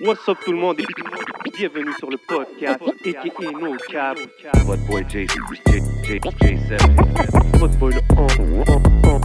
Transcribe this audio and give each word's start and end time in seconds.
What's 0.00 0.28
up 0.28 0.38
tout 0.44 0.52
le 0.52 0.58
monde? 0.58 0.80
Et 0.80 1.50
bienvenue 1.56 1.92
sur 1.98 2.10
le 2.10 2.16
podcast 2.16 2.80
aka 2.82 3.50
No 3.60 3.76
Cap. 3.90 4.18
What 4.66 4.78
boy 4.88 5.04
J 5.08 5.26
J 5.26 5.80
J 6.04 6.18
J7. 6.18 7.58
Votre 7.58 7.78
boy 7.78 7.94
le 7.94 8.00
on, 8.16 9.20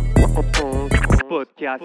podcast. 1.28 1.84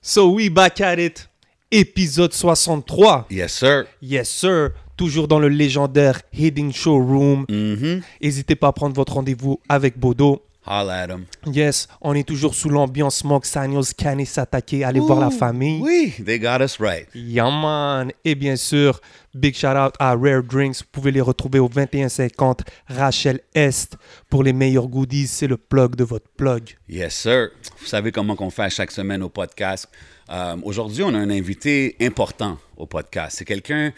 So 0.00 0.30
we 0.30 0.48
back 0.50 0.80
at 0.80 0.98
it. 0.98 1.28
Épisode 1.70 2.32
63. 2.32 3.26
Yes 3.30 3.52
sir. 3.52 3.86
Yes 4.00 4.28
sir. 4.28 4.70
Toujours 4.96 5.28
dans 5.28 5.38
le 5.38 5.48
légendaire 5.48 6.22
Hidden 6.32 6.72
Showroom. 6.72 7.44
Mhm. 7.48 8.02
N'hésitez 8.20 8.56
pas 8.56 8.68
à 8.68 8.72
prendre 8.72 8.94
votre 8.94 9.14
rendez-vous 9.14 9.60
avec 9.68 9.98
Bodo. 9.98 10.42
Holla 10.68 11.02
at 11.02 11.08
him. 11.08 11.24
Yes, 11.46 11.88
on 12.00 12.14
est 12.14 12.26
toujours 12.26 12.54
sous 12.54 12.68
l'ambiance 12.68 13.16
Smoke 13.18 13.46
Sanios, 13.46 13.92
Canis 13.96 14.26
s'attaquer, 14.26 14.84
aller 14.84 15.00
voir 15.00 15.18
la 15.20 15.30
famille. 15.30 15.80
Oui, 15.82 16.14
they 16.24 16.38
got 16.38 16.60
us 16.62 16.78
right. 16.78 17.08
Yeah 17.14 17.50
man. 17.50 18.12
Et 18.24 18.34
bien 18.34 18.56
sûr, 18.56 19.00
big 19.34 19.54
shout 19.54 19.68
out 19.76 19.94
à 19.98 20.14
Rare 20.14 20.42
Drinks. 20.42 20.78
Vous 20.80 20.88
pouvez 20.92 21.10
les 21.10 21.20
retrouver 21.20 21.58
au 21.58 21.68
2150 21.68 22.62
Rachel 22.88 23.40
Est. 23.54 23.96
Pour 24.28 24.42
les 24.42 24.52
meilleurs 24.52 24.88
goodies, 24.88 25.26
c'est 25.26 25.46
le 25.46 25.56
plug 25.56 25.96
de 25.96 26.04
votre 26.04 26.28
plug. 26.36 26.76
Yes 26.88 27.14
sir. 27.14 27.48
Vous 27.80 27.86
savez 27.86 28.12
comment 28.12 28.36
qu'on 28.36 28.50
fait 28.50 28.64
à 28.64 28.68
chaque 28.68 28.90
semaine 28.90 29.22
au 29.22 29.28
podcast. 29.28 29.88
Euh, 30.30 30.56
Aujourd'hui, 30.62 31.02
on 31.02 31.14
a 31.14 31.18
un 31.18 31.30
invité 31.30 31.96
important 32.00 32.58
au 32.76 32.86
podcast. 32.86 33.36
C'est 33.38 33.44
quelqu'un 33.46 33.92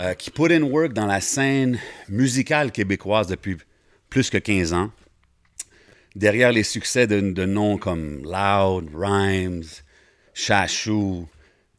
euh, 0.00 0.14
qui 0.14 0.30
put 0.30 0.52
in 0.52 0.62
work 0.62 0.92
dans 0.92 1.06
la 1.06 1.20
scène 1.20 1.78
musicale 2.08 2.72
québécoise 2.72 3.26
depuis 3.26 3.56
plus 4.08 4.30
que 4.30 4.38
15 4.38 4.72
ans. 4.72 4.90
Derrière 6.16 6.50
les 6.50 6.62
succès 6.62 7.06
de, 7.06 7.20
de 7.20 7.44
noms 7.44 7.76
comme 7.76 8.22
Loud, 8.22 8.88
Rhymes, 8.94 9.64
Chachou, 10.32 11.28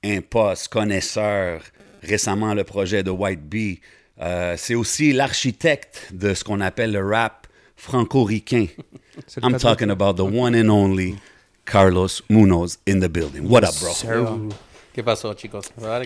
Impost, 0.04 0.68
Connaisseur, 0.68 1.64
récemment 2.04 2.54
le 2.54 2.64
projet 2.64 3.02
de 3.02 3.10
White 3.10 3.42
Bee, 3.42 3.82
euh, 4.22 4.54
c'est 4.56 4.76
aussi 4.76 5.12
l'architecte 5.12 6.10
de 6.14 6.36
ce 6.36 6.44
qu'on 6.44 6.62
appelle 6.62 6.92
le 6.92 7.04
rap 7.04 7.48
franco-ricain. 7.76 8.68
I'm 9.42 9.58
talking 9.58 9.90
about 9.90 10.18
the 10.18 10.26
one 10.26 10.54
and 10.54 10.70
only 10.70 11.16
Carlos 11.66 12.22
Munoz 12.30 12.78
in 12.88 13.00
the 13.00 13.10
building. 13.10 13.50
What 13.50 13.64
up, 13.64 13.74
bro? 13.80 13.92
Sir. 13.92 14.28
¿Qué 14.94 15.04
pasó, 15.04 15.34
chicos? 15.34 15.66
¿Ça 15.80 16.00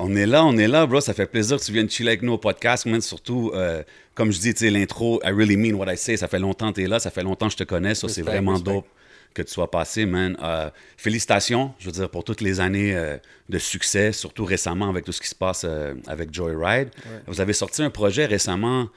On 0.00 0.14
est 0.14 0.26
là, 0.26 0.44
on 0.44 0.56
est 0.56 0.68
là, 0.68 0.86
bro. 0.86 1.00
Ça 1.00 1.12
fait 1.12 1.26
plaisir 1.26 1.58
que 1.58 1.64
tu 1.64 1.72
viennes 1.72 1.90
chiller 1.90 2.10
avec 2.10 2.22
nous 2.22 2.32
au 2.34 2.38
podcast. 2.38 2.86
man. 2.86 3.00
Surtout, 3.00 3.50
euh, 3.54 3.82
comme 4.14 4.30
je 4.30 4.38
dis, 4.38 4.54
tu 4.54 4.60
sais, 4.60 4.70
l'intro, 4.70 5.20
I 5.24 5.30
really 5.32 5.56
mean 5.56 5.74
what 5.74 5.92
I 5.92 5.96
say. 5.96 6.16
Ça 6.16 6.28
fait 6.28 6.38
longtemps 6.38 6.70
que 6.70 6.76
tu 6.76 6.84
es 6.84 6.86
là, 6.88 7.00
ça 7.00 7.10
fait 7.10 7.22
longtemps 7.24 7.46
que 7.46 7.52
je 7.52 7.56
te 7.58 7.64
connais. 7.64 7.94
Ça, 7.96 8.08
c'est 8.08 8.22
vraiment 8.22 8.52
respect. 8.52 8.70
dope 8.72 8.86
que 9.34 9.42
tu 9.42 9.52
sois 9.52 9.70
passé, 9.70 10.06
man. 10.06 10.36
Euh, 10.42 10.70
félicitations, 10.96 11.72
je 11.80 11.86
veux 11.86 11.92
dire, 11.92 12.08
pour 12.10 12.22
toutes 12.24 12.40
les 12.40 12.60
années 12.60 12.94
euh, 12.96 13.16
de 13.48 13.58
succès, 13.58 14.12
surtout 14.12 14.44
récemment 14.44 14.88
avec 14.88 15.04
tout 15.04 15.12
ce 15.12 15.20
qui 15.20 15.28
se 15.28 15.34
passe 15.34 15.66
avec 16.06 16.32
Joyride. 16.32 16.90
Vous 17.26 17.40
avez 17.40 17.52
sorti 17.52 17.82
un 17.82 17.90
projet 17.90 18.24
récemment, 18.26 18.88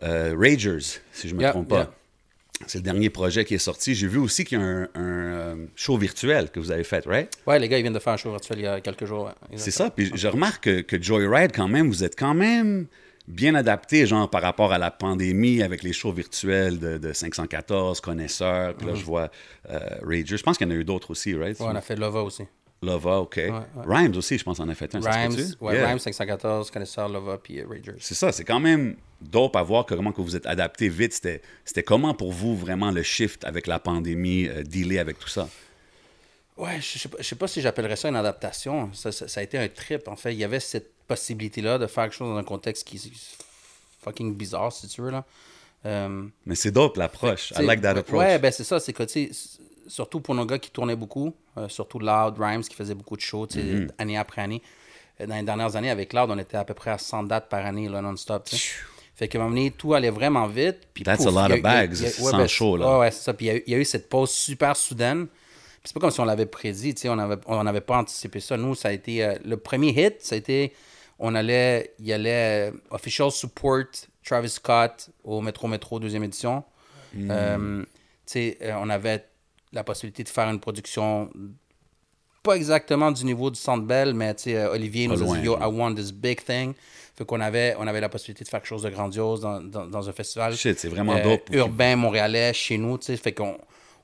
Ragers, 0.00 0.78
si 1.12 1.28
je 1.28 1.32
ne 1.34 1.38
me 1.38 1.42
Yeah, 1.42 1.50
trompe 1.50 1.68
pas. 1.68 1.76
yeah. 1.76 1.90
C'est 2.66 2.78
le 2.78 2.84
dernier 2.84 3.10
projet 3.10 3.44
qui 3.44 3.54
est 3.54 3.58
sorti. 3.58 3.94
J'ai 3.94 4.06
vu 4.06 4.18
aussi 4.18 4.44
qu'il 4.44 4.58
y 4.58 4.60
a 4.60 4.64
un, 4.64 4.82
un, 4.82 4.88
euh, 4.94 5.66
show 5.74 5.96
virtuel 5.96 6.50
que 6.50 6.60
vous 6.60 6.70
avez 6.70 6.84
fait, 6.84 7.04
right? 7.06 7.30
Ouais, 7.46 7.58
les 7.58 7.68
gars, 7.68 7.78
ils 7.78 7.82
viennent 7.82 7.92
de 7.92 7.98
faire 7.98 8.12
un 8.12 8.16
show 8.16 8.30
virtuel 8.30 8.58
il 8.58 8.64
y 8.64 8.66
a 8.66 8.80
quelques 8.80 9.04
jours. 9.04 9.32
C'est 9.56 9.70
ça. 9.70 9.90
Puis 9.90 10.10
je 10.14 10.28
remarque 10.28 10.64
que, 10.64 10.80
que 10.80 11.02
Joyride, 11.02 11.52
quand 11.54 11.68
même, 11.68 11.88
vous 11.88 12.04
êtes 12.04 12.18
quand 12.18 12.34
même 12.34 12.86
bien 13.26 13.54
adapté, 13.54 14.06
genre, 14.06 14.28
par 14.28 14.42
rapport 14.42 14.72
à 14.72 14.78
la 14.78 14.90
pandémie 14.90 15.62
avec 15.62 15.82
les 15.82 15.92
shows 15.92 16.12
virtuels 16.12 16.78
de, 16.78 16.98
de 16.98 17.12
514, 17.12 18.00
Connaisseurs. 18.00 18.74
Puis 18.76 18.86
là, 18.86 18.94
je 18.94 19.04
vois 19.04 19.30
euh, 19.70 19.78
Rager. 20.02 20.36
Je 20.36 20.42
pense 20.42 20.58
qu'il 20.58 20.66
y 20.66 20.70
en 20.70 20.74
a 20.74 20.78
eu 20.78 20.84
d'autres 20.84 21.10
aussi, 21.10 21.34
right? 21.34 21.58
Ouais, 21.60 21.66
on 21.68 21.76
a 21.76 21.80
fait 21.80 21.96
Lova 21.96 22.22
aussi. 22.22 22.44
Lova, 22.84 23.18
OK. 23.20 23.36
ouais. 23.36 23.52
Rhymes 23.86 24.14
aussi, 24.16 24.38
je 24.38 24.44
pense, 24.44 24.60
en 24.60 24.68
a 24.68 24.74
fait 24.74 24.94
un. 24.94 25.00
Rhymes, 25.00 25.36
ouais, 25.60 25.74
Yeah. 25.74 25.88
Rhymes 25.88 25.98
514, 25.98 26.70
Connaisseur, 26.70 27.08
Lova, 27.08 27.38
puis 27.38 27.62
Ragers. 27.62 27.96
C'est 28.00 28.14
ça, 28.14 28.30
c'est 28.32 28.44
quand 28.44 28.60
même 28.60 28.96
dope 29.20 29.56
à 29.56 29.62
voir 29.62 29.86
que- 29.86 29.94
comment 29.94 30.12
que 30.12 30.20
vous 30.20 30.36
êtes 30.36 30.46
adapté 30.46 30.88
vite. 30.88 31.12
C'était 31.64 31.82
comment 31.82 32.14
pour 32.14 32.32
vous, 32.32 32.56
vraiment, 32.56 32.90
le 32.90 33.02
shift 33.02 33.44
avec 33.44 33.66
la 33.66 33.78
pandémie, 33.78 34.46
euh, 34.48 34.62
dealer 34.62 34.98
avec 34.98 35.18
tout 35.18 35.28
ça? 35.28 35.48
Ouais, 36.56 36.80
je 36.80 36.98
sais 36.98 37.08
pas, 37.08 37.16
je 37.18 37.24
sais 37.24 37.34
pas 37.34 37.48
si 37.48 37.60
j'appellerais 37.60 37.96
ça 37.96 38.08
une 38.08 38.16
adaptation. 38.16 38.90
Ça, 38.92 39.10
ça- 39.10 39.26
ça 39.26 39.40
a 39.40 39.42
été 39.42 39.58
un 39.58 39.68
trip, 39.68 40.06
en 40.06 40.14
fait. 40.16 40.32
Il 40.32 40.38
y 40.38 40.44
avait 40.44 40.60
cette 40.60 40.92
possibilité-là 41.08 41.78
de 41.78 41.86
faire 41.88 42.04
quelque 42.04 42.14
chose 42.14 42.28
dans 42.28 42.36
un 42.36 42.44
contexte 42.44 42.86
qui 42.86 42.96
est 42.96 43.10
fucking 44.02 44.34
bizarre, 44.36 44.72
si 44.72 44.86
tu 44.86 45.02
veux, 45.02 45.10
là. 45.10 45.24
Euh, 45.86 46.26
Mais 46.46 46.54
c'est 46.54 46.70
dope, 46.70 46.96
l'approche. 46.96 47.52
I 47.58 47.62
like 47.62 47.80
that 47.82 47.90
approach. 47.98 48.18
Ouais, 48.18 48.38
ben 48.38 48.50
c'est 48.52 48.64
ça, 48.64 48.78
c'est 48.80 48.92
que, 48.92 49.02
tu 49.02 49.30
surtout 49.86 50.20
pour 50.20 50.34
nos 50.34 50.46
gars 50.46 50.58
qui 50.58 50.70
tournaient 50.70 50.96
beaucoup, 50.96 51.34
surtout 51.68 51.98
Loud, 51.98 52.34
Rhymes, 52.38 52.62
qui 52.62 52.74
faisaient 52.74 52.94
beaucoup 52.94 53.16
de 53.16 53.20
shows, 53.22 53.46
sais, 53.50 53.60
Mm-hmm. 53.60 53.88
année 53.98 54.16
après 54.18 54.42
année. 54.42 54.62
Euh, 55.20 55.26
Dans 55.26 55.36
les 55.36 55.42
dernières 55.42 55.76
années, 55.76 55.90
avec 55.90 56.12
Loud, 56.12 56.30
on 56.30 56.38
était 56.38 56.56
à 56.56 56.64
peu 56.64 56.74
près 56.74 56.90
à 56.90 56.98
100 56.98 57.24
dates 57.24 57.48
par 57.48 57.64
année, 57.64 57.88
non-stop. 57.88 58.48
Fait 59.16 59.28
qu'à 59.28 59.38
un 59.38 59.42
moment 59.42 59.54
donné, 59.54 59.70
tout 59.70 59.94
allait 59.94 60.10
vraiment 60.10 60.46
vite. 60.48 60.88
Puis 60.92 61.04
That's 61.04 61.18
pouf, 61.24 61.28
a 61.28 61.30
lot 61.48 61.52
of 61.54 61.58
a- 61.58 61.62
bags, 61.62 61.92
a- 61.92 62.10
sans 62.10 62.36
ben, 62.36 62.46
show, 62.48 62.76
là. 62.76 62.92
Ouais, 62.94 62.98
ouais, 63.00 63.10
c'est 63.12 63.22
ça. 63.22 63.32
Puis 63.34 63.46
il 63.46 63.48
y 63.48 63.52
a 63.52 63.56
eu- 63.56 63.62
il 63.68 63.72
y, 63.72 63.76
a 63.76 63.78
eu 63.78 63.84
cette 63.84 64.08
pause 64.08 64.30
super 64.30 64.76
soudaine. 64.76 65.26
Puis 65.28 65.36
c'est 65.84 65.94
pas 65.94 66.00
comme 66.00 66.10
si 66.10 66.18
on 66.20 66.24
l'avait 66.24 66.46
prédit, 66.46 66.94
tu 66.94 67.02
sais, 67.02 67.08
on 67.08 67.14
n'avait 67.16 67.36
on 67.46 67.62
n'avait 67.62 67.80
pas 67.80 67.98
anticipé 67.98 68.40
ça. 68.40 68.56
Nous, 68.56 68.74
ça 68.74 68.88
a 68.88 68.92
été... 68.92 69.22
euh, 69.24 69.34
le 69.44 69.56
premier 69.56 69.90
hit, 69.90 70.16
ça 70.20 70.34
a 70.34 70.38
été... 70.38 70.72
On 71.20 71.34
allait... 71.36 71.94
Il 72.00 72.06
y 72.06 72.12
allait... 72.12 72.70
euh, 72.70 72.76
official 72.90 73.30
support 73.30 73.84
Travis 74.24 74.48
Scott 74.48 75.10
au 75.22 75.40
Métro 75.42 75.68
Métro, 75.68 76.00
deuxième 76.00 76.24
édition. 76.24 76.64
Hmm. 77.14 77.28
Euh, 77.30 77.82
tu 77.82 77.86
sais, 78.26 78.58
euh, 78.62 78.72
on 78.80 78.88
avait 78.90 79.24
la 79.74 79.84
possibilité 79.84 80.24
de 80.24 80.28
faire 80.28 80.48
une 80.48 80.60
production 80.60 81.30
pas 82.42 82.56
exactement 82.56 83.10
du 83.10 83.24
niveau 83.24 83.50
du 83.50 83.58
Centre 83.58 83.84
Bell, 83.84 84.12
mais 84.12 84.34
tu 84.34 84.44
sais, 84.44 84.56
euh, 84.56 84.72
Olivier 84.72 85.08
nous 85.08 85.22
a 85.22 85.36
dit, 85.36 85.44
Yo. 85.44 85.56
I 85.56 85.64
want 85.64 85.94
this 85.94 86.12
big 86.12 86.44
thing. 86.44 86.74
Fait 87.16 87.24
qu'on 87.24 87.40
avait, 87.40 87.74
on 87.78 87.86
avait 87.86 88.00
la 88.00 88.10
possibilité 88.10 88.44
de 88.44 88.48
faire 88.50 88.60
quelque 88.60 88.68
chose 88.68 88.82
de 88.82 88.90
grandiose 88.90 89.40
dans, 89.40 89.60
dans, 89.62 89.86
dans 89.86 90.08
un 90.08 90.12
festival. 90.12 90.54
Shit, 90.54 90.78
c'est 90.78 90.88
vraiment 90.88 91.16
euh, 91.16 91.22
dope. 91.22 91.48
Urbain, 91.52 91.96
montréalais, 91.96 92.52
chez 92.52 92.76
nous, 92.76 92.98
tu 92.98 93.06
sais. 93.06 93.16
Fait 93.16 93.32
qu'on 93.32 93.56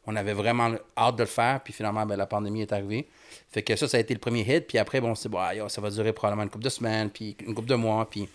on 0.07 0.17
avait 0.17 0.33
vraiment 0.33 0.73
hâte 0.97 1.17
de 1.17 1.23
le 1.23 1.29
faire, 1.29 1.61
puis 1.63 1.75
finalement, 1.75 2.07
ben, 2.07 2.17
la 2.17 2.27
pandémie 2.27 2.63
est 2.63 2.73
arrivée. 2.73 3.09
Fait 3.51 3.63
que 3.63 3.77
ça, 3.77 3.87
ça 3.87 3.99
a 3.99 4.01
été 4.01 4.15
le 4.15 4.21
premier 4.21 4.41
hit, 4.41 4.67
puis 4.67 4.79
après, 4.79 5.03
bon, 5.03 5.15
c'est 5.15 5.29
bon, 5.29 5.39
ah, 5.39 5.69
ça 5.69 5.81
va 5.83 5.91
durer 5.91 6.15
probablement 6.15 6.45
une 6.45 6.51
couple 6.51 6.65
de 6.65 6.71
semaines, 6.71 7.11
puis 7.11 7.37
une 7.47 7.55
couple 7.55 7.69
de 7.69 7.75
mois, 7.75 8.09
puis... 8.09 8.29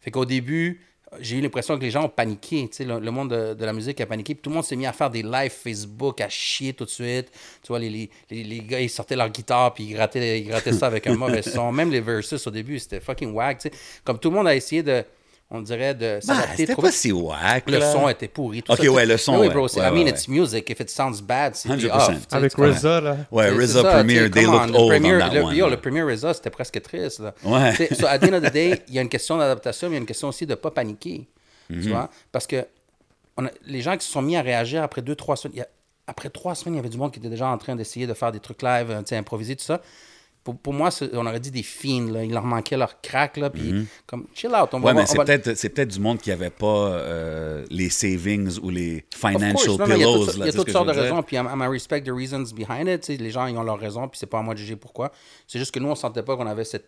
Fait 0.00 0.12
qu'au 0.12 0.24
début, 0.24 0.80
j'ai 1.20 1.36
eu 1.36 1.40
l'impression 1.40 1.76
que 1.76 1.82
les 1.82 1.90
gens 1.90 2.04
ont 2.04 2.08
paniqué, 2.08 2.68
le, 2.80 2.98
le 2.98 3.10
monde 3.10 3.30
de, 3.30 3.64
la 3.64 3.72
musique 3.72 4.00
a 4.00 4.06
paniqué, 4.06 4.34
tout 4.34 4.50
le 4.50 4.54
monde 4.56 4.64
s'est 4.64 4.76
mis 4.76 4.86
à 4.86 4.92
faire 4.92 5.10
des 5.10 5.22
lives 5.22 5.50
Facebook, 5.50 6.20
à 6.20 6.28
chier 6.28 6.72
tout 6.74 6.84
de 6.84 6.90
suite. 6.90 7.30
Tu 7.62 7.68
vois, 7.68 7.78
les, 7.78 7.88
les, 7.90 8.10
les, 8.30 8.60
gars, 8.60 8.80
ils 8.80 8.90
sortaient 8.90 9.16
leur 9.16 9.30
guitare, 9.30 9.72
puis 9.74 9.84
ils 9.84 9.94
grattaient, 9.94 10.72
ça 10.72 10.86
avec 10.86 11.06
un 11.06 11.14
mauvais 11.14 11.42
son. 11.42 11.72
Même 11.72 11.90
les 11.90 12.00
verses 12.00 12.46
au 12.46 12.50
début, 12.50 12.78
c'était 12.78 13.00
fucking 13.00 13.32
whack, 13.32 13.58
tu 13.58 13.68
sais. 13.68 13.74
Comme 14.04 14.18
tout 14.18 14.30
le 14.30 14.36
monde 14.36 14.48
a 14.48 14.54
essayé 14.54 14.82
de, 14.82 15.04
on 15.50 15.62
dirait, 15.62 15.94
de 15.94 16.16
Bah, 16.16 16.20
s'adapter. 16.34 16.56
c'était 16.56 16.72
trouver- 16.72 16.88
pas 16.88 16.92
si 16.92 17.10
whack. 17.12 17.70
le 17.70 17.80
son 17.80 18.08
était 18.08 18.28
pourri. 18.28 18.62
Tout 18.62 18.72
Ok, 18.72 18.78
ça, 18.84 18.90
ouais, 18.90 19.06
le 19.06 19.16
son, 19.16 19.34
Oui, 19.40 19.46
ouais. 19.48 19.54
bro, 19.54 19.66
c'est- 19.68 19.80
Ouais, 19.80 19.86
I 19.88 19.90
mean, 19.92 20.04
ouais, 20.04 20.10
it's 20.10 20.28
music. 20.28 20.68
If 20.70 20.80
it 20.80 20.90
sounds 20.90 21.22
bad, 21.22 21.54
c'est 21.54 21.68
100%. 21.68 21.94
off. 22.12 22.26
Avec? 22.32 22.52
RZA, 22.54 23.00
là. 23.00 23.16
Ouais, 23.30 23.48
RZA 23.48 23.82
Premier, 23.82 24.30
they 24.30 24.44
looked 24.44 24.74
old 24.74 24.90
premier, 24.90 25.16
on 25.16 25.18
that 25.20 25.34
le, 25.34 25.42
one. 25.42 25.56
yo, 25.56 25.68
le 25.68 25.76
premier 25.78 26.02
RZA, 26.02 26.34
c'était 26.34 26.50
presque 26.50 26.80
triste. 26.82 27.20
Là. 27.20 27.34
Ouais. 27.44 27.74
So, 27.98 28.06
at 28.06 28.18
the 28.18 28.24
end 28.24 28.34
of 28.34 28.42
the 28.42 28.52
day, 28.52 28.82
il 28.88 28.94
y 28.94 28.98
a 28.98 29.02
une 29.02 29.08
question 29.08 29.38
d'adaptation, 29.38 29.88
mais 29.88 29.92
il 29.94 29.96
y 29.96 29.98
a 29.98 30.00
une 30.00 30.06
question 30.06 30.28
aussi 30.28 30.44
de 30.44 30.50
ne 30.50 30.56
pas 30.56 30.70
paniquer. 30.70 31.26
Tu 31.70 31.88
vois? 31.90 32.08
Parce 32.32 32.46
que 32.46 32.66
on 33.36 33.46
a- 33.46 33.50
les 33.66 33.80
gens 33.82 33.96
qui 33.96 34.04
se 34.06 34.12
sont 34.12 34.22
mis 34.22 34.36
à 34.36 34.42
réagir 34.42 34.82
après 34.82 35.00
deux, 35.02 35.14
trois 35.14 35.36
semaines, 35.36 35.54
il 35.56 35.58
y 35.60 35.62
a- 35.62 35.68
après 36.06 36.28
trois 36.30 36.54
semaines, 36.54 36.74
il 36.74 36.78
y 36.78 36.80
avait 36.80 36.88
du 36.88 36.96
monde 36.98 37.12
qui 37.12 37.20
était 37.20 37.28
déjà 37.28 37.46
en 37.48 37.56
train 37.58 37.76
d'essayer 37.76 38.06
de 38.06 38.14
faire 38.14 38.32
des 38.32 38.40
trucs 38.40 38.62
live, 38.62 38.90
euh, 38.90 38.98
tu 39.00 39.08
sais, 39.10 39.16
improviser, 39.16 39.54
tout 39.56 39.64
ça. 39.64 39.80
Pour, 40.48 40.56
pour 40.56 40.72
moi, 40.72 40.88
on 41.12 41.26
aurait 41.26 41.40
dit 41.40 41.50
des 41.50 41.62
fiends. 41.62 42.06
Là. 42.10 42.24
Il 42.24 42.32
leur 42.32 42.44
manquait 42.44 42.78
leur 42.78 43.02
crack. 43.02 43.36
Là, 43.36 43.50
puis 43.50 43.86
comme, 44.06 44.24
chill 44.34 44.48
out. 44.50 44.70
On 44.72 44.78
va, 44.80 44.92
Mhm. 44.92 44.96
Ouais, 44.96 45.02
mais 45.02 45.06
c'est 45.06 45.18
va- 45.18 45.24
peut-être 45.26 45.88
du 45.90 46.00
monde 46.00 46.18
qui 46.18 46.30
n'avait 46.30 46.48
pas 46.48 46.66
euh, 46.88 47.66
les 47.70 47.90
savings 47.90 48.58
ou 48.62 48.70
les 48.70 49.04
financial 49.14 49.52
course, 49.52 49.66
non, 49.78 49.86
non, 49.86 49.86
il 49.86 49.90
y 49.90 49.92
a 49.92 49.96
pillows. 50.06 50.24
toutes, 50.24 50.34
il 50.36 50.46
y 50.46 50.48
a 50.48 50.52
toutes 50.52 50.70
sortes 50.70 50.86
de 50.88 50.92
raisons, 50.92 51.22
puis 51.22 51.36
I, 51.36 51.40
I 51.40 51.66
respect 51.68 52.00
the 52.02 52.10
reasons 52.10 52.44
behind 52.56 52.88
it. 52.88 53.06
Les 53.08 53.30
gens, 53.30 53.46
ils 53.46 53.58
ont 53.58 53.62
leurs 53.62 53.78
raisons, 53.78 54.08
puis 54.08 54.18
c'est 54.18 54.26
pas 54.26 54.38
à 54.38 54.42
moi 54.42 54.54
de 54.54 54.58
juger 54.58 54.76
pourquoi. 54.76 55.12
C'est 55.46 55.58
juste 55.58 55.72
que 55.74 55.80
nous, 55.80 55.88
on 55.90 55.94
sentait 55.94 56.22
pas 56.22 56.34
qu'on 56.36 56.46
avait 56.46 56.64
cette 56.64 56.86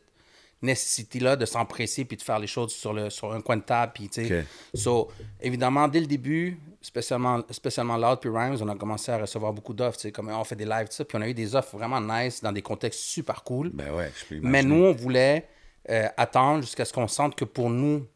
nécessité-là 0.62 1.36
de 1.36 1.46
s'empresser 1.46 2.04
puis 2.04 2.16
de 2.16 2.22
faire 2.22 2.38
les 2.38 2.46
choses 2.46 2.72
sur, 2.72 2.92
le, 2.92 3.10
sur 3.10 3.32
un 3.32 3.40
coin 3.40 3.56
de 3.56 3.62
table. 3.62 3.92
Puis. 3.94 4.10
So, 4.74 5.10
évidemment, 5.40 5.88
dès 5.88 6.00
le 6.00 6.06
début, 6.06 6.58
spécialement, 6.80 7.42
spécialement 7.50 7.96
Loud 7.96 8.20
puis 8.20 8.30
Rhymes, 8.30 8.56
on 8.60 8.68
a 8.68 8.76
commencé 8.76 9.10
à 9.12 9.18
recevoir 9.18 9.52
beaucoup 9.52 9.74
d'offres. 9.74 10.08
Comme 10.10 10.28
on 10.28 10.44
fait 10.44 10.56
des 10.56 10.64
lives, 10.64 10.88
tout 10.88 10.94
ça. 10.94 11.04
Puis 11.04 11.16
on 11.18 11.22
a 11.22 11.28
eu 11.28 11.34
des 11.34 11.54
offres 11.54 11.76
vraiment 11.76 12.00
nice 12.00 12.42
dans 12.42 12.52
des 12.52 12.62
contextes 12.62 13.00
super 13.00 13.42
cool. 13.42 13.70
Ben 13.72 13.92
ouais, 13.94 14.12
je 14.16 14.34
peux 14.34 14.40
Mais 14.42 14.62
nous, 14.62 14.84
on 14.84 14.92
voulait 14.92 15.48
euh, 15.88 16.08
attendre 16.16 16.62
jusqu'à 16.62 16.84
ce 16.84 16.92
qu'on 16.92 17.08
sente 17.08 17.34
que 17.34 17.44
pour 17.44 17.70
nous, 17.70 18.06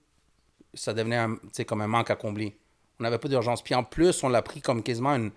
ça 0.75 0.93
devenait 0.93 1.17
un, 1.17 1.37
comme 1.67 1.81
un 1.81 1.87
manque 1.87 2.11
à 2.11 2.17
combler. 2.17 2.59
On 3.01 3.05
n'avait 3.05 3.19
pas 3.19 3.29
d'urgence. 3.29 3.63
Puis 3.63 3.75
en 3.75 3.85
plus, 3.85 4.23
on 4.23 4.29
l'a 4.29 4.43
pris 4.43 4.61
comme 4.61 4.83
quasiment 4.83 5.15
une, 5.15 5.31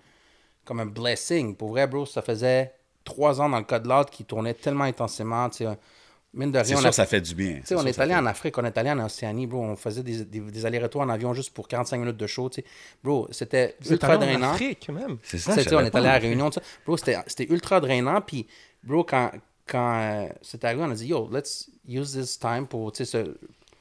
comme 0.64 0.80
un 0.80 0.86
blessing. 0.86 1.56
Pour 1.56 1.70
vrai, 1.70 1.86
bro, 1.86 2.06
ça 2.06 2.22
faisait 2.22 2.72
trois 3.04 3.40
ans 3.40 3.48
dans 3.48 3.58
le 3.58 3.64
cas 3.64 3.78
de 3.78 3.88
l'autre 3.88 4.10
qui 4.10 4.24
tournait 4.24 4.54
tellement 4.54 4.84
intensément. 4.84 5.50
sais, 5.50 5.66
Mine 6.34 6.52
de 6.52 6.58
C'est 6.58 6.64
rien, 6.66 6.76
on 6.76 6.80
sûr, 6.80 6.88
a- 6.88 6.92
ça 6.92 7.06
fait 7.06 7.22
du 7.22 7.34
bien. 7.34 7.54
tu 7.60 7.66
sais, 7.66 7.74
on 7.74 7.78
sûr, 7.78 7.88
est 7.88 7.98
allé 7.98 8.12
fait- 8.12 8.18
en 8.20 8.26
Afrique, 8.26 8.58
on 8.58 8.64
est 8.64 8.76
allé 8.76 8.90
en 8.90 8.98
Océanie, 9.04 9.46
bro. 9.46 9.62
On 9.62 9.76
faisait 9.76 10.02
des, 10.02 10.24
des, 10.26 10.40
des 10.40 10.66
allers-retours 10.66 11.00
en 11.00 11.08
avion 11.08 11.32
juste 11.32 11.50
pour 11.54 11.66
45 11.68 11.96
minutes 11.98 12.18
de 12.18 12.26
show, 12.26 12.50
tu 12.50 12.60
sais. 12.60 12.66
Bro, 13.02 13.28
c'était 13.30 13.76
ultra 13.88 14.08
allé 14.12 14.16
en 14.16 14.20
drainant. 14.26 14.52
Afrique, 14.52 14.88
même. 14.90 15.16
C'est 15.22 15.38
ça, 15.38 15.52
on 15.52 15.56
est 15.56 15.72
allé 15.72 16.06
à 16.06 16.12
la. 16.12 16.18
Réunion. 16.18 16.50
Bro, 16.84 16.96
c'était 16.98 17.16
c'était 17.26 17.46
ultra 17.50 17.80
drainant. 17.80 18.20
Puis, 18.20 18.46
bro, 18.84 19.04
quand, 19.04 19.30
quand 19.66 20.00
euh, 20.00 20.28
c'est 20.42 20.62
arrivé, 20.64 20.82
on 20.82 20.90
a 20.90 20.94
dit, 20.94 21.06
yo, 21.06 21.28
let's 21.32 21.70
use 21.88 22.12
this 22.12 22.38
time 22.38 22.66
pour, 22.66 22.92
tu 22.92 23.04
sais, 23.06 23.24
se- 23.24 23.34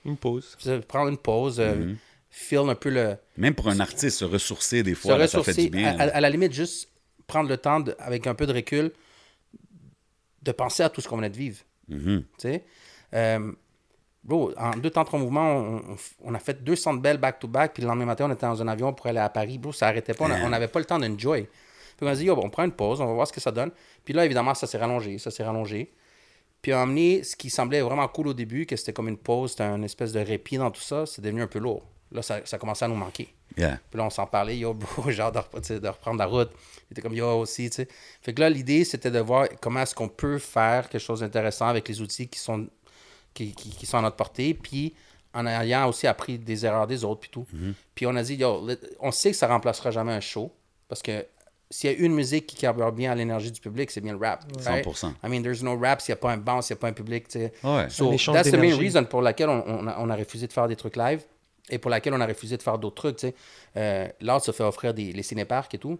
Une 0.06 0.16
pause. 0.18 0.56
se 0.58 0.80
prendre 0.80 1.10
une 1.10 1.18
pause, 1.18 1.60
euh, 1.60 1.76
Mm-hmm. 1.76 1.96
feel 2.30 2.60
un 2.70 2.76
peu 2.76 2.90
le... 2.90 3.18
Même 3.36 3.56
pour 3.56 3.68
un 3.68 3.80
artiste, 3.82 4.20
se 4.20 4.26
ressourcer 4.26 4.84
des 4.84 4.96
se 4.96 5.00
fois, 5.02 5.18
là, 5.18 5.28
ça 5.28 5.32
fait 5.44 5.52
ressourcer, 5.52 5.64
du 5.66 5.70
bien. 5.70 5.88
à, 5.90 6.06
là. 6.06 6.14
à- 6.14 6.18
à 6.18 6.22
la 6.22 6.30
limite, 6.30 6.54
juste 6.54 6.88
prendre 7.28 7.50
le 7.50 7.58
temps, 7.58 7.82
de- 7.82 7.96
avec 8.00 8.26
un 8.26 8.36
peu 8.36 8.46
de 8.48 8.54
recul, 8.54 8.92
de 10.44 10.52
penser 10.54 10.84
à 10.84 10.90
tout 10.90 11.02
ce 11.02 11.08
qu'on 11.10 11.18
venait 11.18 11.30
de 11.30 11.38
vivre. 11.38 11.58
Mhm. 11.88 12.24
Euh, 13.14 13.52
bro, 14.24 14.52
en 14.58 14.72
deux 14.72 14.90
temps, 14.90 15.06
trois 15.06 15.20
mouvements, 15.20 15.82
on, 16.24 16.34
a 16.34 16.40
fait 16.40 16.64
200 16.64 16.96
belles 16.96 17.18
back-to-back, 17.18 17.74
puis 17.74 17.84
le 17.84 17.88
lendemain 17.88 18.06
matin, 18.06 18.28
on 18.30 18.34
était 18.34 18.46
dans 18.46 18.62
un 18.62 18.68
avion 18.68 18.94
pour 18.94 19.08
aller 19.08 19.20
à 19.20 19.30
Paris. 19.30 19.58
Bro, 19.58 19.72
ça 19.72 19.88
arrêtait 19.88 20.14
pas. 20.14 20.26
On 20.26 20.50
n'avait 20.50 20.68
pas 20.68 20.80
le 20.80 20.86
temps 20.86 21.00
d'enjoy. 21.00 21.48
Puis 21.98 22.06
on 22.06 22.08
a 22.08 22.16
dit, 22.16 22.26
yo, 22.26 22.38
on 22.38 22.50
prend 22.50 22.64
une 22.64 22.72
pause, 22.72 23.02
on 23.02 23.08
va 23.08 23.14
voir 23.14 23.28
ce 23.28 23.34
que 23.34 23.42
ça 23.42 23.52
donne. 23.52 23.72
Puis 24.06 24.14
là, 24.14 24.24
évidemment, 24.24 24.54
ça 24.54 24.68
s'est 24.68 24.78
rallongé, 24.78 25.18
ça 25.18 25.32
s'est 25.32 25.44
rallongé. 25.44 25.92
Puis 26.62 26.74
on 26.74 26.78
a 26.78 26.82
amené 26.82 27.24
ce 27.24 27.36
qui 27.36 27.50
semblait 27.50 27.82
vraiment 27.82 28.08
cool 28.08 28.28
au 28.28 28.34
début, 28.34 28.66
que 28.66 28.76
c'était 28.76 28.94
comme 28.94 29.08
une 29.08 29.18
pause, 29.18 29.52
c'était 29.52 29.64
un 29.64 29.82
espèce 29.82 30.12
de 30.12 30.20
répit 30.20 30.58
dans 30.58 30.70
tout 30.70 30.82
ça, 30.82 31.06
c'est 31.06 31.22
devenu 31.22 31.42
un 31.42 31.48
peu 31.48 31.60
lourd. 31.60 31.84
Là, 32.12 32.22
ça, 32.22 32.42
ça 32.46 32.58
commençait 32.58 32.86
à 32.86 32.88
nous 32.88 32.96
manquer. 32.96 33.34
Yeah. 33.58 33.80
Puis 33.90 33.98
là, 33.98 34.06
on 34.06 34.10
s'en 34.10 34.26
parlait, 34.28 34.58
yo, 34.58 34.74
bro, 34.74 35.10
hâte 35.20 35.34
de, 35.72 35.88
reprendre 35.88 36.20
la 36.20 36.26
route. 36.28 36.52
Il 36.90 36.94
était 36.94 37.02
comme, 37.02 37.14
yo, 37.16 37.28
aussi, 37.40 37.70
tu 37.70 37.78
sais. 37.78 37.88
Fait 38.22 38.34
que 38.34 38.40
là, 38.42 38.50
l'idée, 38.50 38.86
c'était 38.86 39.12
de 39.12 39.20
voir 39.20 39.48
comment 39.62 39.82
est-ce 39.82 39.96
qu'on 39.96 40.10
peut 40.10 40.38
faire 40.40 40.88
quelque 40.90 41.02
chose 41.02 41.22
d'intéressant 41.22 41.68
avec 41.68 41.88
les 41.90 42.00
outils 42.02 42.28
qui 42.28 42.40
sont, 42.40 42.68
qui, 43.34 43.54
qui- 43.54 43.72
qui 43.72 43.86
sont 43.86 43.98
à 43.98 44.02
notre 44.02 44.16
portée, 44.16 44.54
puis 44.54 44.94
en 45.34 45.46
ayant 45.46 45.88
aussi 45.90 46.08
appris 46.08 46.38
des 46.40 46.66
erreurs 46.66 46.88
des 46.88 47.04
autres, 47.04 47.22
puis 47.22 47.30
tout. 47.30 47.46
Puis 47.96 48.06
on 48.08 48.16
a 48.16 48.24
dit, 48.24 48.36
yo, 48.36 48.68
on 49.00 49.12
sait 49.12 49.32
que 49.32 49.38
ça 49.38 49.48
remplacera 49.48 49.92
jamais 49.92 50.14
un 50.14 50.22
show, 50.22 50.52
parce 50.88 51.02
que 51.02 51.26
s'il 51.70 51.92
y 51.92 51.94
a 51.94 51.98
une 51.98 52.14
musique 52.14 52.48
qui 52.48 52.56
carbure 52.56 52.92
bien 52.94 53.12
à 53.12 53.16
l'énergie 53.16 53.52
du 53.52 53.60
public, 53.60 53.92
c'est 53.92 54.00
bien 54.00 54.14
le 54.14 54.20
rap. 54.20 54.46
right? 54.66 54.86
100%. 54.88 55.14
I 55.24 55.28
mean, 55.30 55.42
there's 55.44 55.62
no 55.62 55.78
rap 55.78 56.00
s'il 56.02 56.14
n'y 56.14 56.18
a 56.20 56.22
pas 56.22 56.32
un 56.32 56.38
bounce, 56.38 56.68
s'il 56.68 56.76
n'y 56.76 56.80
a 56.80 56.82
pas 56.82 56.88
un 56.88 56.94
public, 56.94 57.28
tu 57.28 57.40
sais. 57.40 57.52
Ouais. 57.64 57.90
So, 57.90 58.06
that's 58.34 58.50
the 58.52 58.54
main 58.62 58.70
reason 58.80 59.04
pour 59.04 59.22
laquelle 59.22 59.50
on, 59.50 59.64
on 59.68 59.88
a, 59.88 59.98
on 60.00 60.10
a 60.10 60.16
refusé 60.16 60.48
de 60.48 60.54
faire 60.54 60.68
des 60.70 60.76
trucs 60.78 60.96
live 60.96 61.24
et 61.70 61.78
pour 61.80 61.92
laquelle 61.92 62.14
on 62.14 62.22
a 62.22 62.26
refusé 62.28 62.58
de 62.58 62.64
faire 62.64 62.78
d'autres 62.78 62.96
trucs, 62.96 63.18
tu 63.18 63.28
sais. 63.28 63.36
Euh, 63.76 64.08
L'art 64.22 64.42
se 64.44 64.52
fait 64.52 64.64
offrir 64.64 64.94
des, 64.94 65.12
les 65.12 65.24
cinéparcs 65.24 65.74
et 65.74 65.78
tout. 65.78 66.00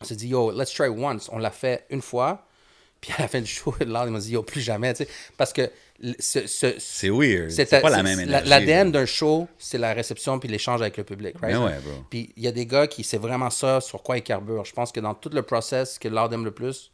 On 0.00 0.04
s'est 0.04 0.16
dit, 0.16 0.28
yo, 0.28 0.50
let's 0.52 0.72
try 0.72 0.88
once. 0.88 1.28
On 1.32 1.38
l'a 1.38 1.50
fait 1.50 1.84
une 1.90 2.02
fois. 2.02 2.46
Puis 3.00 3.12
à 3.18 3.22
la 3.22 3.28
fin 3.28 3.40
du 3.42 3.46
show, 3.46 3.74
l'art, 3.86 4.06
m'a 4.06 4.18
dit, 4.18 4.32
yo, 4.32 4.42
plus 4.42 4.62
jamais, 4.62 4.94
tu 4.94 5.04
sais. 5.04 5.10
Parce 5.36 5.52
que 5.52 5.70
ce, 6.18 6.46
ce- 6.46 6.74
C'est 6.78 7.10
weird. 7.10 7.50
c'est- 7.50 7.80
pas 7.82 7.90
la 7.90 8.02
même 8.02 8.18
énergie. 8.20 8.48
L'ADN 8.48 8.90
d'un 8.90 9.04
show, 9.04 9.48
c'est 9.58 9.76
la 9.78 9.92
réception 9.92 10.38
puis 10.38 10.48
l'échange 10.48 10.80
avec 10.80 10.96
le 10.96 11.04
public, 11.04 11.34
right? 11.42 11.54
Mais 11.56 11.62
ouais, 11.62 11.78
bro. 11.80 11.92
Puis 12.08 12.32
il 12.36 12.42
y 12.42 12.48
a 12.48 12.52
des 12.52 12.64
gars 12.66 12.86
qui, 12.86 13.04
c'est 13.04 13.18
vraiment 13.18 13.50
ça 13.50 13.82
sur 13.82 14.02
quoi 14.02 14.16
ils 14.16 14.22
carburent. 14.22 14.64
Je 14.64 14.72
pense 14.72 14.92
que 14.92 15.00
dans 15.00 15.14
tout 15.14 15.28
le 15.28 15.42
process, 15.42 15.98
que 15.98 16.08
l'art 16.08 16.32
aime 16.32 16.44
le 16.46 16.50
plus, 16.52 16.90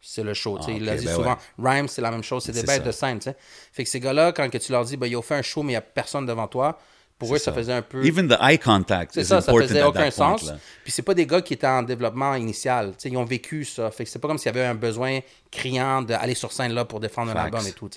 c'est 0.00 0.22
le 0.22 0.32
show. 0.34 0.58
Ah, 0.60 0.70
il 0.70 0.84
l'a 0.84 0.96
dit 0.96 1.04
ben 1.04 1.14
souvent. 1.14 1.36
Rhymes, 1.58 1.88
c'est 1.88 2.02
la 2.02 2.10
même 2.10 2.22
chose. 2.22 2.42
C'est 2.44 2.52
des 2.52 2.62
bêtes 2.62 2.82
de 2.84 2.92
scène. 2.92 3.18
tu 3.18 3.24
sais. 3.30 3.36
Fait 3.72 3.84
que 3.84 3.90
ces 3.90 4.00
gars-là, 4.00 4.32
quand 4.32 4.48
que 4.50 4.58
tu 4.58 4.72
leur 4.72 4.84
dis, 4.86 4.96
ben, 4.96 5.06
ils 5.06 5.16
ont 5.16 5.22
fait 5.22 5.34
un 5.34 5.42
show, 5.42 5.62
mais 5.62 5.72
il 5.72 5.74
n'y 5.74 5.76
a 5.76 5.80
personne 5.82 6.24
devant 6.26 6.46
toi, 6.48 6.78
pour 7.18 7.34
eux, 7.34 7.38
ça. 7.38 7.52
faisait 7.52 7.72
un 7.72 7.82
peu. 7.82 8.04
Even 8.04 8.28
the 8.28 8.36
eye 8.40 8.58
contact 8.58 9.14
C'est 9.14 9.24
ça, 9.24 9.40
ça 9.40 9.52
faisait 9.52 9.82
aucun 9.82 10.00
point, 10.00 10.10
sens. 10.10 10.44
là. 10.44 10.58
Puis 10.82 10.92
c'est 10.92 11.02
pas 11.02 11.14
des 11.14 11.26
gars 11.26 11.40
qui 11.40 11.54
étaient 11.54 11.66
en 11.66 11.82
développement 11.82 12.34
initial. 12.34 12.92
Ils 13.04 13.16
ont 13.16 13.24
vécu 13.24 13.64
ça. 13.64 13.90
Fait 13.90 14.04
que 14.04 14.10
c'est 14.10 14.18
pas 14.18 14.28
comme 14.28 14.38
s'il 14.38 14.46
y 14.46 14.56
avait 14.56 14.66
un 14.66 14.74
besoin 14.74 15.20
criant 15.50 16.02
d'aller 16.02 16.34
sur 16.34 16.52
scène 16.52 16.72
là 16.72 16.84
pour 16.84 17.00
défendre 17.00 17.32
un 17.32 17.36
album 17.36 17.66
et 17.66 17.72
tout. 17.72 17.90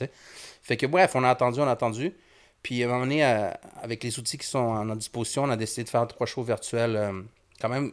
Fait 0.62 0.77
que 0.77 0.86
bref, 0.86 1.12
on 1.16 1.24
a 1.24 1.30
attendu, 1.30 1.60
on 1.60 1.68
a 1.68 1.71
attendu. 1.71 2.13
Puis 2.63 2.83
à 2.83 2.88
un 2.88 2.89
moment 2.89 3.01
donné, 3.01 3.25
euh, 3.25 3.50
avec 3.81 4.04
les 4.04 4.19
outils 4.19 4.38
qui 4.38 4.45
sont 4.45 4.75
à 4.75 4.83
notre 4.83 5.00
disposition, 5.00 5.44
on 5.44 5.50
a 5.50 5.56
décidé 5.56 5.86
de 5.86 5.89
faire 5.89 6.06
trois 6.07 6.27
shows 6.27 6.44
virtuels 6.44 6.95
euh, 6.95 7.21
quand 7.60 7.69
même 7.69 7.92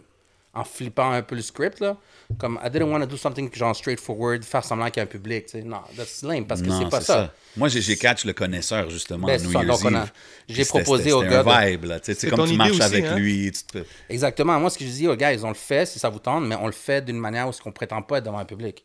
en 0.57 0.65
flippant 0.65 1.11
un 1.11 1.23
peu 1.23 1.35
le 1.37 1.43
script. 1.43 1.81
Là. 1.81 1.97
Comme, 2.39 2.59
I 2.65 2.71
didn't 2.71 2.91
want 2.91 3.01
to 3.01 3.07
do 3.07 3.17
something 3.17 3.49
genre 3.55 3.75
straightforward, 3.77 4.43
faire 4.45 4.65
semblant 4.65 4.87
qu'il 4.87 4.97
y 4.97 5.01
a 5.01 5.03
un 5.05 5.07
public. 5.07 5.47
tu 5.47 5.53
sais. 5.53 5.63
Non, 5.63 5.81
that's 5.97 6.23
lame 6.23 6.47
parce 6.47 6.63
que 6.63 6.71
c'est 6.71 6.89
pas 6.89 7.01
ça. 7.01 7.33
Moi, 7.57 7.69
j'ai 7.69 7.81
j'ai 7.81 7.97
catch 7.97 8.25
le 8.25 8.33
connaisseur, 8.33 8.91
justement, 8.91 9.27
Ben, 9.27 9.41
New 9.43 9.53
ça, 9.53 9.63
Year's 9.63 9.85
Eve. 9.85 10.11
j'ai 10.49 10.65
proposé 10.65 11.11
c'était 11.11 11.29
gars 11.29 11.41
un 11.41 11.65
de- 11.65 11.71
vibe, 11.71 11.85
là. 11.85 12.01
Tu 12.01 12.07
sais, 12.13 12.21
C'est 12.21 12.31
comme 12.31 12.47
tu 12.49 12.57
marches 12.57 12.71
aussi, 12.73 12.83
avec 12.83 13.05
hein? 13.07 13.17
lui. 13.17 13.53
tu 13.53 13.63
te- 13.65 13.85
Exactement. 14.09 14.59
Moi, 14.59 14.71
ce 14.71 14.79
que 14.79 14.85
je 14.85 14.91
dis 14.91 15.07
aux 15.09 15.15
gars, 15.17 15.33
on 15.43 15.49
le 15.49 15.55
fait 15.55 15.87
si 15.87 15.99
ça 15.99 16.09
vous 16.09 16.19
tente, 16.19 16.45
mais 16.45 16.57
on 16.57 16.67
le 16.67 16.73
fait 16.73 17.05
d'une 17.05 17.19
manière 17.19 17.47
où 17.49 17.53
on 17.65 17.69
ne 17.69 17.75
prétend 17.75 18.03
pas 18.03 18.19
être 18.19 18.25
devant 18.25 18.39
un 18.39 18.45
public. 18.45 18.85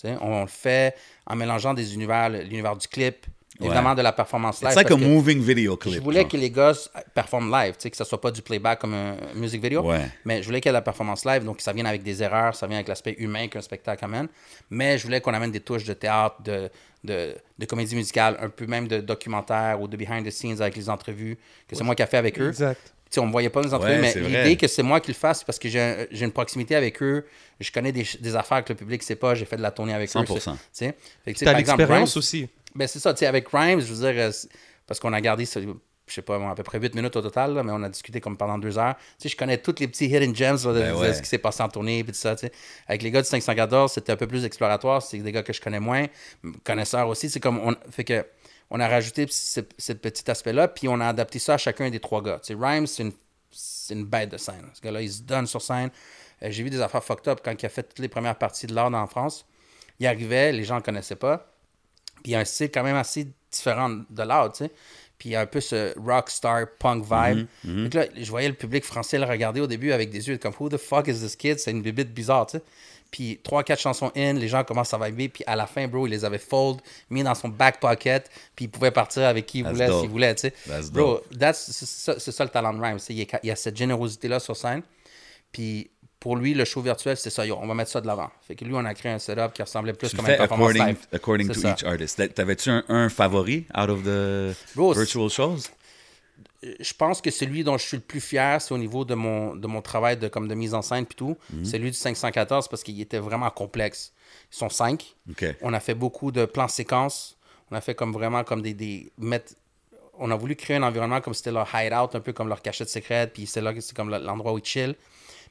Tu 0.00 0.08
sais, 0.08 0.16
on 0.20 0.42
le 0.42 0.46
fait 0.48 0.94
en 1.26 1.36
mélangeant 1.36 1.72
des 1.74 1.94
univers, 1.94 2.28
l'univers 2.28 2.76
du 2.76 2.88
clip, 2.88 3.26
évidemment 3.60 3.94
de 3.94 4.02
la 4.02 4.12
performance 4.12 4.60
live. 4.60 4.70
It's 4.70 4.76
like 4.76 4.90
a 4.90 4.94
que 4.96 5.00
moving 5.00 5.40
video 5.40 5.76
clip. 5.76 5.94
je 5.94 6.00
voulais 6.00 6.20
genre. 6.22 6.28
que 6.30 6.36
les 6.36 6.50
gars 6.50 6.70
s- 6.70 6.90
performent 7.14 7.50
live, 7.52 7.74
tu 7.74 7.82
sais, 7.82 7.90
que 7.90 7.96
ça 7.96 8.04
soit 8.04 8.20
pas 8.20 8.30
du 8.30 8.42
playback 8.42 8.80
comme 8.80 8.94
un 8.94 9.16
music 9.34 9.62
video, 9.62 9.82
Ouais. 9.82 10.06
mais 10.24 10.40
je 10.42 10.46
voulais 10.46 10.60
qu'il 10.60 10.68
y 10.68 10.70
ait 10.70 10.72
de 10.72 10.78
la 10.78 10.82
performance 10.82 11.24
live, 11.24 11.44
donc 11.44 11.60
ça 11.60 11.72
vienne 11.72 11.86
avec 11.86 12.02
des 12.02 12.22
erreurs, 12.22 12.54
ça 12.54 12.66
vient 12.66 12.76
avec 12.78 12.88
l'aspect 12.88 13.14
humain 13.18 13.46
qu'un 13.48 13.60
spectacle 13.62 14.04
amène, 14.04 14.28
mais 14.70 14.98
je 14.98 15.04
voulais 15.04 15.20
qu'on 15.20 15.34
amène 15.34 15.52
des 15.52 15.60
touches 15.60 15.84
de 15.84 15.94
théâtre, 15.94 16.42
de, 16.42 16.68
de, 17.04 17.34
de 17.58 17.66
comédie 17.66 17.94
musicale, 17.94 18.36
un 18.40 18.48
peu 18.48 18.66
même 18.66 18.88
de 18.88 18.98
documentaire 19.00 19.80
ou 19.80 19.88
de 19.88 19.96
behind 19.96 20.26
the 20.26 20.30
scenes 20.30 20.60
avec 20.60 20.76
les 20.76 20.88
entrevues, 20.90 21.38
que 21.68 21.76
c'est 21.76 21.84
moi 21.84 21.94
qui 21.94 22.02
ai 22.02 22.06
fait 22.06 22.16
avec 22.16 22.40
eux. 22.40 22.48
Exact. 22.48 22.80
Tu 23.10 23.16
sais, 23.16 23.20
on 23.20 23.26
me 23.26 23.32
voyait 23.32 23.50
pas 23.50 23.60
dans 23.60 23.68
les 23.68 23.74
entrevues, 23.74 23.92
Ouais, 23.92 24.00
mais 24.00 24.10
c'est 24.10 24.20
l'idée 24.20 24.56
que 24.56 24.66
c'est 24.66 24.82
moi 24.82 24.98
qui 24.98 25.12
le 25.12 25.16
fasse, 25.16 25.38
c'est 25.40 25.44
parce 25.44 25.58
que 25.60 25.68
j'ai 25.68 25.80
un- 25.80 26.06
une 26.10 26.32
proximité 26.32 26.74
avec 26.74 27.00
eux, 27.00 27.24
je 27.60 27.70
connais 27.70 27.92
des, 27.92 28.04
des 28.20 28.34
affaires 28.34 28.64
que 28.64 28.72
le 28.72 28.76
public 28.76 29.02
sait 29.04 29.14
pas, 29.14 29.36
j'ai 29.36 29.44
fait 29.44 29.56
de 29.56 29.62
la 29.62 29.70
tournée 29.70 29.94
avec 29.94 30.10
100%. 30.10 30.50
eux. 30.54 30.56
c'est- 30.72 30.96
tu 31.24 31.32
que, 31.34 31.48
exemple, 31.48 31.56
l'expérience 31.82 32.16
aussi. 32.16 32.48
Ben, 32.74 32.88
c'est 32.88 32.98
ça, 32.98 33.14
tu 33.14 33.20
sais, 33.20 33.26
avec 33.26 33.48
Rhymes, 33.52 33.80
je 33.80 33.92
veux 33.92 34.12
dire, 34.12 34.22
euh, 34.22 34.32
parce 34.86 35.00
qu'on 35.00 35.12
a 35.12 35.20
gardé, 35.20 35.44
je 35.44 36.12
sais 36.12 36.22
pas, 36.22 36.36
à 36.50 36.54
peu 36.54 36.62
près 36.62 36.78
8 36.78 36.94
minutes 36.94 37.16
au 37.16 37.22
total, 37.22 37.54
là, 37.54 37.62
mais 37.62 37.72
on 37.72 37.82
a 37.82 37.88
discuté 37.88 38.20
comme 38.20 38.36
pendant 38.36 38.58
deux 38.58 38.78
heures. 38.78 38.94
Tu 38.96 39.02
sais, 39.18 39.28
je 39.30 39.36
connais 39.36 39.58
tous 39.58 39.76
les 39.80 39.88
petits 39.88 40.06
hidden 40.06 40.34
gems 40.34 40.58
là, 40.64 40.72
de, 40.72 40.78
Ben 40.80 40.92
de 40.94 41.00
ouais. 41.00 41.14
ce 41.14 41.22
qui 41.22 41.28
s'est 41.28 41.38
passé 41.38 41.62
en 41.62 41.68
tournée, 41.68 42.02
puis 42.04 42.12
tout 42.12 42.18
ça, 42.18 42.36
tu 42.36 42.46
sais. 42.46 42.52
Avec 42.86 43.02
les 43.02 43.10
gars 43.10 43.22
du 43.22 43.28
514, 43.28 43.92
c'était 43.92 44.12
un 44.12 44.16
peu 44.16 44.26
plus 44.26 44.44
exploratoire, 44.44 45.02
c'est 45.02 45.18
des 45.18 45.32
gars 45.32 45.42
que 45.42 45.52
je 45.52 45.60
connais 45.60 45.80
moins, 45.80 46.06
connaisseurs 46.64 47.08
aussi, 47.08 47.30
c'est 47.30 47.40
comme, 47.40 47.58
on, 47.58 47.74
fait 47.90 48.04
que, 48.04 48.26
on 48.70 48.80
a 48.80 48.88
rajouté 48.88 49.26
ce, 49.30 49.60
ce 49.78 49.92
petit 49.92 50.30
aspect-là, 50.30 50.68
puis 50.68 50.88
on 50.88 51.00
a 51.00 51.06
adapté 51.06 51.38
ça 51.38 51.54
à 51.54 51.58
chacun 51.58 51.90
des 51.90 52.00
trois 52.00 52.22
gars. 52.22 52.40
Tu 52.42 52.54
sais, 52.54 52.58
Rhymes, 52.60 52.86
c'est 52.86 53.04
une, 53.04 53.12
une 53.90 54.04
bête 54.04 54.30
de 54.30 54.36
scène. 54.36 54.68
Ce 54.74 54.80
gars-là, 54.80 55.00
il 55.00 55.10
se 55.10 55.22
donne 55.22 55.46
sur 55.46 55.62
scène. 55.62 55.90
Euh, 56.42 56.50
J'ai 56.50 56.62
vu 56.62 56.70
des 56.70 56.80
affaires 56.80 57.04
fucked 57.04 57.28
up 57.28 57.40
quand 57.44 57.60
il 57.62 57.66
a 57.66 57.68
fait 57.68 57.82
toutes 57.84 58.00
les 58.00 58.08
premières 58.08 58.36
parties 58.36 58.66
de 58.66 58.74
l'art 58.74 58.92
en 58.92 59.06
France. 59.06 59.46
Il 60.00 60.06
arrivait, 60.06 60.52
les 60.52 60.64
gens 60.64 60.76
ne 60.76 60.80
connaissaient 60.80 61.16
pas. 61.16 61.53
Puis 62.24 62.32
il 62.32 62.32
y 62.32 62.34
a 62.36 62.40
un 62.40 62.44
style 62.44 62.70
quand 62.72 62.82
même 62.82 62.96
assez 62.96 63.28
différent 63.52 63.90
de 64.10 64.22
l'art, 64.24 64.50
tu 64.52 64.64
sais. 64.64 64.70
Puis 65.18 65.28
il 65.28 65.32
y 65.32 65.36
a 65.36 65.42
un 65.42 65.46
peu 65.46 65.60
ce 65.60 65.96
rockstar 65.98 66.66
punk 66.80 67.04
vibe. 67.04 67.46
Donc 67.84 67.94
là, 67.94 68.06
je 68.16 68.28
voyais 68.28 68.48
le 68.48 68.54
public 68.54 68.84
français 68.84 69.16
le 69.18 69.24
regarder 69.26 69.60
au 69.60 69.68
début 69.68 69.92
avec 69.92 70.10
des 70.10 70.26
yeux 70.28 70.38
comme 70.38 70.52
Who 70.58 70.68
the 70.70 70.76
fuck 70.76 71.06
is 71.06 71.20
this 71.20 71.36
kid? 71.36 71.60
C'est 71.60 71.70
une 71.70 71.82
bibite 71.82 72.12
bizarre, 72.12 72.46
tu 72.46 72.56
sais. 72.58 72.64
Puis 73.12 73.38
trois, 73.44 73.62
quatre 73.62 73.78
chansons 73.80 74.10
in, 74.16 74.32
les 74.32 74.48
gens 74.48 74.64
commencent 74.64 74.92
à 74.92 74.98
vibrer. 74.98 75.28
Puis 75.28 75.44
à 75.46 75.54
la 75.54 75.68
fin, 75.68 75.86
bro, 75.86 76.08
il 76.08 76.10
les 76.10 76.24
avait 76.24 76.38
fold, 76.38 76.80
mis 77.10 77.22
dans 77.22 77.36
son 77.36 77.48
back 77.48 77.78
pocket. 77.78 78.28
Puis 78.56 78.64
il 78.64 78.68
pouvait 78.68 78.90
partir 78.90 79.22
avec 79.28 79.46
qui 79.46 79.58
il 79.60 79.64
voulait, 79.72 79.86
s'il 80.00 80.08
voulait, 80.10 80.34
tu 80.34 80.40
sais. 80.48 80.54
Bro, 80.90 81.20
that's- 81.38 81.70
c'est 82.18 82.32
ça, 82.32 82.42
le 82.44 82.50
talent 82.50 82.74
de 82.74 82.80
Rhymes. 82.82 82.98
c'est 82.98 83.12
Il 83.14 83.20
y 83.20 83.22
a- 83.22 83.40
il 83.44 83.46
y 83.46 83.52
a 83.52 83.56
cette 83.56 83.76
générosité-là 83.76 84.40
sur 84.40 84.56
scène. 84.56 84.82
Puis 85.52 85.90
pour 86.24 86.36
lui, 86.36 86.54
le 86.54 86.64
show 86.64 86.80
virtuel, 86.80 87.18
c'est 87.18 87.28
ça. 87.28 87.44
Yo, 87.44 87.58
on 87.60 87.66
va 87.66 87.74
mettre 87.74 87.90
ça 87.90 88.00
de 88.00 88.06
l'avant. 88.06 88.30
Fait 88.46 88.54
que 88.54 88.64
lui, 88.64 88.72
on 88.74 88.84
a 88.86 88.94
créé 88.94 89.12
un 89.12 89.18
setup 89.18 89.52
qui 89.52 89.60
ressemblait 89.62 89.92
plus 89.92 90.08
Tu 90.08 90.16
comme 90.16 90.24
fais 90.24 90.38
performance 90.38 90.70
according, 90.70 90.86
live. 90.86 91.06
according 91.12 91.48
to 91.48 91.60
ça. 91.60 91.72
each 91.72 91.84
artist. 91.84 92.16
T'a- 92.16 92.28
T'avais-tu 92.28 92.70
un, 92.70 92.82
un 92.88 93.08
favori 93.10 93.66
out 93.78 93.90
of 93.90 94.02
the 94.04 94.56
Bro, 94.74 94.94
virtual 94.94 95.28
shows? 95.28 95.58
je 96.80 96.94
pense 96.94 97.20
que 97.20 97.30
celui 97.30 97.62
dont 97.62 97.76
je 97.76 97.86
suis 97.86 97.96
le 97.98 98.02
plus 98.02 98.20
fier, 98.22 98.58
c'est 98.62 98.72
au 98.72 98.78
niveau 98.78 99.04
de 99.04 99.14
mon, 99.14 99.54
de 99.54 99.66
mon 99.66 99.82
travail 99.82 100.16
de, 100.16 100.28
comme 100.28 100.48
de 100.48 100.54
mise 100.54 100.72
en 100.72 100.80
scène 100.80 101.04
puis 101.04 101.14
tout. 101.16 101.36
Mhm. 101.52 101.64
C'est 101.64 101.78
lui 101.78 101.90
du 101.90 101.96
514 101.96 102.68
parce 102.68 102.82
qu'il 102.82 102.98
était 103.00 103.18
vraiment 103.18 103.50
complexe. 103.50 104.12
Ils 104.50 104.56
sont 104.56 104.70
cinq. 104.70 105.14
On 105.60 105.74
a 105.74 105.80
fait 105.80 105.94
beaucoup 105.94 106.32
de 106.32 106.46
plans 106.46 106.68
séquences. 106.68 107.36
On 107.70 107.76
a 107.76 107.82
fait 107.82 107.94
comme 107.94 108.12
vraiment 108.14 108.44
comme 108.44 108.62
des... 108.62 108.72
des 108.72 109.12
mettre- 109.18 109.52
on 110.16 110.30
a 110.30 110.36
voulu 110.36 110.54
créer 110.56 110.76
un 110.76 110.82
environnement 110.84 111.20
comme 111.20 111.34
c'était 111.34 111.50
leur 111.52 111.68
hideout, 111.74 112.16
un 112.16 112.20
peu 112.20 112.32
comme 112.32 112.48
leur 112.48 112.62
cachette 112.62 112.88
secrète. 112.88 113.32
Puis 113.34 113.46
c'est 113.46 113.60
là 113.60 113.74
que 113.74 113.80
c'est 113.80 113.94
comme 113.96 114.08
l'endroit 114.10 114.52
où 114.54 114.58
ils 114.58 114.64
chill. 114.64 114.94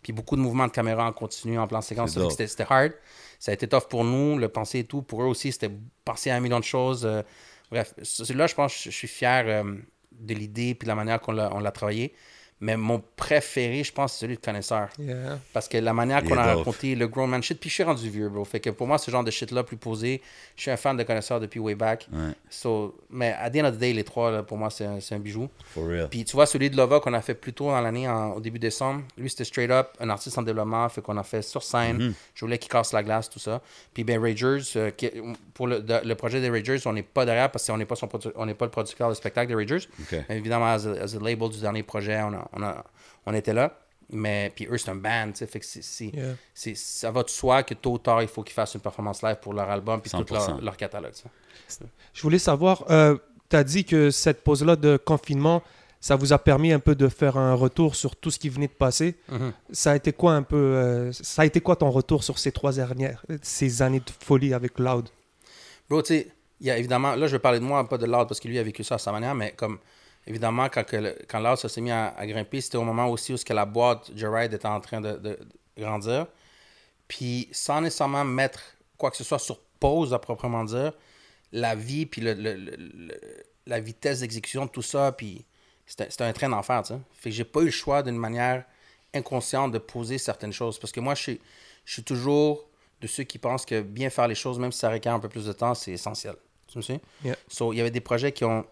Puis 0.03 0.13
beaucoup 0.13 0.36
de 0.36 0.41
mouvements 0.41 0.67
de 0.67 0.72
caméra 0.72 1.07
en 1.07 1.13
continu, 1.13 1.57
en 1.57 1.67
plan 1.67 1.81
séquence. 1.81 2.17
C'était 2.29 2.65
hard. 2.69 2.91
Ça 3.39 3.51
a 3.51 3.53
été 3.53 3.67
tough 3.67 3.88
pour 3.89 4.03
nous, 4.03 4.38
le 4.38 4.50
penser 4.50 4.79
et 4.79 4.83
tout. 4.83 5.01
Pour 5.01 5.24
eux 5.24 5.25
aussi, 5.25 5.51
c'était 5.51 5.72
penser 6.05 6.29
à 6.29 6.36
un 6.36 6.39
million 6.39 6.60
de 6.60 6.63
choses. 6.65 7.05
euh, 7.05 7.24
bref, 7.72 7.93
celui-là, 8.01 8.48
je 8.48 8.55
pense 8.55 8.75
que 8.75 8.83
je 8.83 8.95
suis 8.95 9.07
fier 9.07 9.43
euh, 9.48 9.63
de 10.12 10.33
l'idée 10.33 10.75
puis 10.75 10.86
de 10.86 10.89
la 10.89 10.95
manière 10.95 11.19
qu'on 11.19 11.31
l'a 11.31 11.50
on 11.53 11.60
l'a 11.60 11.72
travaillé. 11.72 12.13
Mais 12.65 12.77
mon 12.77 13.03
préféré, 13.17 13.84
je 13.84 13.91
pense, 13.91 14.13
c'est 14.13 14.20
celui 14.20 14.36
de 14.38 14.41
connaisseur. 14.41 14.88
Yeah. 14.98 15.38
Parce 15.51 15.67
que 15.67 15.77
la 15.77 15.91
manière 15.91 16.24
qu'on 16.24 16.38
a 16.38 16.55
raconté 16.55 16.96
le 16.96 17.08
grown 17.10 17.29
man 17.29 17.43
shit, 17.43 17.60
puis 17.60 17.70
je 17.70 17.75
suis 17.75 17.84
rendu 17.84 18.10
vieux, 18.10 18.29
bro. 18.29 18.46
Fait 18.46 18.62
que 18.62 18.70
pour 18.70 18.88
moi, 18.88 18.98
ce 18.98 19.12
genre 19.12 19.24
de 19.25 19.32
shit-là, 19.32 19.63
plus 19.63 19.75
posé, 19.75 20.22
je 20.55 20.62
suis 20.62 20.72
un 20.72 20.77
fan 20.77 20.96
de 20.96 21.03
connaisseur 21.03 21.41
depuis 21.41 21.60
way 21.60 21.75
back. 21.75 22.08
Ouais. 22.13 22.32
So, 22.50 22.96
mais 23.10 23.34
à 23.38 23.50
the 23.50 23.58
end 23.58 23.65
of 23.65 23.75
the 23.75 23.79
day, 23.79 23.91
les 23.91 24.05
trois, 24.05 24.32
là, 24.32 24.43
pour 24.43 24.58
moi, 24.58 24.70
c'est 24.70 24.86
un, 24.86 25.01
c'est 25.01 25.13
un 25.13 25.20
bijou. 25.20 25.50
For 25.74 25.86
real. 25.86 26.08
Puis 26.10 26.24
tu 26.24 26.38
vois, 26.38 26.46
celui 26.46 26.70
de 26.70 26.77
Lova 26.77 27.01
qu'on 27.01 27.13
a 27.13 27.22
fait 27.22 27.34
plus 27.36 27.51
tôt 27.51 27.65
dans 27.65 27.82
l'année, 27.82 28.08
en- 28.08 28.32
au 28.32 28.39
début 28.39 28.60
décembre, 28.60 29.01
lui, 29.17 29.29
c'était 29.29 29.43
straight 29.43 29.70
up, 29.70 29.89
un 30.00 30.10
artiste 30.10 30.38
en 30.38 30.41
développement, 30.43 30.88
fait 30.88 31.01
qu'on 31.01 31.17
a 31.17 31.24
fait 31.24 31.41
sur 31.41 31.63
scène. 31.63 31.98
Mm-hmm. 31.98 32.13
Je 32.36 32.46
voulais 32.46 32.58
qu'il 32.60 32.72
casse 32.72 32.93
la 32.93 33.03
glace, 33.03 33.29
tout 33.29 33.39
ça. 33.39 33.62
Puis 33.93 34.05
ben 34.05 34.22
Ragers, 34.22 34.60
euh, 34.77 34.89
qui- 34.91 35.12
pour 35.53 35.67
le, 35.67 35.82
de- 35.82 36.00
le 36.05 36.15
projet 36.15 36.39
des 36.39 36.50
Ragers, 36.50 36.79
on 36.86 36.93
n'est 36.93 37.03
pas 37.03 37.25
derrière 37.25 37.51
parce 37.51 37.67
qu'on 37.67 37.77
n'est 37.77 37.86
pas, 37.86 37.96
son 37.98 38.08
on 38.36 38.48
pas 38.53 38.65
le 38.65 38.72
producteur 38.72 39.10
de 39.10 39.15
spectacle 39.15 39.48
des 39.50 39.55
Ragers. 39.55 39.86
Évidemment, 40.29 40.67
as 40.67 40.88
a, 40.88 40.91
as 41.03 41.13
a 41.15 41.20
label 41.20 41.50
du 41.50 41.60
dernier 41.60 41.84
projet, 41.84 42.22
on, 42.22 42.34
a- 42.34 42.48
on, 42.55 42.63
a- 42.63 42.83
on 43.25 43.33
était 43.33 43.53
là. 43.53 43.77
Mais, 44.10 44.51
puis 44.55 44.67
eux, 44.69 44.77
c'est 44.77 44.91
un 44.91 44.95
band, 44.95 45.27
tu 45.31 45.38
sais. 45.39 45.48
Fait 45.48 45.60
que 45.60 45.65
c'est, 45.65 45.81
c'est- 45.83 46.12
Yeah. 46.13 46.36
c'est- 46.53 46.75
ça 46.75 47.10
va 47.10 47.24
de 47.24 47.29
soi 47.29 47.63
que 47.63 47.74
tôt 47.74 47.93
ou 47.93 47.98
tard, 47.98 48.22
il 48.22 48.27
faut 48.27 48.43
qu'ils 48.43 48.53
fassent 48.53 48.75
une 48.75 48.81
performance 48.81 49.24
live 49.24 49.38
pour 49.41 49.53
leur 49.53 49.69
album 49.69 50.01
puis 50.01 50.12
tout 50.12 50.17
100%. 50.17 50.48
leur, 50.55 50.62
leur 50.62 50.77
catalogue, 50.77 51.13
tu 51.13 51.24
sais. 51.67 51.86
Je 52.13 52.22
voulais 52.22 52.38
savoir, 52.39 52.83
tu 53.50 53.55
as 53.55 53.63
dit 53.63 53.86
que 53.86 54.12
cette 54.12 54.43
pause-là 54.43 54.75
de 54.75 54.98
confinement, 54.98 55.63
ça 56.01 56.15
vous 56.17 56.33
a 56.33 56.38
permis 56.38 56.74
un 56.74 56.79
peu 56.79 56.95
de 56.95 57.07
faire 57.07 57.38
un 57.38 57.53
retour 57.53 57.95
sur 57.95 58.15
tout 58.17 58.29
ce 58.29 58.38
qui 58.38 58.50
venait 58.50 58.67
de 58.67 58.74
passer. 58.74 59.15
Mhm. 59.29 59.53
Ça 59.72 59.91
a 59.91 59.95
été 59.95 60.12
quoi 60.12 60.33
un 60.33 60.43
peu, 60.43 60.57
euh, 60.57 61.12
ça 61.13 61.43
a 61.43 61.45
été 61.45 61.62
quoi 61.62 61.77
ton 61.77 61.89
retour 61.89 62.24
sur 62.25 62.38
ces 62.38 62.51
trois 62.51 62.74
dernières, 62.74 63.25
ces 63.41 63.81
années 63.81 64.01
de 64.01 64.12
folie 64.24 64.53
avec 64.53 64.77
Loud? 64.79 65.07
Bro, 65.89 66.01
tu 66.03 66.07
sais, 66.15 66.27
il 66.60 66.67
y 66.67 66.72
a 66.72 66.77
évidemment, 66.77 67.15
là, 67.15 67.25
je 67.27 67.31
vais 67.31 67.39
parler 67.39 67.60
de 67.60 67.63
moi, 67.63 67.88
pas 67.88 67.98
de 67.98 68.05
Loud, 68.05 68.27
parce 68.27 68.39
que 68.41 68.48
lui 68.50 68.60
a 68.60 68.63
vécu 68.63 68.83
ça 68.83 68.95
à 68.95 68.98
sa 68.98 69.12
manière, 69.13 69.33
mais 69.33 69.51
comme, 69.53 69.79
évidemment, 70.27 70.69
quand, 70.69 70.83
que 70.85 71.17
quand 71.27 71.55
s'est 71.55 71.81
mis 71.81 71.91
à, 71.91 72.07
à 72.17 72.25
grimper, 72.25 72.61
c'était 72.61 72.77
au 72.77 72.83
moment 72.83 73.07
aussi 73.07 73.33
où 73.33 73.37
ce 73.37 73.45
que 73.45 73.53
la 73.53 73.65
boîte 73.65 74.11
Joyride 74.15 74.53
était 74.53 74.67
en 74.67 74.79
train 74.79 75.01
de, 75.01 75.13
de- 75.13 75.39
de 75.77 75.81
grandir. 75.81 76.27
Puis, 77.07 77.49
sans 77.51 77.81
nécessairement 77.81 78.23
mettre 78.23 78.61
quoi 78.97 79.11
que 79.11 79.17
ce 79.17 79.23
soit 79.23 79.39
sur 79.39 79.59
pause, 79.79 80.13
à 80.13 80.19
proprement 80.19 80.63
dire, 80.63 80.93
la 81.51 81.75
vie, 81.75 82.05
puis 82.05 82.21
le, 82.21 82.33
le- 82.33 82.55
le- 82.55 83.19
la 83.65 83.79
vitesse 83.79 84.19
d'exécution 84.21 84.65
de 84.65 84.71
tout 84.71 84.81
ça, 84.81 85.11
puis 85.11 85.45
c'était 85.85 86.09
c'était 86.09 86.23
un 86.23 86.33
train 86.33 86.49
d'enfer, 86.49 86.81
tu 86.83 86.93
sais. 86.93 86.99
Fait 87.13 87.29
que 87.29 87.35
j'ai 87.35 87.43
pas 87.43 87.61
eu 87.61 87.65
le 87.65 87.71
choix 87.71 88.03
d'une 88.03 88.17
manière 88.17 88.63
inconsciente 89.13 89.71
de 89.71 89.77
poser 89.77 90.17
certaines 90.17 90.53
choses. 90.53 90.79
Parce 90.79 90.91
que 90.91 90.99
moi, 90.99 91.13
je 91.15 91.21
suis, 91.21 91.41
je 91.85 91.93
suis 91.93 92.03
toujours 92.03 92.67
de 93.01 93.07
ceux 93.07 93.23
qui 93.23 93.37
pensent 93.37 93.65
que 93.65 93.81
bien 93.81 94.09
faire 94.09 94.27
les 94.27 94.35
choses, 94.35 94.57
même 94.59 94.71
si 94.71 94.79
ça 94.79 94.89
requiert 94.89 95.13
un 95.13 95.19
peu 95.19 95.29
plus 95.29 95.45
de 95.45 95.53
temps, 95.53 95.73
c'est 95.75 95.91
essentiel. 95.91 96.35
Tu 96.67 96.79
me? 96.79 96.99
Yeah. 97.23 97.35
So, 97.47 97.73
il 97.73 97.77
y 97.77 97.81
avait 97.81 97.91
des 97.91 98.01
projets 98.01 98.31
qui 98.31 98.43
ont, 98.45 98.65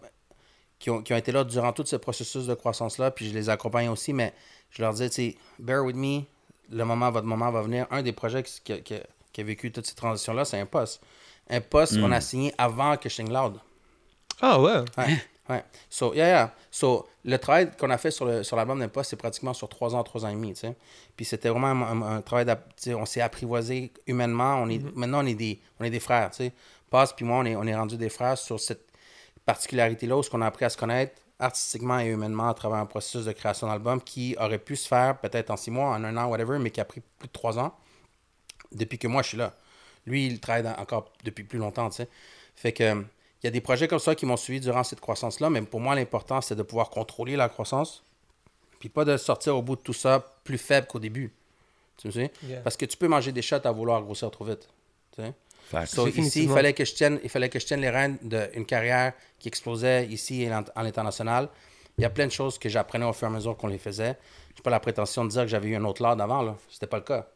qui, 0.82 0.90
ont, 0.90 1.00
qui 1.00 1.12
ont 1.12 1.16
été 1.16 1.30
là 1.30 1.44
durant 1.44 1.72
tout 1.72 1.86
ce 1.86 1.94
processus 1.94 2.46
de 2.46 2.54
croissance-là, 2.54 3.12
puis 3.12 3.28
je 3.28 3.34
les 3.34 3.48
accompagne 3.48 3.88
aussi, 3.88 4.12
mais 4.12 4.34
je 4.70 4.82
leur 4.82 4.92
disais, 4.92 5.08
tu 5.08 5.14
sais, 5.14 5.36
bear 5.60 5.84
with 5.84 5.94
me, 5.96 6.22
le 6.70 6.84
moment, 6.84 7.08
votre 7.12 7.26
moment 7.26 7.50
va 7.52 7.62
venir. 7.62 7.86
Un 7.92 8.02
des 8.02 8.12
projets 8.12 8.42
qui, 8.42 8.60
qui- 8.64 8.82
qui- 8.82 9.00
qui 9.32 9.40
a 9.40 9.44
vécu 9.44 9.70
toute 9.70 9.86
cette 9.86 9.96
transition-là, 9.96 10.44
c'est 10.44 10.58
un 10.58 10.66
poste. 10.66 11.00
Un 11.48 11.60
poste 11.60 12.00
qu'on 12.00 12.10
a 12.12 12.20
signé 12.20 12.52
avant 12.58 12.96
que 12.96 13.08
je 13.08 13.14
signe 13.14 13.32
Loud. 13.32 13.58
Ah 14.40 14.60
ouais. 14.60 14.78
Ouais. 14.98 15.16
ouais. 15.50 15.64
So, 15.88 16.12
yeah, 16.14 16.26
yeah. 16.28 16.54
So, 16.70 17.06
le 17.24 17.36
travail 17.38 17.70
qu'on 17.78 17.90
a 17.90 17.98
fait 17.98 18.10
sur, 18.10 18.24
le, 18.24 18.42
sur 18.42 18.56
l'album 18.56 18.78
d'Impost, 18.80 19.10
c'est 19.10 19.16
pratiquement 19.16 19.54
sur 19.54 19.68
trois 19.68 19.94
ans, 19.94 20.02
trois 20.02 20.24
ans 20.24 20.28
et 20.30 20.34
demi, 20.34 20.52
tu 20.54 20.60
sais. 20.60 20.74
Puis 21.16 21.24
c'était 21.24 21.48
vraiment 21.48 21.68
un, 21.68 22.02
un- 22.02 22.16
un 22.16 22.20
travail 22.22 22.46
On 22.96 23.06
s'est 23.06 23.20
apprivoisé 23.20 23.92
humainement. 24.08 24.56
On 24.56 24.68
est, 24.68 24.82
Maintenant, 24.96 25.22
on 25.22 25.26
est 25.26 25.34
des, 25.34 25.60
on 25.78 25.84
est 25.84 25.90
des 25.90 26.00
frères, 26.00 26.30
tu 26.30 26.38
sais. 26.38 26.52
Paz 26.90 27.12
puis 27.14 27.24
moi, 27.24 27.38
on 27.38 27.44
est, 27.44 27.54
on 27.56 27.64
est 27.64 27.74
rendus 27.76 27.96
des 27.96 28.08
frères 28.10 28.36
sur 28.36 28.58
cette 28.60 28.86
particularité-là 29.46 30.16
où 30.16 30.22
ce 30.22 30.30
qu'on 30.30 30.42
a 30.42 30.46
appris 30.46 30.64
à 30.64 30.70
se 30.70 30.76
connaître 30.76 31.20
artistiquement 31.38 31.98
et 31.98 32.06
humainement 32.06 32.48
à 32.48 32.54
travers 32.54 32.78
un 32.78 32.86
processus 32.86 33.24
de 33.24 33.32
création 33.32 33.66
d'album 33.66 34.00
qui 34.00 34.36
aurait 34.38 34.58
pu 34.58 34.76
se 34.76 34.86
faire 34.86 35.18
peut-être 35.18 35.50
en 35.50 35.56
six 35.56 35.70
mois, 35.70 35.88
en 35.90 36.04
un 36.04 36.16
an, 36.16 36.26
whatever, 36.26 36.58
mais 36.58 36.70
qui 36.70 36.80
a 36.80 36.84
pris 36.84 37.02
plus 37.18 37.26
de 37.26 37.32
trois 37.32 37.58
ans 37.58 37.74
depuis 38.70 38.98
que 38.98 39.08
moi 39.08 39.22
je 39.22 39.28
suis 39.28 39.38
là. 39.38 39.52
Lui, 40.06 40.26
il 40.26 40.40
travaille 40.40 40.62
dans- 40.62 40.74
encore 40.76 41.10
depuis 41.24 41.44
plus 41.44 41.58
longtemps, 41.58 41.90
tu 41.90 41.96
sais. 41.96 42.08
Fait 42.54 42.72
que 42.72 42.84
euh, 42.84 43.02
il 43.42 43.46
y 43.46 43.48
a 43.48 43.50
des 43.50 43.60
projets 43.60 43.88
comme 43.88 43.98
ça 43.98 44.14
qui 44.14 44.24
m'ont 44.24 44.36
suivi 44.36 44.60
durant 44.60 44.84
cette 44.84 45.00
croissance-là, 45.00 45.50
mais 45.50 45.62
pour 45.62 45.80
moi, 45.80 45.94
l'important, 45.96 46.40
c'est 46.40 46.54
de 46.54 46.62
pouvoir 46.62 46.90
contrôler 46.90 47.34
la 47.34 47.48
croissance, 47.48 48.04
puis 48.78 48.88
pas 48.88 49.04
de 49.04 49.16
sortir 49.16 49.56
au 49.56 49.62
bout 49.62 49.74
de 49.76 49.80
tout 49.80 49.92
ça 49.92 50.24
plus 50.44 50.58
faible 50.58 50.86
qu'au 50.86 51.00
début. 51.00 51.32
Tu 51.96 52.06
me 52.06 52.12
sais? 52.12 52.32
Yeah. 52.44 52.60
Parce 52.60 52.76
que 52.76 52.84
tu 52.84 52.96
peux 52.96 53.08
manger 53.08 53.32
des 53.32 53.42
shots 53.42 53.56
à 53.64 53.72
vouloir 53.72 54.00
grossir 54.02 54.30
trop 54.30 54.44
vite. 54.44 54.68
Tu 55.14 55.22
sais? 55.22 55.32
Facts. 55.72 55.94
So, 55.94 56.06
ici, 56.06 56.44
il 56.44 56.50
fallait 56.50 56.74
que 56.74 56.84
je 56.84 56.94
tienne, 56.94 57.18
il 57.24 57.30
fallait 57.30 57.48
que 57.48 57.58
je 57.58 57.64
tienne 57.64 57.80
les 57.80 57.88
rênes 57.88 58.18
d'une 58.22 58.66
carrière 58.66 59.14
qui 59.38 59.48
explosait 59.48 60.06
ici 60.06 60.42
et 60.42 60.54
en, 60.54 60.64
en 60.76 60.84
international. 60.84 61.48
Il 61.98 62.02
y 62.02 62.04
a 62.04 62.10
plein 62.10 62.26
de 62.26 62.32
choses 62.32 62.58
que 62.58 62.68
j'apprenais 62.68 63.06
au 63.06 63.12
fur 63.12 63.28
et 63.28 63.30
à 63.30 63.34
mesure 63.34 63.56
qu'on 63.56 63.68
les 63.68 63.78
faisait. 63.78 64.16
Je 64.50 64.60
n'ai 64.60 64.62
pas 64.62 64.70
la 64.70 64.80
prétention 64.80 65.24
de 65.24 65.30
dire 65.30 65.42
que 65.42 65.48
j'avais 65.48 65.68
eu 65.68 65.76
un 65.76 65.84
autre 65.84 66.02
lard 66.02 66.16
d'avant. 66.16 66.42
là. 66.42 66.56
C'était 66.70 66.86
pas 66.86 66.98
le 66.98 67.04
cas. 67.04 67.26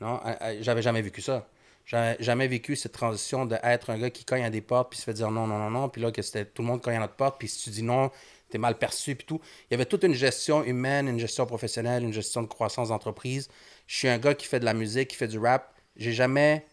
Non, 0.00 0.20
j'avais 0.60 0.82
jamais 0.82 1.02
vécu 1.02 1.20
ça. 1.20 1.46
J'avais 1.84 2.16
jamais 2.20 2.48
vécu 2.48 2.76
cette 2.76 2.92
transition 2.92 3.44
d'être 3.44 3.90
un 3.90 3.98
gars 3.98 4.10
qui 4.10 4.24
cogne 4.24 4.44
à 4.44 4.50
des 4.50 4.60
portes 4.60 4.90
puis 4.90 4.98
se 4.98 5.04
fait 5.04 5.14
dire 5.14 5.30
non, 5.30 5.46
non, 5.46 5.58
non, 5.58 5.70
non. 5.70 5.88
Puis 5.88 6.00
là, 6.00 6.10
que 6.10 6.22
c'était 6.22 6.44
tout 6.44 6.62
le 6.62 6.68
monde 6.68 6.80
cogne 6.80 6.96
à 6.96 7.00
notre 7.00 7.14
porte. 7.14 7.38
Puis 7.38 7.48
si 7.48 7.64
tu 7.64 7.70
dis 7.70 7.82
non, 7.82 8.10
t'es 8.50 8.58
mal 8.58 8.78
perçu 8.78 9.14
puis 9.16 9.26
tout. 9.26 9.40
Il 9.70 9.72
y 9.72 9.74
avait 9.74 9.86
toute 9.86 10.04
une 10.04 10.14
gestion 10.14 10.64
humaine, 10.64 11.08
une 11.08 11.18
gestion 11.18 11.44
professionnelle, 11.46 12.02
une 12.02 12.12
gestion 12.12 12.42
de 12.42 12.46
croissance 12.48 12.88
d'entreprise. 12.88 13.48
Je 13.86 13.96
suis 13.96 14.08
un 14.08 14.18
gars 14.18 14.34
qui 14.34 14.46
fait 14.46 14.60
de 14.60 14.64
la 14.64 14.74
musique, 14.74 15.08
qui 15.08 15.16
fait 15.16 15.28
du 15.28 15.38
rap. 15.38 15.74
J'ai 15.96 16.12
jamais 16.12 16.64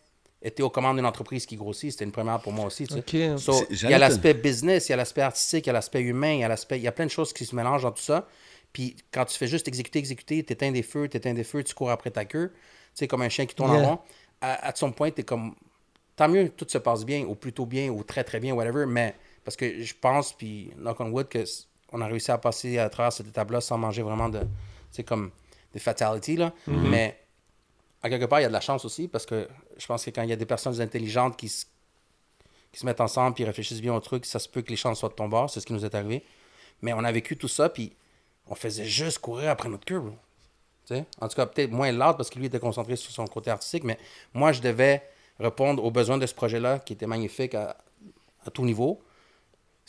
été 0.41 0.63
aux 0.63 0.69
commandes 0.69 0.95
d'une 0.97 1.05
entreprise 1.05 1.45
qui 1.45 1.55
grossit. 1.57 1.91
C'était 1.91 2.05
une 2.05 2.11
première 2.11 2.39
pour 2.39 2.53
moi 2.53 2.65
aussi. 2.65 2.87
tu 2.87 2.93
sais. 2.93 3.31
Ok. 3.33 3.39
So, 3.39 3.53
C'est- 3.53 3.67
il 3.83 3.89
y 3.89 3.93
a 3.93 3.97
l'aspect 3.97 4.33
business, 4.33 4.87
il 4.87 4.91
y 4.91 4.93
a 4.93 4.97
l'aspect 4.97 5.21
artistique, 5.21 5.65
il 5.65 5.67
y 5.67 5.71
a 5.71 5.73
l'aspect 5.73 6.01
humain, 6.01 6.33
il 6.33 6.39
y 6.39 6.43
a 6.43 6.47
l'aspect. 6.47 6.77
Il 6.77 6.83
y 6.83 6.87
a 6.87 6.91
plein 6.91 7.05
de 7.05 7.11
choses 7.11 7.33
qui 7.33 7.45
se 7.45 7.55
mélangent 7.55 7.83
dans 7.83 7.91
tout 7.91 8.01
ça. 8.03 8.27
Puis 8.71 8.95
quand 9.11 9.25
tu 9.25 9.37
fais 9.37 9.47
juste 9.47 9.67
exécuter, 9.67 9.99
exécuter, 9.99 10.43
t'éteins 10.43 10.71
des 10.71 10.83
feux, 10.83 11.07
t'éteins 11.09 11.33
des 11.33 11.43
feux, 11.43 11.63
tu 11.63 11.73
cours 11.73 11.89
après 11.91 12.11
ta 12.11 12.23
queue. 12.25 12.51
Tu 12.53 12.59
sais, 12.93 13.07
comme 13.07 13.21
un 13.21 13.29
chien 13.29 13.45
qui 13.45 13.55
tourne 13.55 13.73
Yeah. 13.73 13.81
en 13.83 13.89
rond. 13.89 13.99
À, 14.41 14.67
à 14.69 14.75
son 14.75 14.91
point, 14.91 15.11
t'es 15.11 15.23
comme. 15.23 15.55
Tant 16.15 16.27
mieux, 16.29 16.49
tout 16.49 16.65
se 16.69 16.77
passe 16.77 17.05
bien, 17.05 17.23
ou 17.25 17.33
plutôt 17.35 17.65
bien, 17.65 17.89
ou 17.89 18.03
très 18.03 18.23
très 18.23 18.39
bien, 18.39 18.53
whatever. 18.53 18.85
Mais 18.85 19.15
parce 19.43 19.55
que 19.57 19.81
je 19.81 19.93
pense, 19.99 20.33
puis 20.33 20.71
knock 20.77 20.99
on 20.99 21.09
wood, 21.11 21.27
que 21.29 21.43
c- 21.45 21.63
on 21.91 22.01
a 22.01 22.07
réussi 22.07 22.29
à 22.31 22.37
passer 22.37 22.77
à 22.77 22.89
travers 22.89 23.11
cette 23.13 23.27
étape-là 23.27 23.59
sans 23.61 23.77
manger 23.77 24.01
vraiment 24.03 24.29
de. 24.29 24.39
Tu 24.39 24.45
sais, 24.91 25.03
comme 25.03 25.31
des 25.73 25.79
fatalities, 25.79 26.35
là. 26.37 26.53
Mais 26.67 27.17
à 28.01 28.09
quelque 28.09 28.25
part, 28.25 28.39
il 28.39 28.43
y 28.43 28.45
a 28.45 28.49
de 28.49 28.53
la 28.53 28.61
chance 28.61 28.85
aussi, 28.85 29.07
parce 29.07 29.25
que 29.25 29.47
je 29.77 29.85
pense 29.85 30.05
que 30.05 30.09
quand 30.11 30.23
il 30.23 30.29
y 30.29 30.33
a 30.33 30.37
des 30.37 30.45
personnes 30.45 30.79
intelligentes 30.81 31.37
qui 31.37 31.49
se 31.49 31.65
qui 32.71 32.79
se 32.79 32.85
mettent 32.85 33.01
ensemble 33.01 33.33
puis 33.33 33.43
réfléchissent 33.43 33.81
bien 33.81 33.95
au 33.95 33.99
truc, 33.99 34.25
ça 34.25 34.37
se 34.37 34.47
peut 34.47 34.61
que 34.61 34.69
les 34.69 34.75
chances 34.75 34.99
soient 34.99 35.09
de 35.09 35.15
ton 35.15 35.27
bord, 35.27 35.49
c'est 35.49 35.59
ce 35.59 35.65
qui 35.65 35.73
nous 35.73 35.85
est 35.85 35.95
arrivé. 35.95 36.23
Mais 36.81 36.93
on 36.93 37.03
a 37.03 37.11
vécu 37.11 37.35
tout 37.35 37.47
ça, 37.47 37.67
puis 37.67 37.93
on 38.47 38.55
faisait 38.55 38.85
juste 38.85 39.19
courir 39.19 39.49
après 39.49 39.69
notre 39.69 39.85
sais? 40.85 41.05
En 41.19 41.27
tout 41.27 41.35
cas, 41.35 41.45
peut-être 41.45 41.71
moins 41.71 41.91
l'art 41.91 42.17
parce 42.17 42.29
que 42.29 42.39
lui 42.39 42.47
était 42.47 42.59
concentré 42.59 42.95
sur 42.95 43.11
son 43.11 43.25
côté 43.27 43.51
artistique, 43.51 43.83
mais 43.83 43.97
moi, 44.33 44.51
je 44.51 44.61
devais 44.61 45.03
répondre 45.39 45.83
aux 45.83 45.91
besoins 45.91 46.17
de 46.17 46.25
ce 46.25 46.33
projet-là, 46.33 46.79
qui 46.79 46.93
était 46.93 47.07
magnifique 47.07 47.55
à, 47.55 47.77
à 48.45 48.51
tout 48.51 48.65
niveau, 48.65 49.01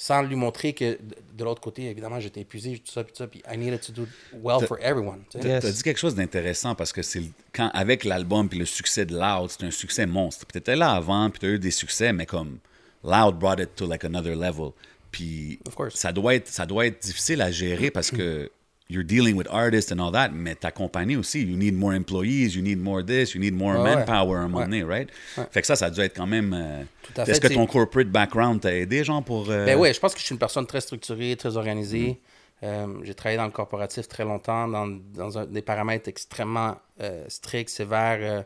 sans 0.03 0.23
lui 0.23 0.35
montrer 0.35 0.73
que 0.73 0.93
de, 0.93 0.99
de 1.35 1.45
l'autre 1.45 1.61
côté, 1.61 1.91
évidemment, 1.91 2.19
j'étais 2.21 2.41
épuisé, 2.41 2.79
tout 2.79 2.91
ça, 2.91 3.05
puis 3.05 3.13
tout 3.13 3.19
ça, 3.19 3.27
puis 3.27 3.43
I 3.47 3.59
needed 3.59 3.83
to 3.83 3.93
do 3.93 4.07
well 4.43 4.67
for 4.67 4.79
everyone. 4.81 5.25
tu 5.31 5.43
sais. 5.43 5.53
As 5.53 5.61
dit 5.71 5.83
quelque 5.83 5.99
chose 5.99 6.15
d'intéressant 6.15 6.75
parce 6.75 6.91
que 6.91 7.03
c'est 7.03 7.21
quand 7.53 7.69
avec 7.75 8.05
l'album 8.05 8.49
puis 8.49 8.59
le 8.59 8.65
succès 8.65 9.05
de 9.05 9.13
Loud, 9.15 9.51
c'est 9.51 9.63
un 9.63 9.71
succès 9.71 10.07
monstre. 10.07 10.47
Puis 10.47 10.59
t'étais 10.59 10.75
là 10.75 10.93
avant, 10.93 11.29
puis 11.29 11.41
t'as 11.41 11.49
eu 11.49 11.59
des 11.59 11.71
succès, 11.71 12.15
mais 12.15 12.25
comme 12.25 12.61
Loud 13.05 13.39
brought 13.39 13.61
it 13.61 13.77
to 13.77 13.87
like 13.87 14.03
another 14.07 14.35
level. 14.35 14.71
Puis 15.11 15.59
Of 15.69 15.75
course. 15.75 15.97
ça 15.97 16.13
doit 16.13 16.35
être 16.35 16.49
ça 16.49 16.65
doit 16.65 16.87
être 16.87 17.03
difficile 17.03 17.43
à 17.43 17.51
gérer 17.51 17.91
parce 17.91 18.11
que 18.11 18.51
you're 18.91 19.05
dealing 19.05 19.37
with 19.37 19.47
artists 19.51 19.93
and 19.93 19.99
all 20.01 20.11
that, 20.13 20.31
mais 20.33 20.55
ta 20.57 20.71
compagnie 20.71 21.17
aussi, 21.17 21.43
you 21.43 21.57
need 21.57 21.75
more 21.75 21.95
employees, 21.95 22.55
you 22.57 22.63
need 22.63 22.79
more 22.79 23.03
this, 23.05 23.35
you 23.35 23.41
need 23.41 23.55
more 23.55 23.77
Ouais, 23.77 23.83
ouais. 23.95 23.97
manpower 23.97 24.37
à 24.37 24.41
un 24.41 24.49
moment 24.49 24.59
Ouais. 24.59 24.65
donné, 24.65 24.83
right? 24.83 25.09
Fait 25.53 25.61
que 25.61 25.67
ça, 25.67 25.77
ça 25.77 25.87
a 25.87 25.91
dû 25.91 26.01
être 26.01 26.17
quand 26.17 26.27
même. 26.27 26.53
euh, 26.53 26.83
Tout 27.03 27.21
à 27.21 27.25
fait, 27.25 27.33
Est-ce 27.33 27.41
que 27.41 27.49
c'est- 27.49 27.55
ton 27.55 27.67
corporate 27.67 28.09
background 28.09 28.61
t'a 28.61 28.75
aidé, 28.75 29.05
genre, 29.05 29.23
pour. 29.23 29.49
euh, 29.51 29.65
Ben 29.65 29.79
oui, 29.79 29.95
je 29.95 30.01
pense 30.01 30.13
que 30.13 30.21
je 30.21 30.25
suis 30.25 30.33
une 30.35 30.39
personne 30.39 30.67
très 30.67 30.81
structurée, 30.81 31.37
très 31.37 31.57
organisée. 31.57 32.19
Euh, 32.63 32.87
j'ai 33.05 33.15
travaillé 33.15 33.39
dans 33.39 33.47
le 33.47 33.51
corporatif 33.53 34.07
très 34.09 34.25
longtemps, 34.25 34.69
dans, 34.69 34.87
dans 35.15 35.39
un- 35.39 35.47
des 35.47 35.63
paramètres 35.63 36.09
extrêmement 36.09 36.77
euh, 37.01 37.25
stricts, 37.29 37.71
sévères. 37.71 38.45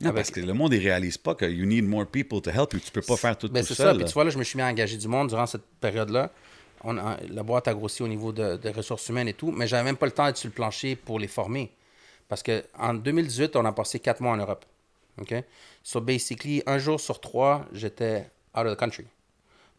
Non, 0.00 0.08
avec- 0.08 0.14
parce 0.16 0.30
que 0.30 0.40
le 0.40 0.54
monde, 0.54 0.72
il 0.72 0.80
réalise 0.80 1.18
pas 1.18 1.34
que 1.34 1.44
you 1.44 1.66
need 1.66 1.84
more 1.86 2.06
people 2.06 2.40
to 2.40 2.48
help 2.50 2.72
you. 2.72 2.80
Tu 2.82 2.90
peux 2.90 3.02
pas 3.02 3.16
faire 3.18 3.36
tout 3.36 3.50
Ben, 3.50 3.60
tout 3.60 3.66
c'est 3.66 3.74
seul. 3.74 3.88
ça. 3.88 3.94
Puis 3.94 4.04
tu 4.06 4.12
vois, 4.14 4.24
là, 4.24 4.30
je 4.30 4.38
me 4.38 4.44
suis 4.44 4.56
mis 4.56 4.62
à 4.62 4.66
engager 4.68 4.96
du 4.96 5.06
monde 5.08 5.28
durant 5.28 5.44
cette 5.44 5.60
période-là. 5.78 6.30
On 6.84 6.96
a- 6.98 7.18
la 7.28 7.42
boîte 7.42 7.68
a 7.68 7.74
grossi 7.74 8.02
au 8.02 8.08
niveau 8.08 8.32
de, 8.32 8.56
de 8.56 8.68
ressources 8.70 9.08
humaines 9.08 9.28
et 9.28 9.34
tout, 9.34 9.50
mais 9.50 9.66
j'avais 9.66 9.84
même 9.84 9.96
pas 9.96 10.06
le 10.06 10.12
temps 10.12 10.26
d'être 10.26 10.36
sur 10.38 10.48
le 10.48 10.54
plancher 10.54 10.96
pour 10.96 11.18
les 11.18 11.28
former. 11.28 11.70
Parce 12.28 12.42
qu'en 12.42 12.94
2018, 12.94 13.56
on 13.56 13.64
a 13.64 13.72
passé 13.72 13.98
quatre 14.00 14.20
mois 14.20 14.32
en 14.32 14.36
Europe. 14.36 14.64
OK? 15.20 15.34
So, 15.82 16.00
basically, 16.00 16.62
un 16.66 16.78
jour 16.78 17.00
sur 17.00 17.20
trois, 17.20 17.66
j'étais 17.72 18.30
out 18.56 18.66
of 18.66 18.76
the 18.76 18.78
country. 18.78 19.06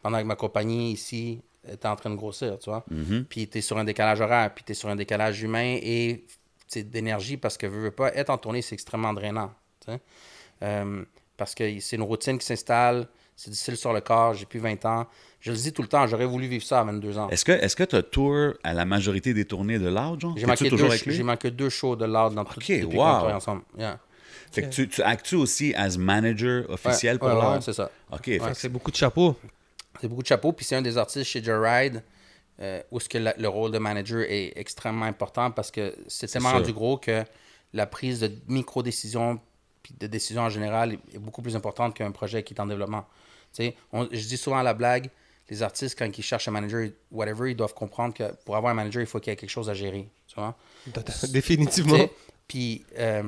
Pendant 0.01 0.19
que 0.19 0.25
ma 0.25 0.35
compagnie 0.35 0.91
ici 0.91 1.41
était 1.67 1.87
en 1.87 1.95
train 1.95 2.09
de 2.09 2.15
grossir, 2.15 2.57
tu 2.59 2.69
vois? 2.69 2.83
Puis 3.29 3.47
tu 3.47 3.59
es 3.59 3.61
sur 3.61 3.77
un 3.77 3.83
décalage 3.83 4.19
horaire, 4.21 4.53
puis 4.53 4.63
tu 4.63 4.71
es 4.71 4.75
sur 4.75 4.89
un 4.89 4.95
décalage 4.95 5.41
humain 5.41 5.77
et 5.81 6.25
d'énergie 6.75 7.37
parce 7.37 7.57
que, 7.57 7.67
veux, 7.67 7.81
veux 7.81 7.91
pas, 7.91 8.13
être 8.15 8.29
en 8.29 8.37
tournée, 8.37 8.61
c'est 8.61 8.73
extrêmement 8.75 9.13
drainant. 9.13 9.51
Euh, 10.63 11.03
parce 11.37 11.55
que 11.55 11.79
c'est 11.79 11.95
une 11.95 12.03
routine 12.03 12.37
qui 12.37 12.45
s'installe, 12.45 13.07
c'est 13.35 13.49
difficile 13.49 13.77
sur 13.77 13.93
le 13.93 14.01
corps, 14.01 14.33
j'ai 14.33 14.45
plus 14.45 14.59
20 14.59 14.85
ans. 14.85 15.07
Je 15.41 15.51
le 15.51 15.57
dis 15.57 15.73
tout 15.73 15.81
le 15.81 15.87
temps, 15.87 16.05
j'aurais 16.07 16.25
voulu 16.25 16.47
vivre 16.47 16.63
ça 16.63 16.79
à 16.79 16.83
22 16.83 17.17
ans. 17.17 17.27
Est-ce 17.29 17.43
que 17.43 17.51
est-ce 17.51 17.75
que 17.75 17.83
tu 17.83 17.95
as 17.95 18.03
tour 18.03 18.53
à 18.63 18.73
la 18.73 18.85
majorité 18.85 19.33
des 19.33 19.43
tournées 19.45 19.79
de 19.79 19.87
Loud, 19.89 20.21
genre? 20.21 20.37
J'ai 20.37 20.45
manqué, 20.45 20.69
deux, 20.69 21.23
manqué 21.23 21.69
shows 21.69 21.95
de 21.95 22.05
Loud 22.05 22.33
dans 22.35 22.45
tout, 22.45 22.57
Ok, 22.59 22.67
depuis 22.67 22.83
wow. 22.85 22.91
qu'on 22.91 22.95
travaille 22.97 23.33
ensemble. 23.33 23.61
Yeah. 23.77 23.99
Fait 24.51 24.61
que 24.63 24.69
tu, 24.69 24.87
tu 24.87 25.01
actes 25.01 25.33
aussi 25.33 25.73
as 25.75 25.97
manager 25.97 26.69
officiel 26.69 27.13
Ouais, 27.15 27.19
pour 27.19 27.29
ouais, 27.29 27.35
ouais, 27.55 27.61
c'est 27.61 27.73
ça. 27.73 27.89
OK. 28.11 28.29
C'est 28.53 28.69
beaucoup 28.69 28.91
de 28.91 28.95
chapeaux. 28.95 29.35
C'est 29.99 30.07
beaucoup 30.07 30.21
de 30.21 30.27
chapeaux. 30.27 30.51
Puis 30.51 30.65
c'est 30.65 30.75
un 30.75 30.81
des 30.81 30.97
artistes 30.97 31.23
chez 31.25 31.43
Joyride 31.43 32.03
euh, 32.59 32.81
où 32.91 32.99
ce 32.99 33.09
que 33.09 33.17
la- 33.17 33.33
le 33.37 33.47
rôle 33.47 33.71
de 33.71 33.77
manager 33.79 34.21
est 34.29 34.53
extrêmement 34.57 35.05
important 35.05 35.51
parce 35.51 35.71
que 35.71 35.95
c'est 36.07 36.27
tellement 36.27 36.51
rendu 36.51 36.73
gros 36.73 36.97
que 36.97 37.23
la 37.73 37.85
prise 37.87 38.19
de 38.19 38.31
micro-décisions 38.47 39.39
puis 39.81 39.95
de 39.99 40.05
décisions 40.07 40.43
en 40.43 40.49
général 40.49 40.93
est, 40.93 41.15
est 41.15 41.19
beaucoup 41.19 41.41
plus 41.41 41.55
importante 41.55 41.95
qu'un 41.95 42.11
projet 42.11 42.43
qui 42.43 42.53
est 42.53 42.59
en 42.59 42.67
développement. 42.67 43.05
Tu 43.53 43.63
sais, 43.63 43.75
on- 43.91 44.07
je 44.11 44.27
dis 44.27 44.37
souvent 44.37 44.57
à 44.59 44.63
la 44.63 44.73
blague, 44.73 45.09
les 45.51 45.61
artistes, 45.61 45.99
quand 45.99 46.17
ils 46.17 46.23
cherchent 46.23 46.47
un 46.47 46.51
manager, 46.51 46.87
whatever, 47.11 47.51
ils 47.51 47.55
doivent 47.55 47.73
comprendre 47.75 48.13
que 48.15 48.23
pour 48.45 48.55
avoir 48.55 48.71
un 48.71 48.75
manager, 48.75 49.01
il 49.01 49.05
faut 49.05 49.19
qu'il 49.19 49.29
y 49.31 49.33
ait 49.33 49.35
quelque 49.35 49.49
chose 49.49 49.69
à 49.69 49.73
gérer. 49.75 50.07
Tu 50.27 50.35
vois? 50.35 50.55
Définitivement. 51.29 52.09
Puis, 52.47 52.83
euh, 52.97 53.21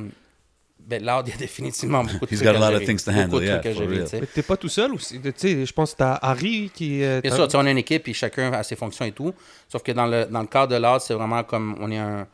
ben, 0.79 1.03
Loud, 1.05 1.27
il 1.27 1.31
y 1.31 1.33
a 1.33 1.37
définitivement 1.37 2.03
beaucoup 2.03 2.25
de 2.25 2.31
He's 2.33 2.39
trucs 2.39 2.49
got 2.49 2.55
a 2.61 2.65
à 2.67 2.71
lot 2.71 2.75
of 2.77 2.81
gérer. 2.81 2.85
things 2.85 3.03
to 3.05 3.11
Beaucoup 3.11 3.35
handle, 3.35 3.41
de 3.45 3.51
trucs 3.51 3.65
à 3.65 3.71
for 3.73 3.81
gérer, 3.83 3.95
real. 3.95 4.03
tu 4.05 4.09
sais. 4.09 4.19
Mais 4.21 4.27
t'es 4.27 4.41
pas 4.41 4.57
tout 4.57 4.69
seul 4.69 4.93
aussi. 4.93 5.19
Tu 5.21 5.33
sais, 5.35 5.65
je 5.65 5.73
pense 5.73 5.91
que 5.93 5.97
t'as 5.97 6.13
Harry 6.21 6.71
qui. 6.73 7.03
euh, 7.03 7.21
Bien 7.21 7.29
t'as- 7.29 7.35
sûr, 7.37 7.45
tu 7.47 7.51
sais, 7.51 7.57
on 7.57 7.65
a 7.65 7.71
une 7.71 7.77
équipe 7.77 8.07
et 8.07 8.13
chacun 8.13 8.51
a 8.53 8.63
ses 8.63 8.75
fonctions 8.75 9.05
et 9.05 9.11
tout. 9.11 9.33
Sauf 9.69 9.83
que 9.83 9.91
dans 9.91 10.05
le, 10.07 10.25
dans 10.25 10.41
le 10.41 10.47
cadre 10.47 10.73
de 10.73 10.77
l'art, 10.79 11.01
c'est 11.01 11.13
vraiment 11.13 11.43
comme 11.43 11.75
on 11.79 11.91
est 11.91 11.97
un. 11.97 12.27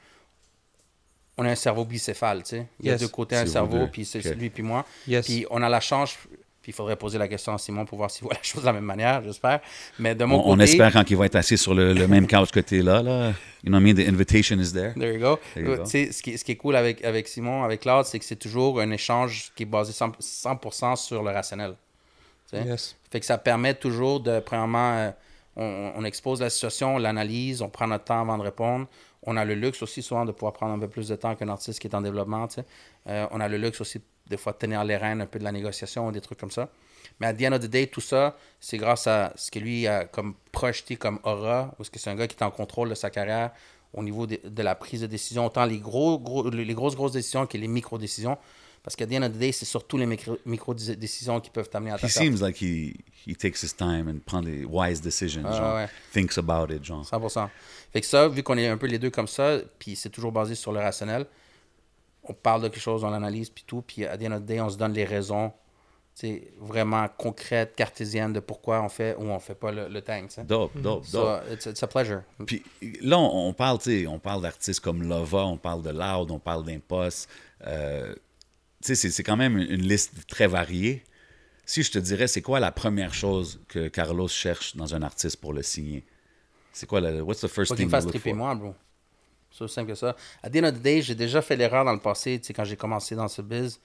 On 1.38 1.46
a 1.46 1.50
un 1.51 1.55
cerveau 1.55 1.86
bicéphale, 1.86 2.43
tu 2.43 2.50
sais. 2.50 2.67
Il 2.79 2.88
y 2.88 2.89
a 2.89 2.93
Yes. 2.93 3.01
deux 3.01 3.08
côtés 3.08 3.36
un 3.36 3.39
C'est 3.39 3.46
vous 3.46 3.51
cerveau, 3.53 3.77
deux. 3.79 3.88
puis 3.88 4.03
c'est 4.05 4.19
Ok. 4.27 4.36
lui 4.36 4.50
puis 4.50 4.62
moi. 4.63 4.86
Yes. 5.08 5.25
Puis 5.25 5.46
on 5.50 5.62
a 5.62 5.69
la 5.69 5.79
chance, 5.79 6.17
puis 6.62 6.72
il 6.72 6.75
faudrait 6.75 6.96
poser 6.98 7.18
la 7.18 7.28
question 7.28 7.54
à 7.54 7.58
Simon 7.58 7.86
pour 7.86 7.98
voir 7.98 8.12
s'il 8.12 8.24
voit 8.24 8.34
la 8.34 8.44
chose 8.44 8.62
de 8.62 8.66
la 8.68 8.74
même 8.74 8.84
manière, 8.84 9.24
j'espère. 9.24 9.62
Mais 9.98 10.13
de 10.16 10.25
mon 10.25 10.36
On, 10.38 10.39
on 10.39 10.51
côté. 10.51 10.63
espère 10.63 10.92
quand 10.92 11.10
il 11.10 11.16
va 11.18 11.25
être 11.25 11.36
assis 11.36 11.58
sur 11.58 11.74
le, 11.74 11.94
le 11.94 12.08
même 12.08 12.28
couch 12.28 12.51
que 12.51 12.60
tu 12.60 12.80
es 12.80 12.82
là, 12.82 13.01
là. 13.01 13.30
You 13.63 13.70
know 13.72 13.78
what 13.78 13.82
I 13.82 13.94
mean? 13.94 13.96
The 13.96 14.08
invitation 14.08 14.60
is 14.60 14.72
there. 14.74 14.94
There 14.96 15.13
you 15.13 15.20
go. 15.20 15.39
There 15.54 15.66
you 15.66 15.75
go. 15.78 15.84
tu 15.84 15.89
sais, 15.89 16.12
ce, 16.12 16.22
qui, 16.22 16.38
ce 16.38 16.44
qui 16.44 16.51
est 16.54 16.56
cool 16.58 16.75
avec, 16.75 17.04
avec 17.04 17.28
Simon, 17.28 17.63
avec 17.63 17.82
Claude, 17.82 18.06
c'est 18.06 18.20
que 18.20 18.25
c'est 18.25 18.36
toujours 18.38 18.80
un 18.80 18.92
échange 18.92 19.51
qui 19.56 19.63
est 19.63 19.66
basé 19.66 19.92
100%, 19.94 20.13
100% 20.22 20.96
sur 20.96 21.24
le 21.24 21.32
rationnel. 21.32 21.75
Yes. 22.54 22.96
Fait 23.12 23.20
que 23.20 23.25
ça 23.25 23.38
permet 23.38 23.74
toujours 23.75 24.20
de, 24.22 24.39
premièrement, 24.39 24.94
euh, 24.94 25.12
on, 25.56 25.92
on 25.96 26.04
expose 26.04 26.42
la 26.42 26.50
situation, 26.50 26.96
on 26.96 26.98
l'analyse, 26.98 27.62
on 27.62 27.70
prend 27.70 27.86
notre 27.88 28.06
temps 28.06 28.22
avant 28.22 28.38
de 28.38 28.44
répondre. 28.44 28.88
On 29.24 29.38
a 29.38 29.46
le 29.46 29.54
luxe 29.54 29.84
aussi 29.84 30.01
souvent 30.01 30.25
de 30.25 30.32
pouvoir 30.32 30.54
prendre 30.54 30.74
un 30.74 30.80
peu 30.80 30.88
plus 30.88 31.10
de 31.10 31.16
temps 31.16 31.36
qu'un 31.36 31.50
artiste 31.50 31.80
qui 31.80 31.88
est 31.88 31.96
en 31.96 32.01
développement. 32.01 32.48
Euh, 33.08 33.28
on 33.32 33.39
a 33.39 33.48
le 33.48 33.58
luxe 33.58 33.82
aussi 33.82 34.01
des 34.29 34.38
fois 34.38 34.53
tenir 34.53 34.83
les 34.83 34.98
rênes 34.98 35.21
un 35.21 35.25
peu 35.25 35.39
de 35.39 35.43
la 35.43 35.51
négociation 35.51 36.07
ou 36.07 36.12
des 36.12 36.21
trucs 36.21 36.39
comme 36.39 36.51
ça. 36.51 36.69
Mais 37.19 37.27
à 37.27 37.33
the 37.33 37.41
end 37.43 37.53
of 37.53 37.59
the 37.62 37.65
day, 37.67 37.88
tout 37.88 38.01
ça, 38.01 38.38
c'est 38.59 38.77
grâce 38.77 39.07
à 39.07 39.33
ce 39.36 39.51
que 39.51 39.59
lui 39.59 39.88
a 39.88 40.05
comme 40.05 40.36
projeté 40.51 40.95
comme 40.95 41.19
aura, 41.24 41.74
ou 41.79 41.83
ce 41.83 41.89
que 41.89 42.00
c'est 42.00 42.09
un 42.09 42.15
gars 42.15 42.27
qui 42.27 42.36
est 42.38 42.43
en 42.43 42.51
contrôle 42.51 42.89
de 42.89 42.95
sa 42.95 43.09
carrière 43.09 43.51
au 43.93 44.03
niveau 44.03 44.27
de, 44.27 44.39
de 44.43 44.63
la 44.63 44.75
prise 44.75 45.01
de 45.01 45.07
décision, 45.07 45.45
autant 45.48 45.65
les, 45.65 45.79
gros, 45.79 46.19
gros, 46.19 46.50
les 46.50 46.74
grosses, 46.75 46.95
grosses 46.95 47.12
décisions 47.13 47.45
que 47.48 47.57
les 47.57 47.67
micro-décisions. 47.67 48.38
Parce 48.83 48.95
qu'à 48.95 49.05
the 49.05 49.13
end 49.13 49.24
of 49.24 49.33
the 49.33 49.38
day, 49.38 49.51
c'est 49.51 49.65
surtout 49.65 49.98
les 49.98 50.05
micro- 50.05 50.38
micro-décisions 50.45 51.39
qui 51.41 51.50
peuvent 51.50 51.69
t'amener 51.69 51.91
à 51.91 51.98
ta 51.98 52.07
He 52.07 52.12
perte. 52.13 52.24
seems 52.24 52.41
like 52.41 52.62
he, 52.62 52.93
he 53.27 53.36
takes 53.36 53.62
his 53.63 53.74
time 53.75 54.07
and 54.07 54.19
prend 54.25 54.41
des 54.41 54.63
wise 54.63 55.01
decisions, 55.01 55.43
Ah, 55.45 55.57
genre. 55.57 55.75
ouais. 55.75 55.88
Thinks 56.13 56.38
about 56.38 56.71
it, 56.74 56.83
genre. 56.86 57.03
100%. 57.03 57.50
Fait 57.91 58.01
que 58.01 58.07
ça, 58.07 58.27
vu 58.27 58.41
qu'on 58.43 58.57
est 58.57 58.67
un 58.67 58.77
peu 58.77 58.88
les 58.88 59.00
deux 59.00 59.09
comme 59.09 59.27
ça, 59.27 59.57
puis 59.79 59.95
c'est 59.95 60.09
toujours 60.09 60.31
basé 60.31 60.55
sur 60.55 60.71
le 60.71 60.79
rationnel, 60.79 61.25
on 62.23 62.33
parle 62.33 62.61
de 62.63 62.67
quelque 62.67 62.81
chose, 62.81 63.03
on 63.03 63.09
l'analyse, 63.09 63.49
puis 63.49 63.63
tout, 63.65 63.81
puis 63.81 64.05
à 64.05 64.17
the 64.17 64.23
end 64.23 64.31
of 64.33 64.41
the 64.41 64.45
day, 64.45 64.61
on 64.61 64.69
se 64.69 64.77
donne 64.77 64.93
les 64.93 65.05
raisons 65.05 65.51
sais, 66.19 66.51
vraiment 66.59 67.07
concrètes, 67.17 67.75
cartésiennes 67.75 68.33
de 68.33 68.39
pourquoi 68.39 68.81
on 68.81 68.89
fait 68.89 69.15
ou 69.17 69.23
on 69.23 69.39
fait 69.39 69.55
pas 69.55 69.71
le, 69.71 69.88
le 69.88 70.01
tank. 70.01 70.31
Dope, 70.45 70.75
dope, 70.75 71.09
dope. 71.11 71.43
So, 71.45 71.53
it's, 71.53 71.65
it's 71.65 71.83
a 71.83 71.88
pleasure. 71.88 72.23
Puis 72.45 72.63
là, 73.01 73.17
on, 73.17 73.53
parle, 73.53 73.79
tu 73.79 74.01
sais, 74.01 74.07
on 74.07 74.19
parle 74.19 74.41
d'artistes 74.41 74.81
comme 74.81 75.03
Lova, 75.03 75.45
on 75.45 75.57
parle 75.57 75.81
de 75.81 75.91
Loud, 75.91 76.31
on 76.31 76.39
parle 76.39 76.65
d'Impost. 76.65 77.29
Euh, 77.65 78.13
tu 78.81 78.88
sais, 78.88 78.95
c'est- 78.95 79.11
c'est 79.11 79.23
quand 79.23 79.38
même 79.38 79.57
une, 79.57 79.71
une 79.71 79.88
liste 79.88 80.27
très 80.27 80.47
variée. 80.47 81.03
Si 81.65 81.83
je 81.83 81.91
te 81.91 81.99
dirais, 81.99 82.27
c'est 82.27 82.41
quoi 82.41 82.59
la 82.59 82.71
première 82.71 83.13
chose 83.13 83.61
que 83.67 83.88
Carlos 83.88 84.27
cherche 84.27 84.75
dans 84.75 84.95
un 84.95 85.01
artiste 85.03 85.38
pour 85.38 85.53
le 85.53 85.61
signer? 85.63 86.03
C'est 86.73 86.88
quoi 86.88 86.99
la... 86.99 87.23
What's 87.23 87.41
the 87.41 87.47
first 87.47 87.69
Faut 87.69 87.75
thing 87.75 87.85
qu'il 87.89 88.19
fasse 88.19 88.25
moi, 88.33 88.55
bro. 88.55 88.75
C'est 89.51 89.63
aussi 89.63 89.74
simple 89.74 89.89
que 89.89 89.96
ça. 89.96 90.15
À 90.44 90.50
the 90.50 90.58
end 90.58 90.63
of 90.65 90.74
the 90.75 90.82
day, 90.82 91.01
j'ai 91.01 91.15
déjà 91.15 91.41
fait 91.41 91.56
l'erreur 91.56 91.84
dans 91.86 91.94
le 91.94 92.00
passé, 92.00 92.39
quand 92.56 92.63
j'ai 92.63 92.77
commencé 92.77 93.15
dans 93.15 93.27
ce 93.27 93.41
biz, 93.41 93.79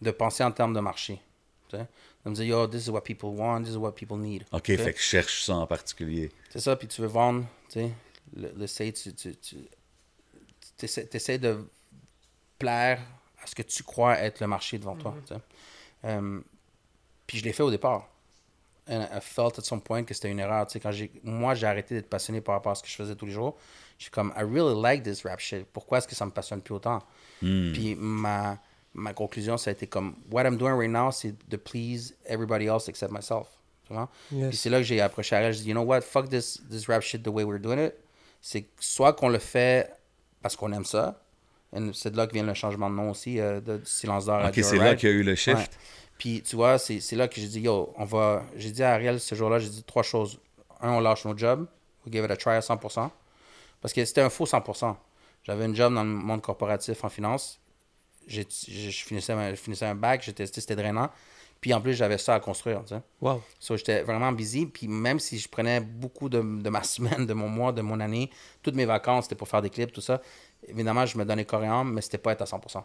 de 0.00 0.10
penser 0.10 0.42
en 0.42 0.50
termes 0.50 0.72
de 0.74 0.80
marché. 0.80 1.20
tu 1.68 1.76
sais. 1.76 1.86
De 2.24 2.30
me 2.30 2.34
dire, 2.34 2.44
yo, 2.46 2.66
this 2.66 2.86
is 2.86 2.90
what 2.90 3.00
people 3.02 3.28
want, 3.30 3.62
this 3.62 3.72
is 3.72 3.76
what 3.76 3.92
people 3.92 4.16
need. 4.18 4.44
OK, 4.52 4.62
Tu 4.62 4.76
sais. 4.76 4.82
fait 4.84 4.92
que 4.94 4.98
je 4.98 5.04
cherche 5.04 5.44
ça 5.44 5.54
en 5.54 5.66
particulier. 5.66 6.30
C'est 6.50 6.60
ça, 6.60 6.76
puis 6.76 6.88
tu 6.88 7.00
veux 7.00 7.06
vendre, 7.08 7.46
tu 7.68 7.80
sais, 7.80 7.90
le, 8.36 8.52
le 8.56 8.66
site, 8.66 8.96
tu, 9.16 9.36
tu, 9.36 9.56
tu 10.78 10.84
essaies, 10.84 11.08
essaies 11.12 11.38
de 11.38 11.64
plaire 12.58 13.00
à 13.42 13.46
ce 13.46 13.54
que 13.54 13.62
tu 13.62 13.82
crois 13.82 14.18
être 14.18 14.40
le 14.40 14.46
marché 14.46 14.78
devant 14.78 14.96
toi, 14.96 15.14
tu 15.26 15.34
sais. 15.34 15.40
Euh, 16.04 16.40
puis 17.26 17.38
je 17.38 17.44
l'ai 17.44 17.52
fait 17.52 17.62
au 17.62 17.70
départ. 17.70 18.08
And 18.88 19.06
I 19.14 19.20
felt 19.20 19.58
at 19.58 19.62
some 19.62 19.80
point 19.80 20.02
que 20.04 20.14
c'était 20.14 20.30
une 20.30 20.40
erreur, 20.40 20.66
tu 20.66 20.72
sais, 20.74 20.80
quand 20.80 20.90
j'ai, 20.92 21.10
moi, 21.22 21.54
j'ai 21.54 21.66
arrêté 21.66 21.94
d'être 21.94 22.08
passionné 22.08 22.40
par 22.40 22.54
rapport 22.56 22.72
à 22.72 22.74
ce 22.74 22.82
que 22.82 22.88
je 22.88 22.94
faisais 22.96 23.14
tous 23.14 23.26
les 23.26 23.32
jours. 23.32 23.56
Je 24.00 24.04
suis 24.04 24.10
comme, 24.10 24.32
I 24.34 24.40
really 24.40 24.74
like 24.74 25.02
this 25.02 25.26
rap 25.26 25.40
shit. 25.40 25.66
Pourquoi 25.74 25.98
est-ce 25.98 26.08
que 26.08 26.14
ça 26.14 26.24
me 26.24 26.30
passionne 26.30 26.62
plus 26.62 26.72
autant? 26.72 27.00
Puis 27.38 27.94
ma, 27.98 28.58
ma 28.94 29.12
conclusion, 29.12 29.58
ça 29.58 29.68
a 29.68 29.72
été 29.74 29.86
comme, 29.86 30.14
what 30.32 30.44
I'm 30.44 30.56
doing 30.56 30.74
right 30.74 30.90
now, 30.90 31.10
c'est 31.12 31.34
de 31.50 31.56
please 31.58 32.14
everybody 32.24 32.64
else 32.64 32.88
except 32.88 33.12
myself. 33.12 33.48
Tu 33.86 33.92
vois? 33.92 34.08
Yes. 34.32 34.48
Puis 34.48 34.56
c'est 34.56 34.70
là 34.70 34.78
que 34.78 34.84
j'ai 34.84 35.02
approché 35.02 35.36
Ariel. 35.36 35.52
J'ai 35.52 35.64
dit, 35.64 35.68
you 35.68 35.74
know 35.74 35.82
what, 35.82 36.00
fuck 36.00 36.30
this, 36.30 36.62
this 36.70 36.88
rap 36.88 37.02
shit 37.02 37.22
the 37.22 37.28
way 37.28 37.44
we're 37.44 37.60
doing 37.60 37.78
it. 37.78 37.94
C'est 38.40 38.68
soit 38.78 39.12
qu'on 39.12 39.28
le 39.28 39.38
fait 39.38 39.92
parce 40.40 40.56
qu'on 40.56 40.72
aime 40.72 40.86
ça, 40.86 41.22
et 41.76 41.78
c'est 41.92 42.10
de 42.10 42.16
là 42.16 42.26
que 42.26 42.32
vient 42.32 42.42
le 42.42 42.54
changement 42.54 42.88
de 42.88 42.94
nom 42.94 43.10
aussi, 43.10 43.38
euh, 43.38 43.60
de, 43.60 43.82
silence 43.84 44.24
d'or 44.24 44.36
à 44.36 44.48
OK, 44.48 44.54
c'est 44.62 44.78
là 44.78 44.94
qu'il 44.94 45.10
y 45.10 45.12
a 45.12 45.14
eu 45.14 45.22
le 45.22 45.34
shift. 45.34 45.58
Ouais. 45.58 45.68
Puis 46.16 46.42
tu 46.42 46.56
vois, 46.56 46.78
c'est 46.78 47.00
c'est 47.00 47.16
là 47.16 47.28
que 47.28 47.38
j'ai 47.38 47.48
dit, 47.48 47.60
yo, 47.60 47.92
on 47.98 48.06
va. 48.06 48.44
J'ai 48.56 48.70
dit 48.70 48.82
à 48.82 48.94
Ariel 48.94 49.20
ce 49.20 49.34
jour-là, 49.34 49.58
j'ai 49.58 49.68
dit 49.68 49.82
trois 49.84 50.02
choses. 50.02 50.40
Un, 50.80 50.92
on 50.92 51.00
lâche 51.00 51.26
nos 51.26 51.36
jobs. 51.36 51.66
We 52.06 52.12
give 52.12 52.24
it 52.24 52.30
a 52.30 52.36
try 52.36 52.54
à 52.54 52.60
100%. 52.60 53.10
Parce 53.80 53.92
que 53.94 54.04
c'était 54.04 54.20
un 54.20 54.30
faux 54.30 54.46
100%. 54.46 54.96
J'avais 55.44 55.64
un 55.64 55.74
job 55.74 55.94
dans 55.94 56.02
le 56.04 56.10
monde 56.10 56.42
corporatif 56.42 57.02
en 57.04 57.08
finance. 57.08 57.60
J'ai- 58.26 58.46
Je 58.50 59.04
finissais, 59.04 59.34
ma- 59.34 59.50
je 59.50 59.56
finissais 59.60 59.86
un 59.86 59.94
bac, 59.94 60.22
c'était 60.24 60.76
drainant. 60.76 61.08
Puis 61.60 61.74
en 61.74 61.80
plus, 61.80 61.94
j'avais 61.94 62.16
ça 62.18 62.34
à 62.34 62.40
construire. 62.40 62.82
Tu 62.84 62.94
sais. 62.94 63.00
Wow. 63.20 63.42
So, 63.58 63.76
j'étais 63.76 64.02
vraiment 64.02 64.32
busy. 64.32 64.66
Puis 64.66 64.88
même 64.88 65.18
si 65.18 65.38
je 65.38 65.48
prenais 65.48 65.80
beaucoup 65.80 66.28
de, 66.28 66.38
de 66.40 66.70
ma 66.70 66.82
semaine, 66.94 67.26
de 67.26 67.34
mon 67.34 67.48
mois, 67.48 67.72
de 67.72 67.82
mon 67.82 68.00
année, 68.00 68.30
toutes 68.62 68.74
mes 68.76 68.86
vacances, 68.86 69.24
c'était 69.24 69.34
pour 69.36 69.48
faire 69.48 69.60
des 69.62 69.70
clips, 69.70 69.92
tout 69.92 70.00
ça. 70.00 70.20
Évidemment, 70.66 71.04
je 71.06 71.16
me 71.18 71.24
donnais 71.24 71.44
âme, 71.66 71.92
mais 71.92 72.00
c'était 72.02 72.18
pas 72.18 72.32
être 72.32 72.42
à 72.42 72.46
100%. 72.46 72.84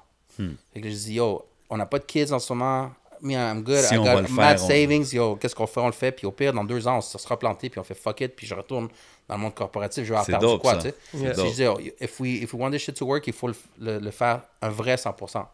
Fait 0.74 0.82
que 0.82 0.90
je 0.90 0.96
dis, 0.96 1.14
yo, 1.16 1.46
on 1.70 1.78
n'a 1.78 1.86
pas 1.86 2.00
de 2.00 2.06
kids 2.06 2.32
en 2.34 2.40
ce 2.40 2.52
moment. 2.54 2.92
Me, 3.26 3.34
I'm 3.34 3.64
good. 3.64 3.82
Si 3.84 3.96
I 3.96 3.98
on 3.98 4.04
got 4.04 4.14
va 4.16 4.22
le 4.22 4.28
mad 4.30 4.58
faire, 4.58 4.64
on- 4.66 4.68
savings. 4.68 5.14
Yo, 5.14 5.36
qu'est-ce 5.36 5.56
qu'on 5.56 5.66
fait? 5.68 5.80
On 5.80 5.88
le 5.88 5.92
fait. 5.94 6.12
Puis 6.12 6.28
au 6.28 6.32
pire, 6.32 6.54
dans 6.54 6.64
deux 6.64 6.88
ans, 6.88 6.98
on 6.98 7.02
se 7.02 7.18
sera 7.18 7.38
planté. 7.40 7.70
Puis 7.70 7.80
on 7.80 7.84
fait 7.84 7.96
fuck 7.96 8.22
it. 8.22 8.36
Puis 8.36 8.46
je 8.46 8.54
retourne 8.54 8.88
dans 9.28 9.36
le 9.36 9.42
monde 9.42 9.56
corporatif. 9.56 10.04
Je 10.06 10.14
vais 10.14 10.38
dope, 10.40 10.62
quoi, 10.62 10.76
tu 10.76 10.82
sais? 10.90 10.96
Yeah. 11.16 11.34
Si 11.34 11.50
je 11.50 11.54
dis, 11.56 11.66
oh, 11.66 11.80
if, 12.00 12.20
we, 12.20 12.44
if 12.44 12.54
we 12.54 12.62
want 12.62 12.72
this 12.72 12.82
shit 12.84 12.96
to 12.96 13.06
work, 13.06 13.26
il 13.28 13.34
faut 13.34 13.48
le, 13.48 13.56
le- 13.80 14.00
le 14.00 14.12
faire 14.12 14.42
un 14.62 14.70
vrai 14.70 14.96
100%. 14.96 15.46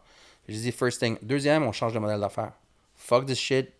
Je 0.48 0.54
dis, 0.54 0.70
first 0.72 1.00
thing. 1.00 1.16
Deuxième, 1.22 1.62
on 1.62 1.72
change 1.72 1.94
de 1.94 1.98
modèle 1.98 2.20
d'affaires. 2.20 2.52
Fuck 2.96 3.26
this 3.26 3.38
shit. 3.38 3.70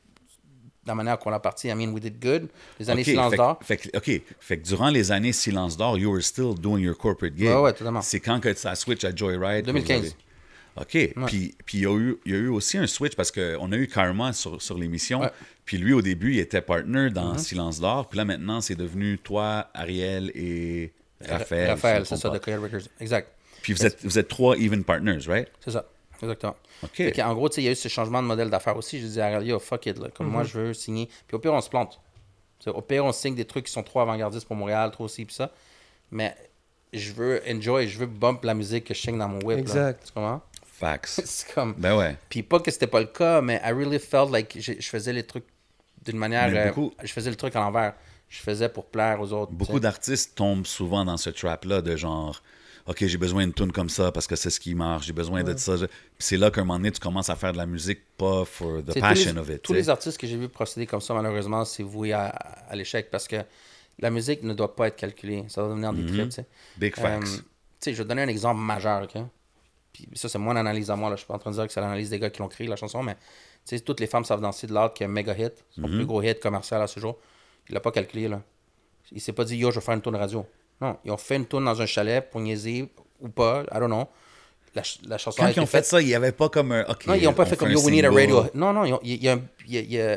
De 0.85 0.89
la 0.89 0.95
manière 0.97 1.17
qu'on 1.19 1.31
l'a 1.31 1.39
parti, 1.39 1.69
I 1.69 1.75
mean, 1.75 1.91
we 1.93 2.01
did 2.03 2.19
good. 2.21 2.49
Les 2.81 2.91
années 2.91 3.03
OK, 3.03 3.07
silence 3.07 3.35
d'or. 3.37 3.59
que- 3.61 3.65
fait 3.65 3.77
que- 3.77 3.97
OK, 3.97 4.21
fait 4.41 4.59
que 4.59 4.65
durant 4.67 4.89
les 4.89 5.13
années 5.13 5.33
silence 5.33 5.77
d'or, 5.77 5.97
you 5.97 6.11
were 6.11 6.23
still 6.25 6.55
doing 6.59 6.81
your 6.81 6.97
corporate 6.97 7.37
gig. 7.37 7.47
Ouais, 7.49 7.55
ouais, 7.61 7.73
totalement. 7.73 8.01
C'est 8.03 8.19
quand 8.19 8.41
que 8.41 8.53
ça 8.55 8.75
switch 8.75 9.05
à 9.05 9.15
Joyride? 9.15 9.65
que 9.67 9.71
vous 9.71 9.79
2015. 9.79 10.17
OK. 10.77 10.89
Puis, 11.27 11.55
puis 11.65 11.79
il, 11.79 11.81
y 11.83 11.87
a 11.87 11.95
eu, 11.97 12.19
il 12.25 12.33
y 12.33 12.35
a 12.35 12.39
eu 12.39 12.49
aussi 12.49 12.79
un 12.79 12.87
switch 12.87 13.15
parce 13.15 13.31
qu'on 13.31 13.73
a 13.73 13.77
eu 13.77 13.89
Karma 13.89 14.33
sur, 14.33 14.61
sur 14.63 14.79
l'émission. 14.79 15.21
Ouais. 15.21 15.27
Mm-hmm. 15.27 15.63
Puis 15.65 15.79
lui, 15.79 15.93
au 15.93 16.03
début, 16.03 16.33
il 16.33 16.39
était 16.39 16.63
partner 16.63 17.11
dans 17.11 17.37
Silence 17.39 17.81
d'Or. 17.81 18.09
Puis 18.09 18.19
là, 18.19 18.25
maintenant, 18.25 18.61
c'est 18.61 18.75
devenu 18.75 19.19
toi, 19.19 19.69
Ariel 19.75 20.31
et 20.35 20.93
Raphaël. 21.21 21.71
Raphaël, 21.71 22.07
c'est 22.07 22.17
ça, 22.17 22.31
de. 22.31 22.39
Coyote 22.39 22.63
Records. 22.63 22.89
Exact. 23.01 23.29
Puis 23.63 23.73
vous 23.75 23.87
êtes, 23.87 24.05
vous 24.05 24.19
êtes 24.19 24.29
trois 24.29 24.57
even 24.57 24.83
partners, 24.83 25.21
right? 25.29 25.49
C'est 25.61 25.71
ça. 25.71 25.85
Exactement. 26.21 26.57
OK. 26.83 27.13
Qu'en 27.15 27.35
gros, 27.35 27.49
tu 27.49 27.57
sais, 27.57 27.63
il 27.63 27.65
y 27.65 27.69
a 27.69 27.73
eu 27.73 27.77
ce 27.77 27.89
changement 27.89 28.23
de 28.23 28.29
modèle 28.29 28.51
d'affaires 28.51 28.77
aussi. 28.77 29.01
Je 29.01 29.07
dis 29.07 29.21
à 29.21 29.27
Ariel, 29.27 29.47
yo, 29.47 29.59
fuck 29.59 29.87
it. 29.87 29.99
Là. 29.99 30.09
Comme 30.15 30.29
moi, 30.29 30.45
je 30.45 30.59
veux 30.59 30.75
signer. 30.75 31.09
Puis 31.27 31.37
au 31.37 31.39
pire, 31.39 31.53
on 31.53 31.61
se 31.61 31.69
plante. 31.69 32.01
Au 32.67 32.81
pire, 32.81 33.05
on 33.05 33.13
signe 33.13 33.35
des 33.35 33.45
trucs 33.45 33.67
qui 33.67 33.73
sont 33.73 33.83
trop 33.83 34.01
avant-gardistes 34.01 34.47
pour 34.47 34.57
Montréal, 34.57 34.91
trop 34.93 35.09
ci, 35.09 35.25
puis 35.25 35.35
ça. 35.35 35.53
Mais 36.11 36.35
je 36.93 37.13
veux 37.13 37.43
enjoy, 37.49 37.89
je 37.89 37.99
veux 37.99 38.07
bump 38.07 38.45
la 38.45 38.55
musique 38.55 38.85
que 38.85 38.95
je 38.95 39.01
signe 39.01 39.19
dans 39.19 39.29
mon 39.29 39.41
whip. 39.41 39.57
là. 39.57 39.59
Exact. 39.59 40.05
Tu 40.07 40.13
comprends? 40.13 40.43
Facts. 40.73 41.21
C'est 41.25 41.53
comme. 41.53 41.75
ben 41.77 41.97
ouais. 41.97 42.17
Puis 42.29 42.43
pas 42.43 42.59
que 42.59 42.71
c'était 42.71 42.87
pas 42.87 43.01
le 43.01 43.07
cas, 43.07 43.41
mais 43.41 43.61
I 43.65 43.73
really 43.73 43.99
felt 43.99 44.31
like 44.31 44.57
je, 44.59 44.73
faisais 44.81 45.13
les 45.13 45.23
trucs 45.23 45.45
d'une 46.05 46.17
manière. 46.17 46.51
Euh, 46.53 46.69
beaucoup- 46.69 46.93
je 47.03 47.13
faisais 47.13 47.31
le 47.31 47.37
truc 47.37 47.55
à 47.55 47.61
l'envers. 47.61 47.95
Je 48.29 48.39
faisais 48.39 48.71
pour 48.71 48.87
plaire 48.87 49.21
aux 49.21 49.33
autres. 49.33 49.53
Beaucoup 49.53 49.79
d'artistes 49.79 50.35
tombent 50.35 50.67
souvent 50.67 51.05
dans 51.05 51.19
ce 51.19 51.29
trap-là 51.29 51.83
de 51.83 51.97
genre, 51.97 52.43
OK, 52.87 53.05
j'ai 53.05 53.19
besoin 53.19 53.45
d'une 53.45 53.53
tune 53.53 53.71
comme 53.73 53.91
ça 53.91 54.11
parce 54.11 54.27
que 54.27 54.37
c'est 54.37 54.49
ce 54.49 54.59
qui 54.59 54.75
marche, 54.75 55.05
j'ai 55.05 55.13
besoin 55.13 55.45
de 55.45 55.55
ça. 55.59 55.75
C'est 56.19 56.39
là 56.39 56.51
qu'à 56.51 56.63
un 56.63 56.65
moment 56.65 56.79
donné, 56.79 56.91
tu 56.93 56.99
commences 56.99 57.29
à 57.29 57.37
faire 57.37 57.53
de 57.53 57.59
la 57.59 57.67
musique 57.67 58.01
pas 58.17 58.47
for 58.47 58.83
the 58.83 58.99
passion 58.99 59.35
les, 59.35 59.39
of 59.39 59.51
it. 59.51 59.63
Tous 59.63 59.75
les 59.75 59.91
artistes 59.91 60.19
que 60.19 60.27
j'ai 60.27 60.39
vu 60.39 60.49
procéder 60.49 60.87
comme 60.87 61.03
ça, 61.03 61.13
malheureusement, 61.13 61.67
c'est 61.67 61.83
voué 61.83 62.15
à, 62.15 62.29
à 62.29 62.75
l'échec 62.75 63.11
parce 63.11 63.29
que 63.29 63.37
la 63.99 64.11
musique 64.11 64.43
ne 64.43 64.55
doit 64.55 64.75
pas 64.75 64.89
être 64.89 64.97
calculée. 64.97 65.45
Ça 65.49 65.61
doit 65.61 65.71
devenir 65.71 65.93
des 65.93 66.07
trips. 66.07 66.31
tu 66.31 66.31
sais. 66.31 66.43
Mm-hmm. 66.43 66.79
Big 66.79 66.97
facts. 66.97 67.23
Euh, 67.23 67.37
tu 67.37 67.43
sais, 67.81 67.93
je 67.93 67.99
vais 67.99 68.05
te 68.05 68.09
donner 68.09 68.23
un 68.23 68.29
exemple 68.29 68.61
majeur. 68.61 69.03
ok? 69.03 69.23
Puis 69.93 70.09
ça, 70.15 70.29
c'est 70.29 70.39
mon 70.39 70.57
analyse 70.57 70.91
à 70.91 70.97
moi. 70.97 71.11
Là. 71.11 71.17
Je 71.17 71.21
suis 71.21 71.27
pas 71.27 71.35
en 71.35 71.39
train 71.39 71.51
de 71.51 71.57
dire 71.57 71.67
que 71.67 71.73
c'est 71.73 71.81
l'analyse 71.81 72.11
des 72.11 72.19
gars 72.19 72.31
qui 72.31 72.41
l'ont 72.41 72.49
créé, 72.49 72.67
la 72.67 72.77
chanson, 72.77 73.03
mais 73.03 73.15
tu 73.15 73.77
sais, 73.77 73.81
toutes 73.81 74.01
les 74.01 74.07
femmes 74.07 74.25
savent 74.25 74.41
danser 74.41 74.67
de 74.67 74.73
l'art 74.73 74.93
qui 74.95 75.03
est 75.03 75.07
un 75.07 75.11
méga 75.11 75.35
hit. 75.37 75.53
Son 75.71 75.83
Mm-hmm. 75.83 75.97
plus 75.97 76.07
gros 76.07 76.23
hit 76.23 76.41
commercial 76.41 76.81
à 76.83 76.87
ce 76.87 76.99
jour. 76.99 77.19
Il 77.69 77.75
l'a 77.75 77.81
pas 77.81 77.93
calculé. 77.93 78.27
Là. 78.29 78.41
Il 79.13 79.21
s'est 79.21 79.33
pas 79.33 79.45
dit, 79.45 79.57
yo, 79.57 79.71
je 79.71 79.79
vais 79.81 79.85
faire 79.85 79.95
une 79.95 80.01
tourne 80.01 80.17
radio. 80.17 80.47
Non, 80.81 80.97
ils 81.05 81.11
ont 81.13 81.17
fait 81.17 81.37
une 81.37 81.47
tourne 81.47 81.65
dans 81.67 81.81
un 81.81 81.87
chalet 81.87 82.29
pour 82.29 82.41
niaiser 82.41 82.89
ou 83.21 83.29
pas, 83.29 83.63
I 83.73 83.79
don't 83.79 83.87
know. 83.87 84.09
La, 84.75 84.83
ch- 84.83 85.01
la 85.07 85.19
chanson 85.19 85.43
Quand 85.43 85.49
a 85.49 85.53
ils 85.53 85.61
ont 85.61 85.67
fait 85.67 85.85
ça, 85.85 86.01
il 86.01 86.07
n'y 86.07 86.15
avait 86.15 86.33
pas 86.33 86.49
comme 86.49 86.73
un. 86.73 86.85
OK. 86.89 87.07
non, 87.07 87.15
ils 87.15 87.25
n'ont 87.25 87.35
pas 87.35 87.45
fait 87.45 87.57
comme 87.57 87.71
Yo, 87.71 87.79
we 87.83 87.91
need 87.93 88.05
a 88.07 88.11
radio. 88.11 88.45
Non, 88.55 88.73
non, 88.73 88.85
il 89.05 89.23
y, 89.23 89.29
a 89.29 90.17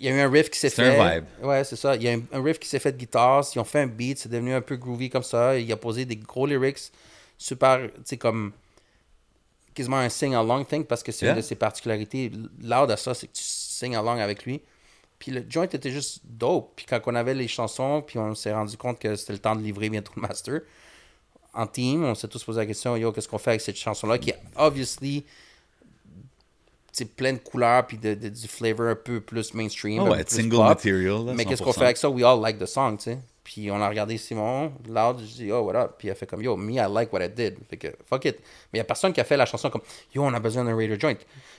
eu 0.00 0.20
un 0.20 0.30
riff 0.30 0.50
qui 0.50 0.58
s'est 0.58 0.68
C'est 0.68 0.82
un 0.82 0.92
fait. 0.92 1.14
vibe. 1.16 1.24
Ouais, 1.42 1.64
c'est 1.64 1.76
ça. 1.76 1.96
Il 1.96 2.02
y 2.02 2.08
a 2.08 2.12
un, 2.12 2.20
un 2.32 2.42
riff 2.42 2.58
qui 2.58 2.68
s'est 2.68 2.78
fait 2.78 2.92
de 2.92 2.98
guitare. 2.98 3.44
Ils 3.54 3.58
ont 3.58 3.64
fait 3.64 3.80
un 3.80 3.86
beat, 3.86 4.18
c'est 4.18 4.28
devenu 4.28 4.52
un 4.54 4.60
peu 4.60 4.76
groovy 4.76 5.08
comme 5.10 5.22
ça. 5.22 5.56
Il 5.58 5.70
a 5.72 5.76
posé 5.76 6.04
des 6.04 6.16
gros 6.16 6.46
lyrics 6.46 6.92
super, 7.38 7.90
tu 7.92 8.00
sais, 8.04 8.16
comme 8.16 8.52
quasiment 9.74 9.96
un 9.98 10.08
sing-along 10.08 10.64
thing 10.66 10.84
parce 10.84 11.02
que 11.02 11.10
c'est 11.12 11.26
Yeah. 11.26 11.34
une 11.34 11.40
de 11.40 11.44
ses 11.46 11.56
particularités. 11.56 12.30
L'art 12.62 12.86
de 12.86 12.94
ça, 12.96 13.12
c'est 13.14 13.26
que 13.26 13.32
tu 13.32 13.42
sing-along 13.42 14.18
avec 14.20 14.44
lui. 14.44 14.60
Puis 15.18 15.32
le 15.32 15.44
joint 15.48 15.64
était 15.64 15.90
juste 15.90 16.20
dope. 16.24 16.72
Puis 16.76 16.86
quand 16.86 17.00
on 17.06 17.14
avait 17.14 17.34
les 17.34 17.48
chansons, 17.48 18.02
puis 18.02 18.18
on 18.18 18.34
s'est 18.34 18.52
rendu 18.52 18.76
compte 18.76 18.98
que 18.98 19.16
c'était 19.16 19.32
le 19.32 19.38
temps 19.40 19.56
de 19.56 19.62
livrer 19.62 19.88
bientôt 19.90 20.12
le 20.16 20.22
master, 20.22 20.60
en 21.54 21.66
team, 21.66 22.04
on 22.04 22.14
s'est 22.14 22.28
tous 22.28 22.42
posé 22.44 22.60
la 22.60 22.66
question, 22.66 22.96
yo, 22.96 23.10
qu'est-ce 23.12 23.28
qu'on 23.28 23.38
fait 23.38 23.50
avec 23.50 23.60
cette 23.62 23.76
chanson-là 23.76 24.18
qui 24.18 24.30
est 24.30 24.38
obviously 24.56 25.24
c'est 26.92 27.06
plein 27.06 27.32
de 27.32 27.38
couleurs 27.38 27.86
puis 27.86 27.98
de, 27.98 28.14
de- 28.14 28.28
du 28.28 28.46
flavor 28.46 28.86
un 28.88 28.94
peu 28.94 29.20
plus 29.20 29.52
mainstream. 29.54 30.00
Oh, 30.02 30.10
ouais, 30.10 30.24
single 30.28 30.56
pop. 30.58 30.66
material. 30.68 31.26
là, 31.26 31.32
Mais 31.34 31.44
qu'est-ce 31.44 31.62
100%. 31.62 31.64
qu'on 31.64 31.72
fait 31.72 31.84
avec 31.84 31.96
ça? 31.96 32.08
We 32.08 32.24
all 32.24 32.40
like 32.40 32.58
the 32.58 32.66
song, 32.66 32.96
tu 32.96 33.04
sais. 33.04 33.18
Puis 33.44 33.70
on 33.70 33.78
a 33.80 33.88
regardé 33.90 34.16
Simon, 34.16 34.72
loud, 34.88 35.18
je 35.20 35.24
dis, 35.34 35.52
oh, 35.52 35.60
what 35.60 35.76
up? 35.78 35.94
Puis 35.98 36.08
elle 36.08 36.16
fait 36.16 36.26
comme, 36.26 36.40
yo, 36.42 36.56
me, 36.56 36.72
I 36.72 36.86
like 36.90 37.12
what 37.12 37.22
I 37.22 37.28
did. 37.28 37.56
Fait 37.68 37.76
que, 37.76 37.88
fuck 38.06 38.24
it. 38.24 38.36
Mais 38.40 38.44
il 38.72 38.76
n'y 38.78 38.80
a 38.80 38.84
personne 38.84 39.12
qui 39.12 39.20
a 39.20 39.24
fait 39.24 39.36
la 39.36 39.44
chanson 39.44 39.68
comme, 39.68 39.82
yo, 40.14 40.22
on 40.24 40.32
a 40.32 40.40
besoin 40.40 40.64
d'un 40.64 40.74
Raider 40.74 40.98
Joint. 40.98 41.14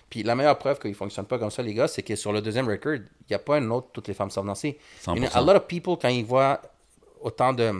Puis 0.10 0.24
la 0.24 0.34
meilleure 0.36 0.58
preuve 0.58 0.80
qu'il 0.80 0.90
ne 0.90 0.96
fonctionne 0.96 1.26
pas 1.26 1.38
comme 1.38 1.52
ça, 1.52 1.62
les 1.62 1.76
gars, 1.76 1.88
c'est 1.88 2.02
que 2.02 2.16
sur 2.16 2.34
le 2.34 2.42
deuxième 2.42 2.68
record, 2.68 2.94
il 2.96 3.04
n'y 3.30 3.36
a 3.36 3.40
pas 3.40 3.58
un 3.58 3.70
autre 3.70 3.88
Toutes 3.94 4.08
les 4.08 4.16
femmes 4.16 4.32
savent 4.32 4.48
danser. 4.48 4.80
100%. 5.06 5.16
You 5.16 5.22
know, 5.22 5.30
a 5.34 5.42
lot 5.42 5.56
of 5.58 5.68
people, 5.68 5.96
quand 6.02 6.10
ils 6.10 6.26
voient 6.26 6.60
autant 7.22 7.54
de. 7.54 7.72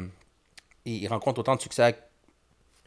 Ils 0.86 1.08
rencontrent 1.08 1.40
autant 1.40 1.56
de 1.56 1.62
succès 1.62 1.82
avec 1.82 1.98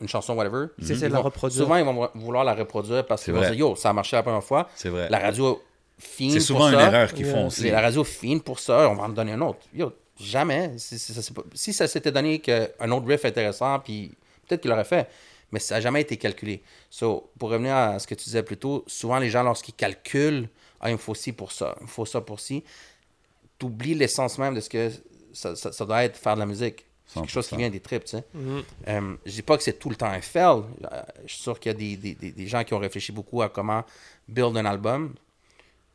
une 0.00 0.06
chanson, 0.08 0.34
whatever. 0.36 0.66
C'est 0.80 0.92
ils 0.94 0.98
c'est 1.00 1.08
la 1.08 1.16
vont- 1.18 1.24
reproduire. 1.24 1.64
Souvent, 1.64 1.76
ils 1.76 1.84
vont 1.84 2.08
vouloir 2.14 2.44
la 2.44 2.54
reproduire 2.54 3.04
parce 3.04 3.24
qu'ils 3.24 3.34
vont 3.34 3.40
dire, 3.40 3.54
yo, 3.54 3.74
ça 3.74 3.90
a 3.90 3.92
marché 3.92 4.14
la 4.14 4.22
première 4.22 4.44
fois. 4.44 4.68
C'est 4.76 4.88
vrai. 4.88 5.08
La 5.10 5.18
radio 5.18 5.60
fine 5.98 6.30
C'est 6.30 6.36
pour 6.38 6.46
souvent 6.46 6.68
une 6.68 6.78
ça. 6.78 6.86
erreur 6.86 7.12
qu'ils 7.12 7.26
Yeah. 7.26 7.34
font 7.34 7.50
C'est 7.50 7.62
aussi. 7.62 7.70
la 7.72 7.80
radio 7.80 8.04
fine 8.04 8.40
pour 8.40 8.60
ça, 8.60 8.88
on 8.88 8.94
va 8.94 9.02
en 9.02 9.08
donner 9.08 9.32
un 9.32 9.40
autre. 9.40 9.58
Yo, 9.74 9.92
jamais. 10.20 10.72
Si, 10.78 10.98
si 10.98 11.14
ça, 11.14 11.22
si 11.54 11.72
s'était 11.72 12.12
donné 12.12 12.38
qu'un 12.40 12.90
autre 12.90 13.06
riff 13.06 13.24
intéressant, 13.24 13.78
puis 13.80 14.12
peut-être 14.46 14.60
qu'il 14.62 14.70
l'aurait 14.70 14.84
fait, 14.84 15.08
mais 15.52 15.60
ça 15.60 15.76
n'a 15.76 15.80
jamais 15.80 16.00
été 16.02 16.16
calculé. 16.16 16.62
So, 16.90 17.30
pour 17.38 17.50
revenir 17.50 17.74
à 17.74 17.98
ce 17.98 18.06
que 18.06 18.14
tu 18.14 18.24
disais 18.24 18.42
plus 18.42 18.56
tôt, 18.56 18.84
souvent 18.86 19.18
les 19.18 19.30
gens, 19.30 19.42
lorsqu'ils 19.42 19.74
calculent, 19.74 20.48
ah, 20.80 20.90
il 20.90 20.92
me 20.92 20.98
faut 20.98 21.14
ci 21.14 21.32
pour 21.32 21.52
ça, 21.52 21.74
il 21.80 21.84
me 21.84 21.88
faut 21.88 22.04
ça 22.06 22.20
pour 22.20 22.38
ci, 22.40 22.62
tu 23.58 23.66
oublies 23.66 23.94
l'essence 23.94 24.38
même 24.38 24.54
de 24.54 24.60
ce 24.60 24.68
que 24.68 24.90
ça, 25.32 25.56
ça- 25.56 25.72
ça 25.72 25.84
doit 25.84 26.04
être 26.04 26.16
faire 26.16 26.34
de 26.34 26.40
la 26.40 26.46
musique. 26.46 26.84
C'est 27.06 27.20
quelque 27.20 27.30
chose 27.30 27.46
qui 27.48 27.54
100%. 27.54 27.58
vient 27.58 27.70
des 27.70 27.80
tripes, 27.80 28.04
tu 28.04 28.10
sais. 28.18 28.24
Euh, 28.88 29.16
je 29.24 29.32
dis 29.32 29.42
pas 29.42 29.56
que 29.56 29.62
c'est 29.62 29.78
tout 29.78 29.88
le 29.88 29.96
temps 29.96 30.06
un 30.10 30.20
fail. 30.20 30.62
Euh, 30.92 31.02
Je 31.24 31.32
suis 31.32 31.42
sûr 31.42 31.58
qu'il 31.58 31.72
y 31.72 31.74
a 31.74 31.78
des, 31.78 31.96
des- 31.96 32.14
des- 32.14 32.32
des 32.32 32.46
gens 32.46 32.62
qui 32.64 32.74
ont 32.74 32.78
réfléchi 32.78 33.12
beaucoup 33.12 33.40
à 33.40 33.48
comment 33.48 33.82
build 34.28 34.54
un 34.58 34.66
album. 34.66 35.14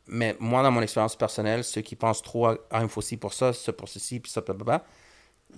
Mais 0.06 0.36
moi, 0.38 0.62
dans 0.62 0.70
mon 0.70 0.82
expérience 0.82 1.16
personnelle, 1.16 1.64
ceux 1.64 1.80
qui 1.80 1.96
pensent 1.96 2.22
trop 2.22 2.46
à 2.46 2.58
ah, 2.70 2.80
il 2.80 2.84
me 2.84 2.88
faut 2.88 3.00
ci 3.00 3.16
pour 3.16 3.32
ça, 3.32 3.52
ça 3.52 3.72
pour 3.72 3.88
ceci, 3.88 4.20
puis 4.20 4.30
ça, 4.30 4.40
blablabla, 4.42 4.84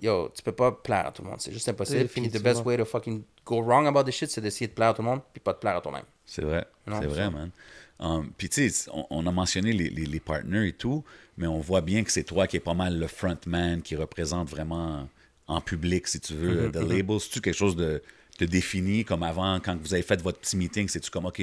yo, 0.00 0.30
tu 0.34 0.42
peux 0.42 0.52
pas 0.52 0.72
plaire 0.72 1.06
à 1.06 1.12
tout 1.12 1.22
le 1.22 1.30
monde. 1.30 1.40
C'est 1.40 1.52
juste 1.52 1.68
impossible. 1.68 2.08
Puis 2.08 2.28
the 2.30 2.42
best 2.42 2.64
way 2.64 2.76
to 2.76 2.84
fucking 2.84 3.22
go 3.44 3.60
wrong 3.60 3.86
about 3.86 4.04
this 4.04 4.14
shit, 4.14 4.30
c'est 4.30 4.40
d'essayer 4.40 4.68
de 4.68 4.72
plaire 4.72 4.90
à 4.90 4.94
tout 4.94 5.02
le 5.02 5.08
monde, 5.08 5.20
puis 5.32 5.40
pas 5.40 5.52
de 5.52 5.58
plaire 5.58 5.76
à 5.76 5.80
toi-même. 5.80 6.04
C'est 6.24 6.42
vrai, 6.42 6.66
c'est 6.86 7.06
vrai, 7.06 7.30
man. 7.30 7.50
Um, 7.98 8.30
Puis 8.36 8.50
tu 8.50 8.68
sais, 8.68 8.90
on, 8.92 9.06
on 9.08 9.26
a 9.26 9.32
mentionné 9.32 9.72
les, 9.72 9.88
les, 9.88 10.04
les 10.04 10.20
partners 10.20 10.68
et 10.68 10.72
tout, 10.74 11.02
mais 11.38 11.46
on 11.46 11.60
voit 11.60 11.80
bien 11.80 12.04
que 12.04 12.12
c'est 12.12 12.24
toi 12.24 12.46
qui 12.46 12.58
es 12.58 12.60
pas 12.60 12.74
mal 12.74 12.98
le 12.98 13.06
frontman, 13.06 13.80
qui 13.80 13.96
représente 13.96 14.50
vraiment 14.50 15.08
en 15.46 15.60
public, 15.62 16.06
si 16.06 16.20
tu 16.20 16.34
veux, 16.34 16.68
Mm-hmm, 16.68 16.72
de 16.72 16.80
label. 16.80 17.20
C'est-tu 17.20 17.40
quelque 17.40 17.54
chose 17.56 17.74
de, 17.74 18.02
de 18.38 18.44
défini 18.46 19.04
comme 19.04 19.22
avant, 19.22 19.60
quand 19.60 19.78
vous 19.80 19.94
avez 19.94 20.02
fait 20.02 20.20
votre 20.20 20.38
petit 20.38 20.58
meeting, 20.58 20.88
c'est-tu 20.88 21.10
comme, 21.10 21.24
OK, 21.24 21.40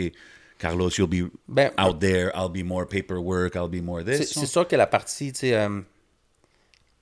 Carlos, 0.60 0.90
you'll 0.98 1.08
be 1.10 1.30
Ben, 1.48 1.72
out 1.80 2.00
there, 2.00 2.32
I'll 2.36 2.50
be 2.50 2.64
more 2.66 2.86
paperwork, 2.88 3.56
I'll 3.56 3.68
be 3.70 3.82
more 3.84 4.04
this? 4.04 4.32
c'est 4.34 4.46
sûr 4.46 4.68
que 4.68 4.76
la 4.76 4.88
partie, 4.88 5.32
tu 5.34 5.40
sais, 5.40 5.54
euh, 5.56 5.82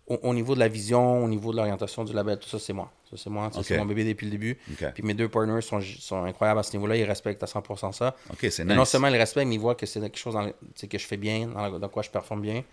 au, 0.07 0.15
au 0.23 0.33
niveau 0.33 0.55
de 0.55 0.59
la 0.59 0.67
vision, 0.67 1.23
au 1.23 1.27
niveau 1.27 1.51
de 1.51 1.57
l'orientation 1.57 2.03
du 2.03 2.13
label, 2.13 2.37
tout 2.39 2.49
ça, 2.49 2.59
c'est 2.59 2.73
moi. 2.73 2.91
Ça, 3.09 3.17
c'est 3.17 3.29
moi. 3.29 3.49
C'est 3.61 3.77
mon 3.77 3.85
bébé 3.85 4.03
depuis 4.05 4.25
le 4.25 4.31
début. 4.31 4.57
Puis 4.93 5.03
mes 5.03 5.13
deux 5.13 5.27
partners 5.29 5.61
sont, 5.61 5.81
sont 5.81 6.23
incroyables 6.23 6.59
à 6.59 6.63
ce 6.63 6.73
niveau-là. 6.75 6.95
Ils 6.95 7.03
respectent 7.03 7.43
à 7.43 7.45
100% 7.45 7.91
ça. 7.91 8.15
OK, 8.29 8.37
c'est 8.49 8.63
Mais 8.63 8.73
nice. 8.73 8.77
Non 8.77 8.85
seulement 8.85 9.07
ils 9.09 9.17
respectent, 9.17 9.47
mais 9.47 9.55
ils 9.55 9.59
voient 9.61 9.75
que 9.75 9.85
c'est 9.85 9.99
quelque 9.99 10.17
chose 10.17 10.33
dans 10.33 10.43
le- 10.43 10.87
que 10.87 10.97
je 10.97 11.05
fais 11.05 11.17
bien, 11.17 11.47
dans, 11.47 11.61
la- 11.67 11.77
dans 11.79 11.89
quoi 11.89 12.03
je 12.03 12.09
performe 12.09 12.41
bien. 12.41 12.63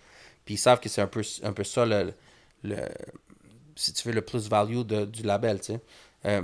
Puis 0.45 0.55
ils 0.55 0.57
savent 0.57 0.79
que 0.79 0.87
c'est 0.89 1.01
un 1.01 1.07
peu, 1.07 1.21
un 1.43 1.51
peu 1.53 1.63
ça, 1.65 1.85
le, 1.85 2.13
le- 2.63 2.77
si 3.75 3.91
tu 3.93 4.07
veux, 4.07 4.13
le 4.13 4.21
plus-value 4.21 4.81
de- 4.83 5.05
du 5.05 5.23
label. 5.23 5.59
tu 5.59 5.73
sais. 5.73 5.79
Euh, 6.25 6.41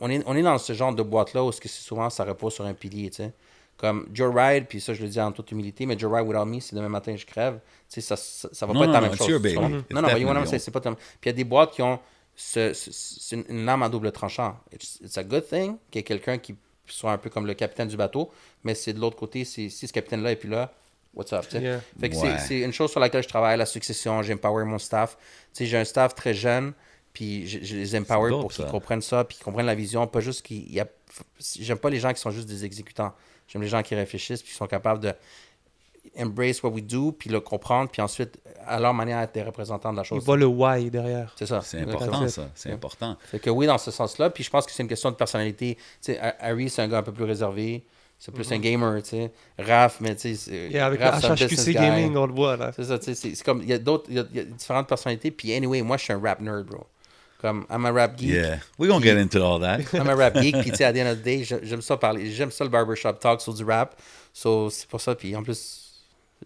on, 0.00 0.10
est, 0.10 0.22
on 0.26 0.36
est 0.36 0.42
dans 0.42 0.58
ce 0.58 0.72
genre 0.72 0.94
de 0.94 1.02
boîte-là 1.02 1.44
où 1.44 1.50
que 1.50 1.68
souvent 1.68 2.10
ça 2.10 2.24
repose 2.24 2.52
sur 2.54 2.66
un 2.66 2.74
pilier. 2.74 3.10
tu 3.10 3.16
sais. 3.22 3.32
Comme 3.76 4.08
Joe 4.12 4.32
Ride, 4.34 4.66
puis 4.68 4.80
ça 4.80 4.94
je 4.94 5.02
le 5.02 5.08
dis 5.08 5.20
en 5.20 5.32
toute 5.32 5.50
humilité, 5.52 5.84
mais 5.84 5.98
Joe 5.98 6.10
Ride 6.12 6.26
Without 6.26 6.46
Me, 6.46 6.60
si 6.60 6.74
demain 6.74 6.88
matin 6.88 7.14
je 7.14 7.26
crève, 7.26 7.58
tu 7.88 7.94
sais, 7.94 8.00
ça, 8.00 8.16
ça, 8.16 8.48
ça 8.50 8.64
va 8.66 8.72
Non, 8.72 8.80
pas 8.80 8.86
être 8.86 8.92
la 8.92 9.00
non, 9.00 9.06
même 9.06 9.14
it's 9.14 9.26
chose. 9.26 9.42
baby. 9.42 9.50
It's 9.54 9.60
Non, 9.90 10.00
non, 10.00 10.08
mais 10.08 10.20
you 10.20 10.28
know 10.30 10.44
c'est 10.46 10.70
pas 10.70 10.80
tellement- 10.80 10.96
Puis 10.96 11.18
il 11.24 11.28
y 11.28 11.30
a 11.30 11.32
des 11.34 11.44
boîtes 11.44 11.72
qui 11.72 11.82
ont 11.82 11.98
ce, 12.34 13.34
une, 13.34 13.64
lame 13.66 13.82
à 13.82 13.88
double 13.88 14.12
tranchant. 14.12 14.58
It's, 14.72 14.98
it's 15.02 15.18
a 15.18 15.24
good 15.24 15.46
thing 15.46 15.76
qu'il 15.90 15.98
y 15.98 16.00
ait 16.00 16.02
quelqu'un 16.04 16.38
qui 16.38 16.54
soit 16.86 17.12
un 17.12 17.18
peu 17.18 17.28
comme 17.30 17.46
le 17.46 17.54
capitaine 17.54 17.88
du 17.88 17.96
bateau, 17.96 18.30
mais 18.64 18.74
c'est 18.74 18.92
de 18.92 19.00
l'autre 19.00 19.16
côté, 19.16 19.44
si 19.44 19.70
ce 19.70 19.92
capitaine-là 19.92 20.32
est 20.32 20.36
plus 20.36 20.48
là, 20.48 20.72
what's 21.14 21.32
up, 21.32 21.42
tu 21.48 21.56
sais? 21.56 21.62
Yeah. 21.62 21.80
Fait 22.00 22.08
que 22.10 22.16
Ouais. 22.16 22.38
c'est- 22.38 22.46
c'est 22.46 22.60
une 22.60 22.72
chose 22.72 22.90
sur 22.90 23.00
laquelle 23.00 23.22
je 23.22 23.28
travaille, 23.28 23.58
la 23.58 23.66
succession, 23.66 24.22
j'empower 24.22 24.64
mon 24.64 24.78
staff. 24.78 25.16
Tu 25.52 25.64
sais, 25.64 25.66
j'ai 25.66 25.76
un 25.78 25.84
staff 25.84 26.14
très 26.14 26.32
jeune, 26.34 26.72
puis 27.12 27.46
je, 27.46 27.58
je 27.62 27.76
les 27.76 27.96
empower 27.96 28.30
dope, 28.30 28.40
pour 28.42 28.52
qu'ils 28.52 28.66
comprennent 28.66 29.02
ça, 29.02 29.24
puis 29.24 29.36
qu'ils 29.36 29.44
comprennent 29.44 29.66
la 29.66 29.74
vision, 29.74 30.06
pas 30.06 30.20
juste 30.20 30.42
qu'ils... 30.42 30.78
a- 30.80 30.86
J'aime 31.58 31.78
pas 31.78 31.88
les 31.90 31.98
gens 31.98 32.12
qui 32.12 32.20
sont 32.20 32.30
juste 32.30 32.46
des 32.48 32.64
exécutants. 32.66 33.12
J'aime 33.48 33.62
les 33.62 33.68
gens 33.68 33.82
qui 33.82 33.94
réfléchissent, 33.94 34.42
puis 34.42 34.50
qui 34.52 34.56
sont 34.56 34.66
capables 34.66 35.00
de 35.00 35.12
embrace 36.18 36.62
what 36.62 36.70
we 36.70 36.82
do, 36.82 37.12
puis 37.12 37.28
le 37.30 37.40
comprendre, 37.40 37.90
puis 37.90 38.00
ensuite, 38.00 38.38
à 38.66 38.80
leur 38.80 38.94
manière, 38.94 39.20
être 39.20 39.34
des 39.34 39.42
représentants 39.42 39.92
de 39.92 39.96
la 39.96 40.02
Il 40.02 40.06
chose. 40.06 40.24
voit 40.24 40.36
le 40.36 40.46
why 40.46 40.88
derrière. 40.90 41.32
C'est 41.36 41.46
ça. 41.46 41.60
C'est 41.62 41.80
important, 41.80 42.26
ça. 42.28 42.48
C'est 42.54 42.72
important. 42.72 43.16
Fait 43.26 43.38
que 43.38 43.50
oui, 43.50 43.66
dans 43.66 43.78
ce 43.78 43.90
sens-là. 43.90 44.30
Puis 44.30 44.44
je 44.44 44.50
pense 44.50 44.66
que 44.66 44.72
c'est 44.72 44.82
une 44.82 44.88
question 44.88 45.10
de 45.10 45.16
personnalité. 45.16 45.74
Tu 45.76 46.12
sais, 46.12 46.18
Ha- 46.18 46.36
Harry, 46.40 46.70
c'est 46.70 46.82
un 46.82 46.88
gars 46.88 46.98
un 46.98 47.02
peu 47.02 47.12
plus 47.12 47.24
réservé. 47.24 47.84
C'est 48.18 48.32
plus 48.32 48.50
un 48.50 48.58
gamer, 48.58 49.02
tu 49.02 49.10
sais. 49.10 49.32
Raph, 49.58 50.00
mais 50.00 50.14
tu 50.14 50.22
sais. 50.22 50.34
c'est- 50.36 50.70
Et 50.72 50.80
avec 50.80 51.00
Raph, 51.00 51.22
le 51.22 51.28
HHQC 51.34 51.48
business 51.48 51.66
guy. 51.66 51.74
Gaming, 51.74 52.16
on 52.16 52.26
le 52.26 52.32
voit 52.32 52.56
là. 52.56 52.72
C'est 52.74 52.84
ça, 52.84 52.98
tu 52.98 53.14
sais. 53.14 53.34
c'est- 53.34 53.44
comme. 53.44 53.60
Il 53.62 53.68
y 53.68 53.74
a 53.74 53.78
d'autres. 53.78 54.06
Il 54.08 54.16
y 54.16 54.18
a, 54.20 54.24
il 54.30 54.36
y 54.36 54.40
a 54.40 54.44
différentes 54.44 54.88
personnalités. 54.88 55.30
Puis 55.30 55.52
anyway, 55.52 55.82
moi, 55.82 55.98
je 55.98 56.04
suis 56.04 56.12
un 56.14 56.20
rap 56.20 56.40
nerd, 56.40 56.64
bro. 56.64 56.86
Comme, 57.40 57.66
I'm 57.70 57.84
a 57.84 57.92
rap 57.92 58.16
geek. 58.16 58.30
Yeah. 58.30 58.58
We're 58.78 58.88
to 58.90 59.00
get 59.00 59.18
into 59.18 59.42
all 59.44 59.58
that. 59.60 59.80
I'm 59.94 60.08
a 60.08 60.14
rap 60.16 60.34
geek. 60.40 60.56
Puis 60.60 60.70
tu 60.70 60.76
sais, 60.76 60.84
à 60.84 60.92
the 60.94 60.98
end 60.98 61.10
of 61.12 61.18
the 61.18 61.22
day, 61.22 61.44
j'ai- 61.44 61.60
j'aime 61.64 61.82
ça 61.82 61.96
parler. 61.96 62.30
J'aime 62.32 62.50
ça 62.50 62.64
le 62.64 62.70
barbershop 62.70 63.14
talk 63.20 63.40
sur 63.40 63.52
du 63.54 63.64
rap. 63.64 63.94
So, 64.32 64.70
c'est 64.70 64.88
pour 64.88 65.00
ça. 65.00 65.14
Puis 65.14 65.34
en 65.36 65.42
plus, 65.42 65.82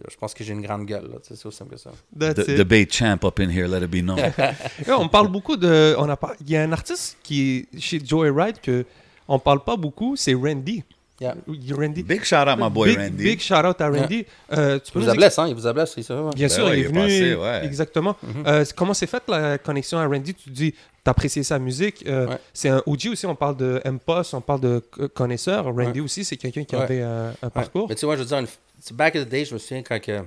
je 0.08 0.16
pense 0.16 0.34
que 0.34 0.42
j'ai 0.44 0.52
une 0.52 0.62
grande 0.62 0.86
gueule, 0.86 1.08
c'est 1.22 1.44
aussi 1.46 1.56
simple 1.56 1.72
que 1.74 1.76
ça. 1.80 1.90
That's 2.18 2.34
The 2.44 2.48
it. 2.50 2.56
debate 2.56 2.92
champ 2.92 3.24
up 3.24 3.38
in 3.40 3.50
here, 3.50 3.66
let 3.68 3.82
it 3.84 3.90
be 3.90 4.02
known. 4.02 4.18
On 4.88 5.08
parle 5.08 5.28
beaucoup 5.28 5.56
de. 5.56 5.94
On 5.98 6.08
a 6.08 6.16
pas, 6.16 6.34
il 6.40 6.50
y 6.50 6.56
a 6.56 6.62
un 6.62 6.72
artiste 6.72 7.16
qui 7.22 7.66
est 7.72 7.80
chez 7.80 8.00
Joyride 8.04 8.60
que 8.60 8.84
on 9.28 9.38
parle 9.38 9.62
pas 9.62 9.76
beaucoup, 9.76 10.16
c'est 10.16 10.34
Randy. 10.34 10.82
Yeah. 11.20 11.34
Oui, 11.46 11.60
Randy? 11.76 12.02
Big 12.02 12.24
shout 12.24 12.48
out, 12.48 12.56
my 12.58 12.70
boy 12.70 12.88
big, 12.88 12.98
Randy. 12.98 13.24
Big 13.24 13.40
shout 13.40 13.54
out 13.66 13.78
à 13.80 13.90
Randy. 13.90 14.24
Euh, 14.52 14.78
tu 14.78 14.90
Il 14.94 14.94
vous 14.94 15.00
nous 15.04 15.10
a 15.10 15.14
blessé, 15.14 15.40
hein. 15.40 15.48
Il 15.48 15.54
vous 15.54 15.66
a 15.66 15.72
blessé, 15.74 15.92
c'est 15.96 16.02
ça. 16.04 16.14
Bien 16.34 16.46
Ben 16.46 16.48
sûr, 16.48 16.64
ouais, 16.64 16.70
il 16.70 16.74
est 16.78 16.80
il 16.80 16.84
est 16.84 16.88
venu. 16.88 17.00
passé, 17.00 17.34
ouais. 17.34 17.66
Exactement. 17.66 18.16
Mhm. 18.22 18.44
Euh, 18.46 18.64
comment 18.74 18.94
s'est 18.94 19.06
faite 19.06 19.24
la 19.28 19.58
connexion 19.58 19.98
à 19.98 20.06
Randy? 20.06 20.32
Tu 20.34 20.48
dis, 20.48 20.74
t'appréciais 21.04 21.42
sa 21.42 21.58
musique. 21.58 22.04
euh, 22.06 22.26
Ouais. 22.28 22.38
C'est 22.54 22.70
un 22.70 22.82
OG 22.86 23.08
aussi, 23.12 23.26
on 23.26 23.34
parle 23.34 23.56
de 23.58 23.82
M-Post, 23.84 24.32
on 24.32 24.40
parle 24.40 24.60
de 24.60 24.78
connaisseur. 25.12 25.66
Randy 25.66 26.00
aussi, 26.00 26.24
c'est 26.24 26.38
quelqu'un 26.38 26.64
qui 26.64 26.74
Ouais. 26.74 26.82
avait 26.82 27.02
un, 27.02 27.28
un 27.28 27.30
Ouais. 27.42 27.50
parcours. 27.52 27.86
Mais 27.90 27.94
tu 27.96 28.00
sais, 28.00 28.06
moi, 28.06 28.16
je 28.16 28.20
veux 28.22 28.26
dire, 28.26 28.38
une... 28.38 28.96
back 28.96 29.14
in 29.16 29.24
the 29.24 29.28
day, 29.28 29.44
je 29.44 29.52
me 29.52 29.58
souviens 29.58 29.82
quand 29.82 30.00
que... 30.00 30.22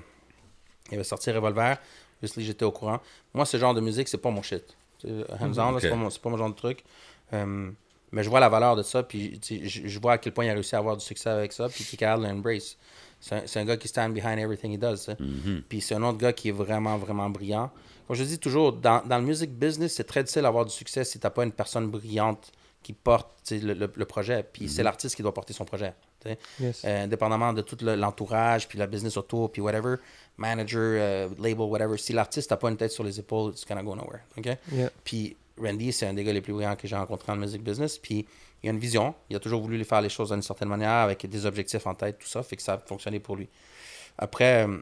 il 0.91 0.93
avait 0.95 1.03
sorti 1.03 1.32
Revolver, 1.32 1.77
obviously, 2.21 2.45
j'étais 2.45 2.65
au 2.65 2.71
courant. 2.71 2.99
Moi, 3.34 3.45
ce 3.47 3.58
genre 3.58 3.73
de 3.73 3.82
musique, 3.82 4.08
c'est 4.08 4.17
pas 4.19 4.29
mon 4.29 4.43
shit. 4.43 4.63
Tu 4.99 5.08
sais, 5.08 5.13
Hands 5.39 5.51
on, 5.58 5.71
là, 5.71 5.77
c'est 5.82 5.89
pas, 5.89 5.95
mon- 5.95 6.10
c'est 6.12 6.21
pas 6.21 6.29
mon 6.29 6.38
genre 6.38 6.49
de 6.51 6.56
truc. 6.56 6.84
Euh, 7.34 7.71
mais 8.13 8.23
je 8.23 8.30
vois 8.30 8.39
la 8.39 8.47
valeur 8.47 8.76
de 8.78 8.84
ça, 8.84 9.04
puis 9.04 9.39
tu 9.39 9.67
je, 9.67 9.88
je 9.88 9.99
vois 9.99 10.13
à 10.13 10.17
quel 10.17 10.32
point 10.34 10.45
il 10.45 10.49
a 10.49 10.54
réussi 10.54 10.76
à 10.76 10.80
avoir 10.80 10.95
du 10.95 11.04
succès 11.04 11.30
avec 11.30 11.52
ça, 11.52 11.67
puis 11.67 11.84
qu'il 11.84 11.95
est 11.95 11.97
capable 11.97 12.23
l'embrace. 12.23 12.78
C'est 13.19 13.58
un, 13.58 13.63
gars 13.65 13.78
qui 13.78 13.88
stand 13.88 14.13
behind 14.13 14.38
everything 14.38 14.73
he 14.73 14.78
does. 14.78 14.95
tu 14.97 15.04
sais. 15.04 15.17
Puis 15.69 15.80
c'est 15.82 15.95
un 15.95 16.04
autre 16.04 16.17
gars 16.17 16.34
qui 16.34 16.49
est 16.49 16.52
vraiment, 16.54 16.97
vraiment 16.97 17.30
brillant. 17.30 17.71
Comme 18.06 18.15
je 18.17 18.23
dis 18.26 18.38
toujours, 18.38 18.73
dans, 18.73 19.02
dans 19.06 19.17
le 19.17 19.23
music 19.23 19.49
business, 19.52 19.93
c'est 19.93 20.04
très 20.04 20.23
difficile 20.23 20.41
d'avoir 20.41 20.65
du 20.65 20.71
succès 20.73 21.06
si 21.06 21.19
t'as 21.19 21.30
pas 21.30 21.43
une 21.45 21.54
personne 21.54 21.89
brillante 21.89 22.52
qui 22.82 22.91
porte 22.91 23.30
tu 23.45 23.60
le, 23.60 23.73
le- 23.76 23.91
le 23.95 24.06
projet. 24.06 24.43
Puis 24.52 24.67
c'est 24.67 24.84
l'artiste 24.84 25.15
qui 25.15 25.21
doit 25.21 25.34
porter 25.34 25.54
son 25.54 25.63
projet. 25.63 25.93
tu. 26.21 26.32
Yes. 26.62 26.82
Euh, 26.84 27.06
indépendamment 27.06 27.54
de 27.54 27.62
tout 27.62 27.78
le- 27.82 27.95
l'entourage, 27.95 28.67
puis 28.67 28.78
la 28.78 28.88
business 28.88 29.15
autour, 29.15 29.49
puis 29.54 29.62
whatever, 29.62 29.95
manager, 30.36 30.82
euh, 30.82 31.30
label, 31.39 31.62
whatever, 31.62 31.97
si 31.97 32.12
l'artiste 32.12 32.52
n'a 32.52 32.58
pas 32.58 32.69
une 32.69 32.76
tête 32.78 32.91
sur 32.91 33.06
les 33.06 33.17
épaules, 33.21 33.52
it's 33.54 33.65
gonna 33.65 33.84
go 33.84 33.95
nowhere. 33.95 34.19
OK? 34.38 34.49
Yeah. 34.73 34.89
Puis 35.06 35.38
Randy, 35.58 35.94
c'est 35.94 36.08
un 36.08 36.13
des 36.13 36.24
gars 36.24 36.34
les 36.34 36.42
plus 36.42 36.54
brillants 36.54 36.76
que 36.76 36.88
j'ai 36.88 36.96
rencontré 36.96 37.28
dans 37.28 37.36
le 37.36 37.42
music 37.42 37.63
business. 37.63 37.98
Puis 37.98 38.26
il 38.62 38.70
a 38.70 38.72
une 38.72 38.80
vision. 38.80 39.13
Il 39.30 39.36
a 39.36 39.39
toujours 39.39 39.62
voulu 39.62 39.84
faire 39.84 40.02
les 40.02 40.10
choses 40.10 40.30
d'une 40.32 40.42
certaine 40.42 40.70
manière, 40.70 40.89
avec 40.89 41.26
des 41.26 41.46
objectifs 41.46 41.86
en 41.86 41.94
tête, 41.96 42.20
tout 42.20 42.28
ça, 42.28 42.44
fait 42.44 42.56
que 42.56 42.62
ça 42.62 42.74
a 42.74 42.78
fonctionné 42.78 43.20
pour 43.20 43.36
lui. 43.36 43.50
Après 44.18 44.68
euh, 44.68 44.78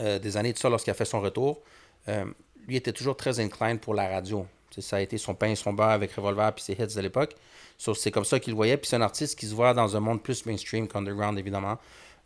euh, 0.00 0.18
des 0.18 0.36
années 0.36 0.52
de 0.52 0.58
ça, 0.58 0.68
lorsqu'il 0.68 0.90
a 0.90 0.94
fait 0.94 1.04
son 1.04 1.20
retour, 1.20 1.62
euh, 2.08 2.24
lui 2.66 2.76
était 2.76 2.92
toujours 2.92 3.16
très 3.16 3.40
inclined 3.40 3.80
pour 3.80 3.94
la 3.94 4.08
radio. 4.08 4.46
Tu 4.70 4.80
sais, 4.80 4.88
ça 4.88 4.96
a 4.96 5.00
été 5.00 5.18
son 5.18 5.34
pain 5.34 5.48
et 5.48 5.56
son 5.56 5.72
beurre 5.72 5.90
avec 5.90 6.12
Revolver 6.12 6.52
puis 6.54 6.64
ses 6.64 6.72
hits 6.72 6.94
de 6.94 7.00
l'époque. 7.00 7.34
So, 7.76 7.94
c'est 7.94 8.10
comme 8.10 8.24
ça 8.24 8.40
qu'il 8.40 8.52
le 8.52 8.56
voyait. 8.56 8.76
Puis 8.76 8.88
c'est 8.88 8.96
un 8.96 9.02
artiste 9.02 9.38
qui 9.38 9.46
se 9.46 9.54
voit 9.54 9.74
dans 9.74 9.96
un 9.96 10.00
monde 10.00 10.22
plus 10.22 10.46
mainstream 10.46 10.88
qu'underground, 10.88 11.38
évidemment. 11.38 11.78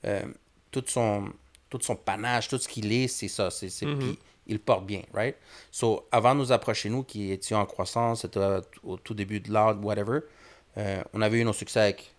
Euh, 0.05 0.23
tout 0.71 0.85
son, 0.87 1.33
tout 1.71 1.81
son 1.81 1.97
panache, 1.97 2.49
tout 2.49 2.59
ce 2.59 2.69
qu'il 2.69 2.93
est, 2.93 3.09
c'est 3.09 3.29
ça. 3.29 3.51
C'est, 3.51 3.71
c'est, 3.71 3.87
puis 3.87 4.19
il 4.47 4.61
porte 4.61 4.87
bien, 4.87 5.03
right? 5.13 5.37
So, 5.71 6.07
avant 6.13 6.35
de 6.35 6.41
nous 6.41 6.53
approcher, 6.53 6.89
nous, 6.89 7.03
qui 7.03 7.33
étions 7.33 7.59
en 7.59 7.67
croissance, 7.67 8.23
c'était 8.23 8.41
au 8.83 8.97
tout 8.97 9.15
début 9.15 9.41
de 9.41 9.53
l'art, 9.53 9.77
whatever, 9.83 10.21
euh, 10.79 11.03
on 11.13 11.23
avait 11.23 11.39
eu 11.39 11.45
nos 11.45 11.53
succès 11.53 11.81
avec, 11.81 12.13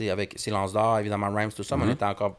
avec 0.00 0.34
Silence 0.38 0.72
d'or, 0.72 0.98
évidemment, 0.98 1.32
Rhymes, 1.32 1.52
tout 1.52 1.62
ça, 1.62 1.76
mais 1.76 1.84
on 1.84 1.90
était 1.90 2.04
encore, 2.04 2.36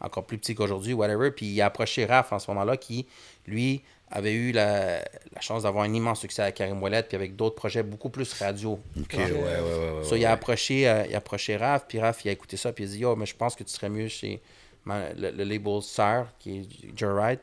encore 0.00 0.24
plus 0.24 0.38
petit 0.38 0.54
qu'aujourd'hui, 0.54 0.92
whatever. 0.92 1.30
Puis 1.30 1.46
il 1.46 1.60
a 1.60 1.66
approché 1.66 2.04
Raph 2.04 2.32
en 2.32 2.38
ce 2.38 2.50
moment-là, 2.50 2.76
qui, 2.76 3.06
lui, 3.46 3.82
avait 4.10 4.32
eu 4.32 4.50
la, 4.50 4.98
la 4.98 5.40
chance 5.40 5.62
d'avoir 5.62 5.84
un 5.84 5.94
immense 5.94 6.20
succès 6.20 6.42
avec 6.42 6.56
Karim 6.56 6.82
Ouellet, 6.82 7.04
puis 7.04 7.16
avec 7.16 7.36
d'autres 7.36 7.54
projets 7.54 7.82
beaucoup 7.82 8.08
plus 8.08 8.32
radio. 8.34 8.80
OK, 8.98 9.14
ouais, 9.14 9.24
ouais, 9.24 9.40
ouais. 9.40 10.04
So, 10.04 10.16
il, 10.16 10.24
a 10.24 10.32
approché, 10.32 10.88
euh, 10.88 11.06
il 11.08 11.14
a 11.14 11.18
approché 11.18 11.56
Raph, 11.56 11.84
puis 11.86 12.00
Raph, 12.00 12.24
il 12.24 12.30
a 12.30 12.32
écouté 12.32 12.56
ça, 12.56 12.72
puis 12.72 12.84
il 12.84 12.88
a 12.88 12.90
dit 12.90 12.98
Yo, 13.00 13.14
mais 13.14 13.26
je 13.26 13.36
pense 13.36 13.54
que 13.54 13.62
tu 13.62 13.70
serais 13.70 13.90
mieux 13.90 14.08
chez 14.08 14.40
le, 14.86 15.30
le 15.30 15.44
label 15.44 15.82
Sœur, 15.82 16.26
qui 16.38 16.58
est 16.58 16.96
Joe 16.96 17.14
Wright. 17.14 17.40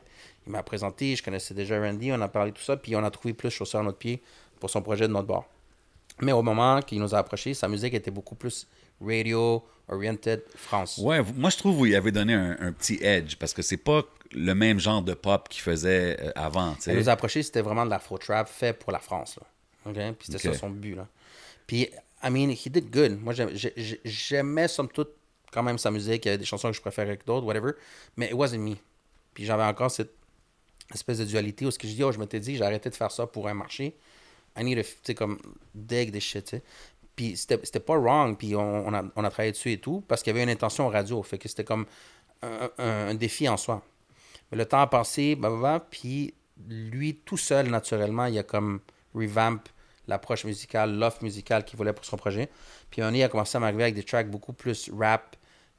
Il 0.48 0.52
m'a 0.52 0.62
présenté, 0.62 1.14
je 1.14 1.22
connaissais 1.22 1.52
déjà 1.54 1.78
Randy, 1.78 2.10
on 2.10 2.20
a 2.22 2.28
parlé 2.28 2.50
de 2.52 2.56
tout 2.56 2.62
ça, 2.62 2.76
puis 2.76 2.96
on 2.96 3.04
a 3.04 3.10
trouvé 3.10 3.34
plus 3.34 3.50
chaussures 3.50 3.80
à 3.80 3.82
notre 3.82 3.98
pied 3.98 4.22
pour 4.58 4.70
son 4.70 4.80
projet 4.82 5.06
de 5.06 5.12
notre 5.12 5.26
bord. 5.28 5.46
Mais 6.20 6.32
au 6.32 6.42
moment 6.42 6.80
qu'il 6.82 6.98
nous 7.00 7.14
a 7.14 7.18
approché, 7.18 7.52
sa 7.54 7.68
musique 7.68 7.92
était 7.94 8.10
beaucoup 8.10 8.34
plus 8.34 8.66
radio-oriented 9.00 10.42
France. 10.56 10.98
Ouais, 10.98 11.20
moi 11.36 11.50
je 11.50 11.56
trouve 11.58 11.84
qu'il 11.84 11.94
avait 11.94 12.12
donné 12.12 12.34
un, 12.34 12.56
un 12.60 12.72
petit 12.72 12.98
edge 13.02 13.36
parce 13.36 13.52
que 13.52 13.62
c'est 13.62 13.76
pas 13.76 14.02
le 14.32 14.54
même 14.54 14.78
genre 14.78 15.02
de 15.02 15.14
pop 15.14 15.48
qu'il 15.48 15.62
faisait 15.62 16.16
euh, 16.20 16.30
avant, 16.34 16.76
Il 16.86 16.94
nous 16.96 17.08
a 17.08 17.12
approché, 17.12 17.42
c'était 17.42 17.62
vraiment 17.62 17.84
de 17.84 17.90
l'afro-trap 17.90 18.48
fait 18.48 18.72
pour 18.72 18.92
la 18.92 18.98
France. 18.98 19.38
Là. 19.40 19.90
OK? 19.90 20.16
Puis 20.18 20.28
c'était 20.32 20.48
Ok. 20.48 20.54
ça 20.54 20.60
son 20.60 20.70
but. 20.70 20.94
Là. 20.96 21.06
Puis, 21.66 21.88
I 22.22 22.30
mean, 22.30 22.50
he 22.50 22.68
did 22.70 22.90
good. 22.90 23.18
Moi, 23.22 23.32
j'aim- 23.32 23.50
j'ai- 23.54 23.72
j'ai- 23.76 24.00
j'aimais, 24.04 24.68
somme 24.68 24.88
toute, 24.88 25.10
quand 25.52 25.62
même 25.62 25.78
sa 25.78 25.90
musique. 25.90 26.24
Il 26.24 26.28
y 26.28 26.30
avait 26.30 26.38
des 26.38 26.44
chansons 26.44 26.68
que 26.70 26.76
je 26.76 26.80
préférais 26.80 27.16
que 27.16 27.24
d'autres, 27.24 27.46
whatever. 27.46 27.72
Mais 28.16 28.26
it 28.26 28.34
wasn't 28.34 28.58
me. 28.58 28.74
Puis 29.34 29.44
j'avais 29.44 29.62
encore 29.62 29.90
cette 29.90 30.12
espèce 30.94 31.18
de 31.18 31.24
dualité 31.24 31.66
où 31.66 31.70
ce 31.70 31.78
que 31.78 31.86
je 31.86 31.94
dis, 31.94 32.02
oh, 32.04 32.12
je 32.12 32.18
m'étais 32.18 32.40
dit, 32.40 32.56
j'ai 32.56 32.64
arrêté 32.64 32.90
de 32.90 32.94
faire 32.94 33.10
ça 33.10 33.26
pour 33.26 33.48
un 33.48 33.54
marché. 33.54 33.96
I 34.56 34.64
need 34.64 34.84
to, 35.04 35.14
comme, 35.14 35.38
dig 35.74 36.10
des 36.10 36.20
shit, 36.20 36.44
tu 36.44 36.56
sais. 36.56 36.62
Puis 37.14 37.36
c'était 37.36 37.80
pas 37.80 37.96
wrong, 37.96 38.36
puis 38.36 38.54
on, 38.54 38.86
on 38.86 38.94
a, 38.94 39.02
on 39.16 39.22
travaillé 39.22 39.50
dessus 39.50 39.72
et 39.72 39.78
tout, 39.78 40.04
parce 40.06 40.22
qu'il 40.22 40.32
y 40.32 40.36
avait 40.36 40.44
une 40.44 40.50
intention 40.50 40.88
radio. 40.88 41.20
Fait 41.22 41.36
que 41.36 41.48
c'était 41.48 41.64
comme 41.64 41.84
un, 42.42 42.70
un- 42.78 43.14
défi 43.14 43.48
en 43.48 43.56
soi. 43.56 43.82
Mais 44.50 44.58
le 44.58 44.64
temps 44.64 44.80
a 44.80 44.86
passé, 44.86 45.34
blablabla, 45.34 45.80
puis 45.90 46.34
lui, 46.68 47.16
tout 47.24 47.36
seul, 47.36 47.68
naturellement, 47.68 48.26
il 48.26 48.38
a 48.38 48.44
comme 48.44 48.80
revamp 49.14 49.58
l'approche 50.06 50.44
musicale, 50.44 50.94
l'offre 50.96 51.22
musicale 51.24 51.64
qu'il 51.64 51.76
voulait 51.76 51.92
pour 51.92 52.04
son 52.04 52.16
projet. 52.16 52.48
Puis 52.90 53.02
un 53.02 53.12
il 53.12 53.22
a 53.22 53.28
commencé 53.28 53.56
à 53.56 53.60
m'arriver 53.60 53.82
avec 53.82 53.94
des 53.94 54.04
tracks 54.04 54.30
beaucoup 54.30 54.52
plus 54.52 54.90
rap, 54.96 55.36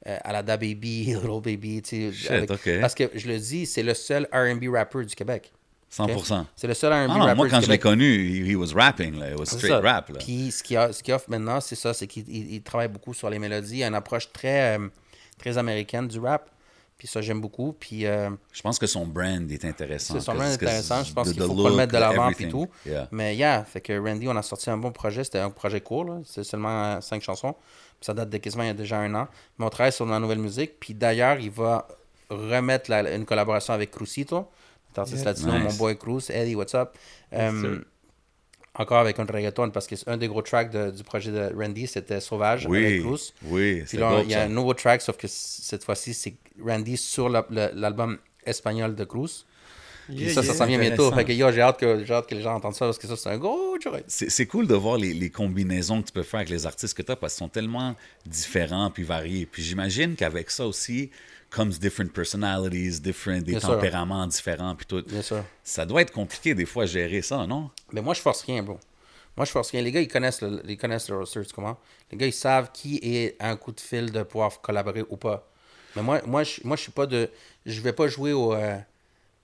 euh, 0.08 0.18
à 0.24 0.32
la 0.34 0.44
Da 0.44 0.58
Baby, 0.58 1.04
Little 1.08 1.42
Baby, 1.44 1.82
tu 1.82 2.12
sais. 2.12 2.14
Shit, 2.14 2.32
avec- 2.32 2.52
ok. 2.52 2.80
Parce 2.82 2.96
que, 2.96 3.10
je 3.16 3.28
le 3.28 3.38
dis, 3.40 3.66
c'est 3.66 3.84
le 3.84 3.94
seul 3.94 4.28
R&B 4.34 4.66
rapper 4.74 5.04
du 5.06 5.16
Québec. 5.16 5.52
100%. 5.92 6.46
C'est 6.56 6.68
le 6.68 6.74
seul 6.76 6.94
R&B 6.94 7.12
Ah 7.16 7.24
rapper 7.24 7.36
moi 7.36 7.46
du 7.48 7.52
quand 7.52 7.62
je 7.62 7.70
l'ai 7.70 7.80
connu, 7.80 8.06
he, 8.06 8.52
he 8.52 8.56
was 8.56 8.74
rapping, 8.76 9.18
là. 9.20 9.32
It 9.32 9.40
was 9.40 9.46
straight 9.48 9.72
ça. 9.74 9.80
rap, 9.80 10.10
là. 10.10 10.20
Puis 10.20 10.52
ce 10.52 10.62
qu'il 10.64 10.78
qu'il 11.04 11.14
offre 11.16 11.30
maintenant, 11.30 11.60
c'est 11.62 11.76
ça, 11.76 11.94
c'est 11.94 12.06
qu'il 12.08 12.30
il- 12.30 12.54
il 12.54 12.62
travaille 12.62 12.90
beaucoup 12.90 13.14
sur 13.14 13.30
les 13.30 13.40
mélodies, 13.40 13.78
il 13.80 13.84
a 13.84 13.88
une 13.88 13.96
approche 13.96 14.32
très, 14.32 14.78
euh, 14.78 14.88
très 15.40 15.58
américaine 15.58 16.08
du 16.08 16.20
rap. 16.20 16.50
Puis 16.98 17.08
ça, 17.08 17.22
j'aime 17.22 17.40
beaucoup. 17.40 17.72
Puis 17.80 18.06
euh, 18.06 18.30
Je 18.52 18.62
pense 18.62 18.78
que 18.78 18.86
son 18.86 19.08
brand 19.08 19.50
est 19.50 19.64
intéressant. 19.66 20.16
c'est 20.16 20.20
son 20.20 20.34
brand 20.36 20.50
que 20.58 20.66
intéressant. 20.66 21.02
Je 21.04 21.14
pense 21.14 21.32
qu'il 21.32 21.42
faut 21.42 21.56
pas 21.64 21.70
le 21.70 21.76
mettre 21.78 21.94
de 21.94 21.98
l'avant 21.98 22.30
everything. 22.30 22.52
tout. 22.52 22.68
Yeah. 22.86 23.08
Mais 23.12 23.36
yeah, 23.38 23.64
fait 23.64 23.80
que 23.82 23.98
Randy, 23.98 24.28
on 24.28 24.36
a 24.36 24.42
sorti 24.44 24.70
un 24.70 24.78
bon 24.78 24.92
projet. 24.92 25.24
C'était 25.24 25.40
un 25.40 25.50
projet 25.50 25.80
court. 25.80 26.20
C'est 26.26 26.44
seulement 26.44 26.84
euh, 26.98 27.02
cinq 27.02 27.22
chansons. 27.22 27.56
Ça 28.02 28.14
date 28.14 28.30
de 28.30 28.38
quasiment 28.38 28.64
il 28.64 28.68
y 28.68 28.72
a 28.72 28.74
déjà 28.74 29.00
un 29.00 29.14
an. 29.16 29.28
Mais 29.58 29.66
on 29.66 29.70
travaille 29.70 29.92
sur 29.92 30.06
la 30.06 30.20
nouvelle 30.20 30.40
musique. 30.40 30.80
Puis 30.80 30.94
d'ailleurs, 30.94 31.40
il 31.40 31.52
va 31.52 31.88
remettre 32.30 32.90
la- 32.90 33.14
une 33.16 33.26
collaboration 33.26 33.74
avec 33.74 33.92
Crucito, 33.92 34.48
l'artiste 34.96 35.18
Yeah. 35.24 35.26
latino, 35.26 35.54
Nice. 35.54 35.64
mon 35.64 35.74
boy 35.78 35.98
Cruz. 35.98 36.30
Eddie, 36.30 36.56
what's 36.56 36.74
up? 36.76 36.92
Sir. 37.32 37.82
encore 38.76 39.00
avec 39.00 39.20
un 39.20 39.26
reggaeton, 39.26 39.72
parce 39.72 39.88
que 39.88 39.96
c'est 39.98 40.08
un 40.08 40.16
des 40.16 40.28
gros 40.30 40.42
tracks 40.42 40.70
de- 40.70 40.92
du 40.92 41.04
projet 41.04 41.32
de 41.32 41.52
Randy, 41.54 41.86
c'était 41.86 42.22
Sauvage 42.22 42.66
avec 42.66 42.72
Oui, 42.72 43.02
Cruz. 43.02 43.34
oui, 43.44 43.84
Puis 43.86 43.98
là, 43.98 44.22
il 44.24 44.30
y 44.30 44.34
a 44.36 44.38
ça. 44.38 44.44
un 44.46 44.48
nouveau 44.48 44.74
track, 44.74 45.02
sauf 45.02 45.18
que 45.18 45.28
cette 45.28 45.84
fois-ci, 45.84 46.14
c'est 46.14 46.36
Randy 46.66 46.96
sur 46.96 47.28
la- 47.28 47.46
l'album 47.50 48.18
espagnol 48.46 48.96
de 48.96 49.04
Cruz. 49.04 49.46
Puis 50.10 50.26
Yeah, 50.26 50.34
ça, 50.34 50.44
ça 50.44 50.54
s'en 50.54 50.66
vient 50.66 50.80
bientôt. 50.80 51.12
Fait 51.12 51.24
que 51.24 51.32
yo, 51.32 51.52
j'ai 51.52 51.62
hâte 51.62 51.80
que, 51.80 52.04
j'ai 52.04 52.14
hâte 52.14 52.28
que 52.28 52.36
les 52.36 52.42
gens 52.42 52.56
entendent 52.56 52.76
ça 52.76 52.86
parce 52.86 52.98
que 52.98 53.08
ça, 53.08 53.16
c'est 53.16 53.30
un 53.30 53.38
gros 53.38 53.80
joint. 53.80 54.00
C'est 54.08 54.30
c'est 54.30 54.46
cool 54.48 54.68
de 54.68 54.74
voir 54.76 54.98
les, 54.98 55.14
les 55.14 55.30
combinaisons 55.30 56.02
que 56.02 56.08
tu 56.08 56.14
peux 56.14 56.24
faire 56.24 56.40
avec 56.40 56.50
les 56.50 56.66
artistes 56.66 56.96
que 56.96 57.02
tu 57.02 57.12
as 57.12 57.16
parce 57.16 57.34
qu'ils 57.34 57.40
sont 57.46 57.50
tellement 57.50 57.96
différents 58.26 58.90
puis 58.90 59.04
variés. 59.04 59.46
Puis 59.46 59.64
j'imagine 59.64 60.16
qu'avec 60.16 60.50
ça 60.52 60.66
aussi 60.66 61.12
comes 61.50 61.70
different 61.70 62.10
personalities, 62.12 63.00
different, 63.00 63.40
des 63.42 63.52
Bien 63.54 63.60
sûr. 63.60 63.70
tempéraments 63.70 64.26
différents 64.28 64.76
puis 64.76 64.86
tout. 64.86 65.04
Bien 65.08 65.22
sûr. 65.22 65.44
Ça 65.64 65.86
doit 65.86 66.02
être 66.02 66.12
compliqué 66.12 66.54
des 66.54 66.66
fois 66.66 66.84
à 66.84 66.86
gérer 66.86 67.22
ça, 67.22 67.46
non? 67.48 67.70
Mais 67.92 68.02
moi, 68.02 68.14
je 68.14 68.22
force 68.22 68.42
rien, 68.44 68.62
bro. 68.64 68.80
Moi, 69.36 69.46
je 69.46 69.52
force 69.52 69.72
rien. 69.72 69.82
Les 69.82 69.92
gars, 69.92 70.02
ils 70.02 70.08
connaissent 70.08 70.42
le, 70.42 70.62
ils 70.68 70.78
connaissent 70.78 71.10
le 71.10 71.18
roster, 71.18 71.42
tu 71.46 71.54
comprends? 71.54 71.78
Les 72.12 72.18
gars, 72.18 72.28
ils 72.28 72.34
savent 72.34 72.72
qui 72.74 73.00
est 73.04 73.36
un 73.40 73.56
coup 73.56 73.72
de 73.72 73.80
fil 73.80 74.12
de 74.12 74.24
pouvoir 74.24 74.60
collaborer 74.62 75.04
ou 75.10 75.18
pas. 75.18 75.48
Mais 75.96 76.04
moi, 76.04 76.22
moi, 76.26 76.44
je, 76.44 76.62
moi, 76.64 76.76
je 76.76 76.82
suis 76.84 76.92
pas 76.92 77.06
de. 77.06 77.30
Je 77.66 77.82
vais 77.82 77.94
pas 77.94 78.08
jouer 78.08 78.34
au, 78.34 78.54
euh, 78.54 78.78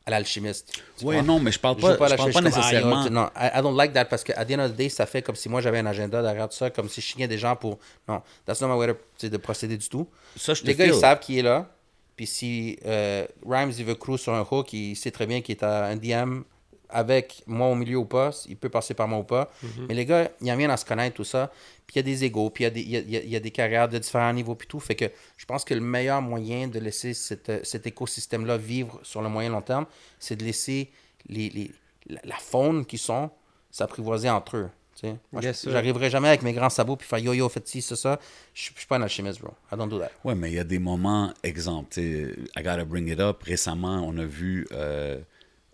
à 0.06 0.12
l'alchimiste. 0.12 0.72
comprends? 1.00 1.24
non, 1.24 1.40
mais 1.40 1.52
je 1.52 1.60
parle 1.60 1.76
Je 1.78 1.82
pas, 1.82 1.90
à 1.90 1.94
je 1.94 1.98
parle 1.98 2.18
pas 2.18 2.18
je 2.18 2.24
suis 2.24 2.34
comme, 2.34 2.46
ah, 2.46 2.58
nécessairement. 2.58 3.10
non, 3.10 3.30
I, 3.36 3.50
I 3.58 3.62
don't 3.62 3.76
like 3.76 3.94
that 3.94 4.06
parce 4.06 4.24
que 4.24 4.32
at 4.34 4.46
the 4.46 4.52
end 4.52 4.60
of 4.60 4.72
the 4.74 4.76
day, 4.76 4.90
ça 4.90 5.06
fait 5.06 5.22
comme 5.22 5.36
si 5.36 5.50
moi 5.50 5.62
j'avais 5.62 5.80
un 5.80 5.86
agenda 5.86 6.22
derrière 6.22 6.48
tout 6.48 6.56
ça, 6.56 6.70
comme 6.70 6.90
si 6.90 7.02
je 7.02 7.06
chignais 7.08 7.28
des 7.28 7.38
gens 7.38 7.56
pour. 7.56 7.80
Non, 8.08 8.22
that's 8.46 8.62
not 8.62 8.68
my 8.68 8.78
way 8.78 8.94
to, 9.20 9.30
de 9.30 9.38
procéder 9.38 9.78
du 9.78 9.90
tout. 9.90 10.08
Ça, 10.36 10.54
je 10.54 10.62
te 10.62 10.68
Les 10.68 10.76
gars, 10.76 10.86
ils 10.86 10.94
savent 10.94 11.20
qui 11.20 11.40
est 11.40 11.44
là. 11.44 11.70
Puis 12.16 12.28
si 12.28 12.80
euh, 12.86 13.26
Rhymes, 13.46 13.74
il 13.78 13.84
veut 13.84 13.96
cruise 13.96 14.22
sur 14.22 14.34
un 14.34 14.48
hook, 14.50 14.72
il 14.74 14.96
sait 14.96 15.12
très 15.12 15.26
bien 15.26 15.42
qu'il 15.42 15.56
est 15.56 15.64
à 15.64 15.86
un 15.86 15.96
DM 15.98 16.44
avec 16.90 17.44
moi 17.48 17.68
au 17.68 17.76
milieu 17.76 17.98
ou 17.98 18.06
pas. 18.06 18.32
Il 18.48 18.58
peut 18.58 18.70
passer 18.70 18.94
par 18.94 19.08
moi 19.08 19.20
ou 19.20 19.24
pas. 19.24 19.52
Mais 19.88 19.94
les 19.94 20.06
gars, 20.06 20.30
il 20.42 20.48
y 20.48 20.52
a 20.52 20.56
rien 20.56 20.70
à 20.70 20.78
se 20.78 20.86
connaître, 20.86 21.16
tout 21.16 21.24
ça. 21.24 21.52
Puis 21.88 21.96
il 21.96 21.98
y 21.98 22.00
a 22.00 22.04
des 22.04 22.24
égaux, 22.24 22.50
puis 22.50 22.64
il 22.64 22.66
y 22.66 22.68
a 22.68 22.70
des, 22.72 22.82
il 22.82 22.90
y 22.90 22.98
a- 22.98 23.00
y 23.02 23.18
a- 23.18 23.24
il 23.24 23.30
y 23.30 23.36
a 23.36 23.40
des 23.40 23.52
carrières 23.52 23.88
de 23.88 23.98
différents 24.00 24.34
niveaux, 24.34 24.56
puis 24.56 24.68
tout. 24.68 24.80
Fait 24.80 24.96
que 24.96 25.06
je 25.38 25.46
pense 25.46 25.64
que 25.64 25.74
le 25.74 25.82
meilleur 25.82 26.22
moyen 26.22 26.68
de 26.68 26.80
laisser 26.80 27.14
cette, 27.14 27.50
euh, 27.50 27.60
cet 27.64 27.86
écosystème-là 27.88 28.58
vivre 28.58 29.00
sur 29.04 29.22
le 29.22 29.30
moyen 29.30 29.50
long 29.52 29.62
terme, 29.62 29.86
c'est 30.20 30.36
de 30.36 30.44
laisser 30.44 30.90
les, 31.30 31.50
les- 31.50 31.72
la, 32.08 32.22
la 32.24 32.36
faune 32.38 32.86
qui 32.86 32.98
sont 32.98 33.30
s'apprivoiser 33.72 34.30
entre 34.30 34.58
eux. 34.58 34.70
tu 34.96 35.02
sais. 35.08 35.16
Moi, 35.34 35.42
Yes, 35.42 35.68
j'arriverai 35.70 36.10
jamais 36.10 36.30
avec 36.30 36.42
mes 36.42 36.54
grands 36.54 36.70
sabots 36.70 36.96
puis 36.96 37.06
faire 37.08 37.20
yo 37.20 37.34
yo, 37.34 37.50
faites 37.50 37.68
ci, 37.68 37.82
ça, 37.82 37.96
ça. 37.98 38.18
Je 38.54 38.62
suis 38.76 38.86
pas 38.88 38.96
un 38.96 39.02
alchimiste, 39.02 39.42
bro. 39.42 39.52
I 39.72 39.76
don't 39.76 39.90
do 39.90 40.00
that. 40.00 40.10
Ouais, 40.24 40.34
mais 40.36 40.50
il 40.50 40.56
y 40.56 40.60
a 40.60 40.64
des 40.64 40.80
moments, 40.80 41.34
exemple, 41.44 41.90
tu 41.92 42.02
sais, 42.02 42.36
I 42.56 42.64
gotta 42.64 42.86
bring 42.86 43.10
it 43.12 43.20
up. 43.20 43.44
Récemment, 43.44 44.02
on 44.08 44.18
a 44.18 44.24
vu 44.26 44.66
euh, 44.72 45.20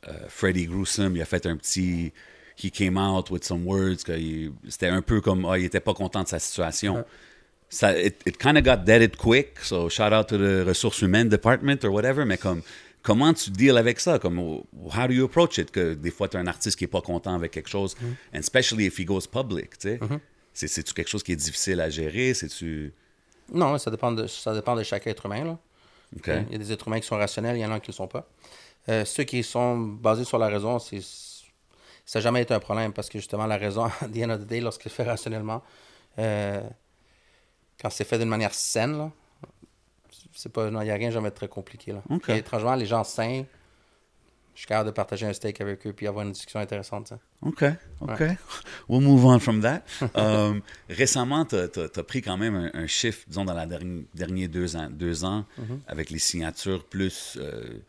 euh, 0.08 0.14
Freddie 0.28 0.66
Gruesome, 0.66 1.16
il 1.16 1.22
a 1.22 1.26
fait 1.26 1.46
un 1.46 1.58
petit. 1.58 2.12
He 2.62 2.70
came 2.72 2.98
out 2.98 3.32
with 3.32 3.44
some 3.44 3.66
words, 3.66 4.04
c'était 4.70 4.88
un 4.88 5.02
peu 5.02 5.20
comme, 5.22 5.46
ah, 5.46 5.58
il 5.58 5.66
était 5.66 5.80
pas 5.80 5.94
content 5.94 6.22
de 6.24 6.28
sa 6.28 6.38
situation. 6.40 7.04
Ça, 7.70 7.98
it, 7.98 8.18
it 8.28 8.38
kind 8.38 8.58
of 8.58 8.64
got 8.64 8.84
deaded 8.86 9.16
quick, 9.16 9.58
so 9.62 9.90
shout 9.90 10.12
out 10.14 10.28
to 10.28 10.38
the 10.38 10.66
ressources 10.68 11.00
humaines 11.02 11.30
department 11.30 11.84
or 11.86 11.92
whatever, 11.92 12.26
mais 12.26 12.38
comme, 12.38 12.62
comment 13.02 13.34
tu 13.34 13.50
deals 13.50 13.78
avec 13.78 14.00
ça? 14.00 14.20
Comme, 14.20 14.38
how 14.40 15.08
do 15.08 15.14
you 15.14 15.26
approach 15.26 15.58
it? 15.58 15.72
Que 15.72 15.94
des 15.96 16.12
fois, 16.12 16.28
tu 16.28 16.38
as 16.38 16.42
un 16.42 16.48
artiste 16.48 16.78
qui 16.78 16.84
est 16.84 16.88
pas 16.88 17.02
content 17.02 17.34
avec 17.34 17.52
quelque 17.52 17.70
chose, 17.70 17.96
and 18.34 18.40
especially 18.40 18.86
if 18.86 19.00
he 19.00 19.06
goes 19.06 19.26
public, 19.26 19.78
tu 19.80 19.88
sais. 19.90 20.00
C'est- 20.54 20.68
C'est-tu 20.68 20.94
quelque 20.94 21.08
chose 21.10 21.24
qui 21.24 21.32
est 21.32 21.36
difficile 21.38 21.80
à 21.80 21.90
gérer? 21.90 22.34
C'est-tu. 22.34 22.94
Non, 23.54 23.78
ça 23.78 23.90
dépend 23.90 24.12
de, 24.12 24.28
ça 24.28 24.54
dépend 24.54 24.76
de 24.76 24.84
chaque 24.84 25.08
être 25.08 25.26
humain. 25.26 25.46
Là. 25.46 25.58
Il 26.50 26.52
y 26.52 26.56
a 26.56 26.58
des 26.60 26.72
êtres 26.74 26.88
humains 26.90 27.00
qui 27.00 27.08
sont 27.08 27.16
rationnels, 27.18 27.56
il 27.58 27.62
y 27.62 27.66
en 27.66 27.72
a 27.72 27.80
qui 27.80 27.90
ne 27.90 27.94
le 27.94 27.96
sont 27.96 28.08
pas. 28.08 28.30
Euh, 28.90 29.06
ceux 29.06 29.24
qui 29.24 29.44
sont 29.44 29.78
basés 29.78 30.24
sur 30.24 30.38
la 30.38 30.48
raison, 30.48 30.80
c'est 30.80 31.02
ça 32.06 32.20
n'a 32.20 32.24
jamais 32.24 32.42
été 32.42 32.54
un 32.54 32.60
problème 32.60 32.92
parce 32.94 33.10
que 33.10 33.20
justement, 33.20 33.46
la 33.46 33.58
raison, 33.58 33.86
at 34.02 34.08
the 34.10 34.18
end 34.18 34.32
of 34.32 34.42
the 34.42 34.46
day, 34.46 34.60
lorsqu'elle 34.60 34.92
fait 34.92 35.04
rationnellement, 35.04 35.62
euh, 36.20 36.62
quand 37.80 37.90
c'est 37.90 38.04
fait 38.04 38.18
d'une 38.18 38.30
manière 38.30 38.54
saine, 38.54 39.12
c'est 40.34 40.52
pas, 40.52 40.70
non, 40.70 40.82
il 40.82 40.86
n'y 40.86 40.92
a 40.92 40.96
rien 40.96 41.12
jamais 41.12 41.30
de 41.30 41.36
très 41.36 41.48
compliqué. 41.48 41.94
Là. 41.94 42.02
Et 42.28 42.38
étrangement, 42.38 42.76
les 42.76 42.86
gens 42.86 43.04
sains, 43.04 43.44
je 44.54 44.60
suis 44.60 44.68
capable 44.68 44.88
de 44.88 44.94
partager 44.94 45.26
un 45.26 45.34
steak 45.34 45.62
avec 45.62 45.88
eux 45.88 45.94
puis 45.94 46.06
avoir 46.08 46.26
une 46.26 46.34
discussion 46.34 46.60
intéressante. 46.60 47.08
ça. 47.08 47.20
OK, 47.42 47.64
OK. 48.02 48.24
We'll 48.90 49.02
move 49.02 49.26
on 49.26 49.40
from 49.40 49.62
that. 49.62 49.84
Um, 50.14 50.62
récemment, 50.90 51.46
tu 51.46 51.56
as, 51.56 52.04
pris 52.04 52.22
quand 52.22 52.38
même 52.38 52.56
un, 52.56 52.72
un 52.74 52.88
chiffre, 52.88 53.24
disons, 53.28 53.46
dans 53.46 53.54
les 53.54 54.06
derniers, 54.14 54.48
deux 54.48 54.76
ans, 54.76 54.90
deux 54.92 55.24
ans 55.24 55.46
avec 55.88 56.10
les 56.10 56.20
signatures 56.20 56.84
plus 56.84 57.38
euh, 57.40 57.80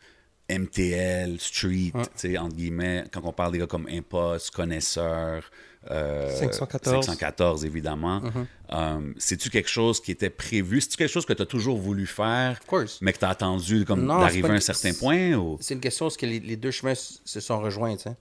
MTL, 0.49 1.39
Street, 1.39 1.91
tu 1.93 2.01
sais, 2.15 2.37
entre 2.37 2.55
guillemets, 2.55 3.05
quand 3.11 3.21
on 3.23 3.31
parle 3.31 3.53
des 3.53 3.59
gars 3.59 3.67
comme 3.67 3.87
Impost, 3.89 4.51
Connaisseur, 4.51 5.49
euh, 5.89 6.29
514. 6.37 7.05
514, 7.05 7.65
évidemment. 7.65 8.21
Um, 8.69 9.13
C'est-tu 9.17 9.49
quelque 9.49 9.69
chose 9.69 10.01
qui 10.01 10.11
était 10.11 10.29
prévu? 10.29 10.81
C'est-tu 10.81 10.97
quelque 10.97 11.11
chose 11.11 11.25
que 11.25 11.33
tu 11.33 11.41
as 11.41 11.45
toujours 11.45 11.77
voulu 11.77 12.05
faire, 12.07 12.51
Of 12.61 12.65
course. 12.67 12.99
mais 13.01 13.13
que 13.13 13.19
tu 13.19 13.25
as 13.25 13.29
attendu 13.29 13.85
comme 13.85 14.07
d'arriver 14.07 14.49
à 14.49 14.53
un 14.53 14.59
certain 14.59 14.93
point? 14.93 15.33
Ou... 15.33 15.57
C'est 15.61 15.73
une 15.73 15.79
question 15.79 16.05
parce 16.05 16.17
que 16.17 16.25
les, 16.25 16.39
les 16.39 16.55
deux 16.57 16.71
chemins 16.71 16.93
se 16.95 17.39
sont 17.39 17.59
rejoints. 17.59 17.95
tu 17.95 18.03
sais. 18.03 18.15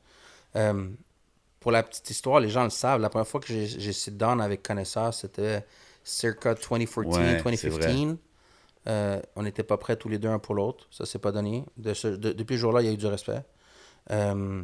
Euh, 0.56 0.88
pour 1.60 1.70
la 1.70 1.82
petite 1.84 2.10
histoire, 2.10 2.40
les 2.40 2.50
gens 2.50 2.64
le 2.64 2.70
savent. 2.70 3.00
La 3.00 3.08
première 3.08 3.26
fois 3.28 3.40
que 3.40 3.46
j'ai 3.46 3.92
sit 3.92 4.16
down 4.16 4.40
avec 4.40 4.62
Connaisseur, 4.62 5.14
c'était 5.14 5.64
circa 6.02 6.54
2014, 6.54 7.16
Ouais, 7.16 7.56
c'est 7.56 7.68
2015. 7.70 8.16
Euh, 8.88 9.20
on 9.36 9.42
n'était 9.44 9.62
pas 9.62 9.76
prêts 9.76 9.96
tous 9.96 10.08
les 10.08 10.18
deux 10.18 10.28
un 10.28 10.38
pour 10.40 10.54
l'autre. 10.54 10.86
Ça 10.90 11.06
s'est 11.06 11.18
pas 11.20 11.30
donné. 11.32 11.64
De 11.76 11.94
ce- 11.94 12.08
de- 12.08 12.32
depuis 12.32 12.56
ce 12.56 12.60
jour-là, 12.60 12.82
il 12.82 12.86
y 12.86 12.88
a 12.88 12.92
eu 12.92 12.96
du 12.96 13.06
respect. 13.06 13.42
Euh, 14.10 14.62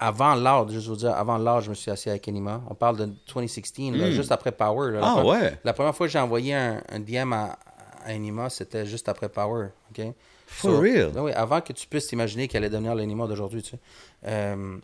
avant 0.00 0.34
l'art, 0.34 0.68
juste 0.68 0.86
vous 0.88 0.96
dire, 0.96 1.10
avant 1.12 1.38
l'art, 1.38 1.60
je 1.60 1.70
me 1.70 1.74
suis 1.74 1.90
assis 1.90 2.08
avec 2.08 2.26
Enima. 2.28 2.62
On 2.68 2.74
parle 2.74 2.96
de 2.96 3.06
2016, 3.32 3.92
là, 3.96 4.08
Mm. 4.08 4.12
juste 4.12 4.30
après 4.32 4.52
Power. 4.52 4.92
là. 4.92 5.00
La 5.00 5.06
Ah 5.12 5.22
pre- 5.22 5.30
ouais. 5.40 5.58
La 5.64 5.72
première 5.72 5.94
fois 5.94 6.06
que 6.06 6.12
j'ai 6.12 6.18
envoyé 6.20 6.54
un, 6.54 6.82
un 6.88 7.00
DM 7.00 7.32
à, 7.32 7.58
à 8.04 8.12
Enima, 8.14 8.48
c'était 8.48 8.86
juste 8.86 9.08
après 9.08 9.28
Power. 9.28 9.68
OK? 9.90 10.04
For 10.46 10.70
So- 10.70 10.80
real? 10.80 11.10
Ben 11.12 11.22
oui, 11.22 11.32
avant 11.32 11.60
que 11.60 11.72
tu 11.72 11.86
puisses 11.88 12.06
t'imaginer 12.06 12.46
qu'elle 12.48 12.62
allait 12.64 12.70
devenir 12.72 12.94
l'Enima 12.94 13.26
d'aujourd'hui. 13.26 13.62
Tu 13.62 13.70
sais. 13.70 13.78
Euh, 14.26 14.78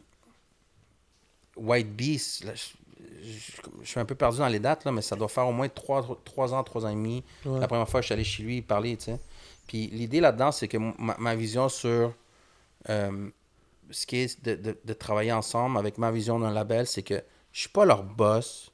White 1.56 1.94
Beast, 1.94 2.44
là, 2.44 2.52
je, 3.82 3.86
suis 3.88 4.00
un 4.00 4.04
peu 4.04 4.14
perdu 4.14 4.38
dans 4.38 4.48
les 4.48 4.58
dates, 4.60 4.84
là, 4.84 4.92
mais 4.92 5.02
ça 5.02 5.16
doit 5.16 5.28
faire 5.28 5.46
au 5.46 5.52
moins 5.52 5.68
3, 5.68 6.10
ans, 6.10 6.16
3 6.24 6.84
ans 6.84 6.88
et 6.88 6.94
demi. 6.94 7.24
Ouais. 7.44 7.60
La 7.60 7.66
première 7.68 7.88
fois 7.88 8.00
que 8.00 8.02
je 8.04 8.06
suis 8.08 8.14
allé 8.14 8.24
chez 8.24 8.42
lui 8.42 8.62
parler. 8.62 8.96
tu 8.96 9.04
sais. 9.04 9.20
Puis 9.66 9.86
l'idée 9.88 10.20
là-dedans, 10.20 10.52
c'est 10.52 10.68
que 10.68 10.76
ma, 10.76 11.16
ma 11.18 11.34
vision 11.34 11.68
sur 11.68 12.12
euh, 12.90 13.28
ce 13.90 14.06
qui 14.06 14.16
est 14.18 14.44
de, 14.44 14.54
de- 14.56 14.78
de 14.84 14.92
travailler 14.92 15.32
ensemble 15.32 15.78
avec 15.78 15.98
ma 15.98 16.10
vision 16.10 16.38
d'un 16.38 16.50
label, 16.52 16.86
c'est 16.86 17.02
que 17.02 17.22
je 17.52 17.60
suis 17.60 17.68
pas 17.70 17.84
leur 17.84 18.02
boss. 18.02 18.70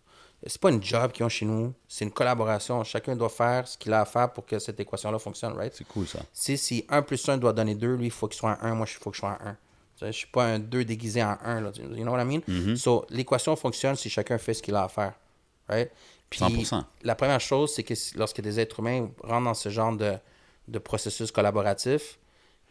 C'est 0.46 0.60
pas 0.60 0.70
une 0.70 0.82
job 0.82 1.12
qu'ils 1.12 1.24
ont 1.26 1.28
chez 1.28 1.44
nous. 1.44 1.74
C'est 1.86 2.04
une 2.06 2.10
collaboration. 2.12 2.82
Chacun 2.82 3.14
doit 3.14 3.28
faire 3.28 3.68
ce 3.68 3.76
qu'il 3.76 3.92
a 3.92 4.00
à 4.00 4.04
faire 4.06 4.32
pour 4.32 4.46
que 4.46 4.58
cette 4.58 4.80
équation-là 4.80 5.18
fonctionne, 5.18 5.52
right? 5.52 5.74
C'est 5.76 5.86
cool 5.86 6.06
ça. 6.06 6.20
Si, 6.32 6.56
si 6.56 6.86
1 6.88 7.02
plus 7.02 7.28
1 7.28 7.36
doit 7.36 7.52
donner 7.52 7.74
2, 7.74 7.94
lui, 7.96 8.06
il 8.06 8.10
faut 8.10 8.26
qu'il 8.26 8.38
soit 8.38 8.52
un 8.62 8.70
1, 8.70 8.74
moi, 8.74 8.86
il 8.88 8.94
faut 8.94 9.10
que 9.10 9.16
je 9.16 9.20
sois 9.20 9.36
un 9.44 9.48
1. 9.50 9.56
Je 10.00 10.12
suis 10.12 10.26
pas 10.26 10.44
un 10.44 10.58
2 10.58 10.84
déguisé 10.84 11.22
en 11.22 11.36
1. 11.44 11.60
Là, 11.60 11.70
you 11.76 12.02
know 12.04 12.12
what 12.12 12.22
I 12.22 12.24
mean? 12.24 12.40
Mm-hmm. 12.48 12.76
So, 12.76 13.04
l'équation 13.10 13.54
fonctionne 13.56 13.96
si 13.96 14.08
chacun 14.10 14.38
fait 14.38 14.54
ce 14.54 14.62
qu'il 14.62 14.74
a 14.74 14.84
à 14.84 14.88
faire. 14.88 15.14
Right? 15.68 15.90
Puis, 16.28 16.40
100%. 16.40 16.84
la 17.02 17.14
première 17.14 17.40
chose, 17.40 17.74
c'est 17.74 17.82
que 17.82 17.94
lorsque 18.16 18.40
des 18.40 18.58
êtres 18.60 18.80
humains 18.80 19.08
rentrent 19.22 19.44
dans 19.44 19.54
ce 19.54 19.68
genre 19.68 19.94
de, 19.96 20.14
de 20.68 20.78
processus 20.78 21.30
collaboratif, 21.32 22.18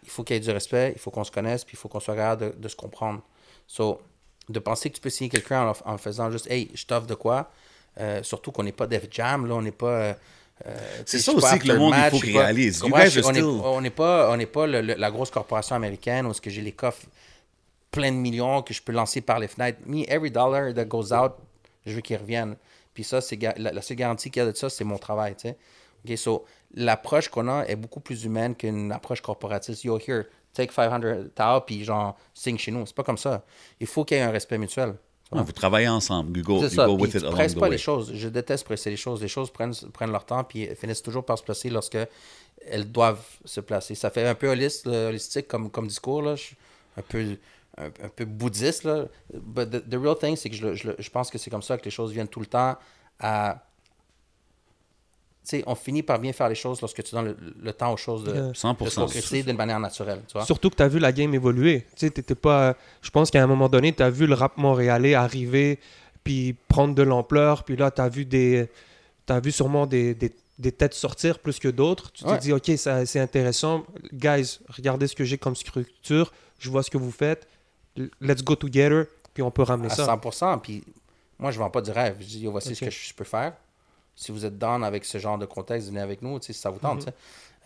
il 0.04 0.10
faut 0.10 0.24
qu'il 0.24 0.36
y 0.36 0.38
ait 0.38 0.42
du 0.42 0.52
respect, 0.52 0.94
il 0.96 1.00
faut 1.00 1.12
qu'on 1.12 1.26
se 1.26 1.32
connaisse, 1.32 1.66
puis 1.66 1.76
il 1.76 1.78
faut 1.78 1.90
qu'on 1.90 2.00
soit 2.00 2.16
capable 2.16 2.54
de, 2.54 2.58
de 2.58 2.68
se 2.68 2.76
comprendre. 2.76 3.22
So, 3.68 4.02
de 4.48 4.60
penser 4.60 4.90
que 4.90 4.96
tu 4.96 5.02
peux 5.02 5.10
signer 5.10 5.30
quelqu'un 5.30 5.68
en, 5.86 5.92
en 5.94 5.98
faisant 5.98 6.32
juste, 6.32 6.50
hey, 6.50 6.72
je 6.74 6.86
t'offre 6.86 7.06
de 7.06 7.16
quoi, 7.16 7.52
euh, 8.00 8.24
surtout 8.24 8.52
qu'on 8.52 8.64
n'est 8.64 8.72
pas 8.72 8.88
Def 8.88 9.08
Jam, 9.12 9.46
là, 9.46 9.56
on 9.56 9.62
n'est 9.62 9.72
pas. 9.72 9.88
euh, 9.88 10.14
euh, 10.66 10.78
C'est 11.06 11.20
ça 11.20 11.32
pas 11.34 11.38
aussi 11.38 11.60
que 11.60 11.68
le 11.68 11.78
monde, 11.78 11.94
il 11.98 12.10
faut 12.12 12.20
qu'il 12.20 12.34
pas- 12.34 12.40
réalise. 12.42 12.82
Je- 13.10 13.20
are 13.20 13.28
on 13.28 13.32
n'est 13.32 13.90
still- 13.90 13.96
pas, 13.96 14.30
on 14.32 14.38
n'est 14.38 14.46
pas 14.46 14.68
le- 14.68 14.82
le- 14.82 14.94
la 14.96 15.12
grosse 15.12 15.30
corporation 15.32 15.76
américaine 15.76 16.26
où 16.26 16.32
est-ce 16.32 16.42
que 16.42 16.50
j'ai 16.50 16.62
les 16.62 16.72
coffres 16.74 17.06
pleins 17.92 18.12
de 18.12 18.18
millions 18.18 18.62
que 18.62 18.74
je 18.74 18.82
peux 18.82 18.92
lancer 18.92 19.22
par 19.22 19.40
les 19.40 19.48
fenêtres. 19.48 19.80
Me, 19.86 20.04
every 20.10 20.30
dollar 20.32 20.74
that 20.74 20.86
goes 20.86 21.12
out, 21.14 21.34
je 21.86 21.94
veux 21.94 22.02
qu'il 22.02 22.18
revienne. 22.18 22.56
Puis 22.94 23.04
ça, 23.04 23.22
c'est 23.22 23.38
la, 23.58 23.72
la 23.72 23.82
seule 23.82 23.98
garantie 23.98 24.30
qu'il 24.30 24.42
y 24.44 24.46
a 24.46 24.52
de 24.52 24.56
ça, 24.56 24.70
c'est 24.70 24.84
mon 24.84 24.98
travail, 24.98 25.36
tu 25.36 25.48
sais. 25.50 25.58
OK, 26.06 26.18
so, 26.18 26.46
l'approche 26.76 27.28
qu'on 27.30 27.48
a 27.48 27.64
est 27.66 27.76
beaucoup 27.76 28.00
plus 28.00 28.24
humaine 28.26 28.56
qu'une 28.56 28.92
approche 28.92 29.22
corporatiste. 29.22 29.84
Yo, 29.84 29.98
here, 29.98 30.24
take 30.54 30.72
500 30.74 31.00
TAO, 31.36 31.62
puis 31.62 31.84
genre, 31.84 32.16
signe 32.34 32.58
chez 32.58 32.72
nous. 32.72 32.86
C'est 32.86 32.96
pas 32.96 33.04
comme 33.04 33.18
ça. 33.18 33.44
Il 33.80 33.88
faut 33.88 34.06
qu'il 34.06 34.18
y 34.18 34.20
ait 34.20 34.24
un 34.24 34.32
respect 34.32 34.58
mutuel. 34.58 34.96
Ah, 35.32 35.44
vous 35.44 35.52
travaillez 35.52 35.88
ensemble. 35.88 36.38
You 36.38 36.44
go, 36.44 36.62
you 36.64 36.70
ça. 36.70 36.86
go 36.88 36.96
with 36.98 37.14
it 37.14 37.24
presses 37.30 37.54
pas 37.54 37.62
way. 37.62 37.70
les 37.72 37.78
choses. 37.78 38.12
Je 38.14 38.30
déteste 38.30 38.64
presser 38.66 38.90
les 38.90 38.98
choses. 38.98 39.22
Les 39.22 39.28
choses 39.28 39.52
prennent, 39.52 39.74
prennent 39.94 40.12
leur 40.12 40.26
temps 40.26 40.44
puis 40.44 40.68
finissent 40.76 41.04
toujours 41.04 41.24
par 41.24 41.38
se 41.38 41.44
placer 41.44 41.70
lorsque 41.70 41.98
elles 42.68 42.92
doivent 42.92 43.24
se 43.46 43.60
placer. 43.62 43.94
Ça 43.96 44.10
fait 44.10 44.28
un 44.28 44.34
peu 44.36 44.50
holiste, 44.50 44.86
là, 44.88 45.10
holistique 45.10 45.48
comme, 45.48 45.70
comme 45.70 45.88
discours, 45.88 46.22
là. 46.24 46.36
Je- 46.36 46.56
un 46.98 47.02
peu 47.04 47.38
un, 47.78 47.86
un 47.86 48.10
peu 48.10 48.26
bouddhiste. 48.26 48.84
Là. 48.84 49.06
But 49.34 49.70
the, 49.70 49.90
the 49.90 49.96
real 49.96 50.18
thing, 50.18 50.36
c'est 50.36 50.50
que 50.50 50.56
je, 50.56 50.74
je 50.74 50.90
je 50.98 51.10
pense 51.12 51.30
que 51.30 51.38
c'est 51.38 51.50
comme 51.52 51.62
ça 51.62 51.78
que 51.78 51.86
les 51.86 51.92
choses 51.92 52.12
viennent 52.12 52.28
tout 52.28 52.40
le 52.42 52.48
temps 52.48 52.76
à. 53.20 53.64
On 55.66 55.76
finit 55.76 56.04
par 56.04 56.20
bien 56.20 56.34
faire 56.34 56.50
les 56.50 56.56
choses 56.56 56.80
lorsque 56.82 57.04
tu 57.04 57.16
donnes 57.16 57.28
le, 57.28 57.38
le 57.62 57.74
temps 57.74 57.92
aux 57.94 57.98
choses 57.98 58.24
de, 58.24 58.34
Yeah. 58.34 58.48
de 58.50 58.54
se 58.54 58.68
100%. 58.68 58.96
concrétiser 58.96 59.44
d'une 59.44 59.58
manière 59.58 59.80
naturelle. 59.80 60.22
Tu 60.28 60.34
vois? 60.34 60.46
Surtout 60.46 60.70
que 60.70 60.76
tu 60.76 60.84
as 60.84 60.88
vu 60.88 61.00
la 61.00 61.12
game 61.12 61.34
évoluer. 61.34 61.86
T'étais 61.96 62.36
pas. 62.36 62.76
Je 63.02 63.10
pense 63.10 63.30
qu'à 63.32 63.42
un 63.44 63.48
moment 63.48 63.70
donné, 63.70 63.94
tu 63.94 64.04
as 64.04 64.10
vu 64.10 64.28
le 64.28 64.34
rap 64.36 64.58
montréalais 64.58 65.14
arriver, 65.16 65.80
puis 66.24 66.56
prendre 66.68 66.94
de 66.96 67.04
l'ampleur, 67.04 67.64
puis 67.64 67.76
là, 67.76 67.92
tu 67.92 68.02
as 68.02 68.10
vu 68.10 68.26
des. 68.26 68.70
Tu 69.26 69.34
as 69.34 69.40
vu 69.40 69.52
sûrement 69.52 69.86
des, 69.86 70.14
des, 70.16 70.32
des 70.58 70.72
têtes 70.72 70.94
sortir 70.94 71.40
plus 71.40 71.60
que 71.60 71.68
d'autres. 71.68 72.12
Tu 72.12 72.24
t'es 72.24 72.30
Ouais. 72.32 72.38
dit, 72.40 72.52
OK, 72.54 72.72
ça, 72.78 73.06
c'est 73.06 73.20
intéressant. 73.20 73.86
Guys, 74.14 74.60
regardez 74.70 75.08
ce 75.08 75.16
que 75.16 75.24
j'ai 75.24 75.38
comme 75.38 75.56
structure. 75.56 76.32
Je 76.60 76.70
vois 76.70 76.84
ce 76.84 76.90
que 76.90 76.98
vous 76.98 77.12
faites. 77.12 77.48
Let's 78.22 78.44
go 78.44 78.56
together, 78.56 79.06
puis 79.34 79.44
on 79.44 79.52
peut 79.52 79.64
ramener 79.64 79.92
à 79.92 79.96
ça. 79.96 80.06
100%. 80.06 80.60
Puis 80.62 80.84
moi, 81.38 81.52
je 81.52 81.60
vends 81.60 81.70
pas 81.70 81.82
du 81.82 81.92
rêve. 81.92 82.16
Je 82.20 82.26
dis, 82.26 82.46
voici 82.48 82.76
ce 82.76 82.86
que 82.86 82.92
je 82.92 83.14
peux 83.14 83.24
faire. 83.24 83.54
Si 84.20 84.34
vous 84.34 84.46
êtes 84.46 84.58
down 84.58 84.84
avec 84.84 85.06
ce 85.06 85.18
genre 85.18 85.38
de 85.38 85.46
contexte, 85.46 85.88
venez 85.88 86.02
avec 86.02 86.22
nous, 86.22 86.42
si 86.42 86.54
ça 86.54 86.70
vous 86.70 86.80
tente. 86.80 87.04
sais. 87.04 87.14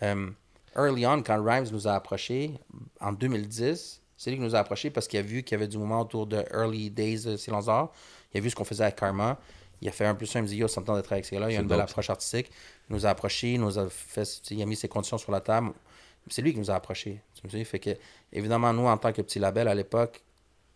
Euh, 0.02 0.30
early 0.76 1.04
on, 1.04 1.20
quand 1.20 1.42
Rhymes 1.42 1.66
nous 1.72 1.88
a 1.88 1.94
approchés, 1.94 2.52
en 3.00 3.12
2010, 3.12 4.00
c'est 4.16 4.30
lui 4.30 4.36
qui 4.36 4.42
nous 4.44 4.54
a 4.54 4.60
approchés 4.60 4.90
parce 4.90 5.08
qu'il 5.08 5.18
a 5.18 5.22
vu 5.22 5.42
qu'il 5.42 5.56
y 5.56 5.60
avait 5.60 5.66
du 5.66 5.78
mouvement 5.78 6.00
autour 6.02 6.28
de 6.28 6.44
Early 6.52 6.92
Days 6.92 7.24
de 7.24 7.36
Silence 7.36 7.66
d'Or. 7.66 7.92
Il 8.32 8.38
a 8.38 8.40
vu 8.40 8.50
ce 8.50 8.54
qu'on 8.54 8.64
faisait 8.64 8.84
avec 8.84 8.94
Karma. 8.94 9.36
Il 9.82 9.88
a 9.88 9.90
fait 9.90 10.06
un 10.06 10.14
plus 10.14 10.34
un, 10.36 10.38
il 10.38 10.42
me 10.44 10.48
dit, 10.48 10.56
yo, 10.56 10.68
ça 10.68 10.80
me 10.80 10.86
tente 10.86 10.96
d'être 10.96 11.12
avec 11.12 11.24
ces 11.24 11.34
gars-là. 11.34 11.50
Il 11.50 11.56
a 11.56 11.60
une 11.60 11.66
belle 11.66 11.80
approche 11.80 12.08
artistique. 12.08 12.52
Il 12.88 12.94
nous 12.94 13.04
a 13.04 13.10
approchés, 13.10 13.54
il 13.54 13.60
nous 13.60 13.76
a 13.76 13.88
fait, 13.90 14.40
il 14.52 14.62
a 14.62 14.66
mis 14.66 14.76
ses 14.76 14.86
conditions 14.86 15.18
sur 15.18 15.32
la 15.32 15.40
table. 15.40 15.72
C'est 16.28 16.40
lui 16.40 16.52
qui 16.52 16.60
nous 16.60 16.70
a 16.70 16.74
approchés. 16.76 17.20
Tu 17.34 17.40
me 17.44 17.50
dis, 17.50 17.64
fait 17.64 17.80
que, 17.80 17.90
évidemment, 18.32 18.72
nous, 18.72 18.86
en 18.86 18.96
tant 18.96 19.12
que 19.12 19.22
petit 19.22 19.40
label 19.40 19.66
à 19.66 19.74
l'époque, 19.74 20.22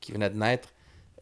qui 0.00 0.10
venait 0.10 0.28
de 0.28 0.36
naître, 0.36 0.70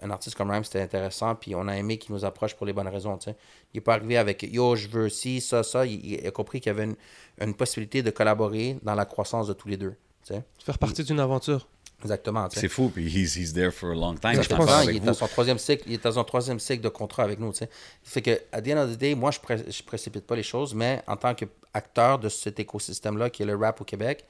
un 0.03 0.11
artiste 0.11 0.37
comme 0.37 0.51
Rhymes, 0.51 0.65
c'était 0.65 0.81
intéressant, 0.83 1.35
puis 1.35 1.55
on 1.55 1.67
a 1.69 1.77
aimé 1.77 1.99
qu'il 1.99 2.15
nous 2.15 2.25
approche 2.25 2.55
pour 2.55 2.67
les 2.67 2.73
bonnes 2.73 2.89
raisons. 2.89 3.17
tu 3.19 3.31
sais. 3.31 3.37
Il 3.73 3.79
n'est 3.79 3.81
pas 3.83 3.95
arrivé 3.95 4.17
avec 4.17 4.43
Yo, 4.43 4.77
je 4.77 4.89
veux 4.89 5.09
ci, 5.09 5.41
ça, 5.41 5.63
ça. 5.63 5.87
Il, 5.87 6.05
il 6.05 6.27
a 6.27 6.31
compris 6.31 6.61
qu'il 6.61 6.71
y 6.71 6.75
avait 6.75 6.85
une, 6.85 6.97
une 7.41 7.55
possibilité 7.55 8.03
de 8.03 8.11
collaborer 8.11 8.79
dans 8.83 8.95
la 8.95 9.05
croissance 9.05 9.47
de 9.49 9.53
tous 9.53 9.69
les 9.69 9.77
deux. 9.77 9.95
tu 10.27 10.35
sais. 10.35 10.43
Faire 10.65 10.79
partie 10.79 11.03
d'une 11.05 11.21
aventure. 11.21 11.67
Exactement. 12.03 12.47
C'est 12.53 12.69
fou, 12.69 12.91
puis 12.95 13.07
he's, 13.07 13.37
he's 13.37 13.55
there 13.55 13.71
for 13.73 13.91
a 13.91 13.95
long 13.95 14.15
time. 14.17 14.43
Je 14.43 14.49
pense, 14.55 14.85
il 14.85 14.97
est 14.97 15.09
à 15.09 15.15
son 15.15 15.27
troisième 15.29 15.57
cycle, 15.59 15.85
il 15.87 15.95
est 15.95 16.05
à 16.05 16.13
son 16.13 16.25
troisième 16.25 16.61
cycle 16.61 16.83
de 16.83 16.91
contrat 16.91 17.23
avec 17.23 17.39
nous. 17.41 17.53
tu 17.53 17.61
sais. 17.61 17.71
Fait 18.03 18.21
que, 18.21 18.39
à 18.53 18.61
the 18.61 18.69
end 18.69 18.77
of 18.85 18.93
the 18.95 18.99
day, 18.99 19.15
moi, 19.15 19.31
je, 19.31 19.41
pré- 19.41 19.65
je 19.71 19.83
précipite 19.83 20.27
pas 20.27 20.37
les 20.37 20.43
choses, 20.43 20.75
mais 20.75 21.03
en 21.07 21.17
tant 21.17 21.35
qu'acteur 21.35 22.19
de 22.19 22.29
cet 22.29 22.61
écosystème-là, 22.61 23.31
qui 23.31 23.45
est 23.45 23.47
le 23.47 23.57
rap 23.57 23.81
au 23.81 23.85
Québec, 23.85 24.27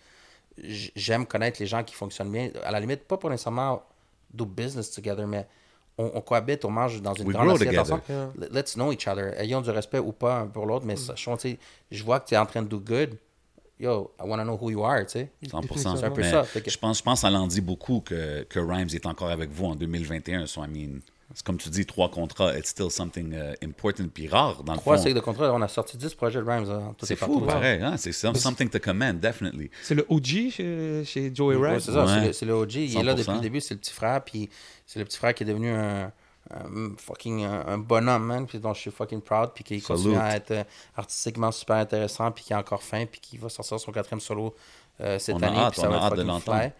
j'aime 0.62 1.26
connaître 1.26 1.61
les 1.61 1.66
gens 1.66 1.83
qui 1.83 1.94
fonctionnent 1.94 2.31
bien. 2.31 2.50
À 2.64 2.70
la 2.70 2.79
limite, 2.81 3.02
pas 3.05 3.16
pour 3.16 3.31
nécessairement 3.31 3.83
do 4.37 4.44
business 4.46 4.90
together, 4.90 5.27
mais 5.27 5.46
on, 5.99 6.11
on 6.14 6.20
cohabite, 6.20 6.64
on 6.64 6.70
mange 6.70 7.01
dans 7.03 7.14
une 7.14 7.27
We 7.27 7.33
grande 7.35 7.46
grow 7.49 7.57
assiette 7.57 7.79
ensemble. 7.79 8.03
Yeah. 8.09 8.49
Let's 8.53 8.75
know 8.75 8.92
each 8.92 9.09
other. 9.09 9.35
Ayons 9.38 9.62
du 9.62 9.70
respect 9.70 9.99
ou 9.99 10.12
pas 10.12 10.40
un 10.40 10.46
pour 10.46 10.66
l'autre, 10.66 10.85
mais 10.87 10.96
sachons, 10.96 11.37
tu 11.37 11.51
sais, 11.51 11.59
je 11.90 12.05
vois 12.05 12.20
que 12.20 12.29
tu 12.29 12.35
es 12.35 12.38
en 12.38 12.46
train 12.46 12.62
de 12.62 12.68
do 12.68 12.79
good. 12.79 13.16
Yo, 13.79 14.11
I 14.18 14.27
want 14.27 14.38
to 14.38 14.44
know 14.44 14.57
who 14.61 14.70
you 14.70 14.83
are, 14.85 15.05
tu 15.05 15.12
sais. 15.12 15.29
100%. 15.46 15.96
C'est 15.99 16.05
un 16.05 16.11
peu 16.11 16.22
Mais 16.22 16.31
ça, 16.31 16.44
que- 16.61 16.70
Je 16.70 16.79
pense, 16.79 16.99
je 16.99 17.03
pense 17.03 17.18
que 17.18 17.20
ça 17.22 17.31
l'en 17.31 17.46
dit 17.46 17.61
beaucoup 17.61 18.01
que, 18.01 18.42
que 18.44 18.59
Rhymes 18.59 18.88
est 18.94 19.05
encore 19.07 19.29
avec 19.29 19.51
vous 19.51 19.66
en 19.66 19.75
2021. 19.77 20.46
So, 20.46 20.64
I 20.64 20.68
mean, 20.68 21.01
comme 21.44 21.58
tu 21.58 21.68
dis, 21.70 21.84
trois 21.84 22.10
contrats, 22.10 22.56
it's 22.56 22.70
still 22.70 22.90
something 22.90 23.32
uh, 23.34 23.54
important 23.64 24.06
puis 24.12 24.28
rare 24.28 24.62
dans 24.62 24.72
le 24.74 24.78
Trois 24.78 24.96
fond. 24.96 25.02
cycles 25.02 25.14
de 25.16 25.20
contrat, 25.20 25.52
on 25.52 25.60
a 25.60 25.68
sorti 25.68 25.96
10 25.96 26.14
projets 26.14 26.38
de 26.40 26.44
Rhymes. 26.44 26.70
hein, 26.70 26.94
tout 26.96 27.04
C'est 27.04 27.16
fou, 27.16 27.40
partout. 27.40 27.46
pareil. 27.46 27.82
Hein? 27.82 27.96
C'est 27.96 28.12
some- 28.12 28.34
something 28.36 28.68
to 28.70 28.78
commend, 28.78 29.18
definitely. 29.20 29.70
C'est 29.82 29.94
le 29.96 30.06
OG 30.08 30.50
chez, 30.50 31.02
chez 31.04 31.34
Joey 31.34 31.56
Ouais, 31.56 31.70
Rhymes. 31.72 31.80
c'est 31.80 31.92
ça, 31.92 32.04
Ouais. 32.04 32.32
c'est 32.32 32.46
le- 32.46 32.52
OG. 32.54 32.74
Il 32.74 32.96
est 32.96 33.02
là 33.02 33.12
100%. 33.14 33.16
depuis 33.18 33.34
le 33.34 33.40
début, 33.40 33.60
c'est 33.60 33.74
le 33.74 33.80
petit 33.80 33.92
frère, 33.92 34.22
puis 34.24 34.48
c'est 34.86 34.98
le 34.98 35.04
petit 35.04 35.18
frère 35.18 35.34
qui 35.34 35.42
est 35.42 35.46
devenu 35.46 35.70
un, 35.70 36.12
un 36.54 36.90
fucking 36.96 37.44
un, 37.44 37.76
bonhomme, 37.76 38.24
man, 38.24 38.46
puis 38.46 38.60
dont 38.60 38.72
je 38.72 38.80
suis 38.82 38.90
fucking 38.92 39.20
proud, 39.20 39.50
puis 39.52 39.64
qui 39.64 39.80
Salute. 39.80 40.04
continue 40.04 40.16
à 40.18 40.36
être 40.36 40.50
euh, 40.52 40.64
artistiquement 40.96 41.50
super 41.50 41.76
intéressant, 41.76 42.30
puis 42.30 42.44
qui 42.44 42.52
est 42.52 42.56
encore 42.56 42.84
fin, 42.84 43.04
puis 43.04 43.20
qui 43.20 43.36
va 43.36 43.48
sortir 43.48 43.80
son 43.80 43.90
quatrième 43.90 44.20
solo 44.20 44.54
euh, 45.00 45.18
cette 45.18 45.37
On 45.37 45.40
a 45.40 45.46
année, 45.48 45.59
hâte, 45.59 45.74
ça 45.74 45.82
on 45.82 45.85
a 45.87 45.88
va 45.88 45.96
être 45.96 46.04
hâte 46.04 46.16
de 46.16 46.22
l'entendre. 46.22 46.70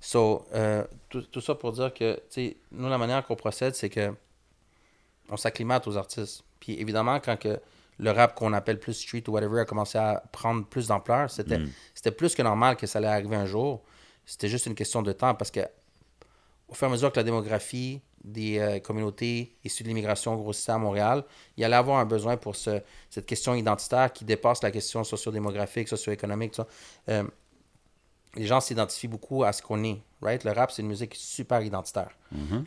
So, 0.00 0.44
euh, 0.54 0.84
tout, 1.08 1.22
tout 1.22 1.40
ça 1.40 1.54
pour 1.54 1.72
dire 1.72 1.92
que, 1.94 2.20
nous, 2.72 2.88
la 2.88 2.98
manière 2.98 3.24
qu'on 3.26 3.36
procède, 3.36 3.74
c'est 3.74 3.88
que 3.88 4.12
on 5.28 5.36
s'acclimate 5.36 5.86
aux 5.86 5.96
artistes. 5.96 6.44
Puis 6.60 6.80
évidemment, 6.80 7.18
quand 7.20 7.36
que 7.38 7.58
le 7.98 8.10
rap 8.10 8.34
qu'on 8.34 8.52
appelle 8.52 8.78
plus 8.78 8.94
street 8.94 9.24
ou 9.28 9.32
whatever 9.32 9.60
a 9.60 9.64
commencé 9.64 9.98
à 9.98 10.22
prendre 10.32 10.64
plus 10.66 10.88
d'ampleur, 10.88 11.30
c'était 11.30 11.58
Mm. 11.58 11.70
c'était 11.94 12.10
plus 12.10 12.34
que 12.34 12.42
normal 12.42 12.76
que 12.76 12.86
ça 12.86 12.98
allait 12.98 13.08
arriver 13.08 13.36
un 13.36 13.46
jour. 13.46 13.82
C'était 14.26 14.48
juste 14.48 14.66
une 14.66 14.74
question 14.74 15.02
de 15.02 15.12
temps 15.12 15.34
parce 15.34 15.50
que 15.50 15.60
au 16.68 16.74
fur 16.74 16.86
et 16.86 16.90
à 16.90 16.92
mesure 16.92 17.12
que 17.12 17.18
la 17.18 17.24
démographie 17.24 18.00
des 18.24 18.58
euh, 18.58 18.78
communautés 18.78 19.54
issues 19.64 19.82
de 19.82 19.88
l'immigration 19.88 20.36
grossissait 20.36 20.72
à 20.72 20.78
Montréal, 20.78 21.24
il 21.56 21.64
allait 21.64 21.76
avoir 21.76 21.98
un 21.98 22.04
besoin 22.04 22.36
pour 22.36 22.54
ce- 22.56 22.80
cette 23.10 23.26
question 23.26 23.54
identitaire 23.54 24.12
qui 24.12 24.24
dépasse 24.24 24.62
la 24.62 24.70
question 24.70 25.02
socio-démographique, 25.04 25.88
socio-économique. 25.88 26.54
Euh, 27.08 27.24
les 28.34 28.46
gens 28.46 28.60
s'identifient 28.60 29.08
beaucoup 29.08 29.44
à 29.44 29.52
ce 29.52 29.60
qu'on 29.62 29.82
est. 29.84 30.00
Right? 30.22 30.44
Le 30.44 30.52
rap, 30.52 30.70
c'est 30.70 30.82
une 30.82 30.88
musique 30.88 31.14
super 31.16 31.60
identitaire. 31.62 32.10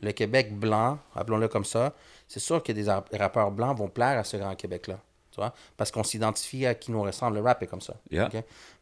Le 0.02 0.12
Québec 0.12 0.54
blanc, 0.60 1.00
appelons-le 1.16 1.48
comme 1.48 1.66
ça, 1.66 1.94
c'est 2.28 2.42
sûr 2.42 2.62
que 2.62 2.72
des 2.74 2.86
rappeurs 3.18 3.50
blancs 3.52 3.78
vont 3.78 3.88
plaire 3.88 4.20
à 4.20 4.24
ce 4.24 4.38
grand 4.38 4.56
Québec-là. 4.56 5.00
Parce 5.76 5.92
qu'on 5.92 6.04
s'identifie 6.04 6.66
à 6.66 6.76
qui 6.76 6.92
nous 6.92 7.02
ressemble. 7.02 7.38
Le 7.38 7.44
rap 7.44 7.62
est 7.62 7.68
comme 7.68 7.82
ça. 7.82 7.96
Yeah. 8.10 8.30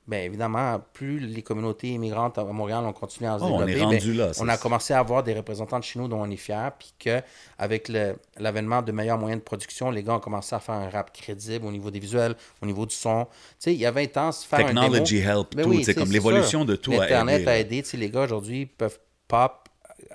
Ben 0.05 0.25
évidemment, 0.25 0.81
plus 0.91 1.19
les 1.19 1.41
communautés 1.41 1.87
immigrantes 1.89 2.37
à 2.37 2.43
Montréal 2.43 2.83
ont 2.83 2.91
continué 2.93 3.29
à 3.29 3.39
se 3.39 3.43
Oh, 3.45 3.47
on 3.53 3.61
est 3.63 3.67
développer, 3.67 3.85
rendu 3.95 4.11
ben, 4.11 4.17
là, 4.17 4.31
on 4.39 4.49
a 4.49 4.55
c'est- 4.55 4.61
commencé 4.61 4.93
à 4.93 4.99
avoir 4.99 5.23
des 5.23 5.33
représentants 5.33 5.79
de 5.79 5.83
chez 5.85 5.97
nous 5.99 6.07
dont 6.09 6.21
on 6.21 6.29
est 6.29 6.35
fiers, 6.35 6.69
puis 6.77 6.93
qu'avec 6.99 7.89
l'avènement 8.37 8.81
de 8.81 8.91
meilleurs 8.91 9.17
moyens 9.17 9.39
de 9.39 9.45
production, 9.45 9.91
les 9.91 10.03
gars 10.03 10.15
ont 10.15 10.19
commencé 10.19 10.53
à 10.55 10.59
faire 10.59 10.75
un 10.75 10.89
rap 10.89 11.13
crédible 11.13 11.65
au 11.65 11.71
niveau 11.71 11.89
des 11.89 11.99
visuels, 11.99 12.35
au 12.61 12.65
niveau 12.65 12.85
du 12.85 12.93
son. 12.95 13.25
Tu 13.25 13.31
sais, 13.59 13.73
il 13.73 13.79
y 13.79 13.85
a 13.85 13.91
20 13.91 14.17
ans, 14.17 14.31
se 14.31 14.45
faire 14.45 14.59
un 14.59 14.63
démo- 14.73 14.81
Technology 14.81 15.17
help, 15.19 15.55
Ben 15.55 15.63
tout, 15.63 15.69
oui, 15.69 15.83
sais, 15.85 15.93
comme 15.93 16.07
c'est 16.07 16.13
l'évolution 16.13 16.65
de 16.65 16.75
tout 16.75 16.91
a 16.93 16.97
L'Internet 16.97 17.41
aidé, 17.41 17.49
a 17.51 17.59
aidé. 17.59 17.83
Tu 17.83 17.89
sais, 17.91 17.97
les 17.97 18.09
gars 18.09 18.23
aujourd'hui 18.23 18.65
peuvent 18.65 18.99
pop 19.27 19.62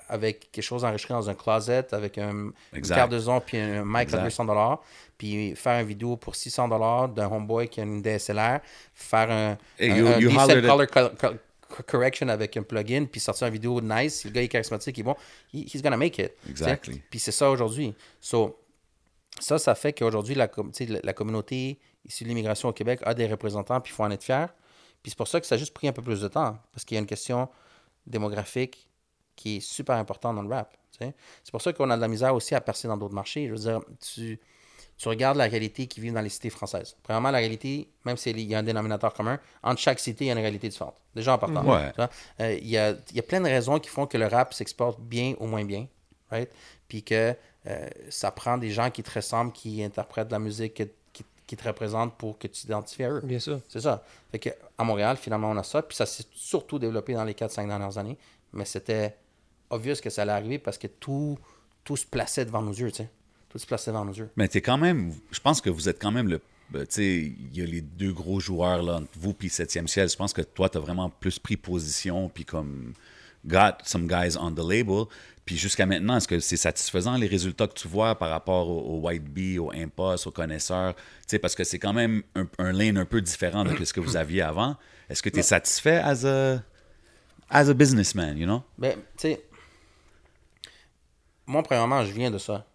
avec 0.07 0.51
quelque 0.51 0.63
chose 0.63 0.83
enregistré 0.85 1.13
dans 1.13 1.29
un 1.29 1.33
closet 1.35 1.93
avec 1.93 2.17
un, 2.17 2.51
une 2.73 2.81
carte 2.81 3.11
de 3.11 3.19
son 3.19 3.39
puis 3.41 3.57
un 3.57 3.83
mic 3.85 4.01
Exact. 4.03 4.19
à 4.19 4.23
200 4.23 4.45
dollars 4.45 4.81
puis 5.17 5.55
faire 5.55 5.79
une 5.81 5.87
vidéo 5.87 6.17
pour 6.17 6.35
600 6.35 6.67
dollars 6.67 7.09
d'un 7.09 7.27
homeboy 7.27 7.67
qui 7.67 7.79
a 7.81 7.83
une 7.83 8.01
DSLR 8.01 8.59
faire 8.93 9.31
un, 9.31 9.57
Hey, 9.77 9.91
un, 9.91 9.95
you- 9.97 10.07
un 10.07 10.19
you 10.19 10.29
decent 10.29 10.43
hollered 10.43 10.65
at- 10.65 10.67
color 10.67 10.87
col- 10.87 11.15
col- 11.17 11.83
correction 11.85 12.27
avec 12.29 12.57
un 12.57 12.63
plugin 12.63 13.05
puis 13.05 13.19
sortir 13.19 13.47
une 13.47 13.53
vidéo 13.53 13.79
nice 13.81 14.25
le 14.25 14.31
gars 14.31 14.41
est 14.41 14.47
charismatique 14.47 14.97
il 14.97 15.01
est 15.01 15.03
bon 15.03 15.15
he- 15.53 15.65
he's 15.73 15.81
gonna 15.81 15.97
make 15.97 16.17
it. 16.17 16.31
Exactly. 16.49 17.01
puis 17.09 17.19
c'est 17.19 17.31
ça 17.31 17.49
aujourd'hui 17.49 17.93
so 18.19 18.57
ça, 19.39 19.57
ça 19.57 19.73
fait 19.73 19.93
qu'aujourd'hui, 19.93 20.35
la, 20.35 20.49
la, 20.57 20.99
la 21.01 21.13
communauté 21.13 21.79
issue 22.03 22.25
de 22.25 22.29
l'immigration 22.29 22.67
au 22.67 22.73
Québec 22.73 22.99
a 23.03 23.13
des 23.13 23.25
représentants, 23.25 23.79
puis 23.79 23.93
il 23.93 23.95
faut 23.95 24.03
en 24.03 24.11
être 24.11 24.23
fier. 24.23 24.49
Puis 25.01 25.11
c'est 25.11 25.17
pour 25.17 25.29
ça 25.29 25.39
que 25.39 25.45
ça 25.47 25.55
a 25.55 25.57
juste 25.57 25.73
pris 25.73 25.87
un 25.87 25.93
peu 25.93 26.01
plus 26.01 26.19
de 26.19 26.27
temps, 26.27 26.57
parce 26.73 26.83
qu'il 26.83 26.95
y 26.95 26.97
a 26.97 26.99
une 26.99 27.05
question 27.07 27.47
démographique 28.05 28.88
qui 29.39 29.57
est 29.57 29.59
super 29.61 29.95
importante 29.95 30.35
dans 30.35 30.41
le 30.41 30.49
rap. 30.49 30.75
tu 30.91 30.97
sais. 31.05 31.13
C'est 31.45 31.51
pour 31.51 31.61
ça 31.61 31.71
qu'on 31.71 31.89
a 31.89 31.95
de 31.95 32.01
la 32.01 32.07
misère 32.09 32.35
aussi 32.35 32.55
à 32.55 32.61
percer 32.61 32.87
dans 32.89 32.97
d'autres 32.97 33.13
marchés. 33.15 33.47
Je 33.47 33.51
veux 33.53 33.57
dire, 33.59 33.79
tu, 34.01 34.37
tu 34.97 35.07
regardes 35.07 35.37
la 35.37 35.45
réalité 35.45 35.87
qui 35.87 36.01
vit 36.01 36.11
dans 36.11 36.19
les 36.19 36.27
cités 36.29 36.49
françaises. 36.49 36.97
Premièrement, 37.03 37.31
la 37.31 37.37
réalité, 37.37 37.87
même 38.03 38.17
s'il 38.17 38.37
y 38.41 38.53
a 38.53 38.59
un 38.59 38.63
dénominateur 38.63 39.13
commun, 39.13 39.39
entre 39.63 39.79
chaque 39.79 39.99
cité, 39.99 40.25
il 40.25 40.27
y 40.27 40.31
a 40.31 40.33
une 40.33 40.39
réalité 40.39 40.67
différente. 40.67 40.95
Déjà 41.15 41.33
en 41.33 41.37
partant. 41.37 41.63
Ouais. 41.65 41.89
Tu 41.91 41.95
vois, 41.95 42.09
euh, 42.41 42.53
il, 42.61 42.67
y 42.67 42.77
a, 42.77 42.91
il 43.11 43.15
y 43.15 43.19
a 43.19 43.23
plein 43.23 43.39
de 43.39 43.45
raisons 43.47 43.79
qui 43.79 43.89
font 43.89 44.05
que 44.07 44.17
le 44.17 44.27
rap 44.27 44.53
s'exporte 44.53 44.99
bien 44.99 45.35
ou 45.39 45.47
moins 45.47 45.63
bien. 45.63 45.87
Right? 46.31 46.51
Puis 46.89 47.01
que 47.03 47.33
euh, 47.67 47.87
ça 48.09 48.31
prend 48.31 48.57
des 48.57 48.71
gens 48.71 48.91
qui 48.91 49.01
te 49.03 49.11
ressemblent, 49.11 49.53
qui 49.53 49.81
interprètent 49.83 50.27
de 50.27 50.33
la 50.33 50.39
musique, 50.39 50.73
que- 50.75 50.83
qui, 51.13 51.23
qui 51.47 51.55
te 51.55 51.65
représentent 51.65 52.15
pour 52.17 52.37
que 52.37 52.47
tu 52.47 52.61
t'identifies 52.61 53.05
à 53.05 53.09
eux. 53.11 53.21
Bien 53.23 53.39
sûr. 53.39 53.61
C'est 53.69 53.79
ça. 53.81 54.03
Fait 54.31 54.39
que, 54.39 54.49
à 54.77 54.83
Montréal, 54.83 55.15
finalement, 55.17 55.49
on 55.49 55.57
a 55.57 55.63
ça. 55.63 55.81
Puis 55.81 55.95
ça 55.95 56.05
s'est 56.05 56.25
surtout 56.33 56.77
développé 56.77 57.13
dans 57.13 57.23
les 57.23 57.33
4-5 57.33 57.67
dernières 57.67 57.97
années. 57.97 58.17
Mais 58.53 58.65
c'était 58.65 59.15
obvious 59.69 59.95
que 60.01 60.09
ça 60.09 60.23
allait 60.23 60.31
arriver 60.31 60.59
parce 60.59 60.77
que 60.77 60.87
tout, 60.87 61.37
tout 61.83 61.97
se 61.97 62.05
plaçait 62.05 62.45
devant 62.45 62.61
nos 62.61 62.73
yeux, 62.73 62.91
tu 62.91 62.97
sais. 62.97 63.09
Tout 63.49 63.57
se 63.57 63.65
plaçait 63.65 63.91
devant 63.91 64.05
nos 64.05 64.13
yeux. 64.13 64.29
Mais 64.35 64.47
t'es 64.47 64.61
quand 64.61 64.77
même, 64.77 65.13
je 65.31 65.39
pense 65.39 65.59
que 65.61 65.69
vous 65.69 65.89
êtes 65.89 65.99
quand 65.99 66.11
même 66.11 66.27
le, 66.27 66.39
ben, 66.69 66.85
tu 66.85 66.95
sais, 66.95 67.33
il 67.51 67.57
y 67.57 67.61
a 67.61 67.65
les 67.65 67.81
deux 67.81 68.13
gros 68.13 68.39
joueurs 68.39 68.83
là, 68.83 68.97
entre 68.97 69.09
vous 69.17 69.33
puis 69.33 69.47
7e 69.47 69.87
ciel. 69.87 70.07
Je 70.09 70.15
pense 70.15 70.33
que 70.33 70.41
toi, 70.41 70.69
t'as 70.69 70.79
vraiment 70.79 71.09
plus 71.09 71.39
pris 71.39 71.57
position 71.57 72.29
puis 72.29 72.45
comme 72.45 72.93
got 73.45 73.77
some 73.83 74.07
guys 74.07 74.37
on 74.39 74.51
the 74.51 74.59
label. 74.59 75.05
Puis 75.45 75.57
jusqu'à 75.57 75.87
maintenant, 75.87 76.17
est-ce 76.17 76.27
que 76.27 76.39
c'est 76.39 76.57
satisfaisant 76.57 77.15
les 77.15 77.25
résultats 77.25 77.67
que 77.67 77.73
tu 77.73 77.87
vois 77.87 78.13
par 78.13 78.29
rapport 78.29 78.69
au, 78.69 78.97
au 78.97 78.99
White 79.07 79.23
Bee, 79.23 79.57
au 79.57 79.71
Impost, 79.71 80.27
aux 80.27 80.31
connaisseurs? 80.31 80.93
Tu 80.95 81.01
sais, 81.25 81.39
parce 81.39 81.55
que 81.55 81.63
c'est 81.63 81.79
quand 81.79 81.93
même 81.93 82.21
un, 82.35 82.47
un 82.59 82.71
lane 82.71 82.99
un 82.99 83.05
peu 83.05 83.19
différent 83.19 83.63
de 83.63 83.83
ce 83.83 83.91
que 83.91 83.99
vous 83.99 84.15
aviez 84.15 84.43
avant. 84.43 84.77
Est-ce 85.09 85.23
que 85.23 85.29
tu 85.29 85.39
es 85.39 85.41
satisfait 85.41 85.97
as 85.97 86.23
a, 86.23 86.61
as 87.49 87.67
a 87.67 87.73
businessman, 87.73 88.37
you 88.37 88.45
know? 88.45 88.61
Ben, 88.77 88.93
tu 89.17 89.29
sais, 89.29 89.41
moi, 91.49 91.63
premièrement, 91.63 92.05
je 92.05 92.11
viens 92.11 92.31
de 92.31 92.37
ça. 92.37 92.65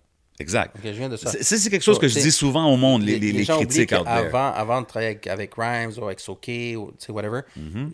Exact. 0.40 0.74
Je 0.84 0.88
viens 0.90 1.08
de 1.08 1.16
ça. 1.16 1.30
C'est 1.30 1.44
c'est 1.56 1.70
quelque 1.70 1.82
chose 1.82 1.94
So, 1.94 2.00
que 2.00 2.08
je 2.08 2.18
dis 2.18 2.32
souvent 2.32 2.66
au 2.72 2.76
monde, 2.76 3.02
les, 3.04 3.20
les, 3.20 3.30
les 3.30 3.44
gens 3.44 3.54
oublient 3.56 3.68
critiques 3.86 3.92
out 3.92 4.04
there. 4.04 4.24
qu'avant- 4.24 4.52
Avant 4.52 4.80
de 4.82 4.86
travailler 4.86 5.10
avec, 5.12 5.26
avec 5.28 5.52
Rhymes 5.56 5.92
ou 5.96 6.04
avec 6.06 6.18
Soké 6.18 6.74
ou 6.76 6.90
tu 6.90 7.06
sais, 7.06 7.12
whatever, 7.12 7.42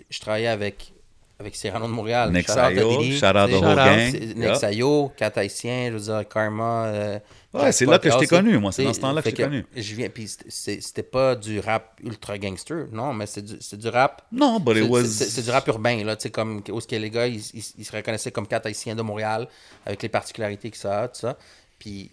je 0.08 0.20
travaillais 0.20 0.46
avec, 0.48 0.94
avec 1.41 1.57
Cyrano 1.57 1.86
de 1.86 1.93
Montréal. 1.93 2.30
Mm-hmm. 2.30 2.34
Nick 2.36 2.47
Shout 2.47 2.53
out 2.53 2.59
à 2.59 2.68
Sayo, 2.74 2.99
Didi, 3.01 3.18
shout 3.18 3.26
out 3.26 3.47
tu 3.49 3.53
sais, 3.55 3.61
the 3.61 3.64
whole 3.64 3.74
gang. 3.76 4.11
c'est- 4.11 4.20
Nick 4.20 4.36
Yeah. 4.36 4.55
Sayo, 4.57 5.12
Cat 5.16 5.32
Haïtien, 5.36 5.86
je 5.88 5.93
veux 5.97 6.01
dire, 6.01 6.28
Karma. 6.28 6.84
euh, 6.86 7.18
Ouais, 7.53 7.72
c'est 7.72 7.86
là 7.86 7.99
que 7.99 8.09
je 8.11 8.16
t'ai 8.18 8.26
connu, 8.28 8.59
moi. 8.59 8.70
C'est 8.70 8.84
dans 8.84 8.93
ce 8.93 9.01
temps-là 9.01 9.22
que 9.22 9.30
je 9.30 9.34
t'ai 9.34 9.43
connu. 9.43 9.66
Je 9.74 9.95
viens, 9.97 10.09
puis 10.11 10.28
c'était- 10.49 11.03
pas 11.03 11.34
du 11.34 11.59
rap 11.59 11.99
ultra 12.05 12.38
gangster, 12.38 12.86
non, 12.93 13.12
mais 13.14 13.26
c'est 13.26 13.43
du, 13.43 13.88
rap. 13.88 14.22
Non, 14.30 14.61
but 14.61 14.76
it 14.76 14.88
was- 14.88 15.05
c'est- 15.07 15.43
du 15.43 15.51
rap 15.51 15.66
urbain, 15.66 16.05
là, 16.05 16.14
tu 16.14 16.24
sais, 16.24 16.30
comme 16.30 16.62
où 16.70 16.80
ce 16.80 16.86
que 16.86 16.95
les 16.97 17.11
gars, 17.11 17.26
ils, 17.26 17.41
ils- 17.55 17.72
ils 17.78 17.84
se 17.84 17.91
reconnaissaient 17.97 18.30
comme 18.30 18.47
quatre 18.47 18.66
haïtiens 18.66 18.95
de 18.95 19.03
Montréal, 19.03 19.49
avec 19.86 20.03
les 20.03 20.09
particularités 20.11 20.70
que 20.70 20.76
ça 20.76 21.01
a, 21.01 21.09
tout 21.09 21.20
ça. 21.20 21.36
Puis 21.78 22.11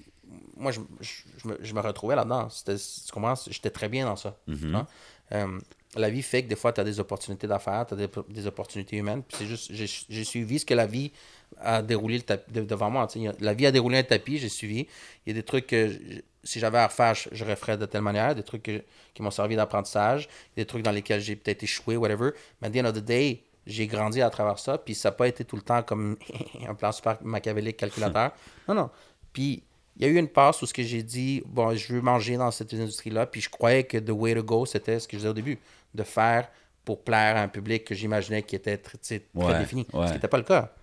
moi, 0.56 0.72
je, 0.72 0.80
je- 1.02 1.10
je 1.44 1.48
me, 1.50 1.58
je 1.62 1.74
me 1.74 1.82
retrouvais 1.82 2.16
là-dedans. 2.16 2.48
Tu 2.66 3.12
comprends? 3.14 3.36
J'étais 3.50 3.70
très 3.70 3.90
bien 3.90 4.06
dans 4.06 4.16
ça. 4.16 4.36
Mm-hmm. 4.48 4.72
vois. 4.72 4.88
Euh, 5.34 5.60
la 5.98 6.10
vie 6.10 6.22
fait 6.22 6.44
que 6.44 6.48
des 6.50 6.56
fois, 6.56 6.72
tu 6.74 6.82
as 6.82 6.84
des 6.84 7.00
opportunités 7.00 7.48
d'affaires, 7.48 7.86
tu 7.88 7.94
as 7.94 7.98
des, 7.98 8.08
des 8.30 8.48
opportunités 8.48 8.98
humaines. 8.98 9.24
Puis 9.28 9.38
c'est 9.40 9.46
juste, 9.46 9.72
j'ai 9.74 9.86
j'ai 10.10 10.24
suivi 10.24 10.60
ce 10.60 10.66
que 10.66 10.74
la 10.74 10.86
vie 10.86 11.12
a 11.60 11.82
déroulé 11.82 12.18
le 12.18 12.24
tapis- 12.24 12.52
de- 12.52 12.62
devant 12.62 12.90
moi. 12.90 13.08
La 13.40 13.54
vie 13.54 13.66
a 13.66 13.72
déroulé 13.72 13.98
un 14.00 14.04
tapis, 14.04 14.38
j'ai 14.38 14.50
suivi. 14.50 14.88
Il 15.26 15.30
y 15.30 15.32
a 15.32 15.34
des 15.34 15.44
trucs 15.44 15.68
que 15.68 15.90
je- 15.90 15.98
si 16.44 16.60
j'avais 16.60 16.78
à 16.78 16.88
refaire, 16.88 17.14
je, 17.16 17.30
je 17.32 17.44
referais 17.46 17.78
de 17.78 17.86
telle 17.86 18.02
manière, 18.02 18.36
des 18.36 18.44
trucs 18.44 18.64
que- 18.64 18.84
qui 19.14 19.22
m'ont 19.22 19.32
servi 19.32 19.56
d'apprentissage, 19.56 20.28
des 20.56 20.66
trucs 20.66 20.84
dans 20.84 20.92
lesquels 20.92 21.22
j'ai 21.22 21.36
peut-être 21.36 21.64
échoué, 21.64 21.98
whatever. 21.98 22.32
Mais 22.62 22.68
at 22.68 22.72
the 22.72 22.78
end 22.78 22.86
of 22.90 22.94
the 22.94 23.04
day, 23.04 23.44
j'ai 23.66 23.88
grandi 23.88 24.22
à 24.22 24.30
travers 24.30 24.60
ça, 24.60 24.78
puis 24.78 24.96
ça 24.96 25.10
n'a 25.10 25.14
pas 25.14 25.28
été 25.28 25.44
tout 25.44 25.56
le 25.58 25.62
temps 25.62 25.84
comme 25.84 26.18
un 26.68 26.74
plan 26.76 26.92
super 26.92 27.18
machiavélique 27.22 27.78
calculateur. 27.78 28.32
non, 28.68 28.76
non. 28.76 28.90
Puis 29.34 29.64
il 30.00 30.04
y 30.04 30.06
a 30.06 30.10
eu 30.10 30.18
une 30.18 30.28
passe 30.28 30.62
où 30.62 30.66
ce 30.68 30.74
que 30.74 30.84
j'ai 30.84 31.02
dit, 31.02 31.42
bon, 31.48 31.76
je 31.76 31.92
veux 31.94 32.02
manger 32.02 32.38
dans 32.38 32.52
cette 32.52 32.72
industrie-là, 32.74 33.26
puis 33.26 33.42
je 33.42 33.50
croyais 33.50 33.84
que 33.84 33.98
the 33.98 34.12
way 34.12 34.36
to 34.36 34.44
go, 34.44 34.66
c'était 34.66 35.00
ce 35.00 35.08
que 35.08 35.14
je 35.14 35.22
disais 35.22 35.30
au 35.30 35.34
début, 35.34 35.58
de 35.94 36.04
faire 36.04 36.50
pour 36.86 37.04
plaire 37.04 37.36
à 37.38 37.42
un 37.42 37.48
public 37.48 37.84
que 37.86 37.94
j'imaginais 37.96 38.44
qui 38.44 38.56
était 38.56 38.78
très, 38.78 38.98
très 38.98 39.22
Ouais, 39.36 39.60
défini. 39.60 39.86
ouais. 39.94 40.04
Ce 40.04 40.12
qui 40.12 40.14
n'était 40.16 40.28
pas 40.28 40.38
le 40.38 40.44
cas. 40.44 40.74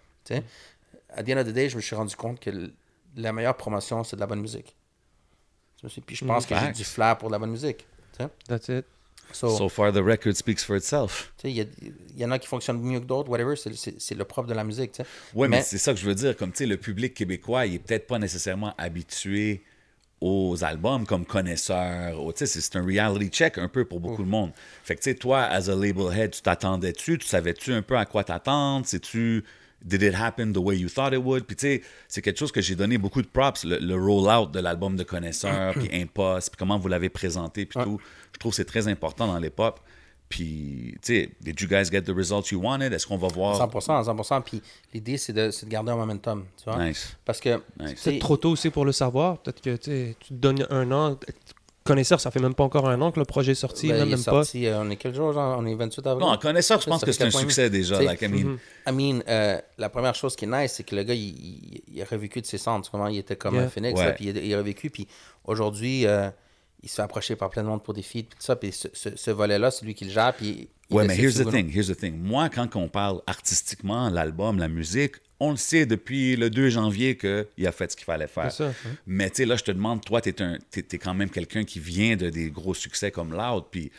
À 1.11 1.23
the 1.23 1.31
end 1.31 1.39
of 1.39 1.47
the 1.47 1.53
day, 1.53 1.69
je 1.69 1.77
me 1.77 1.81
suis 1.81 1.95
rendu 1.97 2.15
compte 2.17 2.41
que 2.41 2.51
la 3.17 3.33
meilleure 3.33 3.57
promotion, 3.57 4.03
c'est 4.05 4.17
de 4.17 4.21
la 4.21 4.27
bonne 4.27 4.41
musique. 4.41 4.75
Puis 6.07 6.17
je 6.17 6.25
pense 6.25 6.47
que 6.47 6.55
j'ai 6.59 6.73
du 6.73 6.85
flair 6.85 7.17
pour 7.19 7.29
de 7.29 7.35
la 7.35 7.39
bonne 7.39 7.51
musique. 7.51 7.87
That's 8.49 8.69
it. 8.69 8.85
So, 9.33 9.57
So 9.57 9.69
far, 9.69 9.91
the 9.93 9.97
record 10.05 10.35
speaks 10.35 10.63
for 10.63 10.77
itself. 10.77 11.33
Il 11.45 11.67
y, 12.17 12.25
en 12.25 12.31
a 12.31 12.39
qui 12.39 12.47
fonctionnent 12.47 12.81
mieux 12.81 13.01
que 13.01 13.07
d'autres, 13.07 13.31
whatever, 13.31 13.57
c'est- 13.57 14.15
le 14.15 14.25
propre 14.25 14.49
de 14.49 14.55
la 14.55 14.65
musique. 14.65 15.01
Oui, 15.35 15.49
mais, 15.49 15.63
c'est 15.63 15.79
ça 15.79 15.93
que 15.95 15.99
je 15.99 16.07
veux 16.07 16.15
dire. 16.15 16.37
Comme, 16.37 16.53
le 16.61 16.77
public 16.77 17.15
québécois, 17.15 17.67
il 17.67 17.75
est 17.77 17.79
peut-être 17.79 18.07
pas 18.07 18.19
nécessairement 18.19 18.75
habitué 18.77 19.63
aux 20.25 20.65
albums 20.65 21.05
comme 21.07 21.27
connaisseur. 21.27 22.19
c'est 22.35 22.77
un 22.77 22.87
reality 22.87 23.29
check 23.29 23.59
un 23.59 23.69
peu 23.69 23.85
pour 23.85 24.01
beaucoup 24.01 24.25
de 24.25 24.29
monde. 24.29 24.53
Fait 24.83 24.97
que, 24.97 25.03
tu 25.03 25.11
sais, 25.11 25.17
toi, 25.17 25.43
as 25.43 25.69
a 25.69 25.75
label 25.75 26.11
head, 26.17 26.31
tu 26.31 26.41
t'attendais-tu? 26.41 27.19
Tu 27.19 27.27
savais-tu 27.27 27.75
un 27.75 27.83
peu 27.83 27.99
à 27.99 28.07
quoi 28.07 28.25
t'attendre? 28.25 28.87
Sais-tu... 28.87 29.45
Did 29.85 30.01
it 30.01 30.15
happen 30.15 30.55
the 30.55 30.59
way 30.59 30.79
you 30.79 30.89
thought 30.89 31.13
it 31.13 31.19
would? 31.23 31.45
Puis, 31.45 31.57
tu 31.57 31.67
sais, 31.67 31.83
c'est 32.09 32.23
quelque 32.23 32.39
chose 32.39 32.53
que 32.53 32.63
j'ai 32.63 32.75
donné 32.75 32.97
beaucoup 32.97 33.21
de 33.21 33.27
props, 33.27 33.65
le, 33.65 33.77
le 33.77 33.95
roll-out 33.95 34.51
de 34.51 34.59
l'album 34.59 34.97
de 34.97 35.05
connaisseur, 35.05 35.75
puis 35.75 35.91
Impost, 35.93 36.49
puis 36.49 36.57
comment 36.59 36.79
vous 36.79 36.89
l'avez 36.89 37.11
présenté, 37.11 37.67
puis 37.67 37.79
tout. 37.83 38.01
Je 38.33 38.39
trouve 38.39 38.53
que 38.53 38.57
c'est 38.57 38.65
très 38.65 38.89
important 38.89 39.27
dans 39.27 39.39
les 39.39 39.51
pop. 39.51 39.79
Puis, 40.35 40.97
tu 41.01 41.15
sais, 41.15 41.31
did 41.41 41.61
you 41.61 41.69
guys 41.69 41.85
get 41.93 42.03
the 42.03 42.11
results 42.11 42.51
you 42.51 42.61
wanted? 42.61 42.93
Est-ce 42.93 43.07
qu'on 43.07 43.17
va 43.17 43.29
voir... 43.29 43.57
100%, 43.71 44.05
100%. 44.05 44.43
Puis 44.43 44.61
l'idée, 44.93 45.17
c'est 45.17 45.33
de, 45.33 45.53
c'est 45.53 45.65
de 45.65 45.71
garder 45.71 45.93
un 45.93 45.97
momentum. 45.97 46.45
Tu 46.57 46.69
vois? 46.69 46.85
Nice. 46.85 47.17
Parce 47.25 47.39
que. 47.41 47.63
Nice. 47.79 47.95
C'est 47.99 48.19
trop 48.19 48.37
tôt 48.37 48.51
aussi 48.51 48.71
pour 48.71 48.85
le 48.85 48.91
savoir. 48.91 49.39
Peut-être 49.39 49.61
que 49.61 49.77
tu 49.77 49.91
sais, 49.93 50.17
tu 50.19 50.29
te 50.31 50.35
donnes 50.35 50.67
un 50.71 50.91
an. 50.91 51.17
Connaisseur, 51.85 52.19
ça 52.19 52.33
fait 52.33 52.41
même 52.41 52.55
pas 52.55 52.65
encore 52.65 52.89
un 52.89 53.01
an 53.01 53.13
que 53.13 53.21
le 53.21 53.27
projet 53.27 53.53
est 53.53 53.55
sorti. 53.55 53.89
ben, 53.89 53.99
même, 53.99 54.09
il 54.09 54.13
est 54.13 54.17
même 54.17 54.25
sorti, 54.25 54.67
euh, 54.67 54.81
on 54.81 54.91
est 54.91 54.97
quel 54.97 55.15
jour, 55.15 55.33
genre? 55.35 55.57
On 55.59 55.67
est 55.67 55.75
28 55.75 56.05
avril? 56.07 56.27
Non, 56.27 56.37
connaisseur, 56.39 56.81
je 56.81 56.87
pense 56.87 57.01
Ça 57.01 57.07
que 57.07 57.13
c'est 57.13 57.25
un 57.25 57.31
succès 57.31 57.71
déjà. 57.71 58.03
Like, 58.03 58.23
I 58.23 58.29
mean, 58.29 58.57
I 58.89 58.91
mean, 58.93 59.21
euh, 59.29 59.61
la 59.79 59.89
première 59.91 60.15
chose 60.17 60.35
qui 60.35 60.47
est 60.47 60.49
nice, 60.49 60.73
c'est 60.73 60.83
que 60.83 60.97
le 60.97 61.03
gars, 61.05 61.15
il, 61.15 61.21
il- 61.29 61.83
il 61.93 62.03
a 62.03 62.07
revécu 62.07 62.41
de 62.41 62.47
ses 62.47 62.59
cendres. 62.59 62.89
Comment 62.91 63.07
il 63.07 63.19
était 63.19 63.37
comme 63.37 63.55
Yeah. 63.55 63.65
un 63.65 63.69
phoenix, 63.69 64.01
Ouais. 64.01 64.07
là, 64.07 64.13
puis 64.13 64.25
il, 64.31 64.37
a- 64.37 64.41
il 64.41 64.55
a 64.55 64.57
revécu. 64.59 64.89
Puis 64.91 65.07
aujourd'hui, 65.45 66.07
euh, 66.07 66.31
il 66.85 66.89
se 66.89 66.97
fait 66.97 67.03
approcher 67.03 67.35
par 67.37 67.51
plein 67.51 67.63
de 67.63 67.69
monde 67.69 67.83
pour 67.83 67.95
des 67.95 68.03
feats, 68.03 68.23
puis 68.23 68.37
tout 68.37 68.37
ça. 68.41 68.55
Puis 68.57 68.71
ce, 68.73 68.89
ce- 68.93 69.17
ce 69.17 69.31
volet-là, 69.31 69.71
c'est 69.71 69.85
lui 69.85 69.95
qui 69.95 70.05
le 70.05 70.11
gère. 70.11 70.35
Puis 70.35 70.69
Ouais, 70.91 71.07
mais 71.07 71.17
here's 71.19 71.35
the 71.37 71.51
thing, 71.51 71.71
here's 71.75 71.89
the 71.89 71.97
thing. 71.97 72.17
Moi, 72.19 72.49
quand 72.51 72.77
on 72.77 72.89
parle 72.89 73.23
artistiquement, 73.27 74.11
l'album, 74.11 74.59
la 74.59 74.69
musique, 74.69 75.15
on 75.41 75.51
le 75.53 75.57
sait 75.57 75.87
depuis 75.87 76.37
le 76.37 76.51
2 76.51 76.69
janvier 76.71 77.17
qu'il 77.17 77.67
a 77.67 77.73
fait 77.73 77.91
ce 77.91 77.97
qu'il 77.97 78.05
fallait 78.05 78.29
faire. 78.29 78.53
Ça, 78.53 78.67
hein. 78.69 78.73
Mais 79.07 79.31
tu 79.31 79.37
sais, 79.37 79.47
là, 79.47 79.57
je 79.57 79.65
te 79.65 79.71
demande, 79.73 80.05
toi, 80.05 80.21
tu 80.21 80.29
es, 80.31 80.99
quand 80.99 81.15
même 81.15 81.31
quelqu'un 81.31 81.65
qui 81.65 81.81
vient 81.81 82.17
de 82.17 82.29
des 82.31 82.51
gros 82.51 82.75
succès 82.75 83.11
comme 83.11 83.33
Loud, 83.33 83.65
puis 83.71 83.91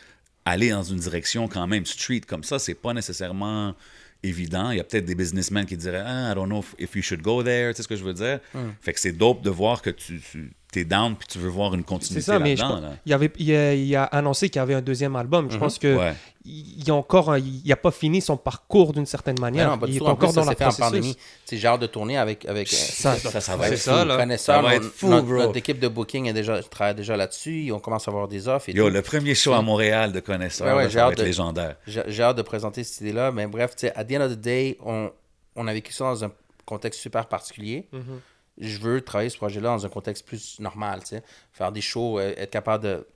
aller 0.44 0.70
dans 0.70 0.84
une 0.84 0.98
direction 0.98 1.48
quand 1.48 1.66
même 1.66 1.84
street 1.84 2.20
comme 2.26 2.44
ça, 2.44 2.58
c'est 2.60 2.74
pas 2.74 2.94
nécessairement 2.94 3.74
évident. 4.22 4.70
Il 4.70 4.78
y 4.78 4.80
a 4.80 4.84
peut-être 4.84 5.04
des 5.04 5.14
businessmen 5.14 5.66
qui 5.66 5.76
diraient 5.76 6.02
Ah, 6.04 6.30
I 6.32 6.34
don't 6.34 6.46
know 6.46 6.64
if, 6.78 6.94
you 6.94 7.02
should 7.02 7.20
go 7.22 7.42
there, 7.42 7.72
tu 7.72 7.78
sais 7.78 7.82
ce 7.82 7.88
que 7.88 7.96
je 7.96 8.04
veux 8.04 8.14
dire? 8.14 8.40
Fait 8.80 8.92
que 8.92 9.00
c'est 9.00 9.12
dope 9.12 9.42
de 9.42 9.50
voir 9.50 9.82
que 9.82 9.90
tu, 9.90 10.20
tu 10.20 10.52
tu 10.76 10.82
es 10.82 10.84
down 10.84 11.16
puis 11.16 11.26
tu 11.28 11.38
veux 11.38 11.48
voir 11.48 11.74
une 11.74 11.80
C'est 11.80 11.86
continuité 11.86 12.24
ça, 12.24 12.38
mais 12.38 12.56
je 12.56 12.62
là-dedans. 12.62 12.80
pense- 12.80 12.90
là. 12.90 12.96
il, 13.06 13.12
avait, 13.12 13.32
il, 13.38 13.54
a, 13.54 13.74
il 13.74 13.96
a 13.96 14.04
annoncé 14.04 14.48
qu'il 14.48 14.58
y 14.58 14.62
avait 14.62 14.74
un 14.74 14.82
deuxième 14.82 15.16
album. 15.16 15.50
Je 15.50 15.56
pense 15.58 15.78
que 15.78 15.96
Ouais. 15.96 16.14
il, 16.44 16.82
il 16.82 16.90
a 16.90 16.94
encore, 16.94 17.32
un- 17.32 17.38
il 17.38 17.62
n'a 17.66 17.76
pas 17.76 17.90
fini 17.90 18.20
son 18.20 18.36
parcours 18.36 18.92
d'une 18.92 19.06
certaine 19.06 19.38
manière. 19.40 19.76
non, 19.76 19.86
il 19.86 19.96
est 19.96 20.00
encore 20.02 20.16
plus, 20.18 20.34
ça 20.34 20.40
dans 20.44 20.50
la 20.50 20.72
pandémie. 20.72 21.16
J'ai 21.50 21.66
hâte 21.66 21.80
de 21.80 21.86
tourner 21.86 22.18
avec. 22.18 22.44
avec 22.46 22.68
euh, 22.72 22.76
Ça, 22.76 23.16
Ça, 23.16 23.40
ça 23.40 23.56
va 23.56 23.66
c'est 23.68 23.74
être 23.74 23.80
ça, 23.80 24.00
fou. 24.02 24.08
là. 24.08 24.16
connaisseurs, 24.16 24.56
Ça 24.56 24.62
va 24.62 24.74
notre, 24.74 24.86
être 24.86 24.92
fou, 24.94 25.08
notre- 25.08 25.26
bro. 25.26 25.36
notre 25.38 25.56
équipe 25.56 25.78
de 25.78 25.88
booking 25.88 26.26
est 26.26 26.32
déjà, 26.32 26.62
travaille 26.62 26.94
déjà 26.94 27.16
là-dessus. 27.16 27.70
On 27.72 27.78
commence 27.78 28.06
à 28.06 28.10
avoir 28.10 28.28
des 28.28 28.48
offres 28.48 28.68
et 28.68 28.72
Yo, 28.72 28.86
tout. 28.88 28.94
le 28.94 29.02
premier 29.02 29.34
show 29.34 29.52
à 29.54 29.62
Montréal 29.62 30.12
de 30.12 30.20
connaisseurs, 30.20 30.66
Ouais, 30.68 30.72
ouais, 30.74 30.82
là, 30.84 30.88
j'ai 30.88 30.94
ça 30.94 31.00
va 31.00 31.06
hâte 31.06 31.12
être 31.12 31.18
de- 31.20 31.24
légendaire. 31.24 31.76
J'ai 31.86 32.02
j'ai 32.08 32.22
hâte 32.22 32.36
de 32.36 32.42
présenter 32.42 32.84
cette 32.84 33.00
idée-là. 33.00 33.32
Mais 33.32 33.46
bref, 33.46 33.74
tu 33.76 33.86
sais, 33.86 33.92
at 33.96 34.04
the 34.04 34.12
end 34.12 34.20
of 34.22 34.32
the 34.32 34.40
day, 34.40 34.76
on, 34.84 35.10
on 35.56 35.66
a 35.66 35.72
vécu 35.72 35.92
ça 35.92 36.04
dans 36.04 36.24
un 36.24 36.30
contexte 36.64 37.00
super 37.00 37.26
particulier. 37.26 37.88
Mhm. 37.92 38.20
Je 38.58 38.78
veux 38.78 39.00
travailler 39.02 39.30
ce 39.30 39.36
projet-là 39.36 39.68
dans 39.68 39.84
un 39.86 39.88
contexte 39.88 40.24
plus 40.26 40.58
normal, 40.60 41.00
tu 41.00 41.08
sais. 41.08 41.22
Faire 41.52 41.72
des 41.72 41.80
shows, 41.82 42.18
euh, 42.18 42.32
être 42.36 42.50
capable 42.50 42.84
de, 42.84 43.06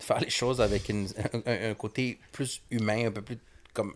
faire 0.00 0.20
les 0.20 0.30
choses 0.30 0.60
avec 0.60 0.88
une- 0.88 1.08
un, 1.46 1.70
un 1.70 1.74
côté 1.74 2.18
plus 2.32 2.62
humain, 2.70 3.06
un 3.06 3.10
peu 3.10 3.22
plus 3.22 3.38
comme 3.72 3.94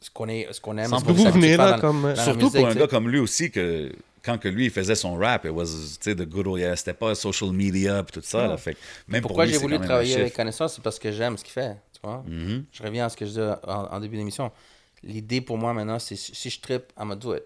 ce 0.00 0.10
qu'on 0.10 0.28
est, 0.28 0.52
ce 0.52 0.60
qu'on 0.60 0.76
aime. 0.78 0.88
Sans 0.90 1.00
ce 1.00 1.04
Vous 1.04 1.24
venez 1.30 1.56
là 1.56 1.72
dans- 1.72 1.80
comme... 1.80 2.02
dans 2.02 2.08
la 2.08 2.16
Surtout 2.16 2.38
musique, 2.46 2.56
pour 2.56 2.66
un 2.68 2.74
gars 2.74 2.86
comme 2.86 3.08
lui 3.08 3.18
aussi, 3.18 3.50
que 3.50 3.92
quand 4.22 4.38
que 4.38 4.48
lui 4.48 4.66
il 4.66 4.70
faisait 4.70 4.94
son 4.94 5.14
rap, 5.16 5.44
it 5.44 5.50
was, 5.50 5.66
tu 5.66 6.10
sais, 6.10 6.14
the 6.14 6.28
good 6.28 6.46
old, 6.46 6.60
yeah, 6.60 6.76
c'était 6.76 6.94
pas 6.94 7.14
social 7.14 7.50
media 7.52 8.00
et 8.00 8.12
tout 8.12 8.20
ça. 8.22 8.46
Là, 8.46 8.56
fait, 8.56 8.74
que 8.74 8.78
même 9.08 9.22
Pourquoi 9.22 9.44
pour 9.44 9.48
j'ai 9.48 9.54
c'est 9.58 9.62
voulu 9.62 9.78
travailler 9.78 10.14
avec 10.16 10.34
Connaissance, 10.34 10.74
c'est 10.74 10.82
parce 10.82 10.98
que 10.98 11.10
j'aime 11.12 11.36
ce 11.36 11.44
qu'il 11.44 11.52
fait. 11.52 11.76
Tu 11.94 12.00
vois? 12.02 12.22
Mhm. 12.26 12.64
Je 12.72 12.82
reviens 12.82 13.06
à 13.06 13.08
ce 13.08 13.16
que 13.16 13.24
je 13.24 13.30
disais 13.30 13.50
en, 13.66 13.84
en 13.86 14.00
début 14.00 14.16
d'émission. 14.16 14.50
L'idée 15.02 15.40
pour 15.40 15.56
moi 15.58 15.72
maintenant, 15.72 15.98
c'est 15.98 16.16
si 16.16 16.50
je 16.50 16.60
trippe, 16.60 16.92
I'm 16.98 17.08
gonna 17.08 17.16
do 17.16 17.34
it. 17.34 17.42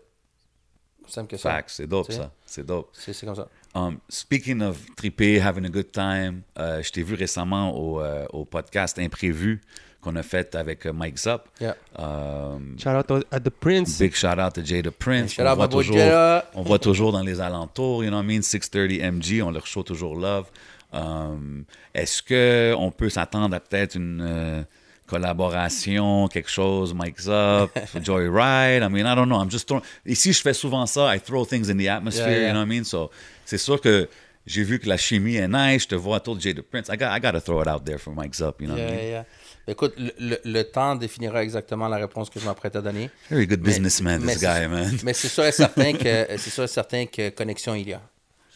Simple 1.09 1.29
que 1.31 1.37
ça. 1.37 1.51
Facts, 1.51 1.71
c'est 1.71 1.87
dope 1.87 2.11
ça. 2.13 2.31
C'est 2.45 2.65
dope. 2.65 2.91
C'est 2.93 3.25
comme 3.25 3.35
ça. 3.35 3.49
Um, 3.75 3.99
speaking 4.09 4.63
of 4.63 4.79
triper, 4.97 5.41
having 5.41 5.65
a 5.65 5.69
good 5.69 5.91
time, 5.91 6.43
euh, 6.59 6.81
je 6.83 6.91
t'ai 6.93 7.03
vu 7.03 7.15
récemment 7.15 7.77
au, 7.77 8.01
euh, 8.01 8.25
au 8.33 8.45
podcast 8.45 8.99
Imprévu 9.01 9.61
qu'on 10.05 10.15
a 10.17 10.23
fait 10.23 10.55
avec 10.55 10.87
euh, 10.87 10.93
Mike 10.93 11.19
Zop. 11.19 11.49
Yeah. 11.61 11.77
Um, 11.99 12.77
Shout 12.79 12.91
out 12.91 13.27
à 13.31 13.41
The 13.41 13.51
Prince. 13.51 13.99
Big 13.99 14.15
shout 14.15 14.39
out 14.39 14.53
to 14.55 14.65
Jada 14.65 14.91
Prince. 14.91 15.33
Shout 15.33 15.43
on, 15.43 15.47
out 15.49 15.57
voit 15.57 15.69
toujours, 15.69 15.97
Jada. 15.97 16.51
on 16.55 16.63
voit 16.63 16.79
toujours 16.79 17.11
dans 17.11 17.23
les 17.23 17.41
alentours, 17.41 18.05
you 18.05 18.11
know 18.11 18.19
what 18.19 18.25
I 18.25 18.27
mean? 18.27 18.43
630 18.43 19.01
MG, 19.01 19.43
on 19.43 19.51
leur 19.51 19.67
show 19.67 19.83
toujours 19.83 20.15
love. 20.15 20.47
Um, 20.93 21.65
Est-ce 21.95 22.23
qu'on 22.23 22.93
peut 22.93 23.09
s'attendre 23.09 23.57
à 23.57 23.61
peut-être 23.61 23.97
une 23.97 24.21
euh, 24.21 24.63
collaboration, 25.07 26.29
quelque 26.29 26.49
chose, 26.51 26.95
Mike's 26.95 27.27
Up, 27.29 27.71
Joyride? 28.03 28.83
I 28.83 28.89
mean, 28.89 29.07
I 29.07 29.15
don't 29.15 29.29
know. 29.29 29.41
I'm 29.41 29.51
just 29.51 29.67
throwing... 29.69 29.83
Ici, 30.07 30.33
je 30.33 30.41
fais 30.43 30.55
souvent 30.55 30.87
ça. 30.87 31.15
I 31.15 31.19
throw 31.21 31.45
things 31.45 31.69
in 31.71 31.77
the 31.77 31.89
atmosphere, 31.89 32.29
Yeah, 32.31 32.37
yeah. 32.41 32.47
you 32.49 32.53
know 32.53 32.61
what 32.61 32.67
I 32.67 32.69
mean? 32.69 32.85
So, 32.85 33.11
c'est 33.45 33.59
sûr 33.59 33.81
que 33.81 34.09
j'ai 34.47 34.63
vu 34.63 34.79
que 34.79 34.89
la 34.89 34.97
chimie 34.97 35.37
est 35.37 35.49
nice. 35.49 35.83
Je 35.83 35.89
te 35.89 35.95
vois 35.95 36.17
autour 36.19 36.37
de 36.37 36.41
Jada 36.41 36.63
Prince. 36.63 36.89
I 36.89 36.97
got, 36.97 37.11
I 37.17 37.21
got 37.21 37.33
to 37.33 37.41
throw 37.41 37.61
it 37.63 37.69
out 37.69 37.85
there 37.85 37.99
for 37.99 38.15
Mike's 38.15 38.41
Up, 38.41 38.61
you 38.61 38.67
know 38.69 38.75
what 38.75 38.83
I 38.83 38.87
Yeah, 38.87 38.97
mean? 38.97 39.11
yeah. 39.11 39.25
Écoute, 39.67 39.95
le, 39.97 40.13
le- 40.19 40.41
le 40.45 40.63
temps 40.65 40.95
définira 40.95 41.43
exactement 41.43 41.89
la 41.89 41.97
réponse 41.97 42.29
que 42.29 42.39
je 42.39 42.45
m'apprête 42.45 42.77
à 42.77 42.83
donner. 42.83 43.09
Very 43.31 43.47
good 43.47 43.61
Mais- 43.61 43.69
businessman, 43.71 44.21
mais 44.23 44.33
this 44.35 44.41
c'est- 44.43 44.61
guy, 44.63 44.69
man. 44.69 44.99
Mais 45.05 45.15
c'est 45.15 45.29
sûr 45.29 45.45
et 45.47 45.53
certain 45.53 45.93
que 45.95 46.27
c'est 46.37 46.51
sûr 46.51 46.65
et 46.65 46.69
certain 46.69 47.07
que 47.07 47.31
connexion 47.31 47.75
il 47.75 47.89
y 47.89 47.93
a. 47.95 48.03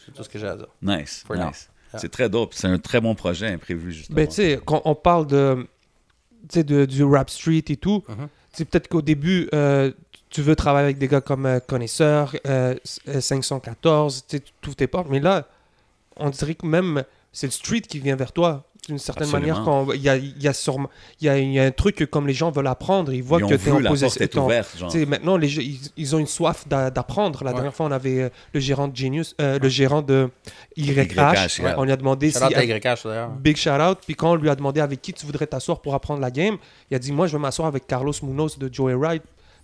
C'est 0.05 0.13
tout 0.13 0.23
ce 0.23 0.29
que 0.29 0.37
j'ai 0.37 0.47
à 0.47 0.55
dire. 0.55 0.67
Nice, 0.81 1.23
For 1.25 1.35
nice. 1.35 1.69
C'est 1.97 2.11
très 2.11 2.29
dope. 2.29 2.53
C'est 2.53 2.67
un 2.67 2.77
très 2.77 3.01
bon 3.01 3.15
projet 3.15 3.47
imprévu, 3.47 3.91
justement. 3.91 4.15
Ben, 4.15 4.27
tu 4.27 4.35
sais, 4.35 4.59
quand 4.63 4.83
on 4.85 4.93
parle 4.93 5.25
de, 5.25 5.65
de, 6.53 6.85
du 6.85 7.03
rap 7.03 7.29
street 7.29 7.65
et 7.69 7.77
tout, 7.77 8.03
c'est 8.51 8.65
peut-être 8.65 8.87
qu'au 8.87 9.01
début, 9.01 9.47
euh, 9.53 9.91
tu 10.29 10.41
veux 10.41 10.55
travailler 10.55 10.85
avec 10.85 10.97
des 10.97 11.07
gars 11.07 11.21
comme 11.21 11.45
euh, 11.45 11.59
Connaisseur, 11.59 12.35
euh, 12.47 12.75
euh, 13.07 13.21
514, 13.21 14.25
tu 14.27 14.39
tout 14.61 14.73
tes 14.73 14.87
portes. 14.87 15.07
Mais 15.09 15.19
là, 15.19 15.47
on 16.17 16.29
dirait 16.29 16.55
que 16.55 16.65
même 16.65 17.03
c'est 17.31 17.47
le 17.47 17.51
street 17.51 17.81
qui 17.81 17.99
vient 17.99 18.15
vers 18.15 18.31
toi. 18.31 18.65
D'une 18.89 18.97
certaine 18.97 19.23
Absolument. 19.27 19.47
manière, 19.59 19.63
quand 19.63 19.93
il 19.93 20.01
y 20.01 20.09
a, 20.09 20.17
il 20.17 20.41
y, 20.41 20.47
a 20.47 20.53
sûrement- 20.53 20.89
il 21.21 21.27
y, 21.27 21.29
a, 21.29 21.37
il 21.37 21.51
y 21.53 21.59
a 21.59 21.63
un 21.63 21.69
truc 21.71 21.95
que 21.95 22.03
comme 22.03 22.25
les 22.27 22.33
gens 22.33 22.49
veulent 22.49 22.65
apprendre, 22.67 23.13
ils 23.13 23.21
voient 23.21 23.37
Ils 23.39 23.45
que 23.45 23.53
tu 23.53 23.69
es 23.69 23.71
en 23.71 23.79
sais, 24.89 25.05
maintenant, 25.05 25.37
les, 25.37 25.47
gens, 25.47 25.61
ils, 25.61 25.79
ils 25.95 26.15
ont 26.15 26.19
une 26.19 26.25
soif 26.27 26.67
d'a- 26.67 26.89
d'apprendre. 26.89 27.43
La 27.43 27.51
Ouais. 27.51 27.55
dernière 27.55 27.73
fois, 27.73 27.85
on 27.85 27.91
avait 27.91 28.21
euh, 28.23 28.29
le 28.53 28.59
gérant 28.59 28.87
de 28.87 28.95
Genius, 28.95 29.35
euh, 29.39 29.59
le 29.59 29.69
gérant 29.69 30.01
de 30.01 30.29
YH. 30.75 31.61
On 31.77 31.83
lui 31.83 31.91
a 31.91 31.97
demandé 31.97 32.31
Shout 32.31 32.39
si 32.39 32.43
out 32.45 32.53
à 32.55 32.63
YH. 32.63 32.79
Big 33.39 33.57
shout 33.57 33.69
out. 33.71 33.99
Puis 34.05 34.15
quand 34.15 34.31
on 34.31 34.35
lui 34.35 34.49
a 34.49 34.55
demandé 34.55 34.81
avec 34.81 35.01
qui 35.01 35.13
tu 35.13 35.25
voudrais 35.25 35.47
t'asseoir 35.47 35.81
pour 35.81 35.93
apprendre 35.93 36.19
la 36.21 36.31
game, 36.31 36.57
il 36.89 36.95
a 36.95 36.99
dit 36.99 37.11
Moi, 37.11 37.27
je 37.27 37.33
vais 37.33 37.41
m'asseoir 37.41 37.67
avec 37.67 37.87
Carlos 37.87 38.13
Munoz 38.23 38.57
de 38.57 38.73
Joyride. 38.73 39.21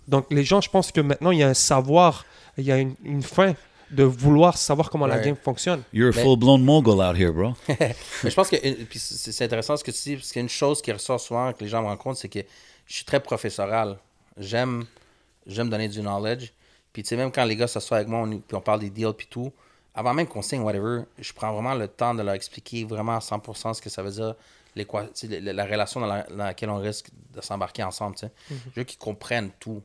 Donc, 0.08 0.26
les 0.30 0.44
gens, 0.44 0.60
je 0.60 0.70
pense 0.70 0.92
que 0.92 1.00
maintenant, 1.00 1.32
il 1.32 1.38
y 1.40 1.42
a 1.42 1.48
un 1.48 1.54
savoir, 1.54 2.24
il 2.56 2.64
y 2.64 2.70
a 2.70 2.78
une, 2.78 2.94
une 3.04 3.22
fin 3.22 3.54
de 3.90 4.02
vouloir 4.04 4.56
savoir 4.56 4.90
comment 4.90 5.06
la 5.06 5.16
game 5.24 5.36
fonctionne. 5.36 5.82
You're 5.92 6.08
a 6.08 6.12
full-blown 6.24 6.62
mogul 6.64 7.00
out 7.00 7.16
here, 7.16 7.30
bro. 7.32 7.54
Mais 7.68 7.94
je 8.24 8.34
pense 8.34 8.48
que 8.48 8.56
puis 8.84 8.98
c'est 8.98 9.44
intéressant 9.44 9.76
ce 9.76 9.84
que 9.84 9.90
tu 9.90 10.02
dis, 10.02 10.16
parce 10.16 10.28
qu'il 10.28 10.36
y 10.40 10.42
a 10.42 10.42
une 10.42 10.48
chose 10.48 10.82
qui 10.82 10.90
ressort 10.92 11.20
souvent 11.20 11.52
que 11.52 11.62
les 11.62 11.68
gens 11.68 11.82
me 11.82 11.86
rencontrent, 11.88 12.18
c'est 12.18 12.28
que 12.28 12.40
je 12.86 12.94
suis 12.94 13.04
très 13.04 13.20
professoral. 13.20 13.98
J'aime 14.38 14.86
j'aime 15.46 15.68
donner 15.70 15.88
du 15.88 16.00
knowledge. 16.00 16.52
Puis 16.92 17.02
tu 17.02 17.10
sais, 17.10 17.16
même 17.16 17.30
quand 17.30 17.44
les 17.44 17.56
gars 17.56 17.68
s'assoient 17.68 17.98
avec 17.98 18.08
moi, 18.08 18.20
on, 18.20 18.28
puis 18.38 18.56
on 18.56 18.60
parle 18.60 18.80
des 18.80 18.90
deals 18.90 19.12
puis 19.16 19.26
tout, 19.30 19.52
avant 19.94 20.14
même 20.14 20.26
qu'on 20.26 20.42
signe 20.42 20.60
whatever, 20.62 21.02
je 21.18 21.32
prends 21.32 21.52
vraiment 21.52 21.74
le 21.74 21.88
temps 21.88 22.14
de 22.14 22.22
leur 22.22 22.34
expliquer 22.34 22.84
vraiment 22.84 23.16
à 23.16 23.20
100% 23.20 23.74
ce 23.74 23.80
que 23.82 23.88
ça 23.90 24.02
veut 24.02 24.10
dire, 24.10 24.34
la, 24.74 25.52
la 25.52 25.64
relation 25.64 26.00
dans, 26.00 26.06
la- 26.06 26.22
dans 26.24 26.36
laquelle 26.44 26.70
on 26.70 26.78
risque 26.78 27.08
de 27.34 27.40
s'embarquer 27.40 27.82
ensemble. 27.82 28.16
tu 28.16 28.26
sais. 28.26 28.32
Je 28.74 28.80
veux 28.80 28.84
qu'ils 28.84 28.98
comprennent 28.98 29.50
tout. 29.60 29.82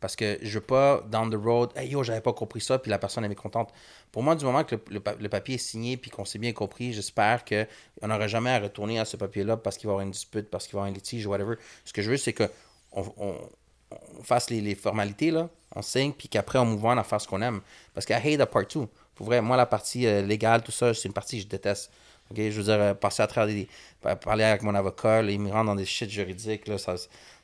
Parce 0.00 0.16
que 0.16 0.38
je 0.42 0.58
veux 0.58 0.64
pas, 0.64 1.02
down 1.10 1.30
the 1.30 1.34
road, 1.42 1.70
hey 1.76 1.90
yo, 1.90 2.02
j'avais 2.02 2.20
pas 2.22 2.32
compris 2.32 2.60
ça, 2.60 2.78
puis 2.78 2.90
la 2.90 2.98
personne 2.98 3.24
est 3.24 3.28
mécontente. 3.28 3.70
Pour 4.12 4.22
moi, 4.22 4.34
du 4.34 4.44
moment 4.44 4.64
que 4.64 4.74
le, 4.76 4.82
le 4.90 5.00
pa- 5.00 5.14
le 5.18 5.28
papier 5.28 5.56
est 5.56 5.58
signé, 5.58 5.96
puis 5.96 6.10
qu'on 6.10 6.24
s'est 6.24 6.38
bien 6.38 6.52
compris, 6.52 6.92
j'espère 6.92 7.44
qu'on 7.44 8.08
n'aura 8.08 8.26
jamais 8.26 8.50
à 8.50 8.58
retourner 8.60 8.98
à 8.98 9.04
ce 9.04 9.16
papier-là 9.16 9.56
parce 9.58 9.76
qu'il 9.76 9.86
va 9.86 9.92
y 9.92 9.94
avoir 9.94 10.04
une 10.06 10.12
dispute, 10.12 10.48
parce 10.50 10.66
qu'il 10.66 10.74
va 10.74 10.78
y 10.78 10.80
avoir 10.82 10.90
un 10.90 10.94
litige, 10.94 11.26
whatever. 11.26 11.56
Ce 11.84 11.92
que 11.92 12.00
je 12.02 12.10
veux, 12.10 12.16
c'est 12.16 12.32
que 12.32 12.48
on, 12.92 13.04
fasse 14.22 14.50
les, 14.50 14.74
formalités, 14.74 15.30
là, 15.30 15.48
on 15.74 15.82
signe, 15.82 16.12
puis 16.12 16.28
qu'après, 16.28 16.58
on 16.58 16.64
move 16.64 16.84
on 16.84 16.90
à 16.96 17.04
faire 17.04 17.20
ce 17.20 17.28
qu'on 17.28 17.42
aime. 17.42 17.60
Parce 17.94 18.06
que 18.06 18.12
I 18.12 18.34
hate 18.34 18.44
part 18.46 18.66
two. 18.66 18.88
Pour 19.14 19.26
vrai, 19.26 19.40
moi, 19.42 19.56
la 19.56 19.66
partie 19.66 20.06
euh, 20.06 20.22
légale, 20.22 20.62
tout 20.62 20.72
ça, 20.72 20.94
c'est 20.94 21.08
une 21.08 21.12
partie 21.14 21.36
que 21.36 21.42
je 21.42 21.48
déteste. 21.48 21.90
Je 22.34 22.50
veux 22.50 22.62
dire, 22.62 22.74
euh, 22.74 22.94
passer 22.94 23.22
à 23.22 23.26
travers 23.26 23.52
des. 23.52 23.68
pa- 24.00 24.16
Parler 24.16 24.44
avec 24.44 24.62
mon 24.62 24.74
avocat, 24.74 25.22
là, 25.22 25.30
il 25.30 25.40
me 25.40 25.50
rend 25.50 25.64
dans 25.64 25.74
des 25.74 25.84
shit 25.84 26.08
juridiques, 26.08 26.68
là, 26.68 26.78
ça, 26.78 26.94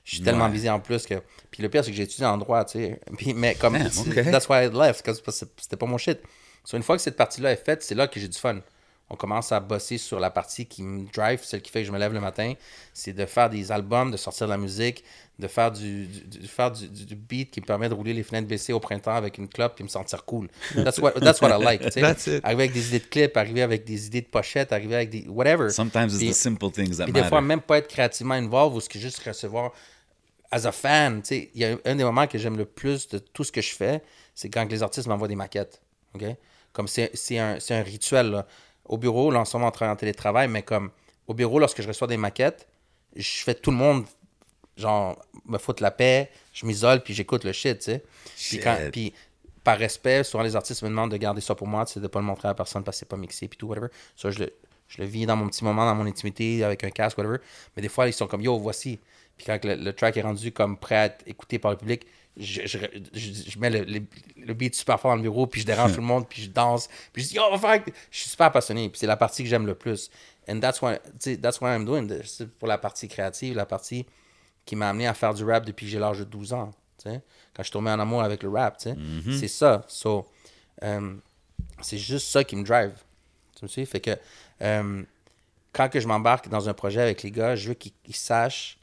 je 0.07 0.15
suis 0.15 0.25
tellement 0.25 0.45
Ouais. 0.47 0.51
busy 0.53 0.71
en 0.71 0.79
plus 0.81 1.05
que. 1.05 1.15
Puis 1.51 1.63
le 1.63 1.69
pire, 1.69 1.85
c'est 1.85 1.91
que 1.91 1.97
j'ai 1.97 2.05
étudié 2.05 2.25
en 2.27 2.39
droit, 2.39 2.65
tu 2.65 2.79
sais. 2.79 3.01
Puis, 3.19 3.35
mais 3.35 3.55
comme. 3.57 3.77
That's 3.77 4.49
why 4.49 4.67
I 4.67 4.71
left, 4.73 5.05
parce 5.05 5.21
que 5.21 5.31
c'était 5.61 5.77
pas 5.77 5.87
mon 5.87 5.99
shit. 5.99 6.21
So, 6.65 6.77
une 6.77 6.83
fois 6.85 6.97
que 6.97 7.03
cette 7.03 7.17
partie-là 7.17 7.53
est 7.53 7.65
faite, 7.65 7.83
c'est 7.83 7.95
là 7.97 8.07
que 8.07 8.19
j'ai 8.21 8.29
du 8.29 8.39
fun. 8.39 8.61
On 9.09 9.15
commence 9.15 9.53
à 9.53 9.61
bosser 9.61 9.99
sur 9.99 10.19
la 10.19 10.31
partie 10.31 10.67
qui 10.67 10.83
me 10.83 11.07
drive, 11.13 11.41
celle 11.45 11.63
qui 11.63 11.71
fait 11.71 11.81
que 11.83 11.87
je 11.87 11.93
me 11.93 11.99
lève 11.99 12.13
le 12.13 12.21
matin. 12.21 12.55
C'est 12.93 13.13
de 13.13 13.25
faire 13.27 13.49
des 13.51 13.71
albums, 13.71 14.11
de 14.11 14.17
sortir 14.17 14.47
de 14.49 14.53
la 14.53 14.59
musique, 14.59 15.05
de 15.39 15.47
faire 15.47 15.71
du, 15.71 16.09
faire 16.49 16.73
du, 16.73 17.15
beat 17.15 17.53
qui 17.53 17.61
me 17.61 17.67
permet 17.67 17.89
de 17.89 17.95
rouler 17.95 18.13
les 18.15 18.25
fenêtres 18.25 18.49
baissées 18.49 18.73
au 18.73 18.81
printemps 18.81 19.15
avec 19.15 19.39
une 19.39 19.47
clope 19.49 19.81
et 19.81 19.85
me 19.85 19.89
sentir 19.89 20.25
cool. 20.25 20.49
That's 20.75 20.99
what, 20.99 21.13
that's 21.21 21.41
what 21.41 21.51
I 21.57 21.63
like. 21.63 21.83
tu 21.83 21.91
sais. 21.93 22.01
That's 22.01 22.27
it. 22.27 22.45
Arriver 22.45 22.65
avec 22.65 22.73
des 22.73 22.89
idées 22.89 22.99
de 22.99 23.05
clips, 23.05 23.37
arriver 23.37 23.63
avec 23.63 23.85
des 23.85 24.07
idées 24.07 24.23
de 24.23 24.27
pochettes, 24.27 24.73
arriver 24.73 24.97
avec 24.97 25.11
des. 25.11 25.25
whatever. 25.29 25.71
Sometimes 25.71 26.07
it's 26.09 26.19
Puis- 26.19 26.31
the 26.31 26.35
simple 26.35 26.71
things 26.73 26.97
that 26.97 27.05
puis 27.05 27.13
des 27.13 27.21
matter. 27.21 27.29
fois, 27.29 27.41
même 27.41 27.61
pas 27.61 27.79
être 27.79 27.89
créativement 27.89 28.35
involved 28.35 28.77
ou 28.77 28.81
ce 28.81 28.89
que 28.89 28.99
juste 28.99 29.23
recevoir 29.25 29.73
as 30.51 30.67
a 30.67 30.73
fan. 30.73 31.23
tu 31.23 31.29
sais, 31.29 31.51
Il 31.55 31.61
y 31.61 31.65
a 31.65 31.77
un 31.85 31.95
des 31.97 32.05
moments 32.05 32.27
que 32.27 32.39
j'aime 32.39 32.57
le 32.57 32.65
plus 32.65 33.09
de 33.09 33.19
tout 33.19 33.45
ce 33.45 33.53
que 33.53 33.61
je 33.61 33.75
fais, 33.75 34.03
c'est 34.35 34.49
quand 34.51 34.71
les 34.71 34.83
artistes 34.83 35.07
m'envoient 35.09 35.29
des 35.29 35.37
maquettes. 35.37 35.81
ok? 36.15 36.25
Comme 36.73 36.89
c'est 36.89 37.11
un, 37.39 37.59
un 37.71 37.83
rituel. 37.83 38.31
là. 38.31 38.47
Au 38.85 38.99
bureau, 38.99 39.31
là, 39.31 39.41
en 39.41 39.45
ce 39.45 39.57
moment, 39.57 39.69
on 39.69 39.73
travaille 39.73 39.93
en 39.93 39.97
télétravail, 39.97 40.49
mais 40.49 40.63
comme 40.63 40.91
au 41.27 41.35
bureau, 41.35 41.59
lorsque 41.59 41.83
je 41.83 41.89
reçois 41.89 42.07
des 42.07 42.17
maquettes, 42.17 42.67
je 43.17 43.43
fais 43.43 43.55
tout 43.55 43.71
le 43.71 43.77
monde, 43.79 44.05
genre, 44.77 45.19
me 45.47 45.59
foutre 45.59 45.83
la 45.83 45.91
paix, 45.91 46.31
je 46.53 46.67
m'isole, 46.67 47.03
puis 47.03 47.15
j'écoute 47.15 47.45
le 47.45 47.53
shit, 47.53 47.79
tu 47.79 47.85
sais. 47.85 48.05
Puis, 48.37 48.61
quand- 48.61 48.77
puis 48.93 49.15
par 49.65 49.79
respect, 49.79 50.23
souvent 50.23 50.45
les 50.45 50.55
artistes 50.55 50.83
me 50.83 50.89
demandent 50.89 51.11
de 51.11 51.17
garder 51.17 51.41
ça 51.41 51.55
pour 51.55 51.67
moi, 51.67 51.85
tu 51.87 51.95
sais, 51.95 52.01
de 52.01 52.07
pas 52.07 52.21
le 52.21 52.27
montrer 52.27 52.49
à 52.49 52.55
personne 52.55 52.85
parce 52.85 52.97
que 52.97 53.01
c'est 53.01 53.09
pas 53.09 53.17
mixé, 53.17 53.49
puis 53.49 53.57
tout, 53.59 53.67
whatever. 53.67 53.89
Ça, 54.15 54.31
je 54.31 54.39
le, 54.41 54.53
je 54.87 54.99
le 55.03 55.07
vis 55.09 55.27
dans 55.27 55.35
mon 55.35 55.49
petit 55.49 55.65
moment, 55.65 55.85
dans 55.87 55.95
mon 55.95 56.07
intimité, 56.07 56.63
avec 56.63 56.85
un 56.85 56.91
casque, 56.91 57.19
whatever. 57.19 57.39
Mais 57.75 57.83
des 57.83 57.89
fois, 57.89 58.07
ils 58.07 58.13
sont 58.13 58.27
comme, 58.29 58.43
yo, 58.43 58.57
voici. 58.59 59.01
Puis 59.37 59.47
quand 59.47 59.65
le, 59.65 59.75
le 59.77 59.93
track 59.93 60.17
est 60.17 60.23
rendu 60.23 60.53
comme 60.53 60.77
prêt 60.79 60.97
à 60.97 61.05
être 61.07 61.23
écouté 61.27 61.59
par 61.59 61.71
le 61.73 61.77
public, 61.77 62.07
je, 62.39 62.63
je, 62.67 62.79
je- 63.15 63.51
je 63.51 63.59
mets 63.59 63.71
le, 63.71 63.81
le, 63.85 64.01
le 64.37 64.55
beat 64.55 64.75
super 64.75 65.01
fort 65.01 65.11
dans 65.13 65.17
le 65.17 65.23
bureau, 65.23 65.47
puis 65.47 65.61
je 65.63 65.67
dérange 65.67 65.93
tout 65.95 66.01
le 66.01 66.07
monde, 66.07 66.29
puis 66.29 66.43
je 66.43 66.51
danse, 66.51 66.89
puis 67.13 67.23
je 67.23 67.29
dis, 67.31 67.37
va 67.37 67.59
faire. 67.59 67.83
Je 68.11 68.19
suis 68.19 68.29
super 68.31 68.51
passionné, 68.53 68.89
puis 68.89 68.99
c'est 68.99 69.07
la 69.07 69.17
partie 69.17 69.43
que 69.43 69.49
j'aime 69.49 69.67
le 69.67 69.75
plus. 69.75 70.11
And 70.49 70.61
that's 70.61 70.81
what, 70.83 70.99
that's 71.43 71.61
I'm 71.75 71.85
doing. 71.85 72.09
C'est 72.25 72.49
pour 72.51 72.69
la 72.69 72.79
partie 72.79 73.09
créative, 73.09 73.55
la 73.57 73.67
partie 73.67 74.07
qui 74.65 74.77
m'a 74.77 74.91
amené 74.91 75.07
à 75.07 75.15
faire 75.15 75.33
du 75.35 75.45
rap 75.45 75.65
depuis 75.65 75.87
que 75.87 75.93
j'ai 75.93 75.99
l'âge 75.99 76.19
de 76.19 76.25
12 76.25 76.53
ans. 76.53 76.73
Quand 77.55 77.63
je 77.63 77.71
tombais 77.71 77.91
en 77.91 78.01
amour 78.01 78.23
avec 78.23 78.43
le 78.43 78.49
rap, 78.49 78.81
sais. 78.81 78.95
c'est 79.39 79.49
ça. 79.49 79.85
So, 79.89 80.27
euh, 80.83 81.15
c'est 81.81 81.99
juste 81.99 82.29
ça 82.29 82.43
qui 82.45 82.57
me 82.57 82.65
drive. 82.65 82.93
Tu 83.57 83.65
me 83.65 83.69
suis? 83.69 83.87
Fait 83.87 84.01
que 84.01 84.11
euh, 84.63 85.03
quand 85.73 85.89
que 85.89 86.01
je 86.01 86.07
m'embarque 86.09 86.49
dans 86.49 86.69
un 86.69 86.75
projet 86.75 87.01
avec 87.01 87.23
les 87.23 87.31
gars, 87.31 87.55
je 87.57 87.69
veux 87.69 87.75
qu'ils 87.75 87.93
sachent 88.11 88.79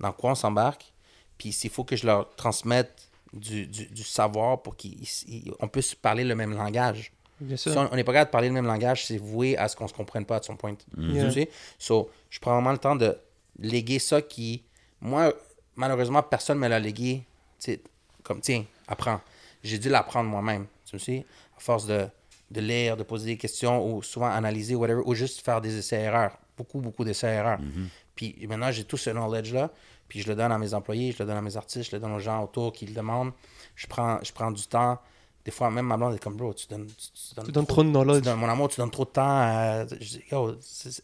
dans 0.00 0.12
quoi 0.12 0.32
on 0.32 0.34
s'embarque. 0.34 0.92
Puis 1.38 1.52
s'il 1.52 1.70
faut 1.70 1.84
que 1.84 1.96
je 1.96 2.06
leur 2.06 2.34
transmette 2.36 3.08
du, 3.32 3.66
du- 3.66 3.86
du 3.86 4.02
savoir 4.02 4.62
pour 4.62 4.76
qu'on 4.76 5.68
puisse 5.68 5.94
parler 5.94 6.24
le 6.24 6.34
même 6.34 6.54
langage. 6.56 7.12
Bien 7.40 7.56
sûr. 7.58 7.72
Si 7.72 7.78
on 7.78 7.94
n'est 7.96 8.04
pas 8.04 8.12
capable 8.14 8.28
de 8.28 8.32
parler 8.32 8.48
le 8.48 8.54
même 8.54 8.66
langage, 8.66 9.04
c'est 9.06 9.18
voué 9.18 9.58
à 9.58 9.68
ce 9.68 9.76
qu'on 9.76 9.86
se 9.88 9.92
comprenne 9.92 10.24
pas 10.24 10.36
à 10.36 10.42
son 10.42 10.56
point. 10.56 10.74
Yeah. 10.96 11.26
Tu 11.26 11.32
sais? 11.32 11.50
So, 11.78 12.10
je 12.30 12.38
prends 12.38 12.54
vraiment 12.54 12.72
le 12.72 12.78
temps 12.78 12.96
de 12.96 13.14
léguer 13.58 13.98
ça 13.98 14.22
qui. 14.22 14.62
Moi, 15.02 15.34
malheureusement, 15.74 16.22
personne 16.22 16.56
ne 16.56 16.62
me 16.62 16.68
l'a 16.68 16.78
légué. 16.78 17.24
Tu 17.60 17.72
sais, 17.72 17.80
comme, 18.22 18.40
tiens, 18.40 18.64
apprends. 18.88 19.20
J'ai 19.62 19.78
dû 19.78 19.90
l'apprendre 19.90 20.30
moi-même. 20.30 20.66
Tu 20.86 20.98
sais? 20.98 21.26
À 21.56 21.60
force 21.60 21.84
de, 21.86 22.06
de 22.50 22.60
lire, 22.62 22.96
de 22.96 23.02
poser 23.02 23.26
des 23.26 23.36
questions 23.36 23.86
ou 23.86 24.02
souvent 24.02 24.30
analyser, 24.30 24.74
whatever, 24.74 25.02
ou 25.04 25.14
juste 25.14 25.44
faire 25.44 25.60
des 25.60 25.76
essais-erreurs. 25.76 26.38
Beaucoup, 26.56 26.80
beaucoup 26.80 27.04
d'essais-erreurs. 27.04 27.58
Puis 28.16 28.34
maintenant, 28.48 28.72
j'ai 28.72 28.84
tout 28.84 28.96
ce 28.96 29.10
knowledge-là. 29.10 29.70
Puis 30.08 30.20
je 30.22 30.28
le 30.28 30.34
donne 30.34 30.50
à 30.52 30.58
mes 30.58 30.72
employés, 30.74 31.12
je 31.12 31.18
le 31.22 31.26
donne 31.28 31.36
à 31.36 31.42
mes 31.42 31.56
artistes, 31.56 31.90
je 31.90 31.96
le 31.96 32.00
donne 32.00 32.12
aux 32.12 32.18
gens 32.20 32.42
autour 32.42 32.72
qui 32.72 32.86
le 32.86 32.94
demandent. 32.94 33.32
Je 33.76 33.86
prends, 33.86 34.18
je 34.24 34.32
prends 34.32 34.50
du 34.50 34.66
temps. 34.66 34.98
Des 35.44 35.50
fois, 35.52 35.70
même 35.70 35.86
ma 35.86 35.96
blonde 35.96 36.14
est 36.14 36.18
comme, 36.22 36.36
bro, 36.36 36.52
tu 36.54 36.66
donnes, 36.68 36.86
tu, 36.86 36.94
tu 37.36 37.44
Tu 37.44 37.52
donnes 37.52 37.66
trop 37.66 37.84
de 37.84 37.90
knowledge. 37.90 38.18
tu 38.18 38.22
donnes- 38.22 38.38
mon 38.38 38.48
amour, 38.48 38.68
tu 38.68 38.76
donnes 38.80 38.90
trop 38.90 39.04
de 39.04 39.10
temps. 39.10 39.22
à- 39.26 39.86
je 39.86 39.96
dis, 39.96 40.22
yo, 40.30 40.56
c'est- 40.60 40.90
c'est- 40.92 41.02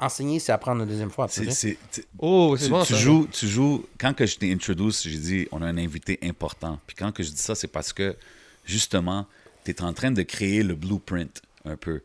enseigner, 0.00 0.38
c'est 0.38 0.52
apprendre 0.52 0.82
une 0.82 0.88
deuxième 0.88 1.10
fois. 1.10 1.26
C'est- 1.28 1.50
c'est- 1.50 2.06
Oh, 2.18 2.54
c'est 2.56 2.66
tu, 2.66 2.70
bon 2.70 2.84
tu 2.84 2.92
ça. 2.94 2.98
joues, 2.98 3.28
tu 3.30 3.46
joues. 3.48 3.84
Quand 3.98 4.14
que 4.14 4.24
je 4.26 4.36
t'ai 4.38 4.52
introduce, 4.52 5.02
j'ai 5.06 5.18
dit 5.18 5.48
on 5.50 5.60
a 5.62 5.66
un 5.66 5.76
invité 5.78 6.18
important. 6.22 6.78
Puis 6.86 6.94
quand 6.96 7.10
que 7.12 7.22
je 7.24 7.30
dis 7.30 7.36
ça, 7.42 7.54
c'est 7.56 7.66
parce 7.68 7.92
que 7.92 8.16
justement, 8.64 9.26
tu 9.64 9.72
es 9.72 9.82
en 9.82 9.92
train 9.92 10.10
de 10.12 10.22
créer 10.22 10.62
le 10.62 10.74
blueprint 10.76 11.42
un 11.64 11.76
peu. 11.76 12.02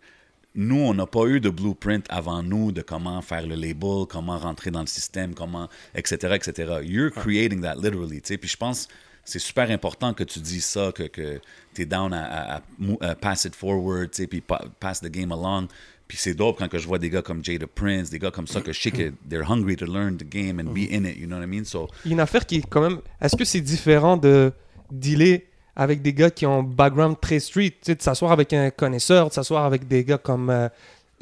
Nous, 0.56 0.80
on 0.80 0.93
n'a 0.93 1.08
pas 1.08 1.26
eu 1.26 1.39
de 1.39 1.49
blueprint 1.49 2.06
avant 2.10 2.43
nous 2.43 2.72
de 2.72 2.82
comment 2.82 3.22
faire 3.22 3.47
le 3.47 3.56
label, 3.56 4.06
comment 4.08 4.38
rentrer 4.38 4.70
dans 4.72 4.82
le 4.82 4.88
système, 4.88 5.34
comment, 5.34 5.68
etc., 5.95 6.36
etc. 6.36 6.74
You're 6.84 7.12
creating 7.12 7.62
that 7.62 7.76
literally, 7.76 8.22
tu 8.22 8.28
sais. 8.30 8.38
Puis 8.38 8.49
je 8.49 8.58
pense 8.58 8.88
c'est 9.26 9.39
super 9.39 9.72
important 9.72 10.14
que 10.14 10.24
tu 10.26 10.39
dises 10.39 10.66
ça, 10.66 10.91
que, 10.93 11.04
que 11.04 11.39
tu 11.74 11.82
es 11.82 11.86
down 11.86 12.14
à, 12.14 12.58
à- 12.58 12.62
à 13.01 13.16
pass 13.16 13.45
it 13.45 13.56
forward, 13.56 14.12
tu 14.12 14.18
sais, 14.24 14.28
puis 14.28 14.41
pa- 14.41 14.66
pass 14.82 14.99
the 15.01 15.08
game 15.10 15.32
along. 15.32 15.68
Puis 16.10 16.18
c'est 16.20 16.34
dope 16.34 16.60
quand 16.60 16.68
que 16.68 16.78
je 16.78 16.86
vois 16.86 16.99
des 16.99 17.10
gars 17.10 17.22
comme 17.22 17.43
Jada 17.43 17.66
Prince, 17.66 18.10
des 18.10 18.20
gars 18.20 18.32
comme 18.32 18.47
ça, 18.47 18.60
que 18.62 18.74
je 18.74 18.80
sais 18.82 18.91
que 18.91 19.14
they're 19.30 19.49
hungry 19.49 19.78
to 19.78 19.86
learn 19.86 20.18
the 20.18 20.30
game 20.30 20.60
and 20.60 20.74
be 20.74 20.89
in 20.91 21.06
it, 21.06 21.18
you 21.18 21.26
know 21.26 21.38
what 21.38 21.43
I 21.43 21.47
mean? 21.47 21.64
So, 21.64 21.88
Il 22.04 22.10
y 22.10 22.14
a 22.14 22.16
une 22.16 22.20
affaire 22.20 22.45
qui 22.45 22.58
est 22.58 22.68
quand 22.70 22.82
même. 22.82 22.99
Est-ce 23.22 23.38
que 23.38 23.45
c'est 23.45 23.62
différent 23.62 24.18
de 24.18 24.51
dealer 24.91 25.43
avec 25.76 26.01
des 26.01 26.13
gars 26.13 26.30
qui 26.30 26.45
ont 26.45 26.59
un 26.59 26.63
background 26.63 27.17
très 27.19 27.39
street, 27.39 27.71
tu 27.71 27.78
sais, 27.84 27.95
de 27.95 28.01
s'asseoir 28.01 28.32
avec 28.32 28.53
un 28.53 28.69
connaisseur, 28.69 29.30
de 29.30 29.34
s'asseoir 29.34 29.65
avec 29.65 29.88
des 29.88 30.03
gars 30.03 30.17
comme 30.19 30.49
euh, 30.49 30.69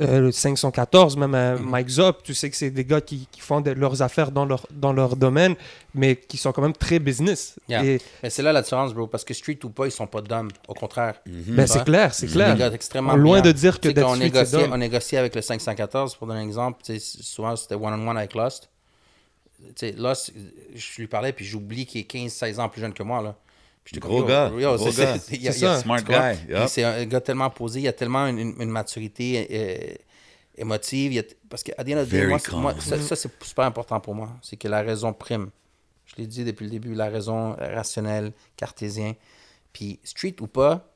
euh, 0.01 0.19
le 0.19 0.31
514, 0.31 1.15
même 1.15 1.35
euh, 1.35 1.57
Mike 1.59 1.89
Zop, 1.89 2.23
tu 2.23 2.33
sais 2.33 2.49
que 2.49 2.55
c'est 2.55 2.71
des 2.71 2.83
gars 2.83 3.01
qui, 3.01 3.27
qui 3.31 3.39
font 3.39 3.61
de- 3.61 3.71
leurs 3.71 4.01
affaires 4.01 4.31
dans 4.31 4.45
leur, 4.45 4.65
dans 4.71 4.93
leur 4.93 5.15
domaine, 5.15 5.55
mais 5.93 6.15
qui 6.15 6.37
sont 6.37 6.51
quand 6.51 6.61
même 6.63 6.73
très 6.73 6.97
business. 6.99 7.55
Yeah. 7.69 7.85
Et 7.85 8.01
Mais 8.23 8.29
c'est 8.29 8.41
là 8.41 8.51
la 8.51 8.61
différence, 8.63 8.93
bro, 8.93 9.05
parce 9.07 9.23
que 9.23 9.33
street 9.33 9.59
ou 9.63 9.69
pas, 9.69 9.85
ils 9.85 9.91
sont 9.91 10.07
pas 10.07 10.21
d'hommes. 10.21 10.49
Au 10.67 10.73
contraire. 10.73 11.21
ben, 11.25 11.67
c'est 11.67 11.83
clair, 11.83 12.13
c'est 12.13 12.25
Des 12.25 12.31
clair. 12.33 12.57
gars 12.57 12.71
extrêmement 12.73 13.15
Loin 13.15 13.41
de 13.41 13.51
dire 13.51 13.79
que 13.79 13.89
d'être 13.89 14.01
quand 14.05 14.13
on 14.13 14.17
négociait, 14.17 14.63
dumb. 14.63 14.71
on 14.73 14.77
négociait 14.77 15.17
avec 15.19 15.35
le 15.35 15.41
514, 15.41 16.15
pour 16.15 16.25
donner 16.27 16.39
un 16.39 16.45
exemple, 16.45 16.79
tu 16.83 16.99
sais, 16.99 17.19
souvent 17.21 17.55
c'était 17.55 17.75
one-on-one 17.75 18.17
avec 18.17 18.33
Lost. 18.33 18.69
Tu 19.59 19.71
sais, 19.75 19.91
Lost, 19.91 20.33
je 20.75 20.99
lui 21.01 21.07
parlais, 21.07 21.31
puis 21.31 21.45
j'oublie 21.45 21.85
qu'il 21.85 22.01
est 22.01 22.11
15-16 22.11 22.59
ans 22.59 22.69
plus 22.69 22.81
jeune 22.81 22.93
que 22.93 23.03
moi. 23.03 23.21
Là. 23.21 23.35
Puis 23.83 23.99
Gros 23.99 24.23
gars, 24.23 24.51
yo, 24.55 24.75
gros 24.77 24.91
c'est- 24.91 25.01
gars. 25.03 25.11
y 25.11 25.15
a- 25.15 25.19
C'est 25.19 25.35
il 25.35 25.41
y 25.41 25.47
a- 25.47 25.51
ça. 25.53 25.79
Smart 25.79 26.01
guy. 26.03 26.67
C'est 26.67 26.83
un 26.83 27.03
gars 27.05 27.19
tellement 27.21 27.49
posé, 27.49 27.79
il 27.79 27.83
y 27.83 27.87
a 27.87 27.93
tellement 27.93 28.27
une, 28.27 28.37
une- 28.37 28.61
une 28.61 28.69
maturité 28.69 29.47
euh, 29.49 29.95
émotive. 30.55 31.11
il 31.11 31.15
y 31.15 31.19
a- 31.19 31.23
parce 31.49 31.63
qu'à 31.63 31.73
the 31.83 31.89
end 31.89 31.97
of 31.97 32.07
the 32.07 32.11
day, 32.11 32.17
Very 32.27 32.27
moi, 32.53 32.73
ça, 32.79 32.99
ça, 32.99 33.15
c'est 33.15 33.43
super 33.43 33.65
important 33.65 33.99
pour 33.99 34.13
moi. 34.15 34.29
C'est 34.41 34.55
que 34.57 34.67
la 34.67 34.81
raison 34.81 35.13
prime. 35.13 35.49
Je 36.05 36.15
l'ai 36.17 36.27
dit 36.27 36.43
depuis 36.43 36.65
le 36.65 36.71
début, 36.71 36.93
la 36.93 37.09
raison 37.09 37.55
rationnelle, 37.57 38.33
cartésien. 38.57 39.15
Puis 39.73 39.99
street 40.03 40.35
ou 40.41 40.47
pas, 40.47 40.93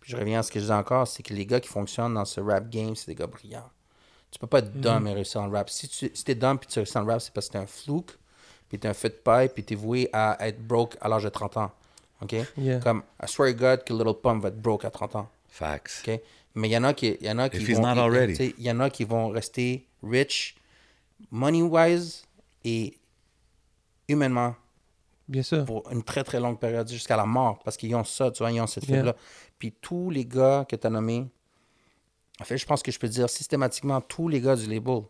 puis 0.00 0.12
je 0.12 0.16
reviens 0.16 0.40
à 0.40 0.42
ce 0.42 0.50
que 0.52 0.60
je 0.60 0.66
dis 0.66 0.70
encore, 0.72 1.08
c'est 1.08 1.22
que 1.22 1.32
les 1.32 1.46
gars 1.46 1.60
qui 1.60 1.68
fonctionnent 1.68 2.14
dans 2.14 2.26
ce 2.26 2.40
rap 2.40 2.68
game, 2.68 2.94
c'est 2.94 3.06
des 3.06 3.14
gars 3.14 3.26
brillants. 3.26 3.70
Tu 4.30 4.38
peux 4.38 4.46
pas 4.46 4.58
être 4.58 4.78
dumb 4.80 5.06
et 5.06 5.14
réussir 5.14 5.40
en 5.40 5.48
rap. 5.50 5.70
Si 5.70 5.88
tu 5.88 6.10
si 6.12 6.24
t'es 6.24 6.34
dumb 6.34 6.58
puis 6.58 6.68
tu 6.68 6.78
réussis 6.78 6.98
en 6.98 7.06
rap, 7.06 7.20
c'est 7.22 7.32
parce 7.32 7.46
que 7.48 7.52
t'es 7.52 7.58
un 7.58 7.66
fluke, 7.66 8.10
puis 8.68 8.78
t'es 8.78 8.86
un 8.88 8.92
feu 8.94 9.08
de 9.08 9.14
paille, 9.14 9.48
puis 9.48 9.64
t'es 9.64 9.74
voué 9.76 10.10
à 10.12 10.36
être 10.46 10.60
broke 10.66 10.96
à 11.00 11.08
l'âge 11.08 11.24
de 11.24 11.28
30 11.30 11.56
ans. 11.56 11.72
OK? 12.24 12.34
Yeah. 12.56 12.80
Comme, 12.80 13.02
I 13.22 13.26
swear 13.28 13.52
to 13.52 13.58
God 13.58 13.84
que 13.84 13.92
Little 13.92 14.14
Pump 14.20 14.42
va 14.42 14.48
être 14.48 14.60
broke 14.60 14.84
à 14.84 14.90
30 14.90 15.16
ans. 15.16 15.28
facts. 15.48 16.02
OK? 16.06 16.20
Mais 16.56 16.68
il 16.68 16.72
y 16.72 16.76
en 16.76 16.84
a 16.84 16.94
qui, 16.94 17.16
il 17.20 17.26
y 17.26 17.30
en 17.30 17.38
a 17.38 17.48
qui 17.48 17.58
If 17.58 17.76
vont... 17.76 17.94
not 17.94 18.12
il- 18.28 18.54
y 18.58 18.70
en 18.70 18.80
a 18.80 18.90
qui 18.90 19.04
vont 19.04 19.28
rester 19.28 19.86
rich, 20.02 20.54
money-wise, 21.30 22.24
et 22.64 22.96
humainement 24.08 24.54
Bien 25.28 25.42
sûr. 25.42 25.64
pour 25.64 25.90
une 25.90 26.02
très 26.02 26.22
très 26.24 26.40
longue 26.40 26.58
période 26.58 26.88
jusqu'à 26.88 27.16
la 27.16 27.26
mort 27.26 27.58
parce 27.64 27.76
qu'ils 27.76 27.94
ont 27.94 28.04
ça, 28.04 28.30
tu 28.30 28.38
vois, 28.42 28.52
ils 28.52 28.60
ont 28.60 28.66
cette 28.66 28.84
Yeah. 28.88 28.98
fibre-là. 28.98 29.16
Puis 29.58 29.72
tous 29.80 30.10
les 30.10 30.24
gars 30.24 30.64
que 30.68 30.76
tu 30.76 30.86
as 30.86 30.90
nommés, 30.90 31.26
en 32.40 32.44
fait, 32.44 32.56
je 32.58 32.66
pense 32.66 32.82
que 32.82 32.90
je 32.92 32.98
peux 32.98 33.08
dire 33.08 33.28
systématiquement 33.30 34.00
tous 34.00 34.28
les 34.28 34.40
gars 34.40 34.56
du 34.56 34.66
label, 34.66 35.02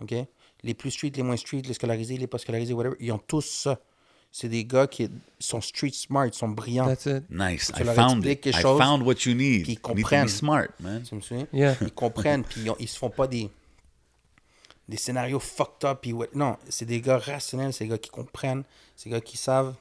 OK? 0.00 0.14
Les 0.62 0.74
plus 0.74 0.90
street, 0.90 1.12
les 1.16 1.22
moins 1.22 1.36
street, 1.36 1.62
les 1.66 1.74
scolarisés, 1.74 2.16
les 2.16 2.26
pas 2.26 2.38
scolarisés, 2.38 2.74
whatever, 2.74 2.96
ils 3.00 3.12
ont 3.12 3.18
tous 3.18 3.42
ça. 3.42 3.78
C'est 4.32 4.48
des 4.48 4.64
gars 4.64 4.86
qui 4.86 5.08
sont 5.40 5.60
street 5.60 5.90
smart, 5.92 6.26
ils 6.26 6.34
sont 6.34 6.48
brillants. 6.48 6.86
That's 6.86 7.06
it. 7.06 7.24
Nice. 7.30 7.72
Tu 7.74 7.82
I 7.82 7.84
leur 7.84 7.94
found 7.94 8.24
it. 8.24 8.40
quelque 8.40 8.56
I 8.56 8.62
chose, 8.62 8.80
found 8.80 9.02
what 9.02 9.14
you 9.26 9.34
need. 9.34 9.64
puis 9.64 9.72
ils 9.72 9.74
You 9.74 9.74
need 9.74 9.82
to 9.82 9.94
be 9.94 10.00
comprennent. 10.02 10.28
smart, 10.28 10.68
man. 10.78 11.02
Tu 11.02 11.14
me 11.16 11.20
souviens? 11.20 11.46
Yeah. 11.52 11.76
Ils 11.80 11.92
comprennent, 11.92 12.44
puis 12.44 12.64
ils, 12.78 12.88
se 12.88 12.96
font 12.96 13.10
pas 13.10 13.26
des, 13.26 13.50
des 14.88 14.96
scénarios 14.96 15.40
fucked 15.40 15.84
up. 15.84 15.98
Puis 16.02 16.14
non, 16.34 16.56
c'est 16.68 16.84
des 16.84 17.00
gars 17.00 17.18
rationnels, 17.18 17.72
c'est 17.72 17.84
des 17.84 17.90
gars 17.90 17.98
qui 17.98 18.10
comprennent, 18.10 18.62
c'est 18.96 19.08
des 19.08 19.16
gars 19.16 19.20
qui 19.20 19.36
savent 19.36 19.74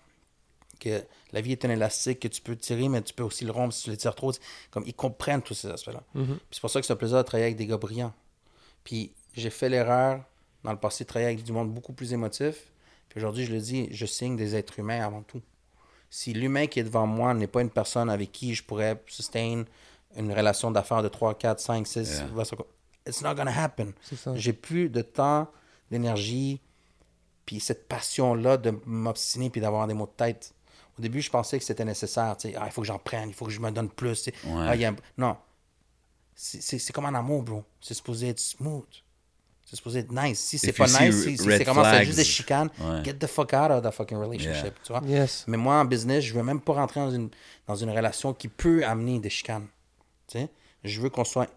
que 0.79 1.03
la 1.31 1.41
vie 1.41 1.51
est 1.51 1.65
un 1.65 1.69
élastique 1.69 2.21
que 2.21 2.27
tu 2.27 2.41
peux 2.41 2.55
tirer, 2.55 2.87
mais 2.89 3.01
tu 3.03 3.13
peux 3.13 3.23
aussi 3.23 3.45
le 3.45 3.51
rompre 3.51 3.73
si 3.73 3.83
tu 3.83 3.89
le 3.91 3.97
tires 3.97 4.15
trop. 4.15 4.31
Comme 4.71 4.83
ils 4.87 4.93
comprennent 4.95 5.41
tous 5.43 5.53
ces 5.53 5.67
aspects-là. 5.69 6.01
Puis 6.13 6.23
c'est 6.51 6.61
pour 6.61 6.69
ça 6.71 6.79
que 6.79 6.87
c'est 6.87 6.93
un 6.93 6.95
plaisir 6.95 7.17
de 7.17 7.23
travailler 7.23 7.45
avec 7.45 7.57
des 7.57 7.67
gars 7.67 7.77
brillants. 7.77 8.13
Puis 8.83 9.11
j'ai 9.35 9.49
fait 9.51 9.69
l'erreur 9.69 10.23
dans 10.63 10.71
le 10.71 10.79
passé 10.79 11.03
de 11.03 11.09
travailler 11.09 11.33
avec 11.33 11.43
du 11.43 11.51
monde 11.51 11.71
beaucoup 11.71 11.93
plus 11.93 12.13
émotif. 12.13 12.71
Puis 13.09 13.19
aujourd'hui, 13.19 13.45
je 13.45 13.51
le 13.53 13.59
dis, 13.59 13.87
je 13.91 14.05
signe 14.05 14.35
des 14.35 14.55
êtres 14.55 14.79
humains 14.79 15.03
avant 15.05 15.23
tout. 15.23 15.41
Si 16.11 16.33
l'humain 16.33 16.67
qui 16.67 16.79
est 16.79 16.83
devant 16.83 17.05
moi 17.07 17.33
n'est 17.33 17.47
pas 17.47 17.61
une 17.61 17.69
personne 17.69 18.09
avec 18.09 18.31
qui 18.31 18.55
je 18.55 18.63
pourrais 18.63 19.01
sustain 19.07 19.63
une 20.15 20.31
relation 20.33 20.71
d'affaires 20.71 21.03
de 21.03 21.07
3, 21.07 21.37
4, 21.37 21.59
5, 21.59 21.85
6, 21.87 22.23
it's 23.07 23.21
not 23.21 23.35
gonna 23.35 23.51
happen. 23.63 23.93
C'est 24.01 24.15
ça. 24.15 24.35
J'ai 24.35 24.53
plus 24.53 24.89
de 24.89 25.01
temps, 25.01 25.47
d'énergie, 25.91 26.61
puis 27.45 27.59
cette 27.59 27.87
passion-là 27.87 28.57
de 28.57 28.79
m'obstiner 28.85 29.49
puis 29.49 29.59
d'avoir 29.61 29.87
des 29.87 29.93
mots 29.95 30.05
de 30.07 30.11
tête. 30.11 30.53
Au 30.97 31.01
début, 31.01 31.21
je 31.21 31.29
pensais 31.31 31.57
que 31.57 31.65
c'était 31.65 31.85
nécessaire. 31.85 32.35
tu 32.37 32.49
sais, 32.49 32.55
Ah, 32.55 32.65
il 32.67 32.71
faut 32.71 32.81
que 32.81 32.87
j'en 32.87 32.99
prenne, 32.99 33.29
il 33.29 33.33
faut 33.33 33.45
que 33.45 33.51
je 33.51 33.59
me 33.59 33.71
donne 33.71 33.89
plus. 33.89 34.23
tu 34.23 34.31
sais. 34.31 34.47
Ouais. 34.47 34.65
Ah, 34.67 34.75
il 34.75 34.81
y 34.81 34.85
a 34.85 34.89
un- 34.89 34.95
Non. 35.17 35.37
C'est- 36.35 36.61
C'est 36.61 36.79
c'est 36.79 36.93
comme 36.93 37.05
un 37.05 37.15
amour, 37.15 37.43
bro. 37.43 37.63
C'est 37.81 37.93
supposé 37.93 38.29
être 38.29 38.39
smooth. 38.39 38.85
C'est 39.69 39.75
supposé 39.75 39.99
être 39.99 40.11
nice. 40.11 40.39
Si 40.39 40.57
c'est 40.57 40.73
pas 40.73 40.87
nice, 40.87 41.23
si, 41.23 41.37
si 41.37 41.43
c'est 41.43 41.63
commence 41.63 41.85
à 41.85 42.03
juste 42.03 42.17
des 42.17 42.23
chicanes, 42.23 42.71
ouais. 42.79 43.03
get 43.03 43.13
the 43.13 43.27
fuck 43.27 43.53
out 43.53 43.69
of 43.69 43.83
that 43.83 43.91
fucking 43.91 44.17
relationship. 44.17 44.63
Yeah. 44.63 44.83
Tu 44.83 44.91
vois? 44.91 45.01
Yes. 45.05 45.43
Mais 45.47 45.57
moi, 45.57 45.75
en 45.75 45.85
business, 45.85 46.23
je 46.23 46.33
veux 46.33 46.41
même 46.41 46.59
pas 46.59 46.73
rentrer 46.73 46.99
dans 46.99 47.11
une, 47.11 47.29
dans 47.67 47.75
une 47.75 47.91
relation 47.91 48.33
qui 48.33 48.47
peut 48.47 48.83
amener 48.83 49.19
des 49.19 49.29
chicanes. 49.29 49.67
Tu 50.27 50.39
sais? 50.39 50.49
Je 50.83 50.99
veux 50.99 51.11
qu'on 51.11 51.23
soit. 51.23 51.47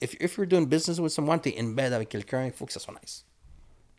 If, 0.00 0.14
if 0.20 0.36
you're 0.36 0.48
doing 0.48 0.66
business 0.66 0.98
with 0.98 1.12
someone, 1.12 1.38
t'es 1.40 1.54
in 1.60 1.68
bed 1.68 1.92
avec 1.92 2.08
quelqu'un, 2.08 2.46
il 2.46 2.52
faut 2.52 2.66
que 2.66 2.72
ça 2.72 2.80
soit 2.80 2.94
nice. 3.00 3.24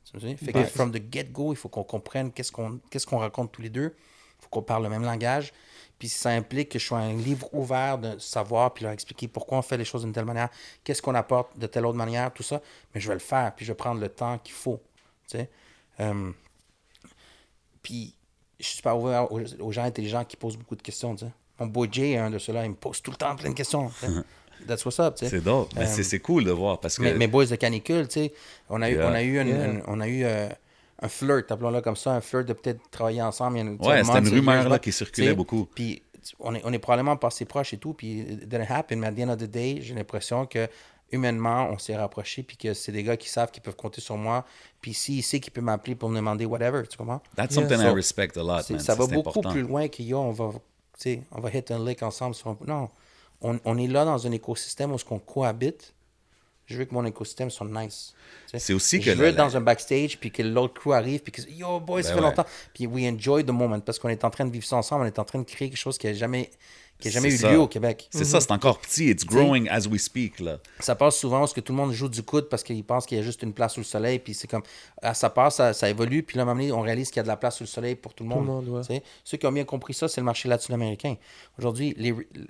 Tu 0.04 0.18
me 0.18 0.20
suis? 0.20 0.46
Fait 0.46 0.52
que 0.52 0.66
from 0.66 0.92
the 0.92 1.02
get-go, 1.10 1.54
il 1.54 1.56
faut 1.56 1.70
qu'on 1.70 1.86
comprenne 1.86 2.34
qu'est-ce 2.34 2.52
qu'on 2.52 2.82
qu'est-ce 2.90 3.06
qu'on 3.06 3.20
raconte 3.20 3.54
tous 3.54 3.62
les 3.62 3.70
deux. 3.70 3.96
Il 4.42 4.46
faut 4.46 4.50
qu'on 4.50 4.62
parle 4.62 4.84
le 4.84 4.90
même 4.90 5.04
langage. 5.04 5.54
Puis 6.00 6.10
ça 6.10 6.30
implique 6.32 6.70
que 6.70 6.80
je 6.80 6.86
sois 6.88 6.98
un 6.98 7.14
livre 7.14 7.48
ouvert 7.54 8.00
de 8.00 8.18
savoir, 8.18 8.74
puis 8.74 8.84
leur 8.84 8.92
expliquer 8.94 9.28
pourquoi 9.28 9.60
on 9.60 9.62
fait 9.62 9.78
les 9.78 9.86
choses 9.86 10.02
d'une 10.02 10.14
telle 10.14 10.26
manière, 10.26 10.50
qu'est-ce 10.84 11.02
qu'on 11.02 11.14
apporte 11.14 11.56
de 11.60 11.68
telle 11.68 11.86
autre 11.86 11.98
manière, 11.98 12.34
tout 12.34 12.42
ça. 12.42 12.60
Mais 12.96 13.00
je 13.02 13.08
vais 13.08 13.14
le 13.14 13.20
faire, 13.20 13.54
puis 13.56 13.66
je 13.66 13.72
vais 13.72 13.76
prendre 13.78 14.02
le 14.02 14.10
temps 14.10 14.40
qu'il 14.40 14.54
faut. 14.56 14.82
Tu 15.30 15.38
sais? 15.38 15.50
Euh, 16.00 16.32
puis 17.84 18.16
je 18.60 18.66
suis 18.66 18.78
super 18.78 18.98
ouvert 18.98 19.32
aux, 19.32 19.42
aux 19.60 19.72
gens 19.72 19.84
intelligents 19.84 20.24
qui 20.26 20.38
posent 20.38 20.58
beaucoup 20.58 20.76
de 20.76 20.82
questions. 20.82 21.16
Tu 21.16 21.26
sais. 21.26 21.32
Mon 21.60 21.68
boy 21.68 21.88
Jay 21.92 22.12
est 22.12 22.18
un 22.18 22.30
de 22.32 22.40
ceux-là, 22.40 22.66
il 22.66 22.72
me 22.72 22.76
pose 22.76 23.02
tout 23.02 23.12
le 23.12 23.18
temps 23.18 23.36
plein 23.36 23.50
de 23.50 23.56
questions. 23.56 23.90
tu 24.00 24.06
sais. 24.08 24.12
That's 24.68 24.86
what's 24.86 25.00
up. 25.00 25.16
C'est 25.18 25.42
dope. 25.44 25.72
Mais 25.76 25.86
Euh, 25.88 26.04
c'est- 26.04 26.20
cool 26.20 26.44
de 26.44 26.52
voir 26.52 26.80
parce 26.80 26.98
que. 26.98 27.02
mes, 27.02 27.14
mes 27.14 27.26
boys 27.28 27.48
de 27.48 27.56
canicule, 27.56 28.08
tu 28.08 28.14
sais, 28.14 28.34
on 28.70 28.82
a 28.84 28.92
eu, 28.92 29.02
on 29.02 29.08
a 29.14 29.24
eu, 29.24 29.40
une- 29.40 29.48
Yeah. 29.48 29.66
une- 29.66 29.84
on 29.88 30.00
a 30.00 30.08
eu 30.08 30.24
euh, 30.24 30.50
un 31.02 31.10
flirt, 31.10 31.52
appelons-le 31.52 31.82
comme 31.82 31.96
ça, 31.96 32.12
un 32.12 32.22
flirt 32.22 32.46
de 32.48 32.54
peut-être 32.54 32.82
travailler 32.92 33.22
ensemble. 33.22 33.58
il 33.58 33.66
y 33.66 33.68
a 33.68 33.72
tu 33.72 33.84
sais, 33.84 33.90
Ouais, 33.90 34.04
c'était 34.04 34.20
une 34.20 34.28
rumeur, 34.30 34.70
là, 34.70 34.80
qui 34.80 34.92
circulait 34.92 35.34
beaucoup. 35.34 35.66
Puis 35.74 36.04
on 36.40 36.54
est, 36.54 36.62
on 36.64 36.72
est 36.72 36.80
probablement 36.80 37.18
passé 37.18 37.46
proche 37.46 37.74
et 37.74 37.78
tout, 37.78 37.94
puis 37.94 38.20
it 38.20 38.48
didn't 38.48 38.68
happen, 38.70 38.98
mais 38.98 39.08
at 39.08 39.14
the 39.14 39.20
end 39.22 39.30
of 39.30 39.38
the 39.38 39.50
day, 39.50 39.80
j'ai 39.82 39.96
l'impression 39.96 40.46
que 40.46 40.68
humainement, 41.12 41.68
on 41.70 41.78
s'est 41.78 41.96
rapprochés, 41.98 42.44
puis 42.44 42.56
que 42.56 42.74
c'est 42.74 42.92
des 42.92 43.04
gars 43.04 43.18
qui 43.18 43.28
savent 43.28 43.52
qu'ils 43.52 43.64
peuvent 43.64 43.76
compter 43.76 44.00
sur 44.00 44.16
moi, 44.16 44.46
puis 44.80 44.94
s'il 44.94 45.22
sait 45.24 45.40
qu'il 45.42 45.52
peut 45.52 45.60
m'appeler 45.62 45.96
pour 45.96 46.08
me 46.10 46.16
demander 46.16 46.46
whatever, 46.46 46.84
tu 46.88 46.98
comprends? 46.98 47.22
That's 47.36 47.54
Yeah. 47.56 47.68
something 47.68 47.80
I 47.86 47.90
So, 47.90 47.94
respect 47.96 48.38
a 48.38 48.44
lot, 48.44 48.70
man. 48.70 48.80
ça 48.80 48.96
va 48.96 49.08
beaucoup 49.08 49.30
important. 49.30 49.52
plus 49.52 49.62
loin 49.64 49.88
que 49.90 50.02
yo, 50.04 50.20
on 50.20 50.32
va, 50.32 50.52
tu 50.54 50.60
sais, 50.98 51.24
on 51.32 51.42
va 51.42 51.50
hit 51.50 51.70
un 51.72 51.84
lick 51.84 52.02
ensemble. 52.04 52.34
Sur 52.36 52.50
un... 52.52 52.58
Non, 52.66 52.90
on, 53.42 53.60
on 53.66 53.78
est 53.78 53.88
là 53.88 54.06
dans 54.06 54.26
un 54.26 54.32
écosystème 54.32 54.94
où 54.94 54.98
on 55.10 55.20
cohabite. 55.20 55.94
Je 56.72 56.78
veux 56.78 56.86
que 56.86 56.94
mon 56.94 57.06
écosystème 57.06 57.50
soit 57.50 57.68
nice. 57.68 58.14
tu 58.46 58.52
sais. 58.52 58.60
C'est 58.60 58.74
aussi 58.74 59.02
je 59.02 59.12
que 59.12 59.16
veux 59.18 59.24
la- 59.26 59.30
être 59.30 59.36
dans 59.36 59.56
un 59.58 59.62
backstage 59.62 60.18
puis 60.20 60.32
que 60.32 60.42
l'autre 60.42 60.74
crew 60.82 60.94
arrive 60.94 61.20
puis 61.22 61.32
que 61.32 61.42
yo 61.50 61.80
boy 61.80 62.04
ça 62.04 62.10
Ben 62.10 62.16
fait 62.16 62.22
ouais. 62.24 62.30
longtemps 62.30 62.46
puis 62.74 62.88
we 62.88 63.06
enjoy 63.12 63.44
the 63.46 63.50
moment 63.50 63.80
parce 63.80 64.00
qu'on 64.00 64.10
est 64.10 64.24
en 64.24 64.30
train 64.30 64.46
de 64.46 64.52
vivre 64.52 64.66
ça 64.66 64.76
ensemble 64.78 65.04
on 65.04 65.08
est 65.08 65.20
en 65.20 65.26
train 65.26 65.40
de 65.40 65.44
créer 65.46 65.70
quelque 65.70 65.78
chose 65.78 65.98
qui 65.98 66.08
a 66.08 66.14
jamais 66.14 66.50
qui 67.02 67.10
n'a 67.10 67.14
jamais 67.16 67.30
C'est 67.32 67.36
eu 67.36 67.40
ça. 67.40 67.52
lieu 67.52 67.60
au 67.60 67.68
Québec. 67.68 68.08
C'est 68.12 68.24
ça, 68.24 68.40
c'est 68.40 68.52
encore 68.52 68.80
petit. 68.80 69.10
It's 69.10 69.26
growing 69.26 69.68
as 69.70 69.88
we 69.88 70.02
speak, 70.02 70.40
là. 70.40 70.60
Ça 70.80 70.96
passe 70.96 71.18
souvent 71.18 71.40
parce 71.40 71.54
que 71.54 71.60
tout 71.60 71.74
le 71.74 71.78
monde 71.78 71.92
joue 71.92 72.08
du 72.08 72.24
coude 72.24 72.48
parce 72.48 72.64
qu'il 72.64 72.82
pense 72.86 73.06
qu'il 73.06 73.18
y 73.18 73.22
a 73.22 73.24
juste 73.24 73.42
une 73.44 73.52
place 73.54 73.74
sous 73.74 73.82
le 73.82 73.86
soleil. 73.86 74.20
Puis 74.20 74.34
c'est 74.34 74.48
comme, 74.48 74.64
ah, 75.02 75.14
ça 75.14 75.30
passe, 75.30 75.56
ça, 75.56 75.74
ça 75.74 75.90
évolue. 75.90 76.24
Puis 76.24 76.38
là, 76.38 76.44
à 76.44 76.46
un 76.46 76.46
moment 76.48 76.60
donné, 76.62 76.72
on 76.72 76.82
réalise 76.82 77.10
qu'il 77.10 77.18
y 77.18 77.20
a 77.20 77.24
de 77.24 77.28
la 77.28 77.36
place 77.38 77.58
sous 77.58 77.64
le 77.64 77.68
soleil 77.68 77.96
pour 77.96 78.14
tout 78.14 78.24
le 78.24 78.30
le 78.30 78.36
monde. 78.36 78.68
ouais. 78.70 79.04
Ceux 79.24 79.38
qui 79.38 79.46
ont 79.46 79.52
bien 79.52 79.66
compris 79.66 79.94
ça, 79.94 80.08
c'est 80.08 80.22
le 80.22 80.26
marché 80.26 80.48
latino-américain. 80.48 81.16
Aujourd'hui, 81.58 81.96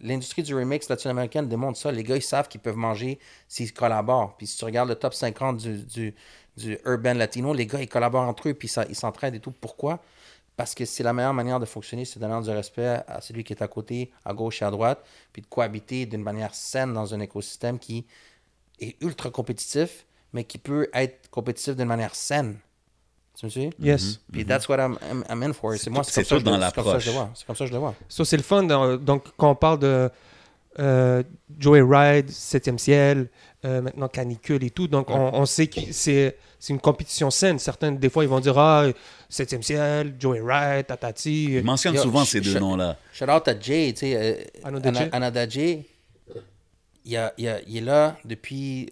l'industrie 0.01 0.43
du 0.43 0.53
remix 0.55 0.87
latino-américaine 0.89 1.47
démontre 1.47 1.77
ça. 1.79 1.91
Les 1.91 2.03
gars, 2.03 2.15
ils 2.17 2.21
savent 2.21 2.47
qu'ils 2.47 2.61
peuvent 2.61 2.75
manger 2.77 3.19
s'ils 3.47 3.73
collaborent. 3.73 4.35
Puis 4.37 4.47
si 4.47 4.57
tu 4.57 4.65
regardes 4.65 4.89
le 4.89 4.95
top 4.95 5.13
50 5.13 5.57
du, 5.57 5.77
du, 5.83 6.15
du 6.57 6.77
urban 6.85 7.13
latino, 7.13 7.53
les 7.53 7.65
gars, 7.65 7.79
ils 7.81 7.87
collaborent 7.89 8.27
entre 8.27 8.49
eux. 8.49 8.53
Puis 8.53 8.67
ça- 8.67 8.85
ils 8.89 8.95
s'entraident 8.95 9.35
et 9.35 9.39
tout. 9.39 9.51
Pourquoi? 9.51 9.99
Parce 10.57 10.75
que 10.75 10.85
c'est 10.85 11.03
la 11.03 11.13
meilleure 11.13 11.33
manière 11.33 11.59
de 11.59 11.65
fonctionner, 11.65 12.05
c'est 12.05 12.19
de 12.19 12.25
donner 12.27 12.41
du 12.43 12.49
respect 12.51 13.01
à 13.07 13.19
celui 13.21 13.43
qui 13.43 13.53
est 13.53 13.61
à 13.63 13.67
côté, 13.67 14.11
à 14.25 14.33
gauche 14.33 14.61
et 14.61 14.65
à 14.65 14.71
droite, 14.71 15.03
puis 15.33 15.41
de 15.41 15.47
cohabiter 15.47 16.05
d'une 16.05 16.21
manière 16.21 16.53
saine 16.53 16.93
dans 16.93 17.13
un 17.13 17.19
écosystème 17.19 17.79
qui 17.79 18.05
est 18.79 18.95
ultra 19.01 19.29
compétitif, 19.31 20.05
mais 20.33 20.43
qui 20.43 20.57
peut 20.57 20.89
être 20.93 21.29
compétitif 21.29 21.75
d'une 21.75 21.87
manière 21.87 22.13
saine. 22.15 22.57
Tu 23.39 23.45
me 23.45 23.49
suis? 23.49 23.69
Yes. 23.79 24.19
Puis 24.31 24.45
that's 24.45 24.67
what 24.67 24.77
I'm, 24.77 24.97
I'm, 25.09 25.23
I'm 25.29 25.43
in 25.43 25.53
for. 25.53 25.73
C'est 25.77 25.89
moi, 25.89 26.03
c'est 26.03 26.11
c'est 26.11 26.21
comme, 26.21 26.25
ça 26.25 26.35
tout 26.35 26.35
que 26.35 26.39
je 26.41 26.45
dans 26.45 26.57
le- 26.57 26.63
c'est 26.63 26.75
comme 26.75 26.85
ça 26.85 26.93
que 26.93 26.99
je 26.99 27.05
le 27.09 27.11
l'approche. 27.13 27.25
vois. 27.27 27.31
C'est 27.33 27.45
comme 27.47 27.55
ça 27.55 27.63
que 27.65 27.67
je 27.69 27.73
le 27.73 27.79
vois. 27.79 27.95
Ça, 28.09 28.25
c'est 28.25 28.37
le 28.37 28.43
fun. 28.43 28.63
dans- 28.63 28.97
donc, 28.97 29.23
quand 29.37 29.51
on 29.51 29.55
parle 29.55 29.79
de 29.79 30.09
euh, 30.79 31.23
Joyride, 31.59 32.29
7e 32.29 32.77
ciel, 32.77 33.29
euh, 33.65 33.81
maintenant 33.81 34.07
canicule 34.07 34.63
et 34.63 34.69
tout, 34.69 34.87
donc 34.87 35.09
on, 35.09 35.31
on 35.33 35.45
sait 35.45 35.67
que 35.67 35.79
c'est 35.91 36.37
c'est 36.63 36.73
une 36.73 36.79
compétition 36.79 37.31
saine. 37.31 37.57
Certains, 37.57 37.91
des 37.91 38.09
fois, 38.11 38.23
ils 38.23 38.29
vont 38.29 38.39
dire 38.39 38.55
Ah, 38.57 38.85
7e 39.31 39.63
ciel, 39.63 40.15
Joyride, 40.19 40.85
Tatati. 40.85 41.45
Il 41.55 41.63
mentionne 41.63 41.95
Yo, 41.95 42.03
souvent 42.03 42.23
ces 42.23 42.39
deux 42.39 42.59
noms-là. 42.59 42.97
Shout 43.11 43.25
out 43.31 43.47
à 43.47 43.59
Jay, 43.59 43.91
tu 43.93 44.01
sais. 44.01 44.15
euh, 44.15 44.43
Anada 44.63 44.89
Ana- 44.89 44.99
Jay. 44.99 45.09
Anada 45.11 45.49
Jay, 45.49 45.85
il, 47.03 47.17
a- 47.17 47.33
il 47.37 47.47
a- 47.47 47.61
il 47.67 47.77
est 47.77 47.81
là 47.81 48.15
depuis. 48.23 48.87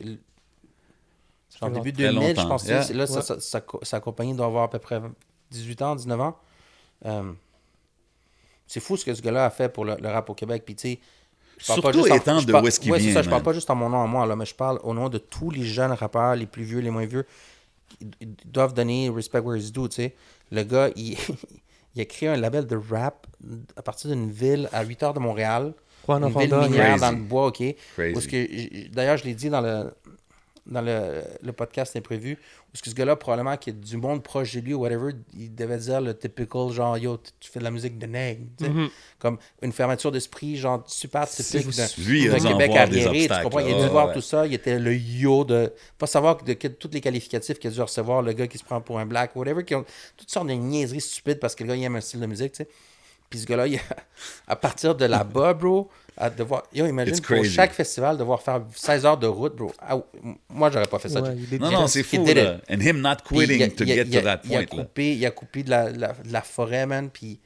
Genre 1.61 1.69
début 1.71 1.93
Très 1.93 2.03
2000, 2.11 2.39
je 2.39 2.47
pense. 2.47 2.65
yeah. 2.65 2.85
Là, 2.93 3.05
sa, 3.05 3.15
Ouais. 3.17 3.21
sa- 3.21 3.39
sa 3.39 3.61
co- 3.61 3.79
sa 3.83 3.99
compagnie 3.99 4.33
doit 4.33 4.45
avoir 4.47 4.63
à 4.63 4.69
peu 4.69 4.79
près 4.79 4.99
18 5.51 5.81
ans, 5.81 5.95
19 5.95 6.19
ans. 6.21 6.37
Euh, 7.05 7.31
c'est 8.65 8.79
fou 8.79 8.97
ce 8.97 9.05
que 9.05 9.13
ce 9.13 9.21
gars-là 9.21 9.45
a 9.45 9.49
fait 9.49 9.69
pour 9.69 9.83
le, 9.85 9.95
le 10.01 10.07
rap 10.09 10.29
au 10.29 10.33
Québec. 10.33 10.63
Puis, 10.65 10.75
tu 10.75 10.81
sais, 10.93 10.99
je 11.57 11.67
parle 11.67 11.81
Surtout 11.81 11.97
juste 11.99 12.11
en- 12.11 12.15
étant 12.15 12.39
je 12.39 12.47
de 12.47 12.51
parle- 12.51 12.63
où 12.63 12.67
est-ce 12.67 12.79
qu'il 12.79 12.91
ouais, 12.91 12.99
c'est 12.99 13.05
vient, 13.05 13.13
ça, 13.15 13.21
je 13.23 13.29
parle 13.29 13.41
man. 13.41 13.45
pas 13.45 13.53
juste 13.53 13.69
en 13.69 13.75
mon 13.75 13.89
nom 13.89 14.01
à 14.01 14.07
moi, 14.07 14.25
là, 14.25 14.35
mais 14.35 14.45
je 14.45 14.55
parle 14.55 14.79
au 14.83 14.93
nom 14.93 15.09
de 15.09 15.17
tous 15.17 15.49
les 15.51 15.65
jeunes 15.65 15.91
rappeurs, 15.91 16.35
les 16.35 16.45
plus 16.45 16.63
vieux, 16.63 16.79
les 16.79 16.89
moins 16.91 17.05
vieux. 17.05 17.25
Ils, 18.21 18.35
doivent 18.45 18.73
donner 18.73 19.09
respect 19.09 19.39
where 19.39 19.57
it's 19.57 19.71
due, 19.71 19.89
tu 19.89 19.95
sais. 19.95 20.15
Le 20.51 20.63
gars, 20.63 20.89
il, 20.95 21.17
il 21.95 22.01
a 22.01 22.05
créé 22.05 22.29
un 22.29 22.37
label 22.37 22.65
de 22.65 22.75
rap 22.75 23.27
à 23.75 23.81
partir 23.81 24.09
d'une 24.09 24.31
ville 24.31 24.69
à 24.71 24.83
8 24.83 25.03
heures 25.03 25.13
de 25.13 25.19
Montréal. 25.19 25.73
Juan 26.05 26.23
une 26.23 26.39
ville 26.39 26.55
minière 26.55 26.97
Crazy. 26.97 27.01
dans 27.01 27.11
le 27.11 27.17
bois, 27.17 27.47
OK. 27.47 27.63
D'ailleurs, 28.91 29.17
je 29.17 29.25
l'ai 29.25 29.33
dit 29.33 29.49
dans 29.49 29.61
le, 29.61 29.93
dans 30.69 30.81
le, 30.81 31.21
le 31.41 31.51
podcast 31.51 31.95
imprévu, 31.95 32.37
où 32.69 32.77
que 32.77 32.89
ce 32.89 32.95
gars-là, 32.95 33.15
probablement, 33.15 33.57
qui 33.57 33.71
est 33.71 33.73
du 33.73 33.97
monde 33.97 34.23
proche 34.23 34.53
de 34.55 34.59
lui 34.61 34.73
ou 34.73 34.79
whatever, 34.81 35.13
il 35.33 35.53
devait 35.53 35.77
dire 35.77 35.99
le 36.01 36.15
typical 36.17 36.69
genre, 36.71 36.97
yo, 36.97 37.17
tu- 37.39 37.49
fais 37.49 37.59
de 37.59 37.63
la 37.63 37.71
musique 37.71 37.97
de 37.97 38.05
nègre. 38.05 38.45
Mhm. 38.61 38.89
Comme 39.17 39.37
une 39.61 39.71
fermeture 39.71 40.11
d'esprit, 40.11 40.55
genre 40.55 40.83
super 40.87 41.27
typique 41.43 41.65
en 42.29 42.37
Québec 42.49 42.71
arriéré. 42.75 43.27
Tu 43.27 43.43
comprends? 43.43 43.59
Il 43.59 43.73
a 43.73 43.83
dû 43.83 43.89
voir 43.89 44.07
Ouais, 44.07 44.13
tout 44.13 44.21
ça. 44.21 44.45
Il 44.45 44.53
était 44.53 44.77
le 44.79 44.95
yo 44.95 45.43
de. 45.43 45.73
Pas 45.97 46.07
savoir 46.07 46.41
de, 46.43 46.53
tous 46.53 46.89
les 46.93 47.01
qualificatifs 47.01 47.59
qu'il 47.59 47.71
a 47.71 47.73
dû 47.73 47.81
recevoir, 47.81 48.21
le 48.21 48.33
gars 48.33 48.47
qui 48.47 48.57
se 48.57 48.63
prend 48.63 48.79
pour 48.81 48.99
un 48.99 49.05
black, 49.05 49.35
whatever, 49.35 49.63
qui 49.65 49.75
ont 49.75 49.85
toutes 50.15 50.29
sortes 50.29 50.47
de 50.47 50.53
niaiseries 50.53 51.01
stupides 51.01 51.39
parce 51.39 51.55
que 51.55 51.63
le 51.63 51.69
gars, 51.69 51.75
il 51.75 51.83
aime 51.83 51.95
un 51.95 52.01
style 52.01 52.19
de 52.19 52.25
musique, 52.27 52.51
tu 52.53 52.63
sais. 52.63 52.69
Puis 53.29 53.39
ce 53.39 53.45
gars-là, 53.45 53.67
il 53.67 53.75
a- 53.77 53.81
à 54.47 54.55
partir 54.55 54.95
de 54.95 55.05
là-bas, 55.05 55.53
bro, 55.53 55.89
à 56.17 56.29
devoir. 56.29 56.63
Yo, 56.73 56.85
imagine 56.87 57.13
It's 57.13 57.21
pour 57.21 57.35
crazy. 57.37 57.51
chaque 57.53 57.73
festival 57.73 58.17
devoir 58.17 58.41
faire 58.41 58.61
16 58.75 59.05
heures 59.05 59.17
de 59.17 59.27
route, 59.27 59.55
bro. 59.55 59.71
Ah, 59.79 59.97
moi, 60.49 60.69
j'aurais 60.71 60.87
pas 60.87 60.99
fait 60.99 61.09
ça. 61.09 61.21
Ouais, 61.21 61.35
Non, 61.59 61.71
non, 61.71 61.87
c'est 61.87 62.03
fou, 62.03 62.25
là. 62.25 62.59
And 62.69 62.79
him 62.81 63.01
not 63.01 63.17
quitting 63.25 63.57
il 63.59 63.63
a- 63.63 63.69
to 63.69 63.85
get 63.85 63.99
a- 64.01 64.05
to 64.05 64.11
that 64.21 64.41
il 64.43 64.55
a 64.55 64.57
point, 64.57 64.59
là. 64.59 64.65
coupé, 64.65 65.15
il 65.15 65.25
a 65.25 65.31
coupé 65.31 65.63
de 65.63 65.69
la, 65.69 65.89
la- 65.91 66.13
de 66.13 66.33
la 66.33 66.41
forêt, 66.41 66.85
man. 66.85 67.09
Puis 67.09 67.39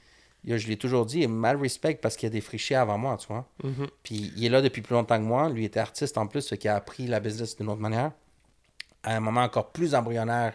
yo, 0.46 0.58
je 0.58 0.68
l'ai 0.68 0.78
toujours 0.78 1.06
dit, 1.06 1.20
il 1.20 1.28
mal 1.30 1.58
respect 1.62 1.96
parce 1.96 2.16
qu'il 2.16 2.28
a 2.28 2.30
défriché 2.30 2.76
avant 2.76 2.98
moi, 2.98 3.18
tu 3.20 3.28
vois. 3.28 3.46
Mhm. 3.64 3.88
Puis 4.04 4.32
il 4.38 4.46
est 4.46 4.50
là 4.50 4.62
depuis 4.62 4.82
plus 4.82 4.94
longtemps 4.94 5.18
que 5.18 5.24
moi. 5.24 5.50
Lui 5.50 5.66
était 5.66 5.80
artiste 5.82 6.18
en 6.18 6.28
plus, 6.28 6.42
ce 6.42 6.56
qui 6.56 6.68
a 6.68 6.76
appris 6.76 7.08
la 7.08 7.20
business 7.20 7.56
d'une 7.58 7.68
autre 7.70 7.82
manière. 7.82 8.12
À 9.04 9.16
un 9.16 9.20
moment 9.20 9.42
encore 9.44 9.72
plus 9.74 9.96
embryonnaire 9.96 10.54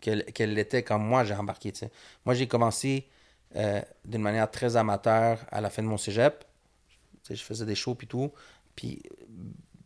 qu'elle 0.00 0.24
qu'elle 0.26 0.52
l'était 0.52 0.82
quand 0.82 0.98
moi 0.98 1.22
j'ai 1.24 1.34
embarqué. 1.34 1.70
tu 1.72 1.78
sais. 1.78 1.90
Moi, 2.26 2.34
j'ai 2.34 2.46
commencé 2.48 3.06
euh, 3.56 3.80
d'une 4.04 4.22
manière 4.22 4.50
très 4.50 4.76
amateur 4.76 5.38
à 5.50 5.60
la 5.60 5.70
fin 5.70 5.82
de 5.82 5.88
mon 5.88 5.96
cégep. 5.96 6.44
Tu 7.22 7.28
sais, 7.28 7.36
je 7.36 7.42
faisais 7.42 7.64
des 7.64 7.74
shows 7.74 7.94
puis 7.94 8.06
tout. 8.06 8.30
Puis 8.76 9.02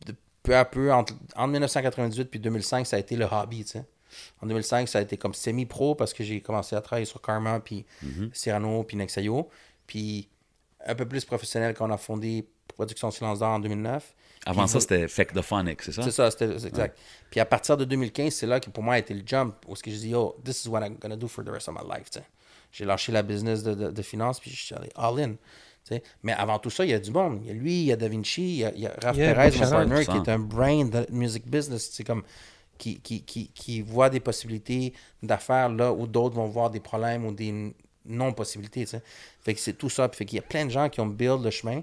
de 0.07 0.15
peu 0.43 0.57
à 0.57 0.65
peu, 0.65 0.93
entre, 0.93 1.15
entre 1.37 1.49
1998 1.53 2.25
puis 2.27 2.41
2005, 2.41 2.87
ça 2.87 2.97
a 2.97 2.99
été 2.99 3.17
le 3.17 3.27
hobby. 3.31 3.65
tu 3.65 3.73
sais. 3.73 3.85
En 4.41 4.47
2005, 4.47 4.89
ça 4.89 4.99
a 4.99 5.03
été 5.03 5.17
comme 5.17 5.35
semi-pro 5.35 5.95
parce 5.95 6.13
que 6.13 6.23
j'ai 6.23 6.41
commencé 6.41 6.77
à 6.77 6.81
travailler 6.81 7.07
sur 7.07 7.23
Karma, 7.23 7.61
puis 7.61 7.87
Cyrano, 8.33 8.85
puis 8.85 8.97
Nexayo. 8.97 9.49
Puis 9.87 10.29
un 10.85 10.95
peu 10.95 11.07
plus 11.07 11.25
professionnel 11.25 11.75
quand 11.75 11.89
on 11.89 11.93
a 11.93 11.97
fondé 11.97 12.47
Production 12.69 13.11
Silence 13.11 13.39
d'Or 13.39 13.51
en 13.51 13.61
2009. 13.61 14.15
Avant 14.45 14.63
Puis 14.63 14.73
ça, 14.73 14.81
c'était 14.81 15.07
Fake 15.07 15.33
the 15.35 15.43
Phonics, 15.43 15.83
c'est 15.83 15.93
ça? 15.93 16.03
c'est 16.03 16.11
ça, 16.11 16.31
c'était 16.31 16.53
exact. 16.67 16.99
Puis 17.31 17.39
à 17.39 17.45
partir 17.45 17.77
de 17.77 17.85
2015, 17.85 18.35
c'est 18.35 18.47
là 18.47 18.59
que 18.59 18.71
pour 18.71 18.83
moi 18.83 18.95
a 18.95 18.99
été 18.99 19.15
le 19.15 19.23
jump 19.25 19.55
où 19.69 19.77
ce 19.77 19.83
que 19.83 19.91
je 19.91 19.97
dis, 19.97 20.09
yo, 20.11 20.37
this 20.45 20.65
is 20.65 20.69
what 20.69 20.85
I'm 20.85 20.97
gonna 20.99 21.17
do 21.17 21.29
for 21.29 21.45
the 21.45 21.51
rest 21.51 21.69
of 21.69 21.75
my 21.75 21.89
life. 21.89 22.11
tu 22.11 22.19
sais. 22.19 22.25
J'ai 22.73 22.85
lâché 22.85 23.13
la 23.13 23.23
business 23.23 23.63
de, 23.63 23.75
de, 23.75 23.91
de 23.91 24.03
finance, 24.03 24.41
puis 24.41 24.51
je 24.51 24.65
suis 24.65 24.75
allé 24.75 24.89
all 24.97 25.21
in. 25.21 25.33
tu 25.35 25.39
sais. 25.85 26.03
Mais 26.23 26.33
avant 26.33 26.59
tout 26.59 26.71
ça, 26.71 26.85
il 26.85 26.91
y 26.91 26.95
a 26.95 26.99
du 26.99 27.11
monde. 27.11 27.41
Il 27.43 27.49
y 27.49 27.51
a 27.51 27.55
lui, 27.55 27.81
il 27.83 27.85
y 27.85 27.93
a 27.93 27.97
Da 27.97 28.09
Vinci, 28.09 28.43
il 28.43 28.57
y 28.61 28.65
a, 28.65 28.73
il 28.75 28.81
y 28.81 28.87
a 28.87 28.95
Raph 29.03 29.17
Yeah, 29.17 29.35
Perez, 29.35 29.51
mon 29.59 29.71
partner, 29.71 30.05
qui 30.07 30.11
100%. 30.13 30.23
est 30.25 30.29
un 30.31 30.39
brain 30.39 30.85
de 30.87 31.07
music 31.11 31.47
business. 31.47 31.91
C'est 31.93 32.05
comme 32.05 32.23
qui, 32.79 32.99
qui, 33.01 33.23
qui, 33.25 33.49
qui 33.49 33.83
voit 33.83 34.09
des 34.11 34.21
possibilités 34.21 34.93
d'affaires 35.23 35.69
là 35.69 35.93
où 35.93 36.07
d'autres 36.07 36.35
vont 36.35 36.49
voir 36.49 36.71
des 36.71 36.81
problèmes 36.81 37.27
ou 37.27 37.33
des 37.33 37.75
non-possibilités. 38.07 38.87
Fait 39.41 39.55
que 39.55 39.61
c'est 39.61 39.75
tout 39.75 39.91
ça. 39.91 40.09
Puis 40.09 40.19
fait 40.19 40.25
qu'il 40.25 40.37
y 40.37 40.41
a 40.41 40.43
plein 40.43 40.65
de 40.67 40.71
gens 40.71 40.89
qui 40.89 41.01
ont 41.01 41.07
build 41.07 41.45
le 41.45 41.51
chemin. 41.51 41.83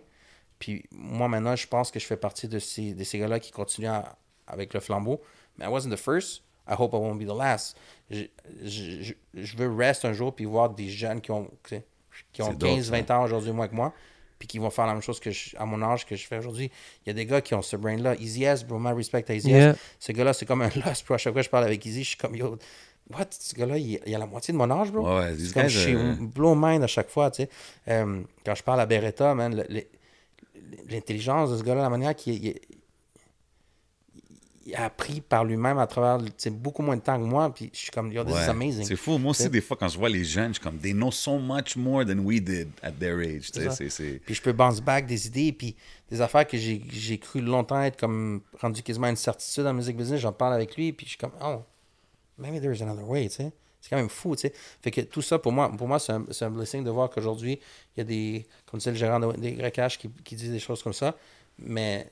Puis 0.58 0.84
moi, 0.92 1.28
maintenant, 1.28 1.56
je 1.56 1.68
pense 1.68 1.92
que 1.92 2.00
je 2.00 2.06
fais 2.06 2.18
partie 2.18 2.48
de 2.48 2.60
ces, 2.60 2.94
de 2.94 3.04
ces 3.04 3.20
gars-là 3.20 3.40
qui 3.40 3.52
continuent 3.52 3.88
à- 3.88 4.18
avec 4.48 4.74
le 4.74 4.80
flambeau. 4.80 5.22
Mais 5.58 5.66
I 5.66 5.68
wasn't 5.70 5.92
the 5.94 5.98
first. 6.00 6.44
I 6.70 6.76
hope 6.78 6.93
I 6.93 6.97
won't 6.97 7.17
be 7.17 7.26
the 7.26 7.36
last. 7.38 7.76
Je, 8.11 8.24
je, 8.63 9.13
je, 9.34 9.57
veux 9.57 9.74
rester 9.74 10.07
un 10.07 10.13
jour 10.13 10.34
puis 10.34 10.45
voir 10.45 10.70
des 10.70 10.88
jeunes 10.89 11.20
qui 11.22 11.32
ont, 11.32 11.49
qui 11.63 12.41
ont 12.41 12.51
C'est 12.51 12.57
dope, 12.57 12.70
15, 12.70 12.91
20 12.91 13.11
ans 13.11 13.24
aujourd'hui 13.24 13.51
moins 13.51 13.67
que 13.67 13.76
moi 13.76 13.93
puis 14.38 14.47
qui 14.47 14.57
vont 14.57 14.70
faire 14.70 14.88
la 14.88 14.93
même 14.93 15.01
chose 15.01 15.20
que 15.20 15.32
je- 15.32 15.57
à 15.57 15.65
mon 15.65 15.82
âge 15.82 16.05
que 16.05 16.15
je 16.15 16.26
fais 16.26 16.38
aujourd'hui. 16.38 16.72
Il 17.05 17.09
y 17.09 17.11
a 17.11 17.13
des 17.13 17.26
gars 17.26 17.41
qui 17.41 17.53
ont 17.55 17.61
ce 17.61 17.76
brain-là. 17.76 18.15
Easy 18.15 18.45
S, 18.45 18.63
bro, 18.63 18.80
my 18.80 18.93
respect 18.93 19.26
à 19.28 19.34
Easy 19.36 19.49
Yeah. 19.49 19.72
S. 19.72 19.78
Ce 19.99 20.13
gars-là, 20.13 20.32
c'est 20.32 20.45
comme 20.45 20.61
un 20.61 20.70
lost, 20.86 21.05
bro. 21.05 21.15
À 21.15 21.17
chaque 21.17 21.34
fois 21.34 21.41
que 21.41 21.45
je 21.45 21.49
parle 21.49 21.65
avec 21.65 21.86
Easy, 21.86 22.03
je 22.05 22.09
suis 22.11 22.17
comme, 22.17 22.38
yo, 22.38 22.57
what? 23.13 23.26
Ce 23.32 23.53
gars-là, 23.53 23.78
il, 23.78 23.99
il 24.05 24.15
a 24.15 24.17
la 24.17 24.26
moitié 24.28 24.53
de 24.53 24.57
mon 24.57 24.72
âge, 24.72 24.93
bro. 24.93 25.17
Ouais, 25.20 25.36
c'est 25.38 25.53
comme, 25.53 25.67
je 25.67 25.78
suis 25.80 25.93
euh, 25.93 26.15
blow 26.22 26.55
mind 26.55 26.82
à 26.84 26.88
chaque 26.88 27.09
fois, 27.09 27.30
tu 27.32 27.43
sais. 27.43 27.49
Euh, 27.89 28.22
quand 28.45 28.55
je 28.55 28.63
parle 28.63 28.80
à 28.80 28.86
Beretta, 28.86 29.36
man, 29.36 29.61
l'intelligence 30.88 31.51
de 31.51 31.57
ce 31.57 31.63
gars-là, 31.63 31.82
la 31.82 31.89
manière 31.89 32.15
qu'il 32.15 32.55
il- 34.70 34.76
a 34.76 34.86
appris 34.86 35.22
par 35.22 35.43
lui-même 35.45 35.78
à 35.78 35.88
travers 35.88 36.20
beaucoup 36.51 36.82
moins 36.82 36.95
de 36.95 37.01
temps 37.01 37.17
que 37.20 37.26
moi, 37.26 37.53
puis 37.53 37.70
je 37.74 37.78
suis 37.80 37.91
comme, 37.91 38.11
yo, 38.11 38.24
this 38.24 38.34
Ouais. 38.34 38.45
is 38.45 38.49
amazing. 38.49 38.86
C'est 38.86 38.95
fou. 38.95 39.17
Moi 39.17 39.32
aussi, 39.32 39.49
des 39.49 39.61
fois, 39.61 39.76
quand 39.78 39.88
je 39.88 39.97
vois 39.97 40.09
les 40.09 40.24
jeunes, 40.24 40.49
je 40.49 40.53
suis 40.59 40.63
comme, 40.63 40.78
they 40.78 40.93
know 40.93 41.11
so 41.11 41.38
much 41.39 41.76
more 41.76 42.05
than 42.05 42.20
we 42.20 42.41
did 42.41 42.70
at 42.82 42.91
their 42.93 43.17
age. 43.20 43.51
tu 43.51 43.59
sais, 43.59 43.65
ça. 43.65 43.72
c'est- 43.72 43.89
c'est- 43.89 44.20
Puis 44.26 44.36
je 44.36 44.41
peux 44.41 44.53
bounce 44.53 44.82
back 44.82 45.05
des 45.05 45.28
idées, 45.28 45.51
puis 45.51 45.76
des 46.09 46.22
affaires 46.22 46.47
que 46.47 46.57
j'ai 46.57 46.82
j'ai 46.91 47.17
cru 47.17 47.41
longtemps 47.41 47.82
être 47.82 47.99
comme 47.99 48.41
rendu 48.59 48.82
quasiment 48.84 49.07
une 49.07 49.15
certitude 49.15 49.65
en 49.65 49.74
musique 49.74 49.97
business, 49.97 50.20
j'en 50.22 50.32
parle 50.34 50.53
avec 50.53 50.76
lui, 50.76 50.91
puis 50.93 51.05
je 51.05 51.11
suis 51.11 51.17
comme, 51.20 51.32
oh, 51.43 51.61
maybe 52.38 52.61
there's 52.61 52.82
another 52.82 53.07
way, 53.07 53.28
tu 53.30 53.36
sais. 53.36 53.51
C'est 53.82 53.89
quand 53.91 53.95
même 53.97 54.09
fou, 54.09 54.36
tu 54.36 54.41
sais. 54.41 54.53
Fait 54.82 54.91
que 54.91 55.01
tout 55.01 55.22
ça, 55.22 55.39
pour 55.39 55.51
moi, 55.53 55.72
pour 55.76 55.88
moi 55.88 55.99
c'est 55.99 56.11
un, 56.11 56.26
c'est 56.32 56.43
un 56.45 56.49
blessing 56.51 56.84
de 56.84 56.89
voir 56.89 57.09
qu'aujourd'hui, 57.09 57.59
il 57.95 57.99
y 57.99 58.01
a 58.01 58.03
des, 58.03 58.45
comme 58.65 58.80
c'est 58.82 58.91
le 58.91 58.97
gérant 58.97 59.20
de- 59.22 59.38
des 59.38 59.51
YH 59.51 59.97
qui, 59.97 60.09
qui 60.26 60.36
dit 60.36 60.49
des 60.49 60.59
choses 60.59 60.84
comme 60.84 60.91
ça. 60.93 61.15
Mais 61.57 62.09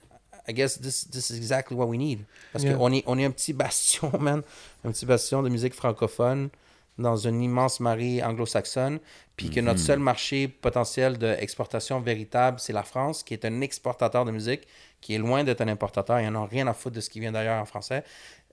I 0.50 0.54
guess 0.54 0.80
this, 0.80 1.06
this 1.10 1.30
is 1.30 1.38
exactly 1.38 1.76
what 1.76 1.88
we 1.88 1.98
need. 1.98 2.20
Parce 2.54 2.64
Yeah. 2.64 2.76
qu'on 2.76 2.91
est, 2.93 3.04
on 3.06 3.18
est 3.20 3.26
un 3.26 3.32
petit 3.32 3.54
bastion, 3.64 4.12
man. 4.20 4.41
Un 4.86 4.91
petit 4.91 5.06
bastion 5.06 5.43
de 5.43 5.50
musique 5.50 5.74
francophone 5.74 6.50
dans 6.98 7.16
une 7.18 7.41
immense 7.43 7.80
marée 7.80 8.24
anglo-saxonne. 8.24 9.00
Puis 9.36 9.52
que 9.52 9.60
notre 9.60 9.80
seul 9.80 10.00
marché 10.00 10.48
potentiel 10.48 11.18
d'exportation 11.20 12.00
véritable, 12.00 12.60
c'est 12.60 12.74
la 12.74 12.82
France, 12.84 13.22
qui 13.22 13.34
est 13.36 13.45
un 13.45 13.62
exportateur 13.62 14.26
de 14.26 14.32
musique, 14.32 14.68
qui 15.00 15.14
est 15.14 15.20
loin 15.20 15.43
d'être 15.43 15.62
un 15.62 15.68
importateur. 15.68 16.20
Ils 16.20 16.30
n'en 16.32 16.43
ont 16.43 16.48
rien 16.48 16.66
à 16.66 16.74
foutre 16.74 16.95
de 16.95 17.02
ce 17.02 17.10
qui 17.12 17.20
vient 17.20 17.32
d'ailleurs 17.32 17.62
en 17.62 17.66
français. 17.66 18.04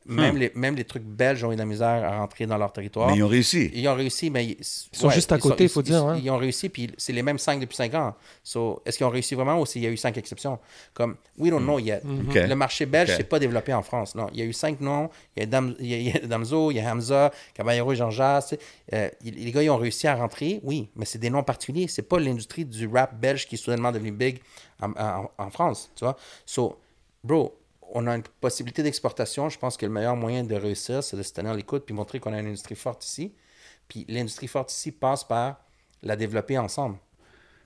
Même, 0.06 0.36
les, 0.36 0.52
même 0.54 0.74
les 0.76 0.84
trucs 0.84 1.02
belges 1.04 1.42
ont 1.44 1.50
eu 1.52 1.54
de 1.54 1.60
la 1.60 1.64
misère 1.64 2.04
à 2.04 2.18
rentrer 2.18 2.46
dans 2.46 2.58
leur 2.58 2.72
territoire. 2.72 3.08
Mais 3.08 3.16
ils 3.16 3.22
ont 3.22 3.28
réussi. 3.28 3.70
Ils 3.74 3.88
ont 3.88 3.94
réussi, 3.94 4.30
mais 4.30 4.44
ils, 4.46 4.56
sont 4.62 5.08
juste 5.10 5.32
à 5.32 5.38
côté, 5.38 5.64
il 5.64 5.70
faut 5.70 5.80
ils- 5.80 5.84
dire, 5.84 6.04
hein. 6.04 6.20
Ils 6.22 6.30
ont 6.30 6.36
réussi, 6.36 6.68
puis 6.68 6.90
c'est 6.98 7.12
les 7.12 7.22
mêmes 7.22 7.38
cinq 7.38 7.60
depuis 7.60 7.76
cinq 7.76 7.94
ans. 7.94 8.14
So, 8.42 8.82
est-ce 8.84 8.98
qu'ils 8.98 9.06
ont 9.06 9.10
réussi 9.10 9.34
vraiment 9.34 9.60
ou 9.60 9.66
s'il 9.66 9.82
y 9.82 9.86
a 9.86 9.90
eu 9.90 9.96
cinq 9.96 10.16
exceptions? 10.18 10.58
Comme, 10.92 11.16
we 11.38 11.50
don't 11.50 11.62
know 11.62 11.78
yet. 11.78 12.02
Ok. 12.28 12.34
Le 12.34 12.54
marché 12.54 12.86
belge, 12.86 13.10
Ok. 13.10 13.16
c'est 13.18 13.28
pas 13.28 13.38
développé 13.38 13.72
en 13.72 13.82
France. 13.82 14.14
Non, 14.14 14.26
il 14.32 14.40
y 14.40 14.42
a 14.42 14.44
eu 14.44 14.52
cinq 14.52 14.80
noms. 14.80 15.08
Il 15.36 15.40
y 15.40 15.42
a, 15.44 15.46
Dam, 15.46 15.74
il 15.80 15.86
y 15.86 15.94
a, 15.94 15.96
il 15.98 16.06
y 16.08 16.12
a 16.16 16.26
Damso, 16.26 16.70
il 16.70 16.76
y 16.76 16.80
a 16.80 16.92
Hamza, 16.92 17.30
Caballero 17.54 17.92
tu 17.94 18.00
sais. 18.00 18.58
Euh, 18.92 19.08
les 19.24 19.52
gars, 19.52 19.62
ils 19.62 19.70
ont 19.70 19.76
réussi 19.78 20.06
à 20.06 20.14
rentrer, 20.14 20.60
oui, 20.62 20.88
mais 20.96 21.04
c'est 21.04 21.18
des 21.18 21.30
noms 21.30 21.42
particuliers. 21.42 21.88
C'est 21.88 22.02
pas 22.02 22.18
l'industrie 22.18 22.64
du 22.64 22.86
rap 22.88 23.18
belge 23.18 23.46
qui 23.46 23.54
est 23.54 23.58
soudainement 23.58 23.92
devenu 23.92 24.12
big 24.12 24.40
en, 24.82 24.90
en- 24.92 25.30
en 25.38 25.50
France, 25.50 25.90
tu 25.96 26.04
vois. 26.04 26.16
So, 26.44 26.78
bro, 27.22 27.54
on 27.94 28.06
a 28.06 28.14
une 28.16 28.22
possibilité 28.40 28.82
d'exportation. 28.82 29.48
Je 29.48 29.58
pense 29.58 29.76
que 29.76 29.86
le 29.86 29.92
meilleur 29.92 30.16
moyen 30.16 30.42
de 30.44 30.54
réussir, 30.54 31.02
c'est 31.02 31.16
de 31.16 31.22
se 31.22 31.32
tenir 31.32 31.54
l'écoute 31.54 31.84
puis 31.86 31.94
montrer 31.94 32.20
qu'on 32.20 32.32
a 32.32 32.40
une 32.40 32.48
industrie 32.48 32.74
forte 32.74 33.04
ici. 33.04 33.32
Puis 33.88 34.04
l'industrie 34.08 34.48
forte 34.48 34.72
ici 34.72 34.90
passe 34.92 35.24
par 35.24 35.60
la 36.02 36.16
développer 36.16 36.58
ensemble. 36.58 36.98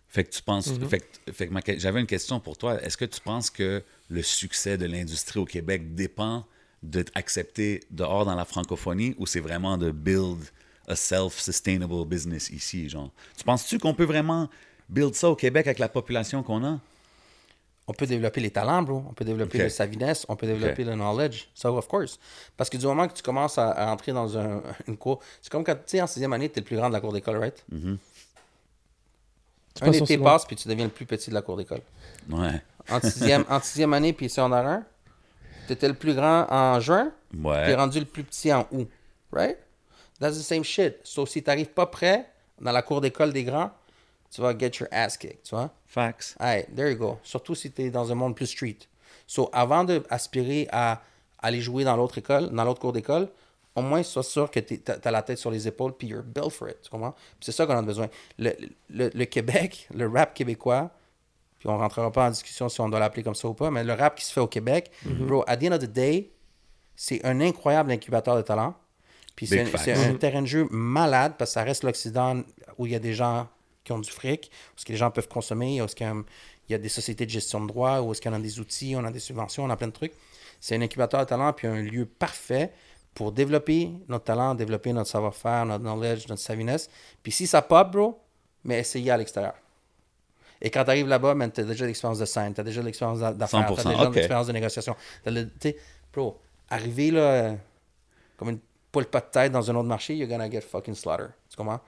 Fait 0.09 0.25
que 0.25 0.31
tu 0.31 0.43
penses. 0.43 0.69
Mhm. 0.69 0.89
Fait 0.89 1.01
que, 1.01 1.33
fait 1.33 1.49
que 1.49 1.53
ma 1.53 1.63
que- 1.63 1.79
j'avais 1.79 2.01
une 2.01 2.07
question 2.07 2.41
pour 2.41 2.57
toi. 2.57 2.81
Est-ce 2.83 2.97
que 2.97 3.05
tu 3.05 3.21
penses 3.21 3.51
que 3.51 3.83
le 4.09 4.23
succès 4.23 4.79
de 4.79 4.87
l'industrie 4.87 5.39
au 5.41 5.45
Québec 5.45 5.95
dépend 5.95 6.45
d'être 6.83 7.13
accepté 7.15 7.81
dehors 7.91 8.25
dans 8.25 8.35
la 8.35 8.45
francophonie 8.45 9.15
ou 9.19 9.27
c'est 9.27 9.41
vraiment 9.41 9.77
de 9.77 9.91
build 9.91 10.39
a 10.87 10.97
self-sustainable 10.97 12.05
business 12.07 12.51
ici, 12.51 12.89
genre? 12.89 13.11
Tu 13.37 13.45
penses-tu 13.45 13.79
qu'on 13.79 13.95
peut 13.95 14.05
vraiment 14.05 14.49
build 14.89 15.15
ça 15.15 15.29
au 15.29 15.37
Québec 15.37 15.67
avec 15.67 15.79
la 15.79 15.89
population 15.89 16.43
qu'on 16.43 16.65
a? 16.65 16.81
On 17.91 17.95
peut 17.95 18.07
développer 18.07 18.41
les 18.43 18.51
talents, 18.51 18.83
bro. 18.83 19.03
On 19.09 19.15
peut 19.15 19.25
développer 19.25 19.59
Ok. 19.59 19.65
le 19.65 19.69
saviness. 19.71 20.27
On 20.29 20.37
peut 20.37 20.47
développer 20.47 20.85
le 20.85 20.93
knowledge. 20.95 21.49
Ça, 21.55 21.73
of 21.73 21.89
course. 21.89 22.19
Parce 22.57 22.69
que 22.69 22.77
du 22.77 22.87
moment 22.87 23.09
que 23.09 23.15
tu 23.15 23.23
commences 23.23 23.57
à, 23.57 23.71
à 23.71 23.87
entrer 23.91 24.13
dans 24.13 24.37
un- 24.37 24.63
une 24.87 24.97
cour, 24.99 25.21
c'est 25.41 25.51
comme 25.51 25.65
quand, 25.65 25.75
tu 25.75 25.81
sais, 25.87 26.01
en 26.03 26.07
sixième 26.07 26.33
année, 26.35 26.51
tu 26.51 26.59
es 26.59 26.61
le 26.61 26.67
plus 26.67 26.77
grand 26.77 26.89
de 26.89 26.93
la 26.95 27.01
cour 27.01 27.13
d'école, 27.15 27.39
right? 27.39 27.65
C'est 29.75 29.85
Un 29.85 29.91
pas 29.91 29.97
été 29.97 30.19
passe, 30.19 30.45
puis 30.45 30.57
tu 30.57 30.69
deviens 30.69 30.85
le 30.87 30.91
plus 30.91 31.07
petit 31.07 31.31
de 31.31 31.35
la 31.35 31.43
cour 31.43 31.57
d'école. 31.57 31.81
Ouais. 32.29 32.61
En 32.91 33.01
sixième, 33.01 33.45
en 33.49 33.61
sixième 33.61 33.95
année, 33.95 34.13
puis 34.13 34.29
secondaire 34.29 34.67
1, 34.67 34.85
tu 35.67 35.73
étais 35.73 35.89
le 35.89 35.95
plus 35.95 36.15
grand 36.15 36.47
en 36.51 36.81
juin, 36.81 37.11
tu 37.31 37.39
es 37.39 37.45
Ouais. 37.47 37.75
rendu 37.75 38.01
le 38.01 38.07
plus 38.07 38.25
petit 38.25 38.53
en 38.53 38.67
août. 38.73 38.89
Right? 39.33 39.57
That's 40.21 40.37
the 40.37 40.43
same 40.43 40.65
shit. 40.65 40.97
Sauf 41.05 41.29
si 41.29 41.43
tu 41.43 41.49
n'arrives 41.49 41.69
pas 41.71 41.87
prêt 41.87 42.27
dans 42.61 42.73
la 42.73 42.83
cour 42.83 43.01
d'école 43.01 43.33
des 43.33 43.45
grands, 43.45 43.71
tu 44.31 44.41
vas 44.41 44.57
get 44.57 44.73
your 44.81 44.89
ass 44.93 45.17
kicked, 45.17 45.43
tu 45.45 45.55
vois? 45.55 45.71
Facts. 45.87 46.37
Hey, 46.41 46.67
there 46.75 46.91
you 46.91 46.97
go. 46.97 47.19
Surtout 47.23 47.55
si 47.55 47.71
tu 47.71 47.83
es 47.83 47.91
dans 47.91 48.11
un 48.13 48.15
monde 48.15 48.35
plus 48.35 48.47
street. 48.47 48.79
So, 49.27 49.51
avant 49.53 49.85
d'aspirer 49.85 50.69
à 50.71 51.03
aller 51.39 51.61
jouer 51.61 51.85
dans 51.85 51.97
l'autre 51.97 52.19
école, 52.19 52.51
dans 52.51 52.65
l'autre 52.65 52.81
cours 52.81 52.93
d'école, 52.93 53.29
au 53.75 53.83
moins, 53.83 54.03
sois 54.03 54.23
sûr 54.23 54.51
que 54.51 54.59
tu 54.61 54.81
as 54.87 55.11
la 55.11 55.23
tête 55.23 55.39
sur 55.39 55.51
les 55.51 55.69
épaules, 55.69 55.97
puis 55.97 56.09
you're 56.09 56.23
built 56.23 56.51
for 56.51 56.69
it. 56.69 56.81
Tu 56.83 56.91
comprends? 56.91 57.15
C'est 57.41 57.53
ça 57.53 57.65
qu'on 57.65 57.77
a 57.77 57.83
besoin. 57.83 58.09
Le, 58.39 58.53
le, 58.91 59.11
le 59.15 59.25
Québec, 59.25 59.89
le 59.95 60.09
rap 60.09 60.35
québécois, 60.35 60.91
puis 61.59 61.69
on 61.69 61.79
rentrera 61.79 62.11
pas 62.11 62.27
en 62.27 62.31
discussion 62.31 62.69
si 62.69 62.81
on 62.81 62.89
doit 62.89 62.99
l'appeler 62.99 63.23
comme 63.23 63.35
ça 63.35 63.49
ou 63.49 63.55
pas, 63.55 63.71
mais 63.71 63.85
le 63.85 63.93
rap 63.93 64.17
qui 64.17 64.25
se 64.25 64.33
fait 64.33 64.41
au 64.41 64.47
Québec, 64.49 64.91
bro, 65.05 65.45
at 65.47 65.59
the 65.59 65.65
end 65.65 65.73
of 65.73 65.81
the 65.81 65.93
day, 65.93 66.33
c'est 66.97 67.25
un 67.25 67.41
incroyable 67.41 67.93
incubateur 67.93 68.37
de 68.37 68.43
talent. 68.43 68.75
Puis 69.37 69.47
un, 69.57 69.67
c'est 69.77 69.93
un 69.93 70.15
terrain 70.15 70.43
de 70.43 70.47
jeu 70.47 70.67
malade 70.71 71.35
parce 71.39 71.51
que 71.51 71.55
ça 71.55 71.63
reste 71.63 71.85
l'Occident 71.85 72.43
où 72.79 72.87
il 72.87 72.93
y 72.93 72.97
a 72.97 72.99
des 72.99 73.15
gens 73.15 73.49
qui 73.89 73.93
ont 73.93 73.99
du 73.99 74.11
fric, 74.11 74.51
où 74.75 74.79
ce 74.81 74.85
que 74.85 74.93
les 74.93 74.99
gens 74.99 75.11
peuvent 75.11 75.29
consommer, 75.29 75.83
où 75.83 75.89
ce 75.89 75.95
qu'il 75.97 76.07
y 76.69 76.75
a- 76.75 76.79
des 76.79 76.89
sociétés 76.89 77.25
de 77.27 77.31
gestion 77.31 77.61
de 77.61 77.67
droit, 77.67 78.01
où 78.01 78.13
est-ce 78.13 78.21
qu'on 78.23 78.33
a 78.33 78.39
des 78.39 78.61
outils, 78.61 78.95
on 78.97 79.05
a 79.05 79.11
des 79.11 79.19
subventions, 79.21 79.65
on 79.65 79.71
a 79.71 79.77
plein 79.77 79.89
de 79.89 79.93
trucs. 79.93 80.13
C'est 80.61 80.77
un 80.77 80.83
incubateur 80.83 81.21
de 81.21 81.25
talent 81.25 81.53
puis 81.53 81.67
un 81.67 81.81
lieu 81.83 82.05
parfait 82.07 82.73
pour 83.15 83.33
développer 83.33 83.91
notre 84.09 84.25
talent, 84.25 84.55
développer 84.55 84.93
notre 84.93 85.09
savoir-faire, 85.11 85.65
notre 85.67 85.83
knowledge, 85.85 86.29
notre 86.29 86.43
saviness. 86.43 86.89
Puis 87.23 87.33
si 87.33 87.47
ça 87.47 87.63
pop, 87.63 87.91
bro, 87.91 88.19
mais 88.65 88.79
essayez 88.81 89.11
à 89.11 89.17
l'extérieur. 89.17 89.55
Et 90.61 90.71
quand 90.71 90.85
tu 90.85 90.91
arrives 90.91 91.09
là-bas, 91.09 91.35
tu 91.55 91.61
as 91.61 91.65
déjà 91.65 91.87
l'expérience 91.87 92.19
de 92.19 92.25
scène, 92.25 92.53
tu 92.55 92.61
as 92.61 92.65
déjà 92.65 92.83
l'expérience 92.83 93.21
d'a- 93.21 93.33
d'affaires, 93.33 93.67
tu 93.67 93.73
as 93.73 93.77
100%, 93.77 93.89
déjà 93.91 94.09
ok. 94.09 94.15
l'expérience 94.17 94.47
de 94.49 94.53
négociation. 94.53 94.97
Tu 95.25 95.33
sais, 95.61 95.77
bro, 96.13 96.39
arriver 96.69 97.11
là, 97.13 97.21
euh, 97.21 97.55
comme 98.37 98.51
une 98.51 98.59
poule 98.91 99.07
pas 99.07 99.21
de 99.21 99.27
tête 99.31 99.53
dans 99.53 99.71
un 99.71 99.75
autre 99.77 99.89
marché, 99.89 100.17
you're 100.17 100.29
gonna 100.29 100.51
get 100.51 100.61
fucking 100.63 100.95
slaughter. 100.95 101.27
Tu 101.49 101.57
comprends? 101.57 101.81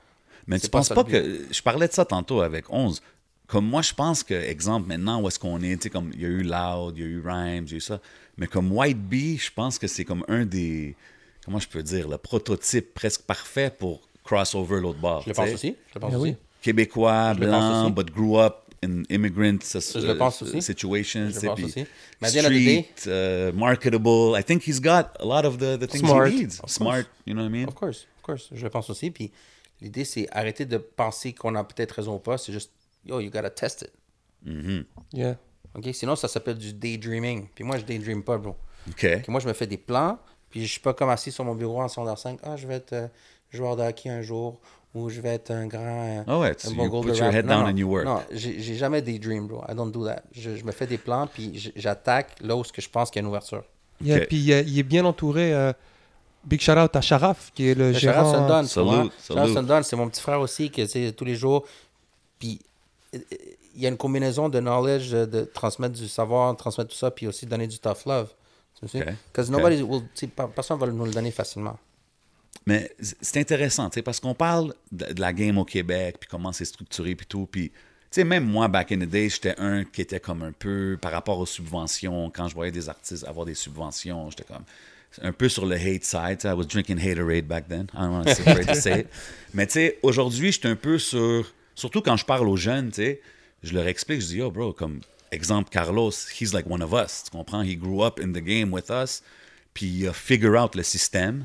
Mais 0.50 0.58
tu 0.60 0.68
pas 0.68 0.78
penses 0.78 0.88
pas 0.90 1.04
que. 1.04 1.46
Je 1.50 1.62
parlais 1.62 1.88
de 1.88 1.92
ça 1.92 2.04
tantôt 2.04 2.40
avec 2.42 2.68
11. 2.70 3.00
Comme 3.46 3.66
moi, 3.66 3.82
je 3.82 3.92
pense 3.94 4.22
que, 4.22 4.34
exemple, 4.34 4.86
maintenant, 4.88 5.20
où 5.22 5.26
est-ce 5.28 5.38
qu'on 5.38 5.60
est, 5.62 5.76
tu 5.76 5.84
sais, 5.84 5.90
comme 5.90 6.10
il 6.14 6.20
y 6.20 6.24
a 6.24 6.28
eu 6.28 6.42
Loud, 6.42 6.96
il 6.96 7.02
y 7.02 7.04
a 7.04 7.08
eu 7.08 7.20
Rhymes, 7.24 7.64
il 7.66 7.70
y 7.70 7.74
a 7.74 7.76
eu 7.78 7.80
ça. 7.80 8.00
Mais 8.36 8.46
comme 8.46 8.70
White 8.70 8.98
Bee, 8.98 9.38
je 9.38 9.50
pense 9.52 9.78
que 9.78 9.86
c'est 9.86 10.04
comme 10.04 10.24
un 10.28 10.44
des. 10.44 10.94
Comment 11.44 11.58
je 11.58 11.66
peux 11.68 11.82
dire, 11.82 12.08
le 12.08 12.18
prototype 12.18 12.92
presque 12.94 13.22
parfait 13.22 13.72
pour 13.76 14.00
crossover 14.22 14.80
l'autre 14.80 15.00
bord. 15.00 15.22
Je 15.22 15.30
le 15.30 15.34
pense 15.34 15.50
aussi. 15.54 15.74
Je 15.88 15.94
le 15.94 16.00
pense 16.00 16.12
Ah 16.14 16.18
aussi. 16.18 16.30
oui. 16.30 16.36
Québécois, 16.62 17.32
Je 17.34 17.40
blanc, 17.40 17.84
aussi. 17.84 17.92
but 17.92 18.10
grew 18.12 18.38
up 18.38 18.56
in 18.84 19.02
immigrant 19.08 19.58
Je 19.62 20.06
le 20.06 20.16
pense 20.16 20.42
aussi. 20.42 20.62
situations. 20.62 21.30
Je 21.30 21.40
le 21.40 21.46
pense 21.48 21.60
aussi. 21.64 21.86
Mais 22.20 22.28
street, 22.28 22.86
uh, 23.06 23.52
marketable. 23.56 24.36
I 24.38 24.42
think 24.44 24.62
he's 24.66 24.80
got 24.80 25.16
a 25.18 25.24
lot 25.24 25.44
of 25.44 25.58
the, 25.58 25.76
the 25.78 25.86
things 25.88 26.06
Smart. 26.06 26.28
he 26.30 26.36
needs. 26.42 26.60
Smart, 26.66 27.06
you 27.26 27.34
know 27.34 27.42
what 27.42 27.48
I 27.48 27.52
mean? 27.52 27.68
Of 27.68 27.74
course, 27.74 28.06
of 28.18 28.22
course. 28.22 28.48
Je 28.52 28.62
le 28.62 28.70
pense 28.70 28.88
aussi. 28.90 29.10
Puis 29.10 29.30
l'idée, 29.80 30.04
c'est 30.04 30.28
arrêter 30.32 30.64
de 30.66 30.76
penser 30.78 31.32
qu'on 31.32 31.54
a 31.54 31.64
peut-être 31.64 31.92
raison 31.92 32.16
ou 32.16 32.18
pas. 32.18 32.38
C'est 32.38 32.52
juste, 32.52 32.72
yo, 33.04 33.20
you 33.20 33.30
gotta 33.30 33.50
test 33.50 33.82
it. 33.82 33.92
Yeah. 35.12 35.36
OK? 35.74 35.88
Sinon, 35.92 36.16
ça 36.16 36.28
s'appelle 36.28 36.58
du 36.58 36.72
daydreaming. 36.72 37.48
Puis 37.54 37.64
moi, 37.64 37.76
je 37.78 37.84
daydream 37.84 38.22
pas, 38.22 38.38
bro. 38.38 38.56
OK. 38.88 39.06
Moi, 39.28 39.40
je 39.40 39.46
me 39.48 39.52
fais 39.52 39.66
des 39.66 39.76
plans, 39.76 40.18
puis 40.50 40.62
je 40.66 40.70
suis 40.72 40.80
pas 40.80 40.94
comme 40.94 41.10
assis 41.10 41.30
sur 41.32 41.44
mon 41.44 41.54
bureau 41.54 41.80
en 41.82 41.88
secondaire 41.88 42.18
5. 42.18 42.40
Ah, 42.42 42.56
je 42.56 42.66
vais 42.66 42.74
être 42.76 42.92
euh, 42.92 43.08
joueur 43.50 43.76
de 43.76 43.82
hockey 43.82 44.08
un 44.08 44.22
jour, 44.22 44.60
ou 44.94 45.08
je 45.08 45.20
vais 45.20 45.28
être 45.34 45.50
un 45.52 45.66
grand. 45.66 46.18
euh, 46.18 46.22
Ah 46.26 46.38
ouais, 46.40 46.56
un 46.66 46.70
bon 46.72 46.84
you 46.84 47.00
put 47.02 47.08
your 47.08 47.18
rap. 47.26 47.34
head 47.34 47.44
Non, 47.46 47.52
down 47.56 47.62
non, 47.64 47.70
and 47.70 47.76
you 47.76 47.88
work. 47.88 48.04
Non, 48.06 48.20
j'ai 48.32 48.58
j'ai 48.60 48.74
jamais 48.74 49.02
des 49.02 49.18
dreams, 49.18 49.46
bro. 49.46 49.62
I 49.68 49.74
don't 49.74 49.92
do 49.92 50.04
that. 50.06 50.22
Je, 50.32 50.56
je 50.56 50.64
me 50.64 50.72
fais 50.72 50.86
des 50.86 50.98
plans, 50.98 51.26
puis 51.26 51.72
j'attaque 51.76 52.36
là 52.40 52.56
où 52.56 52.64
ce 52.64 52.72
que 52.72 52.82
je 52.82 52.88
pense 52.88 53.10
qu'il 53.10 53.20
y 53.20 53.22
a 53.22 53.24
une 53.24 53.28
ouverture. 53.28 53.62
Yeah. 54.02 54.26
Puis 54.26 54.38
il 54.38 54.50
est- 54.50 54.64
il 54.64 54.78
est 54.78 54.82
bien 54.82 55.04
entouré. 55.04 55.52
euh, 55.54 55.72
big 56.44 56.60
shout 56.60 56.72
out 56.72 56.94
à 56.96 57.00
Sharaf, 57.00 57.50
qui 57.54 57.68
est 57.68 57.74
le, 57.74 57.92
Le 57.92 57.98
gérant. 57.98 58.30
Sundon, 58.32 58.66
salute. 58.66 59.12
Sundon, 59.54 59.82
c'est 59.82 59.96
mon 59.96 60.08
petit 60.08 60.20
frère 60.22 60.40
aussi, 60.40 60.70
que 60.70 60.86
c'est 60.86 61.12
tous 61.12 61.24
les 61.24 61.36
jours. 61.36 61.64
Puis 62.38 62.60
il 63.12 63.82
y 63.82 63.86
a 63.86 63.88
une 63.88 63.96
combinaison 63.96 64.48
de 64.48 64.60
knowledge, 64.60 65.10
de, 65.10 65.24
de 65.26 65.42
transmettre 65.44 65.94
du 65.98 66.08
savoir, 66.08 66.56
transmettre 66.56 66.90
tout 66.90 66.96
ça, 66.96 67.10
puis 67.10 67.26
aussi 67.26 67.46
donner 67.46 67.66
du 67.66 67.78
tough 67.78 68.04
love. 68.06 68.28
Because 68.82 69.48
Ok. 69.50 69.56
nobody 69.56 69.82
will, 69.82 70.02
sais, 70.14 70.26
pa- 70.26 70.48
personne 70.48 70.78
va 70.78 70.86
nous 70.86 71.04
le 71.04 71.10
donner 71.10 71.30
facilement. 71.30 71.78
Mais 72.66 72.94
c'est 72.98 73.40
intéressant, 73.40 73.90
tu 73.90 73.96
sais, 73.96 74.02
parce 74.02 74.20
qu'on 74.20 74.34
parle 74.34 74.74
de, 74.92 75.12
de 75.12 75.20
la 75.20 75.32
game 75.32 75.58
au 75.58 75.64
Québec, 75.64 76.16
puis 76.20 76.28
comment 76.30 76.52
c'est 76.52 76.64
structuré, 76.64 77.14
puis 77.14 77.26
tout. 77.26 77.46
Puis, 77.50 77.68
tu 77.70 77.76
sais, 78.10 78.24
même 78.24 78.44
moi, 78.44 78.68
back 78.68 78.92
in 78.92 78.98
the 78.98 79.08
day, 79.08 79.28
j'étais 79.28 79.54
un 79.58 79.84
qui 79.84 80.00
était 80.02 80.20
comme 80.20 80.42
un 80.42 80.52
peu 80.52 80.98
par 81.00 81.12
rapport 81.12 81.38
aux 81.38 81.46
subventions. 81.46 82.30
Quand 82.30 82.48
je 82.48 82.54
voyais 82.54 82.72
des 82.72 82.88
artistes 82.88 83.24
avoir 83.26 83.44
des 83.46 83.54
subventions, 83.54 84.30
j'étais 84.30 84.44
comme 84.44 84.64
un 85.22 85.32
peu 85.32 85.48
sur 85.48 85.66
le 85.66 85.76
hate 85.76 86.04
side. 86.04 86.38
tu 86.38 86.42
sais, 86.42 86.48
I 86.48 86.54
was 86.54 86.66
drinking 86.66 86.98
haterade 86.98 87.46
back 87.46 87.68
then. 87.68 87.86
I 87.94 88.02
don't 88.02 88.12
want 88.12 88.24
to 88.24 88.64
to 88.64 88.74
say 88.74 89.00
it. 89.00 89.08
Mais 89.54 89.66
tu 89.66 89.74
sais, 89.74 89.98
aujourd'hui, 90.02 90.52
j'étais 90.52 90.68
un 90.68 90.76
peu 90.76 90.98
sur. 90.98 91.52
Surtout 91.74 92.02
quand 92.02 92.16
je 92.16 92.24
parle 92.24 92.48
aux 92.48 92.56
jeunes, 92.56 92.90
tu 92.90 93.02
sais, 93.02 93.20
je 93.62 93.74
leur 93.74 93.86
explique, 93.86 94.20
je 94.20 94.26
dis, 94.26 94.36
yo, 94.36 94.50
bro, 94.50 94.72
comme 94.72 95.00
exemple, 95.32 95.70
Carlos, 95.70 96.12
he's 96.38 96.52
like 96.52 96.66
one 96.68 96.82
of 96.82 96.92
us. 96.92 97.24
Tu 97.24 97.30
comprends? 97.30 97.62
He 97.62 97.76
grew 97.76 98.02
up 98.02 98.20
in 98.20 98.32
the 98.32 98.42
game 98.42 98.72
with 98.72 98.90
us, 98.90 99.22
puis 99.74 99.86
il 99.86 100.08
a 100.08 100.12
figure 100.12 100.56
out 100.56 100.74
le 100.74 100.82
système 100.82 101.44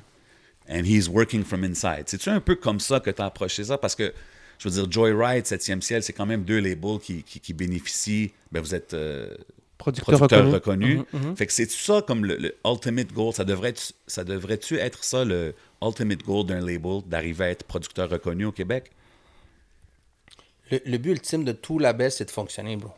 and 0.68 0.86
he's 0.86 1.08
working 1.08 1.44
from 1.44 1.64
inside. 1.64 2.04
C'est-tu 2.08 2.30
un 2.30 2.40
peu 2.40 2.56
comme 2.56 2.80
ça 2.80 3.00
que 3.00 3.12
tu 3.12 3.22
as 3.22 3.26
approché 3.26 3.64
ça? 3.64 3.78
Parce 3.78 3.96
que, 3.96 4.14
je 4.58 4.70
veux 4.70 4.74
dire, 4.74 4.92
Joyride, 4.92 5.46
7e 5.46 5.82
ciel, 5.82 6.04
c'est 6.04 6.14
quand 6.14 6.26
même 6.26 6.44
deux 6.44 6.60
labels 6.60 7.00
qui, 7.00 7.24
qui, 7.24 7.40
qui 7.40 7.54
bénéficient. 7.54 8.32
Ben, 8.52 8.62
vous 8.62 8.74
êtes 8.74 8.94
euh, 8.94 9.36
Producteur, 9.78 10.18
producteur 10.18 10.52
reconnu. 10.52 11.00
reconnu. 11.00 11.36
Fait 11.36 11.46
que 11.46 11.52
c'est-tu 11.54 11.78
ça 11.78 12.02
comme 12.02 12.24
le, 12.26 12.38
le 12.38 12.56
ultimate 12.66 13.12
goal? 13.12 13.34
Ça 13.34 13.44
devrait-tu 13.44 13.94
ça 14.08 14.24
devrait-tu 14.24 14.78
être 14.80 15.04
ça, 15.04 15.26
le 15.26 15.54
ultimate 15.82 16.24
goal 16.24 16.46
d'un 16.46 16.62
label, 16.66 17.02
d'arriver 17.06 17.46
à 17.46 17.50
être 17.50 17.64
producteur 17.66 18.10
reconnu 18.10 18.46
au 18.46 18.52
Québec? 18.52 18.92
Le, 20.72 20.80
le 20.86 20.98
but 20.98 21.12
ultime 21.12 21.44
de 21.44 21.52
tout 21.52 21.78
label, 21.78 22.12
c'est 22.12 22.26
de 22.26 22.32
fonctionner, 22.32 22.76
bro. 22.78 22.92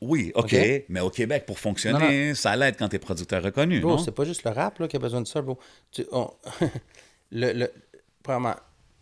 Oui, 0.00 0.30
OK. 0.34 0.52
OK? 0.52 0.84
Mais 0.90 1.00
au 1.00 1.08
Québec, 1.10 1.46
pour 1.46 1.58
fonctionner, 1.58 2.34
ça 2.34 2.54
l'aide 2.54 2.76
quand 2.78 2.88
tu 2.88 2.96
es 2.96 2.98
producteur 2.98 3.42
reconnu, 3.42 3.80
Bro, 3.80 3.92
non? 3.92 3.98
c'est 3.98 4.12
pas 4.12 4.24
juste 4.24 4.44
le 4.44 4.50
rap 4.50 4.78
là, 4.78 4.88
qui 4.88 4.96
a 4.96 4.98
besoin 4.98 5.22
de 5.22 5.26
ça, 5.26 5.40
bro. 5.40 5.58
Tu- 5.90 6.06
on- 6.12 6.30
le, 7.32 7.52
le, 7.52 7.72
premièrement, 8.22 8.56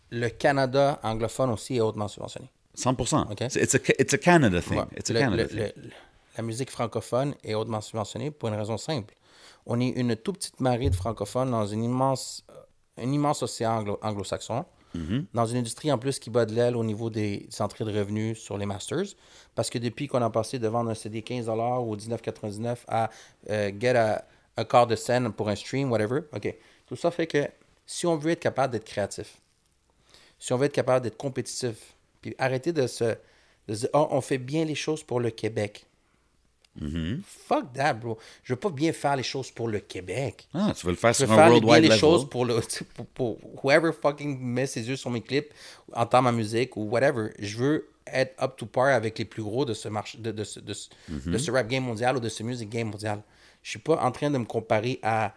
le 0.09 0.29
Canada 0.29 0.99
anglophone 1.03 1.49
aussi 1.49 1.75
est 1.75 1.81
hautement 1.81 2.07
subventionné. 2.07 2.49
100%. 2.77 3.31
OK? 3.31 3.41
It's, 3.41 3.75
a, 3.75 3.79
it's 3.99 4.13
a 4.13 4.17
Canada 4.17 4.61
thing. 4.61 4.77
Ouais. 4.79 4.85
It's 4.97 5.09
a 5.09 5.13
Le- 5.13 5.19
Canada 5.19 5.43
le- 5.43 5.49
thing. 5.49 5.91
La 6.37 6.43
musique 6.43 6.69
francophone 6.71 7.35
est 7.43 7.53
hautement 7.53 7.81
subventionnée 7.81 8.31
pour 8.31 8.49
une 8.49 8.55
raison 8.55 8.77
simple. 8.77 9.13
On 9.65 9.79
est 9.79 9.89
une 9.89 10.15
toute 10.15 10.37
petite 10.37 10.59
marée 10.59 10.89
de 10.89 10.95
francophones 10.95 11.51
dans 11.51 11.65
une 11.65 11.83
immense, 11.83 12.43
euh, 12.51 13.03
un 13.03 13.11
immense 13.11 13.41
océan 13.43 13.79
anglo- 13.81 13.99
anglo-saxon, 14.01 14.65
Mm-hmm. 14.95 15.25
dans 15.33 15.45
une 15.45 15.57
industrie 15.57 15.91
en 15.91 15.97
plus 15.97 16.19
qui 16.19 16.29
bat 16.29 16.45
de 16.45 16.53
l'aile 16.53 16.77
au 16.77 16.83
niveau 16.85 17.09
des 17.09 17.49
entrées 17.59 17.83
de 17.83 17.91
revenus 17.91 18.39
sur 18.39 18.57
les 18.57 18.65
masters. 18.65 19.07
Parce 19.53 19.69
que 19.69 19.77
depuis 19.77 20.07
qu'on 20.07 20.21
a 20.21 20.29
passé 20.29 20.57
de 20.57 20.69
vendre 20.69 20.89
un 20.89 20.93
CD 20.93 21.19
15$ 21.19 21.49
ou 21.85 21.97
19,99$ 21.97 22.77
à 22.87 23.09
euh, 23.49 23.71
get 23.77 23.97
a, 23.97 24.25
un 24.55 24.63
quart 24.63 24.87
de 24.87 24.95
scène 24.95 25.33
pour 25.33 25.49
un 25.49 25.55
stream, 25.57 25.91
whatever. 25.91 26.21
OK. 26.33 26.55
Tout 26.85 26.95
ça 26.95 27.11
fait 27.11 27.27
que 27.27 27.45
si 27.85 28.07
on 28.07 28.15
veut 28.15 28.31
être 28.31 28.39
capable 28.39 28.71
d'être 28.71 28.85
créatif, 28.85 29.41
si 30.39 30.53
on 30.53 30.57
veut 30.57 30.67
être 30.67 30.71
capable 30.71 31.03
d'être 31.03 31.17
compétitif, 31.17 31.95
puis 32.21 32.33
arrêter 32.37 32.71
de 32.71 32.87
se, 32.87 33.03
de 33.67 33.73
se 33.73 33.79
dire, 33.81 33.89
oh, 33.93 34.07
on 34.11 34.21
fait 34.21 34.37
bien 34.37 34.63
les 34.63 34.75
choses 34.75 35.03
pour 35.03 35.19
le 35.19 35.29
Québec. 35.29 35.85
Fuck 37.25 37.73
that, 37.73 37.93
bro. 37.93 38.17
Je 38.43 38.53
veux 38.53 38.59
pas 38.59 38.69
bien 38.69 38.91
faire 38.93 39.15
les 39.15 39.23
choses 39.23 39.49
pour 39.51 39.67
le 39.67 39.79
Québec. 39.79 40.47
Ah, 40.53 40.73
tu 40.75 40.85
veux 40.85 40.91
le 40.91 40.97
faire 40.97 41.13
Je 41.13 41.19
veux 41.21 41.25
sur 41.27 41.33
un 41.33 41.37
faire 41.37 41.49
les- 41.53 41.61
bien 41.61 41.79
les 41.79 41.97
choses 41.97 42.29
pour, 42.29 42.45
le, 42.45 42.59
pour, 42.95 43.05
pour 43.07 43.63
whoever 43.63 43.91
fucking 43.93 44.39
met 44.39 44.65
ses 44.67 44.87
yeux 44.87 44.95
sur 44.97 45.09
mes 45.09 45.21
clips, 45.21 45.53
entend 45.93 46.21
ma 46.21 46.31
musique 46.31 46.75
ou 46.77 46.83
whatever. 46.89 47.29
Je 47.39 47.57
veux 47.57 47.89
être 48.07 48.41
up 48.43 48.55
to 48.57 48.65
par 48.65 48.87
avec 48.87 49.17
les 49.17 49.25
plus 49.25 49.41
gros 49.43 49.65
de 49.65 49.73
ce, 49.73 49.87
marché, 49.87 50.17
de, 50.17 50.31
de, 50.31 50.43
ce, 50.43 50.59
de, 50.59 50.73
ce- 50.73 50.89
Mhm. 51.09 51.31
de 51.31 51.37
ce 51.37 51.51
rap 51.51 51.67
game 51.67 51.83
mondial 51.83 52.17
ou 52.17 52.19
de 52.19 52.29
ce 52.29 52.43
music 52.43 52.69
game 52.69 52.89
mondial. 52.89 53.21
Je 53.63 53.69
suis 53.71 53.79
pas 53.79 53.95
en 53.97 54.11
train 54.11 54.29
de 54.29 54.37
me 54.37 54.45
comparer 54.45 54.99
à 55.01 55.33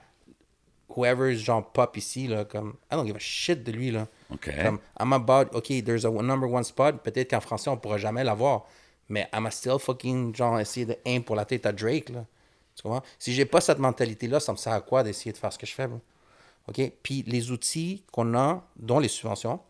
whoever 0.88 1.34
genre 1.36 1.70
pop 1.72 1.96
ici, 1.96 2.26
là, 2.26 2.44
comme, 2.44 2.74
I 2.90 2.94
don't 2.96 3.06
give 3.06 3.16
a 3.16 3.20
shit 3.20 3.62
de 3.62 3.72
lui, 3.72 3.90
là. 3.90 4.06
OK. 4.32 4.50
Comme, 4.62 4.78
I'm 5.00 5.12
about, 5.12 5.54
OK, 5.54 5.82
there's 5.84 6.04
a 6.04 6.10
number 6.10 6.46
one 6.50 6.64
spot, 6.64 7.02
peut-être 7.02 7.30
qu'en 7.30 7.40
français, 7.40 7.70
on 7.70 7.76
pourra 7.76 7.98
jamais 7.98 8.24
l'avoir, 8.24 8.66
mais 9.08 9.28
I'm 9.34 9.50
still 9.50 9.78
fucking, 9.78 10.34
genre, 10.34 10.58
essayer 10.60 10.86
de 10.86 10.96
aim 11.04 11.20
pour 11.22 11.36
la 11.36 11.44
tête 11.44 11.66
à 11.66 11.72
Drake, 11.72 12.10
là. 12.10 12.24
Tu 12.74 12.82
comprends? 12.82 13.02
Si 13.18 13.32
j'ai 13.32 13.44
pas 13.44 13.60
cette 13.60 13.78
mentalité-là, 13.78 14.38
ça 14.40 14.52
me 14.52 14.56
sert 14.56 14.72
à 14.72 14.80
quoi 14.80 15.02
d'essayer 15.02 15.32
de 15.32 15.36
faire 15.38 15.52
ce 15.52 15.58
que 15.58 15.66
je 15.66 15.74
fais, 15.74 15.86
bro? 15.88 16.00
OK? 16.68 16.92
Puis 17.02 17.24
les 17.26 17.50
outils 17.50 18.04
qu'on 18.12 18.34
a, 18.36 18.62
dont 18.76 18.98
les 19.00 19.08
subventions, 19.08 19.60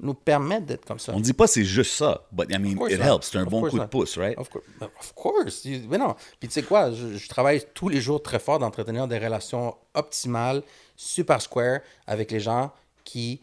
nous 0.00 0.14
permettent 0.14 0.64
d'être 0.64 0.86
comme 0.86 0.98
ça. 0.98 1.12
On 1.14 1.20
dit 1.20 1.34
pas 1.34 1.46
c'est 1.46 1.62
juste 1.62 1.92
ça, 1.92 2.26
but 2.32 2.50
I 2.50 2.58
mean, 2.58 2.74
course 2.74 2.90
it 2.90 2.98
not. 2.98 3.04
helps. 3.04 3.30
C'est 3.30 3.36
un 3.36 3.42
Of 3.42 3.50
bon 3.50 3.60
course 3.60 3.72
coup 3.72 3.78
de 3.78 3.84
pouce, 3.84 4.16
right? 4.16 4.38
Of, 4.38 4.48
cour- 4.48 4.62
of 4.80 5.12
course. 5.14 5.66
Mais 5.66 5.98
non. 5.98 6.16
Puis 6.40 6.48
tu 6.48 6.54
sais 6.54 6.62
quoi, 6.62 6.90
je, 6.90 7.18
je 7.18 7.28
travaille 7.28 7.62
tous 7.74 7.90
les 7.90 8.00
jours 8.00 8.22
très 8.22 8.38
fort 8.38 8.58
d'entretenir 8.58 9.06
des 9.06 9.18
relations 9.18 9.76
optimales, 9.92 10.62
super 10.96 11.42
square 11.42 11.80
avec 12.06 12.30
les 12.30 12.40
gens 12.40 12.72
qui 13.04 13.42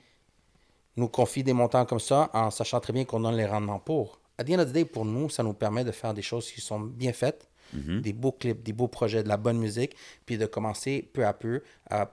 nous 0.97 1.07
confient 1.09 1.43
des 1.43 1.53
montants 1.53 1.85
comme 1.85 1.99
ça 1.99 2.31
en 2.33 2.49
sachant 2.49 2.79
très 2.79 2.91
bien 2.91 3.05
qu'on 3.05 3.19
donne 3.19 3.35
les 3.37 3.45
rendements 3.45 3.79
pour. 3.79 4.19
À 4.37 4.43
the 4.43 4.51
end 4.51 4.59
of 4.59 4.69
the 4.69 4.73
day, 4.73 4.85
pour 4.85 5.05
nous, 5.05 5.29
ça 5.29 5.43
nous 5.43 5.53
permet 5.53 5.83
de 5.83 5.91
faire 5.91 6.13
des 6.13 6.21
choses 6.21 6.51
qui 6.51 6.61
sont 6.61 6.79
bien 6.79 7.13
faites, 7.13 7.49
des 7.73 8.13
beaux 8.13 8.31
clips, 8.31 8.63
des 8.63 8.73
beaux 8.73 8.87
projets, 8.87 9.23
de 9.23 9.27
la 9.27 9.37
bonne 9.37 9.57
musique, 9.57 9.95
puis 10.25 10.37
de 10.37 10.45
commencer 10.45 11.09
peu 11.13 11.25
à 11.25 11.33
peu 11.33 11.61
à 11.89 12.11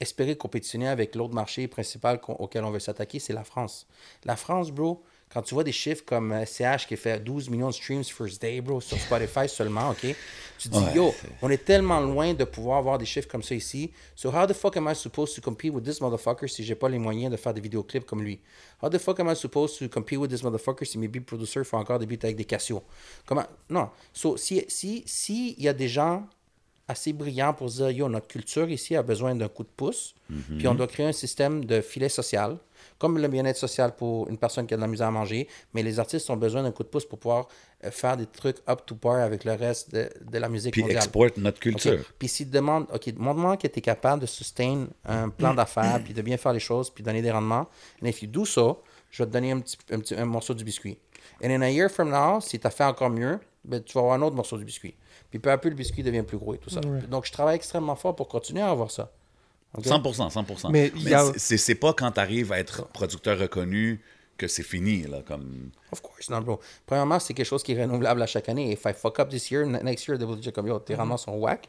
espérer 0.00 0.36
compétitionner 0.36 0.88
avec 0.88 1.14
l'autre 1.14 1.34
marché 1.34 1.68
principal 1.68 2.20
auquel 2.26 2.64
on 2.64 2.70
veut 2.70 2.80
s'attaquer, 2.80 3.20
c'est 3.20 3.32
la 3.32 3.44
France. 3.44 3.86
La 4.24 4.34
France, 4.34 4.72
bro, 4.72 5.04
quand 5.32 5.42
tu 5.42 5.54
vois 5.54 5.64
des 5.64 5.72
chiffres 5.72 6.04
comme 6.04 6.32
euh, 6.32 6.44
CH 6.44 6.86
qui 6.86 6.96
fait 6.96 7.18
12 7.18 7.48
millions 7.48 7.68
de 7.68 7.74
streams 7.74 8.04
first 8.04 8.40
day, 8.40 8.60
bro, 8.60 8.80
sur 8.80 8.98
Spotify 8.98 9.48
seulement, 9.48 9.90
OK? 9.90 10.14
Tu 10.58 10.68
te 10.68 10.74
dis, 10.74 10.84
Ouais, 10.84 10.94
yo, 10.94 11.14
on 11.40 11.50
est 11.50 11.64
tellement 11.64 12.00
loin 12.00 12.34
de 12.34 12.44
pouvoir 12.44 12.78
avoir 12.78 12.98
des 12.98 13.06
chiffres 13.06 13.28
comme 13.28 13.42
ça 13.42 13.54
ici. 13.54 13.90
So 14.14 14.30
how 14.30 14.46
the 14.46 14.52
fuck 14.52 14.76
am 14.76 14.88
I 14.88 14.94
supposed 14.94 15.34
to 15.34 15.40
compete 15.40 15.72
with 15.72 15.84
this 15.84 16.00
motherfucker 16.00 16.48
si 16.48 16.62
j'ai 16.62 16.74
pas 16.74 16.88
les 16.88 16.98
moyens 16.98 17.30
de 17.30 17.36
faire 17.36 17.54
des 17.54 17.60
vidéoclips 17.60 18.04
comme 18.04 18.22
lui? 18.22 18.40
How 18.82 18.90
the 18.90 18.98
fuck 18.98 19.18
am 19.20 19.30
I 19.30 19.34
supposed 19.34 19.78
to 19.78 19.88
compete 19.88 20.18
with 20.18 20.30
this 20.30 20.42
motherfucker 20.42 20.84
si 20.84 20.98
mes 20.98 21.08
beat 21.08 21.24
producers 21.24 21.64
font 21.64 21.78
encore 21.78 21.98
des 21.98 22.06
beats 22.06 22.24
avec 22.24 22.36
des 22.36 22.44
Casio? 22.44 22.82
Comment? 23.26 23.46
Non. 23.70 23.88
So, 24.12 24.36
si, 24.36 24.64
si, 24.68 25.02
si 25.06 25.54
il 25.56 25.64
y 25.64 25.68
a 25.68 25.72
des 25.72 25.88
gens 25.88 26.26
assez 26.88 27.12
brillants 27.12 27.54
pour 27.54 27.68
dire, 27.68 27.90
yo, 27.90 28.08
notre 28.08 28.28
culture 28.28 28.68
ici 28.68 28.94
a 28.96 29.02
besoin 29.02 29.34
d'un 29.34 29.48
coup 29.48 29.62
de 29.62 29.68
pouce, 29.74 30.14
puis 30.58 30.68
on 30.68 30.74
doit 30.74 30.86
créer 30.86 31.06
un 31.06 31.12
système 31.12 31.64
de 31.64 31.80
filet 31.80 32.08
social, 32.08 32.58
comme 33.02 33.18
le 33.18 33.26
bien-être 33.26 33.56
social 33.56 33.96
pour 33.96 34.28
une 34.28 34.38
personne 34.38 34.64
qui 34.66 34.74
a 34.74 34.76
de 34.76 34.80
la 34.82 34.86
misère 34.86 35.08
à 35.08 35.10
manger, 35.10 35.48
mais 35.74 35.82
les 35.82 35.98
artistes 35.98 36.30
ont 36.30 36.36
besoin 36.36 36.62
d'un 36.62 36.70
coup 36.70 36.84
de 36.84 36.88
pouce 36.88 37.04
pour 37.04 37.18
pouvoir 37.18 37.48
euh, 37.84 37.90
faire 37.90 38.16
des 38.16 38.26
trucs 38.26 38.58
up 38.68 38.82
to 38.86 38.94
par 38.94 39.16
avec 39.16 39.42
le 39.44 39.54
reste 39.54 39.92
de, 39.92 40.08
de 40.24 40.38
la 40.38 40.48
musique 40.48 40.72
Puis 40.72 40.82
mondiale. 40.82 40.98
export 41.02 41.26
notre 41.38 41.58
culture. 41.58 41.98
Puis 42.18 42.28
s'ils 42.28 42.46
te 42.48 42.52
demandent, 42.52 42.86
OK, 42.94 43.12
montre-moi 43.18 43.56
que 43.56 43.66
tu 43.66 43.78
es 43.80 43.82
capable 43.82 44.22
de 44.22 44.26
sustain 44.26 44.86
un 45.04 45.28
plan 45.30 45.52
d'affaires, 45.52 46.00
puis 46.04 46.14
de 46.14 46.22
bien 46.22 46.36
faire 46.36 46.52
les 46.52 46.60
choses, 46.60 46.90
puis 46.90 47.02
donner 47.02 47.22
des 47.22 47.32
rendements. 47.32 47.66
And 48.00 48.06
if 48.06 48.22
you 48.22 48.28
do 48.28 48.44
so, 48.44 48.82
je 49.10 49.22
vais 49.24 49.26
te 49.26 49.32
donner 49.32 49.50
un, 49.50 49.58
petit, 49.58 49.76
un, 49.90 49.98
petit- 49.98 50.14
un 50.14 50.24
morceau 50.24 50.54
du 50.54 50.62
biscuit. 50.62 50.96
And 51.42 51.50
in 51.50 51.60
a 51.62 51.70
year 51.70 51.90
from 51.90 52.08
now, 52.10 52.40
si 52.40 52.60
tu 52.60 52.66
as 52.66 52.70
fait 52.70 52.84
encore 52.84 53.10
mieux, 53.10 53.40
ben, 53.64 53.82
tu 53.82 53.94
vas 53.94 54.00
avoir 54.02 54.14
un 54.14 54.22
autre 54.22 54.36
morceau 54.36 54.56
du 54.56 54.64
biscuit. 54.64 54.94
Puis 55.30 55.38
peu 55.40 55.50
à 55.50 55.58
peu, 55.58 55.68
le 55.68 55.74
biscuit 55.74 56.02
devient 56.04 56.22
plus 56.22 56.38
gros 56.38 56.54
et 56.54 56.58
tout 56.58 56.70
ça. 56.70 56.80
Donc, 57.10 57.26
je 57.26 57.32
travaille 57.32 57.56
extrêmement 57.56 57.96
fort 57.96 58.14
pour 58.14 58.28
continuer 58.28 58.60
à 58.62 58.70
avoir 58.70 58.90
ça. 58.90 59.10
OK? 59.74 59.84
100%, 59.86 60.30
100%. 60.30 60.70
Mais 60.70 60.92
a- 61.14 61.32
c'est- 61.36 61.74
pas 61.74 61.92
quand 61.94 62.12
tu 62.12 62.20
arrives 62.20 62.52
à 62.52 62.58
être 62.58 62.86
producteur 62.88 63.38
reconnu 63.38 64.00
que 64.36 64.48
c'est 64.48 64.62
fini, 64.62 65.02
là, 65.02 65.22
comme... 65.26 65.70
Of 65.92 66.00
course 66.02 66.28
not, 66.30 66.40
bro. 66.40 66.60
Premièrement, 66.86 67.18
c'est 67.20 67.32
quelque 67.34 67.46
chose 67.46 67.62
qui 67.62 67.72
est 67.72 67.82
renouvelable 67.82 68.20
à 68.22 68.26
chaque 68.26 68.48
année. 68.48 68.72
If 68.72 68.84
I 68.86 68.92
fuck 68.92 69.18
up 69.20 69.28
this 69.30 69.50
year, 69.50 69.64
ne- 69.66 69.78
next 69.82 70.06
year, 70.08 70.18
they 70.18 70.26
will 70.26 70.38
dire 70.40 70.52
comme 70.52 70.66
yo, 70.66 70.78
tes 70.80 70.94
rendements 70.94 71.16
sont 71.18 71.36
whack. 71.36 71.68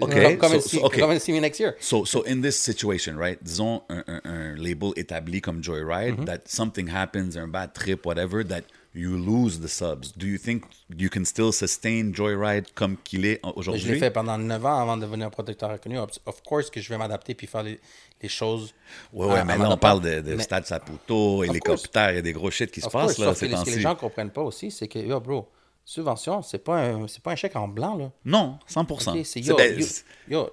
OK, 0.00 0.38
Come, 0.38 0.52
and 0.54 0.60
so- 0.60 0.68
see, 0.68 0.78
so- 0.78 0.86
OK. 0.86 0.98
come 0.98 1.10
and 1.12 1.18
see 1.18 1.32
me 1.32 1.40
next 1.40 1.60
year. 1.60 1.76
So, 1.78 2.06
so 2.06 2.22
in 2.24 2.40
this 2.40 2.58
situation, 2.58 3.16
right, 3.18 3.38
disons 3.42 3.82
un, 3.90 4.02
un, 4.06 4.20
un 4.24 4.54
label 4.56 4.92
établi 4.96 5.42
comme 5.42 5.62
Joyride, 5.62 6.16
Mm-hmm. 6.16 6.24
that 6.24 6.38
something 6.46 6.88
happens, 6.88 7.36
un 7.36 7.46
bad 7.48 7.74
trip, 7.74 8.06
whatever, 8.06 8.42
that 8.46 8.62
you 8.94 9.16
lose 9.16 9.60
the 9.60 9.68
subs. 9.68 10.12
Do 10.16 10.26
you 10.26 10.38
think 10.38 10.64
you 10.96 11.08
can 11.08 11.24
still 11.24 11.52
sustain 11.52 12.12
Joyride 12.12 12.66
comme 12.74 12.96
qu'il 12.98 13.24
est 13.24 13.40
Je 13.42 13.46
l'ai 13.48 13.52
aujourd'hui? 13.56 13.98
fait 13.98 14.10
pendant 14.10 14.36
9 14.38 14.66
ans 14.66 14.80
avant 14.80 14.96
de 14.96 15.02
devenir 15.02 15.26
un 15.26 15.30
protecteur 15.30 15.70
reconnu. 15.70 15.98
Of 15.98 16.42
course 16.46 16.68
que 16.70 16.80
je 16.80 16.88
vais 16.88 16.98
m'adapter 16.98 17.34
puis 17.34 17.46
faire 17.46 17.62
les, 17.62 17.80
les 18.20 18.28
choses. 18.28 18.74
À- 19.12 19.16
ouais, 19.16 19.38
à 19.38 19.44
mais 19.44 19.56
là, 19.58 19.70
on 19.70 19.76
parle 19.76 20.00
de, 20.02 20.20
de 20.20 20.34
Mais- 20.34 20.42
Stade 20.42 20.66
Saputo, 20.66 21.42
hélicoptère, 21.44 22.10
il 22.12 22.16
y 22.16 22.18
a 22.18 22.22
des 22.22 22.32
gros 22.32 22.50
shit 22.50 22.70
qui 22.70 22.80
se 22.80 22.86
Of 22.86 22.92
passent, 22.92 23.04
course, 23.14 23.18
là, 23.18 23.26
que 23.32 23.56
ce 23.56 23.64
que 23.64 23.70
les 23.76 23.80
gens 23.80 23.94
comprennent 23.94 24.30
pas 24.30 24.42
aussi, 24.42 24.70
c'est 24.70 24.88
que, 24.88 24.98
yo, 24.98 25.18
bro, 25.20 25.48
subvention, 25.84 26.42
c'est 26.42 26.58
pas 26.62 26.78
un, 26.78 27.06
pas 27.22 27.32
un 27.32 27.36
chèque 27.36 27.56
en 27.56 27.68
blanc, 27.68 27.96
là. 27.96 28.10
Non, 28.24 28.58
100%. 28.70 29.10
Ok, 29.18 29.24
c'est 29.24 29.40
yo, 29.40 29.56
yo, 29.58 29.86
yo, 30.28 30.50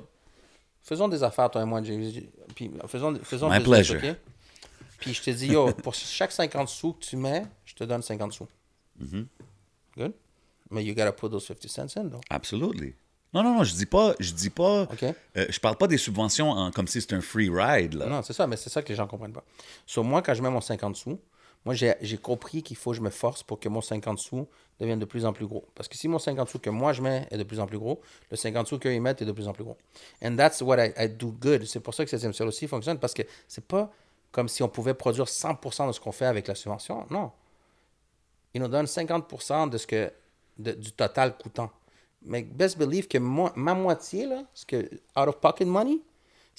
faisons 0.82 1.08
des 1.08 1.22
affaires, 1.24 1.52
toi 1.52 1.62
et 1.62 1.66
moi, 1.66 1.82
puis 2.56 2.72
faisons, 2.88 3.20
faisons 3.22 3.50
My 3.50 3.60
business, 3.60 3.88
pleasure. 3.90 4.10
ok? 4.10 4.16
Puis 5.00 5.14
je 5.14 5.22
te 5.22 5.30
dis, 5.32 5.48
yo, 5.48 5.72
pour 5.74 5.94
chaque 5.94 6.32
50 6.32 6.68
sous 6.70 6.94
que 6.94 7.00
tu 7.06 7.16
mets, 7.16 7.46
je 7.66 7.74
te 7.76 7.84
donne 7.84 8.02
50 8.02 8.34
sous. 8.34 8.48
Mm-hmm. 9.02 9.26
Good? 9.98 10.14
Mais 10.72 10.84
you 10.84 10.94
gotta 10.94 11.12
put 11.12 11.30
those 11.30 11.46
50 11.46 11.68
cents 11.70 11.98
in, 11.98 12.06
though. 12.10 12.22
Absolutely. 12.30 12.94
Non, 13.34 13.44
non, 13.44 13.56
non, 13.58 13.64
je 13.64 13.76
dis 13.76 13.86
pas, 13.86 14.16
je 14.20 14.32
dis 14.34 14.50
pas, 14.50 14.88
euh, 15.38 15.46
je 15.50 15.60
parle 15.60 15.78
pas 15.78 15.88
des 15.88 15.98
subventions 15.98 16.50
en- 16.50 16.72
comme 16.72 16.88
si 16.88 17.00
c'était 17.00 17.16
un 17.16 17.22
free 17.22 17.50
ride, 17.52 17.94
là. 17.94 18.08
Non, 18.08 18.24
c'est 18.24 18.34
ça, 18.34 18.48
mais 18.48 18.58
c'est 18.58 18.70
ça 18.70 18.82
que 18.82 18.90
les 18.90 18.96
gens 18.96 19.08
comprennent 19.08 19.34
pas. 19.34 19.44
Sur 19.86 20.04
moi, 20.04 20.22
quand 20.24 20.34
je 20.34 20.42
mets 20.42 20.50
mon 20.50 20.62
50 20.62 20.96
sous, 20.96 21.20
moi, 21.66 21.76
j'ai 21.76 22.18
compris 22.18 22.64
qu'il 22.64 22.78
faut 22.78 22.92
que 22.92 22.98
je 22.98 23.02
me 23.02 23.10
force 23.10 23.44
pour 23.44 23.60
que 23.60 23.68
mon 23.70 23.82
50 23.82 24.18
sous 24.18 24.48
devienne 24.80 24.98
de 24.98 25.06
plus 25.06 25.26
en 25.26 25.34
plus 25.34 25.46
gros. 25.46 25.66
Parce 25.76 25.88
que 25.90 25.96
si 25.98 26.08
mon 26.08 26.18
50 26.18 26.50
sous 26.50 26.58
que 26.60 26.70
moi 26.70 26.94
je 26.94 27.02
mets 27.02 27.28
est 27.32 27.38
de 27.38 27.44
plus 27.44 27.60
en 27.60 27.68
plus 27.68 27.78
gros, 27.78 28.02
le 28.32 28.38
50 28.38 28.66
sous 28.68 28.80
qu'eux 28.80 28.94
ils 28.94 29.02
mettent 29.02 29.22
est 29.22 29.26
de 29.26 29.32
plus 29.34 29.48
en 29.48 29.54
plus 29.54 29.66
gros. 29.66 29.78
And 30.24 30.36
that's 30.38 30.62
what 30.62 30.78
I, 30.84 30.94
I 30.98 31.10
do 31.10 31.32
good. 31.40 31.66
C'est 31.66 31.82
pour 31.82 31.94
ça 31.94 32.06
que 32.06 32.10
7 32.10 32.34
ciel 32.34 32.48
aussi 32.48 32.68
fonctionne, 32.68 32.98
parce 32.98 33.14
que 33.14 33.24
c'est 33.48 33.66
pas 33.66 33.92
comme 34.32 34.48
si 34.48 34.64
on 34.64 34.70
pouvait 34.70 34.94
produire 34.94 35.26
100% 35.26 35.88
de 35.88 35.92
ce 35.92 36.00
qu'on 36.00 36.12
fait 36.12 36.26
avec 36.26 36.48
la 36.48 36.56
subvention. 36.56 37.06
Non. 37.10 37.32
Ils 38.54 38.62
nous 38.62 38.68
donnent 38.68 38.86
50% 38.86 39.70
de 39.70 39.78
ce 39.78 39.88
que, 39.88 40.12
du 40.58 40.92
total 40.92 41.38
coûtant. 41.38 41.72
Mais 42.22 42.44
best 42.44 42.78
believe 42.78 43.08
que 43.08 43.18
ma 43.18 43.74
moitié, 43.74 44.26
là, 44.26 44.44
ce 44.54 44.66
que 44.66 44.78
out 45.16 45.28
of 45.28 45.40
pocket 45.40 45.68
money, 45.68 46.00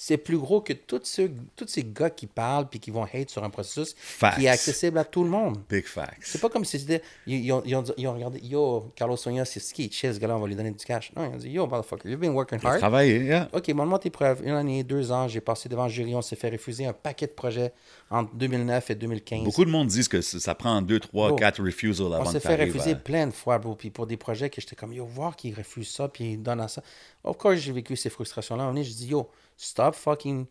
c'est 0.03 0.17
plus 0.17 0.39
gros 0.39 0.61
que 0.61 0.73
tous 0.73 1.01
ceux, 1.03 1.31
tous 1.55 1.67
ces 1.67 1.83
gars 1.83 2.09
qui 2.09 2.25
parlent 2.25 2.67
puis 2.67 2.79
qui 2.79 2.89
vont 2.89 3.03
hate 3.03 3.29
sur 3.29 3.43
un 3.43 3.51
processus 3.51 3.93
Facts. 3.99 4.39
qui 4.39 4.45
est 4.45 4.49
accessible 4.49 4.97
à 4.97 5.03
tout 5.05 5.23
le 5.23 5.29
monde. 5.29 5.59
Big 5.69 5.85
facts. 5.85 6.17
C'est 6.21 6.41
pas 6.41 6.49
comme 6.49 6.65
si 6.65 6.79
c'était. 6.79 7.03
Ils, 7.27 7.45
ils 7.45 7.51
ont, 7.51 7.61
ils 7.63 7.75
ont- 7.75 7.83
ils 7.97 8.07
ont 8.07 8.13
regardé, 8.15 8.39
yo, 8.39 8.91
Carlos 8.95 9.15
Sonia, 9.15 9.45
c'est 9.45 9.59
ski, 9.59 9.91
chill, 9.91 10.11
ce 10.11 10.17
gars-là, 10.19 10.37
on 10.37 10.39
va 10.39 10.47
lui 10.47 10.55
donner 10.55 10.71
du 10.71 10.83
cash. 10.83 11.11
Non, 11.15 11.29
ils 11.29 11.35
ont 11.35 11.37
dit, 11.37 11.49
yo, 11.51 11.67
motherfucker, 11.67 12.09
you've 12.09 12.19
been 12.19 12.31
working 12.31 12.57
hard. 12.63 12.79
Travailler, 12.79 13.19
yeah. 13.23 13.47
Ok, 13.53 13.67
montre-moi 13.69 13.99
tes 13.99 14.09
preuves. 14.09 14.41
Une 14.43 14.55
année, 14.55 14.83
deux 14.83 15.11
ans, 15.11 15.27
j'ai 15.27 15.39
passé 15.41 15.69
devant 15.69 15.83
le 15.83 15.91
jury, 15.91 16.15
on 16.15 16.23
s'est 16.23 16.35
fait 16.35 16.49
refuser 16.49 16.87
un 16.87 16.93
paquet 16.93 17.27
de 17.27 17.33
projets 17.33 17.71
entre 18.11 18.35
2009 18.35 18.91
et 18.91 18.95
2015. 18.95 19.43
Beaucoup 19.43 19.65
de 19.65 19.69
monde 19.71 19.87
disent 19.87 20.07
que 20.07 20.21
ça 20.21 20.53
prend 20.53 20.81
2, 20.81 20.99
3, 20.99 21.27
Bro, 21.29 21.35
4 21.37 21.63
refusals 21.63 22.07
On 22.07 22.11
avant 22.13 22.25
s'est 22.25 22.33
de 22.33 22.39
fait 22.39 22.49
t'arriver 22.49 22.71
refuser 22.77 22.91
à- 22.91 22.95
plein 22.99 23.25
de 23.27 23.31
fois, 23.31 23.57
bro. 23.57 23.73
Puis 23.75 23.89
pour 23.89 24.05
des 24.05 24.17
projets 24.17 24.49
que 24.49 24.59
j'étais 24.61 24.75
comme, 24.75 24.93
yo, 24.93 25.05
voir 25.05 25.35
qu'ils 25.35 25.55
refusent 25.55 25.89
ça, 25.91 26.07
puis 26.09 26.33
ils 26.33 26.43
donnent 26.43 26.59
à 26.61 26.67
ça. 26.67 26.83
Of 27.23 27.37
course, 27.37 27.55
j'ai 27.55 27.71
vécu 27.71 27.95
ces 27.95 28.09
frustrations-là. 28.09 28.65
On 28.67 28.75
est, 28.75 28.83
je 28.83 28.93
dis, 28.93 29.07
yo, 29.07 29.29
stop 29.57 29.95
fucking. 29.95 30.45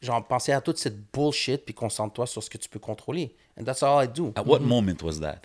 Genre, 0.00 0.24
penser 0.26 0.52
à 0.52 0.60
toute 0.60 0.78
cette 0.78 1.12
bullshit, 1.12 1.64
puis 1.64 1.74
concentre-toi 1.74 2.26
sur 2.26 2.42
ce 2.42 2.50
que 2.50 2.58
tu 2.58 2.68
peux 2.68 2.80
contrôler. 2.80 3.34
And 3.58 3.64
that's 3.64 3.82
all 3.82 4.04
I 4.04 4.08
do. 4.08 4.32
At 4.34 4.42
what 4.44 4.60
moment 4.60 4.96
was 5.02 5.20
that? 5.20 5.42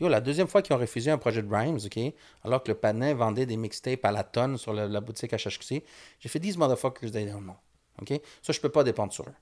Yo, 0.00 0.08
la 0.08 0.20
deuxième 0.20 0.48
fois 0.48 0.62
qu'ils 0.62 0.74
ont 0.74 0.78
refusé 0.78 1.10
un 1.10 1.18
projet 1.18 1.42
de 1.42 1.52
Rhymes, 1.52 1.78
OK, 1.84 1.98
alors 2.44 2.62
que 2.62 2.68
le 2.70 2.76
panin 2.76 3.14
vendait 3.14 3.46
des 3.46 3.56
mixtapes 3.56 4.04
à 4.04 4.10
la 4.12 4.24
tonne 4.24 4.56
sur 4.58 4.72
la, 4.72 4.86
la 4.88 5.00
boutique 5.00 5.32
HHQC, 5.32 5.82
j'ai 6.20 6.28
fait 6.28 6.38
10 6.40 6.58
motherfuckers, 6.58 7.10
they 7.12 7.26
don't 7.26 7.42
know. 7.42 7.54
OK? 8.00 8.20
Ça, 8.42 8.52
je 8.52 8.60
peux 8.60 8.68
pas 8.68 8.82
dépendre 8.84 9.12
sur 9.12 9.24
eux. 9.28 9.34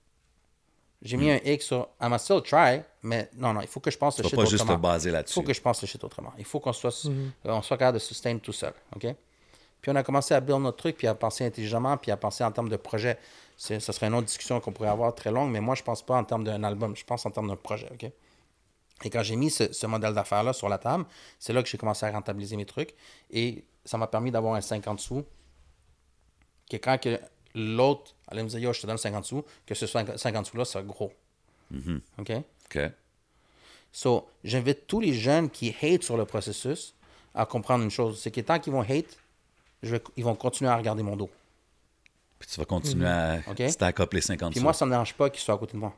J'ai 1.02 1.16
mis 1.16 1.30
un 1.30 1.36
X 1.44 1.64
sur 1.66 1.88
I 2.00 2.08
must 2.10 2.24
still 2.24 2.42
try, 2.42 2.82
mais 3.02 3.30
non, 3.36 3.54
non, 3.54 3.62
il 3.62 3.66
faut 3.68 3.80
que 3.80 3.90
je 3.90 3.96
pense 3.96 4.18
le 4.18 4.24
shit 4.24 4.36
pas 4.36 4.44
juste 4.44 4.62
autrement. 4.64 4.76
te 4.76 4.82
baser 4.82 5.08
Il 5.08 5.12
là-dessus. 5.12 5.34
faut 5.34 5.42
que 5.42 5.54
je 5.54 5.60
pense 5.60 5.80
le 5.80 5.88
shit 5.88 6.04
autrement. 6.04 6.32
Il 6.38 6.44
faut 6.44 6.60
qu'on 6.60 6.74
soit, 6.74 7.06
euh, 7.06 7.30
on 7.44 7.62
soit 7.62 7.78
capable 7.78 7.94
de 7.98 8.02
sustain 8.02 8.36
tout 8.38 8.52
seul. 8.52 8.74
OK? 8.94 9.06
Puis 9.80 9.90
on 9.90 9.96
a 9.96 10.02
commencé 10.02 10.34
à 10.34 10.40
build 10.40 10.60
notre 10.60 10.76
truc, 10.76 10.98
puis 10.98 11.06
à 11.06 11.14
penser 11.14 11.46
intelligemment, 11.46 11.96
puis 11.96 12.10
à 12.10 12.18
penser 12.18 12.44
en 12.44 12.52
termes 12.52 12.68
de 12.68 12.76
projet. 12.76 13.16
C'est- 13.56 13.80
Ça 13.80 13.94
serait 13.94 14.08
une 14.08 14.14
autre 14.14 14.26
discussion 14.26 14.60
qu'on 14.60 14.72
pourrait 14.72 14.90
avoir 14.90 15.14
très 15.14 15.30
longue, 15.30 15.50
mais 15.50 15.60
moi, 15.60 15.74
je 15.74 15.82
pense 15.82 16.02
pas 16.04 16.16
en 16.16 16.24
termes 16.24 16.44
d'un 16.44 16.62
album, 16.64 16.94
je 16.94 17.04
pense 17.04 17.24
en 17.24 17.30
termes 17.30 17.48
d'un 17.48 17.56
projet. 17.56 17.88
OK? 17.94 18.10
Et 19.02 19.08
quand 19.08 19.22
j'ai 19.22 19.36
mis 19.36 19.50
ce, 19.50 19.72
ce 19.72 19.86
modèle 19.86 20.12
d'affaires-là 20.12 20.52
sur 20.52 20.68
la 20.68 20.76
table, 20.76 21.06
c'est 21.38 21.54
là 21.54 21.62
que 21.62 21.68
j'ai 21.70 21.78
commencé 21.78 22.04
à 22.04 22.10
rentabiliser 22.10 22.56
mes 22.58 22.66
trucs. 22.66 22.94
Et 23.30 23.64
ça 23.86 23.96
m'a 23.96 24.06
permis 24.06 24.30
d'avoir 24.30 24.54
un 24.54 24.60
50 24.60 25.00
sous. 25.00 25.24
Que 26.70 26.76
quand 26.76 26.98
que 27.00 27.18
l'autre 27.54 28.14
allait 28.28 28.42
me 28.42 28.48
dire, 28.48 28.58
yo, 28.60 28.72
je 28.72 28.80
te 28.80 28.86
donne 28.86 28.98
50 28.98 29.24
sous, 29.24 29.44
que 29.66 29.74
ce 29.74 29.86
50 29.86 30.46
sous-là, 30.46 30.64
c'est 30.64 30.84
gros. 30.86 31.12
OK? 32.18 32.32
OK. 32.66 32.78
So, 33.92 34.28
j'invite 34.44 34.86
tous 34.86 35.00
les 35.00 35.12
jeunes 35.12 35.50
qui 35.50 35.74
hate 35.82 36.02
sur 36.02 36.16
le 36.16 36.24
processus 36.24 36.94
à 37.34 37.44
comprendre 37.46 37.82
une 37.84 37.90
chose. 37.90 38.20
C'est 38.20 38.30
que 38.30 38.40
tant 38.40 38.58
qu'ils 38.58 38.72
vont 38.72 38.82
hate, 38.82 39.16
je 39.82 39.92
vais- 39.96 40.02
ils 40.16 40.24
vont 40.24 40.34
continuer 40.34 40.70
à 40.70 40.76
regarder 40.76 41.02
mon 41.02 41.16
dos. 41.16 41.30
Puis 42.38 42.48
tu 42.48 42.58
vas 42.60 42.64
continuer 42.66 43.06
à 43.08 43.40
OK? 43.48 43.62
stack 43.68 44.00
up 44.00 44.12
les 44.14 44.20
50 44.20 44.52
Puis 44.52 44.60
sous. 44.60 44.64
moi, 44.64 44.72
ça 44.72 44.84
ne 44.84 44.90
me 44.90 44.94
dérange 44.94 45.14
pas 45.14 45.28
qu'ils 45.28 45.40
soient 45.42 45.54
à 45.54 45.58
côté 45.58 45.72
de 45.72 45.78
moi. 45.78 45.94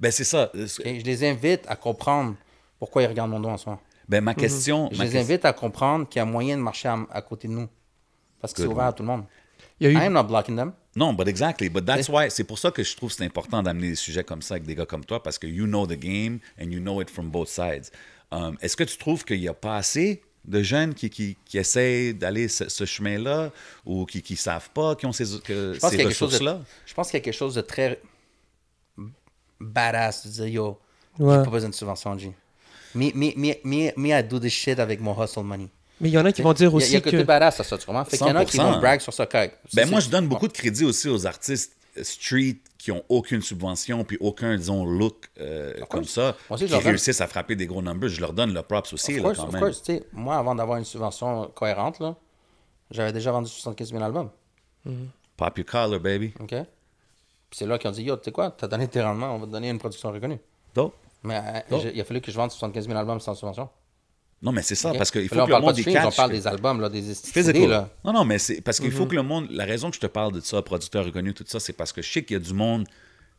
Ben, 0.00 0.10
c'est 0.10 0.24
ça. 0.24 0.50
Euh, 0.54 0.66
ce- 0.66 0.80
OK? 0.82 0.88
Je 0.88 1.04
les 1.04 1.24
invite 1.28 1.64
à 1.68 1.76
comprendre 1.76 2.34
pourquoi 2.78 3.02
ils 3.02 3.06
regardent 3.06 3.30
mon 3.30 3.40
dos 3.40 3.50
en 3.50 3.58
ce 3.58 3.68
moment. 3.68 3.80
Ben, 4.08 4.22
ma 4.22 4.34
question. 4.34 4.88
Je 4.92 4.98
ma 4.98 5.04
les 5.04 5.16
invite 5.16 5.44
à 5.44 5.52
comprendre 5.52 6.08
qu'il 6.08 6.18
y 6.18 6.22
a 6.22 6.24
moyen 6.24 6.56
de 6.56 6.62
marcher 6.62 6.88
à, 6.88 6.98
à 7.10 7.22
côté 7.22 7.46
de 7.48 7.52
nous. 7.52 7.68
Parce 8.40 8.52
que 8.52 8.62
c'est 8.62 8.68
ouvert 8.68 8.86
à 8.86 8.92
tout 8.92 9.02
le 9.02 9.06
monde. 9.08 9.24
Il 9.80 9.84
y 9.84 9.90
a 9.90 9.92
eu 9.92 9.94
I 10.02 10.06
am 10.06 10.12
not 10.12 10.24
blocking 10.24 10.56
them. 10.56 10.72
Non, 10.96 11.12
but 11.12 11.26
exactly. 11.26 11.68
But 11.68 11.84
that's 11.84 12.08
why. 12.08 12.30
C'est 12.30 12.44
pour 12.44 12.58
ça 12.58 12.70
que 12.70 12.82
je 12.84 12.96
trouve 12.96 13.10
que 13.10 13.16
c'est 13.16 13.24
important 13.24 13.62
d'amener 13.62 13.88
des 13.90 13.94
sujets 13.96 14.22
comme 14.24 14.42
ça 14.42 14.54
avec 14.54 14.64
des 14.66 14.74
gars 14.76 14.86
comme 14.86 15.04
toi 15.04 15.22
parce 15.22 15.38
que 15.38 15.46
you 15.46 15.66
know 15.66 15.86
the 15.86 15.98
game 15.98 16.38
and 16.60 16.70
you 16.70 16.80
know 16.80 17.00
it 17.02 17.10
from 17.10 17.30
both 17.30 17.48
sides. 17.48 17.90
Um, 18.30 18.56
Est-ce 18.62 18.76
que 18.76 18.84
tu 18.84 18.96
trouves 18.96 19.24
qu'il 19.24 19.40
n'y 19.40 19.48
a 19.48 19.54
pas 19.54 19.76
assez 19.76 20.22
de 20.44 20.62
jeunes 20.62 20.94
qui, 20.94 21.08
qui, 21.10 21.36
qui 21.44 21.58
essayent 21.58 22.14
d'aller 22.14 22.48
ce, 22.48 22.68
ce 22.68 22.84
chemin-là 22.84 23.50
ou 23.86 24.04
qui 24.06 24.22
ne 24.30 24.36
savent 24.36 24.70
pas, 24.70 24.94
qui 24.94 25.06
ont 25.06 25.12
ces, 25.12 25.40
que, 25.40 25.72
Je 25.74 25.78
pense 25.80 25.90
ces 25.90 25.96
qu'il 25.96 26.04
y 26.04 26.06
a 26.06 26.08
quelque 26.08 26.16
chose 26.16 26.30
de, 26.30 26.34
ressources-là? 26.36 26.60
je 26.86 26.94
pense 26.94 27.10
qu'il 27.10 27.18
y 27.18 27.20
a 27.20 27.24
quelque 27.24 27.34
chose 27.34 27.54
de 27.54 27.60
très 27.62 28.00
badass 29.60 30.26
de 30.26 30.30
dire 30.32 30.46
yo, 30.48 30.78
Ouais. 31.18 31.36
j'ai 31.38 31.44
pas 31.44 31.50
besoin 31.50 31.70
de 31.70 31.74
subvention, 31.74 32.18
G. 32.18 32.32
Me, 32.94 33.10
me, 33.14 33.32
me, 33.36 33.54
me, 33.64 33.92
me, 33.96 34.08
I 34.18 34.22
do 34.22 34.38
this 34.40 34.52
shit 34.52 34.78
avec 34.80 35.00
mon 35.00 35.14
hustle 35.20 35.44
money. 35.44 35.68
Mais 36.00 36.08
il 36.08 36.12
y 36.12 36.18
en 36.18 36.24
a 36.24 36.32
qui 36.32 36.42
vont 36.42 36.52
dire 36.52 36.68
Il 36.68 36.70
y 36.70 36.74
a- 36.74 36.76
aussi 36.76 36.90
il 36.90 36.94
y 36.94 36.96
a 36.96 37.00
que. 37.00 37.10
côté 37.10 37.24
badass 37.24 37.60
à 37.60 37.64
ça, 37.64 37.78
tu 37.78 37.86
comprends? 37.86 38.04
Fait 38.04 38.18
qu'il 38.18 38.26
y 38.26 38.30
en 38.30 38.36
a 38.36 38.44
qui 38.44 38.56
100%. 38.56 38.72
vont 38.72 38.78
brag 38.80 39.00
sur 39.00 39.12
ça, 39.12 39.26
correct. 39.26 39.58
Ben 39.74 39.88
moi, 39.88 40.00
je 40.00 40.08
donne 40.10 40.26
beaucoup 40.28 40.48
de 40.48 40.52
crédit 40.52 40.84
aussi 40.84 41.08
aux 41.08 41.26
artistes 41.26 41.76
street 42.02 42.56
qui 42.78 42.90
ont 42.90 43.04
aucune 43.08 43.40
subvention 43.40 44.02
puis 44.04 44.16
aucun, 44.20 44.56
disons, 44.56 44.84
look 44.84 45.26
euh, 45.40 45.72
comme 45.88 46.04
ça, 46.04 46.36
qui 46.56 46.66
donne. 46.66 46.80
réussissent 46.80 47.20
à 47.20 47.28
frapper 47.28 47.54
des 47.54 47.66
gros 47.66 47.80
numbers. 47.80 48.08
Je 48.10 48.20
leur 48.20 48.32
donne 48.32 48.52
le 48.52 48.62
props 48.62 48.92
aussi, 48.92 49.18
Of 49.20 49.24
là, 49.24 49.32
quand 49.36 49.44
of 49.44 49.52
même. 49.52 49.62
course. 49.62 49.82
Moi, 50.12 50.36
avant 50.36 50.54
d'avoir 50.56 50.78
une 50.78 50.84
subvention 50.84 51.48
cohérente, 51.54 52.00
là, 52.00 52.16
j'avais 52.90 53.12
déjà 53.12 53.30
vendu 53.30 53.48
75 53.48 53.90
000 53.92 54.02
albums. 54.02 54.28
Pop 55.36 55.56
your 55.58 55.64
collar, 55.66 56.00
baby. 56.00 56.34
OK? 56.40 56.48
Puis 56.50 57.58
c'est 57.58 57.66
là 57.66 57.78
qu'ils 57.78 57.88
ont 57.88 57.92
dit, 57.92 58.02
yo, 58.02 58.16
tu 58.16 58.24
sais 58.24 58.32
quoi, 58.32 58.50
t'as 58.50 58.66
donné 58.66 58.88
tes 58.88 59.00
rendements, 59.00 59.34
on 59.34 59.38
va 59.38 59.46
te 59.46 59.52
donner 59.52 59.70
une 59.70 59.78
production 59.78 60.10
reconnue. 60.10 60.40
Dope. 60.74 60.94
Mais 61.22 61.40
euh, 61.72 61.90
il 61.94 62.00
a 62.00 62.04
fallu 62.04 62.20
que 62.20 62.30
je 62.30 62.36
vende 62.36 62.50
75 62.50 62.86
000 62.88 62.98
albums 62.98 63.20
sans 63.20 63.34
subvention. 63.34 63.68
Non, 64.44 64.52
mais 64.52 64.62
c'est 64.62 64.74
ça, 64.74 64.90
OK? 64.90 64.98
parce 64.98 65.10
qu'il 65.10 65.28
faut 65.28 65.36
là, 65.36 65.46
que 65.46 65.50
le 65.52 65.60
monde 65.60 65.74
on 66.06 66.10
parle 66.10 66.30
des 66.32 66.46
albums, 66.46 66.80
là, 66.80 66.90
des 66.90 67.66
là. 67.66 67.88
Non, 68.04 68.12
non, 68.12 68.24
mais 68.24 68.38
c'est 68.38 68.60
parce 68.60 68.78
qu'il 68.78 68.90
Mm-hmm. 68.90 68.96
faut 68.96 69.06
que 69.06 69.16
le 69.16 69.22
monde. 69.22 69.46
La 69.50 69.64
raison 69.64 69.88
que 69.88 69.96
je 69.96 70.00
te 70.00 70.06
parle 70.06 70.32
de 70.32 70.40
ça, 70.40 70.60
producteur 70.62 71.04
reconnu, 71.04 71.32
tout 71.32 71.44
ça, 71.46 71.58
c'est 71.58 71.72
parce 71.72 71.92
que 71.92 72.02
je 72.02 72.12
sais 72.12 72.22
qu'il 72.22 72.34
y 72.34 72.36
a 72.36 72.42
du 72.42 72.52
monde 72.52 72.86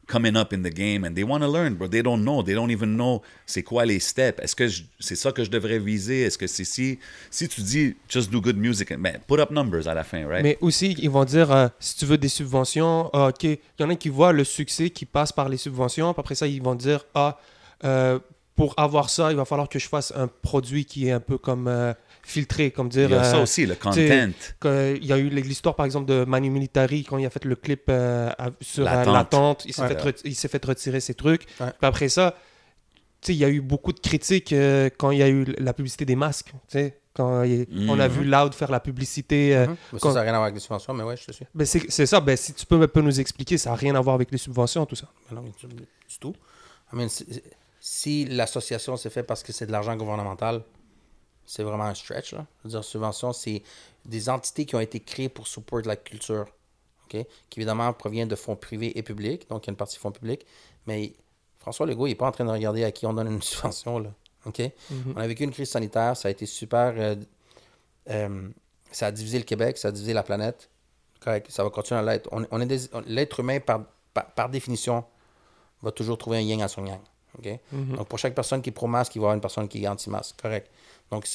coming 0.08 0.36
up 0.36 0.54
in 0.54 0.62
the 0.62 0.74
game 0.74 1.04
and 1.04 1.14
they 1.14 1.24
want 1.24 1.40
to 1.40 1.52
learn, 1.52 1.76
but 1.76 1.90
they 1.92 2.02
don't 2.02 2.22
know. 2.22 2.44
They 2.44 2.54
don't 2.56 2.70
even 2.72 2.96
know 2.96 3.22
c'est 3.46 3.64
quoi 3.64 3.86
les 3.86 4.00
steps. 4.00 4.40
Est-ce 4.42 4.56
que 4.56 4.68
c'est 5.00 5.16
ça 5.16 5.32
que 5.32 5.44
je 5.44 5.50
devrais 5.50 5.80
viser? 5.80 6.24
Est-ce 6.24 6.38
que 6.38 6.48
c'est 6.48 6.66
si. 6.66 7.00
Si 7.30 7.48
tu 7.48 7.62
dis 7.62 7.96
just 8.10 8.32
do 8.32 8.42
good 8.42 8.58
music, 8.58 8.94
ben, 8.98 9.20
put 9.28 9.40
up 9.40 9.52
numbers 9.52 9.88
à 9.88 9.94
la 9.94 10.04
fin, 10.04 10.28
right? 10.28 10.44
Mais 10.44 10.58
aussi, 10.62 10.96
ils 11.00 11.10
vont 11.10 11.26
dire 11.26 11.52
euh, 11.52 11.68
si 11.80 11.98
tu 11.98 12.06
veux 12.06 12.18
des 12.18 12.30
subventions, 12.30 13.10
ah, 13.14 13.28
ok. 13.28 13.44
Il 13.44 13.60
y 13.80 13.84
en 13.84 13.90
a 13.90 13.96
qui 13.96 14.10
voient 14.10 14.34
le 14.34 14.44
succès 14.44 14.90
qui 14.90 15.06
passe 15.06 15.32
par 15.32 15.50
les 15.50 15.58
subventions. 15.58 16.10
Après 16.10 16.36
ça, 16.36 16.48
ils 16.48 16.62
vont 16.62 16.76
dire 16.76 17.06
ah, 17.14 17.38
euh, 17.84 18.20
pour 18.56 18.74
avoir 18.78 19.10
ça, 19.10 19.32
il 19.32 19.38
va 19.38 19.46
falloir 19.46 19.68
que 19.70 19.80
je 19.80 19.88
fasse 19.88 20.14
un 20.16 20.28
produit 20.28 20.86
qui 20.86 21.08
est 21.08 21.12
un 21.12 21.20
peu 21.20 21.38
comme 21.38 21.68
euh, 21.68 21.94
filtré, 22.24 22.72
comme 22.72 22.88
dire. 22.90 23.10
Il 23.10 23.14
y 23.14 23.16
a 23.16 23.24
ça 23.24 23.38
euh, 23.38 23.44
aussi, 23.44 23.66
le 23.66 23.76
content. 23.76 23.96
que- 24.60 24.98
Il 25.00 25.06
y 25.06 25.12
a 25.14 25.18
eu 25.18 25.30
l'histoire, 25.30 25.76
par 25.76 25.86
exemple, 25.86 26.06
de 26.08 26.24
Manu 26.26 26.50
Militari 26.50 27.04
quand 27.04 27.18
il 27.18 27.26
a 27.26 27.30
fait 27.30 27.44
le 27.46 27.56
clip 27.56 27.84
euh, 27.90 28.32
à- 28.38 28.52
sur 28.62 28.84
La 28.86 29.02
euh, 29.02 29.04
tente. 29.06 29.14
la 29.14 29.24
tente. 29.26 29.66
Il 29.66 29.74
s'est 29.74 29.82
Ouais. 29.82 30.50
fait, 30.50 30.66
retirer 30.66 31.00
ses 31.02 31.14
trucs. 31.16 31.44
Ouais. 31.60 31.68
Puis 31.68 31.88
après 31.88 32.08
ça, 32.10 32.36
tu 33.22 33.28
sais, 33.28 33.34
il 33.34 33.40
y 33.40 33.46
a 33.46 33.50
eu 33.50 33.60
beaucoup 33.62 33.92
de 33.92 34.00
critiques 34.00 34.54
euh, 34.54 34.90
quand 34.98 35.12
il 35.12 35.20
y 35.20 35.24
a 35.24 35.28
eu 35.30 35.46
la 35.58 35.74
publicité 35.74 36.06
des 36.06 36.16
masques. 36.16 36.52
tu 36.70 36.78
sais, 36.80 37.00
Quand 37.14 37.44
il- 37.44 37.66
on 37.90 37.98
a 38.00 38.08
vu 38.10 38.24
Loud 38.26 38.54
faire 38.54 38.70
la 38.72 38.80
publicité. 38.82 39.56
euh. 39.56 39.68
Mais 39.68 39.76
ça, 39.76 39.98
quand- 40.02 40.10
ça 40.10 40.16
n'a 40.16 40.22
rien 40.24 40.32
à 40.34 40.38
voir 40.38 40.44
avec 40.44 40.56
les 40.56 40.60
subventions, 40.62 40.94
mais 40.94 41.04
ouais, 41.04 41.16
je 41.18 41.26
te 41.26 41.32
suis. 41.32 41.46
ben, 41.56 41.66
c'est 41.66 42.06
ça. 42.06 42.20
Ben, 42.22 42.36
si 42.36 42.54
tu 42.54 42.66
peux 42.66 42.82
un 42.82 42.88
peu 42.88 43.02
nous 43.02 43.20
expliquer, 43.20 43.58
ça 43.58 43.70
n'a 43.70 43.76
rien 43.78 43.96
à 43.96 44.02
voir 44.02 44.16
avec 44.16 44.32
les 44.32 44.38
subventions, 44.38 44.86
tout 44.86 44.96
ça. 44.96 45.08
Mais 45.30 45.36
non, 45.38 45.44
du, 45.44 45.68
du 45.68 46.20
tout. 46.20 46.34
I 46.92 46.96
mean, 46.98 47.08
si, 47.88 48.26
l'association 48.26 48.98
s'est 48.98 49.12
faite 49.12 49.28
parce 49.28 49.44
que 49.44 49.54
c'est 49.54 49.68
de 49.68 49.72
l'argent 49.72 49.96
gouvernemental, 49.96 50.64
c'est 51.46 51.62
vraiment 51.62 51.84
un 51.84 51.94
stretch. 51.94 52.34
Là. 52.34 52.48
Je 52.60 52.64
veux 52.64 52.70
dire, 52.72 52.84
subvention, 52.84 53.32
c'est 53.32 53.62
des 54.06 54.28
entités 54.28 54.66
qui 54.66 54.76
ont 54.76 54.80
été 54.80 55.00
créées 55.00 55.30
pour 55.30 55.46
support 55.48 55.82
la 55.86 55.96
culture, 55.96 56.48
qui 57.08 57.24
évidemment 57.56 57.94
proviennent 57.94 58.28
de 58.28 58.36
fonds 58.36 58.56
privés 58.56 58.98
et 58.98 59.04
publics, 59.04 59.48
donc 59.50 59.66
il 59.66 59.68
y 59.68 59.70
a 59.70 59.74
une 59.74 59.78
partie 59.78 60.00
fonds 60.00 60.12
publics, 60.12 60.48
mais 60.88 61.14
François 61.60 61.86
Legault, 61.86 62.08
il 62.08 62.10
n'est 62.12 62.16
pas 62.16 62.28
en 62.28 62.32
train 62.32 62.46
de 62.46 62.50
regarder 62.50 62.84
à 62.84 62.92
qui 62.92 63.06
on 63.06 63.14
donne 63.14 63.28
une 63.32 63.42
subvention. 63.54 64.00
Là, 64.00 64.10
ok? 64.48 64.62
On 65.16 65.20
a 65.20 65.28
vécu 65.28 65.44
une 65.44 65.52
crise 65.52 65.70
sanitaire, 65.70 66.18
ça 66.18 66.28
a 66.28 66.32
été 66.32 66.48
super... 66.48 66.94
euh, 66.98 67.16
euh, 68.10 68.50
ça 68.92 69.08
a 69.08 69.12
divisé 69.12 69.38
le 69.38 69.44
Québec, 69.46 69.78
ça 69.78 69.90
a 69.90 69.92
divisé 69.92 70.14
la 70.14 70.24
planète. 70.24 70.70
Correct, 71.20 71.52
ça 71.52 71.64
va 71.64 71.70
continuer 71.70 72.00
à 72.00 72.04
l'être. 72.04 72.30
On, 72.32 72.46
on 72.50 72.62
est 72.62 72.66
des- 72.66 72.94
on- 72.94 73.04
L'être 73.06 73.40
humain, 73.42 73.60
par, 73.60 73.84
par, 74.14 74.32
par 74.34 74.50
définition, 74.50 75.04
va 75.84 75.92
toujours 75.92 76.18
trouver 76.18 76.38
un 76.38 76.42
yin 76.42 76.62
à 76.64 76.68
son 76.68 76.84
yang. 76.86 77.00
Ok? 77.38 77.60
Donc, 77.72 78.08
pour 78.08 78.20
chaque 78.20 78.36
personne 78.36 78.62
qui 78.62 78.70
est 78.70 78.74
pro-masque, 78.74 79.16
il 79.16 79.20
va 79.20 79.24
y 79.24 79.26
avoir 79.26 79.36
une 79.36 79.42
personne 79.42 79.68
qui 79.68 79.84
est 79.84 79.88
anti-masque. 79.88 80.36
Correct. 80.42 80.70
Donc, 81.12 81.28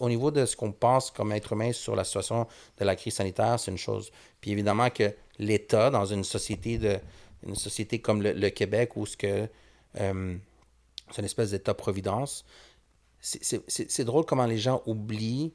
au 0.00 0.08
niveau 0.08 0.30
de 0.30 0.44
ce 0.44 0.54
qu'on 0.54 0.72
pense 0.72 1.10
comme 1.10 1.32
être 1.32 1.52
humain 1.52 1.72
sur 1.72 1.96
la 1.96 2.04
situation 2.04 2.46
de 2.78 2.84
la 2.84 2.94
crise 2.96 3.14
sanitaire, 3.14 3.58
c'est 3.58 3.70
une 3.70 3.78
chose. 3.78 4.10
Puis 4.40 4.52
évidemment 4.52 4.90
que 4.90 5.14
l'État, 5.38 5.90
dans 5.90 6.04
une 6.04 6.24
société 6.24 6.78
de 6.78 6.98
une 7.46 7.54
société 7.54 8.00
comme 8.00 8.22
le, 8.22 8.32
le 8.32 8.50
Québec, 8.50 8.96
où 8.96 9.06
ce 9.06 9.16
que 9.16 9.48
euh, 10.00 10.36
c'est 11.10 11.18
une 11.18 11.26
espèce 11.26 11.50
d'État-providence, 11.50 12.44
c'est 13.20 14.04
drôle 14.04 14.24
comment 14.24 14.46
les 14.46 14.58
gens 14.58 14.82
oublient, 14.86 15.52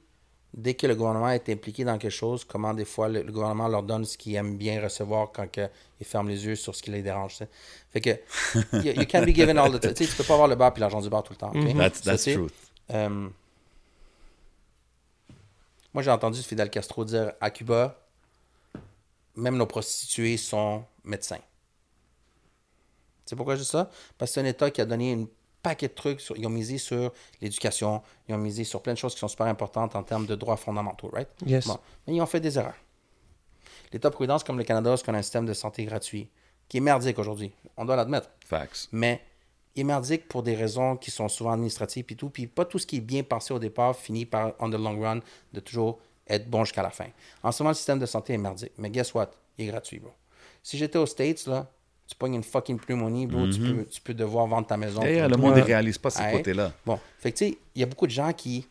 dès 0.54 0.74
que 0.74 0.88
le 0.88 0.96
gouvernement 0.96 1.30
est 1.30 1.48
impliqué 1.50 1.84
dans 1.84 1.98
quelque 1.98 2.12
chose, 2.12 2.44
comment 2.44 2.74
des 2.74 2.86
fois 2.86 3.08
le, 3.08 3.22
le 3.22 3.32
gouvernement 3.32 3.68
leur 3.68 3.84
donne 3.84 4.04
ce 4.06 4.18
qu'ils 4.18 4.36
aiment 4.36 4.58
bien 4.58 4.82
recevoir 4.82 5.32
quand 5.32 5.50
que 5.52 5.68
ils 6.00 6.06
ferment 6.06 6.30
les 6.30 6.44
yeux 6.46 6.56
sur 6.56 6.76
ce 6.76 6.82
qui 6.82 6.92
les 6.92 7.02
dérange. 7.04 7.34
tu 7.34 7.38
sais. 7.38 7.50
Fait 7.92 8.02
que, 8.02 8.10
you, 8.84 8.94
you 9.02 9.06
can't 9.06 9.26
be 9.26 9.34
given 9.36 9.58
all 9.58 9.72
the 9.72 9.80
time. 9.80 9.94
Tu 9.94 10.08
peux 10.08 10.24
pas 10.24 10.34
avoir 10.34 10.48
le 10.48 10.56
bar 10.56 10.74
puis 10.74 10.82
l'argent 10.82 11.02
du 11.02 11.10
bar 11.10 11.24
tout 11.24 11.34
le 11.34 11.38
temps. 11.38 11.52
ok? 11.56 11.76
That's, 11.78 12.02
Ça, 12.02 12.12
that's 12.12 12.24
c'est- 12.24 12.34
truth. 12.36 12.54
euh, 12.92 13.30
moi, 15.94 16.04
j'ai 16.04 16.12
entendu 16.12 16.42
Fidel 16.44 16.70
Castro 16.70 17.04
dire 17.04 17.34
à 17.42 17.50
Cuba, 17.50 18.00
même 19.36 19.58
nos 19.58 19.66
prostituées 19.66 20.38
sont 20.38 20.84
médecins. 21.04 21.40
Sais 23.26 23.36
pourquoi 23.36 23.56
je 23.56 23.62
dis 23.62 23.68
ça? 23.68 23.90
Parce 24.18 24.32
que 24.32 24.34
c'est 24.36 24.42
un 24.42 24.46
État 24.46 24.70
qui 24.72 24.82
a 24.82 24.86
donné 24.86 25.14
un 25.14 25.26
paquet 25.62 25.88
de 25.88 25.94
trucs. 25.94 26.22
Sur, 26.22 26.38
ils 26.38 26.46
ont 26.46 26.52
misé 26.52 26.78
sur 26.78 27.12
l'éducation, 27.42 28.02
ils 28.28 28.36
ont 28.36 28.38
misé 28.38 28.64
sur 28.64 28.82
plein 28.82 28.94
de 28.94 28.98
choses 28.98 29.14
qui 29.14 29.20
sont 29.20 29.28
super 29.28 29.48
importantes 29.48 29.96
en 29.96 30.04
termes 30.04 30.26
de 30.26 30.36
droits 30.36 30.58
fondamentaux, 30.58 31.10
right? 31.14 31.30
Yes. 31.46 31.68
Bon. 31.68 31.78
Mais 32.08 32.16
ils 32.16 32.22
ont 32.22 32.26
fait 32.26 32.40
des 32.40 32.58
erreurs. 32.58 32.78
L'État-providence, 33.92 34.44
comme 34.44 34.58
le 34.58 34.64
Canada, 34.64 34.96
c'est 34.96 35.06
qu'on 35.06 35.14
a 35.14 35.18
un 35.18 35.24
système 35.24 35.46
de 35.46 35.54
santé 35.54 35.84
gratuit, 35.86 36.30
qui 36.68 36.78
est 36.78 36.82
merdique 36.82 37.18
aujourd'hui. 37.18 37.52
On 37.76 37.86
doit 37.86 37.96
l'admettre 37.96 38.30
Facts. 38.46 38.88
mais 38.92 39.22
il 39.76 39.82
est 39.82 39.84
merdique 39.84 40.28
pour 40.28 40.44
des 40.44 40.56
raisons 40.56 40.98
qui 40.98 41.12
sont 41.12 41.28
souvent 41.28 41.52
administratives 41.52 42.06
et 42.10 42.16
tout. 42.16 42.30
Puis 42.30 42.48
pas 42.48 42.66
tout 42.66 42.80
ce 42.80 42.86
qui 42.86 42.98
est 42.98 43.02
bien 43.02 43.24
pensé 43.24 43.54
au 43.54 43.60
départ 43.60 43.96
finit 43.96 44.26
par, 44.26 44.54
on 44.60 44.70
the 44.70 44.74
long 44.74 45.00
run, 45.00 45.20
de 45.54 45.60
toujours 45.60 46.00
être 46.28 46.50
bon 46.50 46.66
jusqu'à 46.66 46.84
la 46.84 46.90
fin. 46.90 47.08
En 47.44 47.52
ce 47.52 47.64
moment, 47.64 47.72
le 47.72 47.76
système 47.76 48.00
de 48.00 48.06
santé 48.06 48.34
est 48.34 48.38
merdique. 48.38 48.74
Mais 48.78 48.90
guess 48.90 49.14
what? 49.14 49.32
Il 49.58 49.66
est 49.66 49.72
gratuit, 49.72 50.00
bro. 50.00 50.12
Si 50.62 50.78
j'étais 50.78 50.98
aux 50.98 51.06
States, 51.06 51.46
là, 51.48 51.72
tu 52.10 52.16
pognes 52.16 52.34
une 52.34 52.44
fucking 52.44 52.80
pneumonie, 52.80 53.28
bro, 53.28 53.48
tu, 53.48 53.60
peux, 53.60 53.86
tu 53.86 54.02
peux 54.02 54.16
devoir 54.16 54.48
vendre 54.48 54.66
ta 54.66 54.78
maison. 54.78 55.04
Le 55.04 55.38
monde 55.38 55.56
ne 55.56 55.62
réalise 55.62 56.00
pas 56.00 56.10
ces 56.10 56.24
Ouais. 56.24 56.32
côtés-là. 56.32 56.72
Bon, 56.84 57.00
fait 57.20 57.32
que 57.32 57.38
tu 57.38 57.46
sais, 57.50 57.58
il 57.76 57.82
y 57.82 57.84
a 57.84 57.86
beaucoup 57.86 58.08
de 58.08 58.12
gens 58.12 58.34
qui 58.34 58.68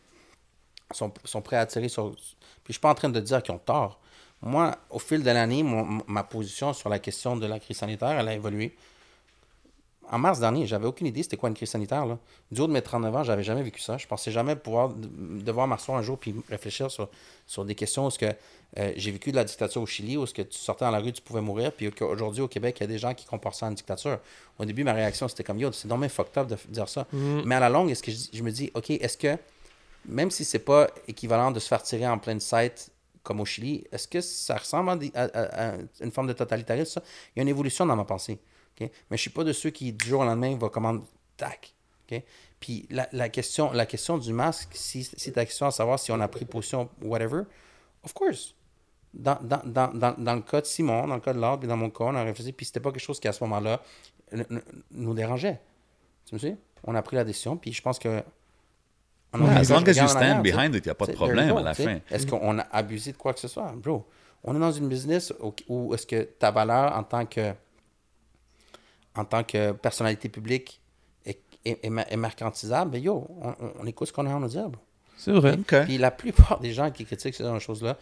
sont, 0.91 1.11
sont 1.23 1.41
prêts 1.41 1.55
à 1.55 1.65
tirer 1.65 1.87
sur. 1.87 2.11
Puis 2.11 2.25
je 2.67 2.73
suis 2.73 2.81
pas 2.81 2.91
en 2.91 2.95
train 2.95 3.07
de 3.09 3.19
dire 3.21 3.41
qu'ils 3.41 3.55
ont 3.55 3.59
tort. 3.59 4.01
Moi, 4.41 4.75
au 4.89 4.99
fil 4.99 5.23
de 5.23 5.31
l'année, 5.31 5.63
ma 6.07 6.23
position 6.23 6.73
sur 6.73 6.89
la 6.89 6.99
question 6.99 7.37
de 7.37 7.45
la 7.47 7.59
crise 7.59 7.77
sanitaire, 7.77 8.11
elle 8.19 8.27
a 8.27 8.33
évolué. 8.33 8.75
En 10.11 10.17
mars 10.17 10.39
dernier, 10.39 10.65
j'avais 10.65 10.87
aucune 10.87 11.05
idée 11.07 11.21
c'était 11.23 11.37
quoi 11.37 11.49
une 11.49 11.55
crise 11.55 11.69
sanitaire. 11.69 12.05
Là. 12.05 12.17
Du 12.51 12.61
haut 12.61 12.67
de 12.67 12.71
mes 12.71 12.81
39 12.81 13.15
ans, 13.15 13.23
j'avais 13.23 13.43
jamais 13.43 13.61
vécu 13.63 13.79
ça. 13.79 13.97
Je 13.97 14.07
pensais 14.07 14.31
jamais 14.31 14.55
pouvoir 14.55 14.89
de- 14.89 15.07
devoir 15.41 15.67
m'asseoir 15.67 15.97
un 15.97 16.01
jour 16.01 16.17
puis 16.17 16.33
réfléchir 16.49 16.89
sur, 16.89 17.09
sur 17.45 17.63
des 17.63 17.75
questions 17.75 18.07
où 18.07 18.09
ce 18.09 18.17
que 18.17 18.25
euh, 18.77 18.91
j'ai 18.95 19.11
vécu 19.11 19.31
de 19.31 19.35
la 19.35 19.43
dictature 19.43 19.81
au 19.81 19.85
Chili, 19.85 20.17
où 20.17 20.25
ce 20.25 20.33
que 20.33 20.41
tu 20.41 20.57
sortais 20.57 20.85
dans 20.85 20.91
la 20.91 20.99
rue, 20.99 21.11
tu 21.13 21.21
pouvais 21.21 21.41
mourir, 21.41 21.71
puis 21.71 21.91
qu'aujourd'hui 21.91 22.41
au 22.41 22.47
Québec, 22.47 22.77
il 22.79 22.81
y 22.81 22.83
a 22.85 22.87
des 22.87 22.97
gens 22.97 23.13
qui 23.13 23.25
comparent 23.25 23.53
ça 23.55 23.65
à 23.67 23.69
une 23.69 23.75
dictature. 23.75 24.19
Au 24.57 24.65
début, 24.65 24.83
ma 24.83 24.93
réaction, 24.93 25.27
c'était 25.27 25.43
comme 25.43 25.59
yo, 25.59 25.71
c'est 25.71 25.87
dommage 25.87 26.11
fucked 26.11 26.37
up 26.37 26.47
de 26.47 26.57
dire 26.69 26.89
ça. 26.89 27.05
Mais 27.45 27.55
à 27.55 27.59
la 27.59 27.69
longue, 27.69 27.89
est-ce 27.91 28.01
que 28.03 28.11
je, 28.11 28.17
je 28.33 28.41
me 28.43 28.51
dis, 28.51 28.71
OK, 28.73 28.89
est-ce 28.89 29.17
que 29.17 29.37
même 30.07 30.31
si 30.31 30.45
c'est 30.45 30.59
pas 30.59 30.87
équivalent 31.07 31.51
de 31.51 31.59
se 31.59 31.67
faire 31.67 31.83
tirer 31.83 32.07
en 32.07 32.17
pleine 32.17 32.39
site 32.39 32.91
comme 33.21 33.41
au 33.41 33.45
Chili, 33.45 33.83
est-ce 33.91 34.07
que 34.07 34.21
ça 34.21 34.55
ressemble 34.57 34.89
à, 34.91 34.95
des- 34.95 35.11
à- 35.13 35.23
à- 35.33 35.71
à 35.71 35.75
une 36.01 36.11
forme 36.11 36.27
de 36.27 36.33
totalitarisme, 36.33 36.93
ça? 36.93 37.03
Il 37.35 37.39
y 37.39 37.41
a 37.41 37.43
une 37.43 37.49
évolution 37.49 37.85
dans 37.85 37.95
ma 37.95 38.05
pensée. 38.05 38.39
Mais 38.79 39.17
je 39.17 39.21
suis 39.21 39.29
pas 39.29 39.43
de 39.43 39.53
ceux 39.53 39.69
qui, 39.69 39.91
du 39.93 40.07
jour 40.07 40.21
au 40.21 40.25
lendemain, 40.25 40.55
vont 40.55 40.69
commander 40.69 41.03
tac. 41.37 41.73
Puis 42.59 42.87
la, 42.89 43.07
la 43.11 43.29
question, 43.29 43.71
la 43.71 43.85
question 43.85 44.17
du 44.17 44.33
masque, 44.33 44.69
si, 44.73 45.03
si 45.03 45.31
ta 45.31 45.45
question 45.45 45.67
à 45.67 45.71
savoir 45.71 45.99
si 45.99 46.11
on 46.11 46.19
a 46.19 46.27
pris 46.27 46.45
position, 46.45 46.89
whatever, 47.01 47.43
Of 48.03 48.13
course. 48.13 48.55
Dans, 49.13 49.37
dans, 49.41 49.61
dans, 49.65 49.93
dans, 49.93 50.15
dans 50.17 50.35
le 50.35 50.41
cas 50.41 50.61
de 50.61 50.65
Simon, 50.65 51.07
dans 51.07 51.15
le 51.15 51.21
cas 51.21 51.33
de 51.33 51.57
puis 51.57 51.67
dans 51.67 51.77
mon 51.77 51.89
cas, 51.89 52.05
on 52.05 52.15
a 52.15 52.23
réfléchi, 52.23 52.51
puis 52.51 52.65
c'était 52.65 52.79
pas 52.79 52.91
quelque 52.91 53.01
chose 53.01 53.19
qui, 53.19 53.27
à 53.27 53.33
ce 53.33 53.43
moment-là, 53.43 53.81
nous 54.91 55.13
dérangeait. 55.13 55.59
Tu 56.25 56.35
me 56.35 56.39
suis? 56.39 56.55
On 56.83 56.95
a 56.95 57.01
pris 57.01 57.15
la 57.15 57.23
décision, 57.23 57.57
puis 57.57 57.73
je 57.73 57.81
pense 57.81 57.97
que... 57.97 58.21
on 59.33 59.41
Ouais, 59.41 59.49
as 59.49 59.69
long 59.69 59.83
as 59.83 59.93
you 59.93 60.07
stand 60.07 60.43
behind 60.43 60.75
it, 60.75 60.85
y 60.85 60.89
a 60.89 60.95
pas 60.95 61.07
de 61.07 61.13
problème 61.13 61.49
go, 61.49 61.57
à 61.57 61.63
la 61.63 61.73
fin. 61.73 61.99
Est-ce 62.09 62.27
qu'on 62.27 62.59
a 62.59 62.67
abusé 62.71 63.11
de 63.11 63.17
quoi 63.17 63.33
que 63.33 63.39
ce 63.39 63.47
soit? 63.47 63.73
Bro, 63.75 64.07
on 64.43 64.55
est 64.55 64.59
dans 64.59 64.71
une 64.71 64.87
business 64.87 65.33
où, 65.41 65.53
où 65.67 65.93
est-ce 65.93 66.05
que 66.05 66.21
ta 66.21 66.51
valeur 66.51 66.95
en 66.95 67.03
tant 67.03 67.25
que, 67.25 67.53
en 69.19 69.25
tant 69.25 69.43
que 69.43 69.71
personnalité 69.73 70.29
publique 70.29 70.81
est, 71.25 71.39
est, 71.65 71.83
est 71.85 71.89
mer- 71.89 72.05
est 72.09 72.17
mercantisable? 72.17 72.91
Ben 72.91 73.01
yo, 73.03 73.27
on, 73.79 73.85
écoute 73.85 74.07
ce 74.07 74.13
qu'on 74.13 74.25
a 74.25 74.33
à 74.35 74.39
nous 74.39 74.47
dire. 74.47 74.69
bro. 74.69 74.81
C'est 75.17 75.31
vrai. 75.33 75.57
Puis 75.85 75.97
la 75.97 76.11
plupart 76.11 76.59
des 76.59 76.71
gens 76.71 76.89
qui 76.91 77.05
critiquent 77.05 77.35
ce 77.35 77.43
genre 77.43 77.55
de 77.55 77.59
choses-là, 77.59 77.97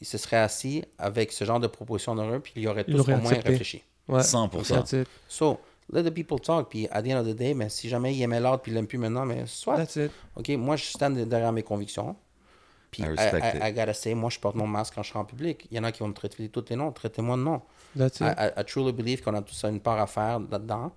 ils 0.00 0.06
se 0.06 0.16
seraient 0.18 0.38
assis 0.38 0.84
avec 0.98 1.32
ce 1.32 1.44
genre 1.44 1.60
de 1.60 1.66
proposition 1.66 2.14
d'heureux, 2.14 2.40
puis 2.40 2.52
ils 2.56 2.68
auraient 2.68 2.84
Ils 2.88 2.94
tous 2.96 3.02
au 3.02 3.06
moins 3.16 3.30
accepté. 3.30 3.48
réfléchi. 3.50 3.82
Ouais. 4.08 4.20
100%. 4.20 4.68
That's 4.74 4.92
it. 4.92 5.08
So, 5.28 5.58
let 5.92 6.02
the 6.04 6.10
people 6.10 6.40
talk, 6.40 6.68
puis 6.70 6.88
at 6.90 7.02
the 7.02 7.08
end 7.08 7.20
of 7.20 7.26
the 7.26 7.36
day, 7.36 7.54
mais 7.54 7.68
si 7.68 7.88
jamais 7.88 8.14
ils 8.14 8.22
aimaient 8.22 8.40
l'autre 8.40 8.62
puis 8.62 8.72
ils 8.72 8.74
l'aiment 8.74 8.86
plus 8.86 8.98
maintenant, 8.98 9.24
mais 9.26 9.44
soit. 9.46 9.76
That's 9.76 9.96
it. 9.96 10.10
OK, 10.36 10.48
moi, 10.56 10.76
je 10.76 10.84
stand 10.84 11.16
derrière 11.28 11.52
mes 11.52 11.62
convictions. 11.62 12.16
Puis, 12.94 13.02
I 13.02 13.06
I, 13.06 13.08
respect 13.08 13.58
I-. 13.58 13.68
I 13.70 13.72
gotta 13.72 13.92
say, 13.94 14.14
moi, 14.14 14.30
je 14.30 14.38
porte 14.38 14.54
mon 14.54 14.66
masque 14.66 14.94
quand 14.94 15.02
je 15.02 15.08
suis 15.10 15.18
en 15.18 15.24
public. 15.24 15.66
Il 15.70 15.76
y 15.76 15.80
en 15.80 15.84
a 15.84 15.90
qui 15.92 16.00
vont 16.00 16.08
me 16.08 16.14
traiter 16.14 16.42
de 16.44 16.48
tous 16.48 16.64
les 16.70 16.76
noms. 16.76 16.92
Traitez-moi 16.92 17.36
de 17.36 17.42
nom. 17.42 17.60
That's 17.98 18.20
I, 18.20 18.24
it. 18.24 18.34
I- 18.38 18.60
I 18.60 18.64
truly 18.64 18.92
believe 18.92 19.22
qu'on 19.22 19.34
a 19.34 19.42
tous 19.42 19.64
une 19.64 19.80
part 19.80 19.98
à 20.00 20.06
faire 20.06 20.38
là-dedans. 20.38 20.92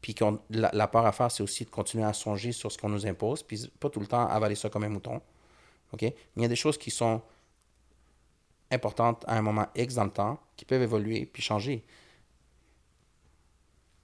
Puis 0.00 0.14
qu'on, 0.14 0.38
la, 0.50 0.70
la 0.72 0.86
part 0.88 1.04
à 1.06 1.12
faire, 1.12 1.30
c'est 1.30 1.42
aussi 1.42 1.64
de 1.64 1.70
continuer 1.70 2.04
à 2.04 2.12
songer 2.12 2.52
sur 2.52 2.70
ce 2.72 2.78
qu'on 2.78 2.88
nous 2.88 3.06
impose. 3.06 3.42
Puis 3.42 3.70
pas 3.80 3.90
tout 3.90 4.00
le 4.00 4.06
temps 4.06 4.26
avaler 4.26 4.54
ça 4.54 4.68
comme 4.70 4.84
un 4.84 4.88
mouton. 4.88 5.20
OK? 5.92 6.02
Mais 6.02 6.14
il 6.36 6.42
y 6.42 6.46
a 6.46 6.48
des 6.48 6.56
choses 6.56 6.78
qui 6.78 6.90
sont 6.90 7.20
importantes 8.70 9.24
à 9.26 9.36
un 9.36 9.42
moment 9.42 9.66
X 9.76 9.94
dans 9.94 10.04
le 10.04 10.10
temps, 10.10 10.38
qui 10.56 10.64
peuvent 10.64 10.82
évoluer 10.82 11.26
puis 11.26 11.42
changer. 11.42 11.84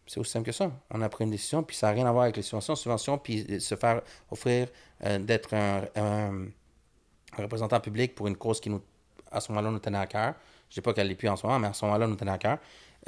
C'est 0.06 0.18
aussi 0.18 0.30
simple 0.32 0.46
que 0.46 0.52
ça. 0.52 0.72
On 0.90 1.00
a 1.02 1.08
pris 1.08 1.24
une 1.24 1.30
décision, 1.30 1.62
puis 1.62 1.76
ça 1.76 1.86
n'a 1.88 1.92
rien 1.92 2.06
à 2.06 2.10
voir 2.12 2.24
avec 2.24 2.36
les 2.36 2.42
subventions. 2.42 2.74
Subventions, 2.74 3.18
puis 3.18 3.60
se 3.60 3.76
faire 3.76 4.02
offrir 4.30 4.68
euh, 5.04 5.18
d'être 5.20 5.54
un, 5.54 5.84
un- 5.96 6.46
représentant 7.42 7.80
public 7.80 8.14
pour 8.14 8.26
une 8.28 8.36
cause 8.36 8.60
qui, 8.60 8.70
nous, 8.70 8.80
à 9.30 9.40
ce 9.40 9.50
moment-là, 9.52 9.70
nous 9.70 9.78
tenait 9.78 9.98
à 9.98 10.06
cœur. 10.06 10.34
Je 10.68 10.74
ne 10.74 10.74
dis 10.74 10.80
pas 10.82 10.92
qu'elle 10.92 11.08
n'est 11.08 11.14
plus 11.14 11.28
en 11.28 11.36
ce 11.36 11.46
moment, 11.46 11.58
mais 11.58 11.68
à 11.68 11.72
ce 11.72 11.84
moment-là, 11.84 12.06
nous 12.06 12.16
tenait 12.16 12.30
à 12.32 12.38
cœur. 12.38 12.58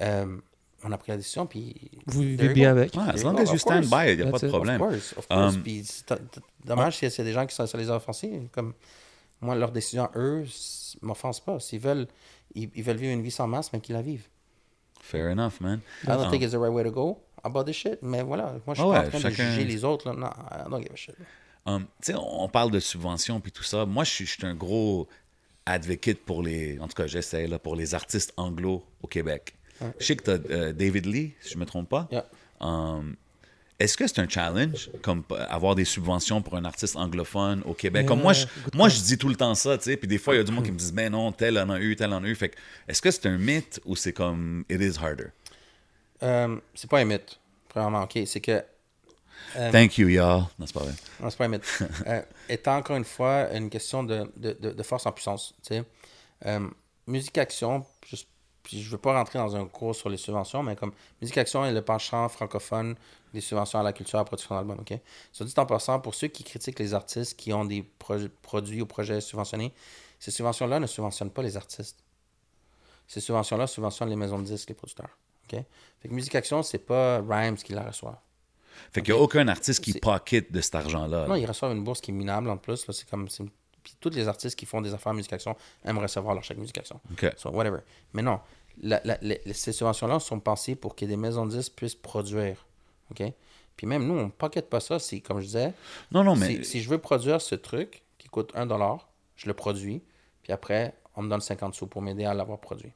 Euh, 0.01 0.37
on 0.85 0.91
a 0.91 0.99
pris 0.99 1.13
la 1.13 1.17
décision, 1.17 1.47
puis... 1.47 1.91
Vous 2.07 2.23
vivez 2.23 2.49
bien 2.49 2.71
avec? 2.73 2.93
Ouais, 2.95 3.03
as 3.09 3.23
long 3.23 3.35
you 3.35 3.39
as 3.49 3.53
you 3.53 3.59
stand 3.59 3.85
by 3.85 4.13
it, 4.13 4.19
y 4.19 4.23
a 4.23 4.31
pas 4.31 4.39
de 4.39 4.49
problème. 4.49 4.81
Of 4.83 4.89
course, 4.89 5.15
of 5.19 5.29
course. 5.29 5.55
Um, 5.55 5.63
Puis 5.63 5.85
c'est 5.85 6.07
t- 6.07 6.17
t- 6.17 6.41
dommage 6.65 6.97
s'il 6.97 7.09
y 7.09 7.21
a 7.21 7.25
des 7.25 7.33
gens 7.33 7.47
qui 7.47 7.55
sont, 7.55 7.67
ça 7.69 7.79
les 7.79 7.89
a 7.89 7.95
offensés. 7.97 8.49
Comme 8.51 8.73
moi, 9.41 9.55
leur 9.55 9.71
décision, 9.71 10.09
eux, 10.17 10.45
m'offense 11.03 11.39
pas. 11.39 11.61
S'ils 11.61 11.79
veulent, 11.79 12.09
ils, 12.57 12.69
ils 12.75 12.83
veulent 12.83 12.97
vivre 12.97 13.13
une 13.13 13.23
vie 13.23 13.31
sans 13.31 13.47
masque, 13.47 13.71
mais 13.75 13.81
qu'ils 13.81 13.95
la 13.95 14.03
vivent. 14.03 14.27
Fair 15.01 15.31
enough, 15.31 15.61
man. 15.61 15.81
I 16.03 16.07
don't 16.09 16.25
Ah. 16.27 16.31
think 16.31 16.43
it's 16.43 16.53
the 16.53 16.57
right 16.59 16.73
way 16.73 16.83
to 16.83 16.91
go 16.91 17.21
about 17.45 17.63
this 17.65 17.77
shit. 17.77 17.99
Mais 18.03 18.23
voilà, 18.23 18.55
moi, 18.67 18.75
je 18.75 18.81
suis 18.81 18.83
Ah 18.83 18.93
pas 18.93 19.01
ouais, 19.03 19.07
en 19.07 19.09
train 19.11 19.19
chacun- 19.21 19.45
de 19.45 19.51
juger 19.51 19.65
les 19.65 19.85
autres. 19.85 20.09
Là. 20.11 20.17
Non, 20.17 20.27
I 20.51 20.69
don't 20.69 20.83
give 20.83 20.93
a 20.93 20.97
shit. 20.97 21.15
Um, 21.65 21.87
tu 22.03 22.13
sais, 22.13 22.15
on 22.17 22.49
parle 22.49 22.71
de 22.71 22.81
subventions 22.81 23.41
puis 23.41 23.53
tout 23.53 23.63
ça. 23.63 23.87
Moi, 23.87 24.05
je 24.05 24.25
suis, 24.25 24.47
un 24.47 24.55
gros 24.55 25.09
advocate 25.67 26.19
pour 26.19 26.43
les, 26.43 26.79
en 26.81 26.89
tout 26.89 26.95
cas, 26.95 27.07
j'essaie 27.07 27.47
là, 27.47 27.59
pour 27.59 27.77
les 27.77 27.95
artistes 27.95 28.33
anglo 28.37 28.85
au 29.03 29.07
Québec. 29.07 29.55
Je 29.99 30.05
sais 30.05 30.17
que 30.17 30.25
tu 30.25 30.55
as 30.55 30.73
David 30.73 31.07
Lee, 31.07 31.35
si 31.41 31.55
je 31.55 31.59
me 31.59 31.65
trompe 31.65 31.89
pas. 31.89 32.09
Yeah. 32.11 32.27
Um, 32.61 33.17
est-ce 33.83 33.97
que 33.97 34.07
c'est 34.07 34.21
un 34.21 34.29
challenge, 34.29 34.91
comme 35.03 35.25
euh, 35.33 35.45
avoir 35.49 35.75
des 35.75 35.85
subventions 35.85 36.41
pour 36.41 36.55
un 36.55 36.65
artiste 36.65 36.95
anglophone 36.95 37.63
au 37.65 37.75
Québec? 37.75 38.07
Comme 38.07 38.21
moi, 38.21 38.33
je, 38.33 38.47
moi, 38.75 38.89
je 38.89 39.01
dis 39.01 39.19
tout 39.19 39.29
le 39.29 39.35
temps 39.35 39.57
ça, 39.57 39.77
tu 39.77 39.85
sais, 39.85 39.97
puis 39.97 40.07
des 40.07 40.19
fois, 40.19 40.35
il 40.35 40.39
y 40.39 40.41
a 40.41 40.45
du 40.45 40.53
monde 40.53 40.65
qui 40.65 40.71
me 40.71 40.79
dit, 40.79 40.93
ben 40.93 41.11
non, 41.11 41.33
tel 41.33 41.59
en 41.59 41.69
a 41.69 41.81
eu, 41.81 41.97
tel 41.97 42.13
en 42.13 42.23
a 42.23 42.27
eu. 42.29 42.35
Fait 42.37 42.55
est-ce 42.87 43.03
que 43.03 43.11
c'est 43.11 43.27
un 43.27 43.39
mythe 43.39 43.81
ou 43.85 43.97
c'est 43.97 44.13
comme, 44.13 44.65
it 44.71 44.81
is 44.81 44.97
harder? 45.03 45.31
Euh, 46.23 46.57
c'est 46.75 46.89
pas 46.89 47.01
un 47.01 47.05
mythe, 47.05 47.41
premièrement, 47.69 48.03
OK? 48.05 48.21
C'est 48.25 48.41
que 48.41 48.63
Euh, 49.57 49.71
Thank 49.73 49.99
you, 49.99 50.09
y'all. 50.09 50.45
Non, 50.59 50.67
c'est 50.67 50.73
pas 50.73 50.81
vrai. 50.81 50.93
Non, 51.21 51.31
c'est 51.31 51.37
pas 51.39 51.49
mythe. 51.49 51.65
Euh, 52.07 52.23
étant 52.49 52.77
encore 52.77 52.97
une 52.97 53.05
fois 53.05 53.51
une 53.55 53.71
question 53.71 54.03
de, 54.05 54.31
de, 54.37 54.53
de, 54.61 54.71
de 54.71 54.83
force 54.83 55.07
en 55.07 55.13
puissance. 55.13 55.55
tu 55.63 55.75
sais. 55.75 55.85
Euh, 56.47 56.69
musique 57.07 57.37
Action, 57.39 57.85
juste- 58.07 58.29
puis 58.63 58.83
je 58.83 58.91
veux 58.91 58.99
pas 58.99 59.13
rentrer 59.13 59.39
dans 59.39 59.55
un 59.57 59.67
cours 59.67 59.95
sur 59.95 60.09
les 60.09 60.17
subventions, 60.17 60.63
mais 60.63 60.77
comme 60.77 60.93
Musique 61.21 61.37
Action 61.39 61.65
est 61.65 61.73
le 61.73 61.83
penchant 61.83 62.29
francophone 62.29 62.95
des 63.35 63.41
subventions 63.41 63.81
à 63.81 63.83
la 63.83 63.93
culture 63.93 64.19
à 64.19 64.23
la 64.23 64.25
production 64.25 64.55
d'albums. 64.55 64.79
ok? 64.81 64.99
Soit 65.33 65.47
dit 65.47 65.55
en 65.57 65.67
passant, 65.67 66.01
pour 66.01 66.15
ceux 66.15 66.29
qui 66.29 66.45
critiquent 66.45 66.79
les 66.79 66.95
artistes 66.95 67.37
qui 67.37 67.53
ont 67.53 67.65
des 67.65 67.83
proj- 67.99 68.29
produits 68.43 68.81
ou 68.83 68.87
projets 68.87 69.21
subventionnés, 69.21 69.73
ces 70.21 70.31
subventions-là 70.31 70.79
ne 70.81 70.87
subventionnent 70.87 71.31
pas 71.31 71.43
les 71.43 71.57
artistes. 71.57 71.99
Ces 73.09 73.21
subventions-là 73.21 73.67
subventionnent 73.67 74.11
les 74.11 74.17
maisons 74.17 74.39
de 74.39 74.45
disques, 74.45 74.69
les 74.69 74.75
producteurs. 74.75 75.11
ok? 75.53 75.61
Fait 76.01 76.09
que 76.09 76.15
Musique 76.15 76.35
Action, 76.35 76.63
c'est 76.63 76.79
pas 76.79 77.21
Rhymes 77.21 77.57
qui 77.57 77.73
la 77.73 77.83
reçoit. 77.85 78.21
Fait 78.91 79.03
qu'il 79.03 79.15
n'y 79.15 79.21
a 79.21 79.23
aucun 79.23 79.47
artiste 79.49 79.83
qui 79.85 79.93
pocket 79.99 80.51
de 80.53 80.61
cet 80.61 80.75
argent-là. 80.75 81.27
Non, 81.29 81.35
ils 81.37 81.47
reçoivent 81.47 81.73
une 81.73 81.85
bourse 81.85 82.01
qui 82.01 82.11
est 82.11 82.15
minable 82.15 82.51
en 82.51 82.57
plus. 82.57 82.85
C'est 82.91 83.09
comme, 83.09 83.29
Puis 83.83 83.95
tous 84.01 84.11
les 84.11 84.29
artistes 84.29 84.57
qui 84.59 84.67
font 84.67 84.81
des 84.81 84.93
affaires 84.95 85.15
musique 85.15 85.33
action 85.33 85.57
aiment 85.85 85.99
recevoir 85.99 86.35
leur 86.35 86.45
chèque 86.45 86.59
musique 86.59 86.79
action. 86.79 87.01
OK. 87.13 87.33
So, 87.37 87.51
whatever. 87.51 87.79
Mais 88.13 88.23
non, 88.23 88.41
la- 88.83 89.01
la- 89.05 89.19
les- 89.23 89.41
ces 89.53 89.73
subventions-là 89.73 90.21
sont 90.21 90.41
pensées 90.41 90.75
pour 90.75 90.95
que 90.97 91.05
des 91.05 91.17
maisons 91.17 91.47
de 91.47 91.57
disques 91.57 91.73
puissent 91.75 91.95
produire. 91.95 92.65
OK? 93.11 93.23
Puis 93.77 93.87
même 93.87 94.07
nous, 94.07 94.15
on 94.15 94.25
ne 94.27 94.31
pocket 94.31 94.69
pas 94.69 94.81
ça. 94.81 94.99
C'est 94.99 95.21
comme 95.21 95.41
je 95.41 95.47
disais, 95.47 95.73
Non, 96.11 96.23
non, 96.25 96.37
mais 96.37 96.47
si, 96.59 96.65
si 96.65 96.83
je 96.83 96.89
veux 96.89 96.99
produire 96.99 97.41
ce 97.41 97.55
truc 97.55 98.03
qui 98.19 98.29
coûte 98.29 98.51
1 98.55 98.67
dollar, 98.67 99.09
je 99.37 99.47
le 99.47 99.55
produis. 99.55 100.03
Puis 100.43 100.53
après, 100.53 100.95
on 101.17 101.23
me 101.23 101.29
donne 101.31 101.41
50 101.41 101.75
sous 101.75 101.87
pour 101.87 102.03
m'aider 102.03 102.25
à 102.25 102.35
l'avoir 102.35 102.59
produit. 102.61 102.93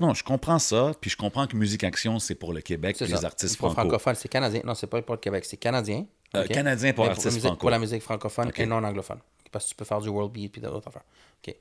Non, 0.00 0.14
je 0.14 0.24
comprends 0.24 0.58
ça, 0.58 0.92
puis 1.00 1.10
je 1.10 1.16
comprends 1.16 1.46
que 1.46 1.56
Musique 1.56 1.84
Action, 1.84 2.18
c'est 2.18 2.34
pour 2.34 2.52
le 2.52 2.60
Québec, 2.60 2.96
puis 2.96 3.06
les 3.06 3.16
ça. 3.16 3.26
artistes 3.26 3.56
Pour 3.56 3.72
franco. 3.72 3.88
francophone, 3.88 4.14
c'est 4.14 4.28
canadien. 4.28 4.60
Non, 4.64 4.74
c'est 4.74 4.86
pas 4.86 5.00
pour 5.02 5.14
le 5.14 5.20
Québec, 5.20 5.44
c'est 5.44 5.56
canadien. 5.56 6.06
Euh, 6.34 6.46
canadien 6.46 6.92
pour 6.92 7.06
artistes 7.06 7.40
franco. 7.40 7.56
Pour 7.56 7.70
la 7.70 7.78
musique 7.78 8.02
francophone 8.02 8.50
et 8.56 8.66
non 8.66 8.82
anglophone. 8.82 9.18
Parce 9.50 9.66
que 9.66 9.70
tu 9.70 9.74
peux 9.76 9.84
faire 9.84 10.00
du 10.00 10.08
world 10.08 10.32
beat 10.32 10.50
puis 10.52 10.60
d'autres 10.62 10.88
affaires. 10.88 11.04
OK? 11.46 11.54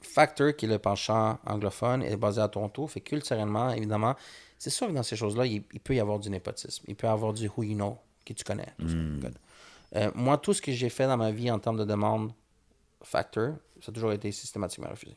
Factor, 0.00 0.54
qui 0.54 0.66
est 0.66 0.68
le 0.68 0.78
penchant 0.78 1.38
anglophone, 1.44 2.04
est 2.04 2.16
basé 2.16 2.40
à 2.40 2.48
Toronto. 2.48 2.86
Fait 2.86 3.00
que 3.00 3.10
culturellement, 3.10 3.70
évidemment, 3.70 4.14
c'est 4.58 4.70
sûr 4.70 4.86
que 4.86 4.92
dans 4.92 5.02
ces 5.02 5.16
choses-là, 5.16 5.44
il, 5.46 5.64
il 5.72 5.80
peut 5.80 5.96
y 5.96 6.00
avoir 6.00 6.20
du 6.20 6.30
népotisme. 6.30 6.84
Il 6.86 6.94
peut 6.94 7.08
y 7.08 7.10
avoir 7.10 7.32
du 7.32 7.48
who 7.48 7.64
you 7.64 7.74
know, 7.74 7.98
qui 8.24 8.34
tu 8.34 8.44
connais. 8.44 8.68
tout 8.78 8.88
ça. 8.88 8.94
Hmm. 8.94 9.20
Euh, 9.96 10.10
moi, 10.14 10.38
tout 10.38 10.52
ce 10.52 10.62
que 10.62 10.70
j'ai 10.70 10.88
fait 10.88 11.06
dans 11.06 11.16
ma 11.16 11.32
vie 11.32 11.50
en 11.50 11.58
termes 11.58 11.78
de 11.78 11.84
demande 11.84 12.32
factor, 13.02 13.54
ça 13.80 13.90
a 13.90 13.92
toujours 13.92 14.12
été 14.12 14.30
systématiquement 14.32 14.90
refusé. 14.90 15.16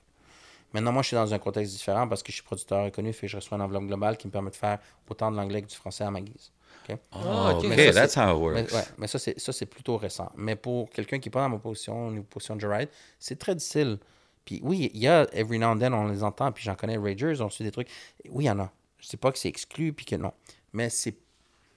Maintenant, 0.74 0.92
moi, 0.92 1.02
je 1.02 1.08
suis 1.08 1.16
dans 1.16 1.34
un 1.34 1.40
contexte 1.40 1.74
différent 1.74 2.08
parce 2.08 2.24
que 2.24 2.32
je 2.32 2.36
suis 2.38 2.44
producteur 2.44 2.84
reconnu, 2.86 3.12
fait 3.14 3.28
que 3.28 3.32
je 3.32 3.36
reçois 3.38 3.58
une 3.58 3.64
enveloppe 3.64 3.86
globale 3.88 4.18
qui 4.18 4.28
me 4.28 4.32
permet 4.32 4.50
de 4.52 4.56
faire 4.56 4.80
autant 5.10 5.30
de 5.32 5.36
l'anglais 5.38 5.62
que 5.62 5.68
du 5.68 5.76
français 5.76 6.04
à 6.04 6.12
ma 6.12 6.22
guise. 6.22 6.52
OK? 6.90 6.98
Oh, 7.14 7.50
OK, 7.58 7.66
Mais 7.68 7.92
ça, 7.92 8.02
that's 8.02 8.14
c'est- 8.14 8.20
how 8.22 8.50
it 8.50 8.54
Mais, 8.56 8.62
works. 8.62 8.74
ouais, 8.74 8.84
mais 8.98 9.08
ça, 9.08 9.20
c'est, 9.20 9.66
plutôt 9.66 9.98
récent. 9.98 10.32
Mais 10.36 10.56
pour 10.56 10.90
quelqu'un 10.90 11.20
qui 11.20 11.28
n'est 11.30 11.32
pas 11.32 11.42
dans 11.42 11.50
ma 11.50 11.58
position, 11.60 12.10
une 12.12 12.24
position 12.24 12.56
de 12.56 12.66
ride, 12.66 12.90
c'est 13.20 13.38
très 13.38 13.54
difficile. 13.56 13.98
Puis 14.46 14.60
oui, 14.64 14.90
il 14.94 15.00
y 15.02 15.08
a 15.08 15.28
every 15.34 15.60
now 15.60 15.68
and 15.68 15.78
then, 15.80 15.94
on 15.94 16.08
les 16.08 16.24
entend, 16.24 16.52
puis 16.52 16.64
j'en 16.64 16.76
connais 16.76 16.98
Ragers, 16.98 17.42
on 17.42 17.50
suit 17.50 17.64
des 17.64 17.72
trucs. 17.72 17.90
Oui, 18.30 18.46
il 18.46 18.48
y 18.48 18.50
en 18.50 18.60
a. 18.60 18.72
Je 18.98 19.08
sais 19.08 19.18
pas 19.18 19.32
que 19.32 19.38
c'est 19.38 19.50
exclu, 19.50 19.94
puis 19.94 20.06
que 20.06 20.16
non. 20.16 20.34
Mais 20.74 20.90
c'est. 20.90 21.16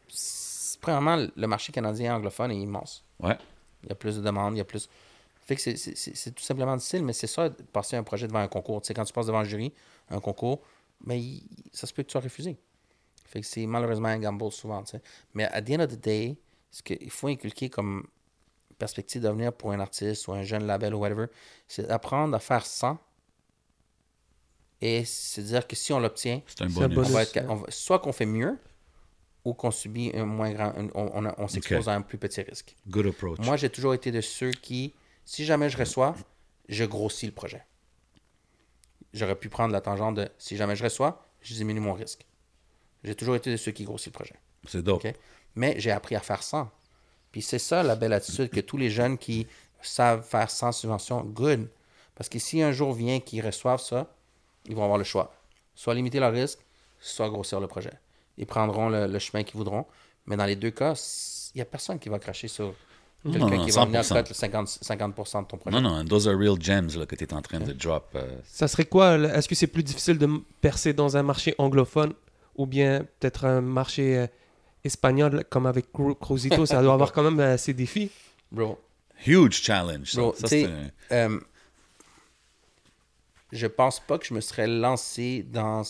c'est- 0.08 0.78
Premièrement, 0.80 1.26
le 1.34 1.46
marché 1.46 1.72
canadien 1.72 2.14
anglophone 2.16 2.50
est 2.50 2.58
immense. 2.58 3.04
Ouais. 3.20 3.36
Il 3.82 3.88
y 3.88 3.92
a 3.92 3.94
plus 3.94 4.16
de 4.16 4.22
demandes, 4.22 4.54
il 4.54 4.58
y 4.58 4.60
a 4.60 4.64
plus. 4.64 4.88
Fait 5.44 5.56
que 5.56 5.60
c'est, 5.62 5.76
c'est- 5.76 5.94
c'est- 5.96 6.14
c'est 6.16 6.32
tout 6.32 6.42
simplement 6.42 6.76
difficile, 6.76 7.04
mais 7.04 7.12
c'est 7.12 7.26
ça, 7.26 7.48
de 7.50 7.62
passer 7.62 7.96
un 7.96 8.02
projet 8.02 8.26
devant 8.26 8.38
un 8.40 8.48
concours. 8.48 8.80
Tu 8.82 8.88
sais, 8.88 8.94
quand 8.94 9.04
tu 9.04 9.12
passes 9.12 9.26
devant 9.26 9.38
un 9.40 9.44
jury, 9.44 9.72
un 10.10 10.20
concours, 10.20 10.62
mais 11.04 11.20
il- 11.20 11.46
ça 11.72 11.86
se 11.86 11.92
peut 11.92 12.02
que 12.02 12.08
tu 12.08 12.12
sois 12.12 12.20
refusé. 12.22 12.56
Fait 13.26 13.40
que 13.40 13.46
c'est 13.46 13.66
malheureusement 13.66 14.08
un 14.08 14.18
gamble 14.18 14.50
souvent, 14.52 14.82
tu 14.82 14.92
sais. 14.92 15.02
Mais 15.34 15.44
à 15.44 15.60
the 15.60 15.70
end 15.70 15.80
of 15.80 15.88
the 15.88 16.00
day, 16.00 16.36
ce 16.70 16.82
qu'il 16.82 17.10
faut 17.10 17.28
inculquer 17.28 17.68
comme 17.68 18.06
perspective 18.78 19.20
d'avenir 19.22 19.52
pour 19.52 19.72
un 19.72 19.80
artiste 19.80 20.26
ou 20.28 20.32
un 20.32 20.42
jeune 20.42 20.64
label 20.66 20.94
ou 20.94 20.98
whatever, 20.98 21.26
c'est 21.68 21.86
d'apprendre 21.86 22.34
à 22.34 22.40
faire 22.40 22.64
sans 22.66 22.98
et 24.80 25.04
c'est 25.04 25.42
dire 25.42 25.66
que 25.66 25.76
si 25.76 25.92
on 25.92 26.00
l'obtient, 26.00 26.42
C'est 26.46 26.62
un 26.62 26.68
C'est 26.68 26.82
un 26.82 26.88
bonus. 26.88 26.98
on 26.98 27.00
bonus. 27.02 27.12
va 27.12 27.22
être, 27.22 27.40
on 27.48 27.54
va- 27.56 27.70
soit 27.70 27.98
qu'on 28.00 28.12
fait 28.12 28.26
mieux 28.26 28.58
ou 29.44 29.54
qu'on 29.54 29.70
subit 29.70 30.10
un 30.14 30.24
moins 30.26 30.52
grand, 30.52 30.72
un- 30.76 30.88
on, 30.94 31.24
on- 31.26 31.34
on 31.38 31.48
s'expose 31.48 31.88
à 31.88 31.94
un 31.94 32.02
plus 32.02 32.18
petit 32.18 32.40
risque. 32.42 32.74
Good 32.88 33.06
approach. 33.06 33.38
Moi, 33.40 33.56
j'ai 33.56 33.70
toujours 33.70 33.94
été 33.94 34.10
de 34.10 34.20
ceux 34.20 34.50
qui, 34.50 34.94
si 35.24 35.44
jamais 35.44 35.70
je 35.70 35.76
reçois, 35.76 36.14
je 36.68 36.84
grossis 36.84 37.26
le 37.26 37.32
projet. 37.32 37.64
J'aurais 39.12 39.36
pu 39.36 39.48
prendre 39.48 39.72
la 39.72 39.80
tangente 39.80 40.16
de 40.16 40.28
si 40.38 40.56
jamais 40.56 40.76
je 40.76 40.84
reçois, 40.84 41.24
je 41.40 41.54
diminue 41.54 41.80
mon 41.80 41.92
risque. 41.92 42.26
J'ai 43.04 43.14
toujours 43.14 43.36
été 43.36 43.50
de 43.50 43.56
ceux 43.56 43.72
qui 43.72 43.84
grossissent 43.84 44.06
le 44.06 44.12
projet. 44.12 44.34
c'est 44.66 44.82
dope. 44.82 45.06
Mais 45.54 45.78
j'ai 45.78 45.90
appris 45.90 46.16
à 46.16 46.20
faire 46.20 46.42
sans. 46.42 46.70
Puis 47.30 47.42
c'est 47.42 47.58
ça 47.58 47.82
la 47.82 47.96
belle 47.96 48.12
attitude 48.12 48.50
que 48.50 48.60
tous 48.60 48.76
les 48.76 48.90
jeunes 48.90 49.18
qui 49.18 49.46
savent 49.82 50.26
faire 50.26 50.50
sans 50.50 50.72
subvention, 50.72 51.22
good. 51.22 51.68
Parce 52.14 52.28
que 52.28 52.38
si 52.38 52.62
un 52.62 52.72
jour 52.72 52.92
vient 52.92 53.20
qu'ils 53.20 53.44
reçoivent 53.44 53.80
ça, 53.80 54.14
ils 54.66 54.74
vont 54.74 54.84
avoir 54.84 54.98
le 54.98 55.04
choix. 55.04 55.34
Soit 55.74 55.94
limiter 55.94 56.20
leur 56.20 56.32
risque, 56.32 56.60
soit 56.98 57.28
grossir 57.28 57.60
le 57.60 57.66
projet. 57.66 57.92
Ils 58.38 58.46
prendront 58.46 58.88
le, 58.88 59.06
le 59.06 59.18
chemin 59.18 59.44
qu'ils 59.44 59.56
voudront. 59.56 59.86
Mais 60.26 60.36
dans 60.36 60.46
les 60.46 60.56
deux 60.56 60.70
cas, 60.70 60.94
il 61.54 61.58
n'y 61.58 61.62
a 61.62 61.66
personne 61.66 61.98
qui 61.98 62.08
va 62.08 62.18
cracher 62.18 62.48
sur 62.48 62.74
Quelqu'un 63.24 63.38
non, 63.56 63.64
qui 63.64 63.70
va 63.70 63.84
venir 63.86 64.00
100%. 64.02 64.22
cut 64.26 64.34
50, 64.34 64.66
50% 64.68 65.42
de 65.42 65.46
ton 65.48 65.56
projet. 65.56 65.80
Non, 65.80 65.80
non, 65.80 66.04
those 66.04 66.28
are 66.28 66.36
real 66.38 66.56
gems 66.60 66.94
là, 66.96 67.06
que 67.06 67.16
tu 67.16 67.24
es 67.24 67.32
en 67.32 67.40
train 67.40 67.58
de 67.60 67.72
drop. 67.72 68.08
euh. 68.16 68.36
Ça 68.44 68.68
serait 68.68 68.84
quoi? 68.84 69.16
Est-ce 69.16 69.48
que 69.48 69.54
c'est 69.54 69.66
plus 69.66 69.82
difficile 69.82 70.18
de 70.18 70.28
percer 70.60 70.92
dans 70.92 71.16
un 71.16 71.22
marché 71.22 71.54
anglophone 71.58 72.12
ou 72.56 72.66
bien 72.66 73.06
peut-être 73.20 73.46
un 73.46 73.60
marché 73.62 74.18
euh, 74.18 74.26
espagnol 74.84 75.44
comme 75.48 75.64
avec 75.66 75.90
Cru- 75.92 76.14
Cruzito 76.16 76.66
Ça 76.66 76.82
doit 76.82 76.92
avoir 76.92 77.12
quand 77.14 77.22
même 77.22 77.40
euh, 77.40 77.56
ses 77.56 77.72
défis? 77.72 78.10
Bro, 78.52 78.78
Huge 79.26 79.62
challenge. 79.62 80.10
Ça, 80.12 80.20
Bro, 80.20 80.34
Ça, 80.36 80.46
euh, 81.12 81.40
je 83.52 83.66
pense 83.66 84.00
pas 84.00 84.18
que 84.18 84.26
je 84.26 84.34
me 84.34 84.40
serais 84.40 84.66
lancé 84.66 85.44
dans, 85.50 85.82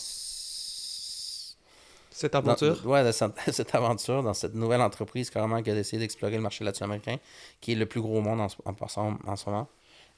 Cette 2.17 2.33
dans- 2.33 2.51
aventure? 2.51 2.85
ouais, 2.87 3.03
dans 3.03 3.11
cette, 3.11 3.33
cette 3.53 3.75
aventure, 3.75 4.23
dans 4.23 4.33
cette 4.33 4.55
nouvelle 4.55 4.81
entreprise 4.81 5.29
carrément 5.29 5.61
qui 5.61 5.69
a 5.71 5.73
décidé 5.75 5.99
d'explorer 5.99 6.35
le 6.35 6.41
marché 6.41 6.63
latino-américain, 6.63 7.17
qui 7.61 7.73
est 7.73 7.75
le 7.75 7.85
plus 7.85 8.01
gros 8.01 8.17
au 8.17 8.21
monde 8.21 8.41
en, 8.41 8.49
ce- 8.49 8.57
en 8.65 9.35
ce 9.35 9.49
moment. 9.49 9.69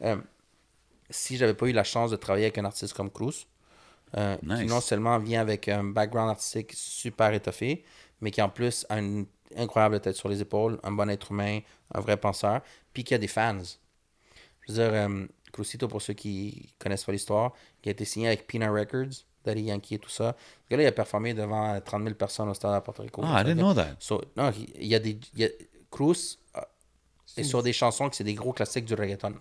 Euh, 0.04 0.18
si 1.10 1.38
j'avais 1.38 1.54
pas 1.54 1.68
eu 1.68 1.72
la 1.74 1.84
chance 1.84 2.12
de 2.12 2.16
travailler 2.18 2.46
avec 2.46 2.58
un 2.58 2.66
artiste 2.66 2.94
comme 2.94 3.10
Cruz, 3.12 3.48
euh, 4.18 4.38
qui 4.58 4.66
non 4.66 4.82
seulement 4.82 5.20
vient 5.20 5.42
avec 5.42 5.68
un 5.68 5.84
background 5.86 6.30
artistique 6.32 6.74
super 6.76 7.34
étoffé, 7.34 7.86
mais 8.22 8.32
qui 8.32 8.42
en 8.42 8.50
plus 8.50 8.86
a 8.90 9.00
une 9.00 9.26
incroyable 9.58 10.00
tête 10.02 10.16
sur 10.16 10.30
les 10.30 10.42
épaules, 10.42 10.80
un 10.84 10.92
bon 10.92 11.10
être 11.10 11.32
humain, 11.32 11.60
un 11.94 12.02
vrai 12.02 12.18
penseur, 12.18 12.62
puis 12.94 13.04
qui 13.04 13.14
a 13.16 13.18
des 13.18 13.28
fans. 13.28 13.62
Je 14.68 14.74
veux 14.74 14.80
dire, 14.80 14.94
euh, 14.94 15.26
Crucito, 15.52 15.88
pour 15.88 16.02
ceux 16.02 16.14
qui 16.14 16.74
connaissent 16.80 17.06
pas 17.06 17.12
l'histoire, 17.12 17.54
qui 17.82 17.90
a 17.90 17.92
été 17.92 18.06
signé 18.06 18.28
avec 18.28 18.48
Pina 18.48 18.70
Records, 18.72 19.26
Daddy 19.46 19.64
Yankee 19.64 19.96
et 19.96 20.00
tout 20.00 20.10
ça. 20.10 20.36
Ce 20.66 20.70
gars-là, 20.70 20.84
il 20.84 20.88
a 20.88 20.92
performé 20.92 21.34
devant 21.34 21.80
30 21.82 22.04
000 22.04 22.16
personnes 22.16 22.50
au 22.50 22.54
stade 22.54 22.74
à 22.74 22.82
Porto 22.82 23.02
Rico. 23.04 23.22
Ah, 23.26 23.42
I 23.42 23.46
didn't 23.46 23.58
know 23.60 23.74
that. 23.74 23.96
So, 24.00 24.22
non, 24.36 24.52
il 24.76 24.88
y 24.88 24.96
a 24.96 25.00
des. 25.00 25.18
il 25.36 25.40
y 25.40 25.46
a- 25.46 25.50
Cruz 25.90 26.38
euh, 26.58 26.62
est 27.38 27.44
sur 27.44 27.64
des 27.64 27.72
chansons 27.74 28.10
qui 28.10 28.18
c'est 28.18 28.24
des 28.26 28.34
gros 28.34 28.52
classiques 28.54 28.86
du 28.86 28.94
reggaeton. 28.94 29.30
là. 29.30 29.36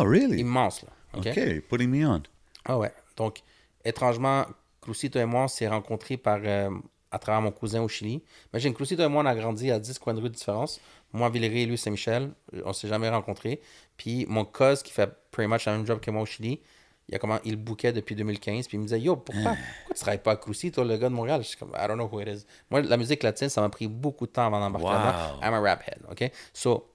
Oh, 0.00 0.04
really? 0.04 0.40
Immense, 0.40 0.82
là. 0.82 0.88
OK? 1.16 1.26
OK, 1.28 1.60
putting 1.68 1.88
me 1.88 2.06
on. 2.06 2.22
Ah 2.66 2.76
ouais. 2.76 2.92
Donc, 3.16 3.38
étrangement, 3.84 4.44
Crucito 4.80 5.18
et 5.18 5.24
moi, 5.24 5.44
on 5.44 5.48
s'est 5.48 5.68
rencontrés 5.68 6.16
par, 6.16 6.40
euh, 6.42 6.70
à 7.10 7.18
travers 7.18 7.40
mon 7.40 7.50
cousin 7.50 7.80
au 7.82 7.88
Chili. 7.88 8.22
Imagine, 8.52 8.74
Crucito 8.74 9.02
et 9.02 9.08
moi, 9.08 9.22
on 9.22 9.26
a 9.26 9.34
grandi 9.34 9.70
à 9.70 9.78
10 9.78 9.98
coins 9.98 10.14
de 10.14 10.20
rue 10.20 10.28
de 10.28 10.34
différence. 10.34 10.80
Moi, 11.12 11.28
Villeray 11.30 11.62
et 11.62 11.66
lui, 11.66 11.78
Saint-Michel. 11.78 12.32
euh, 12.54 12.62
On 12.66 12.72
s'est 12.72 12.88
jamais 12.88 13.08
rencontrés. 13.08 13.60
Puis, 13.96 14.26
mon 14.28 14.44
cousin, 14.44 14.76
qui 14.76 14.92
fait 14.92 15.10
pretty 15.30 15.48
much 15.50 15.64
la 15.66 15.72
même 15.76 15.86
job 15.86 16.00
que 16.00 16.10
moi 16.10 16.22
au 16.22 16.26
Chili, 16.26 16.60
il, 17.08 17.14
a 17.14 17.18
comment, 17.18 17.38
il 17.44 17.56
bouquait 17.56 17.92
depuis 17.92 18.14
2015. 18.14 18.66
Puis, 18.66 18.76
il 18.76 18.80
me 18.80 18.84
disait 18.84 19.00
Yo, 19.00 19.16
pourquoi, 19.16 19.52
pourquoi 19.52 19.94
tu 19.94 20.00
travailles 20.00 20.22
pas 20.22 20.32
à 20.32 20.36
Crucito, 20.36 20.82
le 20.84 20.96
gars 20.96 21.08
de 21.08 21.14
Montréal? 21.14 21.40
Je 21.42 21.48
suis 21.48 21.56
comme, 21.56 21.72
I 21.76 21.86
don't 21.86 21.96
know 21.96 22.08
who 22.10 22.20
it 22.20 22.28
is. 22.28 22.44
Moi, 22.70 22.82
la 22.82 22.96
musique 22.96 23.22
latine, 23.22 23.48
ça 23.48 23.60
m'a 23.60 23.68
pris 23.68 23.86
beaucoup 23.86 24.26
de 24.26 24.32
temps 24.32 24.46
avant 24.46 24.60
d'embarquer 24.60 24.86
Wow. 24.86 25.40
I'm 25.42 25.54
a 25.54 25.60
rap 25.60 25.82
head. 25.86 26.00
OK? 26.10 26.30
So, 26.52 26.86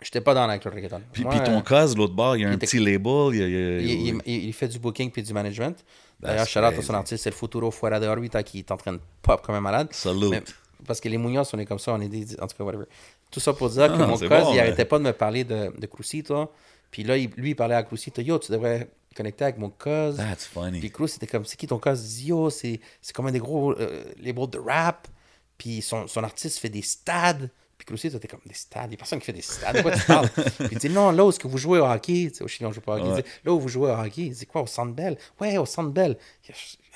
j'étais 0.00 0.20
pas 0.20 0.34
dans 0.34 0.46
le 0.46 0.52
reggaeton. 0.52 1.02
Puis, 1.12 1.22
Moi, 1.24 1.32
puis 1.32 1.42
ton 1.44 1.58
euh, 1.58 1.62
cause, 1.62 1.96
l'autre 1.96 2.14
bord, 2.14 2.36
il 2.36 2.42
y 2.42 2.44
a 2.44 2.48
un 2.48 2.56
petit 2.56 2.78
label. 2.78 3.34
Il 3.34 3.90
il 3.90 4.22
il, 4.26 4.52
fait 4.52 4.68
du 4.68 4.78
booking 4.78 5.10
puis 5.10 5.22
du 5.22 5.32
management. 5.32 5.84
D'ailleurs, 6.20 6.46
shout 6.46 6.60
out 6.60 6.74
à 6.76 6.82
son 6.82 6.94
artiste, 6.94 7.22
c'est 7.24 7.30
le 7.30 7.36
Futuro 7.36 7.70
Fuera 7.70 8.00
de 8.00 8.06
Orbita 8.06 8.42
qui 8.42 8.58
est 8.60 8.70
en 8.72 8.76
train 8.76 8.92
de 8.94 9.00
pop 9.22 9.40
comme 9.42 9.54
un 9.54 9.60
malade. 9.60 9.88
Salute. 9.92 10.30
Mais- 10.30 10.42
parce 10.86 11.00
que 11.00 11.08
les 11.08 11.18
Munoz, 11.18 11.50
on 11.52 11.58
est 11.58 11.66
comme 11.66 11.78
ça, 11.78 11.92
on 11.92 12.00
est 12.00 12.08
des. 12.08 12.40
En 12.40 12.46
tout 12.46 12.56
cas, 12.56 12.64
whatever. 12.64 12.84
Tout 13.30 13.40
ça 13.40 13.52
pour 13.52 13.68
dire 13.68 13.88
que 13.88 13.92
Ah, 13.94 14.06
mon 14.06 14.16
bon, 14.16 14.18
il 14.20 14.28
mais- 14.28 14.60
arrêtait 14.60 14.84
pas 14.84 14.98
de 14.98 15.04
me 15.04 15.12
parler 15.12 15.44
de, 15.44 15.72
de 15.76 15.86
Crucito. 15.86 16.50
Puis 16.90 17.02
là, 17.02 17.16
lui, 17.16 17.50
il 17.50 17.54
parlait 17.56 17.74
à 17.74 17.82
Crucito 17.82 18.22
Yo, 18.22 18.38
tu 18.38 18.50
devrais 18.52 18.88
connecter 19.18 19.44
avec 19.44 19.58
mon 19.58 19.70
cousin. 19.70 20.12
That's 20.16 20.46
funny. 20.46 20.78
Puis 20.78 20.90
Cruz, 20.90 21.08
c'était 21.08 21.26
comme, 21.26 21.44
c'est 21.44 21.56
qui 21.56 21.66
ton 21.66 21.78
dit, 21.78 22.26
Yo, 22.26 22.50
c'est 22.50 22.80
c'est 23.02 23.14
comme 23.14 23.26
un 23.26 23.32
des 23.32 23.40
gros 23.40 23.72
euh, 23.72 24.04
labels 24.22 24.48
de 24.48 24.58
rap. 24.58 25.08
Puis 25.58 25.82
son, 25.82 26.06
son 26.06 26.22
artiste 26.22 26.58
fait 26.58 26.68
des 26.68 26.82
stades. 26.82 27.50
Puis 27.76 27.86
Crucito, 27.86 28.18
t'es 28.18 28.28
comme 28.28 28.40
des 28.46 28.54
stades? 28.54 28.90
Il 28.90 28.92
y 28.92 28.94
a 28.94 28.96
personne 28.96 29.18
qui 29.18 29.26
fait 29.26 29.32
des 29.32 29.42
stades. 29.42 29.76
De 29.76 29.82
quoi 29.82 29.92
tu 29.92 30.04
parles? 30.04 30.28
Puis 30.34 30.68
il 30.72 30.78
dit, 30.78 30.88
non, 30.88 31.10
là 31.10 31.24
où 31.24 31.30
est-ce 31.30 31.38
que 31.38 31.46
vous 31.48 31.58
jouez 31.58 31.78
au 31.78 31.84
hockey? 31.84 32.30
Au 32.40 32.48
Chili, 32.48 32.66
on 32.66 32.72
joue 32.72 32.80
pas 32.80 32.94
au 32.94 32.96
hockey. 32.96 33.08
Ouais. 33.08 33.22
dit, 33.22 33.28
là 33.44 33.52
où 33.52 33.60
vous 33.60 33.68
jouez 33.68 33.90
au 33.90 33.94
hockey 33.94 34.28
dit, 34.28 34.46
quoi, 34.46 34.62
au 34.62 34.66
Centre 34.66 34.92
Bell? 34.92 35.16
Ouais, 35.40 35.58
au 35.58 35.66
Centre 35.66 35.90
Bell. 35.90 36.16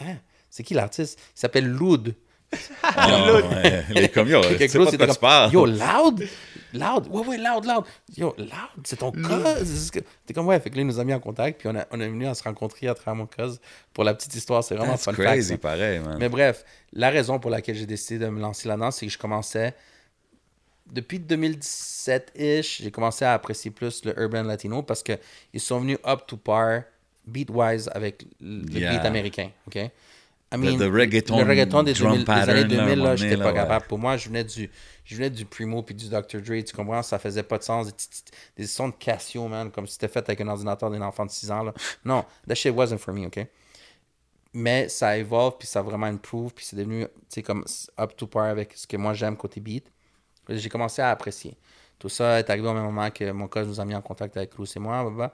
Hein? 0.01 0.17
C'est 0.51 0.63
qui 0.63 0.75
l'artiste? 0.75 1.19
Il 1.37 1.41
s'appelle 1.41 1.69
Loud. 1.69 2.15
Ah, 2.83 3.33
ouais. 3.53 3.85
Les 3.91 4.09
comme, 4.09 4.29
yo, 4.29 4.41
tu 4.49 4.57
que 4.57 4.69
sais 4.69 4.79
pas 4.79 4.91
de 4.91 4.97
quoi 4.97 5.07
tu 5.07 5.21
parles. 5.21 5.53
Yo, 5.53 5.67
Loud? 5.67 6.29
Loud? 6.73 7.09
Ouais, 7.11 7.27
ouais, 7.27 7.39
Loud, 7.39 7.65
Loud. 7.65 7.85
Yo, 8.17 8.35
Loud, 8.39 8.51
c'est 8.85 8.97
ton 8.97 9.13
que- 9.13 10.01
T'es 10.27 10.35
comme, 10.35 10.47
ouais, 10.47 10.59
fait 10.61 10.71
que 10.71 10.77
là, 10.77 10.83
il 10.83 10.87
nous 10.87 10.99
a 10.99 11.05
mis 11.05 11.15
en 11.15 11.21
contact. 11.21 11.61
Puis 11.61 11.69
on, 11.69 11.77
a, 11.77 11.87
on 11.91 12.01
est 12.01 12.09
venu 12.09 12.27
à 12.27 12.35
se 12.35 12.43
rencontrer 12.43 12.89
à 12.89 12.95
travers 12.95 13.15
mon 13.15 13.27
cousin. 13.27 13.59
Pour 13.93 14.05
la 14.05 14.15
petite 14.15 14.35
histoire, 14.35 14.63
c'est 14.65 14.75
vraiment 14.75 14.93
That's 14.93 15.05
fun 15.05 15.13
fact, 15.13 15.29
crazy, 15.29 15.49
ça. 15.51 15.59
pareil, 15.59 15.99
man. 16.01 16.17
Mais 16.19 16.29
bref, 16.29 16.65
la 16.93 17.11
raison 17.11 17.39
pour 17.39 17.51
laquelle 17.51 17.75
j'ai 17.77 17.87
décidé 17.87 18.25
de 18.25 18.31
me 18.31 18.41
lancer 18.41 18.69
là-dedans, 18.69 18.91
c'est 18.91 19.07
que 19.07 19.13
je 19.13 19.19
commençais. 19.19 19.75
Depuis 20.87 21.19
2017-ish, 21.21 22.83
j'ai 22.83 22.91
commencé 22.91 23.25
à 23.25 23.33
apprécier 23.35 23.71
plus 23.71 24.05
le 24.05 24.19
urban 24.21 24.43
latino 24.43 24.83
parce 24.83 25.03
qu'ils 25.03 25.19
sont 25.61 25.81
venus 25.81 25.99
up 26.07 26.27
to 26.27 26.37
par 26.37 26.83
beat-wise 27.27 27.89
avec 27.95 28.25
le 28.41 28.63
le 28.63 28.79
Yeah. 28.81 28.93
beat 28.97 29.05
américain. 29.07 29.51
OK? 29.67 29.79
I 30.53 30.77
Le- 30.77 30.87
reggaeton 30.89 31.39
le 31.39 31.45
reggaeton 31.49 31.83
des, 31.83 31.95
drum 31.95 32.11
2000 32.13 32.19
des 32.21 32.25
pattern, 32.25 32.51
années 32.51 32.61
là, 32.63 32.67
2000, 32.69 32.81
à 32.81 32.93
un 32.93 32.97
là, 33.07 33.17
j'étais 33.17 33.37
pas 33.37 33.45
là, 33.45 33.53
capable. 33.53 33.83
ouais. 33.83 33.89
Pour 33.89 33.99
moi, 33.99 34.17
je 34.17 34.29
venais 34.29 34.45
du, 34.45 34.71
je 35.05 35.17
venais 35.17 35.31
du 35.31 35.45
Primo 35.47 35.83
puis 35.83 35.95
du 35.95 36.09
Dr. 36.09 36.41
Dre, 36.43 36.63
tu 36.65 36.75
comprends? 36.75 37.03
Ça 37.03 37.19
faisait 37.19 37.43
pas 37.43 37.59
de 37.59 37.63
sens. 37.63 37.87
Des, 37.87 37.95
des 38.57 38.67
sons 38.67 38.89
de 38.89 38.95
Casio, 38.95 39.49
man, 39.49 39.71
comme 39.71 39.87
si 39.87 39.95
c'était 39.95 40.09
fait 40.09 40.21
avec 40.21 40.41
un 40.41 40.49
ordinateur 40.49 40.91
d'un 40.91 41.03
enfant 41.03 41.25
de 41.27 41.31
6 41.31 41.51
ans. 41.51 41.63
Là. 41.63 41.73
Non, 42.05 42.25
that 42.47 42.55
shit 42.55 42.75
wasn't 42.75 42.99
for 42.99 43.15
me, 43.15 43.27
OK? 43.27 43.47
mais 44.55 44.89
ça 44.91 45.17
évolue 45.17 45.53
puis 45.59 45.67
ça 45.67 45.79
a 45.79 45.83
vraiment 45.83 46.07
improve 46.07 46.53
puis 46.53 46.65
c'est 46.65 46.77
devenu 46.77 47.05
tu 47.05 47.11
sais 47.29 47.43
comme 47.43 47.65
up 47.99 48.15
to 48.17 48.27
par 48.27 48.45
avec 48.45 48.75
ce 48.77 48.87
que 48.87 48.99
moi 48.99 49.15
j'aime 49.15 49.35
côté 49.37 49.61
beat 49.61 49.91
j'ai 50.49 50.69
commencé 50.69 51.01
à 51.01 51.09
apprécier 51.11 51.57
tout 51.99 52.11
ça 52.11 52.39
est 52.39 52.51
arrivé 52.51 52.69
au 52.69 52.75
même 52.75 52.83
moment 52.85 53.11
que 53.11 53.31
mon 53.33 53.49
cousin 53.49 53.65
nous 53.65 53.81
a 53.81 53.85
mis 53.87 53.95
en 53.95 54.03
contact 54.03 54.37
avec 54.37 54.51
Cruz 54.51 54.69
et 54.77 54.79
moi 54.79 55.01
blablabla. 55.05 55.33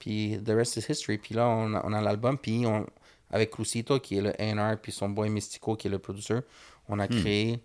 puis 0.00 0.40
the 0.44 0.50
rest 0.50 0.76
is 0.78 0.84
history 0.88 1.16
puis 1.18 1.32
là 1.36 1.46
on 1.48 1.74
a, 1.74 1.82
on 1.86 1.92
a 1.92 2.00
l'album 2.00 2.36
puis 2.36 2.66
on 2.66 2.84
avec 3.30 3.50
Crucito 3.50 3.98
qui 4.00 4.18
est 4.18 4.22
le 4.22 4.32
A&R 4.40 4.78
puis 4.80 4.92
son 4.92 5.08
boy 5.08 5.28
Mystico 5.30 5.76
qui 5.76 5.86
est 5.88 5.90
le 5.90 5.98
producer 5.98 6.38
on 6.88 6.98
a 6.98 7.08
créé 7.08 7.58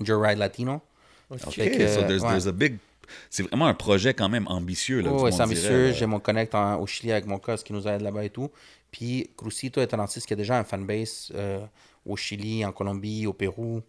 Joe 0.00 0.20
Ride 0.26 0.38
Latino 0.38 0.80
OK, 1.30 1.50
Fait 1.50 1.70
que, 1.70 1.86
so 1.86 2.02
there's, 2.02 2.22
ouais. 2.22 2.28
there's 2.30 2.48
a 2.48 2.52
big... 2.52 2.78
C'est 3.28 3.44
vraiment 3.44 3.66
un 3.66 3.74
projet 3.74 4.14
quand 4.14 4.28
même 4.28 4.46
ambitieux, 4.48 5.00
là. 5.00 5.10
Oh, 5.12 5.26
le 5.26 5.30
c'est 5.32 5.42
ambitieux. 5.42 5.92
J'ai 5.92 6.06
mon 6.06 6.18
connect 6.18 6.54
en- 6.56 6.80
au 6.80 6.86
Chili 6.86 7.12
avec 7.12 7.26
mon 7.26 7.38
cousin 7.38 7.56
qui 7.56 7.72
nous 7.72 7.86
aide 7.86 8.00
là-bas 8.00 8.24
et 8.24 8.30
tout. 8.30 8.50
Puis 8.90 9.30
Crucito 9.36 9.80
est 9.80 9.94
un 9.94 10.00
artiste 10.00 10.26
qui 10.26 10.32
a 10.32 10.36
déjà 10.36 10.58
un 10.58 10.64
fanbase 10.64 11.30
euh, 11.36 11.64
au 12.04 12.16
Chili, 12.16 12.64
en 12.64 12.72
Colombie, 12.72 13.26
au 13.28 13.32
Pérou. 13.32 13.80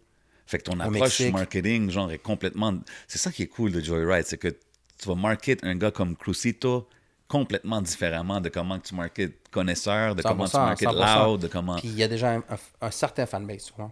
Fait 0.46 0.58
que 0.58 0.64
ton 0.64 0.78
Au 0.78 0.82
approche 0.82 1.00
Mexique. 1.00 1.32
marketing, 1.32 1.90
genre, 1.90 2.12
est 2.12 2.18
complètement... 2.18 2.74
C'est 3.08 3.18
ça 3.18 3.32
qui 3.32 3.42
est 3.42 3.48
cool 3.48 3.72
de 3.72 3.80
Joyride, 3.80 4.24
c'est 4.26 4.38
que 4.38 4.48
tu 4.48 5.08
vas 5.08 5.14
market 5.16 5.64
un 5.64 5.74
gars 5.74 5.90
comme 5.90 6.14
Crucito 6.16 6.88
complètement 7.36 7.80
différemment 7.80 8.40
de 8.42 8.50
comment 8.50 8.78
tu 8.78 8.94
marketes 8.94 9.48
connaisseur, 9.50 10.14
de 10.14 10.20
comment 10.22 10.44
tu 10.44 10.50
100%, 10.56 10.58
marketes 10.66 10.88
100%. 10.88 11.24
loud, 11.30 11.40
de 11.40 11.48
comment... 11.48 11.76
Puis 11.76 11.88
il 11.88 11.94
y 11.96 12.02
a 12.02 12.08
déjà 12.08 12.32
un, 12.34 12.38
un- 12.40 12.58
un 12.88 12.90
certain 12.90 13.24
fanbase, 13.24 13.64
tu 13.64 13.72
vois. 13.76 13.90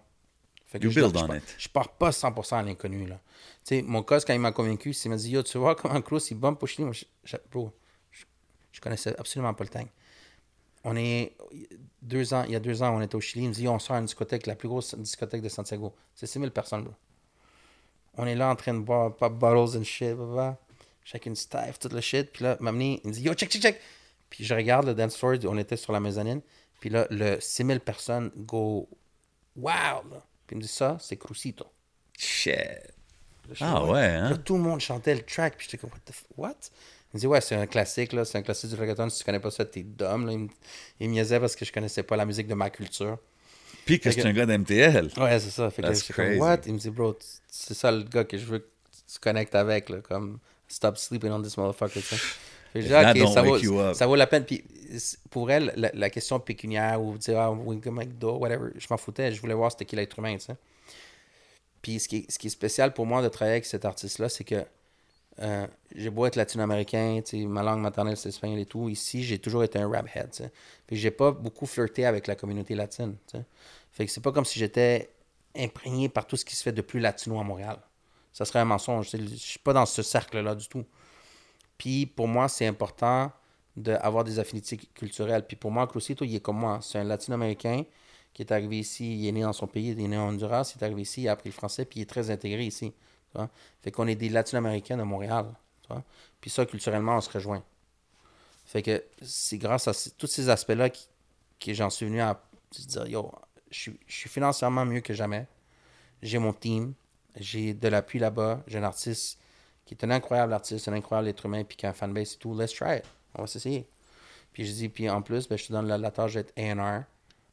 Fait 0.67 0.79
que 0.79 0.85
You 0.85 0.91
je, 0.91 0.99
build 1.01 1.17
je, 1.17 1.23
on 1.23 1.27
pars- 1.27 1.37
it. 1.37 1.55
je 1.57 1.67
pars 1.69 1.89
pas 1.89 2.11
100% 2.11 2.55
à 2.59 2.61
l'inconnu, 2.61 3.07
là. 3.07 3.19
Tu 3.65 3.75
sais, 3.77 3.81
mon 3.81 4.03
cousin, 4.03 4.23
quand 4.27 4.33
il 4.33 4.39
m'a 4.39 4.51
convaincu, 4.51 4.91
il 4.91 5.09
m'a 5.09 5.15
dit, 5.17 5.31
yo, 5.31 5.41
tu 5.41 5.57
vois 5.57 5.73
comment 5.75 5.99
Cruz, 6.01 6.21
il 6.29 6.37
bump 6.37 6.61
au 6.61 6.67
Chili. 6.67 6.83
Moi, 6.85 6.93
je, 6.93 7.05
je- 7.23 7.37
bro, 7.51 7.71
je, 8.11 8.23
je 8.73 8.79
connaissais 8.79 9.15
absolument 9.19 9.53
pas 9.55 9.63
le 9.63 9.69
temps. 9.71 9.87
On 10.83 10.95
est 10.95 11.35
deux 12.01 12.33
ans, 12.35 12.43
il 12.45 12.51
y 12.53 12.55
a 12.55 12.59
deux 12.59 12.81
ans, 12.83 12.95
on 12.95 13.01
était 13.01 13.15
au 13.15 13.21
Chili. 13.21 13.45
Il 13.45 13.49
me 13.49 13.53
dit, 13.53 13.67
on 13.67 13.79
sort 13.79 13.95
à 13.95 13.99
une 13.99 14.05
discothèque, 14.05 14.45
la 14.47 14.55
plus 14.55 14.67
grosse 14.69 14.93
discothèque 14.95 15.41
de 15.41 15.49
Santiago. 15.49 15.93
C'est 16.15 16.27
6000 16.27 16.51
personnes, 16.51 16.83
bro. 16.83 16.93
On 18.17 18.25
est 18.27 18.35
là 18.35 18.49
en 18.49 18.55
train 18.55 18.73
de 18.75 18.79
boire 18.79 19.15
pop 19.15 19.33
bottles 19.33 19.77
and 19.79 19.83
shit, 19.83 20.13
blah, 20.15 20.57
Chacune 21.03 21.35
stiff, 21.35 21.79
tout 21.79 21.89
le 21.89 22.01
shit. 22.01 22.31
Puis 22.31 22.43
là, 22.43 22.57
il 22.59 22.63
m'a 22.63 22.69
amené, 22.69 23.01
il 23.03 23.07
me 23.09 23.13
dit, 23.13 23.21
yo, 23.21 23.33
check, 23.33 23.49
check, 23.49 23.61
check. 23.61 23.81
Puis 24.29 24.45
je 24.45 24.53
regarde 24.53 24.85
le 24.87 24.93
dance 24.93 25.17
floor, 25.17 25.35
on 25.45 25.57
était 25.57 25.77
sur 25.77 25.91
la 25.93 25.99
mezzanine. 25.99 26.41
Puis 26.79 26.89
là, 26.89 27.05
le 27.09 27.39
6000 27.39 27.79
personnes 27.79 28.31
go 28.35 28.87
wow. 29.55 29.71
Là. 30.09 30.23
Puis 30.47 30.55
il 30.55 30.57
me 30.57 30.61
dit, 30.61 30.67
ça, 30.67 30.97
c'est 30.99 31.17
Crucito. 31.17 31.65
Shit. 32.17 32.55
Ah 33.59 33.83
ouais, 33.85 34.13
Là, 34.13 34.25
hein? 34.27 34.37
tout 34.45 34.55
le 34.55 34.61
monde 34.61 34.79
chantait 34.79 35.15
le 35.15 35.21
track. 35.23 35.55
Puis 35.57 35.67
j'étais 35.69 35.77
comme, 35.77 35.89
what 35.89 35.99
the 36.05 36.11
f- 36.11 36.23
what? 36.37 36.55
Il 37.13 37.17
me 37.17 37.19
dit, 37.19 37.27
ouais, 37.27 37.41
c'est 37.41 37.55
un 37.55 37.67
classique, 37.67 38.13
là. 38.13 38.23
C'est 38.23 38.37
un 38.37 38.41
classique 38.41 38.69
du 38.69 38.75
reggaeton. 38.75 39.09
Si 39.09 39.19
tu 39.19 39.25
connais 39.25 39.39
pas 39.39 39.51
ça, 39.51 39.65
t'es 39.65 39.83
dumb. 39.83 40.25
Là. 40.27 40.31
Il, 40.33 40.39
me, 40.39 40.47
il 40.99 41.09
me 41.09 41.13
niaisait 41.15 41.39
parce 41.39 41.55
que 41.55 41.65
je 41.65 41.73
connaissais 41.73 42.03
pas 42.03 42.15
la 42.15 42.25
musique 42.25 42.47
de 42.47 42.53
ma 42.53 42.69
culture. 42.69 43.17
Puis 43.85 43.99
que 43.99 44.09
c'est 44.11 44.25
un 44.25 44.31
gars 44.31 44.45
d'MTL. 44.45 45.09
Ouais, 45.17 45.39
c'est 45.39 45.49
ça. 45.49 45.69
Fait 45.71 45.81
que 45.81 45.87
That's 45.87 46.03
comme, 46.11 46.37
what? 46.37 46.59
Il 46.67 46.73
me 46.73 46.77
dit, 46.79 46.89
bro, 46.89 47.17
c'est 47.49 47.73
ça 47.73 47.91
le 47.91 48.03
gars 48.03 48.23
que 48.23 48.37
je 48.37 48.45
veux 48.45 48.59
que 48.59 48.69
tu 49.11 49.19
connectes 49.19 49.55
avec, 49.55 49.89
là. 49.89 49.97
Comme, 50.01 50.39
stop 50.71 50.97
sleeping 50.97 51.31
on 51.31 51.41
this 51.41 51.57
motherfucker. 51.57 52.01
Fait 52.01 52.81
ça 53.27 53.41
vaut, 53.41 53.93
ça 53.93 54.07
la 54.07 54.27
peine. 54.27 54.45
Puis 54.45 54.63
pour 55.29 55.51
elle, 55.51 55.73
la, 55.75 55.91
la 55.93 56.09
question 56.09 56.39
pécuniaire 56.39 57.01
ou 57.01 57.17
dire, 57.17 57.39
ah, 57.39 57.53
McDo, 57.53 58.37
whatever, 58.37 58.71
je 58.77 58.87
m'en 58.89 58.97
foutais. 58.97 59.31
Je 59.31 59.41
voulais 59.41 59.53
voir 59.53 59.71
c'était 59.71 59.85
qui 59.85 59.95
l'être 59.95 60.17
humain, 60.19 60.35
tu 60.37 60.45
sais. 60.45 60.55
Puis 61.81 61.99
ce 61.99 62.07
qui, 62.07 62.17
est, 62.17 62.31
ce 62.31 62.37
qui 62.37 62.47
est 62.47 62.51
spécial 62.51 62.93
pour 62.93 63.05
moi 63.05 63.21
de 63.21 63.27
travailler 63.27 63.55
avec 63.55 63.65
cet 63.65 63.85
artiste-là, 63.85 64.29
c'est 64.29 64.43
que 64.43 64.63
euh, 65.41 65.65
j'ai 65.95 66.09
beau 66.09 66.25
être 66.27 66.35
latino-américain, 66.35 67.21
ma 67.47 67.63
langue 67.63 67.79
maternelle 67.79 68.17
c'est 68.17 68.29
espagnol 68.29 68.59
et 68.59 68.65
tout. 68.65 68.87
Ici, 68.89 69.23
j'ai 69.23 69.39
toujours 69.39 69.63
été 69.63 69.79
un 69.79 69.89
rap 69.89 70.07
head. 70.15 70.29
tu 70.31 70.43
sais. 70.43 70.51
Puis 70.85 70.97
j'ai 70.97 71.11
pas 71.11 71.31
beaucoup 71.31 71.65
flirté 71.65 72.05
avec 72.05 72.27
la 72.27 72.35
communauté 72.35 72.75
latine. 72.75 73.15
Fait 73.91 74.05
que 74.05 74.11
c'est 74.11 74.21
pas 74.21 74.31
comme 74.31 74.45
si 74.45 74.59
j'étais 74.59 75.09
imprégné 75.57 76.07
par 76.07 76.27
tout 76.27 76.37
ce 76.37 76.45
qui 76.45 76.55
se 76.55 76.63
fait 76.63 76.71
de 76.71 76.81
plus 76.81 76.99
latino 76.99 77.39
à 77.39 77.43
Montréal. 77.43 77.79
Ça 78.33 78.45
serait 78.45 78.59
un 78.59 78.65
mensonge. 78.65 79.09
Je 79.11 79.35
suis 79.35 79.59
pas 79.59 79.73
dans 79.73 79.85
ce 79.85 80.01
cercle-là 80.01 80.55
du 80.55 80.67
tout. 80.67 80.85
Puis 81.77 82.05
pour 82.05 82.27
moi, 82.27 82.47
c'est 82.47 82.67
important 82.67 83.31
d'avoir 83.75 84.23
des 84.23 84.39
affinités 84.39 84.77
culturelles. 84.77 85.45
Puis 85.47 85.55
pour 85.55 85.71
moi, 85.71 85.87
Crucito, 85.87 86.25
il 86.25 86.35
est 86.35 86.39
comme 86.39 86.57
moi. 86.57 86.79
C'est 86.81 86.99
un 86.99 87.03
latino-américain 87.03 87.83
qui 88.33 88.41
est 88.43 88.51
arrivé 88.51 88.79
ici, 88.79 89.19
il 89.19 89.27
est 89.27 89.31
né 89.31 89.41
dans 89.41 89.53
son 89.53 89.67
pays, 89.67 89.89
il 89.89 89.99
est 89.99 90.07
né 90.07 90.17
en 90.17 90.29
Honduras, 90.29 90.73
il 90.73 90.81
est 90.81 90.85
arrivé 90.85 91.01
ici, 91.01 91.23
il 91.23 91.27
a 91.27 91.33
appris 91.33 91.49
le 91.49 91.53
français, 91.53 91.83
puis 91.83 91.99
il 91.99 92.03
est 92.03 92.09
très 92.09 92.29
intégré 92.29 92.63
ici. 92.65 92.93
tu. 93.35 93.41
Fait 93.81 93.91
qu'on 93.91 94.07
est 94.07 94.15
des 94.15 94.29
latino-américains 94.29 94.97
de 94.97 95.03
Montréal. 95.03 95.47
Puis 96.39 96.49
ça, 96.49 96.65
culturellement, 96.65 97.17
on 97.17 97.21
se 97.21 97.29
rejoint. 97.29 97.63
Fait 98.65 98.81
que 98.81 99.03
c'est 99.21 99.57
grâce 99.57 99.87
à 99.87 99.93
tous 100.17 100.27
ces 100.27 100.47
aspects-là 100.47 100.89
que 100.89 101.73
j'en 101.73 101.89
suis 101.89 102.05
venu 102.05 102.21
à 102.21 102.41
dire, 102.71 103.07
yo, 103.07 103.31
je 103.69 103.91
suis 104.07 104.29
financièrement 104.29 104.85
mieux 104.85 105.01
que 105.01 105.13
jamais. 105.13 105.47
J'ai 106.21 106.37
mon 106.37 106.53
team, 106.53 106.93
j'ai 107.39 107.73
de 107.73 107.87
l'appui 107.87 108.19
là-bas, 108.19 108.61
j'ai 108.67 108.77
un 108.79 108.83
artiste 108.83 109.39
qui 109.85 109.93
est 109.95 110.03
un 110.05 110.11
incroyable 110.11 110.53
artiste, 110.53 110.87
un 110.87 110.93
incroyable 110.93 111.27
être 111.29 111.45
humain, 111.45 111.63
puis 111.63 111.75
qui 111.77 111.85
a 111.85 111.89
un 111.89 111.93
fanbase 111.93 112.33
et 112.33 112.37
tout. 112.37 112.53
Let's 112.57 112.73
try 112.73 112.97
it. 112.97 113.03
On 113.35 113.41
va 113.41 113.47
s'essayer. 113.47 113.87
Puis 114.53 114.65
je 114.65 114.71
dis, 114.73 114.89
puis 114.89 115.09
en 115.09 115.21
plus, 115.21 115.47
ben, 115.47 115.57
je 115.57 115.65
te 115.67 115.73
donne 115.73 115.87
la, 115.87 115.97
la 115.97 116.11
tâche 116.11 116.33
d'être 116.33 116.53
A&R 116.57 117.03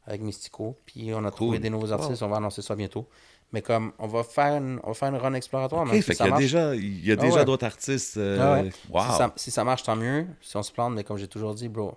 avec 0.07 0.21
Mystico. 0.21 0.77
Puis 0.87 1.13
on 1.15 1.25
a 1.25 1.31
trouvé 1.31 1.59
des 1.59 1.71
nouveaux 1.71 1.93
artistes, 1.93 2.23
on 2.23 2.29
va 2.29 2.37
annoncer 2.39 2.63
ça 2.63 2.75
bientôt. 2.75 3.09
Mais 3.53 3.63
comme, 3.63 3.93
on 3.99 4.07
va 4.09 4.25
faire 4.25 4.57
une, 4.57 4.79
on 4.83 4.89
va 4.89 4.95
faire 4.95 5.09
une 5.09 5.17
run 5.17 5.33
exploratoire. 5.35 5.83
OK, 5.83 5.89
même 5.93 5.97
si 5.97 6.03
fait 6.03 6.15
ça 6.15 6.25
qu'il 6.25 6.27
y 6.27 6.29
a 6.29 6.31
marche. 6.33 6.43
déjà, 6.45 6.75
il 6.75 7.07
y 7.07 7.11
a 7.11 7.15
Ah 7.19 7.23
déjà 7.23 7.35
ouais. 7.39 7.45
d'autres 7.47 7.65
artistes. 7.65 8.17
euh, 8.19 8.39
Ah 8.41 8.63
ouais. 8.63 8.71
Wow. 8.91 9.03
Si, 9.11 9.17
ça, 9.17 9.33
si 9.37 9.51
ça 9.51 9.65
marche, 9.65 9.83
tant 9.85 9.97
mieux. 9.97 10.27
Si 10.43 10.55
on 10.57 10.63
se 10.63 10.71
plante, 10.71 10.93
mais 10.95 11.03
comme 11.05 11.17
j'ai 11.17 11.29
toujours 11.29 11.55
dit, 11.55 11.69
bro, 11.69 11.95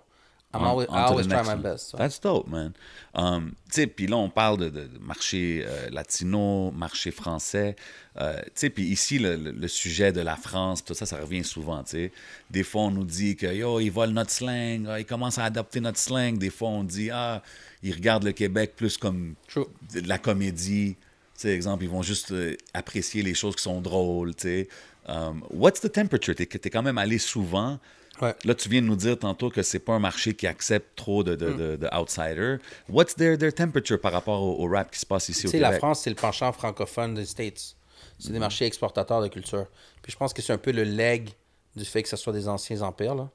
I'm 0.54 0.64
always, 0.64 0.86
I 0.90 1.04
always 1.04 1.26
try 1.26 1.42
my 1.42 1.54
best. 1.56 1.90
so. 1.90 1.96
That's 1.96 2.20
dope, 2.20 2.46
man. 2.48 2.72
Um, 3.14 3.52
tu 3.70 3.74
sais, 3.82 3.86
puis 3.86 4.06
là, 4.06 4.16
on 4.16 4.28
parle 4.28 4.70
de, 4.70 4.88
marché 5.00 5.64
euh, 5.66 5.88
latino, 5.90 6.70
marché 6.72 7.10
français. 7.10 7.74
Euh, 8.20 8.40
tu 8.44 8.50
sais, 8.54 8.70
puis 8.70 8.84
ici, 8.84 9.18
le, 9.18 9.36
le- 9.36 9.52
le 9.52 9.68
sujet 9.68 10.12
de 10.12 10.20
la 10.20 10.36
France, 10.36 10.84
tout 10.84 10.92
ça, 10.94 11.06
ça 11.06 11.16
revient 11.18 11.44
souvent, 11.44 11.82
tu 11.82 11.90
sais. 11.92 12.12
Des 12.50 12.62
fois, 12.64 12.82
on 12.82 12.90
nous 12.90 13.04
dit 13.04 13.34
que, 13.36 13.46
yo, 13.46 13.80
ils 13.80 13.90
volent 13.90 14.12
notre 14.12 14.30
slang, 14.30 14.86
ah, 14.88 15.00
ils 15.00 15.06
commencent 15.06 15.38
à 15.38 15.44
adopter 15.44 15.80
notre 15.80 15.98
slang. 15.98 16.36
Des 16.36 16.50
fois, 16.50 16.68
on 16.68 16.84
dit, 16.84 17.10
ah, 17.10 17.42
ils 17.82 17.94
regardent 17.94 18.24
le 18.24 18.32
Québec 18.32 18.74
plus 18.76 18.98
comme 18.98 19.34
True. 19.48 19.66
de 19.94 20.06
la 20.06 20.18
comédie. 20.18 20.96
Tu 21.34 21.48
sais, 21.48 21.54
exemple, 21.54 21.84
ils 21.84 21.90
vont 21.90 22.02
juste 22.02 22.30
euh, 22.32 22.56
apprécier 22.74 23.22
les 23.22 23.34
choses 23.34 23.56
qui 23.56 23.62
sont 23.62 23.80
drôles, 23.80 24.34
tu 24.34 24.42
sais. 24.42 24.68
Um, 25.08 25.42
what's 25.50 25.80
the 25.80 25.90
temperature? 25.90 26.34
T'es, 26.34 26.46
t'es 26.46 26.70
quand 26.70 26.82
même 26.82 26.98
allé 26.98 27.18
souvent. 27.18 27.80
Ouais. 28.20 28.34
Là, 28.44 28.54
tu 28.54 28.68
viens 28.68 28.82
de 28.82 28.86
nous 28.86 28.96
dire 28.96 29.18
tantôt 29.18 29.48
que 29.50 29.62
c'est 29.62 29.78
pas 29.78 29.94
un 29.94 29.98
marché 29.98 30.34
qui 30.34 30.46
accepte 30.46 30.94
trop 30.96 31.24
de, 31.24 31.34
de, 31.34 31.48
Mm. 31.48 31.56
de- 31.56 31.76
de 31.76 31.88
outsiders. 31.96 32.58
What's 32.88 33.14
their, 33.16 33.38
their 33.38 33.52
temperature 33.54 34.00
par 34.00 34.12
rapport 34.12 34.42
au, 34.42 34.62
au 34.64 34.68
rap 34.68 34.90
qui 34.90 34.98
se 35.00 35.06
passe 35.06 35.28
ici 35.30 35.40
Tu 35.42 35.46
au 35.46 35.50
sais, 35.50 35.58
Québec? 35.58 35.72
la 35.72 35.78
France, 35.78 36.00
c'est 36.02 36.10
le 36.10 36.16
penchant 36.16 36.52
francophone 36.52 37.14
des 37.14 37.24
States. 37.26 37.74
C'est 38.18 38.32
des 38.32 38.38
marchés 38.38 38.66
exportateurs 38.66 39.20
de 39.22 39.28
culture. 39.28 39.66
Puis 40.02 40.12
je 40.12 40.16
pense 40.16 40.32
que 40.32 40.42
c'est 40.42 40.52
un 40.52 40.58
peu 40.58 40.70
le 40.72 40.84
leg 40.84 41.30
du 41.74 41.84
fait 41.84 42.02
que 42.02 42.08
ce 42.08 42.16
soit 42.16 42.32
des 42.32 42.46
anciens 42.48 42.82
empires. 42.82 43.14
Là. 43.16 43.28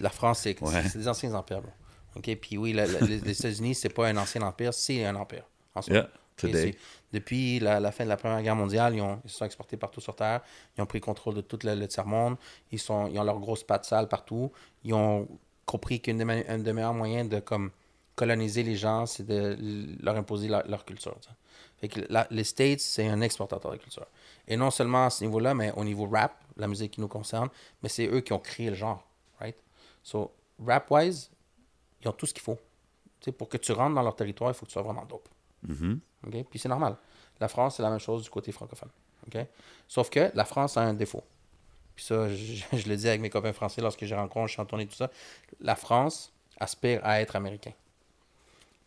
La 0.00 0.10
France, 0.10 0.40
c'est 0.42 0.60
Ouais. 0.62 0.82
des 0.94 1.08
anciens 1.08 1.34
empires. 1.34 1.62
OK? 2.14 2.34
Puis 2.40 2.56
oui, 2.56 2.72
la- 2.72 2.86
la- 2.86 3.00
les, 3.00 3.18
les 3.20 3.38
États-Unis, 3.38 3.74
c'est 3.74 3.88
pas 3.90 4.08
un 4.08 4.16
ancien 4.16 4.42
empire, 4.42 4.72
c'est 4.72 5.04
un 5.04 5.14
empire. 5.16 5.44
en 5.74 5.82
soi. 5.82 5.92
Yeah, 5.94 6.08
today. 6.38 6.74
Depuis 7.16 7.60
la, 7.60 7.90
fin 7.92 8.04
de 8.04 8.10
la 8.10 8.18
Première 8.18 8.42
Guerre 8.42 8.56
mondiale, 8.56 8.94
ils, 8.94 9.30
se 9.30 9.38
sont 9.38 9.46
exportés 9.46 9.78
partout 9.78 10.02
sur 10.02 10.14
Terre. 10.14 10.42
Ils 10.76 10.82
ont 10.82 10.86
pris 10.86 11.00
contrôle 11.00 11.32
de 11.34 11.40
tout 11.40 11.58
le, 11.64 11.86
tiers-monde. 11.86 12.36
Ils, 12.72 12.78
ils 12.78 12.92
ont 12.92 13.24
leurs 13.24 13.38
grosses 13.38 13.64
pattes 13.64 13.86
sales 13.86 14.06
partout. 14.06 14.52
Ils 14.84 14.92
ont 14.92 15.26
compris 15.64 15.98
qu'un 16.00 16.12
des, 16.12 16.24
meilleurs 16.26 16.92
moyens 16.92 17.30
de 17.30 17.40
comme, 17.40 17.70
coloniser 18.16 18.62
les 18.62 18.76
gens, 18.76 19.06
c'est 19.06 19.24
de 19.24 19.56
leur 20.02 20.16
imposer 20.16 20.48
leur, 20.48 20.84
culture. 20.84 21.16
les 22.30 22.44
States, 22.44 22.80
c'est 22.80 23.08
un 23.08 23.22
exportateur 23.22 23.72
de 23.72 23.78
culture. 23.78 24.06
Et 24.46 24.58
non 24.58 24.70
seulement 24.70 25.06
à 25.06 25.10
ce 25.10 25.24
niveau-là, 25.24 25.54
mais 25.54 25.72
au 25.72 25.84
niveau 25.84 26.06
rap, 26.06 26.36
la 26.58 26.68
musique 26.68 26.92
qui 26.92 27.00
nous 27.00 27.08
concerne, 27.08 27.48
mais 27.82 27.88
c'est 27.88 28.08
eux 28.08 28.20
qui 28.20 28.34
ont 28.34 28.38
créé 28.38 28.68
le 28.68 28.76
genre. 28.76 29.02
Right? 29.40 29.56
So, 30.02 30.32
rap-wise, 30.62 31.30
ils 32.02 32.08
ont 32.08 32.12
tout 32.12 32.26
ce 32.26 32.34
qu'il 32.34 32.42
faut. 32.42 32.58
Tu 33.20 33.24
sais, 33.24 33.32
pour 33.32 33.48
que 33.48 33.56
tu 33.56 33.72
rentres 33.72 33.94
dans 33.94 34.02
leur 34.02 34.16
territoire, 34.16 34.50
il 34.50 34.54
faut 34.54 34.66
que 34.66 34.70
tu 34.70 34.74
sois 34.74 34.82
vraiment 34.82 35.06
dope. 35.06 35.30
OK? 36.26 36.44
Puis 36.50 36.58
c'est 36.58 36.68
normal. 36.68 36.96
La 37.40 37.48
France, 37.48 37.76
c'est 37.76 37.82
la 37.82 37.90
même 37.90 37.98
chose 37.98 38.22
du 38.22 38.30
côté 38.30 38.52
francophone. 38.52 38.88
OK? 39.26 39.44
Sauf 39.88 40.08
que 40.10 40.30
la 40.34 40.44
France 40.44 40.76
a 40.76 40.82
un 40.82 40.94
défaut. 40.94 41.22
Puis 41.94 42.04
ça, 42.04 42.28
je, 42.34 42.62
je 42.72 42.88
le 42.88 42.96
dis 42.96 43.08
avec 43.08 43.20
mes 43.20 43.30
copains 43.30 43.52
français 43.52 43.80
lorsque 43.80 44.04
j'ai 44.04 44.14
rencontré, 44.14 44.48
je 44.48 44.52
suis 44.52 44.60
en 44.62 44.66
tournée, 44.66 44.86
tout 44.86 44.94
ça. 44.96 45.10
La 45.60 45.76
France 45.76 46.32
aspire 46.58 47.00
à 47.04 47.20
être 47.20 47.36
américain. 47.36 47.72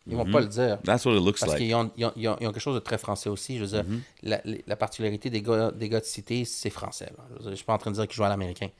Ils 0.06 0.16
vont 0.16 0.24
pas 0.30 0.40
le 0.40 0.46
dire. 0.46 0.80
That's 0.82 1.04
what 1.04 1.12
it 1.14 1.22
looks 1.22 1.38
Parce 1.38 1.52
like. 1.52 1.58
qu'ils 1.60 1.74
ont, 1.74 1.92
ils 1.96 2.04
ont- 2.06 2.12
ils 2.16 2.26
ont- 2.28 2.36
ils 2.40 2.46
ont 2.48 2.52
quelque 2.52 2.58
chose 2.62 2.74
de 2.74 2.80
très 2.80 2.98
français 2.98 3.28
aussi. 3.28 3.58
Je 3.58 3.64
veux 3.64 3.82
dire, 3.82 3.84
la, 4.22 4.40
la- 4.44 4.58
la 4.66 4.76
particularité 4.76 5.28
des 5.30 5.42
gars, 5.42 5.70
des 5.70 5.88
gars 5.88 6.00
de 6.00 6.04
cité, 6.04 6.44
c'est 6.44 6.70
français. 6.70 7.12
là. 7.16 7.24
Je 7.44 7.50
je 7.50 7.54
suis 7.54 7.64
pas 7.64 7.74
en 7.74 7.78
train 7.78 7.90
de 7.90 7.96
dire 7.96 8.06
qu'ils 8.08 8.16
jouent 8.16 8.24
à 8.24 8.28
l'américain. 8.30 8.70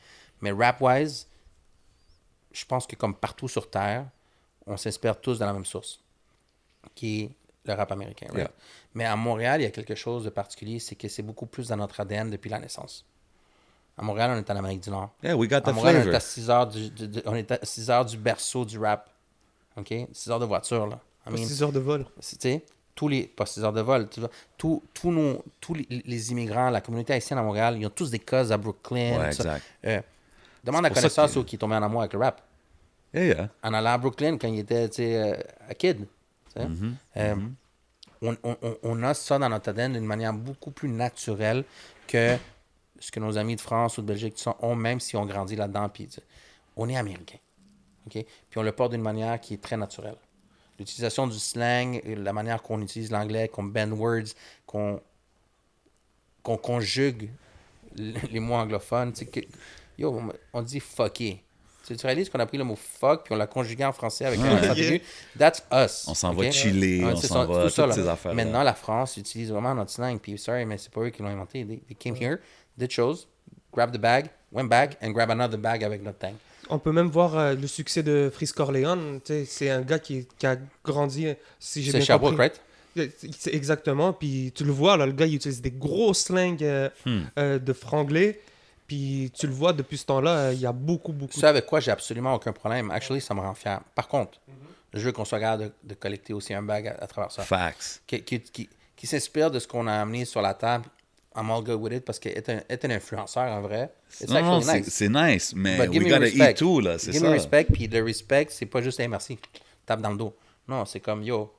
Mais 0.41 0.51
rap-wise, 0.51 1.29
je 2.53 2.65
pense 2.65 2.87
que 2.87 2.97
comme 2.97 3.15
partout 3.15 3.49
sur 3.49 3.69
Terre, 3.71 4.07
on 4.67 4.77
s'inspire 4.77 5.21
tous 5.21 5.39
de 5.39 5.45
la 5.45 5.53
même 5.53 5.65
source, 5.67 6.01
qui 6.95 7.21
est 7.23 7.31
le 7.65 7.75
rap 7.75 7.93
américain. 7.93 8.27
right? 8.31 8.39
Yeah. 8.39 8.51
Mais 8.95 9.05
à 9.05 9.17
Montréal, 9.17 9.61
il 9.61 9.65
y 9.65 9.67
a 9.67 9.71
quelque 9.71 9.95
chose 9.95 10.25
de 10.25 10.31
particulier, 10.31 10.79
c'est 10.79 10.95
que 10.95 11.09
c'est 11.09 11.23
beaucoup 11.23 11.47
plus 11.47 11.69
dans 11.69 11.77
notre 11.77 12.01
ADN 12.01 12.31
depuis 12.31 12.49
la 12.51 12.59
naissance. 12.59 13.05
À 13.99 14.03
Montréal, 14.03 14.31
on 14.35 14.39
est 14.39 14.51
en 14.51 14.57
Amérique 14.57 14.83
du 14.83 14.91
Nord. 14.91 15.11
Yeah, 15.23 15.37
we 15.37 15.49
got 15.49 15.57
À 15.65 15.73
Montréal, 15.73 16.05
on 16.07 16.11
est 16.11 16.15
à 16.15 16.21
6 16.21 16.49
heures 16.51 16.67
du, 16.67 16.91
du- 16.91 17.09
du- 17.09 17.23
on 17.27 17.35
est 17.35 17.51
à 17.51 17.59
6 17.63 17.91
heures 17.91 18.05
du 18.07 18.17
berceau 18.17 18.65
du 18.65 18.79
rap. 18.79 19.11
OK? 19.77 19.93
6 20.13 20.31
heures 20.31 20.41
de 20.41 20.47
voiture, 20.47 20.87
là. 20.87 20.99
I 21.27 21.31
mean, 21.33 21.45
6 21.47 21.63
heures 21.63 21.73
de 21.73 21.81
vol. 21.81 22.07
tu 22.41 22.61
tous 22.95 23.09
les, 23.09 23.25
pas 23.27 23.47
6 23.47 23.63
heures 23.65 23.73
de 23.73 23.81
vol, 23.81 24.09
tous, 24.57 24.83
tous, 24.95 25.11
nos, 25.11 25.43
tous 25.61 25.75
les, 25.75 25.87
les 25.91 26.33
immigrants, 26.33 26.71
la 26.71 26.81
communauté 26.81 27.13
haïtienne 27.15 27.39
à 27.39 27.43
Montréal, 27.43 27.77
ils 27.79 27.87
ont 27.87 27.91
tous 27.91 28.11
des 28.11 28.19
causes 28.19 28.53
à 28.53 28.57
Brooklyn. 28.59 29.19
Ouais, 29.19 29.27
exact. 29.29 29.65
Euh, 29.87 30.01
demande 30.65 30.85
à 30.87 30.91
connaissance 30.91 31.33
que- 31.35 31.41
qui 31.41 31.57
est 31.57 31.59
tombé 31.59 31.77
en 31.77 31.83
amour 31.83 32.01
avec 32.01 32.13
le 32.15 32.19
rap. 32.19 32.43
Yeah, 33.15 33.25
yeah. 33.25 33.49
En 33.63 33.73
allant 33.75 33.91
à 33.93 33.99
Brooklyn 33.99 34.39
quand 34.39 34.49
il 34.49 34.59
était, 34.61 34.89
tu 34.89 34.97
sais, 34.97 35.17
euh, 35.17 35.37
à 35.69 35.75
kid. 35.75 36.07
Mm-hmm. 36.57 36.93
Euh, 37.17 37.37
on, 38.23 38.37
on- 38.43 38.57
on- 38.63 38.77
on 38.83 39.03
a 39.03 39.15
ça 39.15 39.39
dans 39.39 39.49
notre 39.49 39.71
ADN 39.71 39.93
d'une 39.95 40.05
manière 40.05 40.33
beaucoup 40.33 40.71
plus 40.71 40.89
naturelle 40.89 41.65
que 42.07 42.37
ce 42.99 43.11
que 43.11 43.21
nos 43.21 43.39
amis 43.39 43.57
de 43.57 43.61
France 43.61 43.97
ou 43.99 44.03
de 44.03 44.07
Belgique 44.09 44.37
ont, 44.61 44.75
même 44.75 45.01
si 45.01 45.17
on 45.17 45.25
grandit 45.25 45.57
là-dedans. 45.57 45.89
Puis, 45.89 46.09
on 46.77 46.89
est 46.89 46.97
américain. 46.97 47.39
Puis 48.09 48.25
on 48.57 48.63
le 48.63 48.73
porte 48.73 48.93
d'une 48.93 49.03
manière 49.03 49.41
qui 49.41 49.55
est 49.55 49.63
très 49.63 49.77
naturelle. 49.77 50.17
L'utilisation 50.79 51.27
du 51.27 51.39
slang, 51.39 52.01
la 52.05 52.33
manière 52.33 52.63
qu'on 52.63 52.81
utilise 52.83 53.11
l'anglais, 53.11 53.49
qu'on 53.49 53.65
bend 53.65 53.91
words, 53.93 54.35
qu'on 54.67 55.01
qu'on 56.43 56.57
conjugue 56.57 57.29
les 57.97 58.41
mots 58.41 58.55
anglophones. 58.55 59.13
que- 59.13 59.41
yo, 59.99 60.11
on- 60.19 60.33
on 60.55 60.63
dit 60.63 60.81
fucké. 60.81 61.43
Tu, 61.91 61.97
tu 61.97 62.07
réalises 62.07 62.31
qu'on 62.31 62.39
a 62.39 62.47
pris 62.47 62.57
le 62.59 62.65
mot 62.65 62.77
fuck 62.77 63.25
puis 63.25 63.35
on 63.35 63.37
l'a 63.37 63.47
conjugué 63.47 63.85
en 63.85 63.93
français 63.93 64.25
avec 64.25 64.39
un 64.41 64.57
accent 64.57 64.75
aigu? 64.75 65.03
That's 65.39 65.63
us. 65.73 66.05
On 66.09 66.15
s'en 66.15 66.33
ok? 66.33 66.45
va 66.45 66.51
chiller, 66.53 67.05
Ouais, 67.05 67.13
on 67.13 67.17
s'en 67.17 67.47
va, 67.47 67.65
tout 67.65 67.69
ça, 67.71 67.85
toutes 67.85 67.95
ces 67.95 68.07
affaires-là. 68.09 68.45
Maintenant, 68.45 68.63
la 68.63 68.75
France 68.75 69.17
utilise 69.17 69.51
vraiment 69.51 69.75
notre 69.75 69.91
slang. 69.91 70.19
Puis, 70.21 70.39
sorry, 70.39 70.65
mais 70.67 70.79
c'est 70.79 70.93
pas 70.93 71.01
eux 71.01 71.11
qui 71.11 71.23
l'ont 71.23 71.29
inventé. 71.29 71.65
They, 71.65 71.79
they 71.89 71.97
came 71.97 72.15
here, 72.17 72.39
did 72.79 72.91
shows, 72.93 73.27
grab 73.73 73.93
the 73.93 73.99
bag, 74.01 74.27
went 74.53 74.69
back, 74.69 74.97
and 75.03 75.11
grab 75.11 75.31
another 75.31 75.59
bag 75.59 75.83
avec 75.83 76.03
notre 76.03 76.19
tank. 76.19 76.35
On 76.69 76.79
peut 76.79 76.93
même 76.93 77.09
voir 77.09 77.37
euh, 77.37 77.55
le 77.55 77.67
succès 77.67 78.03
de 78.05 78.31
Frisk 78.33 78.55
Corleone. 78.57 79.19
C'est 79.47 79.71
un 79.71 79.81
gars 79.83 79.99
qui, 79.99 80.29
qui 80.39 80.47
a 80.47 80.57
grandi, 80.85 81.27
si 81.59 81.83
j'ai 81.83 81.91
C'est 81.91 81.99
bien 81.99 82.07
Sherbrooke, 82.07 82.31
compris. 82.37 82.49
right? 82.49 82.61
C'est- 83.19 83.31
c'est 83.39 83.55
Exactement. 83.55 84.13
Puis 84.13 84.53
tu 84.55 84.63
le 84.65 84.71
vois, 84.73 84.97
là, 84.97 85.07
le 85.07 85.13
gars, 85.13 85.27
il 85.27 85.35
utilise 85.35 85.61
des 85.61 85.71
gros 85.73 86.15
slangs 86.15 86.57
euh, 86.63 86.89
Hmm. 87.07 87.21
euh, 87.39 87.59
de 87.59 87.73
franglais. 87.73 88.41
Puis 88.91 89.31
tu 89.39 89.47
le 89.47 89.53
vois, 89.53 89.73
depuis 89.73 89.97
ce 89.99 90.07
temps-là, 90.07 90.31
euh, 90.37 90.53
il 90.53 90.59
y 90.61 90.67
a 90.67 90.73
beaucoup, 90.73 91.13
beaucoup. 91.13 91.39
Ça 91.39 91.51
avec 91.51 91.65
quoi 91.65 91.79
j'ai 91.79 91.93
absolument 91.93 92.35
aucun 92.35 92.53
problème. 92.53 92.91
Actually, 92.91 93.21
ça 93.21 93.35
me 93.35 93.41
rend 93.41 93.55
fier. 93.55 93.81
Par 93.95 94.09
contre, 94.09 94.41
je 94.93 94.99
veux 94.99 95.13
qu'on 95.13 95.25
soit 95.25 95.39
capable 95.39 95.63
de, 95.67 95.73
de 95.85 95.95
collecter 95.95 96.33
aussi 96.33 96.53
un 96.55 96.63
bag 96.63 96.89
à, 96.89 96.97
à 97.01 97.07
travers 97.07 97.31
ça. 97.31 97.45
Facts. 97.45 98.03
Qui, 98.05 98.21
qui, 98.25 98.41
qui, 98.41 98.69
qui 98.97 99.07
s'inspire 99.07 99.49
de 99.53 99.61
ce 99.61 99.69
qu'on 99.69 99.87
a 99.87 99.93
amené 99.93 100.25
sur 100.25 100.43
la 100.43 100.55
table. 100.55 100.87
I'm 101.37 101.49
all 101.53 101.63
good 101.63 101.81
with 101.81 101.93
it 101.93 102.05
parce 102.05 102.19
qu'être 102.19 102.49
un, 102.49 102.63
être 102.69 102.85
un 102.87 102.91
influenceur 102.91 103.45
en 103.53 103.61
vrai, 103.61 103.93
it's 104.21 104.29
Non, 104.29 104.61
c'est 104.61 105.09
nice. 105.09 105.53
mais 105.55 105.77
But 105.79 105.93
give 105.93 106.03
we 106.03 106.09
me 106.09 106.15
gotta 106.15 106.25
respect. 106.25 106.51
eat 106.51 106.57
too, 106.57 106.81
là, 106.81 106.99
c'est 106.99 107.13
Give 107.13 107.21
ça. 107.21 107.27
me 107.29 107.33
respect, 107.33 107.65
puis 107.73 107.87
le 107.87 108.03
respect, 108.03 108.49
c'est 108.51 108.67
pas 108.67 108.83
juste, 108.83 108.99
hey, 108.99 109.07
merci, 109.07 109.39
tape 109.87 110.01
dans 110.01 110.11
le 110.11 110.17
dos. 110.17 110.35
Non, 110.67 110.85
c'est 110.85 110.99
comme, 110.99 111.23
yo, 111.23 111.55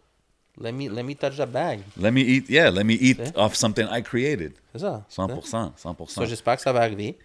let 0.58 0.72
me, 0.72 0.90
let 0.90 1.04
me 1.04 1.16
touch 1.16 1.38
that 1.38 1.48
bag. 1.48 1.82
Let 1.98 2.12
me 2.12 2.22
eat, 2.22 2.50
yeah, 2.50 2.70
let 2.72 2.84
me 2.84 2.94
eat 2.96 3.18
C'est- 3.24 3.38
off 3.38 3.56
something 3.56 3.88
I 3.92 4.02
created. 4.04 4.54
C'est 4.74 4.80
ça. 4.80 5.06
100%, 5.10 5.74
100%. 5.78 6.08
Ça, 6.08 6.26
j'espère 6.26 6.56
que 6.58 6.62
ça 6.62 6.72
va 6.74 6.82
arriver. 6.82 7.18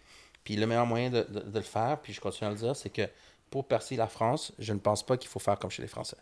Puis 0.44 0.56
le 0.56 0.66
meilleur 0.66 0.86
moyen 0.86 1.10
de, 1.10 1.22
de- 1.28 1.40
de 1.40 1.58
le 1.58 1.64
faire, 1.64 1.98
puis 2.00 2.12
je 2.12 2.20
continue 2.20 2.48
à 2.48 2.50
le 2.50 2.56
dire, 2.56 2.76
c'est 2.76 2.90
que 2.90 3.02
pour 3.50 3.66
percer 3.66 3.96
la 3.96 4.06
France, 4.06 4.52
je 4.58 4.72
ne 4.72 4.78
pense 4.78 5.04
pas 5.04 5.16
qu'il 5.16 5.28
faut 5.28 5.38
faire 5.40 5.58
comme 5.58 5.70
chez 5.70 5.82
les 5.82 5.88
Français. 5.88 6.16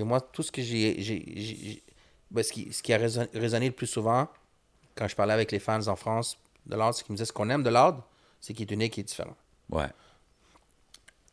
Moi, 0.00 0.20
tout 0.20 0.42
ce 0.42 0.50
que 0.50 0.62
j'ai. 0.62 1.00
j'ai- 1.02 1.24
j'ai- 1.36 1.56
j'ai- 1.56 1.82
ben, 2.30 2.42
ce, 2.42 2.50
qui, 2.52 2.72
ce 2.72 2.82
qui 2.82 2.92
a 2.94 2.96
résonné, 2.96 3.28
résonné 3.34 3.66
le 3.66 3.72
plus 3.74 3.86
souvent 3.86 4.26
quand 4.94 5.06
je 5.06 5.14
parlais 5.14 5.34
avec 5.34 5.52
les 5.52 5.58
fans 5.58 5.86
en 5.86 5.96
France 5.96 6.38
de 6.66 6.74
l'ordre, 6.76 6.94
c'est 6.94 7.04
qu'ils 7.04 7.12
me 7.12 7.16
disaient 7.18 7.26
ce 7.26 7.32
qu'on 7.32 7.50
aime 7.50 7.62
de 7.62 7.68
l'ordre, 7.70 8.02
c'est 8.40 8.54
qu'il 8.54 8.70
est 8.70 8.74
unique 8.74 8.98
et 8.98 9.02
différent. 9.02 9.36
Ouais. 9.70 9.88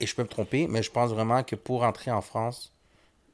Et 0.02 0.06
je 0.06 0.14
peux 0.16 0.24
me 0.24 0.28
tromper, 0.28 0.68
mais 0.68 0.84
je 0.84 0.92
pense 0.92 1.12
vraiment 1.12 1.42
que 1.44 1.56
pour 1.56 1.84
entrer 1.84 2.12
en 2.12 2.22
France, 2.22 2.72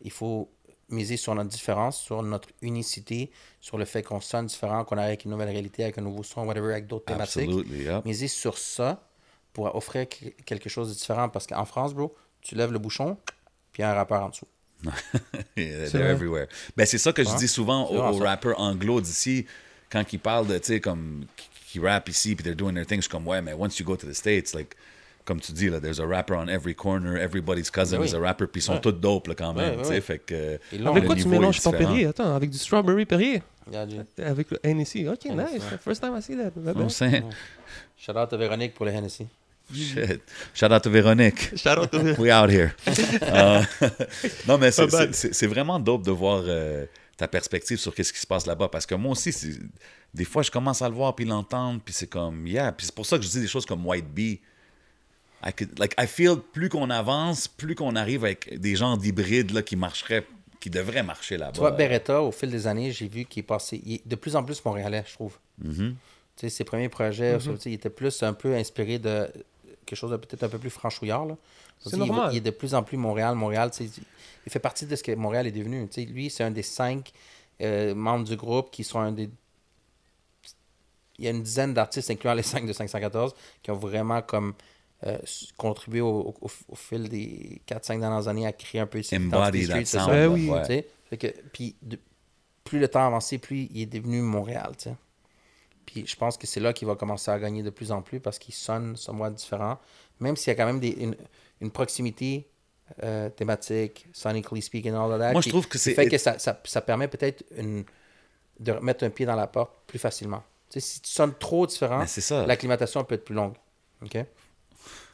il 0.01 0.11
faut 0.11 0.49
miser 0.89 1.17
sur 1.17 1.33
notre 1.35 1.49
différence, 1.49 1.99
sur 1.99 2.21
notre 2.21 2.49
unicité, 2.61 3.31
sur 3.59 3.77
le 3.77 3.85
fait 3.85 4.03
qu'on 4.03 4.21
sonne 4.21 4.45
différent, 4.45 4.83
qu'on 4.85 4.97
arrive 4.97 5.07
avec 5.09 5.25
une 5.25 5.31
nouvelle 5.31 5.49
réalité, 5.49 5.83
avec 5.83 5.97
un 5.97 6.01
nouveau 6.01 6.23
son, 6.23 6.45
whatever, 6.45 6.71
avec 6.73 6.87
d'autres 6.87 7.05
thématiques. 7.05 7.49
Yep. 7.49 8.05
Miser 8.05 8.27
sur 8.27 8.57
ça 8.57 9.07
pour 9.53 9.73
offrir 9.75 10.07
que- 10.07 10.29
quelque 10.45 10.69
chose 10.69 10.89
de 10.89 10.93
différent. 10.93 11.29
Parce 11.29 11.47
qu'en 11.47 11.65
France, 11.65 11.93
bro, 11.93 12.15
tu 12.41 12.55
lèves 12.55 12.71
le 12.71 12.79
bouchon, 12.79 13.17
puis 13.71 13.81
il 13.81 13.81
y 13.81 13.83
a 13.85 13.91
un 13.91 13.95
rappeur 13.95 14.21
en 14.23 14.29
dessous. 14.29 14.47
Yeah, 15.57 15.89
they're 15.89 16.09
everywhere. 16.11 16.47
Ben, 16.75 16.85
c'est 16.85 16.97
ça 16.97 17.13
que 17.13 17.23
je 17.23 17.35
dis 17.37 17.47
souvent 17.47 17.89
aux, 17.89 17.97
aux 17.97 18.17
rappeurs 18.19 18.59
anglo 18.59 18.99
d'ici, 19.01 19.45
quand 19.89 20.03
ils 20.11 20.19
parlent 20.19 20.47
de, 20.47 20.57
tu 20.57 20.65
sais, 20.65 20.79
comme, 20.81 21.25
qui, 21.37 21.49
qui 21.71 21.79
rappent 21.79 22.09
ici, 22.09 22.35
puis 22.35 22.43
they're 22.43 22.55
doing 22.55 22.73
their 22.73 22.85
thing, 22.85 22.97
je 22.97 23.03
suis 23.03 23.09
comme, 23.09 23.27
ouais, 23.27 23.41
mais 23.41 23.53
once 23.53 23.79
you 23.79 23.85
go 23.85 23.95
to 23.95 24.05
the 24.05 24.13
States, 24.13 24.53
like, 24.53 24.75
comme 25.25 25.41
tu 25.41 25.51
dis, 25.51 25.69
là, 25.69 25.79
there's 25.79 25.99
a 25.99 26.05
rapper 26.05 26.35
on 26.35 26.47
every 26.47 26.75
corner, 26.75 27.17
everybody's 27.17 27.69
cousin 27.71 27.99
oui. 27.99 28.07
is 28.07 28.15
a 28.15 28.19
rapper, 28.19 28.45
puis 28.47 28.59
ils 28.61 28.63
sont 28.63 28.73
Ouais. 28.75 28.81
tous 28.81 28.91
dope, 28.91 29.27
là, 29.27 29.35
quand 29.35 29.53
même, 29.53 29.71
Ouais, 29.71 29.75
ouais, 29.77 29.81
tu 29.81 29.87
sais, 29.87 29.93
ouais. 29.95 30.01
fait 30.01 30.19
que... 30.19 30.59
Avec 30.87 31.05
quoi 31.05 31.15
tu 31.15 31.27
mélanges 31.27 31.59
ton. 31.61 31.71
Perrier? 31.71 32.05
Attends, 32.05 32.35
avec 32.35 32.49
du 32.51 32.57
strawberry 32.57 33.05
Perrier? 33.05 33.41
Avec 34.19 34.51
le 34.51 34.59
Hennessy. 34.63 35.07
Ok, 35.07 35.25
Hennessy, 35.25 35.53
nice. 35.55 35.63
ouais. 35.71 35.77
First 35.83 36.01
time 36.03 36.15
I 36.17 36.21
see 36.21 36.35
that. 36.37 36.51
Non, 36.75 36.87
c'est- 36.89 37.23
Shout 37.97 38.11
out 38.11 38.31
à 38.31 38.37
Véronique 38.37 38.73
pour 38.75 38.85
le 38.85 38.91
Hennessy. 38.91 39.25
Shit. 39.73 40.21
Shout 40.53 40.67
out 40.71 40.83
to 40.83 40.91
Véronique. 40.91 41.57
Shout 41.57 41.79
out 41.79 41.89
to 41.89 41.97
We 42.21 42.31
out 42.31 42.51
here. 42.51 42.75
Euh, 43.23 43.61
non, 44.47 44.59
mais 44.59 44.69
c'est- 44.71 45.47
vraiment 45.47 45.79
dope 45.79 46.03
de 46.03 46.11
voir 46.11 46.43
euh, 46.45 46.85
ta 47.17 47.27
perspective 47.27 47.77
sur 47.79 47.95
qu'est-ce 47.95 48.13
qui 48.13 48.19
se 48.19 48.27
passe 48.27 48.45
là-bas. 48.45 48.67
Parce 48.67 48.85
que 48.85 48.93
moi 48.93 49.13
aussi, 49.13 49.33
des 50.13 50.25
fois, 50.25 50.43
je 50.43 50.51
commence 50.51 50.83
à 50.83 50.89
le 50.89 50.93
voir 50.93 51.15
puis 51.15 51.25
l'entendre, 51.25 51.81
puis 51.83 51.93
c'est 51.95 52.05
comme, 52.07 52.45
yeah. 52.45 52.71
Puis 52.71 52.85
c'est 52.85 52.93
pour 52.95 53.07
ça 53.07 53.17
que 53.17 53.23
je 53.23 53.29
dis 53.29 53.41
des 53.41 53.47
choses 53.47 53.65
comme 53.65 53.83
White 53.87 54.07
Bee. 54.13 54.39
I, 55.45 55.53
could, 55.53 55.77
like, 55.77 55.93
I 55.99 56.07
feel 56.07 56.37
plus 56.53 56.69
qu'on 56.69 56.89
avance, 56.89 57.47
plus 57.47 57.75
qu'on 57.75 57.95
arrive 57.95 58.25
avec 58.25 58.59
des 58.59 58.75
gens 58.75 58.97
d'hybrides 58.97 59.51
là, 59.51 59.61
qui 59.61 59.75
marcheraient, 59.75 60.25
qui 60.59 60.69
devraient 60.69 61.03
marcher 61.03 61.37
là-bas. 61.37 61.51
Tu 61.53 61.59
vois, 61.59 61.71
Beretta, 61.71 62.21
au 62.21 62.31
fil 62.31 62.49
des 62.49 62.65
années, 62.65 62.91
j'ai 62.91 63.07
vu 63.07 63.25
qu'il 63.25 63.41
est 63.41 63.43
passé. 63.43 63.81
Il 63.85 63.95
est 63.95 64.07
de 64.07 64.15
plus 64.15 64.35
en 64.35 64.43
plus 64.43 64.63
montréalais, 64.65 65.03
je 65.07 65.13
trouve. 65.13 65.37
Mhm. 65.63 65.95
Tu 66.35 66.41
sais, 66.41 66.49
ses 66.49 66.63
premiers 66.63 66.89
projets, 66.89 67.39
sais, 67.39 67.51
il 67.65 67.73
était 67.73 67.89
plus 67.89 68.23
un 68.23 68.33
peu 68.33 68.55
inspiré 68.55 68.99
de 68.99 69.27
quelque 69.85 69.97
chose 69.97 70.11
de 70.11 70.17
peut-être 70.17 70.43
un 70.43 70.49
peu 70.49 70.57
plus 70.57 70.69
franchouillard. 70.69 71.25
là. 71.25 71.37
C'est 71.79 71.91
il- 71.93 71.99
normal. 71.99 72.29
Il, 72.33 72.37
est 72.37 72.41
de 72.41 72.49
plus 72.49 72.73
en 72.73 72.83
plus 72.83 72.97
Montréal. 72.97 73.35
Montréal, 73.35 73.69
tu 73.71 73.87
sais, 73.87 74.01
il 74.45 74.51
fait 74.51 74.59
partie 74.59 74.85
de 74.85 74.95
ce 74.95 75.03
que 75.03 75.13
Montréal 75.13 75.47
est 75.47 75.51
devenu. 75.51 75.87
Tu 75.87 76.01
sais, 76.01 76.07
lui, 76.07 76.29
c'est 76.29 76.43
un 76.43 76.51
des 76.51 76.63
cinq 76.63 77.11
euh, 77.61 77.93
membres 77.93 78.25
du 78.25 78.35
groupe 78.35 78.71
qui 78.71 78.83
sont 78.83 78.99
un 78.99 79.11
des. 79.11 79.29
Il 81.17 81.25
y 81.25 81.27
a 81.27 81.31
une 81.31 81.43
dizaine 81.43 81.73
d'artistes, 81.73 82.09
incluant 82.09 82.33
les 82.33 82.43
cinq 82.43 82.65
de 82.65 82.73
514, 82.73 83.33
qui 83.63 83.71
ont 83.71 83.77
vraiment 83.77 84.21
comme 84.21 84.53
euh, 85.05 85.17
contribué 85.57 86.01
au, 86.01 86.35
au- 86.41 86.51
au 86.69 86.75
fil 86.75 87.09
des 87.09 87.61
4-5 87.67 87.99
dernières 87.99 88.27
années 88.27 88.47
à 88.47 88.53
créer 88.53 88.81
un 88.81 88.87
peu 88.87 89.01
cette 89.03 89.19
identité 89.27 89.67
that 89.67 89.85
street, 89.85 89.85
c'est 89.85 89.97
sound. 89.97 90.05
ça? 90.09 90.11
Ben 90.13 90.21
là, 90.27 90.29
oui. 90.29 90.49
ouais. 90.49 90.61
Tu 90.61 90.67
sais, 90.67 90.87
fait 91.09 91.17
que, 91.17 91.27
puis 91.53 91.75
de- 91.81 91.99
plus 92.63 92.79
le 92.79 92.87
temps 92.87 93.01
a 93.03 93.07
avancé, 93.07 93.37
plus 93.37 93.67
il 93.71 93.81
est 93.81 93.85
devenu 93.85 94.21
Montréal, 94.21 94.71
tu 94.77 94.85
sais. 94.89 94.95
Puis 95.85 96.07
je 96.07 96.15
pense 96.15 96.35
que 96.37 96.47
c'est 96.47 96.59
là 96.59 96.73
qu'il 96.73 96.87
va 96.87 96.95
commencer 96.95 97.29
à 97.29 97.37
gagner 97.39 97.61
de 97.61 97.69
plus 97.69 97.91
en 97.91 98.01
plus 98.01 98.19
parce 98.19 98.39
qu'il 98.39 98.53
sonne 98.55 98.95
somewhat 98.95 99.31
différent, 99.31 99.77
même 100.19 100.35
s'il 100.35 100.47
y 100.51 100.51
a 100.51 100.55
quand 100.55 100.65
même 100.65 100.79
des, 100.79 100.89
une, 100.89 101.15
une 101.61 101.69
proximité 101.71 102.47
euh, 103.03 103.29
thématique, 103.29 104.07
sonically 104.13 104.61
speaking, 104.61 104.93
all 104.93 105.11
of 105.11 105.19
that. 105.19 105.31
Moi, 105.33 105.41
je 105.41 105.49
trouve 105.49 105.67
que 105.67 105.77
c'est- 105.77 105.93
fait 105.93 106.07
que 106.07 106.17
ça, 106.17 106.39
ça, 106.39 106.59
ça 106.65 106.81
permet 106.81 107.07
peut-être 107.07 107.43
une- 107.57 107.83
de 108.59 108.71
mettre 108.73 109.03
un 109.03 109.09
pied 109.09 109.25
dans 109.25 109.35
la 109.35 109.47
porte 109.47 109.73
plus 109.85 109.99
facilement. 109.99 110.41
Tu 110.69 110.79
sais, 110.79 110.87
si 110.87 111.01
tu 111.01 111.11
sonnes 111.11 111.33
trop 111.37 111.67
différent, 111.67 111.99
l'acclimatation 112.47 113.03
peut 113.03 113.15
être 113.15 113.25
plus 113.25 113.35
longue. 113.35 113.53
OK? 114.03 114.17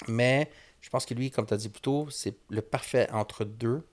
Mais 0.07 0.49
je 0.81 0.89
pense 0.89 1.06
que 1.06 1.14
lui, 1.14 1.31
comme 1.31 1.45
tu 1.45 1.53
as 1.53 1.57
dit 1.57 1.69
plus 1.69 1.81
tôt, 1.81 2.07
c'est 2.10 2.35
le 2.49 2.61
parfait 2.61 3.10
entre 3.11 3.45
deux 3.45 3.84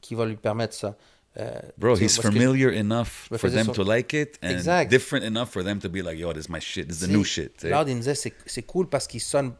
qui 0.00 0.14
va 0.14 0.26
lui 0.26 0.36
permettre 0.36 0.74
ça. 0.74 0.96
Euh, 1.38 1.58
Bro, 1.78 1.94
he's 1.96 2.16
parce 2.16 2.16
que- 2.16 2.22
familiar 2.34 2.72
enough 2.74 3.06
for 3.38 3.50
them 3.50 3.64
sur- 3.64 3.72
to 3.72 3.84
like 3.84 4.12
it 4.12 4.38
and 4.42 4.48
Exact. 4.50 4.90
different 4.90 5.24
enough 5.24 5.46
for 5.48 5.64
them 5.64 5.78
to 5.78 5.88
be 5.88 5.96
like, 6.02 6.18
yo, 6.18 6.32
this 6.34 6.44
is 6.44 6.50
my 6.50 6.60
shit, 6.60 6.86
this 6.88 7.00
is 7.00 7.06
the 7.06 7.10
new 7.10 7.24
shit. 7.24 7.62
Lord, 7.64 7.88
il 7.88 7.94
me 7.96 8.00
disait, 8.02 8.14
c'est, 8.46 8.62
cool 8.64 8.86
parce 8.88 9.06
qu'il 9.06 9.20
sonne 9.22 9.54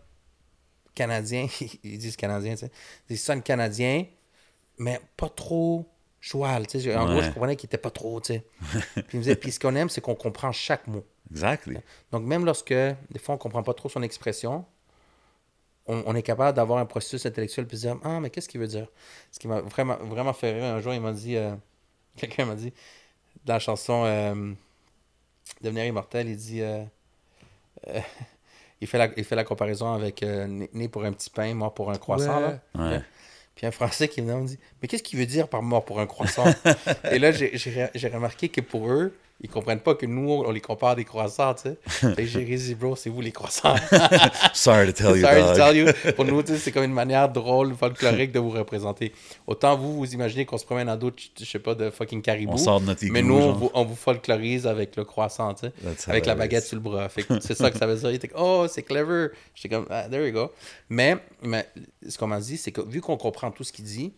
canadien. 0.95 1.47
Ils 1.83 1.99
disent 1.99 2.17
canadien, 2.17 2.53
tu 2.55 2.59
sais. 2.67 2.71
Il 3.09 3.19
sonne 3.19 3.43
canadien, 3.43 4.05
mais 4.79 5.01
pas 5.17 5.31
trop 5.31 5.89
joual. 6.21 6.67
Tu 6.67 6.79
sais. 6.81 6.95
En 6.95 7.07
gros, 7.07 7.23
je 7.23 7.31
comprenais 7.31 7.57
qu'il 7.57 7.69
était 7.69 7.79
pas 7.79 7.91
trop, 7.91 8.21
tu 8.21 8.35
sais. 8.35 8.45
puis 8.95 9.05
il 9.15 9.19
me 9.19 9.23
disait, 9.23 9.37
puis 9.37 9.51
ce 9.53 9.59
qu'on 9.59 9.75
aime, 9.75 9.89
c'est 9.89 10.03
qu'on 10.03 10.15
comprend 10.15 10.53
chaque 10.53 10.87
mot. 10.89 11.05
Exactly. 11.31 11.79
Donc, 12.11 12.25
même 12.25 12.45
lorsque, 12.45 12.69
des 12.75 13.19
fois, 13.19 13.35
on 13.37 13.39
comprend 13.39 13.63
pas 13.63 13.73
trop 13.73 13.89
son 13.89 14.03
expression, 14.03 14.67
on, 15.93 16.03
on 16.07 16.15
est 16.15 16.23
capable 16.23 16.57
d'avoir 16.57 16.79
un 16.79 16.87
processus 16.87 17.27
intellectuel 17.27 17.67
puis 17.67 17.77
se 17.77 17.83
dire, 17.83 17.99
ah, 18.05 18.21
mais 18.21 18.31
qu'est-ce 18.31 18.49
qu'il 18.49 18.61
veut 18.61 18.67
dire? 18.67 18.87
Ce 19.31 19.39
qui 19.39 19.49
m'a 19.49 19.61
vraiment, 19.61 19.97
vraiment 19.97 20.33
fait 20.33 20.53
rire, 20.53 20.65
un 20.65 20.81
jour, 20.81 20.95
il 20.95 21.01
m'a 21.01 21.13
dit, 21.13 21.37
euh, 21.37 21.55
quelqu'un 22.17 22.47
m'a 22.47 22.55
dit, 22.55 22.73
dans 23.45 23.55
la 23.55 23.59
chanson 23.59 24.05
euh, 24.05 24.53
Devenir 25.61 25.85
immortel, 25.85 26.29
il 26.29 26.37
dit, 26.37 26.63
euh, 26.63 26.85
il, 28.81 28.87
fait 28.87 28.99
la, 28.99 29.09
il 29.17 29.25
fait 29.25 29.37
la 29.37 29.45
comparaison 29.45 29.93
avec 29.93 30.23
né, 30.23 30.89
pour 30.89 31.05
un 31.05 31.13
petit 31.13 31.31
pain, 31.31 31.53
mort 31.55 31.75
pour 31.75 31.91
un 31.91 31.99
croissant. 31.99 32.41
Ouais. 32.41 32.59
Là. 32.75 32.91
Ouais. 32.91 33.03
Puis 33.55 33.67
un 33.67 33.71
Français 33.71 34.09
qui 34.09 34.23
me 34.23 34.47
dit 34.47 34.59
Mais 34.81 34.89
qu'est-ce 34.89 35.03
qu'il 35.03 35.19
veut 35.19 35.27
dire 35.27 35.49
par 35.49 35.63
mort 35.63 35.85
pour 35.85 36.01
un 36.01 36.07
croissant 36.07 36.45
Et 37.11 37.19
là, 37.19 37.33
j'ai 37.33 38.09
remarqué 38.09 38.49
que 38.49 38.61
pour 38.61 38.91
eux, 38.91 39.15
ils 39.45 39.51
comprennent 39.51 39.81
pas 39.81 39.97
que 39.97 40.07
nous, 40.07 40.31
on 40.31 40.51
les 40.53 40.61
compare 40.61 40.91
à 40.91 40.95
des 40.95 41.05
croissants, 41.05 41.55
tu 41.55 41.63
sais. 41.63 42.15
Fait 42.15 42.27
j'ai 42.27 42.45
dit 42.45 42.75
Bro, 42.77 42.95
c'est 42.95 43.11
vous 43.11 43.21
les 43.21 43.33
croissants. 43.33 43.75
Sorry 44.55 44.87
to 44.87 44.93
tell 44.93 45.17
you, 45.17 45.23
Sorry 45.23 45.43
to 45.43 45.55
tell 45.55 45.77
you. 45.77 46.13
Pour 46.15 46.25
nous, 46.25 46.43
c'est 46.47 46.71
comme 46.71 46.85
une 46.85 46.93
manière 46.93 47.29
drôle, 47.29 47.75
folklorique 47.75 48.31
de 48.31 48.39
vous 48.39 48.51
représenter. 48.51 49.13
Autant 49.49 49.77
vous, 49.77 49.95
vous 49.95 50.15
imaginez 50.15 50.47
qu'on 50.47 50.59
se 50.59 50.65
promène 50.65 50.89
à 50.89 50.97
d'autres, 50.97 51.21
je 51.37 51.45
sais 51.45 51.59
pas, 51.59 51.75
de 51.75 51.91
fucking 51.91 52.23
caribou. 52.23 52.53
On 52.53 52.57
sort 52.57 52.81
de 52.81 52.87
notre 52.87 53.05
Mais 53.07 53.23
nous, 53.23 53.35
on 53.35 53.53
vous, 53.53 53.71
on 53.75 53.85
vous 53.85 53.97
folklorise 53.97 54.67
avec 54.67 54.95
le 54.95 55.05
croissant, 55.05 55.55
tu 55.55 55.67
sais. 55.67 56.11
Avec 56.11 56.27
la 56.27 56.37
baguette 56.37 56.65
sur 56.65 56.77
le 56.77 56.83
bras. 56.83 57.09
C'est 57.41 57.55
ça 57.55 57.71
que 57.73 57.79
ça 57.79 57.87
veut 57.87 57.97
dire. 57.97 58.11
Il 58.11 58.17
était 58.17 58.29
comme, 58.29 58.43
oh, 58.43 58.67
c'est 58.69 58.85
clever. 58.85 59.29
J'étais 59.57 59.75
comme, 59.75 59.87
ah, 59.91 60.09
there 60.09 60.25
you 60.25 60.33
go. 60.33 60.53
Mais, 60.89 61.17
mais 61.43 61.67
ce 62.09 62.17
qu'on 62.17 62.29
m'a 62.29 62.41
dit, 62.41 62.57
c'est 62.57 62.71
que 62.71 62.81
vu 62.81 63.01
qu'on 63.01 63.17
comprend 63.17 63.51
tout 63.51 63.65
ce 63.65 63.73
qu'il 63.73 63.87
dit, 63.87 64.13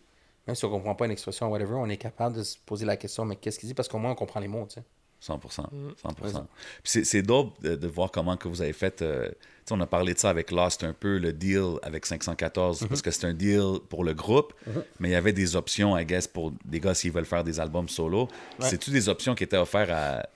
même 0.45 0.55
si 0.55 0.63
on 0.65 0.69
comprend 0.69 0.93
pas 0.93 1.05
une 1.05 1.11
expression, 1.11 1.49
whatever, 1.49 1.73
on 1.73 1.89
est 1.89 1.97
capable 1.97 2.37
de 2.37 2.43
se 2.43 2.57
poser 2.63 2.85
la 2.85 2.97
question, 2.97 3.25
mais 3.25 3.35
qu'est-ce 3.35 3.57
qu'il 3.57 3.67
dit? 3.67 3.73
Parce 3.73 3.87
qu'au 3.87 3.97
moins, 3.97 4.11
on 4.11 4.15
comprend 4.15 4.39
les 4.39 4.47
mots, 4.47 4.67
tu 4.69 4.75
sais. 4.75 4.83
100%. 5.25 5.39
100%. 5.39 6.23
Ouais, 6.23 6.29
ça. 6.31 6.47
Puis 6.83 7.05
c'est, 7.05 7.21
dope 7.21 7.59
de, 7.61 7.75
de 7.75 7.87
voir 7.87 8.11
comment 8.11 8.37
que 8.37 8.47
vous 8.47 8.61
avez 8.61 8.73
fait. 8.73 9.01
euh, 9.01 9.29
on 9.71 9.81
a 9.81 9.87
parlé 9.87 10.13
de 10.13 10.19
ça 10.19 10.29
avec 10.29 10.51
Lost 10.51 10.83
un 10.83 10.93
peu, 10.93 11.17
le 11.17 11.33
deal 11.33 11.79
avec 11.81 12.05
514, 12.05 12.81
Mm-hmm. 12.83 12.87
parce 12.87 13.01
que 13.01 13.09
c'est 13.09 13.25
un 13.25 13.33
deal 13.33 13.79
pour 13.89 14.03
le 14.03 14.13
groupe, 14.13 14.53
mais 14.99 15.09
il 15.09 15.11
y 15.13 15.15
avait 15.15 15.33
des 15.33 15.55
options, 15.55 15.97
I 15.97 16.05
guess, 16.05 16.27
pour 16.27 16.51
des 16.65 16.79
gars 16.79 16.93
s'ils 16.93 17.11
veulent 17.11 17.25
faire 17.25 17.43
des 17.43 17.59
albums 17.59 17.89
solo. 17.89 18.27
Ouais. 18.59 18.69
C'est-tu 18.69 18.91
des 18.91 19.09
options 19.09 19.33
qui 19.33 19.43
étaient 19.43 19.57
offertes 19.57 19.89
à, 19.89 20.27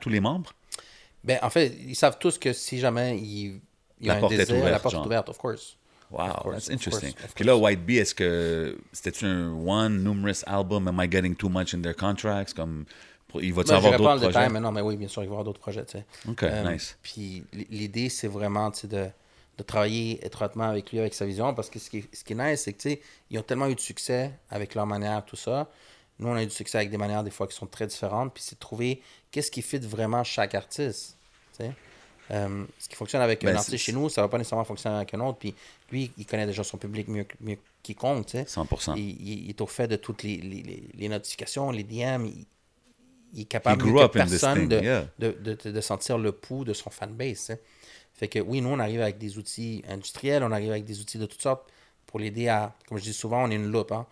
tous 0.00 0.08
les 0.08 0.18
membres? 0.20 0.52
Ben, 1.22 1.38
en 1.42 1.50
fait, 1.50 1.76
ils 1.86 1.94
savent 1.94 2.18
tous 2.18 2.38
que 2.38 2.52
si 2.52 2.80
jamais 2.80 3.16
il, 3.18 3.60
il 4.00 4.06
y 4.06 4.10
a 4.10 4.14
La 4.14 4.16
un 4.16 4.20
porte 4.20 4.32
est 4.32 4.38
désir, 4.38 4.56
la 4.56 4.60
ouverte, 4.62 4.82
porte 4.82 4.94
est 4.96 4.98
ouverte, 5.06 5.28
of 5.28 5.38
course. 5.38 5.76
Wow, 6.10 6.26
Of 6.26 6.36
course, 6.42 6.54
that's 6.56 6.66
of 6.68 6.72
interesting. 6.74 7.12
course, 7.12 7.24
of 7.24 7.34
Puis 7.34 7.44
là, 7.44 7.56
White 7.56 7.86
Bee, 7.86 7.96
est-ce 7.98 8.14
que 8.14 8.76
c'était 8.92 9.24
un 9.24 9.52
one, 9.52 10.02
numerous 10.02 10.42
album? 10.46 10.88
Am 10.88 11.00
I 11.00 11.08
getting 11.10 11.34
too 11.36 11.48
much 11.48 11.72
in 11.72 11.80
their 11.82 11.94
contracts? 11.94 12.52
Comme, 12.52 12.84
il 13.40 13.52
va-tu 13.54 13.70
Ben, 13.70 13.76
avoir 13.76 13.92
d'autres 13.96 14.10
projets? 14.16 14.26
détail, 14.28 14.50
mais 14.50 14.60
non, 14.60 14.72
mais 14.72 14.80
oui, 14.80 14.96
bien 14.96 15.08
sûr, 15.08 15.22
il 15.22 15.26
va 15.26 15.30
y 15.30 15.32
avoir 15.34 15.44
d'autres 15.44 15.60
projets, 15.60 15.84
tu 15.84 15.98
sais. 15.98 16.04
OK, 16.28 16.42
Euh, 16.42 16.72
nice. 16.72 16.96
Puis 17.02 17.44
l'idée, 17.52 18.08
c'est 18.08 18.28
vraiment 18.28 18.70
tu 18.70 18.80
sais, 18.80 18.86
de, 18.88 19.06
de 19.58 19.62
travailler 19.62 20.24
étroitement 20.24 20.64
avec 20.64 20.90
lui, 20.92 20.98
avec 20.98 21.14
sa 21.14 21.24
vision, 21.26 21.54
parce 21.54 21.70
que 21.70 21.78
ce 21.78 21.88
qui 21.90 21.98
est, 21.98 22.14
ce 22.14 22.24
qui 22.24 22.32
est 22.32 22.36
nice, 22.36 22.62
c'est 22.62 22.72
que 22.72 22.82
tu 22.82 22.90
sais, 22.90 23.00
ils 23.30 23.38
ont 23.38 23.42
tellement 23.42 23.66
eu 23.68 23.74
de 23.74 23.80
succès 23.80 24.30
avec 24.50 24.74
leur 24.74 24.86
manière, 24.86 25.24
tout 25.24 25.36
ça. 25.36 25.68
Nous, 26.18 26.28
on 26.28 26.34
a 26.34 26.42
eu 26.42 26.46
du 26.46 26.52
succès 26.54 26.78
avec 26.78 26.90
des 26.90 26.98
manières, 26.98 27.24
des 27.24 27.30
fois, 27.30 27.46
qui 27.46 27.54
sont 27.56 27.66
très 27.66 27.86
différentes. 27.86 28.32
Puis 28.34 28.42
c'est 28.46 28.54
de 28.54 28.60
trouver 28.60 29.00
qu'est-ce 29.30 29.50
qui 29.50 29.62
fit 29.62 29.78
vraiment 29.78 30.22
chaque 30.24 30.54
artiste. 30.54 31.16
tu 31.56 31.64
sais. 31.64 31.72
Euh, 32.30 32.64
ce 32.78 32.88
qui 32.88 32.94
fonctionne 32.94 33.20
avec 33.20 33.42
Ben, 33.42 33.48
un 33.48 33.52
c'est- 33.54 33.58
artiste 33.58 33.84
chez 33.84 33.92
nous, 33.92 34.08
ça 34.08 34.22
va 34.22 34.28
pas 34.28 34.38
nécessairement 34.38 34.64
fonctionner 34.64 34.96
avec 34.96 35.12
un 35.14 35.20
autre. 35.20 35.38
Puis 35.38 35.54
lui, 35.90 36.12
il 36.16 36.24
connaît 36.24 36.46
déjà 36.46 36.62
son 36.64 36.78
public 36.78 37.08
mieux, 37.08 37.26
mieux 37.40 37.56
que 37.56 37.60
quiconque. 37.82 38.26
tu 38.26 38.32
sais. 38.38 38.44
100%. 38.46 38.94
Il, 38.96 39.02
il- 39.02 39.44
il 39.44 39.48
est 39.50 39.60
au 39.60 39.66
fait 39.66 39.88
de 39.88 39.96
toutes 39.96 40.22
les, 40.22 40.36
les- 40.36 40.62
les- 40.62 40.88
les 40.94 41.08
notifications, 41.08 41.70
les 41.72 41.82
DM. 41.82 42.26
Il, 42.26 42.46
il 43.32 43.42
est 43.42 43.44
capable 43.44 43.84
mieux 43.84 43.92
que 43.92 44.06
personne 44.08 44.68
de, 44.68 44.80
yeah. 44.80 45.06
de, 45.18 45.32
de, 45.32 45.70
de- 45.70 45.80
sentir 45.80 46.18
le 46.18 46.32
pouls 46.32 46.64
de 46.64 46.72
son 46.72 46.90
fanbase. 46.90 47.36
sais. 47.38 47.62
Fait 48.14 48.28
que 48.28 48.38
oui, 48.38 48.60
nous, 48.60 48.68
on 48.70 48.78
arrive 48.78 49.00
avec 49.00 49.18
des 49.18 49.38
outils 49.38 49.82
industriels, 49.88 50.42
on 50.44 50.52
arrive 50.52 50.70
avec 50.70 50.84
des 50.84 51.00
outils 51.00 51.18
de 51.18 51.26
toutes 51.26 51.40
sortes 51.42 51.66
pour 52.06 52.20
l'aider 52.20 52.48
à, 52.48 52.74
comme 52.88 52.98
je 52.98 53.02
dis 53.04 53.12
souvent, 53.14 53.42
on 53.44 53.50
est 53.50 53.54
une 53.54 53.70
loupe. 53.70 53.90
hein. 53.92 54.06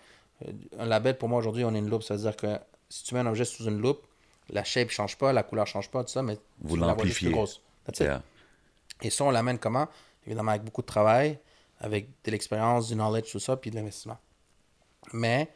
Euh, 0.46 0.52
Un 0.78 0.86
label, 0.86 1.18
pour 1.18 1.28
moi, 1.28 1.38
aujourd'hui, 1.38 1.64
on 1.64 1.74
est 1.74 1.78
une 1.78 1.90
loupe. 1.90 2.02
Ça 2.02 2.14
veut 2.14 2.20
dire 2.22 2.34
que 2.36 2.58
si 2.88 3.04
tu 3.04 3.14
mets 3.14 3.20
un 3.20 3.26
objet 3.26 3.44
sous 3.44 3.64
une 3.64 3.78
loupe, 3.78 4.06
la 4.48 4.64
shape 4.64 4.86
ne 4.88 4.92
change 4.92 5.16
pas, 5.18 5.32
la 5.32 5.42
couleur 5.42 5.64
ne 5.66 5.70
change 5.70 5.90
pas, 5.90 6.02
tout 6.02 6.10
ça, 6.10 6.22
mais 6.22 6.38
Vous 6.60 6.76
l'amplifiez. 6.76 7.30
grosse. 7.30 7.60
That's 7.84 7.98
it. 8.00 8.06
Yeah. 8.06 8.22
Et 9.02 9.10
ça, 9.10 9.24
on 9.24 9.30
l'amène 9.30 9.58
comment? 9.58 9.86
Évidemment, 10.26 10.50
avec 10.52 10.64
beaucoup 10.64 10.80
de 10.82 10.86
travail, 10.86 11.38
avec 11.78 12.08
de 12.24 12.30
l'expérience, 12.30 12.88
du 12.88 12.94
knowledge, 12.94 13.30
tout 13.30 13.38
ça, 13.38 13.56
puis 13.56 13.70
de 13.70 13.76
l'investissement. 13.76 14.18
Mais 15.12 15.48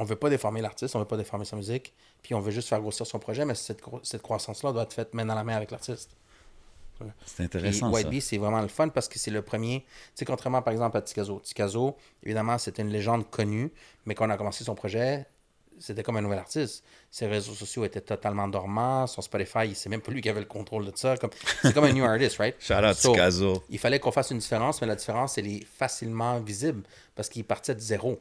on 0.00 0.04
ne 0.04 0.08
veut 0.08 0.16
pas 0.16 0.30
déformer 0.30 0.62
l'artiste, 0.62 0.96
on 0.96 0.98
ne 0.98 1.04
veut 1.04 1.08
pas 1.08 1.18
déformer 1.18 1.44
sa 1.44 1.56
musique, 1.56 1.92
puis 2.22 2.34
on 2.34 2.40
veut 2.40 2.50
juste 2.50 2.68
faire 2.70 2.80
grossir 2.80 3.06
son 3.06 3.18
projet, 3.18 3.44
mais 3.44 3.54
cette, 3.54 3.82
gro- 3.82 4.00
cette 4.02 4.22
croissance-là 4.22 4.72
doit 4.72 4.84
être 4.84 4.94
faite 4.94 5.12
main 5.12 5.26
dans 5.26 5.34
la 5.34 5.44
main 5.44 5.54
avec 5.56 5.70
l'artiste. 5.70 6.16
C'est 7.26 7.36
Puis 7.36 7.44
intéressant, 7.44 7.90
White 7.90 8.04
ça. 8.04 8.10
Bee, 8.10 8.20
c'est 8.22 8.38
vraiment 8.38 8.62
le 8.62 8.68
fun 8.68 8.88
parce 8.88 9.08
que 9.08 9.18
c'est 9.18 9.30
le 9.30 9.42
premier. 9.42 9.80
Tu 9.80 9.86
sais, 10.14 10.24
contrairement 10.24 10.62
par 10.62 10.72
exemple 10.72 10.96
à 10.96 11.02
Ticazo. 11.02 11.40
Ticazo, 11.40 11.96
évidemment, 12.22 12.56
c'était 12.58 12.80
une 12.82 12.90
légende 12.90 13.28
connue, 13.30 13.70
mais 14.06 14.14
quand 14.14 14.26
on 14.26 14.30
a 14.30 14.36
commencé 14.38 14.64
son 14.64 14.74
projet, 14.74 15.26
c'était 15.78 16.02
comme 16.02 16.16
un 16.16 16.22
nouvel 16.22 16.38
artiste. 16.38 16.82
Ses 17.10 17.26
réseaux 17.26 17.54
sociaux 17.54 17.84
étaient 17.84 18.00
totalement 18.02 18.48
dormants. 18.48 19.06
Son 19.06 19.20
Spotify, 19.22 19.74
c'est 19.74 19.88
même 19.90 20.00
pas 20.02 20.12
lui 20.12 20.20
qui 20.22 20.28
avait 20.30 20.40
le 20.40 20.46
contrôle 20.46 20.84
de 20.84 20.92
ça. 20.94 21.16
Comme, 21.18 21.30
c'est 21.62 21.72
comme 21.74 21.84
un 21.84 21.92
new 21.92 22.04
artist, 22.04 22.36
right? 22.38 22.54
Shout 22.60 22.74
out 22.74 22.94
So. 22.94 23.14
Il 23.70 23.78
fallait 23.78 23.98
qu'on 23.98 24.12
fasse 24.12 24.30
une 24.30 24.38
différence, 24.38 24.80
mais 24.80 24.86
la 24.86 24.96
différence, 24.96 25.36
elle 25.38 25.46
est 25.46 25.64
facilement 25.64 26.38
visible 26.40 26.82
parce 27.14 27.28
qu'il 27.30 27.44
partait 27.44 27.74
de 27.74 27.80
zéro. 27.80 28.18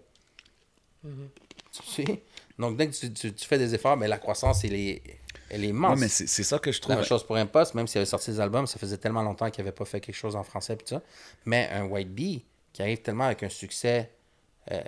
Tu 1.72 1.84
sais? 1.84 2.24
Donc, 2.58 2.76
dès 2.78 2.88
que 2.90 2.94
tu, 2.96 3.14
tu- 3.14 3.34
tu 3.34 3.46
fais 3.48 3.58
des 3.58 3.74
efforts, 3.76 3.96
mais 3.96 4.08
la 4.08 4.18
croissance, 4.18 4.64
elle 4.66 4.74
est, 4.74 5.02
elle 5.50 5.64
est 5.64 5.68
Ouais, 5.68 5.70
immense. 5.70 6.00
mais 6.00 6.08
c'est 6.10 6.44
ça 6.44 6.60
que 6.60 6.72
je 6.72 6.78
La 6.80 6.82
trouve. 6.82 6.96
même 6.98 7.06
chose 7.06 7.24
pour 7.26 7.36
Impost, 7.38 7.74
même 7.76 7.88
s'il 7.88 8.00
avait 8.00 8.06
sorti 8.06 8.32
des 8.32 8.40
albums, 8.40 8.68
ça 8.68 8.78
faisait 8.80 8.98
tellement 8.98 9.22
longtemps 9.24 9.50
qu'il 9.50 9.64
n'avait 9.64 9.76
pas 9.76 9.86
fait 9.86 10.02
quelque 10.02 10.16
chose 10.16 10.36
en 10.36 10.44
français 10.44 10.76
tout 10.76 10.86
ça. 10.88 11.02
Mais 11.46 11.70
un 11.72 11.86
White 11.86 12.14
Bee 12.14 12.44
qui 12.74 12.82
arrive 12.82 13.02
tellement 13.02 13.26
avec 13.26 13.44
un 13.44 13.50
succès 13.50 14.12
euh, 14.72 14.82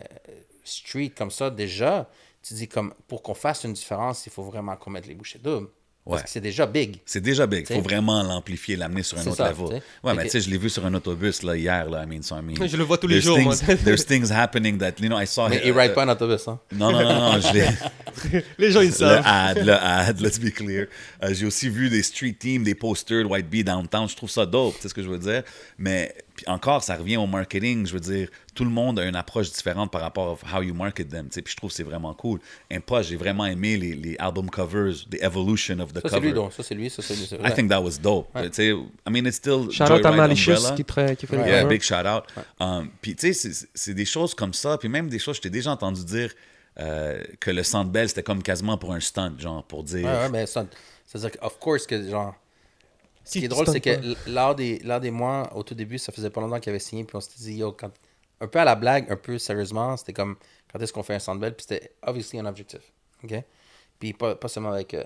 street 0.64 1.14
comme 1.18 1.32
ça, 1.32 1.50
déjà, 1.50 2.10
tu 2.44 2.54
dis 2.56 2.68
comme 2.68 2.94
pour 3.08 3.22
qu'on 3.24 3.34
fasse 3.34 3.64
une 3.64 3.74
différence, 3.74 4.26
il 4.26 4.32
faut 4.32 4.44
vraiment 4.44 4.76
qu'on 4.76 4.90
mette 4.92 5.08
les 5.08 5.16
bouchées 5.16 5.40
doubles. 5.40 5.70
Parce 6.04 6.24
que 6.24 6.30
c'est 6.30 6.42
déjà 6.42 6.66
big. 6.66 6.98
C'est 7.06 7.22
déjà 7.22 7.46
big. 7.46 7.66
Il 7.70 7.76
faut 7.76 7.82
vraiment 7.82 8.24
l'amplifier, 8.24 8.76
l'amener 8.76 9.04
sur 9.04 9.18
un 9.20 9.22
autre 9.22 9.36
ça, 9.38 9.50
level. 9.50 9.66
t'sais. 9.66 9.82
Ouais, 10.04 10.14
mais 10.16 10.24
tu 10.24 10.30
sais, 10.32 10.42
je 10.42 10.50
l'ai 10.50 10.58
vu 10.58 10.70
sur 10.70 10.84
un 10.86 10.94
autobus 10.96 11.44
là, 11.44 11.56
hier. 11.56 11.90
Là, 11.90 12.04
I 12.04 12.08
mean, 12.08 12.24
so, 12.24 12.36
I 12.36 12.42
mean, 12.42 12.68
Je 12.68 12.76
le 12.76 12.84
vois 12.84 12.98
tous 12.98 13.08
les 13.08 13.22
there's 13.22 13.26
jours, 13.26 13.40
moi. 13.40 13.56
There's 13.84 14.06
things 14.06 14.32
happening 14.32 14.78
that, 14.80 14.94
you 15.00 15.08
know, 15.10 15.20
I 15.20 15.28
saw. 15.28 15.48
Mais 15.48 15.62
il 15.64 15.72
ride 15.72 15.92
uh, 15.92 15.94
pas 15.94 16.06
en 16.06 16.10
autobus, 16.10 16.48
hein. 16.48 16.60
Non, 16.72 16.92
non, 16.92 17.04
non, 17.04 17.34
non, 17.34 17.40
je 17.42 17.54
l'ai. 17.54 18.42
Les 18.58 18.72
gens, 18.72 18.82
ils 18.82 18.88
Le 18.88 18.94
savent. 18.94 19.24
ad, 19.26 19.64
le 19.64 19.74
ad, 19.74 20.20
let's 20.20 20.40
be 20.40 20.52
clear. 20.52 20.88
Euh, 21.24 21.34
j'ai 21.34 21.46
aussi 21.46 21.70
vu 21.70 21.90
des 21.90 22.04
street 22.04 22.36
teams, 22.40 22.64
des 22.64 22.76
posters 22.76 23.24
de 23.24 23.30
White 23.30 23.50
Bee 23.50 23.64
downtown. 23.64 24.10
Je 24.10 24.16
trouve 24.16 24.30
ça 24.30 24.46
dope, 24.46 24.76
tu 24.76 24.82
sais 24.82 24.90
ce 24.90 24.94
que 24.94 25.04
je 25.04 25.10
veux 25.10 25.20
dire? 25.20 25.44
Mais 25.78 26.14
puis 26.36 26.46
encore, 26.48 26.84
ça 26.84 26.96
revient 26.96 27.18
au 27.18 27.28
marketing. 27.28 27.86
Je 27.86 27.94
veux 27.94 28.00
dire, 28.00 28.30
tout 28.56 28.64
le 28.64 28.70
monde 28.70 29.00
a 29.00 29.06
une 29.06 29.16
approche 29.16 29.52
différente 29.52 29.92
par 29.92 30.02
rapport 30.02 30.38
à 30.52 30.58
how 30.58 30.62
you 30.62 30.74
market 30.74 31.10
them. 31.10 31.28
Puis 31.30 31.44
je 31.48 31.56
trouve 31.56 31.70
que 31.70 31.76
c'est 31.76 31.84
vraiment 31.84 32.14
cool. 32.14 32.40
Impost, 32.72 33.10
j'ai 33.10 33.16
vraiment 33.16 33.46
aimé 33.46 33.78
les, 33.78 33.94
les 33.94 34.16
album 34.18 34.50
covers, 34.50 34.94
the 35.10 35.22
evolution 35.22 35.80
of 35.80 35.94
the 35.94 36.02
Ça, 36.02 36.10
c'est 36.10 36.20
lui, 36.20 36.30
cover. 36.30 36.34
donc. 36.34 36.54
Ça, 36.54 36.64
c'est 36.64 36.76
lui. 36.76 36.90
Ça, 36.90 37.02
c'est 37.02 37.16
lui. 37.16 37.26
c'est 37.28 37.36
I 37.38 37.54
think 37.54 37.70
that 37.70 37.82
was 37.82 37.98
dope. 38.02 38.28
Tu 38.36 38.50
sais, 38.52 38.70
I 38.70 39.10
mean, 39.10 39.26
it's 39.26 39.38
still 39.38 39.70
Shout 39.72 39.84
out 39.92 40.06
à 40.06 40.12
Malicious 40.12 40.74
qui, 40.76 40.84
qui 40.84 40.94
fait 41.28 41.38
le 41.38 41.48
Yeah, 41.48 41.62
cover. 41.64 41.66
big 41.76 41.82
shout 41.82 42.06
out. 42.08 42.24
Um, 42.60 42.90
puis 43.02 43.16
tu 43.16 43.34
sais, 43.34 43.52
c'est- 43.54 43.68
c'est 43.74 43.94
des 43.94 44.06
choses 44.06 44.34
comme 44.34 44.54
ça, 44.54 44.78
puis 44.78 44.90
même 44.90 45.10
des 45.10 45.20
choses, 45.20 45.36
je 45.38 45.42
t'ai 45.42 45.50
déjà 45.50 45.72
entendu 45.72 46.04
dire 46.06 46.32
euh, 46.80 47.22
que 47.42 47.52
le 47.52 47.64
Centre 47.64 47.92
Bell, 47.92 48.08
c'était 48.08 48.24
comme 48.24 48.42
quasiment 48.42 48.78
pour 48.78 48.94
un 48.94 49.00
stunt, 49.02 49.34
genre, 49.38 49.62
pour 49.66 49.84
dire... 49.84 50.06
Ouais, 50.06 50.12
ouais, 50.12 50.30
mais 50.30 50.46
ça, 50.46 50.66
c'est-à-dire 51.06 51.32
of 51.42 51.60
course, 51.60 51.86
que 51.86 52.10
genre. 52.10 52.34
Ce 53.24 53.40
qui 53.40 53.46
est 53.46 53.48
drôle, 53.48 53.66
c'est 53.68 53.82
que 53.82 53.90
pas. 53.96 54.02
l- 54.06 54.16
lors 54.28 54.56
des, 54.56 54.80
des 54.80 55.12
mois, 55.12 55.50
au 55.56 55.64
tout 55.64 55.76
début, 55.76 55.98
ça 55.98 56.12
faisait 56.12 56.30
pas 56.30 56.42
longtemps 56.42 56.60
qu'il 56.60 56.70
avait 56.72 56.80
signé, 56.80 57.04
puis 57.04 57.16
on 57.16 57.22
s'était 57.22 57.44
dit, 57.44 57.54
yo, 57.56 57.72
quand, 57.72 57.92
un 58.40 58.48
peu 58.48 58.60
à 58.60 58.66
la 58.66 58.76
blague, 58.76 59.12
un 59.12 59.16
peu 59.16 59.38
sérieusement, 59.38 59.96
c'était 59.98 60.14
comme, 60.14 60.36
quand 60.72 60.80
est-ce 60.80 60.92
qu'on 60.92 61.04
fait 61.04 61.14
un 61.16 61.20
Sandbell, 61.20 61.56
puis 61.56 61.66
c'était 61.70 61.92
obviously 62.02 62.40
un 62.40 62.46
objectif. 62.46 62.82
OK? 63.24 63.34
Puis 64.00 64.14
pas, 64.14 64.36
pas 64.36 64.48
seulement 64.48 64.72
avec, 64.72 64.94
euh, 64.96 65.04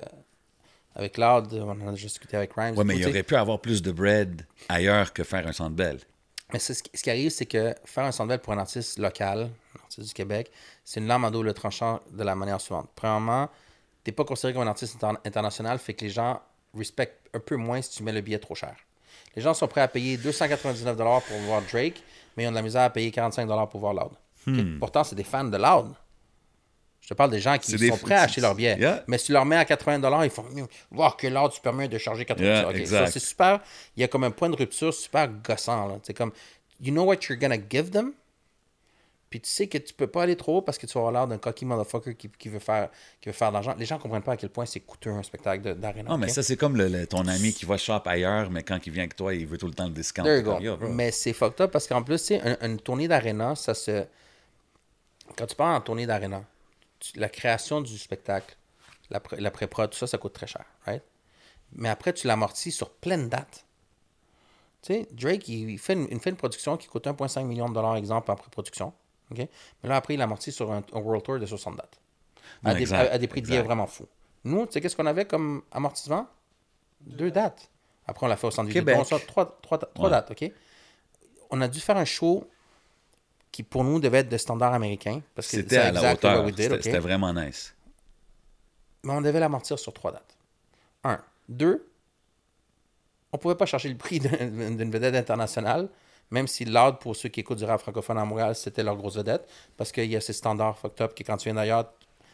avec 0.96 1.18
Loud, 1.18 1.54
on 1.54 1.70
en 1.70 1.88
a 1.88 1.92
déjà 1.92 2.08
discuté 2.08 2.38
avec 2.38 2.54
Rhymes. 2.54 2.76
Ouais, 2.76 2.82
et 2.82 2.86
mais 2.86 2.96
il 2.98 3.06
aurait 3.08 3.24
pu 3.24 3.36
avoir 3.36 3.60
plus 3.60 3.82
de 3.82 3.92
bread 3.92 4.46
ailleurs 4.70 5.12
que 5.12 5.24
faire 5.24 5.46
un 5.46 5.52
Centre 5.52 5.76
Bell. 5.76 6.00
Mais 6.54 6.60
ce, 6.60 6.72
qui- 6.82 6.92
ce 6.94 7.04
qui 7.04 7.10
arrive, 7.10 7.32
c'est 7.32 7.46
que 7.48 7.74
faire 7.86 8.06
un 8.06 8.12
Sandbell 8.12 8.40
pour 8.40 8.54
un 8.54 8.60
artiste 8.60 8.98
local, 9.00 9.50
un 9.78 9.84
artiste 9.84 10.08
du 10.08 10.14
Québec, 10.14 10.52
c'est 10.86 11.00
une 11.02 11.08
lame 11.08 11.26
à 11.26 11.32
double 11.32 11.54
tranchant 11.54 12.00
de 12.12 12.24
la 12.24 12.36
manière 12.36 12.62
suivante. 12.62 12.90
Premièrement, 12.96 13.50
t'es 14.04 14.12
pas 14.14 14.24
considéré 14.24 14.54
comme 14.54 14.62
un 14.64 14.68
artiste 14.70 15.04
inter- 15.04 15.20
international, 15.26 15.80
fait 15.80 15.94
que 15.96 16.06
les 16.06 16.12
gens 16.12 16.42
respectent 16.78 17.30
un 17.34 17.40
peu 17.40 17.56
moins 17.56 17.82
si 17.82 17.92
tu 17.98 18.04
mets 18.04 18.12
le 18.12 18.22
billet 18.22 18.40
trop 18.40 18.56
cher. 18.56 18.76
Les 19.36 19.42
gens 19.42 19.54
sont 19.54 19.68
prêts 19.68 19.82
à 19.82 19.88
payer 19.88 20.18
299 20.18 20.96
pour 21.28 21.38
voir 21.46 21.62
Drake, 21.72 22.02
mais 22.38 22.44
ils 22.44 22.48
ont 22.48 22.52
de 22.52 22.56
la 22.56 22.62
misère 22.62 22.84
à 22.84 22.90
payer 22.90 23.12
45 23.12 23.48
pour 23.70 23.80
voir 23.80 23.94
Loud. 23.94 24.12
Ok? 24.48 24.80
Pourtant, 24.80 25.04
c'est 25.04 25.16
des 25.16 25.24
fans 25.24 25.44
de 25.44 25.58
Loud. 25.58 25.94
Je 27.02 27.10
te 27.10 27.14
parle 27.14 27.30
des 27.30 27.40
gens 27.40 27.56
qui 27.60 27.72
Hmm. 27.76 27.78
Des 27.78 27.90
sont 27.90 27.98
prêts 27.98 28.16
à 28.16 28.22
acheter 28.22 28.42
leur 28.42 28.56
billet. 28.56 28.78
Yeah. 28.80 29.04
Mais 29.08 29.20
si 29.20 29.28
tu 29.28 29.32
leur 29.34 29.46
mets 29.46 29.58
à 29.58 29.66
80 29.66 30.24
ils 30.24 30.30
font 30.32 30.46
voir 30.90 31.16
que 31.18 31.28
Loud 31.28 31.52
tu 31.52 31.62
permets 31.62 31.88
de 31.88 31.98
charger 32.00 32.26
80 32.26 32.46
Yeah, 32.48 32.68
Ok, 32.68 32.76
exact. 32.76 33.06
ça, 33.06 33.12
c'est 33.12 33.20
super. 33.20 33.60
Il 33.96 34.02
y 34.02 34.04
a 34.04 34.08
comme 34.08 34.24
un 34.24 34.32
point 34.32 34.50
de 34.50 34.56
rupture 34.56 34.92
super 34.92 35.28
gossant. 35.28 36.00
C'est 36.02 36.16
comme, 36.16 36.32
you 36.82 36.92
know 36.92 37.04
what 37.04 37.18
you're 37.30 37.38
gonna 37.38 37.58
give 37.70 37.92
them, 37.92 38.14
puis 39.36 39.42
tu 39.42 39.50
sais 39.50 39.68
que 39.68 39.78
tu 39.78 39.94
peux 39.94 40.08
pas 40.08 40.24
aller 40.24 40.38
trop 40.38 40.58
haut 40.58 40.62
parce 40.62 40.78
que 40.78 40.86
tu 40.86 40.94
vas 40.94 41.02
avoir 41.02 41.12
l'air 41.12 41.28
d'un 41.28 41.38
cocky 41.38 41.66
motherfucker 41.66 42.16
qui, 42.16 42.30
qui 42.30 42.48
veut 42.48 42.60
faire, 42.60 42.90
qui 43.20 43.28
veut 43.28 43.34
faire 43.34 43.50
de 43.50 43.56
l'argent. 43.56 43.76
Les 43.78 43.86
gens 43.86 44.00
comprennent 44.00 44.22
pas 44.24 44.34
à 44.34 44.38
quel 44.38 44.50
point 44.50 44.66
c'est 44.66 44.80
coûteux 44.80 45.10
un 45.12 45.24
spectacle 45.24 45.76
d'arena. 45.76 46.10
Non, 46.10 46.18
mais 46.18 46.30
ça, 46.30 46.42
c'est 46.42 46.56
comme 46.56 46.78
le, 46.78 46.88
le- 46.88 47.06
ton 47.06 47.28
ami 47.28 47.54
qui 47.54 47.66
va 47.66 47.78
shop 47.78 48.02
ailleurs, 48.06 48.50
mais 48.50 48.64
quand 48.64 48.80
il 48.86 48.94
vient 48.94 49.04
avec 49.04 49.16
toi, 49.18 49.34
il 49.34 49.46
veut 49.46 49.58
tout 49.58 49.68
le 49.68 49.74
temps 49.74 49.88
le 49.88 49.92
discount. 49.94 50.24
Mais 50.90 51.12
c'est 51.12 51.34
fucked 51.34 51.60
up 51.62 51.72
parce 51.72 51.88
qu'en 51.88 52.02
plus, 52.02 52.20
tu 52.22 52.28
sais, 52.28 52.42
un- 52.42 52.58
une 52.66 52.80
tournée 52.80 53.08
d'aréna, 53.10 53.56
ça 53.56 53.74
se. 53.74 54.06
Quand 55.38 55.46
tu 55.48 55.56
pars 55.56 55.76
en 55.76 55.82
tournée 55.82 56.06
d'aréna, 56.08 56.44
tu- 57.00 57.18
la 57.20 57.30
création 57.30 57.82
du 57.82 57.98
spectacle, 57.98 58.58
la, 59.10 59.20
pré- 59.20 59.40
la 59.42 59.52
pré-prod, 59.52 59.90
tout 59.92 59.98
ça, 59.98 60.08
ça 60.08 60.18
coûte 60.18 60.34
très 60.34 60.48
cher, 60.48 60.66
right? 60.86 61.04
Mais 61.74 61.90
après, 61.90 62.14
tu 62.14 62.28
l'amortis 62.28 62.72
sur 62.72 62.92
pleine 62.92 63.30
date. 63.30 63.66
Tu 64.82 64.94
sais, 64.94 65.08
Drake, 65.12 65.48
il 65.50 65.70
il 65.72 65.80
fait 65.80 65.94
une, 65.94 66.08
il 66.12 66.20
fait 66.20 66.30
une 66.30 66.36
production 66.38 66.78
qui 66.78 66.88
coûte 66.88 67.08
1,5 67.08 67.46
million 67.46 67.68
de 67.70 67.74
dollars, 67.74 67.96
exemple, 67.98 68.32
en 68.32 68.36
pré-production. 68.36 68.94
Ok? 69.32 69.38
Mais 69.84 69.90
là, 69.90 69.96
après, 69.98 70.14
il 70.16 70.18
l'amortit 70.18 70.52
sur 70.52 70.72
un, 70.72 70.84
un 70.94 71.00
World 71.00 71.24
Tour 71.24 71.40
de 71.40 71.46
60 71.46 71.76
dates. 71.78 72.00
À, 72.64 72.70
Ouais, 72.70 72.76
des, 72.76 72.82
exact, 72.82 73.10
à- 73.10 73.14
à 73.14 73.18
des 73.18 73.28
prix 73.28 73.42
de 73.42 73.48
billets 73.48 73.62
vraiment 73.62 73.88
fous. 73.88 74.08
Nous, 74.44 74.66
tu 74.68 74.74
sais, 74.74 74.82
qu'est-ce 74.82 74.96
qu'on 74.96 75.06
avait 75.06 75.26
comme 75.26 75.64
amortissement? 75.72 76.28
Deux 77.02 77.32
dates. 77.32 77.70
Après, 78.08 78.26
on 78.26 78.30
l'a 78.30 78.38
fait 78.38 78.48
au 78.48 78.52
centre 78.52 78.72
Québec. 78.72 78.96
Vidéotron, 78.96 79.18
ça, 79.20 79.26
trois, 79.26 79.58
trois, 79.62 79.78
trois 79.80 80.06
Ouais. 80.06 80.12
dates, 80.12 80.32
OK? 80.32 80.52
On 81.50 81.62
a 81.62 81.68
dû 81.68 81.80
faire 81.80 81.98
un 81.98 82.06
show 82.06 82.48
qui, 83.52 83.64
pour 83.64 83.84
nous, 83.84 84.00
devait 84.00 84.20
être 84.20 84.30
de 84.30 84.38
standard 84.38 84.74
américain. 84.74 85.22
Parce 85.34 85.48
que 85.48 85.58
C'était 85.58 85.78
à 85.78 85.92
la 85.92 86.14
hauteur. 86.14 86.44
we 86.46 86.54
did, 86.54 86.82
C'était 86.82 87.00
vraiment 87.00 87.34
nice. 87.34 87.74
Mais 89.04 89.14
on 89.14 89.22
devait 89.22 89.40
l'amortir 89.40 89.78
sur 89.80 89.94
trois 89.94 90.12
dates. 90.12 90.36
Un. 91.04 91.20
Deux, 91.50 91.88
on 93.32 93.38
pouvait 93.38 93.56
pas 93.56 93.66
chercher 93.66 93.90
le 93.90 93.98
prix 93.98 94.20
d'un- 94.20 94.72
d'une 94.72 94.90
vedette 94.92 95.16
internationale, 95.16 95.90
même 96.32 96.48
si 96.48 96.66
Loud, 96.66 97.00
pour 97.00 97.16
ceux 97.16 97.30
qui 97.30 97.40
écoutent 97.42 97.58
du 97.60 97.66
rap 97.66 97.80
francophone 97.82 98.18
à 98.18 98.26
Montréal, 98.26 98.56
c'était 98.56 98.84
leur 98.84 98.96
grosse 98.98 99.16
vedette, 99.16 99.48
parce 99.78 99.92
qu'il 99.92 100.10
y 100.12 100.16
a 100.16 100.22
ces 100.22 100.34
standards 100.34 100.78
fucked 100.78 101.02
up 101.02 101.14
que 101.16 101.24
quand 101.24 101.38
tu 101.38 101.46
viens 101.46 101.56
d'ailleurs, 101.56 101.92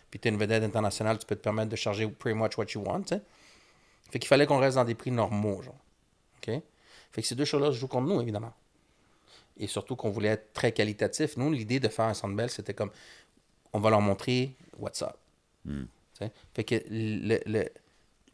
puis 0.10 0.20
tu 0.20 0.28
es 0.28 0.32
une 0.32 0.38
vedette 0.38 0.64
internationale, 0.64 1.18
tu 1.20 1.26
peux 1.26 1.36
te 1.36 1.42
permettre 1.42 1.70
de 1.70 1.76
charger 1.76 2.08
pretty 2.08 2.38
much 2.38 2.58
what 2.58 2.66
you 2.74 2.82
want. 2.84 3.04
Fait 4.12 4.20
qu'il 4.20 4.28
fallait 4.28 4.46
qu'on 4.46 4.60
reste 4.60 4.76
dans 4.76 4.86
des 4.86 4.96
prix 4.96 5.12
normaux, 5.12 5.62
genre. 5.62 5.76
OK? 6.38 6.62
Fait 7.12 7.22
que 7.22 7.28
ces 7.28 7.36
deux 7.36 7.46
choses-là 7.46 7.72
se 7.72 7.78
jouent 7.78 7.88
contre 7.88 8.08
nous, 8.08 8.22
évidemment. 8.22 8.54
Et 9.58 9.68
surtout 9.68 9.96
qu'on 9.96 10.10
voulait 10.10 10.30
être 10.30 10.54
très 10.54 10.72
qualitatif. 10.72 11.38
Nous, 11.38 11.52
l'idée 11.52 11.80
de 11.80 11.88
faire 11.88 12.06
un 12.06 12.14
Sandbell, 12.14 12.50
c'était 12.50 12.74
comme, 12.74 12.92
on 13.74 13.80
va 13.80 13.90
leur 13.90 14.02
montrer 14.02 14.56
what's 14.78 15.02
up. 15.02 15.16
Sais? 16.18 16.32
Fait 16.54 16.64
que 16.64 16.76
le- 16.90 17.40
le, 17.46 17.70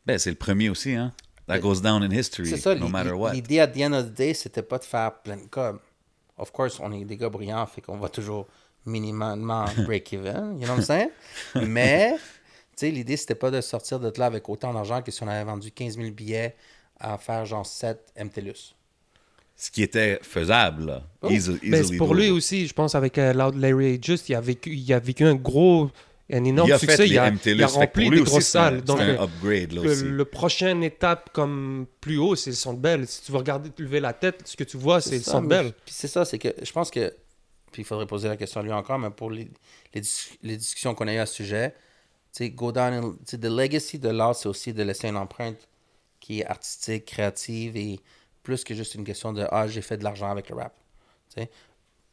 Ben, 0.05 0.17
c'est 0.17 0.29
le 0.29 0.35
premier 0.35 0.69
aussi, 0.69 0.93
hein? 0.95 1.13
That 1.47 1.59
goes 1.59 1.81
down 1.81 2.03
in 2.03 2.11
history, 2.11 2.57
ça, 2.57 2.75
no 2.75 2.87
matter 2.89 3.11
what. 3.13 3.31
l'idée 3.33 3.59
à 3.59 3.67
the 3.67 3.77
end 3.81 3.93
of 3.93 4.07
the 4.07 4.13
day, 4.13 4.33
c'était 4.33 4.61
pas 4.61 4.77
de 4.79 4.83
faire 4.83 5.13
plein 5.23 5.37
de 5.37 5.47
com. 5.49 5.79
Of 6.37 6.51
course, 6.51 6.79
on 6.79 6.91
est 6.91 7.05
des 7.05 7.17
gars 7.17 7.29
brillants, 7.29 7.65
fait 7.67 7.81
qu'on 7.81 7.97
va 7.97 8.09
toujours 8.09 8.47
minimalement 8.85 9.65
break-even, 9.85 10.57
you 10.59 10.65
know 10.65 10.73
what 10.73 10.79
I'm 10.79 10.81
saying? 10.83 11.09
Mais, 11.67 12.15
tu 12.15 12.19
sais, 12.77 12.91
l'idée, 12.91 13.17
c'était 13.17 13.35
pas 13.35 13.49
de 13.51 13.61
sortir 13.61 13.99
de 13.99 14.11
là 14.17 14.25
avec 14.25 14.47
autant 14.49 14.73
d'argent 14.73 15.01
que 15.01 15.11
si 15.11 15.23
on 15.23 15.27
avait 15.27 15.43
vendu 15.43 15.71
15 15.71 15.95
000 15.97 16.11
billets 16.11 16.55
à 16.99 17.17
faire 17.17 17.45
genre 17.45 17.65
7 17.65 18.13
MTLUS. 18.19 18.73
Ce 19.55 19.71
qui 19.71 19.81
était 19.81 20.19
faisable, 20.21 20.85
là. 20.85 21.01
Easy- 21.29 21.57
Mais 21.63 21.79
easily 21.79 21.87
c'est 21.87 21.97
pour 21.97 22.13
lui 22.13 22.29
aussi, 22.29 22.67
je 22.67 22.73
pense, 22.73 22.93
avec 22.93 23.17
euh, 23.17 23.33
Loud 23.33 23.55
Larry 23.55 23.99
Just, 24.01 24.29
il 24.29 24.35
a 24.35 24.41
vécu, 24.41 24.71
il 24.75 24.93
a 24.93 24.99
vécu 24.99 25.23
un 25.25 25.33
gros, 25.35 25.89
un 26.31 26.43
énorme 26.43 26.69
Il 26.69 26.73
a 26.73 26.79
succès. 26.79 26.97
fait 26.97 27.07
il, 27.07 27.17
a, 27.19 27.31
il 27.45 27.63
a 27.63 27.67
rempli 27.67 28.09
des 28.09 28.21
grosses 28.21 28.43
c'est 28.45 28.57
un- 28.57 28.63
salles. 28.63 28.81
Donc, 28.83 28.97
c'est 28.97 29.03
un 29.03 29.07
le, 29.13 29.21
upgrade, 29.21 29.71
là, 29.71 29.81
le- 29.83 29.91
aussi. 29.91 30.03
le 30.03 30.25
prochaine 30.25 30.83
étape 30.83 31.29
comme 31.31 31.85
plus 32.01 32.17
haut, 32.17 32.35
c'est 32.35 32.49
le 32.49 32.55
Centre 32.55 32.79
Bell. 32.79 33.07
Si 33.07 33.21
tu 33.23 33.31
veux 33.31 33.37
regarder, 33.37 33.69
te 33.69 33.81
lever 33.81 33.99
la 34.01 34.13
tête, 34.13 34.41
ce 34.45 34.57
que 34.57 34.63
tu 34.65 34.77
vois, 34.77 34.99
c'est 35.01 35.19
Bell. 35.43 35.71
Puis 35.85 35.93
c'est 35.97 36.07
ça, 36.09 36.25
c'est 36.25 36.37
que 36.39 36.49
je 36.61 36.71
pense 36.71 36.91
que. 36.91 37.13
Puis 37.71 37.81
il 37.81 37.85
faudrait 37.85 38.07
poser 38.07 38.27
la 38.29 38.37
question 38.37 38.61
à 38.61 38.63
lui 38.63 38.71
encore, 38.71 38.97
mais 38.97 39.09
pour 39.09 39.29
les, 39.29 39.49
les, 39.93 40.01
dis- 40.01 40.37
les 40.41 40.57
discussions 40.57 40.95
qu'on 40.95 41.07
a 41.07 41.13
eues 41.13 41.17
à 41.19 41.25
ce 41.25 41.33
sujet, 41.35 41.71
tu 42.35 42.43
sais, 42.45 42.49
go 42.49 42.71
down 42.71 42.93
and- 42.93 43.11
tu 43.19 43.31
sais, 43.31 43.37
the 43.37 43.45
legacy 43.45 43.99
de 43.99 44.09
l'art, 44.09 44.35
c'est 44.35 44.47
aussi 44.49 44.73
de 44.73 44.83
laisser 44.83 45.07
une 45.09 45.17
empreinte 45.17 45.67
qui 46.19 46.39
est 46.39 46.45
artistique, 46.45 47.05
créative 47.05 47.75
et 47.77 47.99
plus 48.43 48.63
que 48.63 48.73
juste 48.73 48.95
une 48.95 49.03
question 49.03 49.33
de 49.33 49.45
Ah, 49.51 49.67
j'ai 49.67 49.81
fait 49.81 49.97
de 49.97 50.03
l'argent 50.03 50.31
avec 50.31 50.49
le 50.49 50.55
rap. 50.55 50.73
Tu 51.35 51.41
sais. 51.41 51.49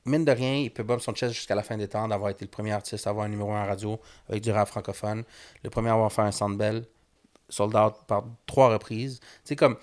Mine 0.06 0.24
de 0.24 0.32
rien, 0.32 0.54
il 0.56 0.70
peut 0.70 0.82
bump 0.82 1.00
son 1.00 1.14
chest 1.14 1.32
jusqu'à 1.34 1.54
la 1.54 1.62
fin 1.62 1.76
des 1.78 1.88
temps 1.88 2.06
d'avoir 2.08 2.30
été 2.30 2.44
le 2.44 2.50
premier 2.50 2.72
artiste 2.72 3.06
à 3.06 3.10
avoir 3.10 3.24
un 3.24 3.28
numéro 3.30 3.52
1 3.52 3.64
radio 3.64 3.98
avec 4.28 4.42
du 4.42 4.50
rap 4.50 4.68
francophone, 4.68 5.24
le 5.62 5.70
premier 5.70 5.88
à 5.88 5.94
avoir 5.94 6.12
fait 6.12 6.22
un 6.22 6.30
Sandbell, 6.32 6.84
sold 7.48 7.74
out 7.74 7.94
par 8.06 8.24
trois 8.46 8.68
reprises. 8.70 9.20
C'est 9.44 9.56
comme. 9.56 9.76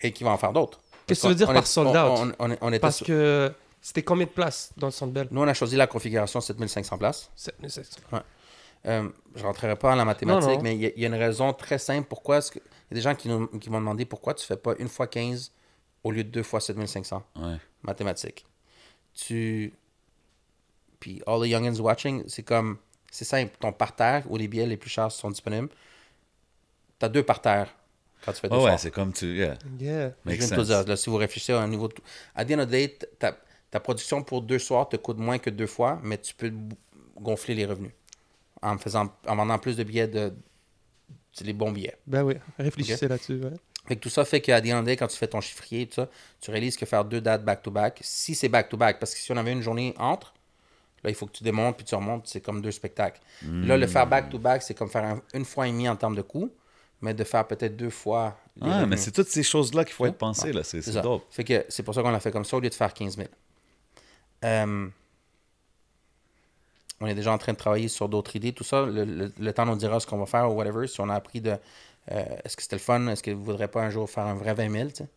Et 0.00 0.12
qui 0.12 0.24
va 0.24 0.30
en 0.30 0.38
faire 0.38 0.52
d'autres. 0.52 0.80
Qu'est-ce 1.06 1.20
que 1.22 1.26
tu 1.26 1.28
veux 1.30 1.34
dire 1.34 1.48
On 1.50 1.52
par 1.54 1.62
est- 1.62 1.66
sold 1.66 1.88
out? 1.88 2.34
on- 2.38 2.50
on- 2.50 2.56
on 2.60 2.68
était 2.68 2.78
Parce 2.80 2.96
sur- 2.98 3.06
que 3.06 3.52
c'était 3.82 4.02
combien 4.02 4.24
de 4.26 4.30
places 4.30 4.72
dans 4.78 4.86
le 4.88 4.92
Centre 4.92 5.12
Bell? 5.12 5.28
Nous, 5.30 5.40
on 5.40 5.46
a 5.48 5.54
choisi 5.54 5.76
la 5.76 5.86
configuration 5.86 6.40
7500 6.40 6.96
places. 6.98 7.30
C'est- 7.36 7.54
c'est- 7.68 7.82
Euh, 8.86 9.08
je 9.34 9.40
ne 9.40 9.46
rentrerai 9.46 9.76
pas 9.76 9.90
dans 9.90 9.96
la 9.96 10.04
mathématique, 10.04 10.46
Non, 10.48 10.56
non. 10.56 10.62
mais 10.62 10.74
il 10.74 10.82
y, 10.82 10.86
a- 10.86 10.90
il 10.94 11.00
y 11.00 11.04
a 11.04 11.08
une 11.08 11.14
raison 11.14 11.54
très 11.54 11.78
simple. 11.78 12.06
Pourquoi 12.06 12.38
est-ce 12.38 12.50
que. 12.50 12.58
Il 12.58 12.62
y 12.90 12.94
a 12.94 12.96
des 12.96 13.00
gens 13.00 13.14
qui, 13.14 13.28
nous, 13.30 13.46
qui 13.58 13.70
m'ont 13.70 13.78
demandé 13.80 14.04
pourquoi 14.04 14.34
tu 14.34 14.44
fais 14.46 14.58
pas 14.58 14.74
une 14.78 14.88
fois 14.88 15.06
15 15.06 15.52
au 16.02 16.10
lieu 16.10 16.22
de 16.22 16.28
deux 16.28 16.42
fois 16.42 16.60
7500. 16.60 17.22
Ouais. 17.36 17.56
Mathématiques. 17.82 18.44
Tu. 19.14 19.72
Puis, 21.00 21.22
all 21.26 21.40
the 21.40 21.46
youngins 21.50 21.80
watching, 21.80 22.24
c'est 22.26 22.42
comme. 22.42 22.78
c'est 23.10 23.24
simple. 23.24 23.54
Ton 23.60 23.72
parterre 23.72 24.24
où 24.30 24.36
les 24.36 24.48
billets 24.48 24.66
les 24.66 24.76
plus 24.76 24.90
chers 24.90 25.12
sont 25.12 25.30
disponibles, 25.30 25.68
tu 26.98 27.06
as 27.06 27.08
deux 27.08 27.22
parterres 27.22 27.74
quand 28.24 28.32
tu 28.32 28.40
fais 28.40 28.48
deux 28.48 28.56
Ah 28.56 28.62
ouais, 28.62 28.78
c'est 28.78 28.90
comme 28.90 29.12
tu. 29.12 29.26
Yeah. 29.36 29.58
Yeah. 29.78 30.08
Je 30.10 30.14
Makes 30.24 30.38
viens 30.38 30.46
de 30.48 30.50
te 30.50 30.56
sense. 30.56 30.66
dire, 30.68 30.84
là, 30.86 30.96
si 30.96 31.10
vous 31.10 31.16
réfléchissez 31.16 31.52
à 31.52 31.60
un 31.60 31.68
niveau. 31.68 31.88
de- 31.88 31.94
À 32.34 32.44
the 32.44 32.52
end 32.52 32.58
of 32.60 32.66
the 32.66 32.70
day, 32.70 32.98
ta, 33.18 33.36
ta 33.70 33.80
production 33.80 34.22
pour 34.22 34.40
deux 34.42 34.58
soirs 34.58 34.88
te 34.88 34.96
coûte 34.96 35.18
moins 35.18 35.38
que 35.38 35.50
deux 35.50 35.66
fois, 35.66 36.00
mais 36.02 36.18
tu 36.18 36.34
peux 36.34 36.52
gonfler 37.20 37.54
les 37.54 37.66
revenus 37.66 37.92
en, 38.62 38.78
faisant, 38.78 39.14
en 39.26 39.36
vendant 39.36 39.58
plus 39.58 39.76
de 39.76 39.84
billets 39.84 40.08
de. 40.08 40.32
C'est 41.32 41.44
les 41.44 41.52
bons 41.52 41.72
billets. 41.72 41.96
Ben 42.06 42.22
oui, 42.22 42.34
réfléchissez 42.58 43.08
là-dessus. 43.08 43.40
ouais. 43.42 43.50
Fait 43.86 43.96
que 43.96 44.00
tout 44.00 44.08
ça 44.08 44.24
fait 44.24 44.40
qu'à 44.40 44.60
the 44.62 44.68
end 44.72 44.82
day, 44.82 44.96
quand 44.96 45.06
tu 45.08 45.16
fais 45.16 45.26
ton 45.26 45.40
chiffrier, 45.40 45.86
tout 45.86 45.94
ça, 45.96 46.08
tu 46.40 46.50
réalises 46.50 46.76
que 46.76 46.86
faire 46.86 47.04
deux 47.04 47.20
dates 47.20 47.44
back-to-back, 47.44 47.98
si 48.02 48.34
c'est 48.34 48.48
back-to-back, 48.48 48.98
parce 48.98 49.12
que 49.14 49.20
si 49.20 49.30
on 49.32 49.36
avait 49.36 49.52
une 49.52 49.60
journée 49.60 49.94
entre, 49.98 50.32
là, 51.02 51.10
il 51.10 51.14
faut 51.16 51.26
que 51.26 51.32
tu 51.32 51.44
démontes 51.44 51.76
puis 51.76 51.84
tu 51.84 51.94
remontes, 51.94 52.26
c'est 52.26 52.40
comme 52.40 52.62
deux 52.62 52.70
spectacles. 52.72 53.20
Là, 53.66 53.76
le 53.76 53.86
faire 53.86 54.06
back-to-back, 54.06 54.62
c'est 54.62 54.72
comme 54.74 54.88
faire 54.88 55.04
un- 55.04 55.20
une 55.34 55.44
fois 55.44 55.68
et 55.68 55.70
demi 55.70 55.86
en 55.88 55.96
termes 55.96 56.16
de 56.16 56.22
coûts, 56.22 56.50
mais 57.02 57.12
de 57.12 57.24
faire 57.24 57.46
peut-être 57.46 57.76
deux 57.76 57.90
fois. 57.90 58.38
les 58.56 58.70
Ah, 58.70 58.86
mais 58.86 58.96
c'est 58.96 59.10
toutes 59.10 59.28
ces 59.28 59.42
choses-là 59.42 59.84
qu'il 59.84 59.92
faut 59.94 60.04
être 60.06 60.18
pensé, 60.18 60.52
là. 60.52 60.62
C'est 60.82 60.92
dope. 61.02 61.26
Fait 61.30 61.44
que 61.44 61.66
c'est 61.68 61.82
pour 61.82 61.94
ça 61.94 62.02
qu'on 62.02 62.10
l'a 62.10 62.20
fait 62.20 62.30
comme 62.32 62.44
ça 62.46 62.56
au 62.56 62.60
lieu 62.60 62.70
de 62.70 62.74
faire 62.74 62.94
15 62.94 63.16
000. 63.16 63.28
Euh, 64.44 64.88
on 67.00 67.06
est 67.06 67.14
déjà 67.14 67.32
en 67.32 67.38
train 67.38 67.52
de 67.52 67.58
travailler 67.58 67.88
sur 67.88 68.08
d'autres 68.08 68.34
idées, 68.36 68.52
tout 68.52 68.64
ça. 68.64 68.86
Le, 68.86 69.04
le- 69.04 69.32
le 69.38 69.52
temps 69.52 69.66
nous 69.66 69.76
dira 69.76 70.00
ce 70.00 70.06
qu'on 70.06 70.16
va 70.18 70.26
faire 70.26 70.50
ou 70.50 70.54
whatever. 70.54 70.86
Si 70.86 71.00
on 71.00 71.08
a 71.10 71.14
appris 71.14 71.40
de. 71.40 71.56
Euh, 72.12 72.24
est-ce 72.44 72.56
que 72.56 72.62
c'était 72.62 72.76
le 72.76 72.80
fun? 72.80 73.06
Est-ce 73.08 73.22
qu'il 73.22 73.34
ne 73.38 73.42
voudrait 73.42 73.68
pas 73.68 73.82
un 73.82 73.90
jour 73.90 74.08
faire 74.08 74.26
un 74.26 74.34
vrai 74.34 74.54
20 74.54 74.70
000? 74.70 74.88
tu 74.88 74.94
sais? 74.96 75.08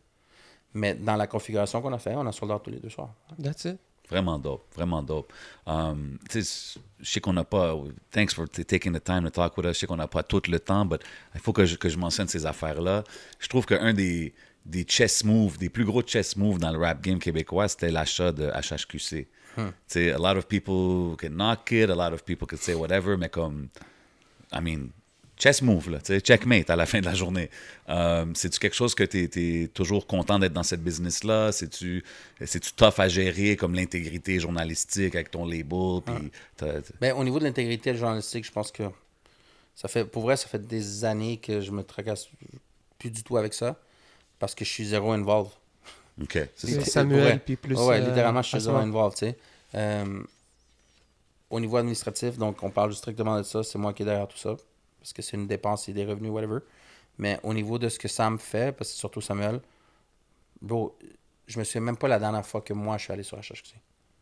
Mais 0.73 0.93
dans 0.93 1.15
la 1.15 1.27
configuration 1.27 1.81
qu'on 1.81 1.93
a 1.93 1.99
fait, 1.99 2.14
on 2.15 2.26
a 2.26 2.31
sold 2.31 2.51
out 2.51 2.61
tous 2.64 2.69
les 2.72 2.80
deux 2.80 2.89
soirs. 2.89 3.14
That's 3.41 3.65
it. 3.65 3.77
Vraiment 4.09 4.39
dope, 4.39 4.64
vraiment 4.73 5.03
dope. 5.03 5.34
Um, 5.65 6.18
tu 6.30 6.41
sais, 6.41 6.80
je 6.99 7.09
sais 7.09 7.19
qu'on 7.19 7.34
n'a 7.34 7.43
pas. 7.43 7.76
Thanks 8.11 8.34
for 8.34 8.47
t- 8.47 8.64
taking 8.64 8.93
the 8.93 9.03
time 9.03 9.23
to 9.23 9.30
talk 9.30 9.57
with 9.57 9.65
us. 9.65 9.73
Je 9.73 9.80
sais 9.80 9.88
qu'on 9.88 9.97
n'a 9.97 10.07
pas 10.07 10.23
tout 10.23 10.41
le 10.47 10.59
temps, 10.61 10.85
mais 10.85 10.97
il 11.35 11.41
faut 11.41 11.51
que 11.51 11.65
je, 11.65 11.76
que 11.76 11.89
je 11.89 11.97
mentionne 11.97 12.27
ces 12.30 12.45
affaires-là. 12.45 13.03
Je 13.39 13.49
trouve 13.49 13.65
qu'un 13.65 13.93
des, 13.93 14.34
des 14.65 14.85
chess 14.88 15.26
moves, 15.26 15.57
des 15.57 15.68
plus 15.69 15.84
gros 15.84 16.03
chess 16.05 16.38
moves 16.38 16.57
dans 16.57 16.72
le 16.72 16.77
rap 16.77 17.01
game 17.01 17.19
québécois, 17.19 17.68
c'était 17.68 17.91
l'achat 17.91 18.31
de 18.31 18.47
HHQC. 18.49 19.27
Tu 19.57 19.64
sais, 19.88 20.11
a 20.11 20.18
lot 20.18 20.38
of 20.38 20.47
people 20.47 21.18
can 21.18 21.31
knock 21.31 21.72
it, 21.72 21.89
a 21.89 21.95
lot 21.95 22.14
of 22.14 22.23
people 22.23 22.47
can 22.47 22.57
say 22.57 22.76
whatever, 22.76 23.18
mais 23.18 23.27
comme. 23.30 23.68
I 24.53 24.61
mean, 24.61 24.91
chess 25.38 25.61
move, 25.61 25.89
là, 25.89 25.99
tu 25.99 26.07
sais, 26.07 26.19
checkmate 26.19 26.69
à 26.69 26.76
la 26.76 26.85
fin 26.85 26.99
de 26.99 27.05
la 27.05 27.14
journée. 27.14 27.49
Um, 27.88 28.35
C'est-tu 28.35 28.59
quelque 28.59 28.76
chose 28.76 28.95
que 28.95 29.03
tu 29.03 29.30
es, 29.64 29.68
toujours 29.68 30.07
content 30.07 30.39
d'être 30.39 30.53
dans 30.53 30.64
cette 30.64 30.84
business-là? 30.84 31.51
C'est-tu 31.51 32.03
tough 32.76 32.99
à 32.99 33.07
gérer 33.07 33.55
comme 33.55 33.76
l'intégrité 33.76 34.39
journalistique 34.39 35.15
avec 35.15 35.31
ton 35.31 35.45
label? 35.45 36.01
T'as- 36.55 36.81
Ben, 36.99 37.14
au 37.14 37.23
niveau 37.23 37.39
de 37.39 37.43
l'intégrité 37.45 37.95
journalistique, 37.95 38.45
je 38.45 38.51
pense 38.51 38.72
que 38.72 38.84
ça 39.76 39.88
fait, 39.88 40.05
pour 40.05 40.23
vrai, 40.23 40.38
ça 40.38 40.47
fait 40.47 40.65
des 40.65 41.05
années 41.05 41.38
que 41.38 41.61
je 41.61 41.72
me 41.72 41.84
tracasse 41.84 42.27
plus 42.97 43.11
du 43.11 43.23
tout 43.23 43.38
avec 43.38 43.53
ça 43.53 43.76
parce 44.39 44.55
que 44.55 44.65
je 44.65 44.69
suis 44.72 44.85
zéro 44.85 45.11
involved. 45.11 45.51
OK. 46.22 46.39
C'est 46.55 46.72
vrai. 46.72 46.85
Samuel, 46.85 47.39
puis 47.39 47.55
plus. 47.55 47.76
Ouais, 47.76 48.01
euh, 48.01 48.07
littéralement, 48.07 48.41
je 48.41 48.49
suis 48.49 48.59
zéro 48.59 48.77
involved, 48.77 49.18
tu 49.18 49.26
sais. 49.27 49.38
Euh, 49.76 50.23
au 51.49 51.59
niveau 51.59 51.77
administratif, 51.77 52.38
donc 52.38 52.61
on 52.64 52.69
parle 52.69 52.93
strictement 52.95 53.38
de 53.38 53.43
ça, 53.43 53.64
c'est 53.64 53.77
moi 53.77 53.93
qui 53.93 54.01
est 54.01 54.05
derrière 54.05 54.27
tout 54.27 54.38
ça, 54.38 54.55
parce 55.07 55.13
que 55.13 55.21
c'est 55.21 55.38
une 55.38 55.47
dépense 55.47 55.88
et 55.88 55.93
des 55.93 56.03
revenus, 56.05 56.31
whatever. 56.31 56.59
Mais 57.17 57.39
au 57.43 57.53
niveau 57.53 57.79
de 57.79 57.88
ce 57.88 57.97
que 57.97 58.07
Sam 58.09 58.38
fait, 58.39 58.73
parce 58.75 58.89
que 58.89 58.95
c'est 58.95 58.99
surtout 58.99 59.21
Samuel, 59.21 59.61
bro, 60.61 60.97
je 61.47 61.57
me 61.59 61.63
souviens 61.63 61.81
même 61.81 61.97
pas 61.97 62.07
la 62.09 62.19
dernière 62.19 62.45
fois 62.45 62.61
que 62.61 62.73
moi 62.73 62.97
je 62.97 63.03
suis 63.05 63.13
allé 63.13 63.23
sur 63.23 63.38
HHQC. 63.38 63.75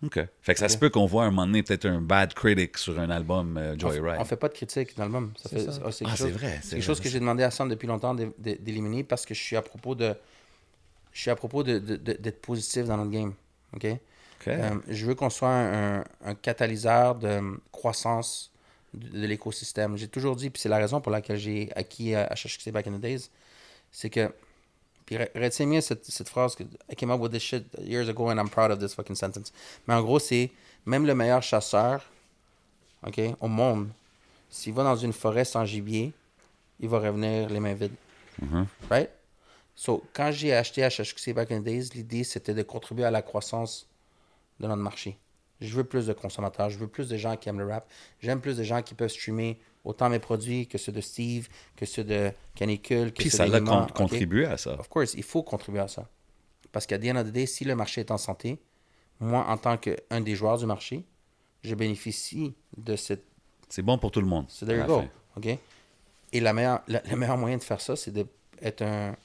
OK. 0.04 0.20
Fait 0.42 0.54
que 0.54 0.60
ça 0.60 0.70
se 0.70 0.78
peut 0.78 0.90
qu'on 0.90 1.06
voit 1.08 1.24
un 1.24 1.32
moment 1.32 1.48
donné 1.48 1.64
peut-être 1.64 1.86
un 1.86 2.02
bad 2.02 2.34
critic 2.36 2.78
sur 2.78 3.00
un 3.00 3.10
album 3.10 3.58
euh, 3.58 3.74
On, 3.76 3.80
Joyride. 3.80 4.18
on 4.20 4.26
fait 4.26 4.36
pas 4.36 4.50
de 4.50 4.54
critique 4.54 4.96
d'album. 4.96 5.34
Ça 5.38 5.50
C'est 5.50 5.56
fait, 5.56 5.72
ça. 5.72 5.82
ah, 5.84 5.92
c'est 5.92 6.06
Ah, 6.06 6.10
quelque 6.10 6.18
c'est 6.18 6.24
chose- 6.24 6.32
vrai, 6.34 6.48
c'est 6.62 6.62
quelque 6.62 6.70
vrai, 6.72 6.82
chose 6.82 7.00
que 7.00 7.10
j'ai 7.10 7.20
demandé 7.20 7.44
à 7.44 7.50
Sam 7.50 7.70
depuis 7.70 7.88
longtemps 7.88 8.14
d'é- 8.14 8.32
d'é- 8.38 8.56
d'éliminer 8.58 9.04
parce 9.04 9.26
que 9.26 9.34
je 9.34 9.42
suis 9.42 9.56
à 9.56 9.62
propos 9.64 9.96
de. 9.96 10.14
Je 11.14 11.22
suis 11.22 11.32
à 11.32 11.36
propos 11.36 11.64
de- 11.64 11.80
de- 11.80 11.96
de- 11.96 12.14
d'être 12.14 12.42
positif 12.42 12.86
dans 12.86 12.98
notre 12.98 13.10
game. 13.12 13.34
OK? 13.74 13.86
OK. 13.86 14.48
Euh, 14.50 14.76
je 14.90 15.06
veux 15.06 15.16
qu'on 15.16 15.30
soit 15.32 15.50
un, 15.50 16.00
un- 16.02 16.04
un 16.26 16.36
catalyseur 16.36 17.16
de 17.16 17.28
euh, 17.28 17.58
croissance 17.72 18.52
de, 18.96 19.20
de 19.20 19.28
l'écosystème. 19.28 19.98
J'ai 19.98 20.08
toujours 20.08 20.36
dit, 20.36 20.50
puis 20.50 20.62
c'est 20.62 20.70
la 20.70 20.78
raison 20.78 21.02
pour 21.02 21.12
laquelle 21.12 21.38
j'ai 21.38 21.72
acquis 21.76 22.16
à 22.16 22.28
HHQC 22.34 22.72
back 22.72 22.88
in 22.88 22.94
the 22.94 23.00
days, 23.02 23.30
c'est 23.92 24.10
que. 24.10 24.34
Puis 25.06 25.18
re- 25.18 25.30
retiens 25.36 25.68
bien 25.68 25.82
cette, 25.82 26.06
cette 26.06 26.30
phrase 26.30 26.56
que 26.56 26.64
I 26.64 26.96
came 26.96 27.12
up 27.12 27.22
with 27.22 27.32
this 27.32 27.44
shit 27.44 27.64
years 27.80 28.10
ago 28.10 28.30
and 28.32 28.38
I'm 28.40 28.50
proud 28.50 28.72
of 28.72 28.80
this 28.80 28.96
fucking 28.96 29.16
sentence. 29.16 29.54
Mais 29.88 29.94
en 29.94 30.02
gros, 30.02 30.18
c'est 30.20 30.50
même 30.86 31.06
le 31.06 31.14
meilleur 31.14 31.44
chasseur 31.44 32.04
OK, 33.06 33.22
au 33.40 33.48
monde, 33.48 33.90
s'il 34.50 34.74
va 34.74 34.84
dans 34.84 34.96
une 34.96 35.14
forêt 35.14 35.46
sans 35.46 35.64
gibier, 35.64 36.12
il 36.80 36.90
va 36.90 37.00
revenir 37.00 37.50
les 37.50 37.60
mains 37.60 37.76
vides. 37.76 37.94
Mhm. 38.42 38.66
Right? 38.90 39.10
So, 39.76 40.04
quand 40.14 40.32
j'ai 40.32 40.54
acheté 40.54 40.82
HHQC 40.82 41.34
back 41.34 41.52
in 41.52 41.60
the 41.60 41.64
days, 41.64 41.90
l'idée 41.94 42.24
c'était 42.24 42.54
de 42.54 42.64
contribuer 42.64 43.06
à 43.06 43.12
la 43.12 43.22
croissance 43.22 43.88
de 44.60 44.68
notre 44.68 44.82
marché. 44.82 45.18
Je 45.62 45.74
veux 45.76 45.84
plus 45.86 46.06
de 46.08 46.14
consommateurs, 46.14 46.70
je 46.70 46.78
veux 46.78 46.88
plus 46.88 47.08
de 47.08 47.18
gens 47.18 47.38
qui 47.38 47.48
aiment 47.50 47.60
le 47.60 47.68
rap. 47.68 47.88
J'aime 48.22 48.42
plus 48.42 48.58
de 48.58 48.64
gens 48.64 48.82
qui 48.82 48.94
peuvent 48.94 49.10
streamer 49.10 49.58
autant 49.86 50.10
mes 50.10 50.20
produits 50.20 50.68
que 50.68 50.78
ceux 50.78 50.92
de 50.92 51.00
Steve, 51.02 51.48
que 51.78 51.86
ceux 51.86 52.04
de 52.04 52.32
Canicule, 52.56 53.14
que 53.14 53.22
Puis 53.22 53.30
ceux 53.30 53.38
ça 53.38 53.46
l'a 53.48 53.62
con- 53.62 53.84
OK? 53.84 53.94
contribué 53.94 54.46
à 54.46 54.58
ça. 54.58 54.74
Of 54.80 54.90
course, 54.90 55.14
il 55.14 55.24
faut 55.24 55.44
contribuer 55.44 55.80
à 55.82 55.88
ça. 55.88 56.08
Parce 56.72 56.86
qu'à 56.86 57.00
the 57.00 57.06
end 57.06 57.16
of 57.16 57.28
the 57.28 57.32
day, 57.32 57.46
si 57.46 57.64
le 57.64 57.76
marché 57.76 58.02
est 58.02 58.12
en 58.12 58.18
santé, 58.18 58.60
moi, 59.20 59.46
en 59.48 59.58
tant 59.58 59.78
qu'un 59.78 60.20
des 60.22 60.36
joueurs 60.36 60.58
du 60.58 60.66
marché, 60.66 61.06
je 61.64 61.74
bénéficie 61.74 62.54
de 62.78 62.96
cette 62.98 63.24
C'est 63.70 63.82
bon 63.82 63.98
pour 63.98 64.12
tout 64.12 64.20
le 64.22 64.28
monde. 64.28 64.46
So 64.50 64.66
there 64.66 64.78
you 64.78 64.86
go. 64.86 65.04
OK? 65.38 65.58
Et 66.34 66.40
la 66.42 66.52
meilleure, 66.52 66.82
la- 66.90 67.02
le 67.10 67.16
meilleur 67.16 67.38
moyen 67.38 67.58
de 67.58 67.64
faire 67.64 67.80
ça, 67.80 67.96
c'est 67.96 68.12
d'être 68.12 68.82
un, 68.82 69.16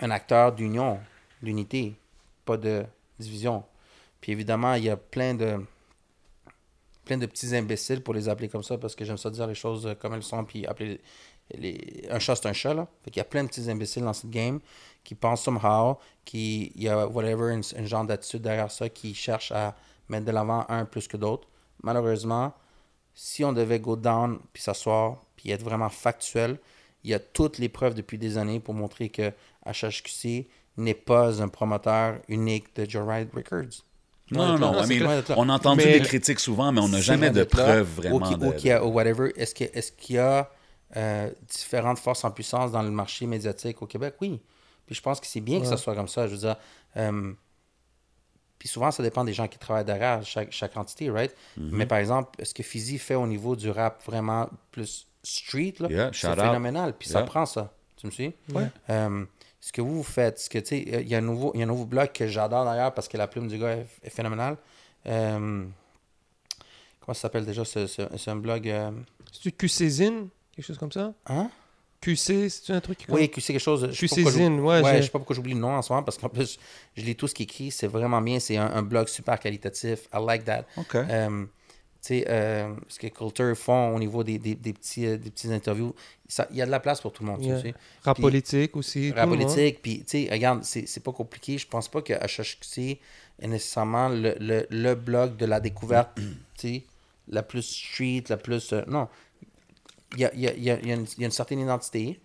un 0.00 0.10
acteur 0.10 0.52
d'union, 0.52 1.00
d'unité, 1.42 1.94
pas 2.44 2.56
de 2.56 2.84
division. 3.18 3.64
Puis 4.20 4.32
évidemment, 4.32 4.74
il 4.74 4.84
y 4.84 4.90
a 4.90 4.96
plein 4.96 5.34
de 5.34 5.60
plein 7.04 7.18
de 7.18 7.26
petits 7.26 7.54
imbéciles 7.54 8.02
pour 8.02 8.14
les 8.14 8.28
appeler 8.28 8.48
comme 8.48 8.64
ça 8.64 8.76
parce 8.78 8.96
que 8.96 9.04
j'aime 9.04 9.16
ça 9.16 9.30
dire 9.30 9.46
les 9.46 9.54
choses 9.54 9.94
comme 10.00 10.14
elles 10.14 10.24
sont 10.24 10.44
puis 10.44 10.66
appeler 10.66 11.00
les, 11.54 12.04
un 12.10 12.18
chat 12.18 12.34
c'est 12.34 12.48
un 12.48 12.52
chat 12.52 12.74
là. 12.74 12.88
Fait 13.04 13.12
qu'il 13.12 13.20
y 13.20 13.22
a 13.22 13.24
plein 13.24 13.44
de 13.44 13.48
petits 13.48 13.70
imbéciles 13.70 14.02
dans 14.02 14.12
cette 14.12 14.30
game 14.30 14.58
qui 15.04 15.14
pensent 15.14 15.42
somehow 15.42 15.98
qui 16.24 16.72
il 16.74 16.82
y 16.82 16.88
a 16.88 17.06
whatever 17.06 17.54
une 17.54 17.86
genre 17.86 18.04
d'attitude 18.04 18.42
derrière 18.42 18.70
ça 18.70 18.88
qui 18.88 19.14
cherche 19.14 19.52
à 19.52 19.76
mettre 20.08 20.26
de 20.26 20.32
l'avant 20.32 20.66
un 20.68 20.84
plus 20.84 21.08
que 21.08 21.16
d'autres. 21.16 21.48
Malheureusement, 21.82 22.52
si 23.14 23.44
on 23.44 23.52
devait 23.52 23.80
go 23.80 23.96
down 23.96 24.40
puis 24.52 24.62
s'asseoir 24.62 25.22
puis 25.36 25.50
être 25.50 25.62
vraiment 25.62 25.88
factuel, 25.88 26.58
il 27.04 27.10
y 27.10 27.14
a 27.14 27.20
toutes 27.20 27.58
les 27.58 27.68
preuves 27.68 27.94
depuis 27.94 28.18
des 28.18 28.36
années 28.36 28.60
pour 28.60 28.74
montrer 28.74 29.08
que 29.08 29.32
HHQC 29.64 30.48
n'est 30.76 30.94
pas 30.94 31.40
un 31.40 31.48
promoteur 31.48 32.18
unique 32.28 32.74
de 32.74 32.88
Joyride 32.88 33.30
Records. 33.32 33.85
Non, 34.30 34.58
non, 34.58 34.72
Non, 34.72 34.84
I 34.84 34.98
mean, 34.98 35.22
on 35.36 35.48
a 35.48 35.52
entendu 35.54 35.84
Mais- 35.84 36.00
des 36.00 36.06
critiques 36.06 36.40
souvent, 36.40 36.72
mais 36.72 36.80
on 36.80 36.88
n'a 36.88 37.00
jamais 37.00 37.30
de 37.30 37.44
preuves 37.44 37.88
vraiment. 37.96 38.16
Ou 38.16 38.52
qu'il 38.52 38.68
y 38.68 38.72
a, 38.72 38.84
ou 38.84 38.88
whatever. 38.88 39.32
Est-ce 39.36 39.54
est-ce 39.62 39.92
qu'il 39.92 40.16
y 40.16 40.18
a 40.18 40.50
euh, 40.96 41.30
différentes 41.48 41.98
forces 41.98 42.24
en 42.24 42.30
puissance 42.30 42.72
dans 42.72 42.82
le 42.82 42.90
marché 42.90 43.26
médiatique 43.26 43.82
au 43.82 43.86
Québec? 43.86 44.14
Oui. 44.20 44.40
Puis 44.86 44.94
je 44.94 45.02
pense 45.02 45.20
que 45.20 45.26
c'est 45.26 45.40
bien 45.40 45.60
que 45.60 45.66
ça 45.66 45.76
soit 45.76 45.94
comme 45.94 46.08
ça. 46.08 46.26
Je 46.26 46.32
veux 46.32 46.38
dire, 46.38 46.56
euh, 46.96 47.32
puis 48.58 48.68
souvent, 48.68 48.90
ça 48.90 49.02
dépend 49.02 49.24
des 49.24 49.32
gens 49.32 49.48
qui 49.48 49.58
travaillent 49.58 49.84
derrière 49.84 50.24
chaque, 50.24 50.50
chaque 50.52 50.76
entité, 50.76 51.10
right? 51.10 51.32
Mm-hmm. 51.58 51.68
Mais 51.72 51.86
par 51.86 51.98
exemple, 51.98 52.44
ce 52.44 52.54
que 52.54 52.62
Fizzy 52.62 52.98
fait 52.98 53.14
au 53.14 53.26
niveau 53.26 53.54
du 53.56 53.70
rap 53.70 54.02
vraiment 54.06 54.48
plus 54.70 55.06
street, 55.22 55.74
Yeah, 55.88 56.10
c'est 56.12 56.34
phénoménal. 56.34 56.94
Puis 56.98 57.08
ça 57.08 57.22
prend 57.22 57.46
ça. 57.46 57.72
Tu 57.96 58.06
me 58.06 58.10
suis? 58.12 58.34
Ouais. 58.52 58.68
Euh, 58.90 59.24
ce 59.66 59.72
que 59.72 59.80
vous, 59.82 59.96
vous 59.96 60.02
faites, 60.04 60.38
ce 60.38 60.48
que, 60.48 60.58
tu 60.60 60.66
sais, 60.66 60.78
il 60.80 61.08
y, 61.08 61.14
a 61.16 61.18
un 61.18 61.22
nouveau- 61.22 61.50
il 61.54 61.58
y 61.58 61.62
a 61.62 61.64
un 61.64 61.68
nouveau 61.68 61.86
blog 61.86 62.12
que 62.12 62.28
j'adore 62.28 62.64
d'ailleurs 62.64 62.94
parce 62.94 63.08
que 63.08 63.16
la 63.16 63.26
plume 63.26 63.48
du 63.48 63.58
gars 63.58 63.72
est, 63.78 63.86
est 64.04 64.10
phénoménale. 64.10 64.56
Euh, 65.06 65.64
comment 67.00 67.14
ça 67.14 67.22
s'appelle 67.22 67.44
déjà? 67.44 67.64
ce- 67.64 67.88
ce- 67.88 68.02
C'est 68.16 68.30
un 68.30 68.36
blog... 68.36 68.68
euh, 68.68 68.92
C'est-tu 69.32 69.50
QC-Zine 69.50 70.28
Quelque 70.54 70.64
chose 70.66 70.78
comme 70.78 70.92
ça? 70.92 71.12
Hein? 71.26 71.50
QC, 72.00 72.48
c'est 72.48 72.72
un 72.74 72.80
truc 72.80 72.98
qui 72.98 73.06
Oui, 73.10 73.28
QC 73.28 73.54
quelque 73.54 73.58
chose. 73.60 73.88
Je 73.90 74.06
sais 74.06 74.06
pas 74.06 74.14
QC 74.14 74.22
pourquoi 74.22 74.30
j'oublie- 74.32 74.44
Zine, 74.44 74.60
ouais, 74.60 74.82
ouais, 74.82 74.96
je 74.98 75.02
sais 75.02 75.08
pas 75.10 75.18
pourquoi 75.18 75.34
j'oublie 75.34 75.54
le 75.54 75.58
nom 75.60 75.74
en 75.74 75.82
ce 75.82 75.92
moment 75.92 76.04
parce 76.04 76.18
qu'en 76.18 76.28
plus, 76.28 76.58
je 76.96 77.02
lis 77.02 77.16
tout 77.16 77.26
ce 77.26 77.34
qui 77.34 77.42
est 77.42 77.44
écrit. 77.44 77.70
C'est 77.72 77.88
vraiment 77.88 78.20
bien. 78.22 78.38
C'est 78.38 78.56
un, 78.56 78.70
un 78.72 78.82
blog 78.82 79.08
super 79.08 79.40
qualitatif. 79.40 80.08
I 80.14 80.18
like 80.24 80.44
that. 80.44 80.64
OK. 80.76 80.94
Euh, 80.94 81.44
euh, 82.28 82.74
ce 82.88 82.98
que 82.98 83.06
Coulter 83.08 83.52
font 83.54 83.94
au 83.94 83.98
niveau 83.98 84.22
des, 84.24 84.38
des, 84.38 84.54
des 84.54 84.72
petits, 84.72 85.06
euh, 85.06 85.16
des 85.16 85.30
petits 85.30 85.52
interviews, 85.52 85.94
ça- 86.28 86.46
il 86.50 86.56
y 86.56 86.62
a 86.62 86.66
de 86.66 86.70
la 86.70 86.80
place 86.80 87.00
pour 87.00 87.12
tout 87.12 87.22
le 87.24 87.30
monde. 87.30 87.40
tu 87.40 87.46
Yeah. 87.48 87.60
sais. 87.62 87.74
Rap 88.04 88.16
Puis- 88.16 88.22
politique 88.22 88.76
aussi. 88.76 89.10
Rap 89.12 89.24
tout 89.24 89.36
politique, 89.36 89.82
puis 89.82 89.98
tu 90.00 90.24
sais, 90.24 90.28
regarde, 90.30 90.64
c'est 90.64 90.86
c'est 90.86 91.02
pas 91.02 91.12
compliqué. 91.12 91.58
Je 91.58 91.66
pense 91.66 91.88
pas 91.88 92.02
que 92.02 92.12
HHQC 92.12 92.98
est 93.40 93.46
nécessairement 93.48 94.08
le, 94.08 94.34
le, 94.40 94.66
le 94.70 94.94
blog 94.94 95.36
de 95.36 95.46
la 95.46 95.60
découverte, 95.60 96.10
tu 96.16 96.68
sais, 96.68 96.84
la 97.28 97.42
plus 97.42 97.62
street, 97.62 98.24
la 98.28 98.36
plus. 98.36 98.72
euh, 98.72 98.82
non. 98.86 99.08
Il 100.14 100.20
y 100.20 100.24
a, 100.24 100.34
y, 100.34 100.46
a, 100.48 100.54
y, 100.54 100.70
a, 100.70 100.78
y 100.80 100.90
a 100.92 100.94
une 101.26 101.30
certaine 101.30 101.58
identité. 101.60 102.20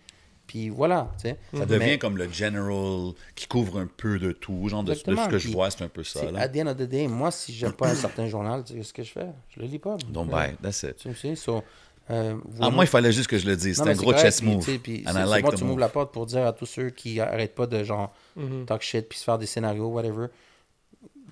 Puis 0.46 0.68
voilà, 0.68 1.10
tu 1.16 1.28
sais. 1.28 1.38
Ça 1.56 1.64
devient 1.64 1.78
Mais- 1.78 1.98
comme 1.98 2.18
le 2.18 2.28
general 2.30 3.12
qui 3.34 3.46
couvre 3.46 3.78
un 3.78 3.86
peu 3.86 4.18
de 4.18 4.32
tout. 4.32 4.68
Genre 4.68 4.82
de, 4.84 4.92
ce 4.94 5.02
que 5.28 5.38
je 5.38 5.48
vois, 5.50 5.70
c'est 5.70 5.82
un 5.84 5.88
peu 5.88 6.04
ça. 6.04 6.30
Là. 6.30 6.40
at 6.40 6.48
the 6.48 6.56
end 6.58 6.66
of 6.66 6.76
the 6.76 6.82
day, 6.82 7.06
moi, 7.08 7.30
si 7.30 7.52
j'aime 7.54 7.72
pas 7.72 7.88
un 7.88 7.94
certain 7.94 8.26
journal, 8.26 8.62
tu 8.64 8.74
sais 8.74 8.82
ce 8.82 8.92
que 8.92 9.02
je 9.02 9.12
fais? 9.12 9.26
Je 9.54 9.60
le 9.60 9.66
lis 9.66 9.78
pas. 9.78 9.96
Donc, 10.10 10.28
bye, 10.30 10.54
that's 10.62 10.82
it. 10.82 10.96
Tu 10.96 11.14
sais, 11.14 11.36
so, 11.36 11.62
euh, 12.10 12.34
Ah, 12.60 12.70
moi, 12.70 12.84
il 12.84 12.88
fallait 12.88 13.12
juste 13.12 13.28
que 13.28 13.38
je 13.38 13.46
le 13.46 13.56
dise. 13.56 13.76
C'est 13.76 13.88
un 13.88 13.94
gros 13.94 14.06
correct, 14.10 14.20
chess 14.20 14.42
move. 14.42 14.78
puis 14.82 15.04
And 15.06 15.10
I 15.10 15.14
c'est 15.14 15.24
like 15.26 15.42
moi, 15.44 15.52
the 15.52 15.56
tu 15.56 15.62
m'ouvres 15.64 15.74
move. 15.76 15.80
la 15.80 15.88
porte 15.88 16.12
pour 16.12 16.26
dire 16.26 16.44
à 16.46 16.52
tous 16.52 16.66
ceux 16.66 16.90
qui 16.90 17.18
arrêtent 17.20 17.54
pas 17.54 17.66
de 17.66 17.82
genre 17.84 18.12
talk 18.66 18.82
shit 18.82 19.08
puis 19.08 19.18
se 19.18 19.24
faire 19.24 19.38
des 19.38 19.46
scénarios, 19.46 19.86
whatever. 19.88 20.26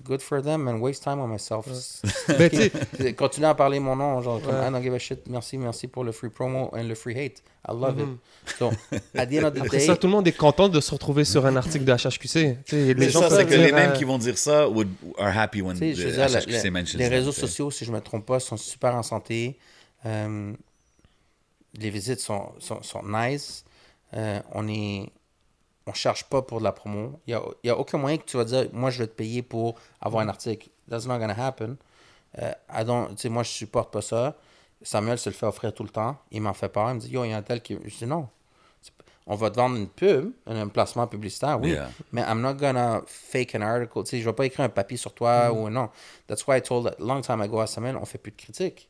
Good 0.03 0.21
for 0.21 0.41
them 0.41 0.67
and 0.67 0.79
waste 0.79 1.03
time 1.03 1.19
on 1.19 1.27
myself. 1.27 1.65
Ben, 2.27 2.49
tu 2.49 2.71
sais, 2.97 3.13
Continuer 3.13 3.47
à 3.47 3.55
parler 3.55 3.79
mon 3.79 3.95
nom, 3.95 4.21
genre 4.21 4.41
comme 4.41 4.55
Ouais. 4.55 4.67
I 4.67 4.71
don't 4.71 4.81
give 4.81 4.93
a 4.93 4.99
shit. 4.99 5.27
Merci, 5.29 5.57
merci 5.57 5.87
pour 5.87 6.03
le 6.03 6.11
free 6.11 6.29
promo 6.29 6.69
and 6.73 6.83
le 6.83 6.95
free 6.95 7.13
hate. 7.15 7.43
I 7.67 7.73
love 7.73 7.99
it. 7.99 8.07
So, 8.57 8.71
at 9.15 9.27
the 9.27 9.33
end 9.35 9.43
of 9.45 9.53
the 9.53 9.59
Après 9.59 9.77
day, 9.77 9.85
ça, 9.85 9.95
tout 9.95 10.07
le 10.07 10.11
monde 10.13 10.27
est 10.27 10.35
content 10.35 10.67
de 10.69 10.79
se 10.79 10.91
retrouver 10.91 11.23
sur 11.25 11.45
un 11.45 11.55
article 11.55 11.85
de 11.85 11.91
HHQC. 11.93 12.63
Tu 12.65 12.75
sais, 12.75 12.93
les 12.93 13.09
gens 13.09 13.21
ça, 13.21 13.29
c'est 13.37 13.45
que 13.45 13.49
dire, 13.49 13.59
les 13.61 13.71
mêmes 13.71 13.91
euh, 13.91 13.95
qui 13.95 14.03
vont 14.03 14.17
dire 14.17 14.37
ça 14.37 14.67
would, 14.67 14.89
are 15.19 15.37
happy 15.37 15.61
when 15.61 15.75
the 15.77 15.79
dire, 15.79 15.95
HHQC 16.27 16.63
la- 16.63 16.71
mentions 16.71 16.97
les 16.99 17.07
réseaux 17.07 17.31
sais. 17.31 17.41
sociaux, 17.41 17.69
si 17.69 17.85
je 17.85 17.91
ne 17.91 17.97
me 17.97 18.01
trompe 18.01 18.25
pas, 18.25 18.39
sont 18.39 18.57
super 18.57 18.95
en 18.95 19.03
santé. 19.03 19.57
Euh, 20.05 20.53
les 21.75 21.89
visites 21.89 22.19
sont, 22.19 22.51
sont, 22.59 22.81
sont 22.81 23.03
nice. 23.05 23.63
Euh, 24.15 24.39
on 24.53 24.67
est 24.67 25.09
on 25.87 25.93
cherche 25.93 26.23
pas 26.25 26.41
pour 26.41 26.59
de 26.59 26.63
la 26.63 26.71
promo. 26.71 27.19
Il 27.27 27.37
n'y 27.63 27.69
a, 27.69 27.73
a 27.73 27.77
aucun 27.77 27.97
moyen 27.97 28.17
que 28.17 28.25
tu 28.25 28.37
vas 28.37 28.45
dire, 28.45 28.67
moi, 28.73 28.89
je 28.91 28.99
vais 28.99 29.07
te 29.07 29.13
payer 29.15 29.41
pour 29.41 29.75
avoir 29.99 30.23
un 30.23 30.29
article. 30.29 30.69
That's 30.89 31.05
not 31.05 31.17
gonna 31.19 31.35
happen. 31.37 31.75
Euh, 32.39 32.51
I 32.71 32.83
don't- 32.85 33.09
tu 33.15 33.23
sais, 33.23 33.29
moi, 33.29 33.43
je 33.43 33.49
supporte 33.49 33.91
pas 33.91 34.01
ça. 34.01 34.35
Samuel 34.83 35.17
se 35.17 35.29
le 35.29 35.35
fait 35.35 35.45
offrir 35.45 35.73
tout 35.73 35.83
le 35.83 35.89
temps. 35.89 36.17
Il 36.31 36.41
m'en 36.41 36.53
fait 36.53 36.69
peur. 36.69 36.89
Il 36.89 36.95
me 36.95 36.99
dit, 36.99 37.09
yo, 37.09 37.23
il 37.25 37.29
y 37.29 37.33
a 37.33 37.37
un 37.37 37.41
tel 37.41 37.61
qui... 37.61 37.77
Je 37.83 37.97
dis, 37.97 38.05
non. 38.05 38.27
On 39.27 39.35
va 39.35 39.51
te 39.51 39.55
vendre 39.55 39.75
une 39.77 39.87
pub, 39.87 40.31
un 40.47 40.67
placement 40.67 41.05
publicitaire, 41.07 41.59
oui. 41.61 41.69
Yeah. 41.71 41.89
Mais 42.11 42.21
I'm 42.23 42.41
not 42.41 42.55
gonna 42.55 43.01
fake 43.05 43.53
an 43.55 43.61
article. 43.61 44.03
Tu 44.03 44.09
sais, 44.09 44.19
je 44.19 44.25
vais 44.25 44.33
pas 44.33 44.45
écrire 44.47 44.65
un 44.65 44.69
papier 44.69 44.97
sur 44.97 45.13
toi 45.13 45.49
Mm. 45.53 45.57
ou 45.57 45.69
non. 45.69 45.89
That's 46.27 46.45
why 46.47 46.57
I 46.57 46.61
told 46.61 46.87
a 46.87 46.95
long 46.99 47.21
time 47.21 47.39
ago 47.41 47.59
à 47.59 47.67
Samuel, 47.67 47.95
on 47.97 48.05
fait 48.05 48.17
plus 48.17 48.31
de 48.31 48.37
critiques. 48.37 48.89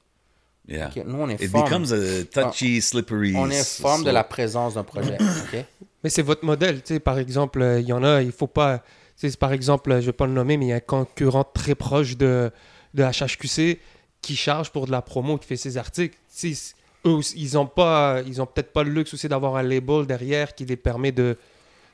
Yeah. 0.68 0.90
Nous, 1.06 1.18
on 1.20 1.28
est 1.28 1.42
It 1.42 1.52
forme. 1.52 1.64
becomes 1.66 1.92
a 1.92 2.24
touchy, 2.26 2.82
slippery. 2.82 3.34
On 3.36 3.50
est 3.50 3.64
forme 3.82 4.04
de 4.06 4.10
la 4.12 4.24
présence 4.24 4.76
d'un 4.76 4.84
projet. 4.84 5.18
ok? 5.20 5.66
Mais 6.04 6.10
c'est 6.10 6.22
votre 6.22 6.46
modèle, 6.46 6.82
tu 6.82 6.96
sais, 6.96 7.00
par 7.00 7.20
exemple, 7.20 7.62
euh, 7.62 7.80
il 7.80 7.88
y 7.88 7.94
en 7.94 8.04
a, 8.04 8.22
il 8.22 8.32
faut 8.32 8.48
pas, 8.48 8.80
tu 9.20 9.30
sais, 9.30 9.38
par 9.38 9.54
exemple, 9.54 10.00
je 10.00 10.08
vais 10.08 10.14
pas 10.14 10.26
le 10.26 10.34
nommer, 10.34 10.58
mais 10.58 10.66
il 10.66 10.70
y 10.70 10.74
a 10.74 10.78
un 10.78 10.80
concurrent 10.80 11.44
très 11.44 11.76
proche 11.76 12.18
de, 12.18 12.52
de 12.94 13.04
HHQC 13.04 13.80
qui 14.22 14.36
charge 14.36 14.72
pour 14.72 14.88
de 14.88 14.92
la 14.92 15.02
promo, 15.02 15.38
qui 15.38 15.48
fait 15.48 15.58
ses 15.58 15.78
articles. 15.78 16.18
Tu 16.36 16.56
sais, 16.56 16.76
eux, 17.06 17.20
ils 17.36 17.58
ont 17.58 17.68
pas, 17.68 18.22
ils 18.26 18.42
ont 18.42 18.46
peut-être 18.46 18.74
pas 18.74 18.84
le 18.84 18.92
luxe 18.92 19.14
aussi 19.14 19.28
d'avoir 19.28 19.56
un 19.56 19.64
label 19.64 20.06
derrière 20.06 20.54
qui 20.56 20.66
les 20.66 20.78
permet 20.78 21.12
de, 21.12 21.38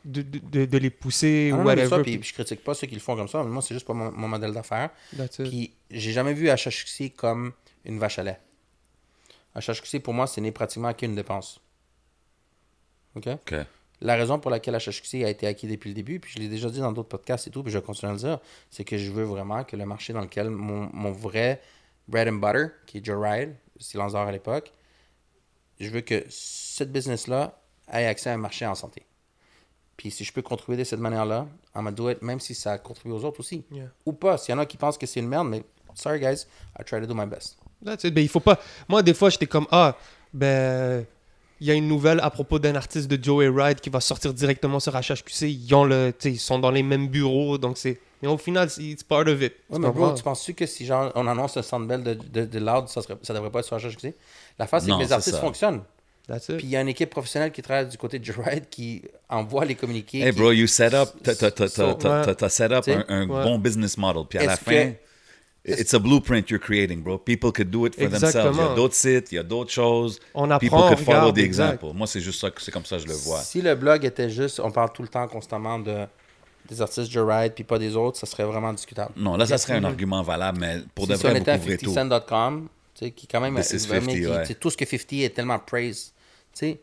de, 0.06 0.66
de, 0.66 0.78
les 0.78 0.90
pousser 0.90 1.52
Ah 1.54 1.58
ou 1.58 1.64
whatever. 1.64 1.90
ça, 1.90 2.00
puis 2.00 2.18
puis 2.18 2.30
je 2.30 2.34
critique 2.34 2.64
pas 2.64 2.74
ceux 2.74 2.88
qui 2.88 2.96
le 2.96 3.02
font 3.02 3.16
comme 3.16 3.28
ça. 3.28 3.44
mais 3.44 3.50
Moi, 3.50 3.62
c'est 3.62 3.74
juste 3.74 3.86
pas 3.86 3.94
mon, 3.94 4.12
mon 4.12 4.28
modèle 4.28 4.54
d'affaires. 4.54 4.90
Puis 5.44 5.74
j'ai 5.92 6.12
jamais 6.12 6.34
vu 6.34 6.48
HHQC 6.50 7.14
comme 7.16 7.54
une 7.86 8.00
vache 8.00 8.20
à 8.20 8.24
lait. 8.24 8.40
HHQC, 9.56 10.02
pour 10.02 10.14
moi, 10.14 10.28
ce 10.28 10.40
n'est 10.40 10.52
pratiquement 10.52 10.94
qu'une 10.94 11.16
dépense. 11.16 11.60
OK? 13.16 13.28
OK. 13.28 13.56
La 14.02 14.16
raison 14.16 14.40
pour 14.40 14.52
laquelle 14.52 14.76
HHQC 14.76 15.24
a 15.24 15.30
été 15.30 15.48
acquis 15.48 15.68
depuis 15.68 15.90
le 15.90 15.96
début, 15.96 16.20
puis 16.20 16.32
je 16.36 16.40
l'ai 16.40 16.48
déjà 16.48 16.70
dit 16.70 16.80
dans 16.80 16.92
d'autres 16.92 17.10
podcasts 17.10 17.48
et 17.48 17.50
tout, 17.50 17.64
puis 17.64 17.72
je 17.72 17.78
vais 17.78 17.84
continuer 17.84 18.12
à 18.12 18.14
le 18.14 18.20
dire, 18.20 18.40
c'est 18.70 18.84
que 18.84 18.98
je 18.98 19.12
veux 19.12 19.24
vraiment 19.24 19.64
que 19.64 19.76
le 19.76 19.86
marché 19.86 20.14
dans 20.14 20.22
lequel 20.22 20.50
mon, 20.50 20.90
mon 20.94 21.12
vrai 21.12 21.62
bread 22.08 22.28
and 22.28 22.34
butter, 22.34 22.68
qui 22.86 23.00
est 23.00 23.06
Joe 23.06 23.18
Ride, 23.20 23.56
Silence 23.80 24.14
d'or 24.14 24.28
à 24.28 24.32
l'époque, 24.32 24.72
je 25.80 25.90
veux 25.90 26.02
que 26.02 26.24
cette 26.30 26.92
business-là 26.92 27.60
ait 27.92 28.06
accès 28.06 28.30
à 28.30 28.34
un 28.34 28.38
marché 28.38 28.66
en 28.66 28.76
santé. 28.76 29.04
Puis 29.96 30.12
si 30.12 30.24
je 30.24 30.32
peux 30.32 30.44
contribuer 30.44 30.78
de 30.78 30.84
cette 30.84 31.00
manière-là, 31.00 31.48
gonna 31.76 31.92
do 31.92 32.10
it, 32.10 32.22
même 32.22 32.40
si 32.40 32.54
ça 32.54 32.78
contribue 32.78 33.14
aux 33.14 33.24
autres 33.26 33.40
aussi. 33.40 33.66
Yeah. 33.72 33.90
Ou 34.06 34.14
pas. 34.14 34.38
S'il 34.38 34.54
y 34.54 34.56
en 34.56 34.60
a 34.60 34.66
qui 34.66 34.78
pensent 34.78 34.98
que 34.98 35.08
c'est 35.08 35.20
une 35.20 35.28
merde, 35.28 35.48
mais 35.48 35.64
sorry 35.96 36.20
guys, 36.20 36.46
I 36.80 36.84
try 36.84 37.02
to 37.02 37.08
do 37.08 37.16
my 37.16 37.26
best. 37.26 37.58
That's 37.84 38.04
it. 38.04 38.14
Ben, 38.14 38.22
il 38.22 38.30
faut 38.30 38.40
pas. 38.40 38.60
Moi, 38.88 39.04
des 39.04 39.14
fois, 39.14 39.30
j'étais 39.30 39.48
comme 39.48 39.68
ah, 39.72 39.98
ben, 40.34 41.06
il 41.60 41.68
y 41.68 41.72
a 41.72 41.74
une 41.74 41.88
nouvelle 41.88 42.20
à 42.22 42.30
propos 42.30 42.60
d'un 42.60 42.76
artiste 42.76 43.08
de 43.10 43.22
Joey 43.24 43.50
Ride 43.50 43.80
qui 43.80 43.90
va 43.90 44.00
sortir 44.00 44.34
directement 44.34 44.80
sur 44.80 44.94
HHQC. 44.94 45.42
Ils 45.44 45.74
ont 45.76 45.84
le, 45.86 46.14
ils 46.26 46.40
sont 46.40 46.60
dans 46.60 46.72
les 46.72 46.84
mêmes 46.84 47.08
bureaux, 47.08 47.58
donc 47.58 47.78
c'est. 47.78 48.00
Mais 48.22 48.28
au 48.28 48.38
final, 48.38 48.70
c'est 48.70 48.84
it's 48.84 49.04
part 49.04 49.28
of 49.28 49.42
it. 49.42 49.54
Ouais, 49.70 49.76
Tu 49.76 49.80
mais 49.80 49.92
bro, 49.92 50.14
tu 50.14 50.24
penses-tu 50.24 50.54
que 50.56 50.66
si 50.66 50.86
genre, 50.86 51.12
on 51.16 51.28
annonce 51.28 51.56
un 51.58 51.62
Sandbell 51.62 52.02
de, 52.04 52.14
de, 52.16 52.46
de 52.46 52.60
Loud, 52.60 52.88
ça, 52.88 53.02
serait, 53.02 53.16
ça 53.22 53.34
devrait 53.34 53.52
pas 53.52 53.60
être 53.60 53.66
sur 53.68 53.78
HHQC? 53.78 54.16
La 54.58 54.66
face, 54.66 54.86
c'est 54.86 54.92
que 54.92 54.98
les 55.00 55.12
artistes 55.14 55.36
ça. 55.36 55.42
fonctionnent. 55.42 55.82
That's 56.28 56.50
it. 56.50 56.58
Puis 56.58 56.66
il 56.68 56.72
y 56.72 56.76
a 56.76 56.82
une 56.82 56.90
équipe 56.90 57.10
professionnelle 57.10 57.52
qui 57.52 57.62
travaille 57.62 57.88
du 57.88 57.98
côté 57.98 58.20
de 58.20 58.26
Joe 58.26 58.38
Ride 58.44 58.66
qui 58.70 59.02
envoie 59.30 59.64
les 59.66 59.76
communiqués. 59.76 60.20
Hey 60.22 60.32
qui- 60.34 60.40
bro, 60.40 60.52
you 60.52 60.68
set 60.68 60.94
up, 60.94 61.10
t'as- 61.24 61.36
set 62.50 62.72
up 62.72 62.84
un, 62.88 63.06
un 63.08 63.22
ouais. 63.30 63.44
bon 63.44 63.60
business 63.60 63.98
model. 63.98 64.24
Puis 64.28 64.40
à 64.40 64.46
la 64.46 64.58
fin, 64.58 64.72
que- 64.92 64.94
it's 65.68 65.94
a 65.94 66.00
blueprint 66.00 66.50
you're 66.50 66.60
creating, 66.64 67.02
bro. 67.02 67.18
People 67.18 67.52
could 67.52 67.70
do 67.70 67.86
it 67.86 67.96
for 67.96 68.10
themselves. 68.10 68.34
Il 68.34 68.38
y 68.38 68.40
a 68.40 68.48
Exactement. 68.50 68.76
d'autres 68.76 68.96
sites, 68.96 69.32
il 69.32 69.36
y 69.36 69.40
a 69.40 69.44
d'autres 69.44 69.72
choses. 69.72 70.20
On 70.34 70.44
People 70.60 70.68
apprend, 70.78 70.86
on 70.86 70.90
could 70.96 71.06
follow 71.06 71.32
the 71.32 71.38
exact. 71.40 71.74
example. 71.76 71.96
Moi, 71.98 72.08
c'est 72.08 72.22
juste 72.22 72.40
ça, 72.40 72.50
que- 72.52 72.62
c'est 72.62 72.72
comme 72.72 72.86
ça 72.86 72.98
que 72.98 73.04
je 73.04 73.08
le 73.08 73.14
vois. 73.16 73.42
Si 73.42 73.62
le 73.62 73.76
blog 73.76 74.06
était 74.06 74.30
juste, 74.30 74.60
on 74.60 74.72
parle 74.72 74.92
tout 74.94 75.02
le 75.02 75.08
temps 75.10 75.28
constamment 75.28 75.78
de, 75.80 76.06
des 76.70 76.82
artistes 76.82 77.12
Joe 77.12 77.28
Ride 77.30 77.54
puis 77.54 77.64
pas 77.64 77.80
des 77.80 77.96
autres, 77.96 78.18
ça 78.18 78.26
serait 78.26 78.46
vraiment 78.46 78.74
discutable. 78.74 79.12
Non, 79.18 79.36
là, 79.38 79.46
ça 79.46 79.58
serait 79.58 79.74
un 79.76 79.84
argument 79.84 80.22
valable, 80.24 80.60
mais 80.60 80.78
pour 80.96 81.08
de 81.08 81.16
si 81.16 81.26
on 81.26 81.30
vrai, 81.30 81.40
était 81.40 81.52
vous 81.58 81.58
à 81.58 81.60
couvrez 81.60 81.78
tout. 81.78 81.92
50cent.com, 81.94 82.68
tu 82.96 83.06
sais, 83.06 83.12
qui 83.12 83.28
quand 83.28 83.40
même 83.42 83.56
This 83.62 83.72
is 83.72 83.88
vraiment 83.88 84.12
50, 84.12 84.16
qui- 84.16 84.28
ouais. 84.28 84.56
tout 84.56 84.70
ce 84.70 84.78
que 84.78 84.86
50 84.86 85.14
est 85.24 85.30
tellement 85.36 85.60
praise. 85.60 86.14
Tu 86.54 86.60
sais, 86.60 86.80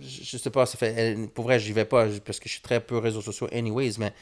je, 0.00 0.22
je 0.24 0.36
sais 0.38 0.50
pas, 0.50 0.66
ça 0.66 0.76
fait, 0.76 1.16
pour 1.34 1.44
vrai, 1.44 1.58
j'y 1.58 1.72
vais 1.72 1.84
pas 1.84 2.08
je- 2.10 2.18
parce 2.18 2.38
que 2.38 2.48
je 2.48 2.54
suis 2.54 2.62
très 2.62 2.80
peu 2.80 2.98
réseaux 2.98 3.22
sociaux 3.22 3.48
anyways, 3.52 3.92
mais 3.98 4.12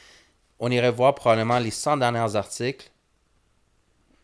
on 0.65 0.71
irait 0.71 0.91
voir 0.91 1.13
probablement 1.13 1.59
les 1.59 1.71
100 1.71 1.97
derniers 1.97 2.35
articles 2.35 2.89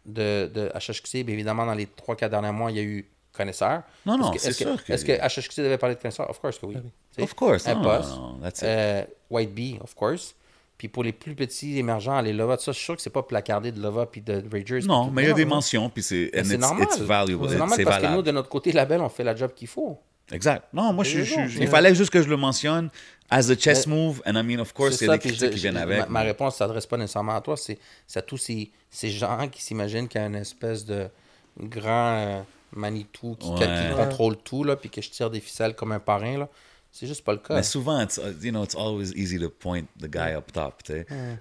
de, 0.06 0.50
de 0.54 0.70
HHQC. 0.74 1.24
Bien 1.26 1.34
évidemment, 1.34 1.66
dans 1.66 1.74
les 1.74 1.86
3-4 1.86 2.30
derniers 2.30 2.52
mois, 2.52 2.72
il 2.72 2.78
y 2.78 2.80
a 2.80 2.84
eu 2.84 3.06
connaisseurs. 3.34 3.84
Non, 4.06 4.18
non, 4.18 4.32
Est-ce 4.32 4.34
que- 4.34 4.40
c'est 4.40 4.50
est-ce 4.50 4.58
que- 4.64 4.70
sûr 4.76 4.84
que- 4.86 4.94
Est-ce 4.94 5.06
que 5.06 5.12
HHQC 5.12 5.62
devait 5.64 5.78
parler 5.78 5.96
de 5.96 6.02
connaisseurs? 6.02 6.30
Of 6.30 6.40
course 6.40 6.58
que 6.60 6.66
oui. 6.66 6.78
Sais, 7.16 7.22
Of 7.24 7.34
course. 7.34 7.68
un 7.68 7.76
Non, 7.76 7.82
poste. 7.84 8.10
non, 8.10 8.16
non, 8.34 8.40
that's 8.42 8.60
it. 8.60 8.66
Euh, 8.66 9.04
White 9.30 9.54
Bee, 9.54 9.78
of 9.82 9.94
course. 9.96 10.36
Puis 10.78 10.88
pour 10.88 11.04
les 11.04 11.12
plus 11.12 11.36
petits 11.36 11.78
émergents, 11.78 12.22
les 12.22 12.32
Lova, 12.32 12.56
tout 12.56 12.64
ça, 12.64 12.72
je 12.72 12.78
suis 12.78 12.86
sûr 12.86 12.96
que 12.96 13.02
c'est 13.02 13.10
pas 13.10 13.24
placardé 13.24 13.72
de 13.74 13.82
Lova 13.82 14.06
puis 14.06 14.22
de 14.22 14.42
Ragers. 14.52 14.80
Non, 14.88 15.12
mais 15.12 15.24
il 15.24 15.28
y 15.28 15.32
a 15.32 15.34
des 15.34 15.44
mentions, 15.46 15.90
puis 15.90 16.02
c'est 16.02 16.32
normal. 16.58 16.84
it's 16.90 17.00
valuable. 17.00 17.50
C'est 17.50 17.58
normal 17.58 17.84
parce 17.84 18.02
que 18.02 18.08
nous, 18.08 18.22
de 18.22 18.32
notre 18.32 18.48
côté 18.50 18.72
label, 18.72 19.02
on 19.02 19.10
fait 19.10 19.26
la 19.26 19.36
job 19.36 19.52
qu'il 19.54 19.68
faut. 19.68 20.00
Exact. 20.32 20.64
Non, 20.74 20.94
moi, 20.94 21.04
je, 21.04 21.20
il 21.60 21.68
fallait 21.68 21.94
juste 21.96 22.12
que 22.12 22.22
je 22.22 22.30
le 22.30 22.38
mentionne 22.38 22.90
as 23.30 23.50
a 23.50 23.56
chess 23.56 23.88
Mais- 23.88 23.96
move, 23.96 24.22
and 24.26 24.36
I 24.36 24.44
mean, 24.44 24.60
of 24.60 24.74
course, 24.74 25.02
il 25.02 25.08
y 25.08 25.10
a 25.10 25.14
des 25.14 25.20
critiques 25.20 25.40
je- 25.42 25.54
qui 25.54 25.60
viennent 25.60 25.78
avec. 25.78 26.10
Ma, 26.10 26.22
réponse 26.22 26.56
ne 26.56 26.58
s'adresse 26.58 26.86
pas 26.86 26.98
nécessairement 26.98 27.36
à 27.36 27.42
toi, 27.42 27.56
c'est 27.58 27.78
à 28.16 28.22
tous 28.22 28.38
ces, 28.38 28.72
ces 28.90 29.10
gens 29.10 29.48
qui 29.50 29.62
s'imaginent 29.62 30.08
qu'il 30.08 30.22
y 30.22 30.24
a 30.24 30.28
une 30.28 30.36
espèce 30.36 30.86
de 30.86 31.08
grand 31.60 32.16
euh, 32.18 32.42
Manitou 32.76 33.36
qui, 33.40 33.50
contrôle 33.96 34.38
tout, 34.38 34.64
là, 34.64 34.76
puis 34.76 34.90
que 34.90 35.02
je 35.02 35.10
tire 35.10 35.30
des 35.30 35.40
ficelles 35.40 35.76
comme 35.76 35.92
un 35.92 36.00
parrain. 36.00 36.38
là. 36.38 36.50
C'est 36.92 37.06
juste 37.06 37.24
pas 37.24 37.34
le 37.34 37.38
cas. 37.38 37.56
Mais 37.56 37.64
souvent, 37.64 38.02
it's, 38.02 38.18
uh, 38.18 38.34
you 38.44 38.52
know, 38.52 38.64
it's 38.64 38.76
always 38.76 39.12
easy 39.16 39.40
to 39.40 39.50
point 39.50 39.84
the 40.00 40.08
guy 40.10 40.34
up 40.34 40.52
top. 40.52 40.82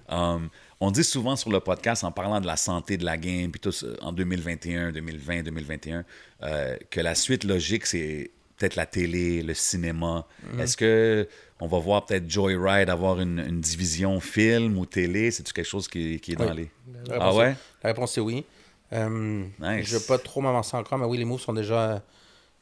Um, 0.07 0.49
on 0.79 0.91
dit 0.91 1.03
souvent 1.03 1.35
sur 1.35 1.49
le 1.49 1.59
podcast, 1.59 2.03
en 2.03 2.11
parlant 2.11 2.39
de 2.39 2.45
la 2.45 2.55
santé 2.55 2.97
de 2.97 3.05
la 3.05 3.17
game, 3.17 3.51
puis 3.51 3.59
tout 3.59 3.73
en 4.01 4.11
2021, 4.11 4.91
2020, 4.91 5.43
2021, 5.43 6.05
euh, 6.43 6.77
que 6.91 7.01
la 7.01 7.15
suite 7.15 7.43
logique, 7.45 7.87
c'est 7.87 8.29
peut-être 8.57 8.75
la 8.75 8.85
télé, 8.85 9.41
le 9.41 9.53
cinéma. 9.55 10.27
Est-ce 10.59 10.77
que 10.77 11.27
on 11.59 11.67
va 11.67 11.79
voir 11.79 12.05
peut-être 12.05 12.29
Joyride 12.29 12.89
avoir 12.89 13.19
une, 13.19 13.39
une 13.39 13.59
division 13.61 14.19
film 14.19 14.77
ou 14.77 14.85
télé? 14.85 15.31
C'est-tu 15.31 15.51
quelque 15.53 15.65
chose 15.67 15.87
qui, 15.87 16.19
qui 16.19 16.33
est 16.33 16.35
dans 16.35 16.49
Oui. 16.53 16.55
les... 16.55 16.71
La 17.09 17.17
Ah 17.19 17.33
ouais? 17.33 17.51
est- 17.51 17.55
La 17.83 17.89
réponse 17.89 18.17
est 18.17 18.21
oui. 18.21 18.45
Euh, 18.93 19.43
Nice. 19.59 19.87
Je 19.87 19.93
ne 19.95 19.99
veux 19.99 20.05
pas 20.05 20.17
trop 20.17 20.41
m'avancer 20.41 20.75
encore, 20.75 20.97
mais 20.97 21.05
oui, 21.05 21.17
les 21.17 21.25
moves 21.25 21.41
sont 21.41 21.53
déjà. 21.53 22.01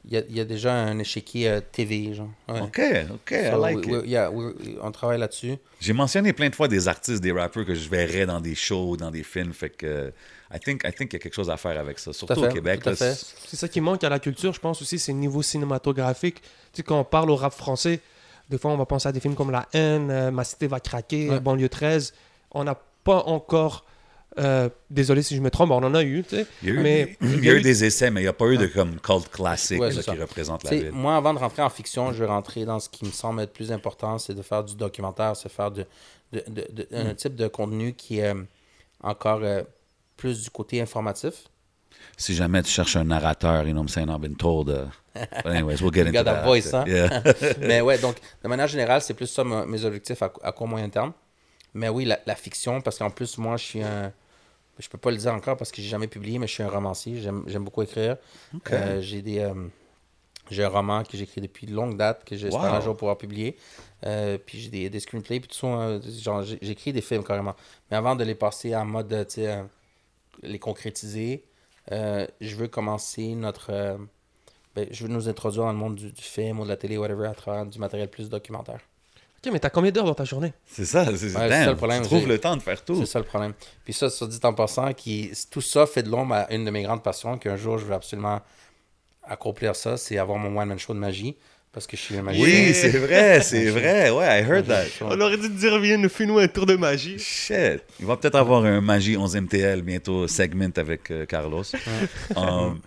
Il 0.05 0.13
y 0.13 0.17
a, 0.17 0.21
il 0.29 0.35
y 0.37 0.39
a 0.39 0.45
déjà 0.45 0.73
un 0.73 0.99
échiquier 0.99 1.49
euh, 1.49 1.59
TV, 1.71 2.13
genre. 2.13 2.29
Ouais. 2.47 2.61
OK, 2.61 2.79
OK, 3.13 3.31
I 3.31 3.51
So, 3.51 3.61
like 3.61 3.77
we- 3.77 3.85
it. 3.87 3.91
we- 3.91 4.07
yeah, 4.09 4.31
we- 4.31 4.53
on 4.81 4.91
travaille 4.91 5.19
là-dessus. 5.19 5.55
J'ai 5.81 5.91
mentionné 5.93 6.31
plein 6.33 6.49
de 6.49 6.55
fois 6.55 6.67
des 6.69 6.87
artistes, 6.87 7.21
des 7.21 7.31
rappeurs 7.33 7.65
que 7.65 7.75
je 7.75 7.89
verrais 7.89 8.25
dans 8.25 8.39
des 8.39 8.55
shows, 8.55 8.95
dans 8.95 9.11
des 9.11 9.23
films. 9.23 9.51
Fait 9.53 9.69
que 9.69 10.13
I 10.53 10.59
think, 10.59 10.83
I 10.85 10.91
think 10.93 11.09
qu'il 11.09 11.13
y 11.13 11.15
a 11.17 11.19
quelque 11.23 11.33
chose 11.35 11.49
à 11.49 11.57
faire 11.57 11.77
avec 11.77 11.99
ça. 11.99 12.11
Tout 12.11 12.17
Surtout 12.19 12.41
fait. 12.41 12.47
au 12.47 12.53
Québec. 12.53 12.81
C'est 12.93 13.55
ça 13.57 13.67
qui 13.67 13.81
manque 13.81 14.03
à 14.03 14.09
la 14.09 14.19
culture, 14.19 14.53
je 14.53 14.59
pense 14.61 14.81
aussi, 14.81 14.97
c'est 14.97 15.11
le 15.11 15.17
niveau 15.17 15.41
cinématographique. 15.41 16.41
Tu 16.41 16.47
sais, 16.73 16.83
quand 16.83 16.99
on 16.99 17.03
parle 17.03 17.29
au 17.29 17.35
rap 17.35 17.53
français, 17.53 17.99
des 18.49 18.57
fois, 18.57 18.71
on 18.71 18.77
va 18.77 18.85
penser 18.85 19.07
à 19.09 19.11
des 19.11 19.19
films 19.19 19.35
comme 19.35 19.51
La 19.51 19.67
haine, 19.73 20.09
euh, 20.11 20.31
Ma 20.31 20.43
cité 20.43 20.67
va 20.67 20.79
craquer, 20.79 21.29
Ouais. 21.29 21.39
Banlieue 21.39 21.69
13. 21.69 22.13
On 22.51 22.63
n'a 22.63 22.75
pas 23.03 23.23
encore. 23.25 23.83
euh, 24.39 24.69
désolé 24.91 25.23
si 25.23 25.35
je 25.35 25.41
me 25.41 25.49
trompe, 25.49 25.71
on 25.71 25.83
en 25.83 25.95
a 25.95 26.03
eu, 26.03 26.21
tu 26.23 26.35
sais. 26.35 26.45
Il 26.61 26.67
y 26.69 26.71
a 26.71 26.75
eu, 26.75 26.79
mais 26.83 27.17
il 27.21 27.43
y 27.43 27.49
a 27.49 27.53
eu 27.55 27.61
des 27.61 27.83
essais, 27.85 28.11
mais 28.11 28.19
il 28.21 28.25
n'y 28.25 28.29
a 28.29 28.33
pas 28.33 28.45
eu 28.45 28.57
de 28.57 28.67
comme 28.67 28.99
cult 28.99 29.27
classique 29.31 29.79
Ouais, 29.81 29.89
là, 29.91 30.01
c'est 30.03 30.11
qui 30.11 30.19
représente 30.21 30.63
la 30.65 30.69
ville. 30.77 30.91
moi, 30.91 31.15
avant 31.15 31.33
de 31.33 31.39
rentrer 31.39 31.63
en 31.63 31.69
fiction, 31.71 32.11
je 32.13 32.19
vais 32.23 32.29
rentrer 32.29 32.63
dans 32.63 32.79
ce 32.79 32.87
qui 32.87 33.03
me 33.05 33.09
semble 33.11 33.41
être 33.41 33.51
plus 33.53 33.71
important, 33.71 34.19
c'est 34.19 34.35
de 34.35 34.41
faire 34.43 34.63
du 34.63 34.75
documentaire, 34.75 35.35
c'est 35.35 35.49
faire 35.49 35.71
de, 35.71 35.85
de- 36.33 36.43
de- 36.49 36.67
de- 36.71 36.87
un 36.91 37.15
type 37.15 37.35
de 37.35 37.47
contenu 37.47 37.93
qui 37.93 38.19
est 38.19 38.33
encore 39.01 39.39
euh, 39.41 39.63
plus 40.17 40.43
du 40.43 40.49
côté 40.51 40.81
informatif. 40.81 41.45
Si 42.15 42.33
jamais 42.35 42.63
tu 42.63 42.71
cherches 42.71 42.95
un 42.95 43.03
narrateur, 43.05 43.63
you 43.67 43.71
know 43.73 43.81
what 43.81 43.83
I'm 43.83 43.89
saying, 43.89 44.09
I've 44.09 44.21
been 44.21 44.35
told. 44.35 44.69
uh, 44.69 44.85
but 45.13 45.47
anyways, 45.47 45.81
we'll 45.81 45.91
get 45.93 46.07
into 46.07 46.13
got 46.13 46.23
that 46.25 46.43
voice, 46.45 46.73
hein? 46.73 46.85
Yeah. 46.87 47.21
Mais 47.59 47.81
ouais, 47.81 47.97
donc, 47.97 48.15
de 48.43 48.47
manière 48.47 48.67
générale, 48.67 49.01
c'est 49.01 49.13
plus 49.13 49.27
ça 49.27 49.43
mes 49.43 49.83
objectifs 49.85 50.21
à, 50.21 50.31
à 50.43 50.51
court 50.51 50.67
moyen 50.67 50.89
terme. 50.89 51.13
Mais 51.73 51.89
oui, 51.89 52.05
la, 52.05 52.19
la 52.25 52.35
fiction, 52.35 52.81
parce 52.81 52.97
qu'en 52.97 53.09
plus, 53.09 53.37
moi, 53.37 53.57
je 53.57 53.63
suis 53.63 53.83
un. 53.83 54.11
Je 54.79 54.87
peux 54.89 54.97
pas 54.99 55.09
le 55.09 55.17
dire 55.17 55.33
encore 55.33 55.57
parce 55.57 55.71
que 55.71 55.81
j'ai 55.81 55.87
jamais 55.89 56.07
publié, 56.07 56.37
mais 56.37 56.45
je 56.47 56.53
suis 56.53 56.63
un 56.63 56.69
romancier. 56.69 57.19
J'aime 57.19 57.63
beaucoup 57.63 57.81
écrire. 57.81 58.17
Euh, 58.71 59.01
j'ai 59.01 59.21
des. 59.23 59.39
euh, 59.39 59.53
j'ai 60.49 60.63
un 60.63 60.69
roman 60.69 61.03
que 61.03 61.17
j'écris 61.17 61.41
depuis 61.41 61.65
de 61.67 61.73
longue 61.73 61.97
date 61.97 62.23
que 62.23 62.37
j'espère 62.37 62.61
Wow. 62.61 62.77
un 62.77 62.81
jour 62.81 62.95
pouvoir 62.95 63.17
publier. 63.17 63.57
Euh, 64.05 64.37
puis 64.37 64.59
j'ai 64.59 64.69
des, 64.69 64.89
des 64.89 64.99
screenplays, 65.01 65.39
puis 65.41 65.49
tout 65.49 65.57
ça. 65.57 65.67
euh, 65.67 65.99
genre, 66.21 66.43
j'écris 66.61 66.93
des 66.93 67.01
films 67.01 67.23
carrément. 67.23 67.55
Mais 67.91 67.97
avant 67.97 68.15
de 68.15 68.23
les 68.23 68.35
passer 68.35 68.75
en 68.75 68.85
mode, 68.85 69.09
tu 69.27 69.41
sais, 69.41 69.61
les 70.43 70.59
concrétiser, 70.59 71.43
euh, 71.91 72.27
je 72.41 72.55
veux 72.55 72.67
commencer 72.67 73.35
notre. 73.35 73.71
euh, 73.71 73.97
ben, 74.75 74.87
je 74.91 75.03
veux 75.03 75.09
nous 75.09 75.27
introduire 75.27 75.63
dans 75.63 75.71
le 75.71 75.77
monde 75.77 75.95
du, 75.95 76.11
du 76.11 76.21
film 76.21 76.59
ou 76.59 76.63
de 76.63 76.69
la 76.69 76.77
télé, 76.77 76.97
whatever, 76.97 77.27
à 77.27 77.33
travers 77.33 77.65
du 77.65 77.79
matériel 77.79 78.09
plus 78.09 78.29
documentaire. 78.29 78.79
Ok, 79.43 79.51
mais 79.53 79.59
t'as 79.59 79.69
combien 79.69 79.91
d'heures 79.91 80.05
dans 80.05 80.13
ta 80.15 80.23
journée? 80.25 80.53
C'est 80.65 80.85
ça, 80.85 81.05
c'est 81.15 81.35
Ouais, 81.35 81.49
ça 81.49 81.69
le 81.71 81.75
problème, 81.75 82.01
Tu 82.01 82.07
trouves 82.09 82.27
le 82.27 82.39
temps 82.39 82.55
de 82.57 82.61
faire 82.61 82.83
tout. 82.83 82.95
C'est 82.95 83.05
ça 83.05 83.19
le 83.19 83.25
problème. 83.25 83.53
Puis 83.83 83.93
ça, 83.93 84.09
ça 84.09 84.25
dit 84.27 84.39
en 84.43 84.53
passant, 84.53 84.93
qui, 84.93 85.31
tout 85.51 85.61
ça 85.61 85.85
fait 85.85 86.03
de 86.03 86.09
l'ombre 86.09 86.33
à 86.35 86.53
une 86.53 86.65
de 86.65 86.71
mes 86.71 86.83
grandes 86.83 87.03
passions, 87.03 87.37
qu'un 87.37 87.55
jour 87.55 87.77
je 87.77 87.85
veux 87.85 87.93
absolument 87.93 88.41
accomplir 89.23 89.75
ça, 89.75 89.97
c'est 89.97 90.17
avoir 90.17 90.37
mon 90.37 90.57
one-man 90.59 90.79
show 90.79 90.93
de 90.93 90.99
magie, 90.99 91.37
parce 91.71 91.85
que 91.87 91.95
je 91.95 92.01
suis 92.01 92.17
un 92.17 92.21
magicien. 92.23 92.45
Oui, 92.47 92.73
c'est 92.73 92.89
vrai, 92.97 93.41
c'est 93.41 93.69
vrai. 93.69 94.09
Ouais, 94.09 94.41
I 94.41 94.43
heard 94.43 94.67
that. 94.67 94.85
On 95.01 95.19
aurait 95.21 95.37
dû 95.37 95.43
te 95.49 95.57
dire, 95.59 95.77
viens, 95.79 95.97
nous 95.97 96.09
fais-nous 96.09 96.39
un 96.39 96.47
tour 96.47 96.65
de 96.65 96.75
magie. 96.75 97.19
Shit. 97.19 97.83
Il 97.99 98.05
va 98.05 98.17
peut-être 98.17 98.35
avoir 98.35 98.65
un 98.65 98.81
Magie 98.81 99.15
11 99.17 99.35
MTL 99.35 99.81
bientôt, 99.83 100.27
segment 100.27 100.69
avec 100.77 101.11
euh, 101.11 101.25
Carlos. 101.25 101.63
Um, 102.35 102.79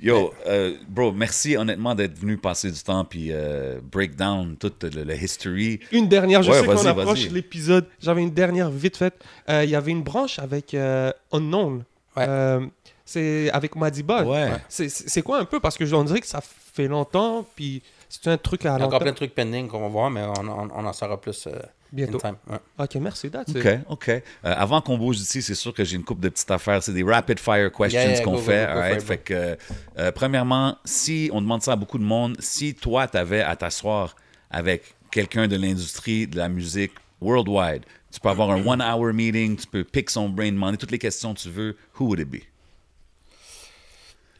yo, 0.00 0.32
euh, 0.46 0.74
bro, 0.88 1.12
merci 1.12 1.56
honnêtement 1.56 1.94
d'être 1.94 2.18
venu 2.18 2.36
passer 2.36 2.70
du 2.70 2.80
temps 2.80 3.04
puis 3.04 3.28
euh, 3.30 3.78
break 3.82 4.16
down 4.16 4.56
toute 4.58 4.82
le 4.82 5.14
history. 5.14 5.78
Une 5.92 6.08
dernière, 6.08 6.42
je 6.42 6.50
Ouais, 6.50 6.60
sais 6.60 6.66
qu'on 6.66 6.86
approche 6.86 7.28
l'épisode. 7.30 7.86
J'avais 8.00 8.22
une 8.22 8.32
dernière 8.34 8.70
vite 8.70 8.96
faite. 8.96 9.14
Euh, 9.48 9.62
Il 9.64 9.70
y 9.70 9.76
avait 9.76 9.92
une 9.92 10.02
branche 10.02 10.38
avec 10.40 10.74
euh, 10.74 11.12
Unknown. 11.30 11.84
Ouais. 12.16 12.26
Euh, 12.28 12.66
c'est 13.04 13.50
avec 13.50 13.76
Madiba. 13.76 14.24
Ouais. 14.24 14.50
C'est- 14.68 15.22
quoi 15.22 15.38
un 15.40 15.44
peu? 15.44 15.60
Parce 15.60 15.76
que 15.78 15.84
je 15.86 15.94
dirais 16.04 16.20
que 16.20 16.26
ça 16.26 16.40
fait 16.42 16.88
longtemps, 16.88 17.46
puis 17.54 17.82
c'est 18.22 18.30
un 18.30 18.36
truc 18.38 18.64
à 18.66 18.70
Il 18.70 18.72
y 18.72 18.74
a 18.74 18.78
long 18.78 18.86
encore 18.86 19.00
plein 19.00 19.10
de 19.12 19.16
trucs 19.16 19.34
pending 19.34 19.68
qu'on 19.68 19.80
va 19.80 19.88
voir, 19.88 20.10
mais 20.10 20.22
on, 20.22 20.32
on- 20.48 20.68
on 20.74 20.84
en 20.86 20.92
saura 20.92 21.20
plus 21.20 21.46
euh, 21.46 21.52
Bientôt. 21.92 22.16
in 22.18 22.20
time. 22.30 22.36
Ouais. 22.48 22.58
Ok, 22.78 22.94
merci. 22.96 23.30
that's 23.30 23.50
it. 23.50 23.56
OK, 23.56 23.68
OK. 23.88 24.08
Euh, 24.08 24.22
avant 24.42 24.80
qu'on 24.80 24.96
bouge 24.98 25.16
d'ici, 25.18 25.40
c'est 25.42 25.54
sûr 25.54 25.72
que 25.74 25.84
j'ai 25.84 25.96
une 25.96 26.04
couple 26.04 26.20
de 26.22 26.28
petites 26.28 26.50
affaires. 26.50 26.82
C'est 26.82 26.92
des 26.92 27.02
rapid 27.02 27.38
fire 27.38 27.70
questions 27.70 28.00
Yeah, 28.00 28.12
yeah, 28.12 28.22
qu'on 28.22 28.32
go, 28.32 28.38
fait. 28.38 28.94
go, 28.94 29.00
Fait 29.00 29.18
que, 29.18 29.34
euh, 29.34 29.56
euh, 29.98 30.12
premièrement, 30.12 30.76
si 30.84 31.30
on 31.32 31.40
demande 31.40 31.62
ça 31.62 31.72
à 31.72 31.76
beaucoup 31.76 31.98
de 31.98 32.04
monde, 32.04 32.36
si 32.38 32.74
toi, 32.74 33.06
tu 33.08 33.16
avais 33.16 33.40
à 33.42 33.56
t'asseoir 33.56 34.14
avec 34.50 34.94
quelqu'un 35.10 35.48
de 35.48 35.56
l'industrie 35.56 36.26
de 36.26 36.36
la 36.38 36.48
musique 36.48 36.92
worldwide, 37.20 37.84
tu 38.10 38.20
peux 38.20 38.28
avoir 38.28 38.50
un 38.50 38.66
one-hour 38.66 39.12
meeting, 39.14 39.56
tu 39.56 39.66
peux 39.66 39.84
pick 39.84 40.10
son 40.10 40.28
brain, 40.28 40.52
demander 40.52 40.76
toutes 40.76 40.90
les 40.90 40.98
questions 40.98 41.32
que 41.34 41.40
tu 41.40 41.48
veux, 41.50 41.76
who 41.98 42.06
would 42.06 42.20
it 42.20 42.28
be? 42.28 42.40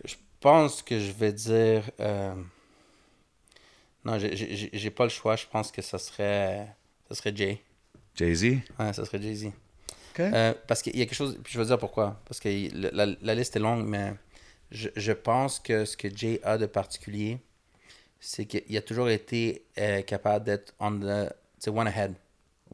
Je 0.05 0.15
pense 0.41 0.83
que 0.83 0.99
je 0.99 1.13
vais 1.13 1.33
dire. 1.33 1.83
euh, 2.01 2.35
Non, 4.05 4.19
j'ai- 4.19 4.35
j'ai 4.37 4.71
j'ai 4.73 4.91
pas 4.91 5.05
le 5.05 5.11
choix. 5.11 5.37
Je 5.37 5.47
pense 5.47 5.71
que 5.71 5.81
ça 5.83 5.99
serait, 5.99 6.67
ça 7.09 7.15
serait 7.15 7.35
Jay. 7.35 7.63
Jay-Z? 8.17 8.45
Ouais, 8.79 8.93
ça 8.93 9.05
serait 9.05 9.21
Jay-Z. 9.23 9.47
OK. 9.47 10.21
Euh, 10.21 10.55
parce 10.67 10.83
qu'il 10.83 10.97
y 10.97 11.03
a 11.03 11.07
quelque 11.07 11.15
chose, 11.15 11.39
puis 11.43 11.53
je 11.55 11.59
vais 11.59 11.67
dire 11.67 11.79
pourquoi. 11.79 12.21
Parce 12.27 12.41
que 12.41 12.49
la, 12.95 13.07
la 13.07 13.35
liste 13.35 13.57
est 13.57 13.61
longue, 13.61 13.87
mais 13.87 14.13
je, 14.71 14.89
je 14.97 15.13
pense 15.13 15.59
que 15.61 15.85
ce 15.85 15.97
que 15.97 16.09
Jay 16.15 16.41
a 16.43 16.59
de 16.59 16.67
particulier, 16.67 17.39
c'est 18.21 18.45
qu'il 18.47 18.77
a 18.77 18.83
toujours 18.83 19.09
été 19.09 19.65
euh, 19.79 20.03
capable 20.03 20.45
d'être 20.47 20.75
on 20.79 20.99
the, 21.01 21.69
one 21.69 21.87
ahead. 21.89 22.15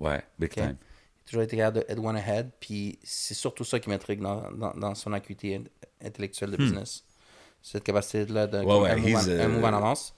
ouais, 0.00 0.22
big 0.38 0.50
time. 0.50 0.76
Il 0.76 1.22
a 1.22 1.26
toujours 1.30 1.42
été 1.42 1.56
capable 1.59 1.84
d'être 1.86 1.98
one 2.02 2.16
ahead, 2.16 2.50
puis 2.59 2.98
c'est 3.05 3.34
surtout 3.34 3.64
ça 3.64 3.78
qui 3.78 3.88
m'intrigue 3.90 4.20
dans, 4.20 4.50
dans, 4.52 4.72
dans 4.74 4.94
son 4.94 5.12
acuité 5.12 5.56
in- 5.56 6.06
intellectuelle 6.06 6.50
de 6.52 6.56
business. 6.56 7.05
Cette 7.62 7.84
capacité-là 7.84 8.46
de 8.46 8.62
Hmm. 8.62 8.66
Ouais, 8.66 8.90
un, 8.90 8.96
move 8.96 9.14
en, 9.14 9.18
he's, 9.20 9.28
un 9.28 9.48
move 9.48 9.64
en 9.64 9.72
avance. 9.74 10.14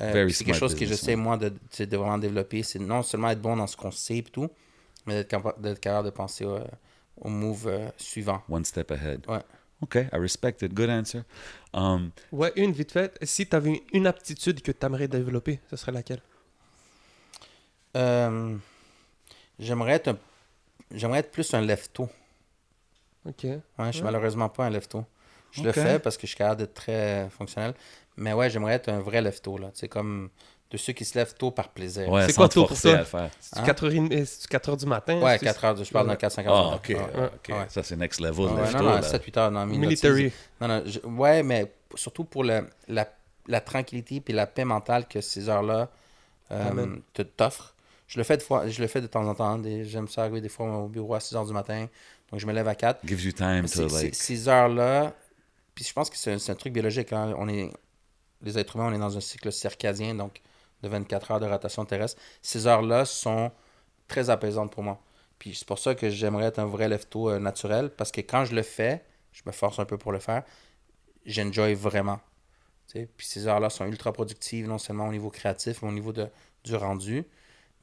Euh, 0.00 0.28
c'est 0.30 0.44
quelque 0.44 0.54
chose 0.58 0.74
que 0.74 0.86
j'essaie, 0.86 1.16
moi, 1.16 1.36
de, 1.36 1.48
de 1.48 1.96
vraiment 1.96 2.18
développer. 2.18 2.62
C'est 2.62 2.78
non 2.78 3.02
seulement 3.02 3.30
être 3.30 3.40
bon 3.40 3.56
dans 3.56 3.66
ce 3.66 3.76
qu'on 3.76 3.90
sait 3.90 4.18
et 4.18 4.22
tout, 4.22 4.48
mais 5.06 5.14
d'être 5.14 5.28
capa- 5.30 5.56
d'être 5.58 5.80
capable 5.80 6.06
de 6.06 6.10
penser 6.10 6.44
au, 6.44 6.58
au 7.20 7.28
move 7.28 7.66
euh, 7.66 7.88
suivant. 7.96 8.42
One 8.48 8.64
step 8.64 8.90
ahead. 8.92 9.24
Ouais. 9.28 9.40
OK, 9.80 9.94
I 9.96 10.08
respect 10.18 10.56
it. 10.62 10.72
Good 10.74 10.90
answer. 10.90 11.22
Um, 11.72 12.10
Ouais, 12.32 12.52
une 12.56 12.72
vite 12.72 12.92
faite. 12.92 13.16
Si 13.22 13.46
tu 13.46 13.54
avais 13.56 13.82
une 13.92 14.06
aptitude 14.06 14.60
que 14.62 14.72
tu 14.72 14.84
aimerais 14.86 15.08
développer, 15.08 15.60
ce 15.70 15.76
serait 15.76 15.92
laquelle? 15.92 16.20
Euh, 17.96 18.56
j'aimerais 19.58 19.92
être 19.94 20.08
un- 20.08 20.18
j'aimerais 20.92 21.20
être 21.20 21.30
plus 21.30 21.52
un 21.54 21.60
lefto. 21.62 22.08
Ok. 23.24 23.44
Ouais, 23.44 23.60
je 23.86 23.92
suis 23.92 24.02
malheureusement 24.02 24.48
pas 24.48 24.66
un 24.66 24.70
lefto. 24.70 25.04
Je 25.50 25.62
le 25.62 25.72
fais 25.72 25.98
parce 25.98 26.16
que 26.16 26.22
je 26.22 26.28
suis 26.28 26.36
capable 26.36 26.60
d'être 26.60 26.74
très 26.74 27.28
fonctionnel. 27.30 27.74
Mais 28.18 28.32
ouais, 28.32 28.50
j'aimerais 28.50 28.74
être 28.74 28.88
un 28.88 29.00
vrai 29.00 29.22
lefto. 29.22 29.56
là. 29.58 29.70
C'est 29.74 29.88
comme 29.88 30.28
de 30.70 30.76
ceux 30.76 30.92
qui 30.92 31.04
se 31.06 31.16
lèvent 31.16 31.34
tôt 31.34 31.50
par 31.50 31.70
plaisir. 31.70 32.08
ouais, 32.10 32.26
C'est 32.26 32.34
quoi 32.34 32.48
tôt 32.48 32.66
pour 32.66 32.78
toi? 32.78 32.94
à 32.94 32.98
le 32.98 33.04
faire. 33.04 33.30
C'est 33.40 33.58
Hein? 33.58 33.64
4 33.64 34.68
heures, 34.68 34.76
du 34.76 34.84
matin? 34.86 35.18
Ouais, 35.22 35.38
c'est- 35.38 35.46
4 35.46 35.64
heures. 35.64 35.74
de- 35.74 35.82
Je 35.84 35.90
parle 35.90 36.06
d'un 36.06 36.12
Ouais. 36.12 36.18
4-5 36.18 36.44
Ah, 36.46 36.50
heures. 36.50 36.74
OK. 36.74 36.88
Ouais. 36.90 36.96
OK. 36.96 37.48
Ouais. 37.48 37.66
Ça, 37.70 37.82
c'est 37.82 37.96
next 37.96 38.20
level. 38.20 38.46
Ouais, 38.46 38.60
lefto, 38.62 38.78
non, 38.78 38.84
non, 38.84 38.90
là. 38.96 39.02
7-8 39.02 39.36
heures. 39.38 39.50
Non, 39.50 39.64
Military. 39.64 40.30
Non, 40.60 40.68
non, 40.68 40.82
je- 40.84 41.00
ouais, 41.06 41.42
mais 41.42 41.72
surtout 41.94 42.24
pour 42.24 42.44
le- 42.44 42.68
la, 42.88 43.08
la 43.46 43.60
tranquillité 43.62 44.22
et 44.26 44.32
la 44.34 44.46
paix 44.46 44.64
mentale 44.66 45.06
que 45.08 45.20
ces 45.22 45.48
heures-là 45.48 45.88
euh, 46.50 46.96
te 47.14 47.22
t'offrent. 47.22 47.74
Je 48.06 48.16
le 48.18 48.24
fais 48.24 48.36
de 48.38 48.42
fois, 48.42 48.66
je 48.68 48.80
le 48.80 48.88
fais 48.88 49.00
de 49.02 49.06
temps 49.06 49.26
en 49.26 49.34
temps. 49.34 49.58
Des- 49.58 49.84
J'aime 49.84 50.08
ça 50.08 50.22
arriver 50.22 50.40
des 50.40 50.48
fois 50.48 50.66
au 50.78 50.88
bureau 50.88 51.14
à 51.14 51.20
6 51.20 51.34
heures 51.36 51.44
du 51.46 51.52
matin. 51.52 51.86
Donc 52.30 52.40
je 52.40 52.46
me 52.46 52.52
lève 52.52 52.66
à 52.68 52.74
4. 52.74 53.00
Gives 53.06 53.24
you 53.24 53.32
time 53.32 53.66
to, 53.68 53.86
like... 53.88 54.14
Ces 54.14 54.48
heures-là, 54.48 55.12
puis 55.74 55.84
je 55.84 55.92
pense 55.94 56.08
que 56.10 56.16
c'est 56.16 56.32
un, 56.32 56.38
c'est 56.38 56.52
un 56.52 56.54
truc 56.54 56.72
biologique. 56.72 57.12
hein. 57.12 57.34
On 57.38 57.48
est, 57.48 57.70
les 58.42 58.58
êtres 58.58 58.76
humains, 58.76 58.88
on 58.90 58.94
est 58.94 58.98
dans 58.98 59.16
un 59.16 59.20
cycle 59.20 59.52
circadien, 59.52 60.14
donc 60.14 60.40
de 60.82 60.88
24 60.88 61.32
heures 61.32 61.40
de 61.40 61.46
rotation 61.46 61.84
terrestre. 61.84 62.20
Ces 62.42 62.66
heures-là 62.66 63.04
sont 63.04 63.50
très 64.06 64.30
apaisantes 64.30 64.72
pour 64.72 64.82
moi. 64.82 65.00
Puis 65.38 65.54
c'est 65.54 65.66
pour 65.66 65.78
ça 65.78 65.94
que 65.94 66.10
j'aimerais 66.10 66.46
être 66.46 66.58
un 66.58 66.66
vrai 66.66 66.88
lefto 66.88 67.30
euh, 67.30 67.38
naturel, 67.38 67.90
parce 67.90 68.10
que 68.12 68.20
quand 68.20 68.44
je 68.44 68.54
le 68.54 68.62
fais, 68.62 69.04
je 69.32 69.42
me 69.46 69.52
force 69.52 69.78
un 69.78 69.84
peu 69.84 69.98
pour 69.98 70.12
le 70.12 70.18
faire, 70.18 70.42
j'enjoy 71.26 71.74
vraiment. 71.74 72.20
Tu 72.88 73.00
sais, 73.00 73.08
Puis 73.16 73.26
ces 73.26 73.46
heures-là 73.46 73.70
sont 73.70 73.86
ultra 73.86 74.12
productives, 74.12 74.66
non 74.66 74.78
seulement 74.78 75.08
au 75.08 75.12
niveau 75.12 75.30
créatif, 75.30 75.82
mais 75.82 75.88
au 75.88 75.92
niveau 75.92 76.12
de, 76.12 76.28
du 76.64 76.74
rendu. 76.74 77.24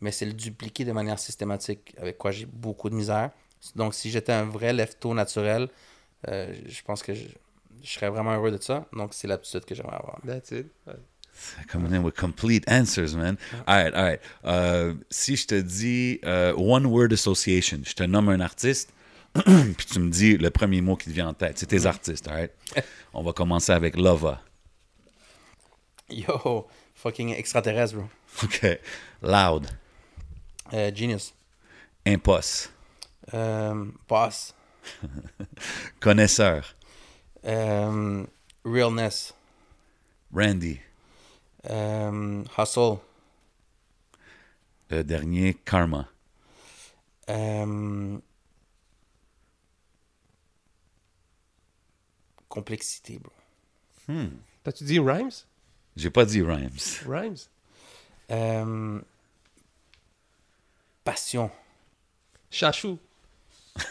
Mais 0.01 0.11
c'est 0.11 0.25
le 0.25 0.33
dupliquer 0.33 0.85
de 0.85 0.91
manière 0.91 1.19
systématique, 1.19 1.95
avec 1.97 2.17
quoi 2.17 2.31
j'ai 2.31 2.45
beaucoup 2.45 2.89
de 2.89 2.95
misère. 2.95 3.31
Donc, 3.75 3.93
si 3.95 4.11
j'étais 4.11 4.33
un 4.33 4.45
vrai 4.45 4.73
lefto 4.73 5.13
naturel, 5.13 5.69
euh, 6.27 6.53
je 6.65 6.81
pense 6.83 7.03
que 7.03 7.13
je, 7.13 7.27
je 7.83 7.91
serais 7.91 8.09
vraiment 8.09 8.33
heureux 8.35 8.51
de 8.51 8.61
ça. 8.61 8.85
Donc, 8.93 9.13
c'est 9.13 9.27
l'aptitude 9.27 9.65
que 9.65 9.75
j'aimerais 9.75 9.97
avoir. 9.97 10.19
That's 10.25 10.51
it. 10.51 10.67
Ouais. 10.87 10.93
Coming 11.67 11.93
in 11.93 12.03
with 12.03 12.15
complete 12.15 12.63
answers, 12.67 13.15
man. 13.15 13.37
All 13.67 13.75
right, 13.75 13.93
all 13.93 14.03
right. 14.03 14.21
Euh, 14.45 14.93
si 15.09 15.35
je 15.35 15.45
te 15.47 15.61
dis 15.61 16.19
euh, 16.23 16.53
one 16.55 16.85
word 16.85 17.11
association, 17.11 17.81
je 17.83 17.93
te 17.93 18.03
nomme 18.03 18.29
un 18.29 18.39
artiste, 18.39 18.93
puis 19.33 19.85
tu 19.85 19.99
me 19.99 20.09
dis 20.09 20.37
le 20.37 20.49
premier 20.49 20.81
mot 20.81 20.95
qui 20.95 21.09
te 21.09 21.13
vient 21.13 21.27
en 21.27 21.33
tête. 21.33 21.57
C'est 21.57 21.65
tes 21.65 21.85
artistes, 21.85 22.27
all 22.27 22.35
right? 22.35 22.51
On 23.13 23.21
va 23.21 23.33
commencer 23.33 23.73
avec 23.73 23.97
Lova. 23.97 24.41
Yo, 26.09 26.67
fucking 26.93 27.33
extraterrestre, 27.33 27.97
bro. 27.97 28.07
OK. 28.43 28.79
Loud. 29.21 29.67
Euh, 30.73 30.91
genius. 30.95 31.33
Impost. 32.05 32.71
Boss. 34.07 34.53
Connaisseur. 35.99 36.74
Euh, 37.45 38.25
realness. 38.63 39.33
Randy. 40.33 40.79
Euh, 41.69 42.43
hustle. 42.57 42.97
Le 44.89 45.03
dernier, 45.03 45.53
Karma. 45.65 46.07
Euh, 47.29 48.17
complexité, 52.49 53.19
bro. 53.19 53.33
T'as-tu 54.63 54.83
dit 54.83 54.99
Rhymes? 54.99 55.31
J'ai 55.95 56.09
pas 56.09 56.25
dit 56.25 56.41
Rhymes. 56.41 56.69
Rhymes? 57.07 57.37
Euh, 58.31 59.01
passion. 61.03 61.49
Chachou. 62.51 62.99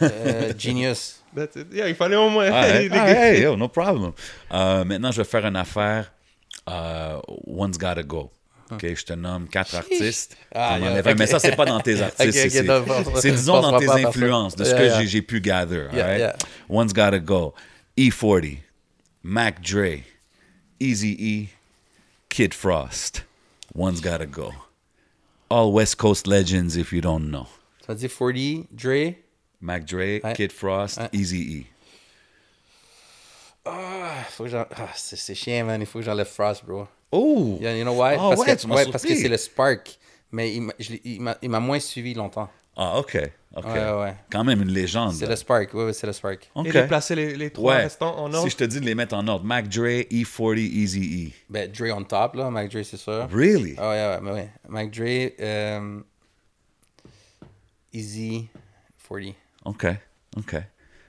Euh, 0.03 0.53
genius. 0.59 1.21
That's 1.35 1.57
it. 1.57 1.67
Yeah, 1.73 1.89
il 1.89 1.95
fallait 1.95 2.17
au 2.17 2.29
moins. 2.29 2.51
Hey, 2.51 3.43
yo, 3.43 3.57
no 3.57 3.69
problem. 3.69 4.13
Euh, 4.53 4.85
maintenant, 4.85 5.11
je 5.13 5.19
vais 5.23 5.29
faire 5.29 5.45
une 5.47 5.57
affaire. 5.57 6.13
euh, 6.69 7.21
one's 7.47 7.77
Gotta 7.79 8.03
Go. 8.03 8.31
OK, 8.71 8.81
je 8.95 9.05
te 9.05 9.13
nomme 9.13 9.47
quatre 9.49 9.75
artistes. 9.75 10.37
Ah, 10.55 10.79
yeah. 10.79 11.15
Mais 11.15 11.27
ça, 11.27 11.39
c'est 11.39 11.55
pas 11.55 11.67
dans 11.67 11.81
tes 11.81 12.01
artistes. 12.01 12.33
C'est- 12.33 13.31
disons, 13.31 13.61
dans 13.61 13.79
tes 13.79 13.89
influences, 13.91 14.57
de 14.57 14.65
ce 14.65 14.71
Yeah, 14.71 15.01
que 15.01 15.07
j'ai, 15.07 15.23
pu 15.23 15.41
gather. 15.41 15.89
right? 15.93 16.35
One's 16.69 16.93
Gotta 16.95 17.19
Go. 17.19 17.53
E40. 17.99 18.59
Mac 19.27 19.61
Dre, 19.63 20.03
Easy 20.81 21.17
E, 21.19 21.49
Kid 22.29 22.53
Frost. 22.53 23.25
One's 23.75 24.01
gotta 24.03 24.27
go. 24.27 24.53
All 25.49 25.73
West 25.73 25.97
Coast 25.97 26.27
legends 26.27 26.77
if 26.77 26.93
you 26.93 27.01
don't 27.01 27.31
know. 27.31 27.47
M'as 27.89 27.95
dit 27.95 28.09
40, 28.09 28.67
Dre? 28.71 29.17
Mac 29.61 29.85
Dre, 29.85 30.21
Ouais. 30.23 30.33
Kid 30.35 30.53
Frost, 30.53 30.99
Ouais. 30.99 31.09
Easy 31.13 31.67
E. 31.67 31.71
Ah, 33.67 34.25
faut 34.31 34.45
que 34.45 34.51
j'en- 34.51 34.67
ah, 34.77 34.89
c'est 34.95 35.17
c'est 35.17 35.35
chiant, 35.35 35.65
man. 35.65 35.81
Il 35.81 35.87
faut 35.87 35.99
que 36.01 36.05
j'enlève 36.05 36.27
Frost, 36.27 36.65
bro. 36.65 36.87
Oh! 37.11 37.59
You 37.61 37.83
know 37.83 37.93
why? 37.95 38.15
Ah 38.15 38.29
parce, 38.31 38.41
ouais, 38.41 38.47
que, 38.57 38.61
tu 38.61 38.67
m'as 38.67 38.75
ouais, 38.77 38.87
parce 38.91 39.05
que 39.05 39.15
c'est 39.15 39.29
le 39.29 39.37
Spark. 39.37 39.99
Mais 40.33 40.53
il 40.55 40.63
m'a- 40.63 40.73
je 40.79 40.91
l'ai- 40.93 41.01
il 41.05 41.21
m'a 41.21 41.37
il 41.41 41.49
m'a 41.49 41.61
moins 41.61 41.79
suivi 41.79 42.13
longtemps. 42.13 42.51
Ah, 42.77 42.99
ok. 42.99 43.17
ok. 43.57 43.65
Ouais, 43.67 43.93
ouais. 43.93 44.15
Quand 44.33 44.43
même 44.43 44.61
une 44.61 44.71
légende. 44.73 45.15
C'est 45.15 45.27
le 45.29 45.37
Spark. 45.37 45.73
Ouais, 45.73 45.85
ouais, 45.85 45.93
c'est 45.93 46.09
le 46.09 46.13
Spark. 46.13 46.51
Ok. 46.57 46.67
Et 46.75 46.87
placer 46.89 47.15
les, 47.15 47.37
les 47.37 47.51
trois 47.51 47.75
Ouais. 47.77 47.83
restants 47.85 48.19
en 48.19 48.29
Si 48.31 48.37
ordre. 48.37 48.51
je 48.51 48.57
te 48.57 48.65
dis 48.65 48.81
de 48.81 48.85
les 48.85 48.97
mettre 48.97 49.15
en 49.15 49.27
ordre, 49.29 49.45
Mac 49.45 49.69
Dre, 49.69 50.03
E40, 50.11 50.59
Easy 50.59 51.29
E. 51.29 51.33
Ben, 51.49 51.71
Dre 51.71 51.95
on 51.97 52.03
top, 52.03 52.35
là. 52.35 52.51
Mac 52.51 52.69
Dre, 52.73 52.83
c'est 52.85 52.97
sûr. 52.97 53.29
Really? 53.33 53.77
Ah 53.79 53.89
ouais, 53.91 53.97
ouais, 53.97 54.21
mais 54.23 54.31
ouais. 54.33 54.51
Mac 54.69 54.91
Dre, 54.91 55.31
euh, 55.41 56.01
Easy, 57.93 58.49
40. 59.09 59.35
Ok, 59.65 59.87
ok. 60.37 60.57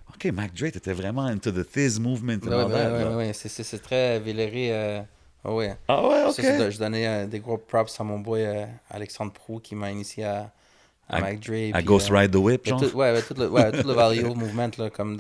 Ok, 0.10 0.26
Mac 0.34 0.54
Dre, 0.54 0.72
t'étais 0.72 0.94
vraiment 0.94 1.26
into 1.26 1.52
the 1.52 1.64
Fizz 1.64 2.00
movement 2.00 2.40
là. 2.46 2.66
ouais, 2.68 3.16
ouais, 3.16 3.34
c'est- 3.34 3.80
très 3.80 4.20
véléré. 4.20 4.72
euh, 4.72 5.02
ah 5.44 5.54
ouais. 5.54 5.76
Ah 5.88 6.08
ouais, 6.08 6.24
ok. 6.26 6.42
Ça, 6.42 6.70
je 6.70 6.78
donnais 6.78 7.08
euh, 7.08 7.28
des 7.28 7.40
gros 7.40 7.58
props 7.58 8.00
à 8.00 8.04
mon 8.04 8.20
boy 8.20 8.42
euh, 8.44 8.66
Alexandre 8.90 9.32
Prou 9.34 9.60
qui 9.60 9.76
m'a 9.76 9.92
initié 9.92 10.26
à, 10.26 10.52
à, 11.10 11.18
À- 11.18 11.22
Mac 11.22 11.40
Dre. 11.40 11.54
à 11.74 11.82
Ghost 11.82 12.10
euh, 12.12 12.18
Ride 12.18 12.32
the 12.32 12.36
Whip, 12.38 12.66
genre? 12.66 12.80
tout, 12.80 12.96
ouais, 12.98 13.14
ouais, 13.14 13.24
tout 13.24 13.34
le, 13.36 13.50
ouais, 13.50 13.74
tout 13.74 13.88
le 13.88 13.94
value 13.94 14.24
movement, 14.36 14.72
là, 14.78 14.90
comme 14.90 15.18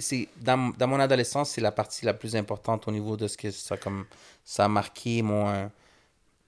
c'est, 0.00 0.28
dans, 0.42 0.72
dans 0.78 0.86
mon 0.88 1.00
adolescence, 1.00 1.50
c'est 1.50 1.60
la 1.60 1.72
partie 1.72 2.04
la 2.06 2.14
plus 2.14 2.36
importante 2.36 2.88
au 2.88 2.92
niveau 2.92 3.16
de 3.16 3.28
ce 3.28 3.36
que 3.36 3.50
ça, 3.50 3.76
comme, 3.76 4.06
ça 4.44 4.64
a 4.66 4.68
marqué 4.68 5.22
mon, 5.22 5.70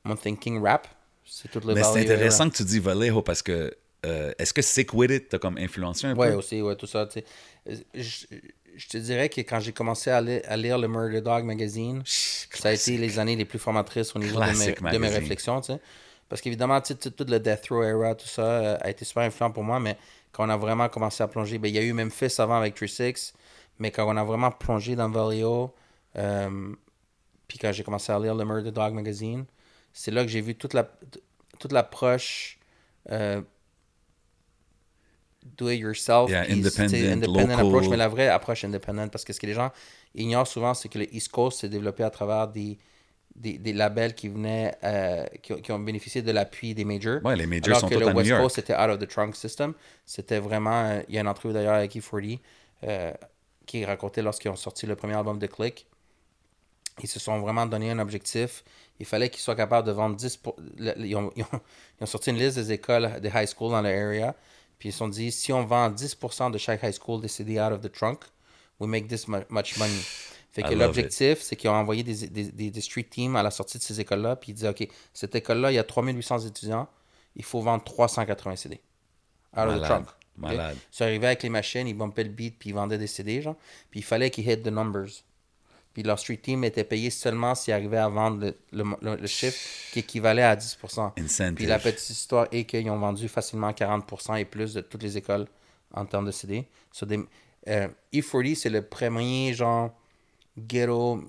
mon 0.04 0.16
thinking 0.16 0.62
rap. 0.62 0.88
C'est 1.26 1.48
tout 1.50 1.60
le 1.66 1.74
Mais 1.74 1.82
c'est 1.84 2.00
intéressant 2.00 2.50
que 2.50 2.56
tu 2.56 2.64
dis 2.64 2.78
Vallejo 2.80 3.22
parce 3.22 3.42
que 3.42 3.74
euh, 4.06 4.32
est-ce 4.38 4.52
que 4.54 4.62
Sick 4.62 4.94
With 4.94 5.10
It 5.10 5.28
t'a 5.28 5.38
comme 5.38 5.58
influencé 5.58 6.06
un 6.06 6.16
Ouais, 6.16 6.28
peu? 6.28 6.34
aussi, 6.34 6.60
ouais, 6.62 6.76
tout 6.76 6.86
ça. 6.86 7.08
Euh, 7.68 7.76
Je, 7.94 8.26
je 8.76 8.88
te 8.88 8.96
dirais 8.98 9.28
que 9.28 9.40
quand 9.42 9.60
j'ai 9.60 9.72
commencé 9.72 10.10
à, 10.10 10.20
li- 10.20 10.40
à 10.44 10.56
lire 10.56 10.78
le 10.78 10.88
Murder 10.88 11.20
Dog 11.20 11.44
magazine, 11.44 12.02
ça 12.52 12.70
a 12.70 12.72
été 12.72 12.96
les 12.96 13.18
années 13.18 13.36
les 13.36 13.44
plus 13.44 13.58
formatrices 13.58 14.14
au 14.16 14.18
niveau 14.18 14.40
de 14.40 14.52
mes, 14.52 14.72
de 14.72 15.06
réflexions. 15.08 15.60
Parce 16.28 16.40
qu'évidemment, 16.42 16.80
tu 16.80 16.88
sais, 16.94 16.94
tout, 16.98 17.10
tout 17.10 17.24
le 17.30 17.38
Death 17.40 17.68
Row 17.70 17.82
era, 17.82 18.14
tout 18.14 18.26
ça 18.28 18.42
euh, 18.42 18.78
a 18.80 18.90
été 18.90 19.04
super 19.04 19.24
influent 19.24 19.50
pour 19.50 19.64
moi, 19.64 19.80
mais 19.80 19.96
quand 20.32 20.46
on 20.46 20.50
a 20.50 20.56
vraiment 20.56 20.88
commencé 20.88 21.22
à 21.22 21.28
plonger, 21.28 21.58
ben, 21.58 21.68
il 21.68 21.74
y 21.74 21.78
a 21.78 21.82
eu 21.82 21.92
Memphis 21.92 22.34
avant 22.40 22.56
avec 22.58 22.74
36, 22.76 23.34
mais 23.78 23.90
quand 23.90 24.06
on 24.08 24.16
a 24.16 24.24
vraiment 24.24 24.50
plongé 24.52 24.94
dans 24.96 25.08
Vallejo, 25.10 25.74
euh, 26.16 26.72
puis 27.48 27.58
quand 27.58 27.72
j'ai 27.72 27.82
commencé 27.84 28.12
à 28.12 28.18
lire 28.18 28.34
le 28.34 28.44
Murder 28.44 28.70
Dog 28.72 28.94
magazine, 28.94 29.44
c'est 29.92 30.10
là 30.10 30.22
que 30.24 30.28
j'ai 30.30 30.40
vu 30.40 30.54
toute 30.54 30.74
la 30.74 30.88
toute 31.58 31.72
l'approche 31.72 32.58
euh, 33.10 33.42
do 35.62 35.68
it 35.70 35.78
yourself, 35.80 36.30
Yeah, 36.30 36.44
independent, 36.48 36.94
independent 36.94 37.48
local. 37.50 37.66
approach, 37.66 37.88
mais 37.88 37.96
la 37.96 38.08
vraie 38.08 38.28
approche 38.28 38.64
independent, 38.64 39.10
parce 39.10 39.24
que 39.24 39.32
ce 39.32 39.40
que 39.40 39.46
les 39.46 39.54
gens 39.54 39.70
ignorent 40.14 40.46
souvent, 40.46 40.74
c'est 40.74 40.88
que 40.88 40.98
le 40.98 41.14
East 41.14 41.28
Coast 41.30 41.60
s'est 41.60 41.68
développé 41.68 42.02
à 42.02 42.10
travers 42.10 42.48
des, 42.48 42.78
des, 43.36 43.58
des 43.58 43.72
labels 43.72 44.14
qui 44.14 44.28
venaient, 44.28 44.74
euh, 44.84 45.24
qui, 45.42 45.52
ont- 45.52 45.60
qui 45.60 45.72
ont 45.72 45.78
bénéficié 45.78 46.22
de 46.22 46.32
l'appui 46.32 46.74
des 46.74 46.84
majors. 46.84 47.20
Ouais, 47.24 47.36
les 47.36 47.46
majors 47.46 47.66
alors 47.68 47.80
sont 47.80 47.88
que 47.88 47.94
le 47.94 48.06
à 48.08 48.10
New 48.12 48.16
West 48.18 48.30
York. 48.30 48.42
Coast, 48.42 48.54
c'était 48.56 48.74
out 48.74 48.90
of 48.90 48.98
the 48.98 49.06
trunk 49.08 49.36
system. 49.36 49.74
C'était 50.06 50.38
vraiment, 50.40 50.84
euh, 50.84 51.02
il 51.08 51.14
y 51.14 51.18
a 51.18 51.20
une 51.20 51.28
entrevue 51.28 51.54
d'ailleurs 51.54 51.74
avec 51.74 51.94
E40 51.94 52.38
euh, 52.84 53.12
qui 53.66 53.84
racontait 53.84 54.22
lorsqu'ils 54.22 54.50
ont 54.50 54.56
sorti 54.56 54.86
le 54.86 54.96
premier 54.96 55.14
album 55.14 55.38
de 55.38 55.46
Click. 55.46 55.86
Ils 57.02 57.08
se 57.08 57.18
sont 57.20 57.38
vraiment 57.40 57.64
donné 57.66 57.90
un 57.90 57.98
objectif. 57.98 58.62
Il 58.98 59.06
fallait 59.06 59.30
qu'ils 59.30 59.40
soient 59.40 59.54
capables 59.56 59.86
de 59.86 59.92
vendre 59.92 60.16
10 60.16 60.36
pour- 60.36 60.56
ont, 60.58 60.62
ils 60.98 61.16
ont- 61.16 61.32
ils 61.36 61.44
ont 62.02 62.06
sorti 62.06 62.30
une 62.30 62.36
liste 62.36 62.56
des 62.56 62.72
écoles, 62.72 63.20
des 63.22 63.30
high 63.34 63.46
schools 63.46 63.70
dans 63.70 63.80
l'area. 63.80 64.34
Puis 64.80 64.88
ils 64.88 64.92
se 64.92 64.98
sont 64.98 65.08
dit, 65.08 65.30
si 65.30 65.52
on 65.52 65.64
vend 65.64 65.90
10% 65.90 66.50
de 66.50 66.58
chaque 66.58 66.82
high 66.82 66.92
school 66.92 67.20
des 67.20 67.28
CD 67.28 67.60
out 67.60 67.70
of 67.72 67.80
the 67.82 67.92
trunk, 67.92 68.22
we 68.80 68.88
make 68.88 69.06
this 69.06 69.28
mu- 69.28 69.44
much 69.50 69.76
money. 69.78 69.92
Fait 70.52 70.62
que 70.62 70.68
l'objectif, 70.86 71.40
c'est 71.42 71.54
qu'ils 71.54 71.70
ont 71.70 71.74
envoyé 71.74 72.02
des, 72.02 72.26
des, 72.26 72.44
des- 72.50 72.70
des 72.72 72.80
street 72.80 73.04
teams 73.08 73.36
à 73.36 73.42
la 73.44 73.52
sortie 73.52 73.78
de 73.78 73.82
ces 73.84 74.00
écoles-là. 74.00 74.34
Puis 74.34 74.50
ils 74.50 74.54
disaient, 74.54 74.70
OK, 74.70 74.88
cette 75.14 75.36
école-là, 75.36 75.70
il 75.70 75.76
y 75.76 75.78
a 75.78 75.84
3800 75.84 76.40
étudiants. 76.46 76.88
Il 77.36 77.44
faut 77.44 77.60
vendre 77.60 77.84
380 77.84 78.56
CD. 78.56 78.80
Out 79.56 79.68
of 79.68 79.74
the 79.76 79.82
trunk. 79.84 80.06
Malade. 80.36 80.76
Ils 80.92 80.96
sont 80.96 81.04
arrivés 81.04 81.26
avec 81.26 81.42
les 81.44 81.50
machines, 81.50 81.86
ils 81.86 81.94
bumpaient 81.96 82.24
le 82.24 82.30
beat, 82.30 82.58
puis 82.58 82.70
ils 82.70 82.74
vendaient 82.74 82.98
des 82.98 83.06
CD, 83.06 83.42
genre. 83.42 83.56
Puis 83.90 84.00
il 84.00 84.02
fallait 84.02 84.30
qu'ils 84.30 84.48
hit 84.50 84.62
the 84.62 84.68
numbers. 84.68 85.10
Puis 85.92 86.02
leur 86.04 86.18
street 86.18 86.36
team 86.36 86.62
était 86.64 86.84
payé 86.84 87.10
seulement 87.10 87.54
s'ils 87.54 87.74
arrivaient 87.74 87.96
à 87.98 88.08
vendre 88.08 88.38
le, 88.46 88.56
le, 88.72 88.84
le- 89.02 89.16
le 89.16 89.26
chiffre 89.26 89.58
qui 89.92 89.98
équivalait 90.00 90.42
à 90.44 90.54
10%. 90.56 91.12
Incentive. 91.18 91.54
Puis 91.56 91.66
la 91.66 91.78
petite 91.80 92.10
histoire 92.10 92.46
est 92.52 92.64
qu'ils 92.64 92.88
ont 92.90 92.98
vendu 92.98 93.26
facilement 93.28 93.70
40% 93.72 94.38
et 94.38 94.44
plus 94.44 94.74
de 94.74 94.80
toutes 94.82 95.02
les 95.02 95.16
écoles 95.18 95.46
en 95.92 96.04
termes 96.06 96.26
de 96.26 96.30
CD. 96.30 96.68
So 96.92 97.06
des- 97.06 97.20
euh, 97.68 97.88
E40, 98.14 98.54
c'est 98.54 98.70
le 98.70 98.82
premier 98.82 99.52
genre 99.52 99.90
ghetto 100.56 101.22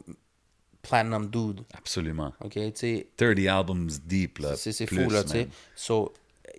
platinum 0.81 1.29
dude. 1.29 1.61
Absolument. 1.73 2.33
OK, 2.43 2.53
tu 2.53 2.71
sais, 2.75 3.07
30 3.17 3.37
albums 3.47 3.87
deep, 4.05 4.39
là. 4.39 4.55
c'est 4.55 4.85
fou, 4.87 5.09
là, 5.09 5.23
tu 5.23 5.29
sais. 5.31 5.47
So, 5.75 6.11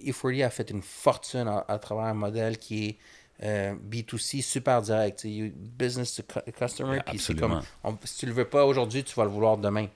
E40 0.04 0.44
a 0.44 0.50
fait 0.50 0.70
une 0.70 0.82
fortune 0.82 1.48
à, 1.48 1.64
à 1.68 1.78
travers 1.78 2.04
un 2.04 2.14
modèle 2.14 2.58
qui 2.58 2.86
est 2.88 2.98
euh, 3.42 3.74
B2C 3.88 4.40
super 4.42 4.80
direct. 4.82 5.26
Business 5.26 6.14
to 6.14 6.22
cu- 6.22 6.50
customer. 6.52 6.94
Yeah, 6.94 7.02
puis 7.04 7.18
c'est 7.18 7.32
absolument. 7.32 7.60
comme, 7.82 7.94
on- 8.02 8.06
si 8.06 8.18
tu 8.18 8.26
le 8.26 8.32
veux 8.32 8.44
pas 8.48 8.64
aujourd'hui, 8.64 9.02
tu 9.04 9.14
vas 9.14 9.24
le 9.24 9.30
vouloir 9.30 9.56
demain. 9.58 9.86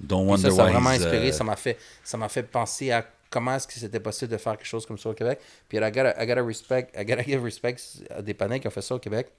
Don't 0.00 0.36
ça, 0.38 0.50
ça 0.50 0.62
a 0.62 0.66
why 0.66 0.72
vraiment 0.72 0.90
inspiré. 0.90 1.28
uh, 1.28 1.32
Ça 1.32 1.44
m'a 1.44 1.54
fait, 1.56 1.76
ça 2.02 2.16
m'a 2.16 2.28
fait 2.30 2.42
penser 2.42 2.90
à 2.90 3.04
comment 3.28 3.54
est-ce 3.54 3.66
que 3.68 3.74
c'était 3.74 4.00
possible 4.00 4.32
de 4.32 4.38
faire 4.38 4.56
quelque 4.56 4.66
chose 4.66 4.86
comme 4.86 4.96
ça 4.96 5.10
au 5.10 5.14
Québec. 5.14 5.38
Puis 5.68 5.76
I 5.76 5.80
gotta, 5.80 6.22
I 6.22 6.26
gotta 6.26 6.42
respect, 6.42 6.88
I 6.96 7.04
gotta 7.04 7.22
give 7.26 7.42
respect 7.42 7.76
à 8.08 8.22
des 8.22 8.32
panneaux 8.32 8.58
qui 8.58 8.66
ont 8.66 8.70
fait 8.70 8.80
ça 8.80 8.94
au 8.94 8.98
Québec. 8.98 9.30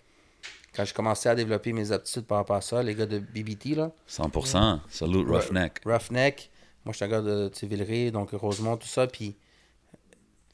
Quand 0.76 0.86
j'ai 0.86 0.94
commencé 0.94 1.28
à 1.28 1.34
développer 1.34 1.74
mes 1.74 1.92
aptitudes 1.92 2.26
par 2.28 2.38
rapport 2.38 2.58
à 2.58 2.62
ça, 2.62 2.84
les 2.84 2.94
gars 2.94 3.08
de 3.08 3.18
BBT, 3.18 3.76
là, 3.76 3.92
100%. 4.08 4.80
Salute 4.88 5.28
Roughneck. 5.28 5.82
Roughneck. 5.84 6.52
Moi, 6.86 6.94
j'étais 6.94 7.06
un 7.06 7.08
gars 7.08 7.22
de 7.22 7.52
Villeray, 7.64 8.12
donc 8.12 8.30
Rosemont, 8.32 8.78
tout 8.78 8.88
ça. 8.88 9.08
Puis 9.08 9.36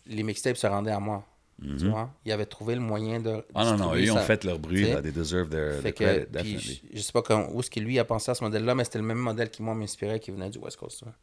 les 0.08 0.24
mixtapes 0.24 0.56
se 0.58 0.68
rendaient 0.68 0.92
à 0.92 1.00
moi. 1.02 1.26
Tu 1.62 1.88
vois? 1.88 2.10
Ils 2.26 2.32
avaient 2.34 2.46
trouvé 2.46 2.76
le 2.76 2.82
moyen 2.82 3.20
de. 3.22 3.44
Ah 3.56 3.64
non, 3.64 3.78
non, 3.78 3.96
ils 3.96 4.12
ont 4.12 4.18
fait 4.18 4.44
leur 4.44 4.60
bruit, 4.60 4.92
là. 4.92 5.02
They 5.02 5.12
deserve 5.12 5.50
their, 5.50 5.82
Fait 5.82 5.94
their 5.94 6.26
que, 6.26 6.26
credit, 6.32 6.58
puis 6.58 6.82
je, 6.92 6.98
je 6.98 7.02
sais 7.02 7.12
pas 7.14 7.22
quand, 7.22 7.48
où 7.54 7.60
est-ce 7.62 7.70
que 7.70 7.80
lui 7.80 7.98
a 7.98 8.04
pensé 8.06 8.30
à 8.32 8.36
ce 8.36 8.44
modèle-là, 8.44 8.76
mais 8.76 8.84
c'était 8.84 9.00
le 9.00 9.06
même 9.06 9.18
modèle 9.20 9.50
qui, 9.50 9.64
moi, 9.64 9.74
m'inspirait, 9.74 10.20
qui 10.20 10.32
venait 10.32 10.50
du 10.50 10.58
West 10.60 10.76
Coast. 10.78 11.00
tu 11.00 11.06
vois. 11.06 11.14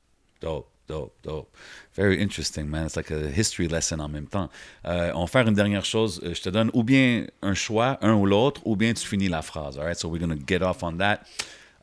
Dope, 0.41 0.69
dope, 0.89 1.13
dope. 1.23 1.49
Very 1.95 2.21
interesting, 2.23 2.65
man. 2.67 2.87
It's 2.87 2.97
like 2.97 3.11
a 3.13 3.29
history 3.29 3.69
lesson 3.69 4.01
en 4.01 4.09
même 4.09 4.27
temps. 4.27 4.49
Euh, 4.87 5.13
on 5.15 5.21
va 5.21 5.27
faire 5.29 5.47
une 5.47 5.55
dernière 5.55 5.85
chose. 5.85 6.21
Euh, 6.25 6.35
Je 6.35 6.41
te 6.41 6.49
donne 6.49 6.71
ou 6.73 6.83
bien 6.83 7.27
un 7.43 7.55
choix, 7.55 7.99
un 8.01 8.15
ou 8.15 8.27
l'autre, 8.27 8.61
ou 8.65 8.75
bien 8.75 8.93
tu 8.95 9.07
finis 9.07 9.29
la 9.29 9.43
phrase. 9.43 9.79
All 9.79 9.85
right, 9.85 9.97
so 9.99 10.09
we're 10.09 10.19
going 10.19 10.37
to 10.37 10.45
get 10.45 10.63
off 10.63 10.83
on 10.83 10.97
that. 10.97 11.21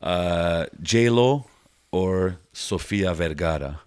Uh, 0.02 0.66
J-Lo 0.82 1.44
or 1.92 2.32
Sofia 2.52 3.14
Vergara? 3.14 3.80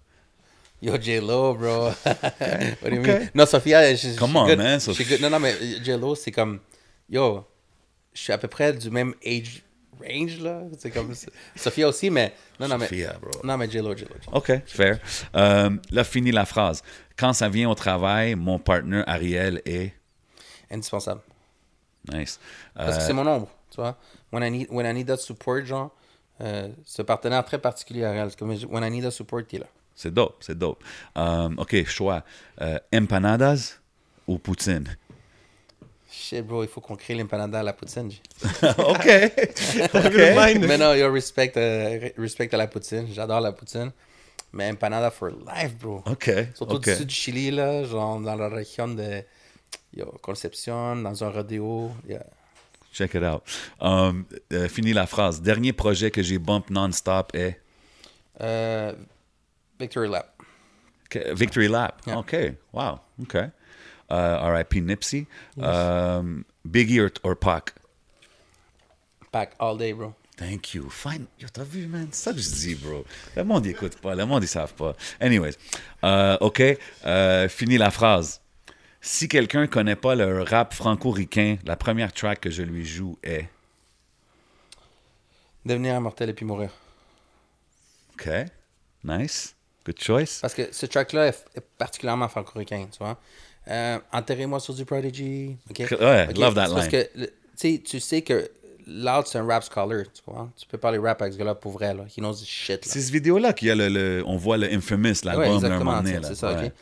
Yo, 0.84 0.98
J-Lo, 0.98 1.54
bro. 1.54 1.84
What 2.04 2.90
do 2.90 2.94
you 2.94 3.00
Okay. 3.00 3.18
mean? 3.20 3.30
Non, 3.34 3.46
Sophia, 3.46 3.94
je, 3.94 4.14
Come 4.18 4.30
suis 4.30 4.38
on, 4.38 4.46
good. 4.46 4.58
man, 4.58 4.78
good. 5.08 5.20
Non, 5.22 5.30
non, 5.30 5.40
mais 5.40 5.54
J-Lo, 5.82 6.14
c'est 6.14 6.30
comme. 6.30 6.60
Yo, 7.08 7.44
je 8.12 8.20
suis 8.20 8.32
à 8.34 8.38
peu 8.38 8.48
près 8.48 8.72
du 8.74 8.90
même 8.90 9.14
age 9.24 9.62
range, 9.98 10.38
là. 10.40 10.60
C'est 10.78 10.90
comme. 10.90 11.14
Sophia 11.56 11.88
aussi, 11.88 12.10
mais. 12.10 12.34
Non, 12.60 12.68
non, 12.68 12.76
mais. 12.76 12.86
Sophia, 12.86 13.14
bro. 13.20 13.30
Non, 13.42 13.56
mais 13.56 13.70
J-Lo, 13.70 13.96
J-Lo. 13.96 14.14
J-Lo. 14.20 14.36
OK, 14.36 14.52
fair. 14.66 14.98
Euh, 15.34 15.70
là, 15.90 16.04
fini 16.04 16.32
la 16.32 16.44
phrase. 16.44 16.82
Quand 17.16 17.32
ça 17.32 17.48
vient 17.48 17.70
au 17.70 17.74
travail, 17.74 18.34
mon 18.34 18.58
partner 18.58 19.02
Ariel 19.06 19.62
est... 19.64 19.94
Indispensable. 20.70 21.20
Nice. 22.12 22.38
Parce 22.74 22.98
que 22.98 23.02
Euh, 23.02 23.06
c'est 23.06 23.12
mon 23.14 23.26
ombre, 23.26 23.48
tu 23.70 23.76
vois. 23.80 23.96
When 24.32 24.42
I 24.42 24.50
need, 24.50 24.66
when 24.70 24.84
I 24.84 24.92
need 24.92 25.06
that 25.06 25.16
support, 25.18 25.64
genre, 25.64 25.94
euh, 26.40 26.68
ce 26.84 27.00
partenaire 27.02 27.44
très 27.44 27.58
particulier 27.58 28.02
c'est 28.28 28.38
comme 28.38 28.50
when 28.68 28.82
I 28.84 28.90
need 28.90 29.04
that 29.04 29.12
support, 29.12 29.42
il 29.52 29.56
est 29.56 29.58
là. 29.60 29.66
C'est 29.94 30.12
dope, 30.12 30.36
c'est 30.40 30.58
dope. 30.58 30.82
Euh, 31.16 31.50
OK, 31.56 31.84
choix. 31.86 32.24
Euh, 32.60 32.78
empanadas 32.92 33.78
ou 34.26 34.38
poutine? 34.38 34.96
Shit, 36.10 36.46
bro, 36.46 36.62
il 36.62 36.68
faut 36.68 36.80
qu'on 36.80 36.94
crée 36.96 37.14
l'empanada 37.14 37.60
à 37.60 37.62
la 37.62 37.72
poutine. 37.72 38.10
OK. 38.78 39.06
Mais 40.60 40.78
non, 40.78 40.94
yo, 40.94 41.12
respect, 41.12 41.52
euh, 41.56 42.08
respect 42.16 42.54
à 42.54 42.56
la 42.56 42.68
poutine. 42.68 43.06
J'adore 43.12 43.40
la 43.40 43.52
poutine. 43.52 43.90
Mais 44.52 44.70
empanada 44.70 45.10
for 45.10 45.30
life, 45.30 45.76
bro. 45.76 46.02
OK. 46.06 46.30
Surtout 46.54 46.76
OK. 46.76 46.84
du 46.84 46.94
sud 46.94 47.06
du 47.08 47.14
Chili, 47.14 47.50
là, 47.50 47.82
genre 47.82 48.20
dans 48.20 48.36
la 48.36 48.48
région 48.48 48.88
de 48.88 49.22
yo, 49.92 50.06
Concepción, 50.22 51.02
dans 51.02 51.24
un 51.24 51.30
rodéo. 51.30 51.90
Yeah. 52.08 52.24
Check 52.92 53.14
it 53.14 53.24
out. 53.24 53.42
Um, 53.80 54.24
euh, 54.52 54.68
fini 54.68 54.92
la 54.92 55.06
phrase. 55.06 55.42
Dernier 55.42 55.72
projet 55.72 56.12
que 56.12 56.22
j'ai 56.22 56.38
bump 56.38 56.70
non-stop 56.70 57.34
est? 57.34 57.60
Euh, 58.40 58.92
Victory 59.78 60.08
Lap. 60.08 60.30
Victory 61.34 61.68
Lap. 61.68 62.02
Yeah. 62.06 62.18
OK. 62.18 62.56
Wow. 62.72 63.00
OK. 63.22 63.36
Uh, 63.36 63.50
R.I.P. 64.10 64.80
Nipsey. 64.80 65.26
Um, 65.60 66.44
Biggie 66.68 67.00
or, 67.00 67.10
or 67.22 67.36
Pac? 67.36 67.74
Pack 69.32 69.54
all 69.58 69.76
day, 69.76 69.92
bro. 69.92 70.14
Thank 70.36 70.74
you. 70.74 70.90
Fine. 70.90 71.26
Yo, 71.38 71.48
t'as 71.48 71.64
vu, 71.64 71.86
man? 71.86 72.08
Ça 72.12 72.32
que 72.32 72.40
je 72.40 72.50
dis, 72.50 72.74
bro. 72.74 73.04
Le 73.36 73.44
monde 73.44 73.66
n'écoute 73.66 73.96
pas. 74.00 74.14
Le 74.14 74.26
monde, 74.26 74.42
ils 74.42 74.48
savent 74.48 74.74
pas. 74.74 74.94
Anyways. 75.20 75.54
Euh, 76.02 76.36
OK. 76.40 76.62
Euh, 77.06 77.48
fini 77.48 77.78
la 77.78 77.90
phrase. 77.90 78.40
Si 79.00 79.28
quelqu'un 79.28 79.66
connaît 79.66 79.96
pas 79.96 80.14
le 80.14 80.42
rap 80.42 80.72
franco-ricain, 80.72 81.58
la 81.64 81.76
première 81.76 82.12
track 82.12 82.40
que 82.40 82.50
je 82.50 82.62
lui 82.62 82.84
joue 82.84 83.18
est... 83.22 83.48
Devenir 85.64 85.94
immortel 85.94 86.30
et 86.30 86.32
puis 86.32 86.44
mourir. 86.44 86.70
OK. 88.14 88.28
Nice. 89.04 89.53
Good 89.86 90.00
choice. 90.00 90.38
Parce 90.40 90.54
que 90.54 90.62
ce 90.72 90.86
track-là 90.86 91.26
est, 91.28 91.44
est 91.56 91.64
particulièrement 91.78 92.28
franco-ricain, 92.28 92.86
tu 92.90 92.98
vois. 92.98 93.18
Euh, 93.68 93.98
Enterrez-moi 94.12 94.60
sur 94.60 94.74
du 94.74 94.84
Prodigy. 94.84 95.56
ok? 95.70 95.78
Ouais, 96.00 96.26
Ok, 96.30 96.38
love 96.38 96.54
that 96.54 96.66
c'est 96.68 96.74
Parce 96.74 96.88
line. 96.88 96.90
que, 96.90 97.18
le- 97.20 97.32
tu 97.86 98.00
sais, 98.00 98.22
que 98.22 98.50
Loud, 98.86 99.26
c'est 99.26 99.38
un 99.38 99.46
rap 99.46 99.64
scholar, 99.64 100.04
tu 100.12 100.20
vois. 100.26 100.50
Tu 100.56 100.66
peux 100.66 100.76
parler 100.76 100.98
rap 100.98 101.20
avec 101.22 101.32
ce 101.34 101.38
gars-là 101.38 101.54
pour 101.54 101.72
vrai, 101.72 101.94
là. 101.94 102.04
He 102.14 102.20
knows 102.20 102.34
his 102.34 102.44
shit, 102.46 102.84
là. 102.84 102.92
C'est 102.92 103.00
ce 103.00 103.10
vidéo-là 103.12 103.52
qu'il 103.54 103.68
y 103.68 103.70
a 103.70 103.74
le, 103.74 103.88
le- 103.88 104.22
On 104.26 104.36
voit 104.36 104.58
le 104.58 104.70
Infamous, 104.70 105.06
Ouais, 105.06 105.14
l'album, 105.24 105.54
exactement, 105.56 105.84
moment 105.84 105.96
donné. 106.02 106.14
c'est 106.14 106.20
là. 106.20 106.28
c'est 106.28 106.34
ça, 106.34 106.54
Ouais. 106.54 106.66
ok. 106.66 106.72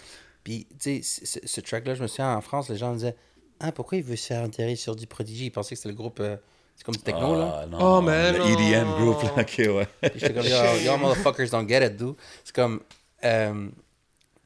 Puis, 0.43 0.67
tu 0.81 1.03
sais, 1.05 1.39
ce- 1.47 1.61
track-là, 1.61 1.95
je 1.95 2.03
me 2.03 2.09
souviens, 2.09 2.35
en 2.37 2.41
France, 2.41 2.69
les 2.69 2.77
gens 2.77 2.91
me 2.91 2.97
disaient 2.97 3.15
Ah, 3.61 3.71
pourquoi 3.71 3.99
il 3.99 4.03
veut 4.05 4.17
se 4.17 4.27
faire 4.27 4.43
enterrer 4.43 4.75
sur 4.75 4.97
du 4.97 5.07
Prodigy 5.07 5.47
Ils 5.47 5.51
pensaient 5.51 5.77
que 5.77 5.81
c'était 5.81 5.91
le 5.91 5.95
groupe. 5.95 6.19
euh, 6.19 6.37
c'est 6.77 6.85
comme 6.85 6.97
du 6.97 7.03
techno, 7.03 7.35
là. 7.37 7.61
Ah, 7.63 7.67
non, 7.67 7.79
Oh, 7.81 8.01
man, 8.01 8.35
Le 8.35 8.39
non. 8.39 8.47
EDM 8.47 8.91
group, 8.95 9.23
là. 9.23 9.43
OK, 9.43 9.59
ouais. 9.59 9.87
Puis 10.01 10.21
j'étais 10.21 10.35
comme, 10.35 10.45
yo, 10.47 10.57
yo, 10.85 10.97
motherfuckers 10.97 11.51
don't 11.51 11.69
get 11.69 11.87
it, 11.87 11.97
dude. 11.97 12.15
C'est 12.45 12.55
comme, 12.55 12.81
euh, 13.25 13.69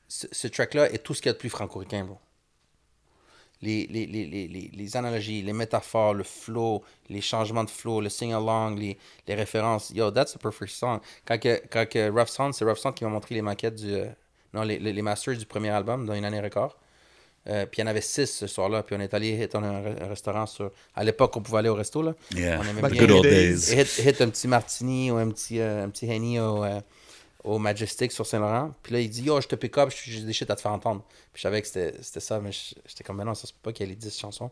ce, 0.09 0.27
ce 0.33 0.49
track-là 0.49 0.91
est 0.93 0.99
tout 0.99 1.15
ce 1.15 1.21
qu'il 1.23 1.29
y 1.29 1.31
a 1.31 1.33
de 1.35 1.39
plus 1.39 1.51
franco-ricain, 1.51 2.05
bro. 2.05 2.19
Les, 3.63 3.87
les, 3.87 4.07
les, 4.07 4.27
les, 4.27 4.49
les, 4.49 4.71
les 4.75 4.97
analogies, 4.99 5.41
les 5.41 5.55
métaphores, 5.55 6.13
le 6.13 6.25
flow, 6.25 6.85
les 7.09 7.23
changements 7.23 7.65
de 7.65 7.71
flow, 7.71 8.03
le 8.03 8.11
sing-along, 8.11 8.77
les, 8.77 8.99
les 9.27 9.35
références. 9.35 9.91
Yo, 9.95 10.11
that's 10.11 10.35
the 10.35 10.39
perfect 10.39 10.73
song. 10.73 11.01
Quand, 11.25 11.39
que, 11.39 11.63
quand 11.71 11.89
que 11.89 12.11
Rough 12.11 12.29
Sound, 12.29 12.53
c'est 12.53 12.67
Rough 12.67 12.77
Sound 12.77 12.95
qui 12.95 13.05
m'a 13.05 13.11
montré 13.11 13.35
les 13.35 13.41
maquettes 13.43 13.77
du... 13.77 13.95
euh, 13.95 14.09
non, 14.53 14.63
les, 14.63 14.79
les, 14.79 14.93
les 14.93 15.03
masters 15.03 15.37
du 15.39 15.47
premier 15.47 15.71
album 15.71 16.05
dans 16.05 16.13
une 16.15 16.27
année 16.27 16.41
record. 16.41 16.77
Euh, 17.49 17.65
puis 17.67 17.79
il 17.81 17.85
y 17.85 17.85
en 17.85 17.87
avait 17.91 18.01
six 18.01 18.27
ce 18.27 18.47
soir-là. 18.47 18.83
Puis 18.83 18.97
on 18.97 19.01
est 19.01 19.15
allé 19.15 19.31
hit 19.45 19.55
un, 19.55 19.63
un 19.63 20.09
restaurant 20.09 20.47
sur... 20.47 20.73
À 20.95 21.05
l'époque, 21.05 21.37
on 21.37 21.41
pouvait 21.43 21.59
aller 21.59 21.69
au 21.69 21.75
resto, 21.75 22.03
là. 22.03 22.15
Yeah. 22.35 22.59
On 22.61 22.65
aimait 22.69 22.81
Back 22.83 22.93
bien 22.93 23.03
Good 23.03 23.11
old 23.13 23.23
days. 23.23 23.55
days. 23.71 23.81
hit, 23.81 23.99
hit 24.07 24.21
un 24.21 24.29
petit 24.31 24.49
martini 24.49 25.11
ou 25.11 25.17
un 25.17 25.29
petit, 25.31 25.61
euh, 25.61 25.85
un 25.85 25.89
petit 25.91 26.11
henny 26.11 26.41
au, 26.41 26.65
euh, 26.65 26.81
au 27.45 27.59
Majestic 27.61 28.11
sur 28.11 28.27
Saint-Laurent. 28.27 28.73
Puis 28.83 28.93
là, 28.95 29.01
il 29.01 29.09
dit 29.09 29.23
Yo, 29.23 29.41
je 29.41 29.47
te 29.47 29.55
pick 29.55 29.79
up, 29.79 29.93
j'ai 30.05 30.23
des 30.23 30.33
shit 30.33 30.51
à 30.51 30.57
te 30.57 30.61
faire 30.61 30.73
entendre. 30.73 31.03
Puis 31.33 31.37
je 31.37 31.43
savais 31.43 31.63
que 31.63 31.69
c'était 31.69 32.21
ça, 32.21 32.41
mais 32.41 32.51
j'étais 32.53 33.05
comme, 33.05 33.17
mais 33.19 33.25
non, 33.25 33.35
ça 33.35 33.47
se 33.47 33.53
peut 33.53 33.59
pas 33.63 33.73
qu'il 33.73 33.87
y 33.87 33.89
ait 33.89 33.95
les 33.95 33.97
10 33.97 34.19
chansons. 34.19 34.51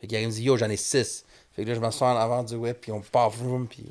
Fait 0.00 0.06
qu'il 0.06 0.26
me 0.26 0.30
dit 0.30 0.42
Yo, 0.42 0.56
j'en 0.58 0.68
ai 0.68 0.76
6. 0.76 1.24
Fait 1.56 1.64
que 1.64 1.68
là, 1.70 1.74
je 1.74 1.80
m'assois 1.80 2.08
en 2.12 2.16
avant 2.16 2.42
du 2.42 2.56
whip, 2.56 2.76
puis 2.82 2.92
on 2.92 3.00
part 3.00 3.30
vroom, 3.30 3.66
puis 3.68 3.84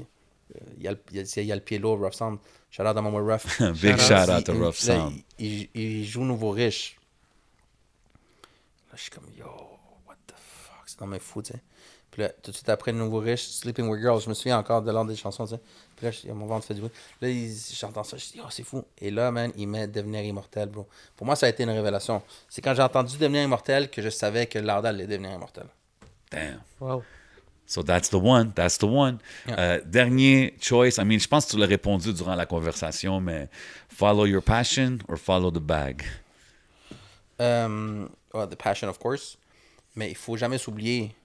il 0.77 0.83
y, 0.83 0.87
a 0.87 0.91
il 1.11 1.17
y, 1.17 1.19
a- 1.21 1.41
il 1.41 1.45
y 1.47 1.51
a 1.51 1.55
le 1.55 1.61
pied 1.61 1.79
lourd, 1.79 1.97
Rough 1.99 2.13
Sound. 2.13 2.37
Shout 2.69 2.83
out 2.83 2.95
à 2.97 3.01
mon 3.01 3.11
Rough. 3.11 3.59
Big 3.81 3.97
Shout 3.97 4.07
shout 4.07 4.13
out. 4.13 4.29
out 4.29 4.43
to 4.45 4.53
Il- 4.53 4.61
Rough 4.63 4.75
Sound. 4.75 5.13
Il, 5.39 5.61
il- 5.61 5.69
il 5.73 6.05
joue 6.05 6.23
Nouveau 6.23 6.51
Riche. 6.51 6.97
Là, 8.93 8.97
je 8.97 9.01
suis 9.01 9.09
comme, 9.09 9.25
yo, 9.35 9.45
what 10.07 10.13
the 10.27 10.33
fuck, 10.37 10.83
c'est 10.85 10.99
dans 10.99 11.07
mes 11.07 11.17
fous, 11.17 11.41
tu 11.41 11.53
sais. 11.53 11.59
Puis 12.11 12.21
là, 12.21 12.29
tout 12.29 12.51
de 12.51 12.55
suite 12.55 12.69
après 12.69 12.93
Nouveau 12.93 13.17
Riche, 13.17 13.41
Sleeping 13.47 13.87
with 13.87 13.99
Girls, 13.99 14.21
je 14.21 14.29
me 14.29 14.35
souviens 14.35 14.59
encore 14.59 14.83
de 14.83 14.91
l'ordre 14.91 15.09
des 15.09 15.15
chansons, 15.17 15.45
tu 15.47 15.55
sais. 15.55 15.61
Puis 15.95 16.05
là, 16.05 16.11
je- 16.11 16.31
mon 16.31 16.45
ventre 16.45 16.67
fait 16.67 16.75
du 16.75 16.81
bruit. 16.81 16.91
Là, 17.19 17.27
j'entends 17.73 18.03
ça, 18.03 18.17
je 18.17 18.25
dis, 18.33 18.39
oh, 18.39 18.47
c'est 18.51 18.61
fou. 18.61 18.83
Et 18.99 19.09
là, 19.09 19.31
man, 19.31 19.51
il 19.57 19.67
met 19.67 19.87
Devenir 19.87 20.21
immortel, 20.23 20.69
bro. 20.69 20.87
Pour 21.15 21.25
moi, 21.25 21.35
ça 21.35 21.47
a 21.47 21.49
été 21.49 21.63
une 21.63 21.71
révélation. 21.71 22.21
C'est 22.47 22.61
quand 22.61 22.75
j'ai 22.75 22.83
entendu 22.83 23.17
Devenir 23.17 23.41
immortel 23.41 23.89
que 23.89 23.99
je 23.99 24.09
savais 24.09 24.45
que 24.45 24.59
Larda 24.59 24.89
allait 24.89 25.07
devenir 25.07 25.31
immortel. 25.31 25.65
Damn. 26.29 26.61
Wow. 26.79 27.03
So 27.65 27.81
that's 27.81 28.09
the 28.11 28.15
one, 28.15 28.51
that's 28.53 28.77
the 28.77 28.83
one. 28.83 29.17
Yeah. 29.47 29.59
Euh, 29.59 29.81
dernier 29.83 30.55
choice, 30.61 30.97
I 30.99 31.05
mean, 31.05 31.17
je 31.17 31.27
pense 31.27 31.45
que 31.47 31.51
tu 31.51 31.57
l'as 31.57 31.65
répondu 31.65 32.13
durant 32.13 32.35
la 32.35 32.45
conversation, 32.45 33.19
mais 33.21 33.49
follow 33.89 34.27
your 34.27 34.43
passion 34.43 34.99
or 35.07 35.17
follow 35.17 35.49
the 35.49 35.59
bag? 35.61 36.03
Euh, 37.41 38.05
ouais, 38.33 38.47
the 38.47 38.55
passion, 38.55 38.87
of 38.89 38.97
course. 38.99 39.37
Mais 39.95 40.09
il 40.09 40.15
faut 40.17 40.35
jamais 40.37 40.57
s'oublier. 40.57 41.15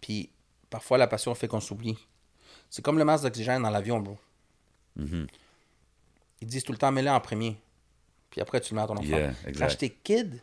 Puis 0.00 0.28
parfois, 0.70 0.98
la 0.98 1.06
passion 1.06 1.34
fait 1.34 1.48
qu'on 1.48 1.60
s'oublie. 1.60 1.96
C'est 2.70 2.82
comme 2.82 2.98
le 2.98 3.04
masque 3.04 3.24
d'oxygène 3.24 3.62
dans 3.62 3.70
l'avion, 3.70 4.00
bro. 4.00 4.18
Mm-hmm. 4.98 5.26
Ils 6.42 6.48
disent 6.48 6.64
tout 6.64 6.72
le 6.72 6.78
temps, 6.78 6.90
mets-le 6.92 7.10
en 7.10 7.20
premier. 7.20 7.56
Puis 8.30 8.40
après, 8.40 8.60
tu 8.60 8.74
le 8.74 8.76
mets 8.76 8.82
à 8.82 8.86
ton 8.86 8.96
enfant. 8.96 9.04
Yeah, 9.06 9.32
Quand 9.56 9.68
j'étais 9.68 9.90
kid, 9.90 10.40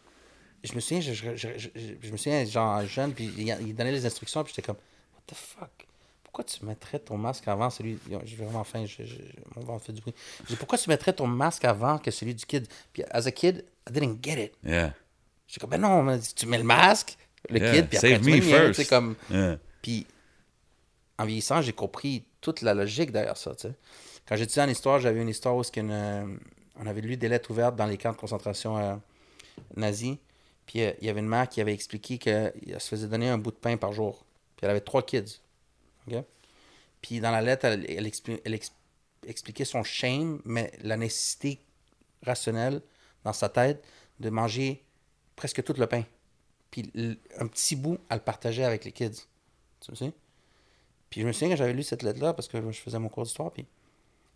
je 0.63 0.73
me 0.73 0.79
souviens, 0.79 1.01
je, 1.01 1.13
je- 1.13 1.35
je- 1.35 1.57
je- 1.57 1.69
je 2.01 2.11
me 2.11 2.17
souviens, 2.17 2.45
genre 2.45 2.85
jeune, 2.85 3.13
puis 3.13 3.25
il, 3.37 3.47
il 3.67 3.75
donnait 3.75 3.91
les 3.91 4.05
instructions, 4.05 4.43
puis 4.43 4.53
j'étais 4.55 4.65
comme, 4.65 4.77
what 5.13 5.21
the 5.27 5.35
fuck? 5.35 5.87
Pourquoi 6.33 6.45
tu 6.45 6.65
mettrais 6.65 6.97
ton 6.97 7.15
masque 7.15 7.47
avant 7.47 7.69
celui. 7.69 7.99
J'ai 8.23 8.35
vraiment 8.37 8.63
faim, 8.63 8.85
je- 8.87 9.03
je- 9.05 9.17
mon 9.55 9.61
ventre 9.61 9.85
fait 9.85 9.93
du 9.93 10.01
bruit. 10.01 10.15
Je 10.41 10.47
dis, 10.47 10.55
pourquoi 10.55 10.79
tu 10.79 10.89
mettrais 10.89 11.13
ton 11.13 11.27
masque 11.27 11.63
avant 11.63 11.99
que 11.99 12.09
celui 12.09 12.33
du 12.33 12.43
kid? 12.43 12.67
Puis, 12.91 13.03
as 13.11 13.27
a 13.27 13.31
kid, 13.31 13.63
I 13.87 13.91
didn't 13.93 14.17
get 14.23 14.43
it. 14.45 14.53
Yeah. 14.63 14.95
J'étais 15.45 15.59
comme, 15.61 15.69
ben 15.69 15.77
non, 15.81 16.01
mais 16.01 16.19
tu 16.35 16.47
mets 16.47 16.57
le 16.57 16.63
masque, 16.63 17.17
le 17.49 17.59
Yeah, 17.59 17.71
kid, 17.73 17.87
puis 17.87 17.97
après 17.97 18.09
save 18.15 18.21
tu 18.23 18.31
me 18.31 18.35
mien, 18.37 18.73
first. 18.73 18.89
comme... 18.89 19.15
Yeah. 19.29 19.59
Puis, 19.83 20.07
en 21.19 21.25
vieillissant, 21.25 21.61
j'ai 21.61 21.73
compris 21.73 22.23
toute 22.41 22.61
la 22.63 22.73
logique 22.73 23.11
derrière 23.11 23.37
ça, 23.37 23.53
tu 23.53 23.67
sais. 23.67 23.73
Quand 24.27 24.35
j'étudiais 24.35 24.63
en 24.63 24.69
histoire, 24.69 24.99
j'avais 24.99 25.21
une 25.21 25.29
histoire 25.29 25.55
où 25.55 25.61
une, 25.75 25.91
euh, 25.91 26.25
on 26.79 26.87
avait 26.87 27.01
lu 27.01 27.15
des 27.15 27.29
lettres 27.29 27.51
ouvertes 27.51 27.75
dans 27.75 27.85
les 27.85 27.97
camps 27.99 28.11
de 28.13 28.17
concentration 28.17 28.77
euh, 28.79 28.95
nazis. 29.75 30.15
Puis, 30.65 30.81
euh, 30.81 30.91
il 30.99 31.05
y 31.05 31.09
avait 31.11 31.19
une 31.19 31.27
mère 31.27 31.47
qui 31.47 31.61
avait 31.61 31.73
expliqué 31.73 32.17
qu'elle 32.17 32.53
se 32.79 32.87
faisait 32.87 33.07
donner 33.07 33.29
un 33.29 33.37
bout 33.37 33.51
de 33.51 33.57
pain 33.57 33.77
par 33.77 33.93
jour. 33.93 34.25
Puis, 34.57 34.65
elle 34.65 34.71
avait 34.71 34.81
trois 34.81 35.03
kids. 35.03 35.41
OK? 36.07 36.23
Puis, 37.01 37.19
dans 37.19 37.31
la 37.31 37.41
lettre, 37.41 37.65
elle, 37.65 37.85
elle 37.89 38.07
expli- 38.07 38.41
elle 38.45 38.53
ex- 38.53 38.73
expliquait 39.25 39.65
son 39.65 39.83
shame, 39.83 40.41
mais 40.45 40.71
la 40.81 40.97
nécessité 40.97 41.59
rationnelle 42.23 42.81
dans 43.23 43.33
sa 43.33 43.49
tête 43.49 43.83
de 44.19 44.29
manger 44.29 44.83
presque 45.35 45.63
tout 45.63 45.73
le 45.77 45.87
pain. 45.87 46.03
Puis 46.71 46.91
un 47.37 47.47
petit 47.47 47.75
bout, 47.75 47.99
elle 48.09 48.17
le 48.17 48.23
partageait 48.23 48.63
avec 48.63 48.85
les 48.85 48.91
kids. 48.91 49.27
Tu 49.81 49.95
sais? 49.95 50.11
Puis 51.09 51.21
je 51.21 51.27
me 51.27 51.31
souviens 51.31 51.49
que 51.49 51.55
j'avais 51.55 51.73
lu 51.73 51.83
cette 51.83 52.01
lettre-là 52.01 52.33
parce 52.33 52.47
que 52.47 52.59
je 52.71 52.79
faisais 52.79 52.97
mon 52.97 53.09
cours 53.09 53.23
d'histoire, 53.23 53.51
puis 53.51 53.67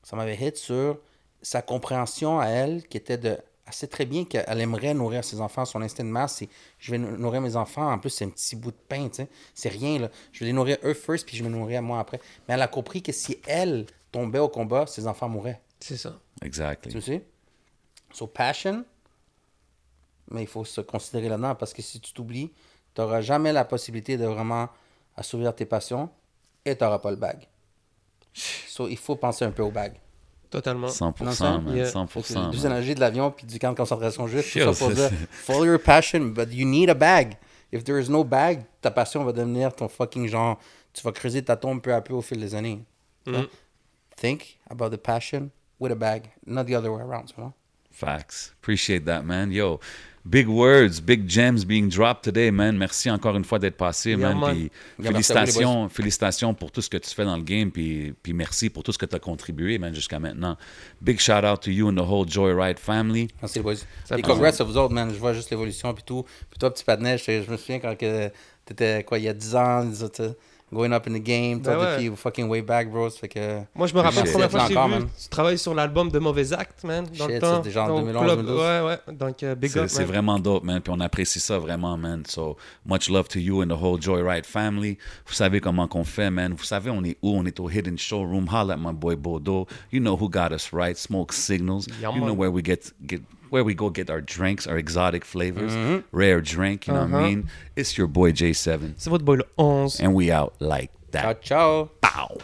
ça 0.04 0.16
m'avait 0.16 0.36
hit 0.36 0.58
sur 0.58 1.00
sa 1.42 1.62
compréhension 1.62 2.40
à 2.40 2.48
elle, 2.48 2.88
qui 2.88 2.98
était 2.98 3.18
de. 3.18 3.38
Elle 3.68 3.74
sait 3.74 3.88
très 3.88 4.06
bien 4.06 4.24
qu'elle 4.24 4.62
aimerait 4.62 4.94
nourrir 4.94 5.24
ses 5.26 5.42
enfants. 5.42 5.66
Son 5.66 5.82
instinct 5.82 6.06
de 6.06 6.10
masse, 6.10 6.36
c'est 6.38 6.50
je 6.80 6.92
vais 6.92 6.98
nou- 6.98 7.18
nourrir 7.18 7.42
mes 7.42 7.58
enfants. 7.58 7.92
En 7.92 8.00
plus, 8.00 8.10
c'est 8.10 8.24
un 8.26 8.30
petit 8.30 8.56
bout 8.56 8.72
de 8.72 8.78
pain, 8.88 9.10
tu 9.10 9.16
sais. 9.16 9.28
C'est 9.54 9.68
rien, 9.70 10.00
là. 10.00 10.10
Je 10.32 10.40
vais 10.40 10.46
les 10.46 10.54
nourrir 10.54 10.78
eux 10.86 10.94
first, 10.94 11.26
puis 11.28 11.36
je 11.36 11.44
vais 11.44 11.50
nourrir 11.50 11.82
moi 11.82 12.00
après. 12.00 12.22
Mais 12.48 12.54
elle 12.54 12.62
a 12.62 12.70
compris 12.70 13.02
que 13.04 13.12
si 13.12 13.40
elle 13.46 13.86
tombait 14.12 14.40
au 14.40 14.48
combat, 14.48 14.88
ses 14.88 15.06
enfants 15.06 15.28
mourraient. 15.28 15.62
C'est 15.82 15.98
ça. 15.98 16.18
Exactly. 16.42 16.94
Tu 16.94 17.02
sais? 17.02 17.26
So, 18.14 18.26
passion, 18.26 18.86
mais 20.32 20.44
il 20.44 20.48
faut 20.48 20.64
se 20.64 20.80
considérer 20.82 21.28
là-dedans 21.30 21.56
parce 21.56 21.74
que 21.74 21.82
si 21.82 22.00
tu 22.00 22.14
t'oublies, 22.14 22.54
tu 22.96 23.02
n'auras 23.02 23.20
jamais 23.22 23.52
la 23.52 23.66
possibilité 23.66 24.16
de 24.18 24.26
vraiment 24.26 24.70
assouvir 25.18 25.54
tes 25.54 25.66
passions 25.66 26.10
et 26.64 26.76
tu 26.78 26.84
n'auras 26.86 27.00
pas 27.00 27.12
le 27.12 27.18
bag. 27.18 27.48
So, 28.34 28.88
il 28.88 28.98
faut 28.98 29.18
penser 29.18 29.44
un 29.44 29.52
peu 29.52 29.64
au 29.64 29.72
bag. 29.72 30.00
Totalement. 30.50 30.88
100%, 30.88 31.24
Non, 31.26 31.32
ça? 31.32 31.58
man. 31.60 31.76
Yeah. 31.76 31.86
Fait 31.86 31.92
que 31.92 31.98
100%. 31.98 32.46
Les 32.52 32.52
deux 32.58 32.64
man. 32.64 32.66
analogies 32.72 32.96
de 32.96 33.00
l'avion 33.00 33.32
puis 33.32 33.46
du 33.46 33.60
camp 33.60 33.72
de 33.72 33.78
concentration 33.78 34.28
juif, 34.28 34.52
tout 34.52 34.60
Yo, 34.60 34.74
ça 34.74 34.86
pour 34.86 34.94
dire 34.94 35.10
follow 35.32 35.66
your 35.66 35.80
passion, 35.80 36.22
but 36.28 36.48
you 36.52 36.66
need 36.66 36.90
a 36.90 36.94
bag. 36.96 37.38
If 37.72 37.84
there 37.84 38.00
is 38.00 38.10
no 38.10 38.24
bag, 38.24 38.64
ta 38.82 38.90
passion 38.92 39.24
va 39.26 39.34
devenir 39.34 39.74
ton 39.76 39.88
fucking 39.90 40.28
genre. 40.28 40.58
Tu 40.94 41.04
vas 41.04 41.12
creuser 41.12 41.44
ta 41.44 41.56
tombe 41.58 41.82
peu 41.82 41.94
à 41.94 42.02
peu 42.02 42.14
au 42.14 42.22
fil 42.22 42.40
des 42.40 42.56
années. 42.56 42.82
Mm. 43.26 43.44
Think 44.16 44.58
about 44.70 44.90
the 44.90 44.98
passion 44.98 45.50
with 45.80 45.92
a 45.92 45.96
bag, 45.96 46.30
not 46.46 46.64
the 46.66 46.74
other 46.76 46.92
way 46.92 47.02
around. 47.02 47.32
Facts. 47.92 48.54
Appreciate 48.62 49.06
that, 49.06 49.24
man. 49.24 49.52
Yo, 49.52 49.80
big 50.30 50.48
words, 50.48 51.00
big 51.02 51.28
gems 51.28 51.66
being 51.66 51.90
dropped 51.90 52.24
today, 52.24 52.52
man. 52.52 52.78
Merci 52.78 53.10
encore 53.10 53.36
une 53.36 53.44
fois 53.44 53.60
d'être 53.60 53.78
passé, 53.78 54.10
Yeah, 54.12 54.18
man. 54.18 54.40
man. 54.40 54.52
Puis 54.54 54.72
Yeah, 55.00 55.12
merci 55.12 55.32
à 55.32 55.36
vous, 55.36 55.42
les 55.42 55.46
félicitations, 55.46 55.90
félicitations 55.90 56.54
pour 56.54 56.72
tout 56.72 56.82
ce 56.82 56.90
que 56.90 56.98
tu 56.98 57.10
fais 57.10 57.26
dans 57.26 57.38
le 57.38 57.44
game, 57.44 57.72
puis, 57.72 58.14
puis 58.22 58.34
merci 58.34 58.70
pour 58.70 58.84
tout 58.84 58.92
ce 58.92 58.98
que 58.98 59.06
tu 59.06 59.16
as 59.16 59.20
contribué, 59.20 59.78
man, 59.78 59.94
jusqu'à 59.94 60.20
maintenant. 60.20 60.58
Big 61.02 61.20
shout 61.20 61.46
out 61.46 61.62
to 61.62 61.72
you 61.72 61.88
and 61.90 61.96
the 61.96 62.08
whole 62.08 62.28
Joyride 62.28 62.80
family. 62.80 63.28
Merci 63.42 63.60
les 63.60 63.64
boys. 63.64 63.76
Ça 64.06 64.18
Et 64.18 64.22
congrats 64.22 64.50
à 64.60 64.64
vous 64.64 64.78
autres, 64.78 64.94
man. 64.94 65.10
Je 65.14 65.20
vois 65.20 65.34
juste 65.34 65.50
l'évolution 65.50 65.94
puis 65.94 66.04
tout. 66.06 66.24
Puis 66.50 66.60
toi, 66.60 66.74
petit 66.74 66.84
patinet, 66.84 67.18
je, 67.18 67.44
je 67.44 67.52
me 67.52 67.58
souviens 67.58 67.80
quand 67.80 67.96
que 67.98 68.30
t'étais, 68.66 69.04
quoi, 69.04 69.18
il 69.20 69.26
y 69.26 69.30
a 69.30 69.34
10 69.34 69.56
ans, 69.56 69.84
going 70.72 70.92
up 70.92 71.08
in 71.08 71.14
the 71.14 71.24
game, 71.24 71.60
Ben 71.60 71.78
ouais. 71.78 71.96
depuis 72.04 72.16
fucking 72.18 72.48
way 72.50 72.62
back, 72.62 72.90
bro. 72.92 73.10
Ça 73.10 73.20
fait 73.20 73.28
que... 73.30 73.62
Moi, 73.74 73.88
je 73.88 73.94
me 73.94 74.00
rappelle 74.02 74.20
la 74.20 74.26
Shit. 74.26 74.32
première 74.34 74.52
fois 74.52 74.60
que 74.68 74.74
j'ai 74.94 75.00
vu, 75.00 75.06
tu 75.24 75.30
travailles 75.30 75.58
sur 75.58 75.74
l'album 75.74 76.12
de 76.12 76.20
Mauvais 76.20 76.52
Actes, 76.54 76.84
man, 76.84 77.06
dans 77.18 77.26
Shit, 77.26 77.36
le 77.36 77.40
temps. 77.40 77.64
genre 77.64 77.90
au 77.96 78.00
2011, 78.02 78.24
club. 78.26 78.46
2012. 78.46 78.60
Ouais, 78.60 78.82
ouais. 79.08 79.16
Donc, 79.16 79.44
euh, 79.44 79.56
big 79.56 79.72
C'est 79.72 79.80
up, 79.80 79.86
c'est 79.90 80.04
vraiment 80.04 80.38
dope, 80.40 80.64
man. 80.64 80.82
Puis 80.82 80.94
on 80.96 81.00
apprécie 81.00 81.40
ça 81.40 81.58
vraiment, 81.58 81.96
man. 81.98 82.24
So, 82.28 82.58
much 82.86 83.10
love 83.10 83.28
to 83.30 83.40
you 83.40 83.62
and 83.64 83.68
the 83.68 83.82
whole 83.82 84.00
Joyride 84.02 84.46
family. 84.46 84.98
Vous 85.26 85.34
savez 85.34 85.62
comment 85.62 85.88
qu'on 85.88 86.04
fait, 86.04 86.30
man. 86.30 86.54
Vous 86.54 86.66
savez, 86.66 86.90
on 86.92 87.04
est 87.04 87.18
où? 87.22 87.32
On 87.38 87.46
est 87.46 87.60
au 87.60 87.70
Hidden 87.70 87.98
Showroom. 87.98 88.48
Holla 88.52 88.74
at 88.74 88.78
my 88.78 88.94
boy 88.94 89.16
Bodo. 89.16 89.68
You 89.92 90.02
know 90.02 90.18
who 90.18 90.30
got 90.30 90.52
us 90.52 90.72
right? 90.74 90.98
Smoke 90.98 91.32
Signals. 91.34 91.88
Yeah, 92.02 92.10
you 92.12 92.20
know 92.20 92.28
man. 92.28 92.38
where 92.38 92.52
we 92.52 92.62
get, 92.62 92.92
get 93.06 93.22
where 93.50 93.64
we 93.64 93.74
go 93.74 93.90
get 93.90 94.10
our 94.10 94.22
drinks, 94.22 94.68
our 94.68 94.78
exotic 94.78 95.24
flavors. 95.26 95.74
Rare 96.12 96.42
drink, 96.42 96.88
you 96.88 96.94
know 96.94 97.02
what 97.02 97.10
I 97.10 97.14
Uh-huh. 97.18 97.28
mean? 97.28 97.50
It's 97.76 97.98
your 97.98 98.08
boy 98.08 98.32
J7. 98.32 98.94
C'est 98.98 99.10
votre 99.10 99.24
boy 99.26 99.36
le 99.38 99.44
11. 99.58 100.00
And 100.02 100.14
we 100.14 100.32
out 100.32 100.54
like 100.60 100.92
that. 101.12 101.24
Ciao, 101.24 101.34
ciao. 101.42 101.90
Pow! 102.02 102.38